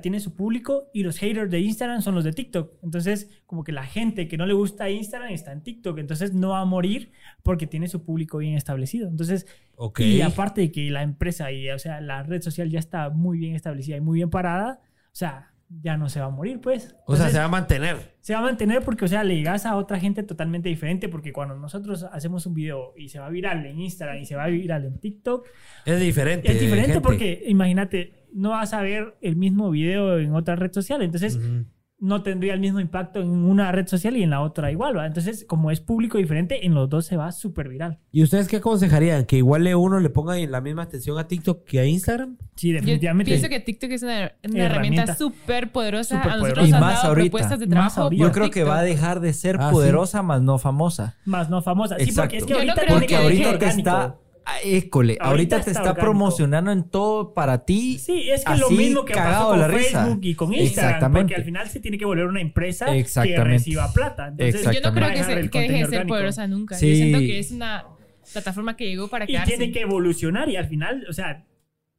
tiene 0.00 0.20
su 0.20 0.34
público 0.34 0.88
y 0.94 1.02
los 1.02 1.18
haters 1.18 1.50
de 1.50 1.60
Instagram 1.60 2.00
son 2.02 2.14
los 2.14 2.24
de 2.24 2.32
TikTok. 2.32 2.74
Entonces, 2.82 3.28
como 3.46 3.62
que 3.64 3.72
la 3.72 3.84
gente 3.84 4.28
que 4.28 4.36
no 4.36 4.46
le 4.46 4.54
gusta 4.54 4.88
Instagram 4.90 5.30
está 5.30 5.52
en 5.52 5.62
TikTok. 5.62 5.98
Entonces, 5.98 6.32
no 6.32 6.50
va 6.50 6.60
a 6.60 6.64
morir 6.64 7.12
porque 7.42 7.66
tiene 7.66 7.88
su 7.88 8.04
público 8.04 8.38
bien 8.38 8.54
establecido. 8.54 9.08
Entonces, 9.08 9.46
Ok. 9.76 10.00
Y 10.00 10.20
aparte 10.20 10.60
de 10.60 10.70
que 10.70 10.90
la 10.90 11.02
empresa 11.02 11.50
y, 11.50 11.68
o 11.70 11.78
sea, 11.78 12.00
la 12.00 12.22
red 12.22 12.40
social 12.42 12.70
ya 12.70 12.78
está 12.78 13.10
muy 13.10 13.38
bien 13.38 13.56
establecida 13.56 13.96
y 13.96 14.00
muy 14.00 14.18
bien 14.18 14.30
parada, 14.30 14.80
o 15.06 15.14
sea, 15.14 15.48
ya 15.80 15.96
no 15.96 16.08
se 16.10 16.20
va 16.20 16.26
a 16.26 16.30
morir, 16.30 16.60
pues. 16.60 16.94
O 17.06 17.16
sea, 17.16 17.26
Entonces, 17.26 17.32
se 17.32 17.38
va 17.38 17.44
a 17.46 17.48
mantener. 17.48 17.96
se 18.20 18.34
va 18.34 18.40
a 18.40 18.42
mantener 18.42 18.82
porque, 18.84 19.06
o 19.06 19.08
sea, 19.08 19.24
le 19.24 19.34
llegas 19.34 19.64
a 19.66 19.76
otra 19.76 19.98
gente 19.98 20.22
totalmente 20.22 20.68
diferente 20.68 21.08
porque 21.08 21.32
cuando 21.32 21.56
nosotros 21.56 22.04
hacemos 22.12 22.44
un 22.46 22.52
video 22.54 22.92
y 22.96 23.08
se 23.08 23.18
va 23.18 23.30
viral 23.30 23.64
en 23.64 23.80
Instagram 23.80 24.18
y 24.18 24.26
se 24.26 24.36
va 24.36 24.46
viral 24.48 24.84
en 24.84 24.98
TikTok, 25.00 25.48
Es 25.86 25.98
diferente. 25.98 26.52
es 26.52 26.60
diferente 26.60 26.92
gente. 26.92 27.00
porque, 27.00 27.42
imagínate, 27.46 28.21
no 28.34 28.50
vas 28.50 28.72
a 28.72 28.82
ver 28.82 29.16
el 29.20 29.36
mismo 29.36 29.70
video 29.70 30.18
en 30.18 30.34
otra 30.34 30.56
red 30.56 30.72
social, 30.72 31.02
entonces 31.02 31.36
Ujú. 31.36 31.64
no 31.98 32.22
tendría 32.24 32.54
el 32.54 32.58
mismo 32.60 32.80
impacto 32.80 33.20
en 33.20 33.28
una 33.30 33.70
red 33.70 33.86
social 33.86 34.16
y 34.16 34.24
en 34.24 34.30
la 34.30 34.40
otra 34.40 34.72
igual, 34.72 34.96
¿va? 34.96 35.06
Entonces, 35.06 35.44
como 35.48 35.70
es 35.70 35.78
público 35.80 36.18
diferente, 36.18 36.66
en 36.66 36.74
los 36.74 36.88
dos 36.88 37.06
se 37.06 37.16
va 37.16 37.30
súper 37.30 37.68
viral. 37.68 38.00
¿Y 38.10 38.24
ustedes 38.24 38.48
qué 38.48 38.56
aconsejarían? 38.56 39.24
¿Que 39.24 39.36
igual 39.36 39.72
uno 39.76 40.00
le 40.00 40.10
ponga 40.10 40.34
la 40.36 40.60
misma 40.60 40.82
atención 40.82 41.16
a 41.18 41.28
TikTok 41.28 41.64
que 41.64 41.78
a 41.78 41.84
Instagram? 41.86 42.38
Sí, 42.56 42.70
Yo 42.70 42.74
definitivamente. 42.80 43.30
pienso 43.30 43.48
que 43.48 43.60
TikTok 43.60 43.90
es 43.92 44.02
una, 44.02 44.12
una 44.12 44.64
herramienta 44.64 44.64
Herramienta. 44.64 45.14
súper 45.14 45.70
poderosa. 45.70 46.16
Súper 46.16 46.32
a 46.32 46.36
nosotros 46.38 46.68
Y 46.68 46.72
más 46.72 47.04
ahorita. 47.04 47.22
propuestas 47.30 47.60
de 47.60 47.66
Más 47.66 47.72
trabajo. 47.74 48.00
ahorita. 48.02 48.24
Yo 48.24 48.32
creo 48.32 48.50
que 48.50 48.64
va 48.64 48.78
a 48.78 48.82
dejar 48.82 49.20
de 49.20 49.32
ser 49.32 49.58
Ah, 49.60 49.70
poderosa, 49.70 50.22
más 50.22 50.42
no 50.42 50.58
famosa. 50.58 51.16
Más 51.24 51.50
no 51.50 51.62
famosa. 51.62 51.96
Sí, 52.00 52.10
porque 52.16 52.38
es 52.38 52.44
que 52.46 52.52
Exacto. 52.54 52.54
ahorita 52.72 52.82
Yo 52.82 52.88
no 52.88 52.94
Porque 52.94 53.06
que 53.06 53.16
ahorita 53.16 53.48
orgánico. 53.50 53.78
está. 53.78 54.16
Ah, 54.44 54.56
École, 54.64 55.16
ahorita, 55.20 55.56
Ahorita 55.56 55.60
te 55.62 55.70
está 55.70 55.94
promocionando 55.94 56.70
en 56.72 56.84
todo 56.88 57.34
para 57.34 57.64
ti. 57.64 57.98
Sí, 57.98 58.30
es 58.30 58.44
que 58.44 58.56
lo 58.56 58.66
así, 58.66 58.74
mismo 58.76 59.04
que 59.04 59.14
pasó 59.14 59.48
con 59.48 59.60
la 59.60 59.68
risa. 59.68 60.04
Facebook 60.04 60.20
y 60.24 60.34
con 60.34 60.52
Instagram, 60.54 60.88
Exactamente. 60.90 61.22
porque 61.22 61.34
al 61.36 61.44
final 61.44 61.68
se 61.68 61.80
tiene 61.80 61.98
que 61.98 62.04
volver 62.04 62.26
una 62.26 62.40
empresa 62.40 62.86
que 62.86 63.44
reciba 63.44 63.92
plata. 63.92 64.28
Entonces. 64.28 64.62
Yo 64.62 64.80
no 64.82 64.94
creo 64.94 65.10
que, 65.10 65.24
se- 65.24 65.50
que 65.50 65.58
deje 65.60 65.72
de 65.72 65.78
ser 65.78 65.84
orgánico. 65.86 66.08
poderosa 66.08 66.46
nunca. 66.46 66.74
Sí. 66.76 66.88
Yo 66.90 66.96
siento 66.96 67.18
que 67.18 67.38
es 67.38 67.50
una 67.52 67.84
plataforma 68.32 68.76
que 68.76 68.86
llegó 68.86 69.08
para 69.08 69.24
Y 69.24 69.28
quedarse. 69.28 69.56
tiene 69.56 69.72
que 69.72 69.80
evolucionar 69.80 70.48
y 70.48 70.56
al 70.56 70.66
final, 70.66 71.04
o 71.08 71.12
sea, 71.12 71.44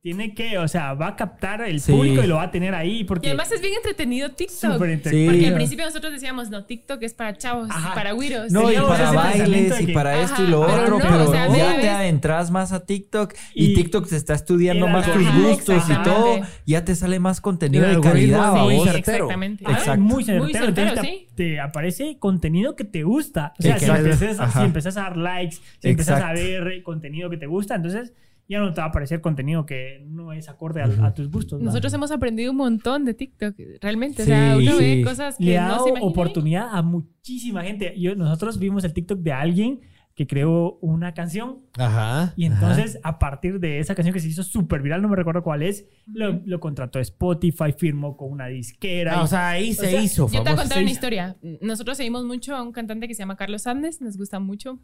tiene 0.04 0.34
que, 0.36 0.58
o 0.58 0.68
sea, 0.68 0.94
va 0.96 1.08
a 1.08 1.16
captar 1.16 1.62
el 1.62 1.80
Sí. 1.80 1.94
público 1.94 2.22
y 2.22 2.28
lo 2.28 2.36
va 2.36 2.44
a 2.44 2.52
tener 2.52 2.76
ahí 2.76 3.00
Y 3.00 3.04
porque 3.06 3.28
además 3.28 3.50
es 3.54 3.62
bien 3.62 3.74
entretenido 3.76 4.32
TikTok. 4.32 4.74
súper 4.74 5.02
Sí. 5.02 5.26
Porque 5.26 5.48
al 5.48 5.54
principio 5.54 5.86
nosotros 5.86 6.12
decíamos, 6.12 6.50
no, 6.50 6.66
TikTok 6.66 7.02
es 7.04 7.14
para 7.14 7.38
chavos, 7.38 7.70
Ajá. 7.72 7.94
para 7.96 8.12
güiros. 8.12 8.52
No, 8.52 8.70
y 8.70 8.76
para 8.76 9.14
bailes 9.14 9.80
y 9.80 9.86
que- 9.86 9.94
para 9.94 10.20
esto 10.22 10.44
y 10.44 10.48
lo 10.48 10.60
otro, 10.60 10.76
pero 10.76 10.98
pero 10.98 11.10
no, 11.20 11.24
o 11.24 11.32
sea, 11.32 11.48
ya 11.48 11.68
ves- 11.72 11.80
te 11.82 11.90
adentras 11.90 12.52
más 12.52 12.74
a 12.74 12.86
TikTok 12.86 13.34
y 13.56 13.68
Y 13.72 13.76
TikTok 13.76 14.10
te 14.10 14.18
está 14.18 14.34
estudiando 14.34 14.90
más 14.90 15.10
tus 15.10 15.24
gustos 15.36 15.84
y 15.90 16.04
todo, 16.04 16.42
ya 16.66 16.84
te 16.84 16.96
sale 16.96 17.22
más 17.22 17.40
contenido 17.40 17.88
de 17.88 18.02
calidad. 18.02 18.58
es 18.58 18.62
muy 18.62 18.80
certero. 18.86 19.16
Exactamente. 19.26 19.64
Exacto. 19.64 20.02
Muy 20.02 20.24
certero. 20.26 20.44
Muy 20.44 20.52
certero, 20.54 20.88
Entonces 20.90 21.14
sí. 21.16 21.28
te, 21.34 21.44
te 21.46 21.60
aparece 21.62 22.18
contenido 22.20 22.76
que 22.76 22.84
te 22.84 23.04
gusta. 23.04 23.54
O 23.58 23.62
Sí, 23.62 23.70
sea, 23.70 23.80
si, 23.80 23.86
empezás, 23.90 24.52
si 24.54 24.60
empezás 24.60 24.98
a 24.98 25.02
dar 25.04 25.16
likes, 25.16 25.56
si 25.80 25.88
empezás 25.92 26.22
a 26.22 26.34
ver 26.34 26.84
contenido 26.84 27.30
que 27.30 27.38
te 27.38 27.46
gusta, 27.48 27.76
entonces 27.76 28.12
ya 28.48 28.60
no 28.60 28.74
te 28.74 28.82
va 28.82 28.86
a 28.86 28.90
aparecer 28.90 29.22
contenido 29.22 29.66
que 29.66 30.04
no 30.08 30.34
es 30.34 30.50
acorde 30.50 30.82
a, 30.82 30.86
a 31.06 31.14
tus 31.14 31.30
gustos. 31.32 31.62
Nosotros 31.62 31.94
hemos 31.94 32.12
aprendido 32.12 32.52
un 32.52 32.58
montón 32.58 33.06
de 33.06 33.14
TikTok, 33.14 33.56
realmente. 33.82 34.24
Sí, 34.26 34.32
o 34.32 34.36
sea, 34.36 34.58
uno 34.58 34.78
ve 34.78 34.96
sí. 34.98 35.04
cosas 35.04 35.38
que 35.38 35.44
le 35.46 35.58
ha 35.58 35.64
no 35.68 35.72
dado 35.72 35.84
se 35.86 35.90
imagina. 35.92 36.10
oportunidad 36.12 36.68
a 36.72 36.82
muchísima 36.82 37.64
gente. 37.64 37.94
Yo, 38.00 38.16
nosotros 38.16 38.60
vimos 38.60 38.84
el 38.84 38.94
TikTok 38.94 39.20
de 39.20 39.32
alguien 39.32 39.80
que 40.16 40.28
creó 40.28 40.78
una 40.82 41.16
canción 41.16 41.62
Ajá. 41.76 42.34
y 42.36 42.46
entonces 42.46 43.00
a 43.02 43.18
partir 43.18 43.60
de 43.60 43.80
esa 43.80 43.96
canción 43.96 44.14
que 44.14 44.20
se 44.20 44.28
hizo 44.28 44.44
súper 44.44 44.84
viral, 44.84 45.02
no 45.02 45.10
me 45.10 45.16
recuerdo 45.16 45.42
cuál 45.42 45.64
es, 45.64 45.88
lo, 46.06 46.40
lo 46.46 46.60
contrató 46.60 47.00
Spotify, 47.00 47.74
firmó 47.76 48.16
con 48.16 48.32
una 48.32 48.46
disquera. 48.46 49.14
Ah, 49.16 49.22
y- 49.22 49.24
o 49.24 49.28
sea, 49.28 49.50
ahí 49.50 49.74
se 49.74 49.90
sea, 49.90 50.02
hizo 50.04 50.28
Yo 50.28 50.44
te 50.44 50.50
voy 50.52 50.54
a 50.54 50.62
contar 50.62 50.82
una 50.84 50.92
historia. 50.92 51.36
Nosotros 51.62 51.98
seguimos 51.98 52.26
mucho 52.26 52.56
a 52.56 52.62
un 52.62 52.72
cantante 52.72 53.08
que 53.08 53.16
se 53.16 53.20
llama 53.24 53.36
Carlos 53.38 53.66
Andes, 53.66 54.02
nos 54.02 54.16
gusta 54.18 54.40
mucho. 54.40 54.78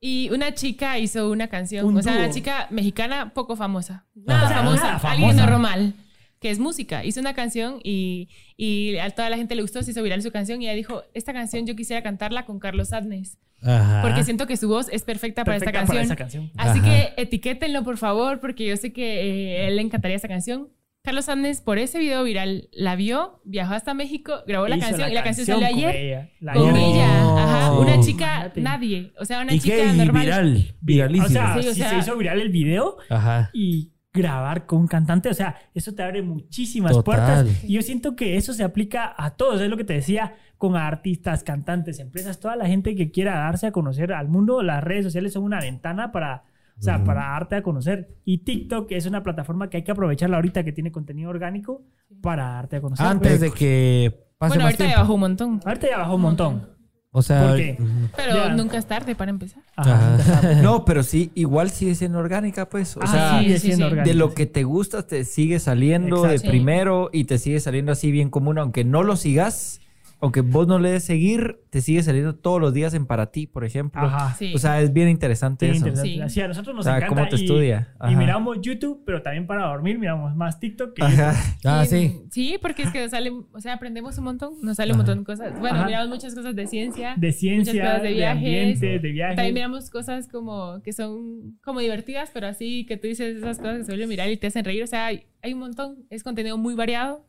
Y 0.00 0.30
una 0.30 0.54
chica 0.54 0.98
hizo 0.98 1.30
una 1.30 1.48
canción, 1.48 1.84
Un 1.84 1.98
o 1.98 2.02
sea, 2.02 2.14
una 2.14 2.30
chica 2.30 2.66
mexicana 2.70 3.34
poco 3.34 3.54
famosa. 3.54 4.06
Nada 4.14 4.46
Ajá. 4.46 4.54
famosa, 4.56 4.82
Nada 4.84 4.98
famosa. 4.98 5.10
alguien 5.28 5.36
normal, 5.36 5.94
que 6.40 6.50
es 6.50 6.58
música. 6.58 7.04
Hizo 7.04 7.20
una 7.20 7.34
canción 7.34 7.80
y, 7.84 8.28
y 8.56 8.96
a 8.96 9.10
toda 9.10 9.28
la 9.28 9.36
gente 9.36 9.54
le 9.54 9.60
gustó, 9.62 9.82
se 9.82 9.90
hizo 9.90 10.02
viral 10.02 10.22
su 10.22 10.30
canción 10.32 10.62
y 10.62 10.66
ella 10.66 10.74
dijo, 10.74 11.02
esta 11.12 11.34
canción 11.34 11.66
yo 11.66 11.76
quisiera 11.76 12.02
cantarla 12.02 12.46
con 12.46 12.58
Carlos 12.60 12.94
Adnes, 12.94 13.36
Ajá. 13.62 14.00
porque 14.00 14.24
siento 14.24 14.46
que 14.46 14.56
su 14.56 14.68
voz 14.68 14.88
es 14.90 15.02
perfecta, 15.02 15.44
para 15.44 15.58
esta 15.58 15.70
canción. 15.70 15.96
para 15.96 16.04
esa 16.04 16.16
canción. 16.16 16.50
Así 16.56 16.78
Ajá. 16.78 16.88
que 16.88 17.12
etiquétenlo, 17.20 17.84
por 17.84 17.98
favor, 17.98 18.40
porque 18.40 18.66
yo 18.66 18.76
sé 18.78 18.94
que 18.94 19.20
eh, 19.20 19.68
él 19.68 19.76
le 19.76 19.82
encantaría 19.82 20.16
esta 20.16 20.28
canción. 20.28 20.68
Carlos 21.02 21.30
Andes, 21.30 21.62
por 21.62 21.78
ese 21.78 21.98
video 21.98 22.22
viral, 22.24 22.68
la 22.72 22.94
vio, 22.94 23.40
viajó 23.44 23.72
hasta 23.72 23.94
México, 23.94 24.34
grabó 24.46 24.68
la 24.68 24.78
canción 24.78 25.10
y 25.10 25.14
la 25.14 25.24
canción 25.24 25.46
salió 25.46 25.66
con 25.66 25.76
ayer 25.78 25.96
ella. 25.96 26.30
La 26.40 26.52
con 26.52 26.74
ayer. 26.74 26.82
ella. 26.94 27.42
Ajá, 27.42 27.72
una 27.72 28.00
chica, 28.00 28.26
Imagínate. 28.26 28.60
nadie. 28.60 29.12
O 29.18 29.24
sea, 29.24 29.40
una 29.40 29.54
¿Y 29.54 29.60
chica 29.60 29.76
qué? 29.76 29.86
Y 29.94 29.96
normal. 29.96 30.22
viral. 30.22 30.66
O 30.70 30.76
Viralísimo. 30.82 31.28
sea, 31.30 31.62
Sí, 31.62 31.68
o 31.68 31.74
sea- 31.74 31.88
se 31.90 31.96
hizo 31.98 32.16
viral 32.18 32.38
el 32.42 32.50
video 32.50 32.98
Ajá. 33.08 33.48
y 33.54 33.94
grabar 34.12 34.66
con 34.66 34.80
un 34.80 34.88
cantante. 34.88 35.30
O 35.30 35.34
sea, 35.34 35.56
eso 35.74 35.94
te 35.94 36.02
abre 36.02 36.20
muchísimas 36.20 36.92
Total. 36.92 37.04
puertas. 37.04 37.64
Y 37.64 37.72
yo 37.72 37.80
siento 37.82 38.14
que 38.14 38.36
eso 38.36 38.52
se 38.52 38.62
aplica 38.62 39.14
a 39.16 39.36
todos. 39.36 39.58
Es 39.62 39.70
lo 39.70 39.78
que 39.78 39.84
te 39.84 39.94
decía 39.94 40.34
con 40.58 40.76
artistas, 40.76 41.44
cantantes, 41.44 41.98
empresas, 41.98 42.40
toda 42.40 42.56
la 42.56 42.66
gente 42.66 42.94
que 42.94 43.10
quiera 43.10 43.38
darse 43.38 43.66
a 43.66 43.72
conocer 43.72 44.12
al 44.12 44.28
mundo. 44.28 44.62
Las 44.62 44.84
redes 44.84 45.06
sociales 45.06 45.32
son 45.32 45.44
una 45.44 45.60
ventana 45.60 46.12
para, 46.12 46.44
o 46.80 46.82
sea, 46.82 47.04
para 47.04 47.20
darte 47.32 47.56
a 47.56 47.62
conocer. 47.62 48.08
Y 48.24 48.38
TikTok 48.38 48.90
es 48.92 49.06
una 49.06 49.22
plataforma 49.22 49.68
que 49.70 49.76
hay 49.76 49.84
que 49.84 49.92
aprovecharla 49.92 50.36
ahorita 50.36 50.64
que 50.64 50.72
tiene 50.72 50.90
contenido 50.90 51.28
orgánico 51.30 51.82
para 52.22 52.48
darte 52.54 52.76
a 52.76 52.80
conocer. 52.80 53.06
Antes 53.06 53.38
Pues, 53.38 53.40
de 53.42 53.50
que 53.52 54.10
pase 54.38 54.48
Bueno, 54.50 54.64
más 54.64 54.72
ahorita 54.74 54.86
ya 54.88 54.98
bajó 55.00 55.14
un 55.14 55.20
montón. 55.20 55.60
Ahorita 55.64 55.88
ya 55.90 55.98
bajó 55.98 56.14
un 56.16 56.22
montón. 56.22 56.68
O 57.12 57.22
sea, 57.22 57.48
¿Por 57.48 57.56
qué? 57.56 57.76
Pero 58.16 58.34
Ya. 58.36 58.54
nunca 58.54 58.78
es 58.78 58.86
tarde 58.86 59.14
para 59.16 59.30
empezar. 59.30 59.62
Ajá. 59.76 60.16
No, 60.62 60.84
pero 60.84 61.02
sí, 61.02 61.32
igual 61.34 61.70
sigue 61.70 61.94
siendo 61.96 62.18
orgánica, 62.18 62.68
pues. 62.68 62.96
O 62.96 63.00
Ah, 63.02 63.06
sea, 63.08 63.40
sigue 63.40 63.58
sí, 63.58 63.66
siendo 63.68 63.86
sí. 63.86 63.90
orgánico, 63.90 64.08
de 64.08 64.14
lo 64.14 64.28
sí. 64.28 64.34
que 64.36 64.46
te 64.46 64.62
gusta 64.62 65.06
te 65.06 65.24
sigue 65.24 65.58
saliendo 65.58 66.22
de 66.22 66.38
primero 66.40 67.10
y 67.12 67.24
te 67.24 67.38
sigue 67.38 67.58
saliendo 67.60 67.90
así 67.92 68.10
bien 68.12 68.30
común, 68.30 68.58
aunque 68.58 68.84
no 68.84 69.02
lo 69.02 69.16
sigas, 69.16 69.80
aunque 70.20 70.40
vos 70.42 70.66
no 70.66 70.78
le 70.78 70.90
des 70.90 71.04
seguir, 71.04 71.60
te 71.70 71.80
sigue 71.80 72.02
saliendo 72.02 72.34
todos 72.34 72.60
los 72.60 72.72
días 72.74 72.94
en 72.94 73.06
para 73.06 73.30
ti, 73.32 73.46
por 73.46 73.64
ejemplo. 73.64 74.02
Ajá. 74.02 74.34
Sí. 74.34 74.52
O 74.54 74.58
sea, 74.58 74.80
es 74.80 74.92
bien 74.92 75.08
interesante 75.08 75.66
Bien 75.66 75.76
eso. 75.76 75.86
interesante. 75.88 76.14
Sí. 76.16 76.20
Así 76.20 76.40
a 76.40 76.48
nosotros 76.48 76.74
nos 76.76 76.84
O 76.86 76.88
sea, 76.88 76.96
encanta. 76.98 77.14
¿cómo 77.14 77.28
te 77.28 77.36
y- 77.36 77.40
estudia? 77.44 77.88
Y, 77.94 77.96
Ajá. 78.06 78.16
miramos 78.18 78.58
YouTube, 78.60 79.02
pero 79.06 79.22
también 79.22 79.46
para 79.46 79.66
dormir 79.66 79.98
miramos 79.98 80.34
más 80.36 80.60
TikTok 80.60 80.94
que 80.94 81.02
Ajá. 81.02 81.34
Ah, 81.64 81.82
Y- 81.84 81.86
sí. 81.88 82.20
Sí, 82.30 82.58
porque 82.60 82.82
es 82.82 82.90
que 82.90 83.00
nos 83.00 83.10
sale, 83.10 83.30
o 83.30 83.60
sea, 83.60 83.74
aprendemos 83.74 84.16
un 84.18 84.24
montón, 84.24 84.54
nos 84.62 84.76
sale 84.76 84.92
un 84.92 84.98
montón 84.98 85.18
de 85.18 85.24
cosas. 85.24 85.58
Bueno, 85.58 85.76
Ajá. 85.78 85.86
miramos 85.86 86.08
muchas 86.08 86.34
cosas 86.34 86.54
de 86.54 86.66
ciencia, 86.66 87.14
De 87.16 87.32
ciencia, 87.32 87.72
muchas 87.72 87.86
cosas 87.88 88.02
de 88.02 88.08
de, 88.08 88.14
viajes. 88.14 88.36
ambiente, 88.36 88.98
de 88.98 89.12
viajes. 89.12 89.36
También 89.36 89.54
miramos 89.54 89.90
cosas 89.90 90.28
como 90.28 90.82
que 90.82 90.92
son 90.92 91.58
como 91.64 91.80
divertidas, 91.80 92.30
pero 92.32 92.46
así 92.46 92.84
que 92.86 92.96
tú 92.96 93.06
dices 93.08 93.36
esas 93.38 93.58
cosas 93.58 93.78
que 93.78 93.84
se 93.84 93.92
vuelven 93.92 94.08
mirar 94.08 94.30
y 94.30 94.36
te 94.36 94.46
hacen 94.48 94.64
reír. 94.64 94.82
O 94.82 94.86
sea, 94.86 95.06
hay, 95.06 95.24
hay 95.42 95.54
un 95.54 95.60
montón, 95.60 95.96
es 96.10 96.22
contenido 96.22 96.58
muy 96.58 96.74
variado 96.74 97.24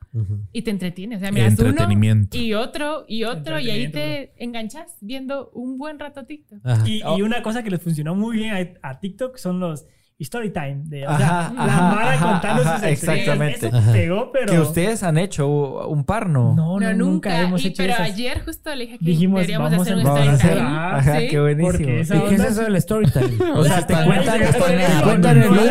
Y 0.52 0.62
te 0.64 0.72
entretiene. 0.72 1.16
O 1.16 1.20
sea, 1.20 1.32
miras 1.32 1.58
uno 1.58 1.70
Entretenimiento. 1.70 2.38
y 2.38 2.54
otro 2.54 3.06
y 3.08 3.24
otro 3.24 3.60
y 3.60 3.70
ahí 3.70 3.90
te 3.90 4.34
enganchas 4.44 4.98
viendo 5.02 5.50
un 5.52 5.78
buen 5.78 6.00
rato 6.00 6.26
TikTok. 6.26 6.60
Y, 6.86 7.02
y 7.18 7.22
una 7.22 7.42
cosa 7.42 7.64
que 7.64 7.70
les 7.70 7.82
funcionó 7.82 8.14
muy 8.16 8.38
bien 8.38 8.78
a, 8.84 8.90
a 8.90 9.00
TikTok 9.00 9.38
son 9.38 9.60
los 9.60 9.86
story 10.24 10.52
time. 10.52 10.82
De, 10.86 11.06
o 11.06 11.10
Ajá, 11.10 11.18
sea, 11.18 11.54
la 11.54 11.64
ajá, 11.66 11.82
Mara 11.96 12.14
ajá, 12.14 12.32
contando 12.32 12.64
sus 12.74 12.84
exactamente. 12.84 13.68
Eso 13.68 13.82
pegó, 13.92 14.32
pero... 14.32 14.52
Que 14.52 14.60
ustedes 14.60 15.04
han 15.04 15.18
hecho 15.18 15.48
un 15.88 16.04
par, 16.04 16.28
¿no? 16.30 16.54
No, 16.56 16.80
no, 16.80 16.94
nunca, 16.94 17.42
hemos 17.42 17.64
y- 17.64 17.68
hecho 17.70 17.78
Pero 17.84 17.94
esas. 17.94 18.06
ayer 18.08 18.44
justo 18.46 18.74
le 18.76 18.86
dije 18.86 18.98
que 19.00 19.06
Dijimos, 19.06 19.40
deberíamos 19.42 19.72
vamos 19.72 19.88
hacer 19.88 19.98
un 19.98 20.02
story 20.08 20.28
hacer. 20.28 20.50
time. 20.54 20.62
Ah, 20.68 20.96
Ajá, 20.98 21.20
sí. 21.20 21.28
qué 21.30 21.40
buenísimo. 21.40 21.90
¿Y 21.90 22.30
qué 22.30 22.36
es 22.36 22.44
eso 22.44 22.62
del 22.64 22.76
story 22.78 23.12
time? 23.12 23.32
O 23.56 23.64
sea, 23.64 23.86
te 23.86 23.94
cuentan, 23.94 24.40
ritmo, 24.40 25.04
cuentan 25.04 25.38
el 25.42 25.56
la 25.56 25.62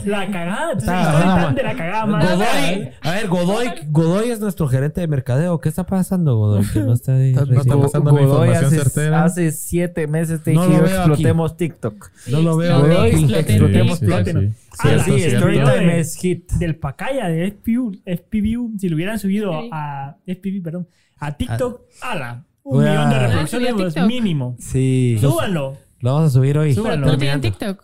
chique. 0.00 0.10
La 0.10 0.26
cagada, 0.30 0.72
pues, 0.72 0.84
story 0.84 1.40
time 1.40 1.54
de 1.54 1.62
la 1.62 1.74
cagada 1.76 2.06
más. 2.06 2.24
Godoy, 2.30 2.90
a 3.02 3.10
ver, 3.10 3.28
Godoy, 3.28 3.70
Godoy 3.90 4.30
es 4.30 4.40
nuestro 4.40 4.68
gerente 4.68 5.00
de 5.00 5.06
mercadeo. 5.08 5.60
¿Qué 5.60 5.68
está 5.68 5.84
pasando, 5.84 6.36
Godoy? 6.36 6.64
Que 6.72 6.80
no 6.80 6.92
está 6.92 7.12
ahí. 7.14 7.32
No 7.32 7.42
está 7.60 7.76
pasando 7.76 8.12
la 8.12 8.22
información 8.22 8.64
hace, 8.66 8.76
certera. 8.76 9.24
hace 9.24 9.52
siete 9.52 10.06
meses 10.06 10.42
te 10.42 10.52
No 10.52 10.66
dije 10.66 10.80
explotemos 10.80 11.56
TikTok. 11.56 12.10
No 12.28 12.40
lo 12.40 12.56
veo. 12.56 12.80
Godoy, 12.80 13.26
explotemos 13.66 13.98
Sí, 13.98 14.06
sí, 14.06 14.12
TikTok. 14.12 14.42
sí. 14.42 14.48
Sí, 14.52 14.88
Ah, 14.88 14.98
sí, 15.04 15.20
sí, 15.20 15.30
Storytime 15.30 15.98
es 16.00 16.16
hit. 16.16 16.52
del 16.52 16.76
Pacaya 16.76 17.28
de 17.28 17.46
FPV, 17.48 18.02
FPV, 18.04 18.78
si 18.78 18.88
lo 18.88 18.96
hubieran 18.96 19.18
subido 19.18 19.52
a 19.72 20.16
FPV, 20.26 20.62
perdón, 20.62 20.88
a 21.18 21.36
TikTok, 21.36 21.82
ala, 22.02 22.44
un 22.62 22.78
Voy 22.78 22.86
a- 22.86 22.90
millón 22.90 23.10
de 23.10 23.16
Ah, 23.16 23.26
reproducciones 23.26 23.96
a 23.96 24.06
mínimo. 24.06 24.56
Sí. 24.58 25.18
Súbanlo, 25.20 25.76
Lo 26.00 26.12
vamos 26.14 26.30
a 26.30 26.32
subir 26.34 26.58
hoy. 26.58 26.74
Súbalo. 26.74 27.06
¿No 27.06 27.16
tienen. 27.16 27.40
TikTok? 27.40 27.82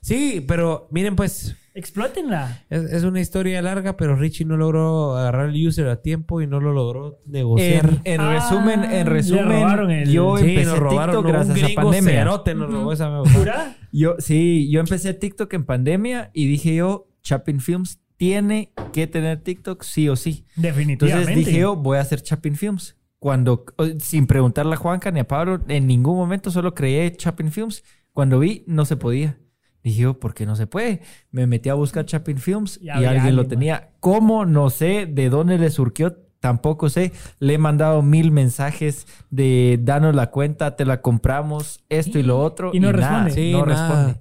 Sí, 0.00 0.44
pero 0.48 0.88
miren 0.90 1.14
pues, 1.14 1.54
explótenla. 1.74 2.64
es, 2.70 2.82
es 2.84 3.04
una 3.04 3.20
historia 3.20 3.60
larga, 3.62 3.96
pero 3.96 4.16
Richie 4.16 4.44
no 4.44 4.56
logró 4.56 5.16
agarrar 5.16 5.48
el 5.50 5.66
user 5.66 5.88
a 5.88 6.00
tiempo 6.02 6.40
y 6.40 6.46
no 6.46 6.60
lo 6.60 6.72
logró 6.72 7.18
negociar. 7.26 7.86
En, 8.04 8.14
en 8.14 8.20
Ah, 8.20 8.32
resumen, 8.34 8.84
en 8.84 9.06
resumen, 9.06 9.90
el- 9.90 10.10
yo 10.10 10.36
sí, 10.38 10.50
empecé 10.50 10.66
nos 10.70 10.78
robaron 10.78 11.16
TikTok 11.16 11.24
un 11.24 11.32
gracias 11.46 11.70
a 11.70 11.74
pandemia. 11.74 12.10
cerote, 12.12 12.54
nos 12.54 12.72
robó 12.72 12.92
esa 12.92 13.10
¿Jura? 13.34 13.76
Yo, 13.92 14.16
sí, 14.18 14.68
yo 14.70 14.80
empecé 14.80 15.14
TikTok 15.14 15.52
en 15.54 15.64
pandemia 15.64 16.30
y 16.32 16.46
dije 16.46 16.74
yo, 16.76 17.08
Chapin 17.22 17.60
Films 17.60 18.00
tiene 18.16 18.72
que 18.92 19.06
tener 19.06 19.42
TikTok 19.42 19.82
sí 19.82 20.08
o 20.08 20.16
sí. 20.16 20.44
Definitivamente. 20.56 21.22
Entonces 21.32 21.46
dije 21.46 21.60
yo, 21.60 21.76
voy 21.76 21.98
a 21.98 22.00
hacer 22.00 22.22
Chapin 22.22 22.56
Films. 22.56 22.96
Cuando, 23.18 23.64
sin 24.00 24.26
preguntarle 24.26 24.74
a 24.74 24.76
Juanca 24.76 25.10
ni 25.12 25.20
a 25.20 25.28
Pablo, 25.28 25.60
en 25.68 25.86
ningún 25.86 26.16
momento 26.16 26.50
solo 26.50 26.74
creé 26.74 27.12
Chapin 27.16 27.52
Films. 27.52 27.84
Cuando 28.12 28.38
vi, 28.40 28.64
no 28.66 28.84
se 28.84 28.96
podía. 28.96 29.38
Dije 29.82 30.02
yo, 30.02 30.20
¿por 30.20 30.32
qué 30.34 30.46
no 30.46 30.54
se 30.56 30.66
puede? 30.66 31.02
Me 31.30 31.46
metí 31.46 31.68
a 31.68 31.74
buscar 31.74 32.04
Chapin 32.06 32.38
Films 32.38 32.78
Y 32.80 32.88
alguien 32.88 33.34
lo 33.36 33.46
tenía. 33.46 33.90
¿Cómo? 34.00 34.44
No 34.46 34.70
sé. 34.70 35.06
¿De 35.06 35.28
dónde 35.28 35.58
le 35.58 35.70
surgió? 35.70 36.16
Tampoco 36.40 36.88
sé. 36.88 37.12
Le 37.38 37.54
he 37.54 37.58
mandado 37.58 38.02
mil 38.02 38.30
mensajes 38.32 39.06
de 39.30 39.78
danos 39.82 40.14
la 40.14 40.30
cuenta, 40.30 40.74
te 40.76 40.84
la 40.84 41.00
compramos, 41.00 41.84
esto 41.88 42.18
y 42.18 42.22
lo 42.24 42.40
otro. 42.40 42.70
Y 42.72 42.80
no 42.80 42.90
responde. 42.92 43.30
Sí, 43.32 43.52
no 43.52 43.64
nada. 43.66 43.88
responde. 43.88 44.20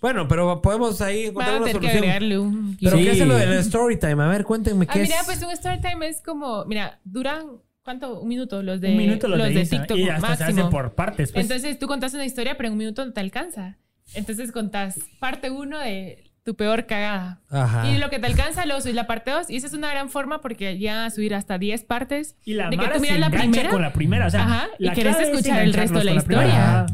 Bueno, 0.00 0.26
pero 0.28 0.60
podemos 0.62 1.00
ahí 1.00 1.26
encontrar 1.26 1.56
una 1.58 1.66
que 1.66 1.72
solución. 1.72 1.96
agregarle 1.98 2.38
un... 2.38 2.76
Pero 2.80 2.96
Sí. 2.98 3.04
¿qué 3.04 3.10
es 3.12 3.26
lo 3.26 3.34
del 3.36 3.52
story 3.54 3.96
time? 3.98 4.22
A 4.22 4.26
ver, 4.28 4.44
cuéntenme 4.44 4.86
Ah, 4.88 4.92
qué 4.92 5.02
mira, 5.02 5.20
es. 5.20 5.26
pues 5.26 5.42
un 5.42 5.50
story 5.52 5.80
time 5.80 6.06
es 6.08 6.20
como, 6.22 6.64
mira, 6.66 7.00
duran, 7.04 7.46
¿cuánto? 7.84 8.20
Un 8.20 8.28
minuto 8.28 8.62
los 8.62 8.80
de, 8.80 8.90
un 8.90 8.96
minuto 8.98 9.26
los, 9.28 9.38
los 9.38 9.48
de, 9.54 9.64
TikTok 9.64 9.96
y 9.96 10.08
hasta 10.08 10.36
se 10.36 10.44
hace 10.44 10.64
por 10.64 10.94
partes. 10.94 11.30
Pues. 11.32 11.44
Entonces 11.44 11.78
tú 11.78 11.86
contas 11.86 12.12
una 12.14 12.24
historia, 12.26 12.56
pero 12.56 12.66
en 12.68 12.72
un 12.72 12.78
minuto 12.78 13.04
no 13.06 13.12
te 13.12 13.20
alcanza. 13.20 13.78
Entonces 14.14 14.52
contás 14.52 14.98
parte 15.20 15.50
uno 15.50 15.78
de 15.78 16.22
tu 16.44 16.54
peor 16.54 16.86
cagada. 16.86 17.40
Ajá. 17.50 17.90
Y 17.90 17.98
lo 17.98 18.08
que 18.08 18.18
te 18.20 18.26
alcanza, 18.26 18.64
luego 18.66 18.80
subís 18.80 18.94
la 18.94 19.06
parte 19.08 19.32
2. 19.32 19.50
Y 19.50 19.56
esa 19.56 19.66
es 19.66 19.72
una 19.72 19.90
gran 19.90 20.08
forma 20.10 20.40
porque 20.40 20.78
ya 20.78 21.06
a 21.06 21.10
subir 21.10 21.34
hasta 21.34 21.58
10 21.58 21.82
partes. 21.84 22.36
y 22.44 22.54
la 22.54 22.70
de 22.70 22.78
que 22.78 22.86
tú 22.88 23.00
miras 23.00 23.18
la 23.18 23.30
primera. 23.30 23.70
con 23.70 23.82
la 23.82 23.92
primera. 23.92 24.26
O 24.26 24.30
sea, 24.30 24.42
Ajá, 24.44 24.66
y 24.78 24.90
querés 24.92 25.18
escuchar 25.18 25.62
el 25.62 25.74
resto 25.74 25.98
de 25.98 26.04
la 26.04 26.14
historia. 26.14 26.80
Ajá. 26.80 26.86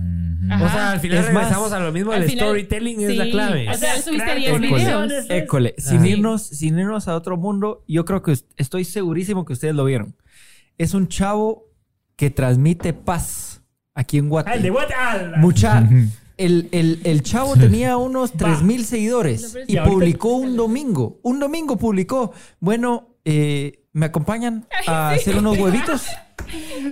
O 0.65 0.69
sea, 0.69 0.91
al 0.93 1.01
final 1.01 1.19
Es 1.19 1.25
más, 1.27 1.35
regresamos 1.35 1.73
a 1.73 1.79
lo 1.79 1.93
mismo 1.93 2.13
del 2.13 2.25
final- 2.25 2.47
storytelling 2.49 3.01
es 3.03 3.17
la 3.17 3.25
sí. 3.25 3.31
clave. 3.31 3.69
O 3.71 3.75
sea, 3.75 3.97
subiste 4.03 4.25
Claro, 4.25 4.41
10 4.41 4.51
con 4.53 4.61
videos. 4.63 5.13
École, 5.31 5.75
sin, 5.79 6.05
irnos, 6.05 6.43
sin 6.47 6.79
irnos 6.79 7.07
a 7.09 7.15
otro 7.15 7.37
mundo, 7.37 7.85
yo 7.87 8.05
creo 8.05 8.23
que 8.23 8.35
estoy 8.57 8.85
segurísimo 8.85 9.45
que 9.45 9.53
ustedes 9.53 9.75
lo 9.75 9.85
vieron. 9.85 10.17
Es 10.79 10.95
un 10.95 11.09
chavo 11.09 11.71
que 12.17 12.31
transmite 12.31 12.93
paz 12.93 13.63
aquí 13.95 14.19
en 14.19 14.29
Guate. 14.31 14.53
el 14.55 14.63
de 14.63 14.71
what? 14.71 14.89
Ah, 14.97 15.33
Mucha. 15.37 15.89
El, 16.45 16.69
el- 16.73 17.01
el 17.05 17.23
chavo 17.23 17.57
tenía 17.57 17.97
unos 17.97 18.33
3000 18.33 18.85
seguidores 18.85 19.57
y 19.67 19.77
publicó 19.79 20.37
un 20.37 20.57
domingo. 20.57 21.19
Un 21.23 21.39
domingo 21.41 21.77
publicó. 21.77 22.33
Bueno, 22.61 23.17
eh, 23.25 23.85
¿me 23.93 24.07
acompañan 24.07 24.67
a 24.87 25.11
hacer 25.11 25.37
unos 25.37 25.59
huevitos? 25.59 26.03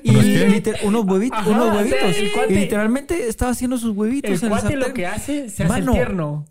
Y 0.05 0.11
¿Unos 0.11 0.25
qué? 0.25 0.49
liter- 0.49 0.79
unos 0.85 1.05
huevitos, 1.05 1.39
Ajá, 1.41 1.51
unos 1.51 1.63
o 1.69 1.73
sea, 1.73 1.77
huevitos. 1.83 2.17
el 2.17 2.33
cuate- 2.33 2.51
y 2.53 2.55
literalmente 2.55 3.29
estaba 3.29 3.51
haciendo 3.51 3.77
sus 3.77 3.95
huevitos 3.95 4.31
el 4.43 4.49
en 4.53 4.73
el 4.73 4.79
lo 4.81 4.95
que 4.95 5.07
hace 5.07 5.51
se 5.51 5.65
hace 5.65 5.73
Mano, 5.73 5.93
tierno. 5.93 6.47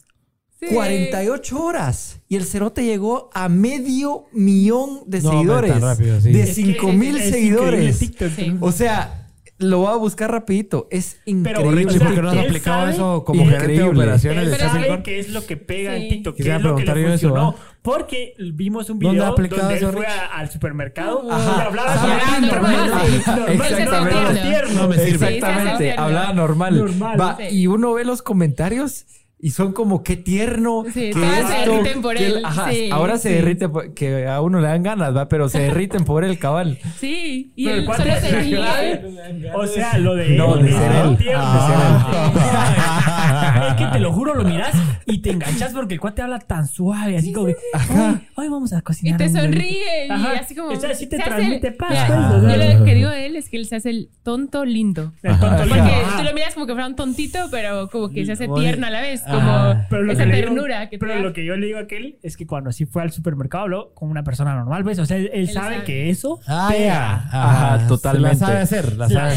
Sí. 0.60 0.68
48 0.74 1.64
horas. 1.64 2.20
Y 2.28 2.36
el 2.36 2.44
cerote 2.46 2.84
llegó 2.84 3.30
a 3.34 3.48
medio 3.50 4.26
millón 4.34 5.00
de 5.08 5.22
No, 5.22 5.32
seguidores. 5.32 5.80
rápido, 5.82 6.20
sí. 6.22 6.34
De 6.34 6.42
Es 6.44 6.50
que 6.50 6.54
5 6.56 6.90
es- 6.90 6.96
mil 6.96 7.18
es 7.18 7.30
seguidores. 7.32 8.02
increíble 8.02 8.28
TikTok. 8.28 8.32
Sí. 8.36 8.58
O 8.60 8.72
sea, 8.74 9.19
lo 9.60 9.80
voy 9.80 9.94
a 9.94 9.96
buscar 9.98 10.32
rapidito. 10.32 10.88
Es 10.90 11.18
Pero, 11.26 11.38
increíble. 11.62 11.72
Richie, 11.84 11.88
o 11.88 12.00
sea, 12.00 12.08
¿por 12.08 12.16
qué 12.16 12.22
no 12.22 12.30
has 12.30 12.38
aplicado 12.38 12.80
sabe- 12.82 12.94
eso 12.94 13.24
como 13.26 13.46
gerente 13.46 13.68
de 13.74 13.84
operaciones 13.84 14.44
Él 14.46 14.52
de 14.52 14.58
Pero 14.58 14.70
sabe 14.70 14.88
Chapin 14.88 15.04
qué 15.04 15.20
es 15.20 15.30
lo 15.30 15.46
que 15.46 15.58
pega 15.58 15.96
Sí. 15.96 16.02
en 16.04 16.10
TikTok, 16.10 16.34
qué 16.34 16.38
Quisiera 16.38 16.58
es 16.58 16.64
lo 16.64 16.76
que 16.76 16.86
le 16.86 16.92
preguntar 16.92 17.20
yo 17.20 17.30
eso. 17.38 17.56
Porque 17.82 18.34
vimos 18.54 18.90
un 18.90 19.00
¿Dónde 19.00 19.14
video 19.16 19.26
donde 19.28 19.42
aplicado 19.48 19.70
él 19.72 19.78
eso, 19.78 19.92
fue 19.94 20.06
a- 20.08 20.26
al 20.28 20.50
supermercado 20.52 21.24
Ajá. 21.32 21.56
y 21.58 21.62
hablaba 21.68 22.40
Normal, 22.40 22.92
Exactamente. 23.48 24.74
No 24.74 24.88
me 24.88 24.98
sirve. 24.98 25.94
Hablaba 25.98 26.34
normal. 26.34 26.78
Normal, 26.78 27.20
Va, 27.20 27.38
sí. 27.38 27.44
Y 27.56 27.68
uno 27.68 27.94
ve 27.94 28.06
los 28.06 28.22
comentarios 28.22 29.06
y 29.42 29.52
son 29.52 29.72
como 29.74 30.04
qué 30.04 30.18
tierno. 30.18 30.84
Sí, 30.94 31.12
que 31.12 31.14
todas 31.14 31.50
se 31.50 31.60
esto, 31.62 31.72
derriten 31.72 32.02
por 32.02 32.16
que- 32.18 32.28
él, 32.28 32.42
ajá, 32.46 32.70
sí, 32.72 32.90
ahora 32.92 33.18
se 33.18 33.30
sí. 33.30 33.36
derrite, 33.36 33.70
por- 33.70 33.94
que 33.94 34.28
a 34.28 34.42
uno 34.42 34.60
le 34.60 34.68
dan 34.68 34.84
ganas, 34.84 35.16
va, 35.16 35.28
pero 35.30 35.48
se 35.50 35.60
derriten 35.60 36.04
por 36.04 36.24
el 36.26 36.38
cabal. 36.40 36.78
Sí, 37.00 37.54
y 37.56 37.68
él 37.70 37.86
cuate 37.86 38.04
solo 38.04 38.14
es 38.16 38.20
se 38.22 38.40
ríe. 38.42 38.56
clave. 38.58 39.02
O 39.56 39.66
sea, 39.68 39.98
lo 39.98 40.16
de 40.16 40.30
No, 40.32 40.58
él, 40.58 40.66
de 40.66 40.72
ser 40.74 40.92
es 40.92 40.98
él. 41.06 41.18
tierno. 41.18 41.44
Ah. 42.52 43.68
Es 43.70 43.76
que 43.76 43.86
te 43.92 44.00
lo 44.00 44.12
juro, 44.14 44.34
lo 44.36 44.44
miras 44.44 44.76
y 45.06 45.20
te 45.22 45.32
enganchas 45.32 45.74
porque 45.74 45.96
el 45.96 46.00
cuate 46.00 46.22
habla 46.22 46.40
tan 46.40 46.68
suave, 46.68 47.18
así 47.18 47.32
como 47.34 47.48
que, 47.48 47.56
hoy, 47.94 48.20
hoy 48.36 48.48
vamos 48.50 48.74
a 48.74 48.80
Y 48.80 48.82
cocinar. 48.82 49.18
te 49.18 49.28
un 49.28 49.36
huevito". 49.36 49.54
sonríe 49.54 50.08
y 50.08 50.12
Ajá. 50.12 50.32
así 50.40 50.56
como... 50.56 50.70
O 50.70 50.76
sea, 50.80 50.94
sí 50.96 51.08
te 51.08 51.18
se 51.18 51.24
transmite 51.24 51.72
paz. 51.72 51.90
Pues, 52.08 52.42
yo 52.44 52.78
lo 52.80 52.86
que 52.86 52.96
digo 52.96 53.10
de 53.10 53.26
él 53.26 53.36
es 53.36 53.50
que 53.50 53.58
él 53.58 53.66
se 53.66 53.76
hace 53.78 53.90
el 53.92 54.10
tonto 54.24 54.66
lindo. 54.66 55.14
El 55.24 55.40
tonto 55.40 55.58
Porque 55.58 55.74
lindo. 55.76 55.92
tú 56.18 56.24
lo 56.24 56.34
miras 56.34 56.54
como 56.54 56.66
que 56.68 56.74
fuera 56.74 56.88
un 56.88 56.96
tontito, 56.96 57.40
pero 57.52 57.90
como 57.90 58.10
que 58.10 58.26
se 58.26 58.34
hace 58.34 58.48
tierno 58.48 58.88
a 58.88 58.90
la 58.90 59.02
vez. 59.02 59.22
Como 59.30 59.50
Ah. 59.52 59.86
Pero 59.90 60.04
lo 60.04 60.12
esa 60.14 60.24
que 60.24 60.30
le 60.30 60.36
digo- 60.38 60.48
ternura 60.48 60.90
que 60.90 60.98
te 60.98 61.00
Pero 61.06 61.14
da. 61.16 61.20
lo 61.22 61.34
que 61.34 61.46
yo 61.46 61.56
le 61.58 61.66
digo 61.68 61.78
a 61.80 61.82
aquel 61.82 62.18
es 62.24 62.38
que 62.38 62.46
cuando 62.48 62.72
sí 62.72 62.86
fue 62.86 63.02
al 63.02 63.12
supermercado 63.12 63.64
habló 63.64 63.94
con 63.94 64.10
una 64.10 64.24
persona 64.24 64.56
normal, 64.56 64.84
¿ves? 64.84 65.00
O 65.00 65.06
sea, 65.06 65.18
él, 65.18 65.30
él 65.34 65.50
sabe, 65.50 65.76
sabe. 65.76 65.86
que 65.86 66.10
eso 66.10 66.40
Ah, 66.48 66.68
pega. 66.72 66.86
ya. 66.86 67.14
Ajá, 67.32 67.88
totalmente. 67.88 68.40
La 68.40 68.48
sabe 68.48 68.60
hacer, 68.60 68.96
la 68.98 69.10
sabe. 69.10 69.36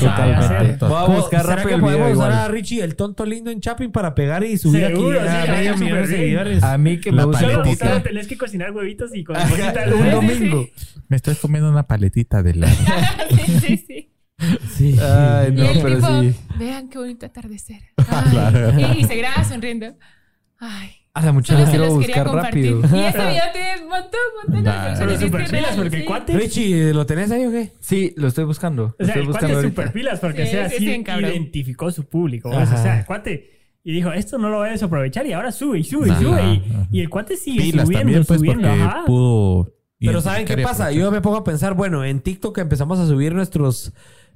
Voy 0.81 0.89
a 0.93 1.05
¿Cómo- 1.07 1.17
buscar 1.19 1.43
¿Será 1.43 1.57
rápido 1.57 1.69
que 1.69 1.75
el 1.75 1.81
video 1.83 1.99
podemos 1.99 2.17
usar 2.19 2.31
igual. 2.33 2.45
a 2.45 2.49
Richie, 2.49 2.83
el 2.83 2.97
tonto 2.97 3.27
lindo 3.27 3.51
en 3.51 3.61
Chapping 3.61 3.93
para 3.93 4.15
pegar 4.15 4.45
y 4.45 4.57
subir 4.59 4.87
Seguro, 4.87 5.21
aquí 5.21 5.29
sí, 5.29 5.35
a 5.37 5.45
le 5.47 5.53
medio 5.53 5.73
va 5.73 5.77
millón 5.79 5.79
de 5.79 6.03
súper 6.03 6.09
bien. 6.09 6.21
seguidores? 6.21 6.63
A 6.63 6.79
mí 6.79 7.01
que 7.01 7.11
me 7.11 7.17
La 7.19 7.25
gusta 7.25 7.41
Solo, 7.41 7.59
paletita. 7.63 7.89
solo 7.89 8.03
tenés 8.03 8.27
que 8.29 8.39
cocinar 8.39 8.71
huevitos 8.73 9.15
y 9.15 9.25
con 9.25 9.37
Ajá, 9.37 9.49
cositas 9.49 9.93
un 9.93 10.11
domingo. 10.11 10.67
Me 11.09 11.17
estoy 11.17 11.35
comiendo 11.35 11.71
una 11.71 11.83
paletita 11.85 12.43
de 12.43 12.55
la. 12.55 12.67
sí, 13.31 13.59
sí, 13.61 13.85
sí. 13.87 14.09
Sí. 14.77 14.97
Ay, 15.01 15.49
y 15.49 15.53
no, 15.53 15.65
el 15.71 15.83
pero 15.83 15.97
tipo, 15.97 16.21
sí. 16.21 16.35
vean 16.59 16.89
qué 16.89 16.99
bonito 16.99 17.27
atardecer. 17.27 17.81
Ay. 18.09 18.95
y, 18.97 19.01
y 19.01 19.05
se 19.05 19.17
graba 19.17 19.45
sonriendo. 19.45 19.95
Ay. 20.59 20.91
A 21.15 21.23
la 21.23 21.33
muchacha 21.33 21.69
quiero 21.69 21.93
buscar 21.95 22.27
compartir. 22.27 22.75
rápido. 22.81 22.97
Y 22.97 23.05
ese 23.05 23.19
video 23.19 23.45
tiene 23.53 23.83
un 23.83 23.89
montón, 23.89 24.21
un 24.47 24.53
montón 24.55 24.65
de 24.65 24.71
Nah, 24.71 24.95
Pero 24.99 25.11
y 25.11 25.15
es 25.15 25.21
super 25.21 25.51
pilas 25.51 25.77
porque 25.77 25.97
el 25.97 26.03
sí. 26.03 26.07
cuate. 26.09 26.33
Richie, 26.39 26.95
¿lo 26.95 27.05
tenés 27.05 27.31
ahí 27.31 27.45
o 27.45 27.51
qué? 27.51 27.71
Sí, 27.81 28.15
lo 28.17 28.29
estoy 28.29 28.45
buscando. 28.45 28.97
O 28.99 29.05
sea, 29.05 29.07
estoy 29.09 29.21
el 29.23 29.27
cuate 29.29 29.33
buscando 29.47 29.57
ahorita. 29.57 29.83
super 29.83 29.93
pilas 29.93 30.21
porque 30.21 30.47
Sí, 30.47 30.53
sea 30.53 30.69
sí, 30.71 30.77
así 30.77 31.05
identificó 31.21 31.91
su 31.91 32.05
público. 32.09 32.49
O 32.49 32.67
sea, 32.67 33.01
el 33.01 33.05
cuate. 33.05 33.51
Y 33.85 33.93
dijo, 33.93 34.11
esto 34.13 34.39
no 34.39 34.49
lo 34.49 34.59
voy 34.59 34.69
a 34.69 34.73
desaprovechar 34.73 35.27
y 35.27 35.33
ahora 35.35 35.53
sube 35.53 35.81
y 35.81 35.85
sube 35.85 36.09
y 36.09 36.15
sube. 36.15 36.41
Y, 36.43 36.71
ajá. 36.73 36.89
y 36.91 37.01
el 37.01 37.11
cuate 37.11 37.37
sigue 37.37 37.61
Pilas 37.61 37.85
subiendo, 37.87 37.99
también, 38.05 38.25
pues, 38.25 38.39
subiendo. 38.41 38.69
porque 38.69 38.83
ajá. 38.83 39.05
pudo. 39.05 39.75
Pero 39.99 40.21
¿saben 40.23 40.47
qué 40.47 40.55
y 40.55 40.63
pasa? 40.65 40.93
Yo 40.93 41.11
me 41.11 41.21
pongo 41.21 41.37
a 41.37 41.45
pensar, 41.45 41.75
bueno, 41.75 42.05
en 42.05 42.21
TikTok 42.21 42.57
empezamos 42.59 42.99
a 42.99 43.07
subir 43.07 43.35
nuestros 43.35 43.93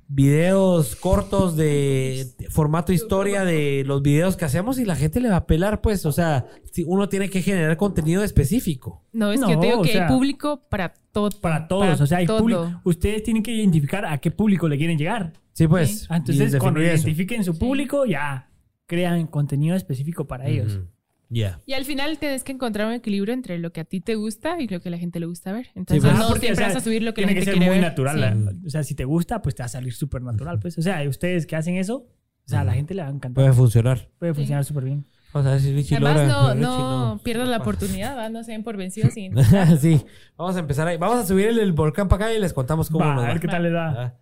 videos 0.09 0.95
cortos 0.97 1.57
de 1.57 2.27
formato 2.51 2.93
historia 2.93 3.45
de 3.45 3.83
los 3.85 4.03
videos 4.03 4.37
que 4.37 4.45
hacemos 4.45 4.79
y 4.79 4.85
la 4.85 4.97
gente 4.97 5.21
le 5.21 5.29
va 5.31 5.37
a 5.37 5.47
pelar, 5.47 5.81
pues, 5.81 6.07
o 6.07 6.13
sea, 6.13 6.47
si 6.71 6.85
uno 6.85 7.09
tiene 7.09 7.29
que 7.29 7.43
generar 7.43 7.77
contenido 7.77 8.23
específico. 8.23 9.05
No, 9.13 9.33
es 9.33 9.41
No, 9.41 9.49
que 9.49 9.55
yo 9.55 9.61
te 9.61 9.67
digo 9.67 9.83
que 9.83 9.93
sea, 9.93 10.07
hay 10.07 10.13
público 10.15 10.63
para 10.69 10.95
todo. 11.13 11.31
Para 11.41 11.67
todos, 11.67 12.01
o 12.01 12.07
sea, 12.07 12.19
hay 12.19 12.27
público. 12.27 12.81
Ustedes 12.85 13.23
tienen 13.23 13.43
que 13.43 13.53
identificar 13.53 14.05
a 14.05 14.19
qué 14.19 14.31
público 14.31 14.69
le 14.69 14.79
quieren 14.79 14.99
llegar. 14.99 15.33
Sí, 15.53 15.67
pues. 15.67 16.01
Sí. 16.01 16.07
Ah, 16.11 16.19
Entonces, 16.19 16.57
cuando 16.57 16.81
eso. 16.81 16.91
identifiquen 17.09 17.43
su 17.43 17.59
público, 17.59 18.05
ya 18.05 18.51
crean 18.87 19.27
contenido 19.27 19.75
específico 19.75 20.27
para 20.27 20.47
ellos. 20.47 20.81
Y 21.29 21.73
al 21.73 21.85
final 21.85 22.19
tienes 22.19 22.45
que 22.45 22.53
encontrar 22.53 22.87
un 22.87 22.93
equilibrio 22.95 23.35
entre 23.35 23.59
lo 23.59 23.73
que 23.73 23.81
a 23.81 23.85
ti 23.85 24.01
te 24.01 24.15
gusta 24.15 24.61
y 24.61 24.69
lo 24.69 24.81
que 24.81 24.89
a 24.89 24.93
la 24.93 24.99
gente 24.99 25.19
le 25.21 25.27
gusta 25.27 25.53
ver. 25.53 25.69
Entonces 25.75 26.03
pues. 26.05 26.15
Ah, 26.15 26.19
no 26.23 26.29
porque, 26.29 26.47
siempre 26.47 26.53
o 26.65 26.67
sea, 26.67 26.75
vas 26.75 26.83
a 26.83 26.85
subir 26.85 27.03
lo 27.03 27.15
que 27.15 27.23
la 27.23 27.27
tiene 27.29 27.41
gente 27.41 27.51
que 27.53 27.53
ser 27.53 27.59
quiere 27.59 27.67
muy 27.73 27.81
ver. 27.81 27.89
natural. 27.91 28.15
Sí. 28.15 28.21
la- 28.61 28.67
O 28.67 28.71
sea, 28.71 28.83
si 28.85 28.95
te 28.95 29.05
gusta, 29.05 29.43
pues 29.43 29.55
te 29.55 29.63
va 29.63 29.67
a 29.67 29.69
salir 29.71 29.93
súper 29.93 30.23
natural. 30.23 30.59
Pues. 30.61 30.79
O 30.79 30.83
sea, 30.83 31.03
ustedes 31.09 31.47
que 31.47 31.57
hacen 31.57 31.75
eso, 31.77 31.97
o 31.97 32.49
sea, 32.49 32.61
a 32.61 32.65
la 32.65 32.75
gente 32.75 32.95
le 32.95 33.03
va 33.03 33.09
a 33.09 33.11
encantar. 33.11 33.43
Puede 33.45 33.53
funcionar. 33.53 34.09
Puede 34.19 34.35
funcionar 34.35 34.65
súper 34.65 34.85
bien. 34.85 35.05
Vamos 35.33 35.49
a 35.49 35.51
ver 35.53 35.61
si 35.61 35.73
Richie 35.75 35.97
Además, 35.97 36.15
logra. 36.15 36.29
no, 36.33 36.49
Richie 36.55 36.63
no, 36.63 37.21
pierdas 37.25 37.49
la 37.49 37.57
oportunidad, 37.63 38.17
¿va? 38.17 38.29
no 38.31 38.45
se 38.45 38.53
den 38.53 38.63
por 38.63 38.77
vencidos 38.77 39.13
sin 39.13 39.35
sí, 39.81 40.01
vamos 40.39 40.57
a 40.57 40.61
empezar 40.61 40.87
ahí. 40.87 40.97
Vamos 40.97 41.19
a 41.19 41.27
subir 41.27 41.49
el, 41.49 41.59
el 41.59 41.73
volcán 41.73 42.07
para 42.09 42.27
acá 42.27 42.35
y 42.35 42.41
les 42.41 42.53
contamos 42.55 42.89
cómo 42.89 43.05
Va, 43.05 43.15
nos 43.15 43.25
a 43.25 43.27
va. 43.27 43.33
ver 43.33 43.41
qué 43.41 43.49
tal 43.49 43.63
les 43.65 43.73
da. 43.73 43.89
Ah. 44.05 44.15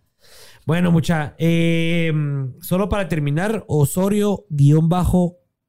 Bueno, 0.65 0.91
mucha. 0.91 1.35
eh, 1.37 2.11
solo 2.61 2.89
para 2.89 3.07
terminar, 3.07 3.63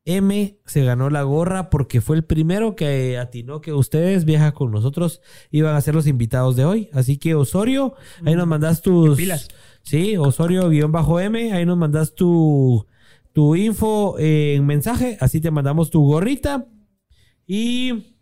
Osorio-M 0.07 0.59
se 0.65 0.85
ganó 0.85 1.11
la 1.11 1.23
gorra 1.23 1.69
porque 1.69 2.01
fue 2.01 2.17
el 2.17 2.25
primero 2.25 2.77
que 2.77 3.19
atinó 3.19 3.61
que 3.61 3.73
ustedes, 3.73 4.25
viaja 4.25 4.53
con 4.53 4.71
nosotros, 4.71 5.21
iban 5.51 5.75
a 5.75 5.81
ser 5.81 5.95
los 5.95 6.07
invitados 6.07 6.55
de 6.57 6.65
hoy. 6.65 6.89
Así 6.93 7.19
que 7.19 7.35
Osorio, 7.35 7.95
ahí 8.25 8.37
nos 8.37 8.47
mandas 8.47 8.83
tus. 8.83 9.17
pilas. 9.17 9.49
Sí, 9.83 10.17
Osorio-M, 10.17 11.53
ahí 11.53 11.67
nos 11.67 11.77
mandas 11.77 12.15
tu, 12.15 12.87
tu 13.33 13.57
info 13.57 14.17
en 14.19 14.65
mensaje, 14.65 15.19
así 15.21 15.41
te 15.41 15.51
mandamos 15.51 15.91
tu 15.91 16.05
gorrita. 16.05 16.67
Y 17.47 18.17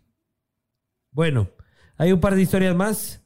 bueno, 1.11 1.49
hay 1.97 2.11
un 2.11 2.19
par 2.19 2.35
de 2.35 2.41
historias 2.41 2.75
más. 2.75 3.21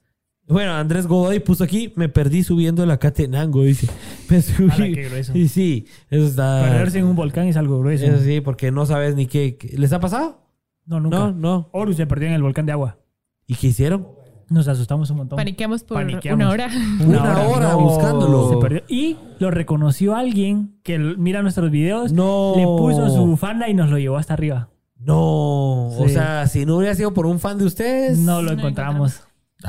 Bueno, 0.49 0.73
Andrés 0.73 1.05
Godoy 1.07 1.39
puso 1.39 1.63
aquí, 1.63 1.93
me 1.95 2.09
perdí 2.09 2.43
subiendo 2.43 2.85
la 2.85 2.97
Catenango, 2.97 3.61
dice. 3.63 3.87
Me 4.29 4.41
subí. 4.41 4.69
Ala, 4.71 4.85
qué 4.95 5.03
grueso. 5.09 5.37
Y 5.37 5.47
sí, 5.47 5.85
eso 6.09 6.25
está... 6.25 6.61
Perderse 6.63 6.99
en 6.99 7.05
un 7.05 7.15
volcán 7.15 7.47
es 7.47 7.55
algo 7.55 7.79
grueso. 7.79 8.05
Eso 8.05 8.19
sí, 8.23 8.41
porque 8.41 8.71
no 8.71 8.85
sabes 8.85 9.15
ni 9.15 9.27
qué... 9.27 9.57
qué- 9.57 9.77
¿Les 9.77 9.93
ha 9.93 9.99
pasado? 9.99 10.41
No, 10.85 10.99
nunca. 10.99 11.17
No, 11.19 11.31
no. 11.31 11.69
Horus 11.71 11.97
se 11.97 12.07
perdió 12.07 12.27
en 12.29 12.33
el 12.33 12.41
volcán 12.41 12.65
de 12.65 12.71
agua. 12.71 12.97
¿Y 13.45 13.55
qué 13.55 13.67
hicieron? 13.67 14.07
Nos 14.49 14.67
asustamos 14.67 15.07
un 15.11 15.17
montón. 15.17 15.37
Paniqueamos 15.37 15.83
por 15.83 15.97
Paniqueamos. 15.97 16.43
una 16.43 16.49
hora. 16.51 16.69
Una 17.05 17.41
hora 17.47 17.75
buscándolo. 17.75 18.49
Se 18.49 18.57
perdió. 18.57 18.81
Y 18.87 19.17
lo 19.37 19.51
reconoció 19.51 20.15
alguien 20.15 20.79
que 20.81 20.95
l- 20.95 21.15
mira 21.17 21.43
nuestros 21.43 21.69
videos. 21.69 22.11
No. 22.11 22.53
Le 22.57 22.63
puso 22.63 23.07
su 23.11 23.23
bufanda 23.27 23.69
y 23.69 23.75
nos 23.75 23.91
lo 23.91 23.99
llevó 23.99 24.17
hasta 24.17 24.33
arriba. 24.33 24.69
No. 24.97 25.89
O 25.89 26.03
Sí. 26.07 26.13
sea, 26.13 26.47
si 26.47 26.65
no 26.65 26.77
hubiera 26.77 26.95
sido 26.95 27.13
por 27.13 27.27
un 27.27 27.39
fan 27.39 27.59
de 27.59 27.65
ustedes... 27.65 28.17
No 28.17 28.41
lo 28.41 28.53
No 28.53 28.57
encontramos. 28.59 29.21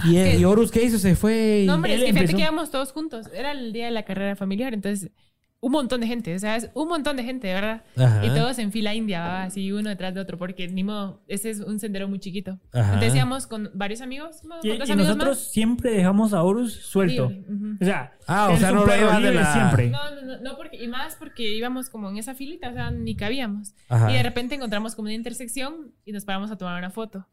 ¿Y, 0.04 0.18
y 0.18 0.44
Horus 0.44 0.70
qué 0.70 0.84
hizo? 0.84 0.98
Se 0.98 1.16
fue 1.16 1.62
y... 1.62 1.66
No, 1.66 1.74
hombre, 1.74 1.94
es 1.94 2.00
Él 2.00 2.06
que 2.06 2.12
fíjate 2.12 2.34
que 2.34 2.42
íbamos 2.42 2.70
todos 2.70 2.92
juntos. 2.92 3.26
Era 3.34 3.52
el 3.52 3.72
día 3.72 3.86
de 3.86 3.90
la 3.90 4.04
carrera 4.04 4.36
familiar, 4.36 4.72
entonces 4.74 5.10
un 5.62 5.72
montón 5.72 6.00
de 6.00 6.06
gente, 6.06 6.34
o 6.34 6.38
sea, 6.38 6.56
es 6.56 6.70
un 6.72 6.88
montón 6.88 7.18
de 7.18 7.22
gente, 7.22 7.52
¿verdad? 7.52 7.82
Ajá. 7.94 8.24
Y 8.24 8.30
todos 8.30 8.58
en 8.58 8.72
fila 8.72 8.94
india, 8.94 9.20
¿va? 9.20 9.42
así 9.42 9.70
uno 9.72 9.90
detrás 9.90 10.14
de 10.14 10.20
otro, 10.20 10.38
porque 10.38 10.66
ni 10.68 10.82
modo, 10.84 11.22
ese 11.28 11.50
es 11.50 11.60
un 11.60 11.78
sendero 11.78 12.08
muy 12.08 12.18
chiquito. 12.18 12.58
Ajá. 12.72 12.94
Entonces 12.94 13.14
íbamos 13.14 13.46
con 13.46 13.68
varios 13.74 14.00
amigos, 14.00 14.42
¿no? 14.42 14.54
Y, 14.62 14.70
con 14.70 14.78
dos 14.78 14.88
y 14.88 14.92
amigos 14.92 15.08
nosotros 15.16 15.36
más. 15.38 15.52
siempre 15.52 15.90
dejamos 15.90 16.32
a 16.32 16.42
Horus 16.42 16.72
suelto. 16.72 17.28
Libre, 17.28 17.44
ujú. 17.52 17.76
O 17.78 17.84
sea, 17.84 18.12
Ah, 18.26 18.48
o 18.48 18.52
él 18.52 18.58
sea, 18.58 18.70
no 18.72 18.86
lo 18.86 18.96
llevas 18.96 19.22
de 19.22 19.34
la- 19.34 19.52
siempre. 19.52 19.90
No, 19.90 20.10
no, 20.14 20.22
no, 20.22 20.40
no, 20.40 20.56
porque, 20.56 20.82
y 20.82 20.88
más 20.88 21.16
porque 21.16 21.52
íbamos 21.54 21.90
como 21.90 22.08
en 22.08 22.16
esa 22.16 22.34
filita, 22.34 22.70
o 22.70 22.72
sea, 22.72 22.90
ni 22.90 23.14
cabíamos. 23.14 23.74
Ajá. 23.90 24.10
Y 24.10 24.14
de 24.14 24.22
repente 24.22 24.54
encontramos 24.54 24.94
como 24.94 25.06
una 25.06 25.14
intersección 25.14 25.92
y 26.06 26.12
nos 26.12 26.24
paramos 26.24 26.50
a 26.50 26.56
tomar 26.56 26.78
una 26.78 26.88
foto. 26.90 27.26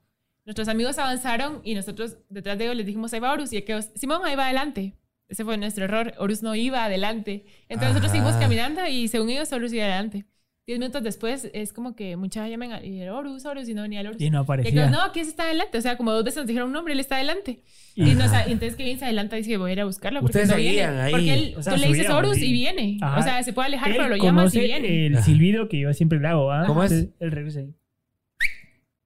Nuestros 0.47 0.67
amigos 0.69 0.97
avanzaron 0.97 1.59
y 1.63 1.75
nosotros 1.75 2.17
detrás 2.29 2.57
de 2.57 2.63
ellos 2.63 2.77
les 2.77 2.85
dijimos, 2.87 3.13
ahí 3.13 3.19
va 3.19 3.31
Horus. 3.33 3.53
Y 3.53 3.57
aquellos, 3.57 3.89
Simón, 3.95 4.21
ahí 4.23 4.35
va 4.35 4.45
adelante. 4.45 4.93
Ese 5.27 5.43
fue 5.43 5.57
nuestro 5.57 5.83
error. 5.83 6.13
Horus 6.17 6.41
no 6.41 6.55
iba 6.55 6.85
adelante. 6.85 7.45
Entonces 7.69 7.89
nosotros 7.89 8.11
Ajá. 8.13 8.21
seguimos 8.23 8.41
caminando 8.41 8.87
y 8.87 9.09
según 9.09 9.29
ellos 9.29 9.51
Horus 9.51 9.73
iba 9.73 9.83
adelante. 9.83 10.25
Diez 10.65 10.79
minutos 10.79 11.01
después 11.03 11.49
es 11.53 11.71
como 11.71 11.95
que 11.95 12.17
muchas 12.17 12.49
llaman 12.49 12.71
a 12.73 12.83
y 12.85 13.01
Horus, 13.07 13.45
Horus 13.45 13.69
y 13.69 13.73
no 13.73 13.83
venía 13.83 14.01
el 14.01 14.07
Horus. 14.07 14.21
Y 14.21 14.29
no 14.29 14.39
Y 14.39 14.43
aparecía. 14.43 14.71
aquellos, 14.85 14.91
no, 14.91 15.11
ese 15.13 15.29
está 15.29 15.43
adelante. 15.43 15.77
O 15.77 15.81
sea, 15.81 15.95
como 15.97 16.11
dos 16.11 16.23
veces 16.25 16.37
nos 16.37 16.47
dijeron 16.47 16.67
un 16.67 16.73
nombre, 16.73 16.93
él 16.93 16.99
está 17.01 17.15
adelante. 17.15 17.61
Y, 17.95 18.15
nos- 18.15 18.31
y 18.47 18.51
entonces 18.51 18.75
Kevin 18.75 18.99
se 18.99 19.05
adelanta 19.05 19.37
y 19.37 19.41
dice, 19.43 19.57
voy 19.57 19.69
a 19.71 19.73
ir 19.73 19.81
a 19.81 19.85
buscarlo. 19.85 20.19
Porque 20.21 20.31
Ustedes 20.39 20.49
no 20.49 20.55
viene. 20.57 20.69
seguían 20.71 20.97
ahí. 20.99 21.11
Porque 21.11 21.33
él, 21.33 21.53
O 21.57 21.61
sea, 21.63 21.73
tú 21.73 21.79
le 21.81 21.87
dices 21.87 22.05
subíamos, 22.05 22.25
Horus 22.25 22.37
sí. 22.37 22.45
y 22.47 22.51
viene. 22.53 22.97
Ajá. 23.01 23.19
O 23.19 23.23
sea, 23.23 23.43
se 23.43 23.51
puede 23.53 23.67
alejar, 23.67 23.89
Él 23.91 23.97
pero 23.97 24.09
lo 24.09 24.15
llamas 24.23 24.55
y 24.55 24.59
viene. 24.59 25.07
el 25.07 25.23
silbido 25.23 25.67
que 25.69 25.79
yo 25.79 25.93
siempre 25.93 26.19
le 26.19 26.27
hago. 26.29 26.51
¿ah? 26.51 26.63
¿Cómo 26.67 26.83
es? 26.83 26.91
Él 26.91 27.31
regresa 27.31 27.59
ahí. 27.59 27.73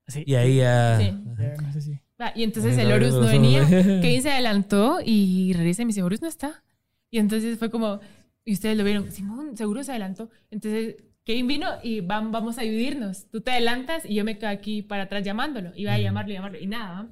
Así. 0.07 0.23
Y 0.25 0.35
ahí 0.35 0.57
ya... 0.57 0.97
Sí. 0.99 1.11
No 1.11 1.73
sé 1.73 1.81
si- 1.81 1.99
Va, 2.21 2.31
Y 2.35 2.43
entonces 2.43 2.77
el 2.77 2.91
Horus 2.91 3.13
no 3.13 3.21
venía. 3.27 3.67
Kevin 3.67 4.21
se 4.23 4.31
adelantó 4.31 4.99
y 5.03 5.53
regresa 5.53 5.81
y 5.81 5.85
me 5.85 5.89
dice, 5.89 6.03
Horus 6.03 6.21
no 6.21 6.27
está. 6.27 6.63
Y 7.09 7.17
entonces 7.19 7.57
fue 7.57 7.69
como, 7.71 7.99
y 8.45 8.53
ustedes 8.53 8.77
lo 8.77 8.83
vieron, 8.83 9.11
Simón, 9.11 9.57
seguro 9.57 9.83
se 9.83 9.91
adelantó. 9.91 10.29
Entonces 10.51 10.95
Kevin 11.23 11.47
vino 11.47 11.67
y 11.83 12.01
van, 12.01 12.31
vamos 12.31 12.57
a 12.57 12.61
dividirnos. 12.61 13.27
Tú 13.31 13.41
te 13.41 13.51
adelantas 13.51 14.05
y 14.05 14.13
yo 14.15 14.23
me 14.23 14.37
quedo 14.37 14.49
aquí 14.49 14.81
para 14.83 15.03
atrás 15.03 15.23
llamándolo. 15.23 15.71
Iba 15.75 15.93
a 15.93 15.97
llamarlo 15.99 16.31
y 16.31 16.35
llamarlo 16.35 16.59
y 16.59 16.67
nada. 16.67 17.07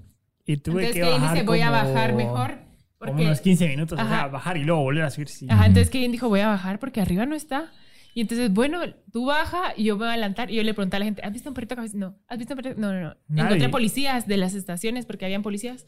Y 0.46 0.58
tuve 0.58 0.84
Entonces 0.86 0.94
que 0.94 1.00
Kevin 1.02 1.22
bajar 1.22 1.34
dice, 1.36 1.46
voy 1.46 1.62
a 1.62 1.68
como- 1.70 1.78
bajar 1.94 2.14
mejor. 2.16 2.50
Como 2.98 3.12
Porque, 3.14 3.26
unos 3.26 3.42
15 3.42 3.68
minutos. 3.70 3.98
O 4.00 4.04
sea, 4.06 4.16
Ajá. 4.20 4.28
bajar 4.28 4.58
y 4.58 4.64
luego 4.64 4.82
volver 4.82 5.04
a 5.04 5.10
subir. 5.10 5.30
Sí. 5.30 5.48
ajá, 5.50 5.66
entonces 5.68 5.90
Kevin 5.90 6.12
dijo, 6.12 6.28
voy 6.28 6.42
a 6.42 6.48
bajar 6.48 6.80
porque 6.80 7.00
arriba 7.02 7.26
no 7.26 7.34
está. 7.36 7.72
Y 8.16 8.22
entonces, 8.22 8.52
bueno, 8.52 8.82
tú 9.14 9.26
baja 9.26 9.74
y 9.78 9.84
yo 9.86 9.96
me 9.96 10.00
voy 10.00 10.08
a 10.08 10.12
adelantar. 10.14 10.50
Y 10.52 10.56
yo 10.56 10.64
le 10.64 10.74
pregunté 10.74 10.96
a 10.98 11.00
la 11.00 11.06
gente, 11.06 11.22
¿has 11.24 11.32
visto 11.32 11.50
un 11.50 11.54
perrito 11.54 11.76
cabeza? 11.76 11.96
No. 11.98 12.18
¿Has 12.28 12.38
visto 12.38 12.54
un 12.56 12.62
perrito? 12.62 12.82
No, 12.82 12.92
no, 12.92 13.00
no. 13.02 13.16
Nadie. 13.28 13.44
Encontré 13.48 13.70
policías 13.70 14.28
de 14.28 14.38
las 14.38 14.56
estaciones 14.56 15.06
porque 15.06 15.26
habían 15.26 15.44
policías. 15.44 15.86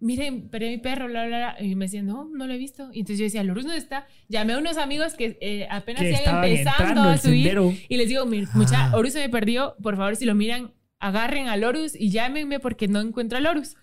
Miren, 0.00 0.48
perdí 0.48 0.66
a 0.66 0.70
mi 0.70 0.78
perro, 0.78 1.06
bla, 1.08 1.26
bla, 1.26 1.36
bla. 1.56 1.56
Y 1.64 1.74
me 1.74 1.86
decían, 1.86 2.06
no, 2.06 2.28
no 2.32 2.46
lo 2.46 2.52
he 2.52 2.58
visto. 2.58 2.90
Y 2.92 3.00
entonces 3.00 3.18
yo 3.18 3.24
decía, 3.24 3.42
Lorus, 3.42 3.64
¿dónde 3.64 3.78
está? 3.78 4.06
Llamé 4.28 4.52
a 4.54 4.58
unos 4.58 4.76
amigos 4.76 5.14
que 5.14 5.36
eh, 5.40 5.66
apenas 5.70 6.02
Que 6.02 6.10
iban 6.10 6.44
empezando 6.44 7.02
a 7.02 7.18
subir. 7.18 7.44
sendero. 7.48 7.72
Y 7.88 7.96
les 7.96 8.08
digo, 8.08 8.24
"Mi- 8.26 8.44
mucha, 8.54 8.94
Horus 8.96 9.12
se 9.12 9.20
me 9.20 9.28
perdió. 9.28 9.76
Por 9.82 9.96
favor, 9.96 10.16
si 10.16 10.24
lo 10.24 10.34
miran, 10.34 10.72
agarren 11.00 11.48
a 11.48 11.56
Lorus 11.56 11.94
y 11.94 12.10
llámenme 12.10 12.60
porque 12.60 12.88
no 12.88 13.00
encuentro 13.00 13.38
a 13.38 13.40
Lorus. 13.40 13.76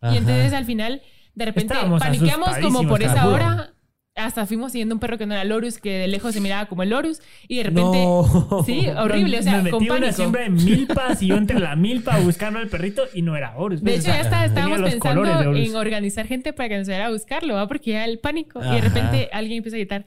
Ajá. 0.00 0.14
Y 0.14 0.18
entonces 0.18 0.52
al 0.52 0.64
final, 0.66 1.00
de 1.34 1.44
repente, 1.44 1.72
Estábamos 1.74 2.00
paniqueamos 2.00 2.56
como 2.58 2.86
por 2.88 3.02
esa 3.02 3.28
hora. 3.28 3.72
Hasta 4.16 4.46
fuimos 4.46 4.72
siguiendo 4.72 4.94
un 4.94 4.98
perro 4.98 5.18
que 5.18 5.26
no 5.26 5.34
era 5.34 5.44
Lorus, 5.44 5.78
que 5.78 5.90
de 5.92 6.08
lejos 6.08 6.32
se 6.32 6.40
miraba 6.40 6.66
como 6.66 6.82
el 6.82 6.88
Lorus. 6.88 7.20
Y 7.48 7.58
de 7.58 7.64
repente, 7.64 7.98
No. 8.02 8.62
sí, 8.64 8.88
horrible, 8.88 9.40
o 9.40 9.42
sea, 9.42 9.62
con 9.70 9.82
metí 9.82 9.90
una 9.90 10.10
siembra 10.10 10.42
de 10.44 10.48
milpas 10.50 11.22
y 11.22 11.26
yo 11.28 11.36
entre 11.36 11.60
la 11.60 11.76
milpa 11.76 12.18
buscando 12.20 12.58
al 12.58 12.68
perrito 12.68 13.02
y 13.12 13.20
no 13.20 13.36
era 13.36 13.54
Horus. 13.56 13.82
De 13.82 13.92
pues, 13.92 14.00
hecho, 14.04 14.10
o 14.10 14.14
sea, 14.14 14.22
ya 14.22 14.28
está, 14.28 14.44
estábamos 14.46 14.80
pensando 14.90 15.54
en 15.54 15.76
organizar 15.76 16.26
gente 16.26 16.54
para 16.54 16.70
que 16.70 16.78
nos 16.78 16.88
vaya 16.88 17.06
a 17.06 17.10
buscarlo, 17.10 17.54
¿va? 17.54 17.68
porque 17.68 17.90
ya 17.92 18.06
el 18.06 18.18
pánico. 18.18 18.60
Y 18.64 18.74
de 18.74 18.80
repente 18.80 19.28
alguien 19.32 19.58
empieza 19.58 19.76
a 19.76 19.80
gritar, 19.80 20.06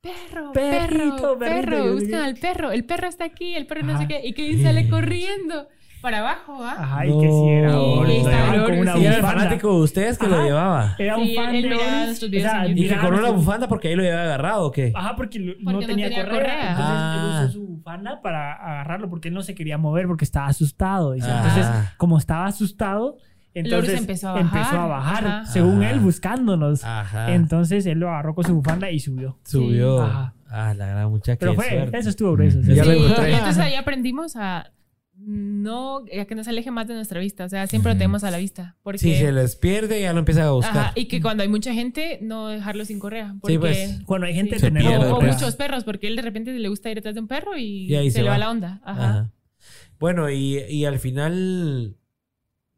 perro, 0.00 0.52
Perrito, 0.52 1.16
perro, 1.16 1.38
perrito, 1.38 1.38
perro, 1.38 1.92
buscan 1.92 2.22
al 2.22 2.34
perro, 2.34 2.72
el 2.72 2.84
perro 2.84 3.06
está 3.08 3.24
aquí, 3.24 3.54
el 3.54 3.66
perro 3.66 3.84
no 3.84 3.92
Ajá. 3.92 4.02
sé 4.02 4.08
qué. 4.08 4.20
Y 4.26 4.32
Kevin 4.32 4.62
sale 4.64 4.88
corriendo. 4.90 5.68
Para 6.04 6.18
abajo, 6.18 6.58
¿ah? 6.62 6.76
Ajá, 6.78 7.06
y 7.06 7.18
que 7.18 7.28
sí 7.30 7.48
era 7.48 7.80
oro, 7.80 8.06
sí. 8.10 8.16
Era 8.26 8.54
el 8.54 8.78
bufanda. 8.78 9.22
fanático 9.22 9.68
de 9.76 9.82
ustedes 9.82 10.18
que 10.18 10.26
lo 10.28 10.44
llevaba. 10.44 10.94
Era 10.98 11.16
un 11.16 11.24
Sí, 11.26 11.34
fan 11.34 11.54
él 11.54 11.62
de 11.62 11.74
Oris, 11.74 12.22
o 12.22 12.28
sea, 12.28 12.66
Y 12.68 12.74
que 12.88 12.92
una 12.94 13.08
nuestros- 13.08 13.34
bufanda 13.36 13.68
porque 13.68 13.88
ahí 13.88 13.94
lo 13.96 14.02
llevaba 14.02 14.22
agarrado, 14.24 14.66
¿o 14.66 14.70
qué? 14.70 14.92
Ajá, 14.94 15.16
porque 15.16 15.38
lo- 15.38 15.52
Porque 15.54 15.64
no 15.64 15.72
no 15.80 15.86
tenía, 15.86 16.08
tenía 16.10 16.24
correa. 16.24 16.38
correa. 16.40 16.70
Entonces 16.70 16.94
Ah. 16.94 17.38
él 17.40 17.44
usó 17.48 17.52
su 17.54 17.66
bufanda 17.66 18.20
para 18.22 18.52
agarrarlo 18.52 19.08
porque 19.08 19.28
él 19.28 19.34
no 19.34 19.42
se 19.42 19.54
quería 19.54 19.78
mover 19.78 20.06
porque 20.06 20.24
estaba 20.26 20.46
asustado. 20.46 21.12
Ah. 21.12 21.16
Entonces, 21.16 21.66
como 21.96 22.18
estaba 22.18 22.44
asustado, 22.46 23.16
entonces 23.54 23.98
empezó 23.98 24.28
a 24.28 24.32
bajar. 24.32 24.44
empezó 24.46 24.80
a 24.80 24.86
bajar, 24.86 25.26
Ajá. 25.26 25.46
según 25.46 25.82
Ajá. 25.82 25.90
él, 25.92 26.00
buscándonos. 26.00 26.84
Ajá. 26.84 27.32
Entonces 27.32 27.86
él 27.86 27.98
lo 28.00 28.10
agarró 28.10 28.34
con 28.34 28.44
su 28.44 28.54
bufanda 28.54 28.90
y 28.90 29.00
subió. 29.00 29.38
Subió. 29.44 30.02
Ajá. 30.02 30.34
Ah, 30.50 30.72
la 30.74 30.86
gran 30.86 31.10
muchacha. 31.10 31.38
Pero 31.40 31.54
fue, 31.54 31.68
suerte. 31.68 31.98
eso 31.98 32.10
estuvo 32.10 32.32
grueso. 32.34 32.60
Ya 32.60 32.84
Sí, 32.84 32.90
y 32.90 33.32
entonces 33.32 33.58
ahí 33.58 33.74
aprendimos 33.74 34.36
a 34.36 34.70
no, 35.16 35.98
a 36.20 36.24
que 36.26 36.34
nos 36.34 36.48
aleje 36.48 36.70
más 36.70 36.86
de 36.88 36.94
nuestra 36.94 37.20
vista. 37.20 37.44
O 37.44 37.48
sea, 37.48 37.66
siempre 37.66 37.92
lo 37.92 37.98
tenemos 37.98 38.24
a 38.24 38.30
la 38.30 38.38
vista. 38.38 38.76
Porque, 38.82 38.98
Si 38.98 39.14
se 39.14 39.32
les 39.32 39.56
pierde, 39.56 40.00
ya 40.00 40.12
lo 40.12 40.18
empiezan 40.18 40.44
a 40.46 40.50
buscar. 40.50 40.76
Ajá, 40.76 40.92
y 40.96 41.06
que 41.06 41.20
cuando 41.22 41.42
hay 41.42 41.48
mucha 41.48 41.72
gente, 41.72 42.18
no 42.20 42.48
dejarlo 42.48 42.84
sin 42.84 42.98
correa. 42.98 43.34
Porque, 43.40 43.54
Sí, 43.54 43.58
pues. 43.58 44.00
Cuando 44.04 44.26
hay 44.26 44.34
gente 44.34 44.56
Sí. 44.56 44.60
Se 44.60 44.70
tener 44.70 44.98
O, 44.98 45.16
o 45.16 45.20
pues. 45.20 45.34
muchos 45.34 45.56
perros, 45.56 45.84
porque 45.84 46.06
él 46.08 46.16
de 46.16 46.22
repente 46.22 46.52
le 46.52 46.68
gusta 46.68 46.90
ir 46.90 46.96
detrás 46.96 47.14
de 47.14 47.20
un 47.20 47.28
perro 47.28 47.56
y, 47.56 47.86
Y 47.86 47.94
ahí 47.94 48.10
se, 48.10 48.16
se 48.18 48.22
le 48.22 48.28
va. 48.28 48.34
va 48.34 48.38
la 48.38 48.50
onda. 48.50 48.80
Ajá. 48.84 49.08
Ajá. 49.08 49.30
Bueno, 49.98 50.28
y, 50.30 50.58
y 50.68 50.84
al 50.84 50.98
final, 50.98 51.96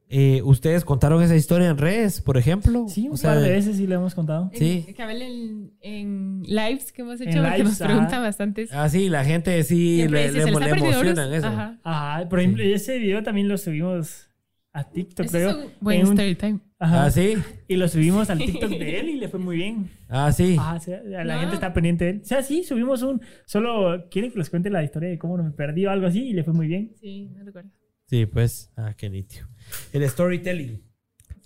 eh, 0.08 0.40
¿ustedes 0.44 0.84
contaron 0.84 1.22
esa 1.22 1.34
historia 1.34 1.68
en 1.68 1.78
redes, 1.78 2.20
por 2.20 2.36
ejemplo? 2.36 2.86
Sí, 2.88 3.08
un 3.08 3.14
O 3.14 3.16
sea, 3.16 3.32
par 3.34 3.42
de 3.42 3.50
veces 3.50 3.76
sí 3.76 3.86
lo 3.86 3.96
hemos 3.96 4.14
contado. 4.14 4.50
Sí. 4.54 4.84
En, 4.86 4.94
cabal 4.94 5.20
en, 5.22 5.72
en 5.80 6.42
lives 6.44 6.92
que 6.92 7.02
hemos 7.02 7.20
hecho, 7.20 7.30
que 7.32 7.40
lives, 7.40 7.64
nos 7.64 7.80
ajá. 7.80 7.92
preguntan 7.92 8.22
bastantes. 8.22 8.70
Ah, 8.72 8.88
sí, 8.88 9.08
la 9.08 9.24
gente 9.24 9.62
sí 9.64 10.06
le, 10.08 10.28
dice, 10.28 10.32
le- 10.32 10.44
"¿Se 10.44 10.50
le 10.52 10.60
le 10.60 10.70
emocionan 10.70 11.18
euros?". 11.18 11.32
eso. 11.38 11.46
Ajá. 11.48 11.78
Ajá, 11.82 12.28
por 12.28 12.38
ejemplo, 12.40 12.62
ese 12.62 12.98
video 12.98 13.22
también 13.22 13.48
lo 13.48 13.58
subimos 13.58 14.28
a 14.72 14.84
TikTok, 14.90 15.26
creo. 15.30 15.50
es 15.50 15.56
un 15.56 15.70
buen 15.80 16.00
en 16.00 16.06
un- 16.06 16.12
story 16.12 16.34
time. 16.34 16.60
Ajá. 16.78 17.06
Ah, 17.06 17.10
sí. 17.10 17.34
Y 17.66 17.76
lo 17.76 17.88
subimos 17.88 18.28
al 18.28 18.36
TikTok 18.38 18.68
de 18.78 19.00
él 19.00 19.08
y 19.08 19.14
le 19.16 19.28
fue 19.28 19.40
muy 19.40 19.56
bien. 19.56 19.88
Ah, 20.08 20.30
sí. 20.30 20.56
Ajá, 20.58 20.74
o 20.74 20.80
sea, 20.80 21.02
la 21.02 21.24
No. 21.34 21.40
gente 21.40 21.54
está 21.54 21.72
pendiente 21.72 22.04
de 22.04 22.10
él. 22.10 22.20
O 22.22 22.26
sea, 22.26 22.42
sí, 22.42 22.62
subimos 22.64 23.00
un. 23.02 23.22
Solo 23.46 24.04
quieren 24.10 24.30
que 24.30 24.38
les 24.38 24.50
cuente 24.50 24.68
la 24.68 24.84
historia 24.84 25.08
de 25.08 25.18
cómo 25.18 25.38
me 25.38 25.50
perdí 25.52 25.86
o 25.86 25.90
algo 25.90 26.06
así 26.06 26.22
y 26.28 26.32
le 26.34 26.44
fue 26.44 26.52
muy 26.52 26.66
bien. 26.68 26.92
Sí, 27.00 27.30
no 27.34 27.44
recuerdo. 27.44 27.70
Sí, 28.04 28.26
pues. 28.26 28.70
Ah, 28.76 28.92
qué 28.96 29.08
nítido. 29.08 29.48
El 29.92 30.08
storytelling. 30.08 30.82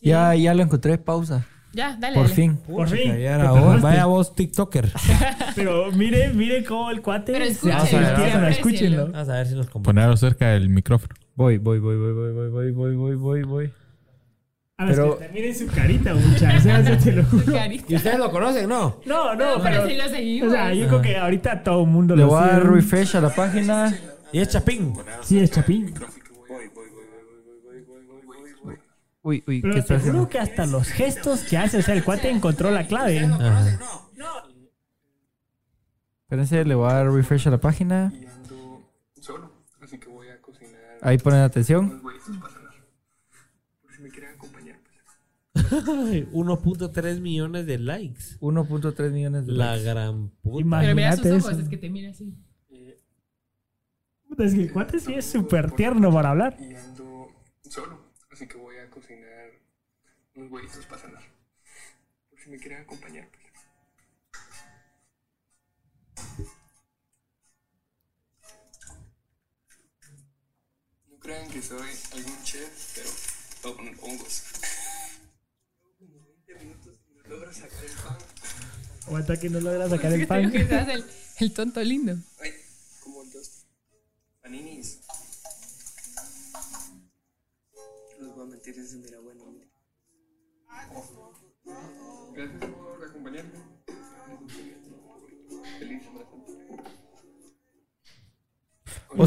Ya, 0.00 0.34
ya 0.34 0.54
lo 0.54 0.62
encontré, 0.62 0.96
pausa. 0.98 1.46
Ya, 1.72 1.96
dale. 2.00 2.14
Por 2.16 2.24
dale. 2.24 2.34
fin. 2.34 2.56
Por 2.56 2.88
fin. 2.88 3.08
ya 3.08 3.12
te 3.14 3.22
era 3.24 3.50
vos. 3.50 3.60
tardaste. 3.60 3.82
Vaya 3.82 4.06
vos, 4.06 4.34
TikToker. 4.34 4.90
Pero 5.54 5.92
mire, 5.92 6.30
mire 6.32 6.64
cómo 6.64 6.90
el 6.90 7.00
cuate 7.00 7.32
Pero 7.32 7.44
escuchen, 7.44 7.76
el 7.76 7.82
sí, 7.82 7.88
tierno, 7.90 8.08
aprécienlo. 8.16 8.48
escúchenlo. 8.48 9.06
Vamos 9.12 9.28
a 9.28 9.32
ver 9.34 9.46
si 9.46 9.54
nos 9.54 9.66
componemos. 9.70 9.84
Ponerlo 9.84 10.16
cerca 10.16 10.48
del 10.50 10.68
micrófono. 10.68 11.14
Voy, 11.36 11.58
voy, 11.58 11.78
voy, 11.78 11.96
voy, 11.96 12.12
voy, 12.12 12.32
voy, 12.32 12.48
voy, 12.50 12.70
voy, 12.72 12.94
voy, 12.96 13.14
voy, 13.14 13.42
voy. 13.42 13.72
A 14.78 14.86
ver, 14.86 14.94
Pero- 14.94 15.20
miren 15.34 15.54
su 15.54 15.66
carita, 15.66 16.14
muchachos. 16.14 16.58
O 16.60 16.82
sea, 16.82 16.98
te 16.98 17.12
lo 17.12 17.24
juro. 17.24 17.44
¿Y 17.88 17.94
ustedes 17.94 18.18
lo 18.18 18.30
conocen, 18.30 18.68
no? 18.68 18.98
No, 19.06 19.34
no, 19.34 19.56
No, 19.58 19.62
pero. 19.62 19.82
pero 19.82 19.86
sí 19.88 19.96
lo 19.96 20.08
seguimos. 20.08 20.48
O 20.48 20.52
sea, 20.52 20.72
yo 20.74 20.88
creo 20.88 21.02
que 21.02 21.16
ahorita 21.18 21.62
todo 21.62 21.82
el 21.84 21.90
mundo 21.90 22.16
Le 22.16 22.22
lo 22.22 22.28
voy 22.30 22.42
a 22.42 22.46
dar 22.46 22.72
refresh 22.72 23.14
a 23.16 23.20
la 23.20 23.30
página. 23.34 23.94
Y 24.32 24.40
es 24.40 24.48
Chapín. 24.48 24.94
Sí, 25.22 25.38
es 25.38 25.50
Chapín. 25.50 25.94
Uy, 29.22 29.44
uy, 29.46 29.60
¿qué 29.60 29.68
Pero 29.68 29.78
está 29.80 29.98
te 29.98 30.10
juro 30.10 30.28
que 30.28 30.38
hasta 30.38 30.64
los 30.66 30.88
gestos 30.88 31.40
que 31.44 31.56
hace, 31.58 31.78
o 31.78 31.82
sea, 31.82 31.94
el 31.94 32.02
cuate 32.04 32.30
encontró 32.30 32.70
la 32.70 32.86
clave. 32.86 33.18
Ajá. 33.20 33.78
Espérense, 36.22 36.64
le 36.64 36.74
voy 36.74 36.88
a 36.90 36.94
dar 36.94 37.10
refresh 37.12 37.48
a 37.48 37.50
la 37.50 37.58
página. 37.60 38.12
solo, 39.20 39.52
así 39.82 39.98
que 39.98 40.08
voy 40.08 40.28
a 40.28 40.40
cocinar 40.40 40.80
Ahí 41.02 41.18
ponen 41.18 41.40
atención. 41.40 41.86
unos 41.86 42.02
huevitos 42.04 42.36
para 42.38 42.52
cenar. 42.54 42.74
Por 43.82 43.92
si 43.94 44.02
me 44.02 44.08
quieren 44.10 44.30
acompañar. 44.34 44.78
Pues. 45.52 45.66
Ay, 45.88 46.28
1.3 46.32 47.20
millones 47.20 47.66
de 47.66 47.78
likes. 47.78 48.38
1.3 48.40 49.10
millones 49.10 49.46
de 49.46 49.52
La 49.52 49.72
likes. 49.76 49.84
gran 49.90 50.28
puta. 50.42 50.60
Ima- 50.64 50.80
Pero 50.80 50.94
mira 50.94 51.12
sus 51.16 51.20
Imagínate 51.26 51.32
ojos, 51.32 51.52
eso. 51.52 51.62
es 51.62 51.68
que 51.68 51.76
te 51.76 51.90
mira 51.90 52.10
así. 52.10 52.34
Es 54.38 54.54
que 54.54 54.62
el 54.62 54.72
cuate 54.72 55.00
sí 55.00 55.12
es 55.12 55.24
súper 55.26 55.72
tierno 55.72 56.12
para 56.12 56.30
hablar. 56.30 56.56
Y 56.60 56.72
ando 56.74 57.26
solo, 57.68 58.12
así 58.30 58.46
que 58.46 58.56
voy 58.56 58.76
a 58.78 58.88
cocinar 58.88 59.50
unos 60.40 60.52
huevitos 60.52 60.86
para 60.86 61.02
cenar. 61.02 61.22
Por 62.30 62.40
si 62.40 62.50
me 62.50 62.58
quieren 62.58 62.82
acompañar. 62.82 63.28
Pues. 66.36 66.48
No 71.08 71.18
crean 71.18 71.48
que 71.50 71.62
soy 71.62 71.88
algún 72.12 72.42
chef, 72.44 72.94
pero 72.94 73.10
voy 73.62 73.72
a 73.72 73.76
poner 73.76 73.96
hongos. 74.02 74.42
Como 75.98 76.24
20 76.24 76.54
minutos 76.64 76.98
y 77.08 77.14
no 77.14 77.22
logro 77.24 77.52
sacar 77.52 77.84
el 77.84 77.92
pan. 77.92 78.18
Aguanta 79.06 79.38
que 79.38 79.50
no 79.50 79.60
logra 79.60 79.88
sacar 79.88 80.12
el 80.12 80.26
pan. 80.26 80.52
el 81.40 81.52
tonto 81.52 81.82
lindo. 81.82 82.16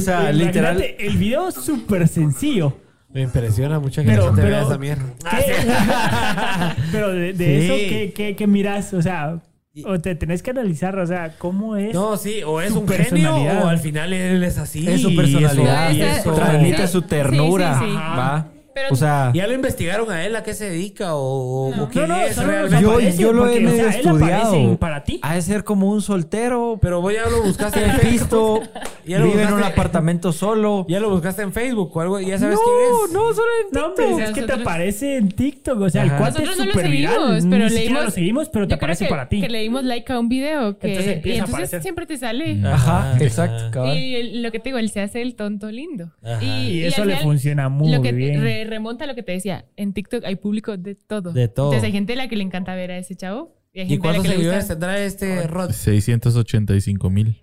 Sea, 0.04 0.20
Imagínate, 0.32 0.46
literal. 0.46 0.84
El 1.00 1.18
video 1.18 1.48
es 1.50 1.56
súper 1.56 2.08
sencillo. 2.08 2.78
Me 3.10 3.22
impresiona 3.22 3.80
mucho 3.80 4.02
que 4.02 4.08
Pero- 4.10 4.30
no 4.32 4.36
te 4.36 4.42
pero- 4.42 4.56
vea 4.56 4.62
esa 4.64 4.78
mierda. 4.78 5.04
¿Qué? 5.30 6.82
Pero 6.92 7.10
de, 7.12 7.34
de 7.34 7.46
Sí. 7.60 7.66
eso, 7.66 7.74
¿qué, 7.90 8.14
qué, 8.16 8.36
qué 8.36 8.48
miras? 8.48 8.94
O 8.94 9.02
sea, 9.02 9.40
o 9.86 10.00
te 10.00 10.16
tenés 10.16 10.42
que 10.44 10.52
analizar, 10.52 10.98
o 11.00 11.06
sea, 11.06 11.36
cómo 11.38 11.76
es. 11.76 11.94
No, 11.94 12.18
sí, 12.18 12.42
o 12.46 12.60
es 12.62 12.72
un 12.72 12.88
genio 12.88 13.36
o 13.36 13.68
al 13.68 13.80
final 13.80 14.14
él 14.14 14.44
es 14.44 14.58
así. 14.58 14.88
Es 14.90 15.02
su 15.02 15.10
y 15.12 15.16
personalidad. 15.16 15.92
eso- 15.92 15.98
y 15.98 16.02
Esa- 16.02 16.18
eso- 16.20 16.34
Transmite 16.34 16.88
su 16.88 17.02
sí, 17.02 17.08
ternura. 17.08 17.80
sí, 17.80 17.86
sí. 17.86 17.94
¿Va? 17.96 18.48
Pero- 18.74 18.88
O 18.92 18.96
sea, 18.96 19.32
¿Ya 19.34 19.46
lo 19.48 19.54
investigaron 19.54 20.10
a 20.12 20.26
él 20.26 20.36
a 20.36 20.44
qué 20.44 20.54
se 20.54 20.70
dedica 20.70 21.16
o, 21.16 21.70
o 21.70 21.76
No. 21.76 21.90
quién 21.90 22.08
no, 22.08 22.16
no, 22.18 22.22
es 22.22 22.38
realmente? 22.38 22.82
Yo- 23.18 23.32
lo 23.34 23.48
he 23.48 23.52
porque, 23.60 23.68
o 23.68 23.70
sea, 23.70 23.86
medio 23.88 23.90
estudiado. 23.90 24.78
para 24.78 25.04
ti. 25.04 25.20
ha 25.22 25.36
de 25.36 25.42
ser 25.42 25.64
como 25.64 25.90
un 25.90 26.02
soltero, 26.02 26.80
Pero 26.82 27.02
vos 27.02 27.14
ya 27.14 27.30
lo 27.30 27.44
buscaste 27.44 27.84
en 27.84 27.92
Facebook. 28.00 28.64
Ya 29.06 29.20
lo 29.20 29.26
vive 29.26 29.44
en 29.44 29.52
un 29.54 29.62
apartamento 29.64 30.32
solo. 30.32 30.86
Ya 30.88 31.02
lo 31.02 31.10
buscaste 31.10 31.42
en 31.42 31.52
Facebook 31.52 31.92
o 31.96 32.00
algo 32.00 32.22
ya 32.22 32.40
sabes 32.40 32.56
no, 32.56 32.62
quién 32.64 32.76
es. 33.10 33.12
no, 33.14 33.34
solo 33.34 33.48
en 33.62 33.68
No, 33.74 33.86
hombre, 33.88 34.06
TikTok. 34.06 34.22
es 34.22 34.32
que 34.32 34.42
te 34.44 34.54
aparece 34.54 35.18
en 35.18 35.30
TikTok. 35.30 35.82
O 35.82 35.90
sea, 35.90 36.04
el 36.04 36.10
cuate 36.12 36.42
es 36.44 36.50
Nosotros 36.50 36.58
no 36.58 36.66
lo 36.66 36.72
súper 36.72 36.90
viral. 36.90 37.14
seguimos, 37.16 37.44
Ni 37.44 37.50
pero 37.52 37.70
leímos. 37.70 38.04
lo 38.06 38.12
seguimos, 38.12 38.50
pero 38.50 38.66
te 38.70 38.76
aparece 38.76 39.04
que- 39.04 39.10
para 39.10 39.28
ti. 39.28 39.42
Que 39.42 39.50
le 39.50 39.60
dimos 39.60 39.84
like 39.84 40.10
a 40.14 40.20
un 40.20 40.30
video 40.30 40.78
que, 40.80 40.88
Entonces 40.88 41.14
empieza 41.16 41.28
y 41.28 41.32
a 41.32 41.40
entonces 41.40 41.54
aparecer. 41.54 41.82
siempre 41.82 42.06
te 42.06 42.18
sale. 42.18 42.62
Ajá, 42.66 43.18
exacto. 43.20 43.94
Y 43.94 44.40
lo 44.42 44.52
que 44.54 44.60
te 44.60 44.70
digo, 44.70 44.78
él 44.78 44.90
se 44.90 45.02
hace 45.02 45.22
el 45.22 45.36
tonto 45.36 45.70
lindo. 45.70 46.10
Y 46.42 46.84
eso 46.84 47.04
le 47.04 47.18
funciona 47.18 47.68
muy 47.68 47.92
lo 47.92 48.02
que 48.02 48.14
bien. 48.14 48.40
Re- 48.64 48.70
remonta 48.70 49.04
a 49.06 49.08
lo 49.08 49.16
que 49.16 49.24
te 49.24 49.32
decía. 49.34 49.66
En 49.76 49.94
TikTok 49.94 50.24
hay 50.26 50.36
público 50.36 50.78
de 50.78 50.96
todo. 50.96 51.32
De 51.34 51.48
todo. 51.48 51.68
Entonces 51.68 51.86
hay 51.88 51.92
gente 51.92 52.14
a 52.14 52.16
la 52.18 52.28
que 52.28 52.36
le 52.36 52.44
encanta 52.44 52.76
ver 52.76 52.92
a 52.92 52.98
ese 52.98 53.16
chavo. 53.16 53.56
Y 53.74 53.80
hay 53.80 53.86
¿Y 53.86 53.90
gente 53.90 54.08
a 54.08 54.12
la 54.12 54.18
cuántos 54.18 54.32
que 54.32 54.38
seguidores 54.38 54.68
tendrá 54.68 55.00
este 55.00 55.48
Rod? 55.48 55.72
685 55.72 57.10
mil. 57.10 57.40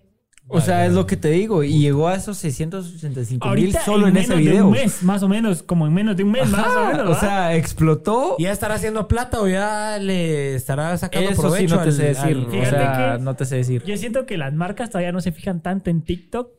O 0.53 0.61
sea, 0.61 0.85
es 0.85 0.93
lo 0.93 1.07
que 1.07 1.17
te 1.17 1.31
digo. 1.31 1.63
Y 1.63 1.79
llegó 1.81 2.09
a 2.09 2.17
esos 2.17 2.37
685 2.39 3.49
mil 3.51 3.73
solo 3.85 4.09
en, 4.09 4.17
ese 4.17 4.31
menos 4.31 4.45
de 4.45 4.51
video. 4.51 4.67
un 4.67 4.73
mes, 4.73 5.03
más 5.05 5.23
o 5.23 5.29
menos, 5.29 5.63
como 5.63 5.87
en 5.87 5.93
menos 5.95 6.17
de 6.17 6.25
un 6.25 6.33
mes, 6.33 6.49
más 6.51 6.75
o 6.77 6.87
menos. 6.87 7.17
o 7.17 7.21
sea, 7.21 7.55
explotó. 7.55 8.35
¿Ya 8.39 8.51
estará 8.51 8.75
haciendo 8.75 9.07
plata 9.07 9.41
o 9.41 9.47
ya 9.49 9.99
le 9.99 10.57
estará 10.57 10.97
sacando 10.99 11.31
Eso 11.31 11.43
sí 11.43 11.49
provecho 11.67 11.77
no 11.77 11.83
te 11.83 11.89
al- 11.91 11.95
sé 11.95 12.03
decir. 12.05 12.25
al- 12.37 12.47
O 12.47 12.51
Fíjate 12.51 12.71
sea, 12.71 13.15
que- 13.17 13.23
no 13.23 13.37
te 13.37 13.45
sé 13.45 13.57
decir. 13.57 13.85
Yo 13.85 13.97
siento 13.97 14.27
que 14.27 14.37
las 14.39 14.53
marcas 14.53 14.91
todavía 14.91 15.13
no 15.13 15.21
se 15.21 15.31
fijan 15.31 15.63
tanto 15.63 15.89
en 15.91 16.03
TikTok 16.03 16.51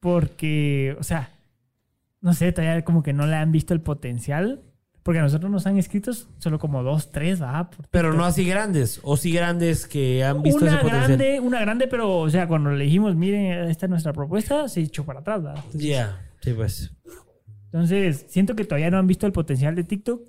porque, 0.00 0.96
o 0.98 1.02
sea, 1.02 1.31
no 2.22 2.32
sé, 2.32 2.50
todavía 2.52 2.82
como 2.84 3.02
que 3.02 3.12
no 3.12 3.26
le 3.26 3.36
han 3.36 3.52
visto 3.52 3.74
el 3.74 3.82
potencial. 3.82 4.62
Porque 5.02 5.18
a 5.18 5.22
nosotros 5.22 5.50
nos 5.50 5.66
han 5.66 5.78
escrito 5.78 6.12
solo 6.38 6.60
como 6.60 6.84
dos, 6.84 7.10
tres. 7.10 7.40
Por 7.40 7.88
Pero 7.90 8.12
no 8.14 8.24
así 8.24 8.46
grandes. 8.46 9.00
O 9.02 9.16
sí 9.16 9.32
grandes 9.32 9.88
que 9.88 10.22
han 10.22 10.42
visto 10.44 10.60
una 10.64 10.74
ese 10.74 10.76
potencial. 10.80 11.06
grande, 11.08 11.40
una 11.40 11.60
grande, 11.60 11.88
pero, 11.88 12.18
o 12.20 12.30
sea, 12.30 12.46
cuando 12.46 12.70
le 12.70 12.84
dijimos, 12.84 13.16
miren, 13.16 13.68
esta 13.68 13.86
es 13.86 13.90
nuestra 13.90 14.12
propuesta, 14.12 14.68
se 14.68 14.80
echó 14.80 15.04
para 15.04 15.18
atrás. 15.18 15.42
Ya, 15.74 16.30
sí, 16.40 16.52
pues. 16.52 16.94
Entonces, 17.64 18.26
siento 18.28 18.54
que 18.54 18.64
todavía 18.64 18.90
no 18.92 18.98
han 18.98 19.08
visto 19.08 19.26
el 19.26 19.32
potencial 19.32 19.74
de 19.74 19.82
TikTok. 19.82 20.22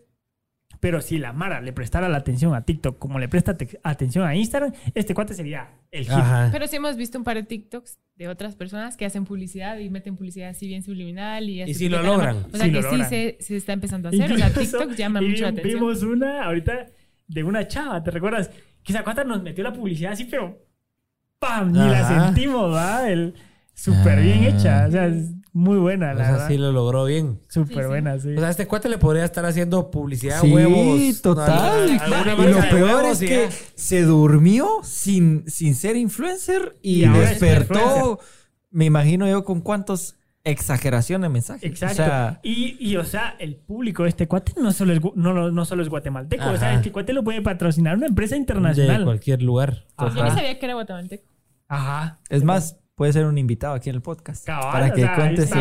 Pero 0.79 1.01
si 1.01 1.19
la 1.19 1.33
Mara 1.33 1.61
le 1.61 1.71
prestara 1.71 2.09
la 2.09 2.17
atención 2.17 2.55
a 2.55 2.63
TikTok 2.65 2.97
como 2.97 3.19
le 3.19 3.29
presta 3.29 3.55
te- 3.55 3.79
atención 3.83 4.25
a 4.25 4.35
Instagram, 4.35 4.73
este 4.95 5.13
cuate 5.13 5.33
sería 5.35 5.69
el. 5.93 6.07
Pero 6.51 6.67
sí 6.67 6.75
hemos 6.75 6.97
visto 6.97 7.17
un 7.17 7.23
par 7.23 7.37
de 7.37 7.43
TikToks 7.43 7.99
de 8.15 8.27
otras 8.27 8.55
personas 8.55 8.97
que 8.97 9.05
hacen 9.05 9.25
publicidad 9.25 9.77
y 9.77 9.89
meten 9.89 10.15
publicidad 10.15 10.49
así 10.49 10.67
bien 10.67 10.83
subliminal. 10.83 11.49
Y, 11.49 11.61
así 11.61 11.73
sí 11.73 11.89
lo 11.89 11.97
etiquetan 11.97 12.19
a 12.19 12.23
la 12.23 12.31
logran. 12.33 12.51
O 12.51 12.57
sea 12.57 12.65
que 12.65 12.81
lo 12.81 12.89
sí 12.89 13.03
se, 13.05 13.37
se 13.39 13.55
está 13.55 13.73
empezando 13.73 14.09
a 14.09 14.11
hacer. 14.11 14.31
O 14.31 14.37
sea, 14.37 14.47
Incluso- 14.49 14.77
TikTok 14.79 14.95
llama 14.97 15.21
y 15.21 15.29
mucho 15.29 15.43
la 15.43 15.49
atención. 15.49 15.79
Vimos 15.79 16.03
una 16.03 16.43
ahorita 16.43 16.87
de 17.27 17.43
una 17.43 17.67
chava, 17.67 18.03
¿te 18.03 18.11
recuerdas? 18.11 18.49
Que 18.83 18.93
cuata 19.03 19.23
nos 19.23 19.41
metió 19.43 19.63
la 19.63 19.71
publicidad 19.71 20.13
así, 20.13 20.25
pero 20.25 20.65
¡pam! 21.39 21.71
Ni 21.71 21.79
la 21.79 22.25
sentimos, 22.25 22.73
¿verdad? 22.73 23.11
El, 23.11 23.33
súper 23.73 24.21
bien 24.21 24.43
hecha. 24.43 24.87
O 24.87 24.91
sea, 24.91 25.11
Muy 25.55 25.77
buena, 25.77 26.11
O 26.11 26.15
la 26.15 26.23
sea, 26.23 26.31
verdad. 26.33 26.47
sí 26.47 26.57
lo 26.57 26.71
logró 26.71 27.05
bien. 27.05 27.39
Súper 27.47 27.75
Sí, 27.77 27.81
sí. 27.83 27.87
buena, 27.87 28.17
sí. 28.19 28.35
O 28.35 28.39
sea, 28.39 28.49
este 28.49 28.65
cuate 28.67 28.89
le 28.89 28.97
podría 28.97 29.23
estar 29.23 29.45
haciendo 29.45 29.91
publicidad 29.91 30.39
a 30.39 30.41
Sí, 30.41 30.51
huevos. 30.51 31.21
total. 31.21 31.89
alguna 32.01 32.33
Y 32.49 32.53
lo 32.53 32.61
de 32.61 32.67
peor 32.69 33.05
es 33.05 33.19
que 33.19 33.49
ya. 33.49 33.55
se 33.75 34.01
durmió 34.01 34.67
sin, 34.83 35.43
sin 35.47 35.75
ser 35.75 35.95
influencer 35.95 36.75
y, 36.81 37.07
despertó, 37.07 37.73
influencer. 37.79 38.17
me 38.71 38.85
imagino 38.85 39.27
yo, 39.29 39.43
con 39.43 39.61
cuántos 39.61 40.15
exageración 40.43 41.21
de 41.21 41.29
mensajes. 41.29 41.63
Exacto. 41.63 42.01
O 42.01 42.05
sea, 42.05 42.39
y, 42.43 42.75
y, 42.79 42.97
o 42.97 43.05
sea, 43.05 43.35
el 43.39 43.55
público 43.55 44.03
de 44.03 44.09
este 44.09 44.27
cuate 44.27 44.53
no 44.59 44.73
solo 44.73 44.91
es, 44.93 44.99
no, 45.15 45.33
no, 45.33 45.51
no 45.51 45.65
solo 45.65 45.83
es 45.83 45.89
guatemalteco. 45.89 46.43
O 46.49 46.57
sea, 46.57 46.69
Ajá. 46.69 46.77
este 46.77 46.91
cuate 46.91 47.13
lo 47.13 47.23
puede 47.23 47.41
patrocinar 47.43 47.95
una 47.95 48.07
empresa 48.07 48.33
De 48.35 48.39
internacional. 48.41 49.05
cualquier 49.05 49.41
lugar. 49.43 49.85
Yo 49.99 50.07
Ajá. 50.07 50.23
ni 50.25 50.31
sabía 50.31 50.57
que 50.59 50.65
era 50.65 50.73
guatemalteco. 50.73 51.23
Ajá. 51.69 52.19
es 52.29 52.43
más, 52.43 52.77
puede 52.95 53.13
ser 53.13 53.25
un 53.25 53.37
invitado 53.37 53.73
aquí 53.75 53.89
en 53.89 53.95
el 53.95 54.01
podcast. 54.01 54.45
Cabal, 54.45 54.71
para 54.71 54.87
o 54.87 54.93
que 54.93 55.01
sea, 55.01 55.15
cuente 55.15 55.47
su, 55.47 55.55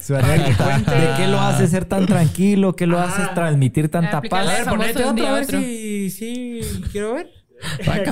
su 0.00 0.16
anécdota. 0.16 0.78
De 0.78 1.14
qué 1.16 1.26
lo 1.28 1.40
hace 1.40 1.66
ser 1.66 1.84
tan 1.84 2.06
tranquilo, 2.06 2.74
qué 2.74 2.86
lo 2.86 2.98
Ah. 2.98 3.04
hace 3.04 3.34
transmitir 3.34 3.88
tanta 3.90 4.18
A 4.18 4.22
paz. 4.22 4.46
la 4.46 4.52
ver, 4.52 4.64
ponete 4.66 5.04
otro 5.04 5.26
a 5.26 5.30
a 5.30 5.34
ver 5.34 5.46
si 6.10 6.60
quiero 6.92 7.14
ver. 7.14 7.39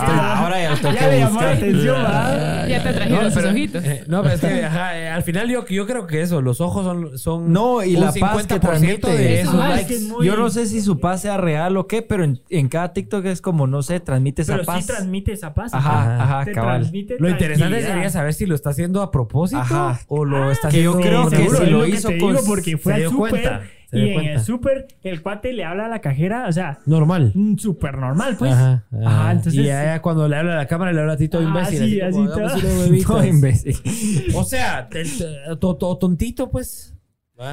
Ah, 0.01 0.43
ahora 0.43 0.61
ya 0.63 0.75
ya 0.75 0.95
que 0.99 1.07
le 1.07 1.19
llamó 1.21 1.41
la 1.41 1.51
atención, 1.53 2.03
¿verdad? 2.03 2.69
Ya 2.69 2.83
te 2.83 2.93
trajeron 2.93 3.19
No, 3.19 3.31
sus 3.31 3.35
pero- 3.35 3.49
ojitos. 3.51 3.85
Eh, 3.85 4.05
no, 4.07 4.23
pero 4.23 4.35
es 4.35 4.41
que 4.41 4.65
ajá, 4.65 4.99
eh, 4.99 5.09
al 5.09 5.23
final 5.23 5.49
yo, 5.49 5.67
yo 5.67 5.87
creo 5.87 6.07
que 6.07 6.21
eso, 6.21 6.41
los 6.43 6.61
ojos 6.61 6.85
son, 6.85 7.19
son 7.19 7.53
No, 7.53 7.83
y 7.83 7.95
un 7.97 8.01
la 8.03 8.07
paz 8.13 8.47
que 8.47 8.55
50% 8.55 8.61
transmite. 8.61 9.09
de 9.11 9.41
Eso 9.41 9.51
esos 9.51 9.55
es 9.55 9.61
Ah, 9.61 9.69
es 9.71 9.75
likes. 9.77 9.89
que 9.89 9.95
es 9.95 10.03
muy- 10.03 10.27
Yo 10.27 10.37
no 10.37 10.51
sé 10.51 10.67
si 10.67 10.81
su 10.81 11.01
paz 11.01 11.23
sea 11.23 11.37
real 11.37 11.77
o 11.77 11.87
qué, 11.87 12.03
pero 12.03 12.25
en, 12.25 12.41
en 12.51 12.69
cada 12.69 12.93
TikTok 12.93 13.25
es 13.27 13.41
como, 13.41 13.67
no 13.67 13.83
sé, 13.83 14.01
transmite 14.01 14.43
esa 14.43 14.55
Pero 14.55 14.65
paz. 14.67 14.81
sí 14.85 14.87
transmite 14.93 15.33
esa 15.33 15.55
paz. 15.55 15.73
Ajá, 15.75 16.23
ajá, 16.23 16.45
Te 16.45 16.53
cabal. 16.53 16.91
Lo 17.19 17.29
interesante 17.29 17.83
sería 17.83 18.11
saber 18.11 18.35
si 18.35 18.47
lo 18.47 18.55
está 18.55 18.71
haciendo 18.71 19.03
a 19.03 19.11
propósito 19.11 19.61
Ajá. 19.61 20.01
o 20.09 20.25
lo 20.25 20.51
está 20.51 20.69
que 20.69 20.83
yo 20.83 20.93
haciendo 20.99 21.29
creo 21.31 21.31
que 21.31 21.57
si 21.57 21.67
lo 21.71 21.87
hizo 21.87 22.11
porque 22.47 22.77
fue 22.77 22.93
se 22.93 22.95
al 22.95 23.01
dio 23.01 23.11
súper 23.11 23.31
cuenta, 23.31 23.63
se 23.91 23.99
y 23.99 24.09
en 24.09 24.15
cuenta. 24.15 24.33
el 24.35 24.41
súper 24.41 24.87
el 25.03 25.23
cuate 25.23 25.53
le 25.53 25.65
habla 25.65 25.87
a 25.87 25.89
la 25.89 26.01
cajera, 26.01 26.47
o 26.49 26.53
sea, 26.53 26.79
normal. 26.87 27.33
mm, 27.35 27.57
súper 27.57 27.97
normal, 27.99 28.37
pues. 28.39 28.53
Ajá, 28.53 28.85
Ajá, 28.93 29.07
ajá. 29.23 29.33
entonces. 29.33 29.55
y 29.55 29.65
ya, 29.65 30.01
cuando 30.03 30.29
le 30.29 30.37
habla 30.37 30.53
a 30.53 30.57
la 30.57 30.67
cámara 30.67 30.93
le 30.93 31.01
habla 31.01 31.15
a 31.15 31.17
ti 31.17 31.29
todo 31.29 31.43
Ah, 31.43 31.45
imbécil. 31.49 31.79
sí, 31.79 32.01
así, 32.01 32.13
como, 32.19 32.25
así 32.31 32.33
"Hagamos 32.35 32.61
todo". 32.63 32.71
unos 32.71 32.81
huevitos". 32.89 33.11
No, 33.17 33.25
imbécil. 33.25 33.77
O 34.35 34.45
sea, 34.45 34.89
te- 34.89 35.05
te- 35.05 35.57
to- 35.59 35.77
to- 35.77 35.97
tontito, 35.97 36.51
pues. 36.51 36.95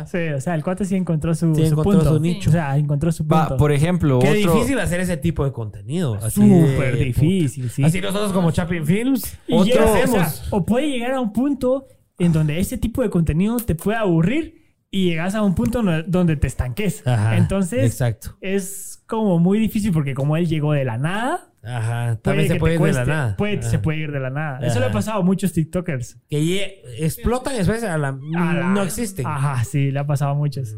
Sí, 0.07 0.17
o 0.35 0.41
sea, 0.41 0.55
el 0.55 0.63
cuate 0.63 0.83
sí 0.83 0.95
encontró 0.95 1.35
su, 1.35 1.53
Sí 1.53 1.61
su 1.67 1.73
encontró 1.73 1.99
punto. 1.99 2.13
su 2.15 2.19
nicho. 2.19 2.49
O 2.49 2.53
sea, 2.53 2.75
encontró 2.75 3.11
su 3.11 3.23
punto. 3.27 3.51
Va, 3.51 3.55
por 3.57 3.71
ejemplo, 3.71 4.17
Qué 4.17 4.29
otro... 4.43 4.53
difícil 4.55 4.79
hacer 4.79 4.99
ese 4.99 5.15
tipo 5.15 5.45
de 5.45 5.51
contenido. 5.51 6.19
Súper 6.31 6.97
difícil, 6.97 7.69
sí. 7.69 7.83
Así 7.83 8.01
nosotros 8.01 8.33
como 8.33 8.49
Chapin 8.49 8.83
Films. 8.83 9.37
Y 9.47 9.53
Otro- 9.53 9.65
llega, 9.65 9.85
o, 9.85 9.93
sea, 9.93 10.03
hacemos. 10.23 10.47
o 10.49 10.65
puede 10.65 10.87
llegar 10.89 11.11
a 11.13 11.19
un 11.21 11.31
punto 11.31 11.85
en 12.17 12.33
donde 12.33 12.59
ese 12.59 12.79
tipo 12.79 13.03
de 13.03 13.11
contenido 13.11 13.57
te 13.57 13.75
puede 13.75 13.99
aburrir 13.99 14.64
y 14.95 15.05
llegas 15.09 15.35
a 15.35 15.41
un 15.41 15.55
punto 15.55 15.81
donde 16.07 16.35
te 16.37 16.47
estanques. 16.47 17.05
Ajá, 17.05 17.35
Entonces, 17.37 17.83
Exacto. 17.83 18.37
es 18.39 19.03
como 19.07 19.39
muy 19.39 19.59
difícil 19.59 19.91
porque 19.91 20.13
como 20.13 20.37
él 20.37 20.47
llegó 20.47 20.71
de 20.73 20.85
la 20.85 20.97
nada, 20.97 21.49
Ajá. 21.67 22.17
También 22.21 22.47
se 22.47 22.55
puede 22.57 22.75
ir 22.75 22.81
de 22.81 22.93
la 22.93 23.05
nada. 23.05 23.35
puede- 23.37 23.61
se 23.63 23.79
puede 23.79 23.97
ir 23.97 24.11
de 24.11 24.19
la 24.19 24.29
nada. 24.29 24.59
Eso 24.65 24.79
le 24.79 24.85
ha 24.85 24.91
pasado 24.91 25.19
a 25.19 25.23
muchos 25.23 25.51
TikTokers. 25.51 26.19
Que 26.29 26.81
explotan 26.99 27.55
y 27.55 27.57
después 27.57 27.83
a 27.83 27.97
la- 27.97 28.09
A 28.09 28.53
la- 28.53 28.69
no 28.69 28.83
existen. 28.83 29.25
Ajá, 29.25 29.63
sí, 29.63 29.89
le 29.91 29.99
ha 29.99 30.05
pasado 30.05 30.31
a 30.31 30.35
muchos. 30.35 30.75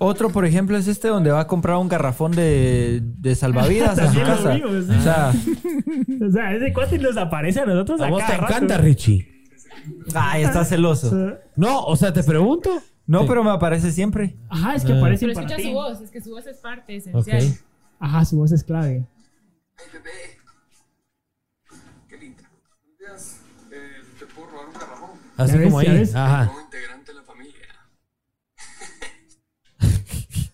Otro, 0.00 0.30
por 0.30 0.44
ejemplo, 0.44 0.76
es 0.76 0.88
este 0.88 1.08
donde 1.08 1.30
va 1.30 1.40
a 1.40 1.46
comprar 1.46 1.76
un 1.76 1.88
garrafón 1.88 2.32
de, 2.32 3.00
de 3.02 3.34
salvavidas 3.34 3.98
a 3.98 4.12
su 4.12 4.18
casa. 4.20 4.54
sí. 4.56 4.62
O 4.62 5.00
sea, 5.02 5.32
O 6.26 6.30
sea, 6.30 6.54
ese 6.54 6.72
cuate 6.72 6.98
nos 6.98 7.16
aparece 7.16 7.60
a 7.60 7.66
nosotros 7.66 8.00
A 8.00 8.10
vos 8.10 8.24
te 8.26 8.36
rato. 8.36 8.52
encanta, 8.52 8.76
Richie. 8.78 9.26
ay, 10.14 10.42
está 10.42 10.64
celoso. 10.64 11.32
No, 11.56 11.84
o 11.84 11.96
sea, 11.96 12.12
te 12.12 12.22
pregunto. 12.24 12.70
No, 13.08 13.26
pero 13.26 13.42
me 13.42 13.50
aparece 13.50 13.90
siempre. 13.90 14.36
Ajá, 14.48 14.74
es 14.76 14.84
que 14.84 14.92
Ah. 14.92 14.98
aparece 14.98 15.26
Pero 15.26 15.34
para 15.34 15.46
escucha 15.46 15.62
ti. 15.62 15.68
su 15.68 15.72
voz, 15.74 16.00
es 16.00 16.10
que 16.10 16.20
su 16.20 16.30
voz 16.30 16.46
es 16.46 16.58
parte 16.58 16.96
Ok. 17.12 17.26
esencial. 17.26 17.58
Ajá, 17.98 18.24
su 18.24 18.36
voz 18.36 18.52
es 18.52 18.62
clave. 18.62 19.04
Ay, 19.78 19.86
bebé. 19.92 20.10
Qué 22.08 22.16
linda. 22.18 22.42
Un 22.86 22.96
día 22.98 23.08
eh, 23.72 24.02
te 24.18 24.26
puedo 24.26 24.48
robar 24.50 24.66
un 24.68 24.74
garrafón 24.74 25.10
Así 25.38 25.56
ves, 25.56 25.64
como 25.66 25.78
ahí. 25.80 26.10
Ajá. 26.14 26.46
como 26.48 26.60
integrante 26.60 27.12
de 27.12 27.18
la 27.18 27.24
familia. 27.24 27.66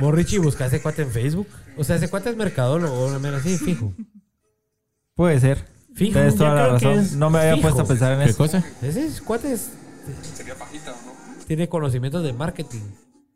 Vos, 0.00 0.14
Richie, 0.14 0.38
busca 0.38 0.66
ese 0.66 0.80
cuate 0.80 1.02
en 1.02 1.10
Facebook. 1.10 1.46
O 1.76 1.84
sea, 1.84 1.96
ese 1.96 2.08
cuate 2.08 2.30
es 2.30 2.36
mercadólogo, 2.36 3.06
una 3.06 3.18
mera 3.18 3.36
así, 3.38 3.56
fijo. 3.58 3.92
Puede 5.14 5.38
ser. 5.40 5.71
Fijo. 5.94 6.12
Tienes 6.14 6.36
toda 6.36 6.54
la 6.54 6.68
razón. 6.68 7.18
No 7.18 7.30
me 7.30 7.38
había 7.40 7.54
fijo. 7.56 7.62
puesto 7.62 7.82
a 7.82 7.84
pensar 7.86 8.12
en 8.12 8.18
¿Qué 8.24 8.30
eso. 8.30 8.38
cosa? 8.38 8.64
Ese 8.82 9.08
cuate 9.24 9.52
es- 9.52 9.70
Sería 10.34 10.54
pajita, 10.56 10.90
¿o 10.92 10.94
no? 11.06 11.44
tiene 11.46 11.68
conocimientos 11.68 12.22
de 12.24 12.32
marketing. 12.32 12.80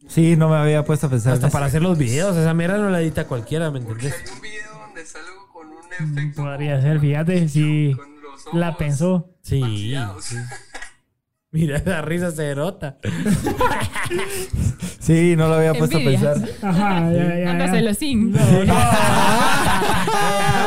Sí, 0.09 0.37
no 0.37 0.49
me 0.49 0.57
había 0.57 0.85
puesto 0.85 1.07
a 1.09 1.11
pensar 1.11 1.33
Hasta 1.35 1.47
en 1.47 1.49
eso. 1.49 1.53
para 1.53 1.67
hacer 1.67 1.83
los 1.83 1.99
videos. 1.99 2.37
Esa 2.37 2.55
mierda 2.55 2.79
no 2.79 2.91
la 2.91 3.01
edita 3.01 3.27
cualquiera, 3.27 3.71
¿me 3.71 3.81
Porque 3.81 4.07
entendés? 4.07 4.31
hay 4.31 4.37
un 4.37 4.41
video 4.43 4.79
donde 4.87 5.05
salgo 5.07 5.49
con 5.53 5.67
un 5.69 6.15
efecto 6.19 6.43
Podría 6.43 6.81
ser, 6.81 7.01
fíjate, 7.01 7.49
si 7.49 7.95
con 7.97 8.23
los 8.23 8.47
ojos 8.47 8.59
la 8.61 8.77
pensó. 8.77 9.31
Sí. 9.43 9.61
maquillados. 9.61 10.25
sí. 10.25 10.37
Mira, 11.57 11.81
la 11.87 12.03
risa 12.03 12.31
se 12.33 12.43
derrota. 12.43 12.99
Sí, 15.01 15.35
no 15.37 15.49
lo 15.49 15.55
había 15.55 15.73
puesto 15.75 15.97
a 15.97 16.01
pensar. 16.01 16.37
Ajá, 16.63 17.13
ya, 17.13 17.39
ya, 17.39 17.51
Anda 17.51 17.67
ya. 17.67 17.73
celosín. 17.73 18.35
Está 18.37 18.55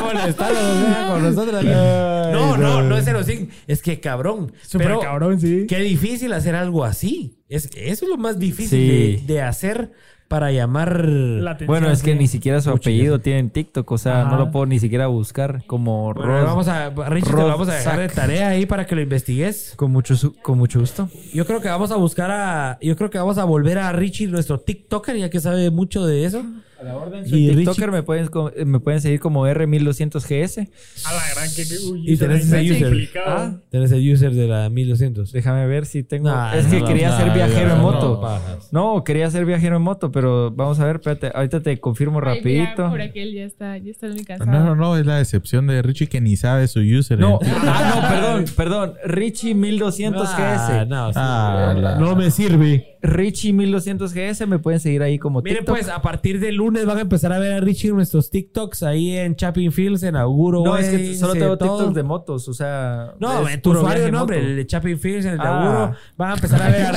molestando, 0.04 0.60
o 0.60 0.86
sea, 0.86 1.08
con 1.12 1.24
nosotros. 1.24 1.64
No, 1.64 2.58
no, 2.58 2.82
no 2.82 2.98
es 2.98 3.08
erosín. 3.08 3.50
Es 3.68 3.82
que 3.82 4.00
cabrón. 4.00 4.52
Súper 4.64 4.88
Pero 4.88 5.00
cabrón, 5.02 5.40
sí. 5.40 5.66
qué 5.68 5.80
difícil 5.80 6.34
hacer 6.34 6.56
algo 6.56 6.84
así. 6.86 7.38
Es, 7.50 7.70
eso 7.76 8.06
es 8.06 8.10
lo 8.10 8.18
más 8.18 8.40
difícil 8.40 8.80
Sí. 8.80 9.24
de, 9.28 9.34
de 9.34 9.42
hacer 9.42 9.92
para 10.30 10.52
llamar. 10.54 11.04
La 11.06 11.52
atención, 11.52 11.68
Bueno, 11.68 11.92
es 11.92 12.02
que 12.02 12.14
sí. 12.14 12.18
ni 12.18 12.28
siquiera 12.28 12.62
su 12.62 12.70
apellido 12.70 13.20
tiene 13.20 13.40
en 13.40 13.50
TikTok. 13.50 13.92
O 13.92 13.98
sea, 13.98 14.22
Ajá. 14.22 14.32
no 14.32 14.38
lo 14.38 14.52
puedo 14.52 14.66
ni 14.68 14.80
siquiera 14.80 15.08
buscar 15.08 15.64
como 15.68 16.14
Bueno, 16.14 16.32
Ros- 16.38 16.46
vamos 16.46 16.68
a, 16.70 16.90
Richie, 17.10 17.32
te 17.32 17.36
lo 17.38 17.48
vamos 17.48 17.68
a 17.68 17.74
dejar 17.74 18.00
de 18.00 18.08
tarea 18.08 18.48
ahí 18.50 18.66
para 18.66 18.86
que 18.86 18.96
lo 18.96 19.02
investigues. 19.02 19.74
Con 19.76 19.92
mucho, 19.92 20.16
su- 20.16 20.34
con 20.36 20.58
mucho 20.58 20.80
gusto. 20.80 21.10
Yo 21.34 21.46
creo 21.46 21.60
que 21.60 21.68
vamos 21.68 21.92
a 21.92 21.98
buscar 21.98 22.32
a. 22.32 22.78
Yo 22.82 22.96
creo 22.96 23.10
que 23.10 23.18
vamos 23.18 23.38
a 23.38 23.44
volver 23.44 23.78
a 23.80 23.92
Richie, 23.92 24.28
nuestro 24.28 24.60
TikToker, 24.60 25.18
ya 25.18 25.30
que 25.30 25.40
sabe 25.42 25.70
mucho 25.72 26.06
de 26.06 26.24
eso. 26.24 26.44
A 26.80 26.84
la 26.84 26.96
orden. 26.96 27.26
Y 27.26 27.30
Y 27.30 27.50
Richie- 27.50 27.56
TikToker 27.58 27.92
me 27.92 28.04
pueden, 28.04 28.28
co- 28.28 28.52
me 28.66 28.80
pueden 28.80 29.02
seguir 29.02 29.20
como 29.20 29.46
R1200GS. 29.48 30.70
A 31.06 31.14
la 31.14 31.22
gran 31.36 31.50
que. 31.54 31.64
uy, 31.92 32.04
Y 32.12 32.18
tenés 32.18 32.46
ese 32.46 32.62
es 32.62 32.72
user. 32.72 32.84
complicado. 32.90 33.26
Ah. 33.38 33.58
Tenés 33.70 33.92
el 33.92 34.14
user 34.14 34.34
de 34.34 34.48
la 34.48 34.70
1200. 34.70 35.32
Déjame 35.32 35.66
ver 35.68 35.86
si 35.86 36.04
tengo. 36.04 36.30
Nah, 36.30 36.56
es 36.56 36.68
que 36.68 36.80
no, 36.80 36.86
quería 36.88 37.10
no, 37.10 37.18
ser 37.18 37.32
viajero 37.34 37.68
no, 37.70 37.76
en 37.76 37.82
moto. 37.82 38.40
No, 38.72 39.04
quería 39.04 39.30
ser 39.30 39.46
viajero 39.46 39.76
en 39.78 39.82
moto, 39.82 40.12
pero 40.12 40.52
vamos 40.52 40.80
a 40.80 40.86
ver, 40.86 40.98
espérate. 40.98 41.32
Ahorita 41.36 41.60
te 41.62 41.80
confirmo 41.80 42.20
Ay, 42.24 42.40
mira, 42.44 42.64
rapidito. 42.66 42.90
por 42.90 43.02
aquel 43.02 43.34
ya 43.34 43.44
está, 43.44 43.78
ya 43.78 43.92
está 43.92 44.08
muy 44.08 44.24
cansado. 44.24 44.50
No, 44.52 44.64
no, 44.64 44.76
no, 44.76 44.98
es 44.98 45.06
la 45.06 45.18
decepción 45.18 45.68
de 45.68 45.82
Richie 45.82 46.08
que 46.08 46.22
ni 46.22 46.38
sabe 46.38 46.68
su 46.68 46.80
user. 46.80 47.20
No, 47.20 47.40
eh. 47.42 47.48
ah, 47.64 47.94
no, 47.96 48.10
perdón, 48.10 48.46
perdón. 48.56 48.94
Richie 49.06 49.54
1200 49.54 50.30
Ah, 50.32 50.78
GS. 50.84 50.88
no, 50.90 51.08
sí. 51.10 51.14
Ah, 51.22 51.74
la- 51.78 51.96
no 51.96 52.16
me 52.16 52.32
sirve. 52.32 52.89
Richie 53.02 53.54
1200 53.54 54.14
GS 54.14 54.46
me 54.48 54.60
pueden 54.60 54.80
seguir 54.80 55.02
ahí 55.04 55.18
como 55.18 55.42
Miren, 55.42 55.60
TikTok. 55.60 55.76
pues, 55.76 55.90
a 55.90 56.02
partir 56.02 56.40
de 56.40 56.52
lunes 56.52 56.86
van 56.86 56.98
a 56.98 57.02
empezar 57.02 57.32
a 57.32 57.40
ver 57.40 57.54
a 57.54 57.60
Richie 57.62 57.90
en 57.90 57.96
nuestros 57.96 58.30
TikToks 58.30 58.84
ahí 58.84 59.16
en 59.18 59.36
Chapin 59.36 59.72
Fields, 59.72 60.04
en 60.04 60.16
Auguro. 60.16 60.64
no, 60.66 60.78
es 60.78 60.90
que 60.90 61.16
solo 61.16 61.34
en 61.34 61.40
tengo 61.40 61.58
todo. 61.58 61.78
TikToks 61.78 61.96
de 61.96 62.04
motos, 62.04 62.48
o 62.48 62.54
sea. 62.54 63.14
No, 63.20 63.44
tu 63.62 63.72
usuario 63.72 64.12
nombre, 64.12 64.40
el 64.40 64.56
de 64.58 64.68
Chapin 64.68 65.00
Fields, 65.00 65.26
el 65.26 65.38
de 65.38 65.44
Ah. 65.44 65.64
Auguro. 65.64 65.96
Van 66.18 66.32
a 66.32 66.34
empezar 66.36 66.62
a 66.62 66.70
ver 66.70 66.86
a 66.86 66.92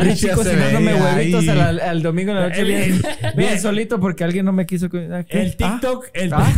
Richie. 0.00 0.30
A 0.32 0.34
cocinándome 0.34 0.94
huevitos 0.94 1.48
al, 1.48 1.80
al 1.80 2.02
domingo 2.02 2.30
en 2.32 2.36
la 2.38 2.48
noche 2.48 2.60
El- 2.60 2.66
bien, 2.68 2.82
el- 2.82 3.32
bien 3.36 3.60
solito 3.60 3.98
porque 4.00 4.24
alguien 4.24 4.44
no 4.44 4.52
me 4.52 4.66
quiso. 4.66 4.86
ah, 5.12 5.22
¿qué? 5.28 5.42
El 5.42 5.56
TikTok, 5.56 6.06
el 6.14 6.32
Ah, 6.34 6.52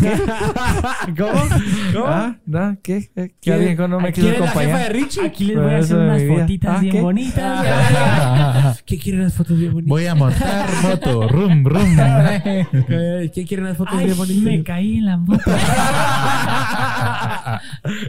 ¿Cómo? 1.16 1.32
¿Cómo? 1.92 2.06
Ah, 2.06 2.36
¿no? 2.46 2.76
¿Qué? 2.82 3.08
¿Qué? 3.14 3.28
¿Que 3.28 3.34
¿Quién- 3.40 3.54
alguien 3.56 3.90
no 3.90 4.00
me 4.00 4.12
quiso 4.12 4.26
¿Quién 4.28 4.34
es 4.34 4.40
la 4.40 4.46
jefa 4.48 4.60
de 4.60 4.66
acompañar? 4.66 4.92
Richie? 4.92 5.24
Aquí 5.26 5.44
les 5.44 5.56
voy 5.56 5.72
a 5.72 5.78
hacer 5.78 5.96
unas 5.96 6.22
fotitas 6.26 6.76
Ah, 6.76 6.80
bien 6.80 6.92
¿qué? 6.92 7.00
¿Qué 8.86 8.98
quieren 8.98 9.22
las 9.22 9.34
fotos 9.34 9.58
bien 9.58 9.72
bonitas? 9.72 9.88
Voy 9.90 10.06
a 10.06 10.14
montar 10.14 10.68
moto. 10.82 11.28
Rum, 11.28 11.64
rum. 11.64 11.96
¿Qué 13.34 13.44
quieren 13.46 13.66
las 13.66 13.76
fotos 13.76 13.94
Ay, 13.96 14.06
bien 14.06 14.16
bonitas? 14.16 14.42
me 14.44 14.62
caí 14.64 14.96
en 14.98 15.06
la 15.06 15.16
moto. 15.16 15.42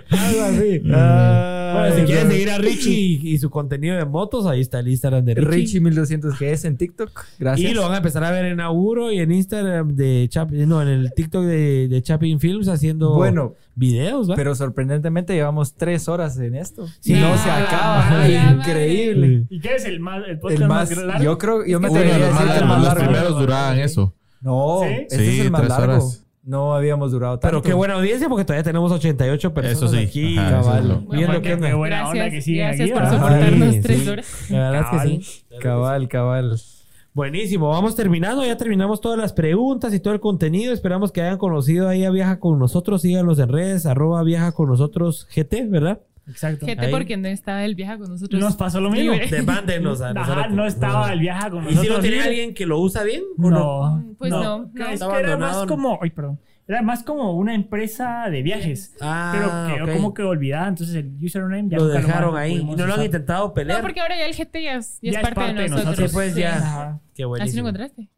Algo 0.10 0.44
así. 0.44 0.80
Bueno, 0.80 1.96
si 1.96 2.02
quieren 2.06 2.32
seguir 2.32 2.50
a 2.52 2.58
Richie 2.58 2.92
y, 2.94 3.30
y 3.34 3.38
su 3.38 3.50
contenido 3.50 3.96
de 3.98 4.06
motos, 4.06 4.46
ahí 4.46 4.62
está 4.62 4.80
el 4.80 4.88
Instagram 4.88 5.26
de 5.26 5.36
Richie. 5.36 5.50
Richie 5.52 5.80
1200 5.82 6.40
GS 6.40 6.66
en 6.68 6.78
TikTok. 6.78 7.12
Gracias. 7.40 7.72
Y 7.72 7.74
lo 7.74 7.84
van 7.84 7.94
a 7.94 7.98
empezar 7.98 8.24
a 8.24 8.32
ver 8.32 8.46
en 8.46 8.60
Auguro 8.62 9.12
y 9.12 9.20
en 9.20 9.32
Instagram 9.32 9.96
de 9.96 10.28
Chap, 10.30 10.52
no, 10.52 10.82
en 10.82 10.88
el 10.88 11.12
TikTok 11.14 11.44
de, 11.44 11.88
de 11.88 12.02
Chapin 12.02 12.40
Films 12.40 12.68
haciendo 12.68 13.14
Bueno, 13.16 13.56
videos, 13.76 14.30
¿va? 14.30 14.36
pero 14.36 14.56
sorprendentemente 14.56 15.34
llevamos 15.34 15.74
tres 15.76 16.08
horas 16.08 16.38
en 16.40 16.56
esto. 16.56 16.88
Sí. 17.00 17.14
Y 17.14 17.20
no 17.20 17.38
se 17.38 17.50
Ah, 17.50 17.64
acaba. 17.64 18.28
ya, 18.28 18.52
Increíble. 18.54 19.46
¿Y 19.50 19.60
qué 19.60 19.76
es 19.76 19.86
el, 19.86 20.00
más, 20.00 20.24
el 20.28 20.40
podcast 20.46 20.62
El 20.62 20.68
más, 20.68 20.90
más, 20.92 21.04
largo? 21.06 21.24
yo 21.24 21.38
creo, 21.38 21.66
yo 21.66 21.80
me 21.80 21.90
Uy, 21.90 21.98
atrevería 21.98 22.16
a 22.16 22.30
los, 22.30 22.40
decir 22.40 22.52
que 22.54 22.58
el 22.60 22.66
más 22.66 22.78
los 22.80 22.88
largo. 22.88 23.04
primeros 23.04 23.40
duraban 23.40 23.80
eso. 23.80 24.14
No, 24.42 24.80
¿Sí? 24.84 24.88
este 25.10 25.18
Sí, 25.18 25.40
es 25.40 25.46
el 25.46 25.52
más 25.52 25.68
largo. 25.68 25.84
horas. 25.94 26.22
No 26.44 26.76
habíamos 26.76 27.12
durado 27.12 27.40
tanto. 27.40 27.48
Pero 27.58 27.64
qué 27.64 27.74
buena 27.74 27.96
audiencia 27.96 28.30
porque 28.30 28.46
todavía 28.46 28.64
tenemos 28.64 28.92
88 28.92 29.52
personas 29.54 29.78
Eso 29.78 29.88
sí. 29.88 29.98
aquí. 30.04 30.38
Ajá, 30.38 30.60
eso 30.60 30.66
cabal. 30.70 30.88
lo- 30.88 30.96
Viendo 31.00 31.08
Bueno, 31.10 31.34
qué 31.34 31.42
qué 31.42 31.54
onda. 31.56 31.76
buena 31.76 32.08
onda 32.10 32.30
que 32.30 32.42
sigue 32.44 32.60
gracias 32.60 32.82
aquí, 32.82 32.92
por 32.94 33.02
¿verdad? 33.02 33.18
soportarnos 33.18 33.74
Sí, 33.74 33.82
tres 33.82 34.00
sí. 34.04 34.10
horas. 34.10 34.50
La 34.52 34.60
verdad 34.60 34.80
es 34.82 34.86
que 34.86 34.92
Cabal. 34.98 35.24
sí. 35.24 35.44
Cabal, 35.60 36.08
cabal. 36.08 36.60
Buenísimo, 37.16 37.70
vamos 37.70 37.96
terminando, 37.96 38.46
ya 38.46 38.58
terminamos 38.58 39.00
todas 39.00 39.18
las 39.18 39.32
preguntas 39.34 39.94
y 39.94 40.00
todo 40.02 40.14
el 40.14 40.20
contenido. 40.20 40.74
Esperamos 40.74 41.12
que 41.14 41.22
hayan 41.22 41.38
conocido 41.38 41.88
ahí 41.88 42.04
a 42.04 42.12
Viaja 42.12 42.40
con 42.40 42.60
nosotros. 42.60 43.02
Síganos 43.02 43.40
en 43.40 43.48
redes, 43.50 43.86
arroba 43.86 44.22
Viaja 44.22 44.52
con 44.52 44.68
nosotros 44.70 45.28
GT, 45.34 45.66
¿verdad? 45.70 46.02
Exacto. 46.28 46.66
Gente, 46.66 46.86
Ahí. 46.88 46.92
porque 46.92 47.18
no 47.18 47.28
estaba 47.28 47.64
el 47.66 47.76
viaje 47.76 48.00
con 48.00 48.10
nosotros. 48.10 48.42
Nos 48.42 48.56
pasó 48.56 48.82
lo 48.82 48.90
mismo. 48.90 49.12
Libre. 49.14 49.28
Demándenos 49.30 50.02
a 50.02 50.10
Ajá, 50.16 50.20
nosotros. 50.36 50.52
no 50.54 50.66
estaba 50.66 51.14
el 51.14 51.20
viaje 51.20 51.50
con 51.52 51.64
¿Y 51.64 51.68
nosotros. 51.68 51.84
si 51.86 51.90
no 51.94 52.00
tiene 52.00 52.16
libre. 52.16 52.30
alguien 52.30 52.54
que 52.56 52.66
lo 52.66 52.80
usa 52.80 53.04
bien? 53.04 53.24
¿o 53.38 53.50
No, 53.52 54.16
Pues 54.18 54.32
no, 54.32 54.70
no. 54.74 54.88
Es 54.90 55.00
que 55.04 55.20
era 55.20 55.38
más 55.38 55.66
como, 55.68 56.00
ay, 56.02 56.10
perdón, 56.10 56.40
era 56.68 56.82
más 56.82 57.04
como 57.04 57.34
una 57.34 57.54
empresa 57.54 58.28
de 58.32 58.42
viajes, 58.42 58.96
Ah, 59.00 59.68
pero 59.70 59.86
quedó 59.86 59.96
como 59.98 60.14
que 60.16 60.24
olvidada, 60.24 60.68
entonces 60.68 60.96
el 60.96 61.16
username 61.24 61.70
ya 61.70 61.78
Lo 61.78 61.86
nunca 61.86 62.00
dejaron 62.00 62.36
ahí 62.38 62.54
y 62.56 62.64
no 62.64 62.76
lo 62.76 62.84
han 62.86 62.90
usar. 62.94 63.06
intentado 63.06 63.54
pelear. 63.54 63.78
No, 63.78 63.84
porque 63.84 64.00
ahora 64.02 64.18
ya 64.18 64.26
el 64.26 64.34
GT 64.34 64.64
ya 64.64 64.74
es, 64.78 64.98
ya 65.00 65.12
es 65.12 65.30
parte, 65.30 65.54
de 65.54 65.70
nosotros. 65.70 66.10
Sí, 66.10 66.14
pues 66.16 66.36
ya. 66.36 66.56
Ajá. 66.58 67.02
Qué 67.14 67.22
Así 67.22 67.22
lo 67.24 67.30
buenísimo. 67.30 67.60
encontraste. 67.68 68.10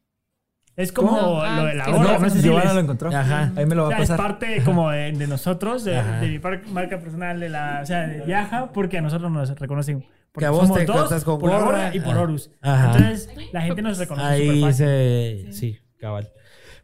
Es 0.78 0.92
como 0.94 1.10
¿Cómo? 1.10 1.44
lo 1.44 1.66
de 1.66 1.74
la 1.74 1.84
Ah, 1.86 1.90
hora, 1.90 2.14
no, 2.14 2.20
no, 2.20 2.30
sé 2.30 2.38
si 2.38 2.44
Giovanna 2.44 2.66
les- 2.66 2.74
lo 2.76 2.80
encontró. 2.82 3.10
Ajá. 3.10 3.52
Ahí 3.56 3.66
me 3.66 3.74
lo 3.76 3.86
o 3.86 3.90
va 3.90 3.94
a 3.94 3.96
sea, 3.98 4.04
es 4.04 4.10
pasar. 4.12 4.28
parte 4.28 4.62
como 4.64 4.90
de, 4.92 5.12
de 5.12 5.28
nosotros, 5.28 5.84
de, 5.84 5.94
de 6.02 6.28
mi 6.30 6.40
marca 6.72 7.00
personal, 7.00 7.40
de 7.40 7.50
la, 7.50 7.80
o 7.82 7.86
sea, 7.86 8.08
de 8.08 8.24
Viaja, 8.26 8.72
porque 8.72 9.00
a 9.00 9.02
nosotros 9.02 9.30
nos 9.32 9.50
reconocen. 9.60 10.06
Porque 10.32 10.44
Que 10.44 10.46
a 10.46 10.52
vos 10.52 10.62
somos 10.68 10.78
te 10.78 10.86
dos, 10.86 11.24
con 11.24 11.40
por 11.40 11.50
hora 11.50 11.94
y 11.96 12.00
por 12.00 12.12
Ajá. 12.14 12.22
Horus. 12.22 12.52
Ajá. 12.62 12.86
Entonces, 12.92 13.30
la 13.52 13.62
gente 13.64 13.82
nos 13.82 13.98
reconoce 13.98 14.28
Ahí 14.28 14.62
fácil. 14.62 14.74
se... 14.76 15.48
Sí, 15.52 15.80
cabal. 16.00 16.30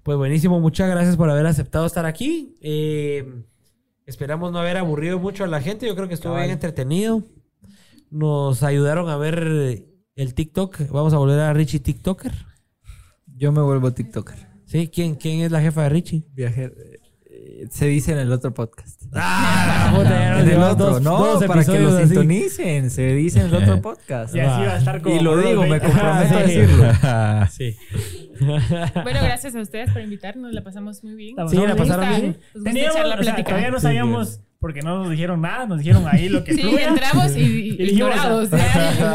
Pues 0.02 0.18
buenísimo, 0.18 0.60
muchas 0.60 0.90
gracias 0.90 1.16
por 1.16 1.30
haber 1.30 1.46
aceptado 1.46 1.86
estar 1.86 2.08
aquí. 2.08 2.58
Eh, 2.62 3.44
esperamos 4.08 4.52
no 4.52 4.58
haber 4.60 4.78
aburrido 4.78 5.20
mucho 5.20 5.44
a 5.44 5.48
la 5.48 5.62
gente. 5.62 5.86
Yo 5.86 5.96
creo 5.96 6.08
que 6.08 6.16
estuvo 6.16 6.36
bien 6.36 6.50
entretenido. 6.50 7.22
Nos 8.10 8.64
ayudaron 8.64 9.08
a 9.10 9.18
ver 9.18 9.84
el 10.16 10.34
TikTok. 10.34 10.90
Vamos 10.90 11.14
a 11.14 11.18
volver 11.18 11.40
a 11.40 11.54
Richie 11.54 11.80
TikToker. 11.80 12.32
Yo 13.36 13.52
me 13.52 13.62
vuelvo 13.62 13.92
TikToker. 13.92 14.38
¿Sí? 14.66 14.90
¿Quién, 14.94 15.16
quién 15.16 15.42
es 15.42 15.52
la 15.52 15.62
jefa 15.62 15.84
de 15.84 15.90
Richie? 15.90 16.24
Viajero. 16.34 16.74
eh, 17.30 17.68
Se 17.70 17.86
dice 17.88 18.12
en 18.14 18.20
el 18.20 18.32
otro 18.32 18.54
podcast. 18.54 19.02
Ah, 19.14 19.92
puta, 19.96 20.10
ya 20.10 20.30
nos 20.32 20.40
En 20.40 20.44
el 20.46 20.50
llevamos 20.54 20.74
otro, 20.74 20.86
dos- 20.92 21.02
no, 21.02 21.18
dos 21.18 21.44
para 21.46 21.64
que 21.64 21.72
lo 21.72 21.76
episodios 21.78 21.94
así. 22.00 22.06
sintonicen. 22.08 22.90
Se 22.90 23.14
dice 23.14 23.40
en 23.42 23.46
el 23.48 23.56
otro 23.56 23.82
podcast. 23.82 24.36
Y 24.36 24.40
así 24.40 24.66
va 24.66 24.74
a 24.74 24.78
estar 24.78 25.02
como 25.02 25.16
Y 25.16 25.20
lo 25.20 25.32
por 25.34 25.46
digo, 25.48 25.62
me 25.64 25.70
20. 25.80 25.88
comprometo 25.88 26.38
a 26.38 26.48
Sí. 26.48 26.56
decirlo. 26.56 26.86
Sí. 27.52 27.78
Bueno, 29.04 29.20
gracias 29.22 29.56
a 29.56 29.62
ustedes 29.62 29.92
por 29.92 30.02
invitarnos. 30.02 30.52
La 30.54 30.64
pasamos 30.64 31.04
muy 31.04 31.16
bien. 31.16 31.36
Sí, 31.48 31.56
la 31.58 31.76
pasamos 31.76 31.78
pasaron 31.78 32.10
bien. 32.10 32.26
nos 32.32 32.54
gusta 32.54 32.70
Teníamos, 32.70 32.96
echar 32.96 33.08
la 33.08 33.14
o 33.16 33.18
sea, 33.18 33.24
plática. 33.34 33.50
todavía 33.50 33.72
no 33.72 33.80
sabíamos, 33.80 34.40
porque 34.60 34.82
no 34.82 35.00
nos 35.00 35.10
dijeron 35.12 35.42
nada, 35.42 35.66
nos 35.66 35.80
dijeron 35.80 36.06
ahí 36.08 36.30
lo 36.30 36.44
que 36.44 36.54
Sí, 36.54 36.62
fluya. 36.62 36.88
entramos 36.88 37.36
y, 37.36 37.40
y 37.42 37.44
Y 37.44 37.70
dijimos, 37.78 37.92
ignorados. 38.16 38.50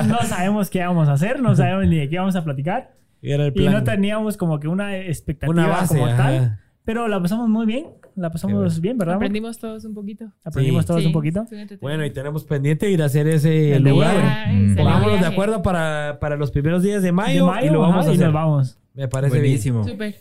no 0.07 0.23
sabemos 0.23 0.71
qué 0.71 0.81
vamos 0.81 1.09
a 1.09 1.13
hacer, 1.15 1.41
no 1.41 1.55
sabemos 1.57 1.87
ni 1.89 1.97
de 1.97 2.09
qué 2.09 2.19
vamos 2.19 2.37
a 2.37 2.45
platicar. 2.45 2.95
Y 3.21 3.33
era 3.33 3.45
el 3.47 3.53
Y 3.53 3.55
plan. 3.55 3.73
no 3.73 3.85
teníamos 3.85 4.37
como 4.37 4.61
que 4.61 4.69
una 4.69 4.97
expectativa 4.97 5.51
Una 5.53 5.67
base, 5.67 5.95
como 5.95 6.07
ajá. 6.07 6.17
tal. 6.17 6.59
Pero 6.85 7.07
la 7.07 7.21
pasamos 7.21 7.49
muy 7.51 7.67
bien, 7.67 7.87
la 8.17 8.31
pasamos 8.31 8.81
bien, 8.81 8.97
¿verdad? 8.97 9.17
Aprendimos 9.17 9.59
todos 9.59 9.85
un 9.85 9.93
poquito. 9.93 10.33
Aprendimos 10.43 10.85
Sí. 10.85 10.87
todos 10.89 11.01
Sí, 11.03 11.07
un 11.09 11.13
poquito. 11.13 11.47
Bueno, 11.83 12.05
y 12.07 12.11
tenemos 12.11 12.45
pendiente 12.45 12.91
ir 12.91 13.03
a 13.03 13.07
hacer 13.07 13.29
ese 13.29 13.75
El 13.75 13.83
lugar. 13.83 14.17
Mm. 14.51 14.77
Pongámonos 14.77 15.21
de 15.21 15.27
acuerdo 15.27 15.63
para, 15.63 16.19
para 16.19 16.37
los 16.37 16.51
primeros 16.51 16.83
días 16.83 17.03
de 17.03 17.09
De 17.09 17.13
mayo, 17.13 17.47
mayo, 17.47 17.67
y 17.67 17.71
lo 17.75 17.81
vamos 17.81 17.99
ajá, 17.99 18.09
a 18.09 18.13
y 18.13 18.15
hacer. 18.15 18.25
nos 18.27 18.35
vamos. 18.35 18.79
Me 18.95 19.07
parece 19.07 19.35
bien. 19.35 19.43
Buenísimo. 19.45 19.85
Súper. 19.85 20.15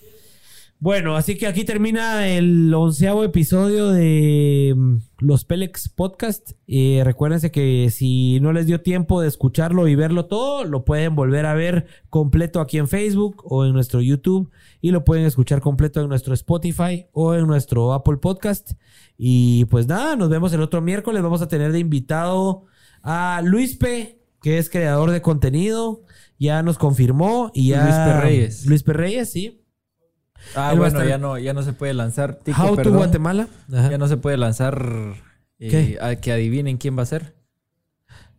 Bueno, 0.79 1.15
así 1.15 1.35
que 1.37 1.47
aquí 1.47 1.63
termina 1.63 2.27
el 2.27 2.71
onceavo 2.71 3.23
episodio 3.23 3.89
de 3.89 4.75
mm, 4.77 4.97
los 5.17 5.43
Pelex 5.43 5.89
Podcast. 5.89 6.51
Eh, 6.67 7.01
recuérdense 7.03 7.49
que 7.49 7.89
si 7.89 8.39
no 8.41 8.53
les 8.53 8.67
dio 8.67 8.81
tiempo 8.81 9.19
de 9.19 9.27
escucharlo 9.27 9.87
y 9.87 9.95
verlo 9.95 10.27
todo, 10.27 10.65
lo 10.65 10.85
pueden 10.85 11.15
volver 11.15 11.47
a 11.47 11.55
ver 11.55 11.87
completo 12.11 12.59
aquí 12.59 12.77
en 12.77 12.87
Facebook 12.87 13.41
o 13.43 13.65
en 13.65 13.73
nuestro 13.73 14.01
YouTube 14.01 14.51
y 14.79 14.91
lo 14.91 15.03
pueden 15.03 15.25
escuchar 15.25 15.61
completo 15.61 15.99
en 15.99 16.09
nuestro 16.09 16.35
Spotify 16.35 17.07
o 17.11 17.33
en 17.33 17.47
nuestro 17.47 17.91
Apple 17.93 18.17
Podcast. 18.17 18.73
Y 19.17 19.65
pues 19.65 19.87
nada, 19.87 20.15
nos 20.15 20.29
vemos 20.29 20.53
el 20.53 20.61
otro 20.61 20.81
miércoles. 20.81 21.23
Vamos 21.23 21.41
a 21.41 21.47
tener 21.47 21.71
de 21.71 21.79
invitado 21.79 22.65
a 23.01 23.41
Luis 23.43 23.77
P, 23.77 24.21
que 24.43 24.59
es 24.59 24.69
creador 24.69 25.09
de 25.09 25.23
contenido. 25.23 26.03
Ya 26.37 26.61
nos 26.61 26.77
confirmó 26.77 27.49
y 27.55 27.69
ya... 27.69 27.81
Luis 27.81 27.95
P. 27.95 28.21
Reyes. 28.21 28.65
Luis 28.67 28.83
P. 28.83 28.93
Reyes, 28.93 29.31
sí. 29.31 29.63
Ah, 30.55 30.71
Él 30.71 30.77
bueno, 30.79 30.99
estar- 30.99 31.07
ya 31.09 31.17
no, 31.17 31.37
ya 31.37 31.53
no 31.53 31.61
se 31.63 31.73
puede 31.73 31.93
lanzar. 31.93 32.35
Tico, 32.35 32.61
How 32.61 32.75
to. 32.77 32.91
Guatemala. 32.91 33.47
Ajá. 33.71 33.89
Ya 33.91 33.97
no 33.97 34.07
se 34.07 34.17
puede 34.17 34.37
lanzar 34.37 34.81
eh, 35.59 35.69
¿Qué? 35.69 35.97
a 36.01 36.15
que 36.15 36.31
adivinen 36.31 36.77
quién 36.77 36.97
va 36.97 37.03
a 37.03 37.07
ser. 37.07 37.35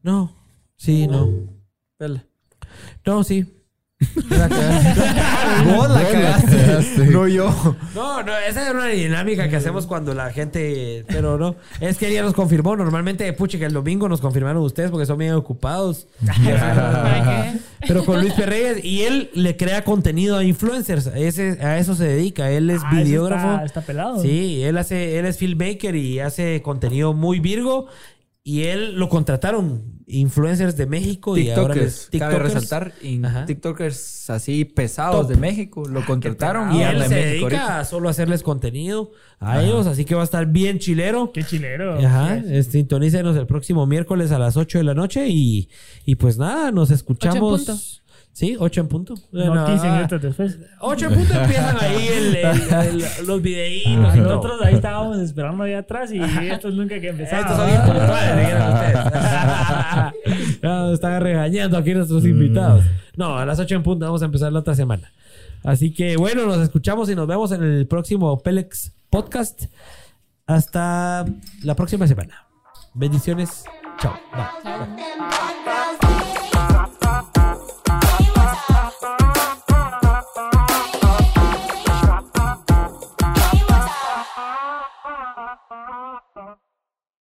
No, 0.02 0.34
sí, 0.76 1.06
no. 1.06 1.28
Pela. 1.96 2.24
No, 3.04 3.24
sí. 3.24 3.57
Vos 4.00 5.90
la 5.90 6.08
cagaste. 6.08 7.06
No 7.06 7.26
yo. 7.26 7.52
No, 7.94 8.22
no, 8.22 8.36
esa 8.48 8.68
es 8.68 8.74
una 8.74 8.86
dinámica 8.86 9.48
que 9.48 9.56
hacemos 9.56 9.86
cuando 9.86 10.14
la 10.14 10.30
gente. 10.30 11.04
Pero 11.08 11.36
no. 11.36 11.56
Es 11.80 11.98
que 11.98 12.08
ella 12.08 12.22
nos 12.22 12.32
confirmó. 12.34 12.76
Normalmente, 12.76 13.32
puchi, 13.32 13.58
que 13.58 13.64
el 13.64 13.72
domingo 13.72 14.08
nos 14.08 14.20
confirmaron 14.20 14.62
ustedes 14.62 14.90
porque 14.92 15.06
son 15.06 15.18
bien 15.18 15.32
ocupados. 15.32 16.06
Pero 17.86 18.04
con 18.04 18.20
Luis 18.20 18.34
Perreyes. 18.34 18.84
Y 18.84 19.02
él 19.02 19.30
le 19.34 19.56
crea 19.56 19.82
contenido 19.82 20.36
a 20.36 20.44
influencers. 20.44 21.06
Ese, 21.14 21.58
a 21.60 21.78
eso 21.78 21.94
se 21.96 22.04
dedica. 22.04 22.50
Él 22.50 22.70
es 22.70 22.82
Ah, 22.84 22.90
videógrafo. 22.94 23.50
Está, 23.54 23.64
está 23.64 23.80
pelado. 23.82 24.22
Sí, 24.22 24.62
él 24.62 24.78
hace, 24.78 25.18
él 25.18 25.26
es 25.26 25.38
filmmaker 25.38 25.96
y 25.96 26.20
hace 26.20 26.62
contenido 26.62 27.14
muy 27.14 27.40
virgo. 27.40 27.86
Y 28.48 28.62
él 28.64 28.94
lo 28.94 29.10
contrataron 29.10 29.98
influencers 30.06 30.74
de 30.74 30.86
México 30.86 31.36
y 31.36 31.50
ahora 31.50 31.74
les- 31.74 32.08
TikTokers. 32.08 32.18
Cabe 32.38 32.38
resaltar. 32.42 32.92
Ajá. 33.24 33.44
TikTokers 33.44 34.30
así 34.30 34.64
pesados 34.64 35.20
Top. 35.20 35.28
de 35.28 35.36
México. 35.36 35.84
Lo 35.86 36.02
contrataron 36.06 36.74
Y 36.74 36.78
y 36.78 36.82
él 36.82 37.02
se 37.02 37.08
México 37.10 37.14
dedica 37.26 37.42
ahorita. 37.44 37.78
a 37.80 37.84
solo 37.84 38.08
hacerles 38.08 38.42
contenido 38.42 39.10
a 39.38 39.62
ellos, 39.62 39.86
así 39.86 40.06
que 40.06 40.14
va 40.14 40.22
a 40.22 40.24
estar 40.24 40.46
bien 40.46 40.78
chilero. 40.78 41.30
Qué 41.30 41.44
chilero. 41.44 41.98
Ajá, 41.98 42.38
eh, 42.38 42.62
sintonícenos 42.62 43.36
el 43.36 43.46
próximo 43.46 43.86
miércoles 43.86 44.32
a 44.32 44.38
las 44.38 44.56
8 44.56 44.78
de 44.78 44.84
la 44.84 44.94
noche 44.94 45.28
y, 45.28 45.68
y 46.06 46.14
pues 46.14 46.38
nada, 46.38 46.72
nos 46.72 46.90
escuchamos. 46.90 48.02
Sí, 48.32 48.56
8 48.58 48.80
en 48.82 48.88
punto. 48.88 49.14
No, 49.32 49.46
Bueno, 49.46 49.66
15 49.66 49.86
ah, 49.88 49.92
minutos 49.96 50.22
después. 50.22 50.58
8 50.80 51.06
en 51.06 51.14
punto 51.14 51.34
empiezan 51.34 51.76
ahí 51.80 52.06
el- 52.06 52.36
el- 52.36 52.72
el- 52.72 53.26
los 53.26 53.42
videitos 53.42 54.14
y 54.14 54.18
todo. 54.20 54.36
Nosotros 54.36 54.62
ahí 54.62 54.74
estábamos 54.74 55.18
esperando 55.18 55.64
ahí 55.64 55.72
atrás 55.72 56.12
y 56.12 56.20
estos 56.20 56.74
nunca 56.74 57.00
que 57.00 57.08
empezaron. 57.08 57.44
Estos 57.50 57.56
son 57.56 57.66
dijeron 58.38 58.72
ustedes. 58.74 58.98
Están 60.94 61.20
regañando 61.20 61.76
aquí 61.78 61.94
nuestros 61.94 62.24
invitados. 62.24 62.84
No, 63.16 63.36
a 63.38 63.44
las 63.44 63.58
8 63.58 63.74
en 63.74 63.82
punto 63.82 64.04
vamos 64.06 64.22
a 64.22 64.26
empezar 64.26 64.52
la 64.52 64.60
otra 64.60 64.74
semana. 64.76 65.10
Así 65.64 65.92
que 65.92 66.16
bueno, 66.16 66.46
nos 66.46 66.58
escuchamos 66.58 67.10
y 67.10 67.16
nos 67.16 67.26
vemos 67.26 67.50
en 67.50 67.64
el 67.64 67.88
próximo 67.88 68.38
Pelex 68.38 68.92
Podcast. 69.10 69.64
Hasta 70.46 71.24
la 71.64 71.74
próxima 71.74 72.06
semana. 72.06 72.46
Bendiciones. 72.94 73.64
Chao. 74.00 74.14
Bye. 74.32 75.87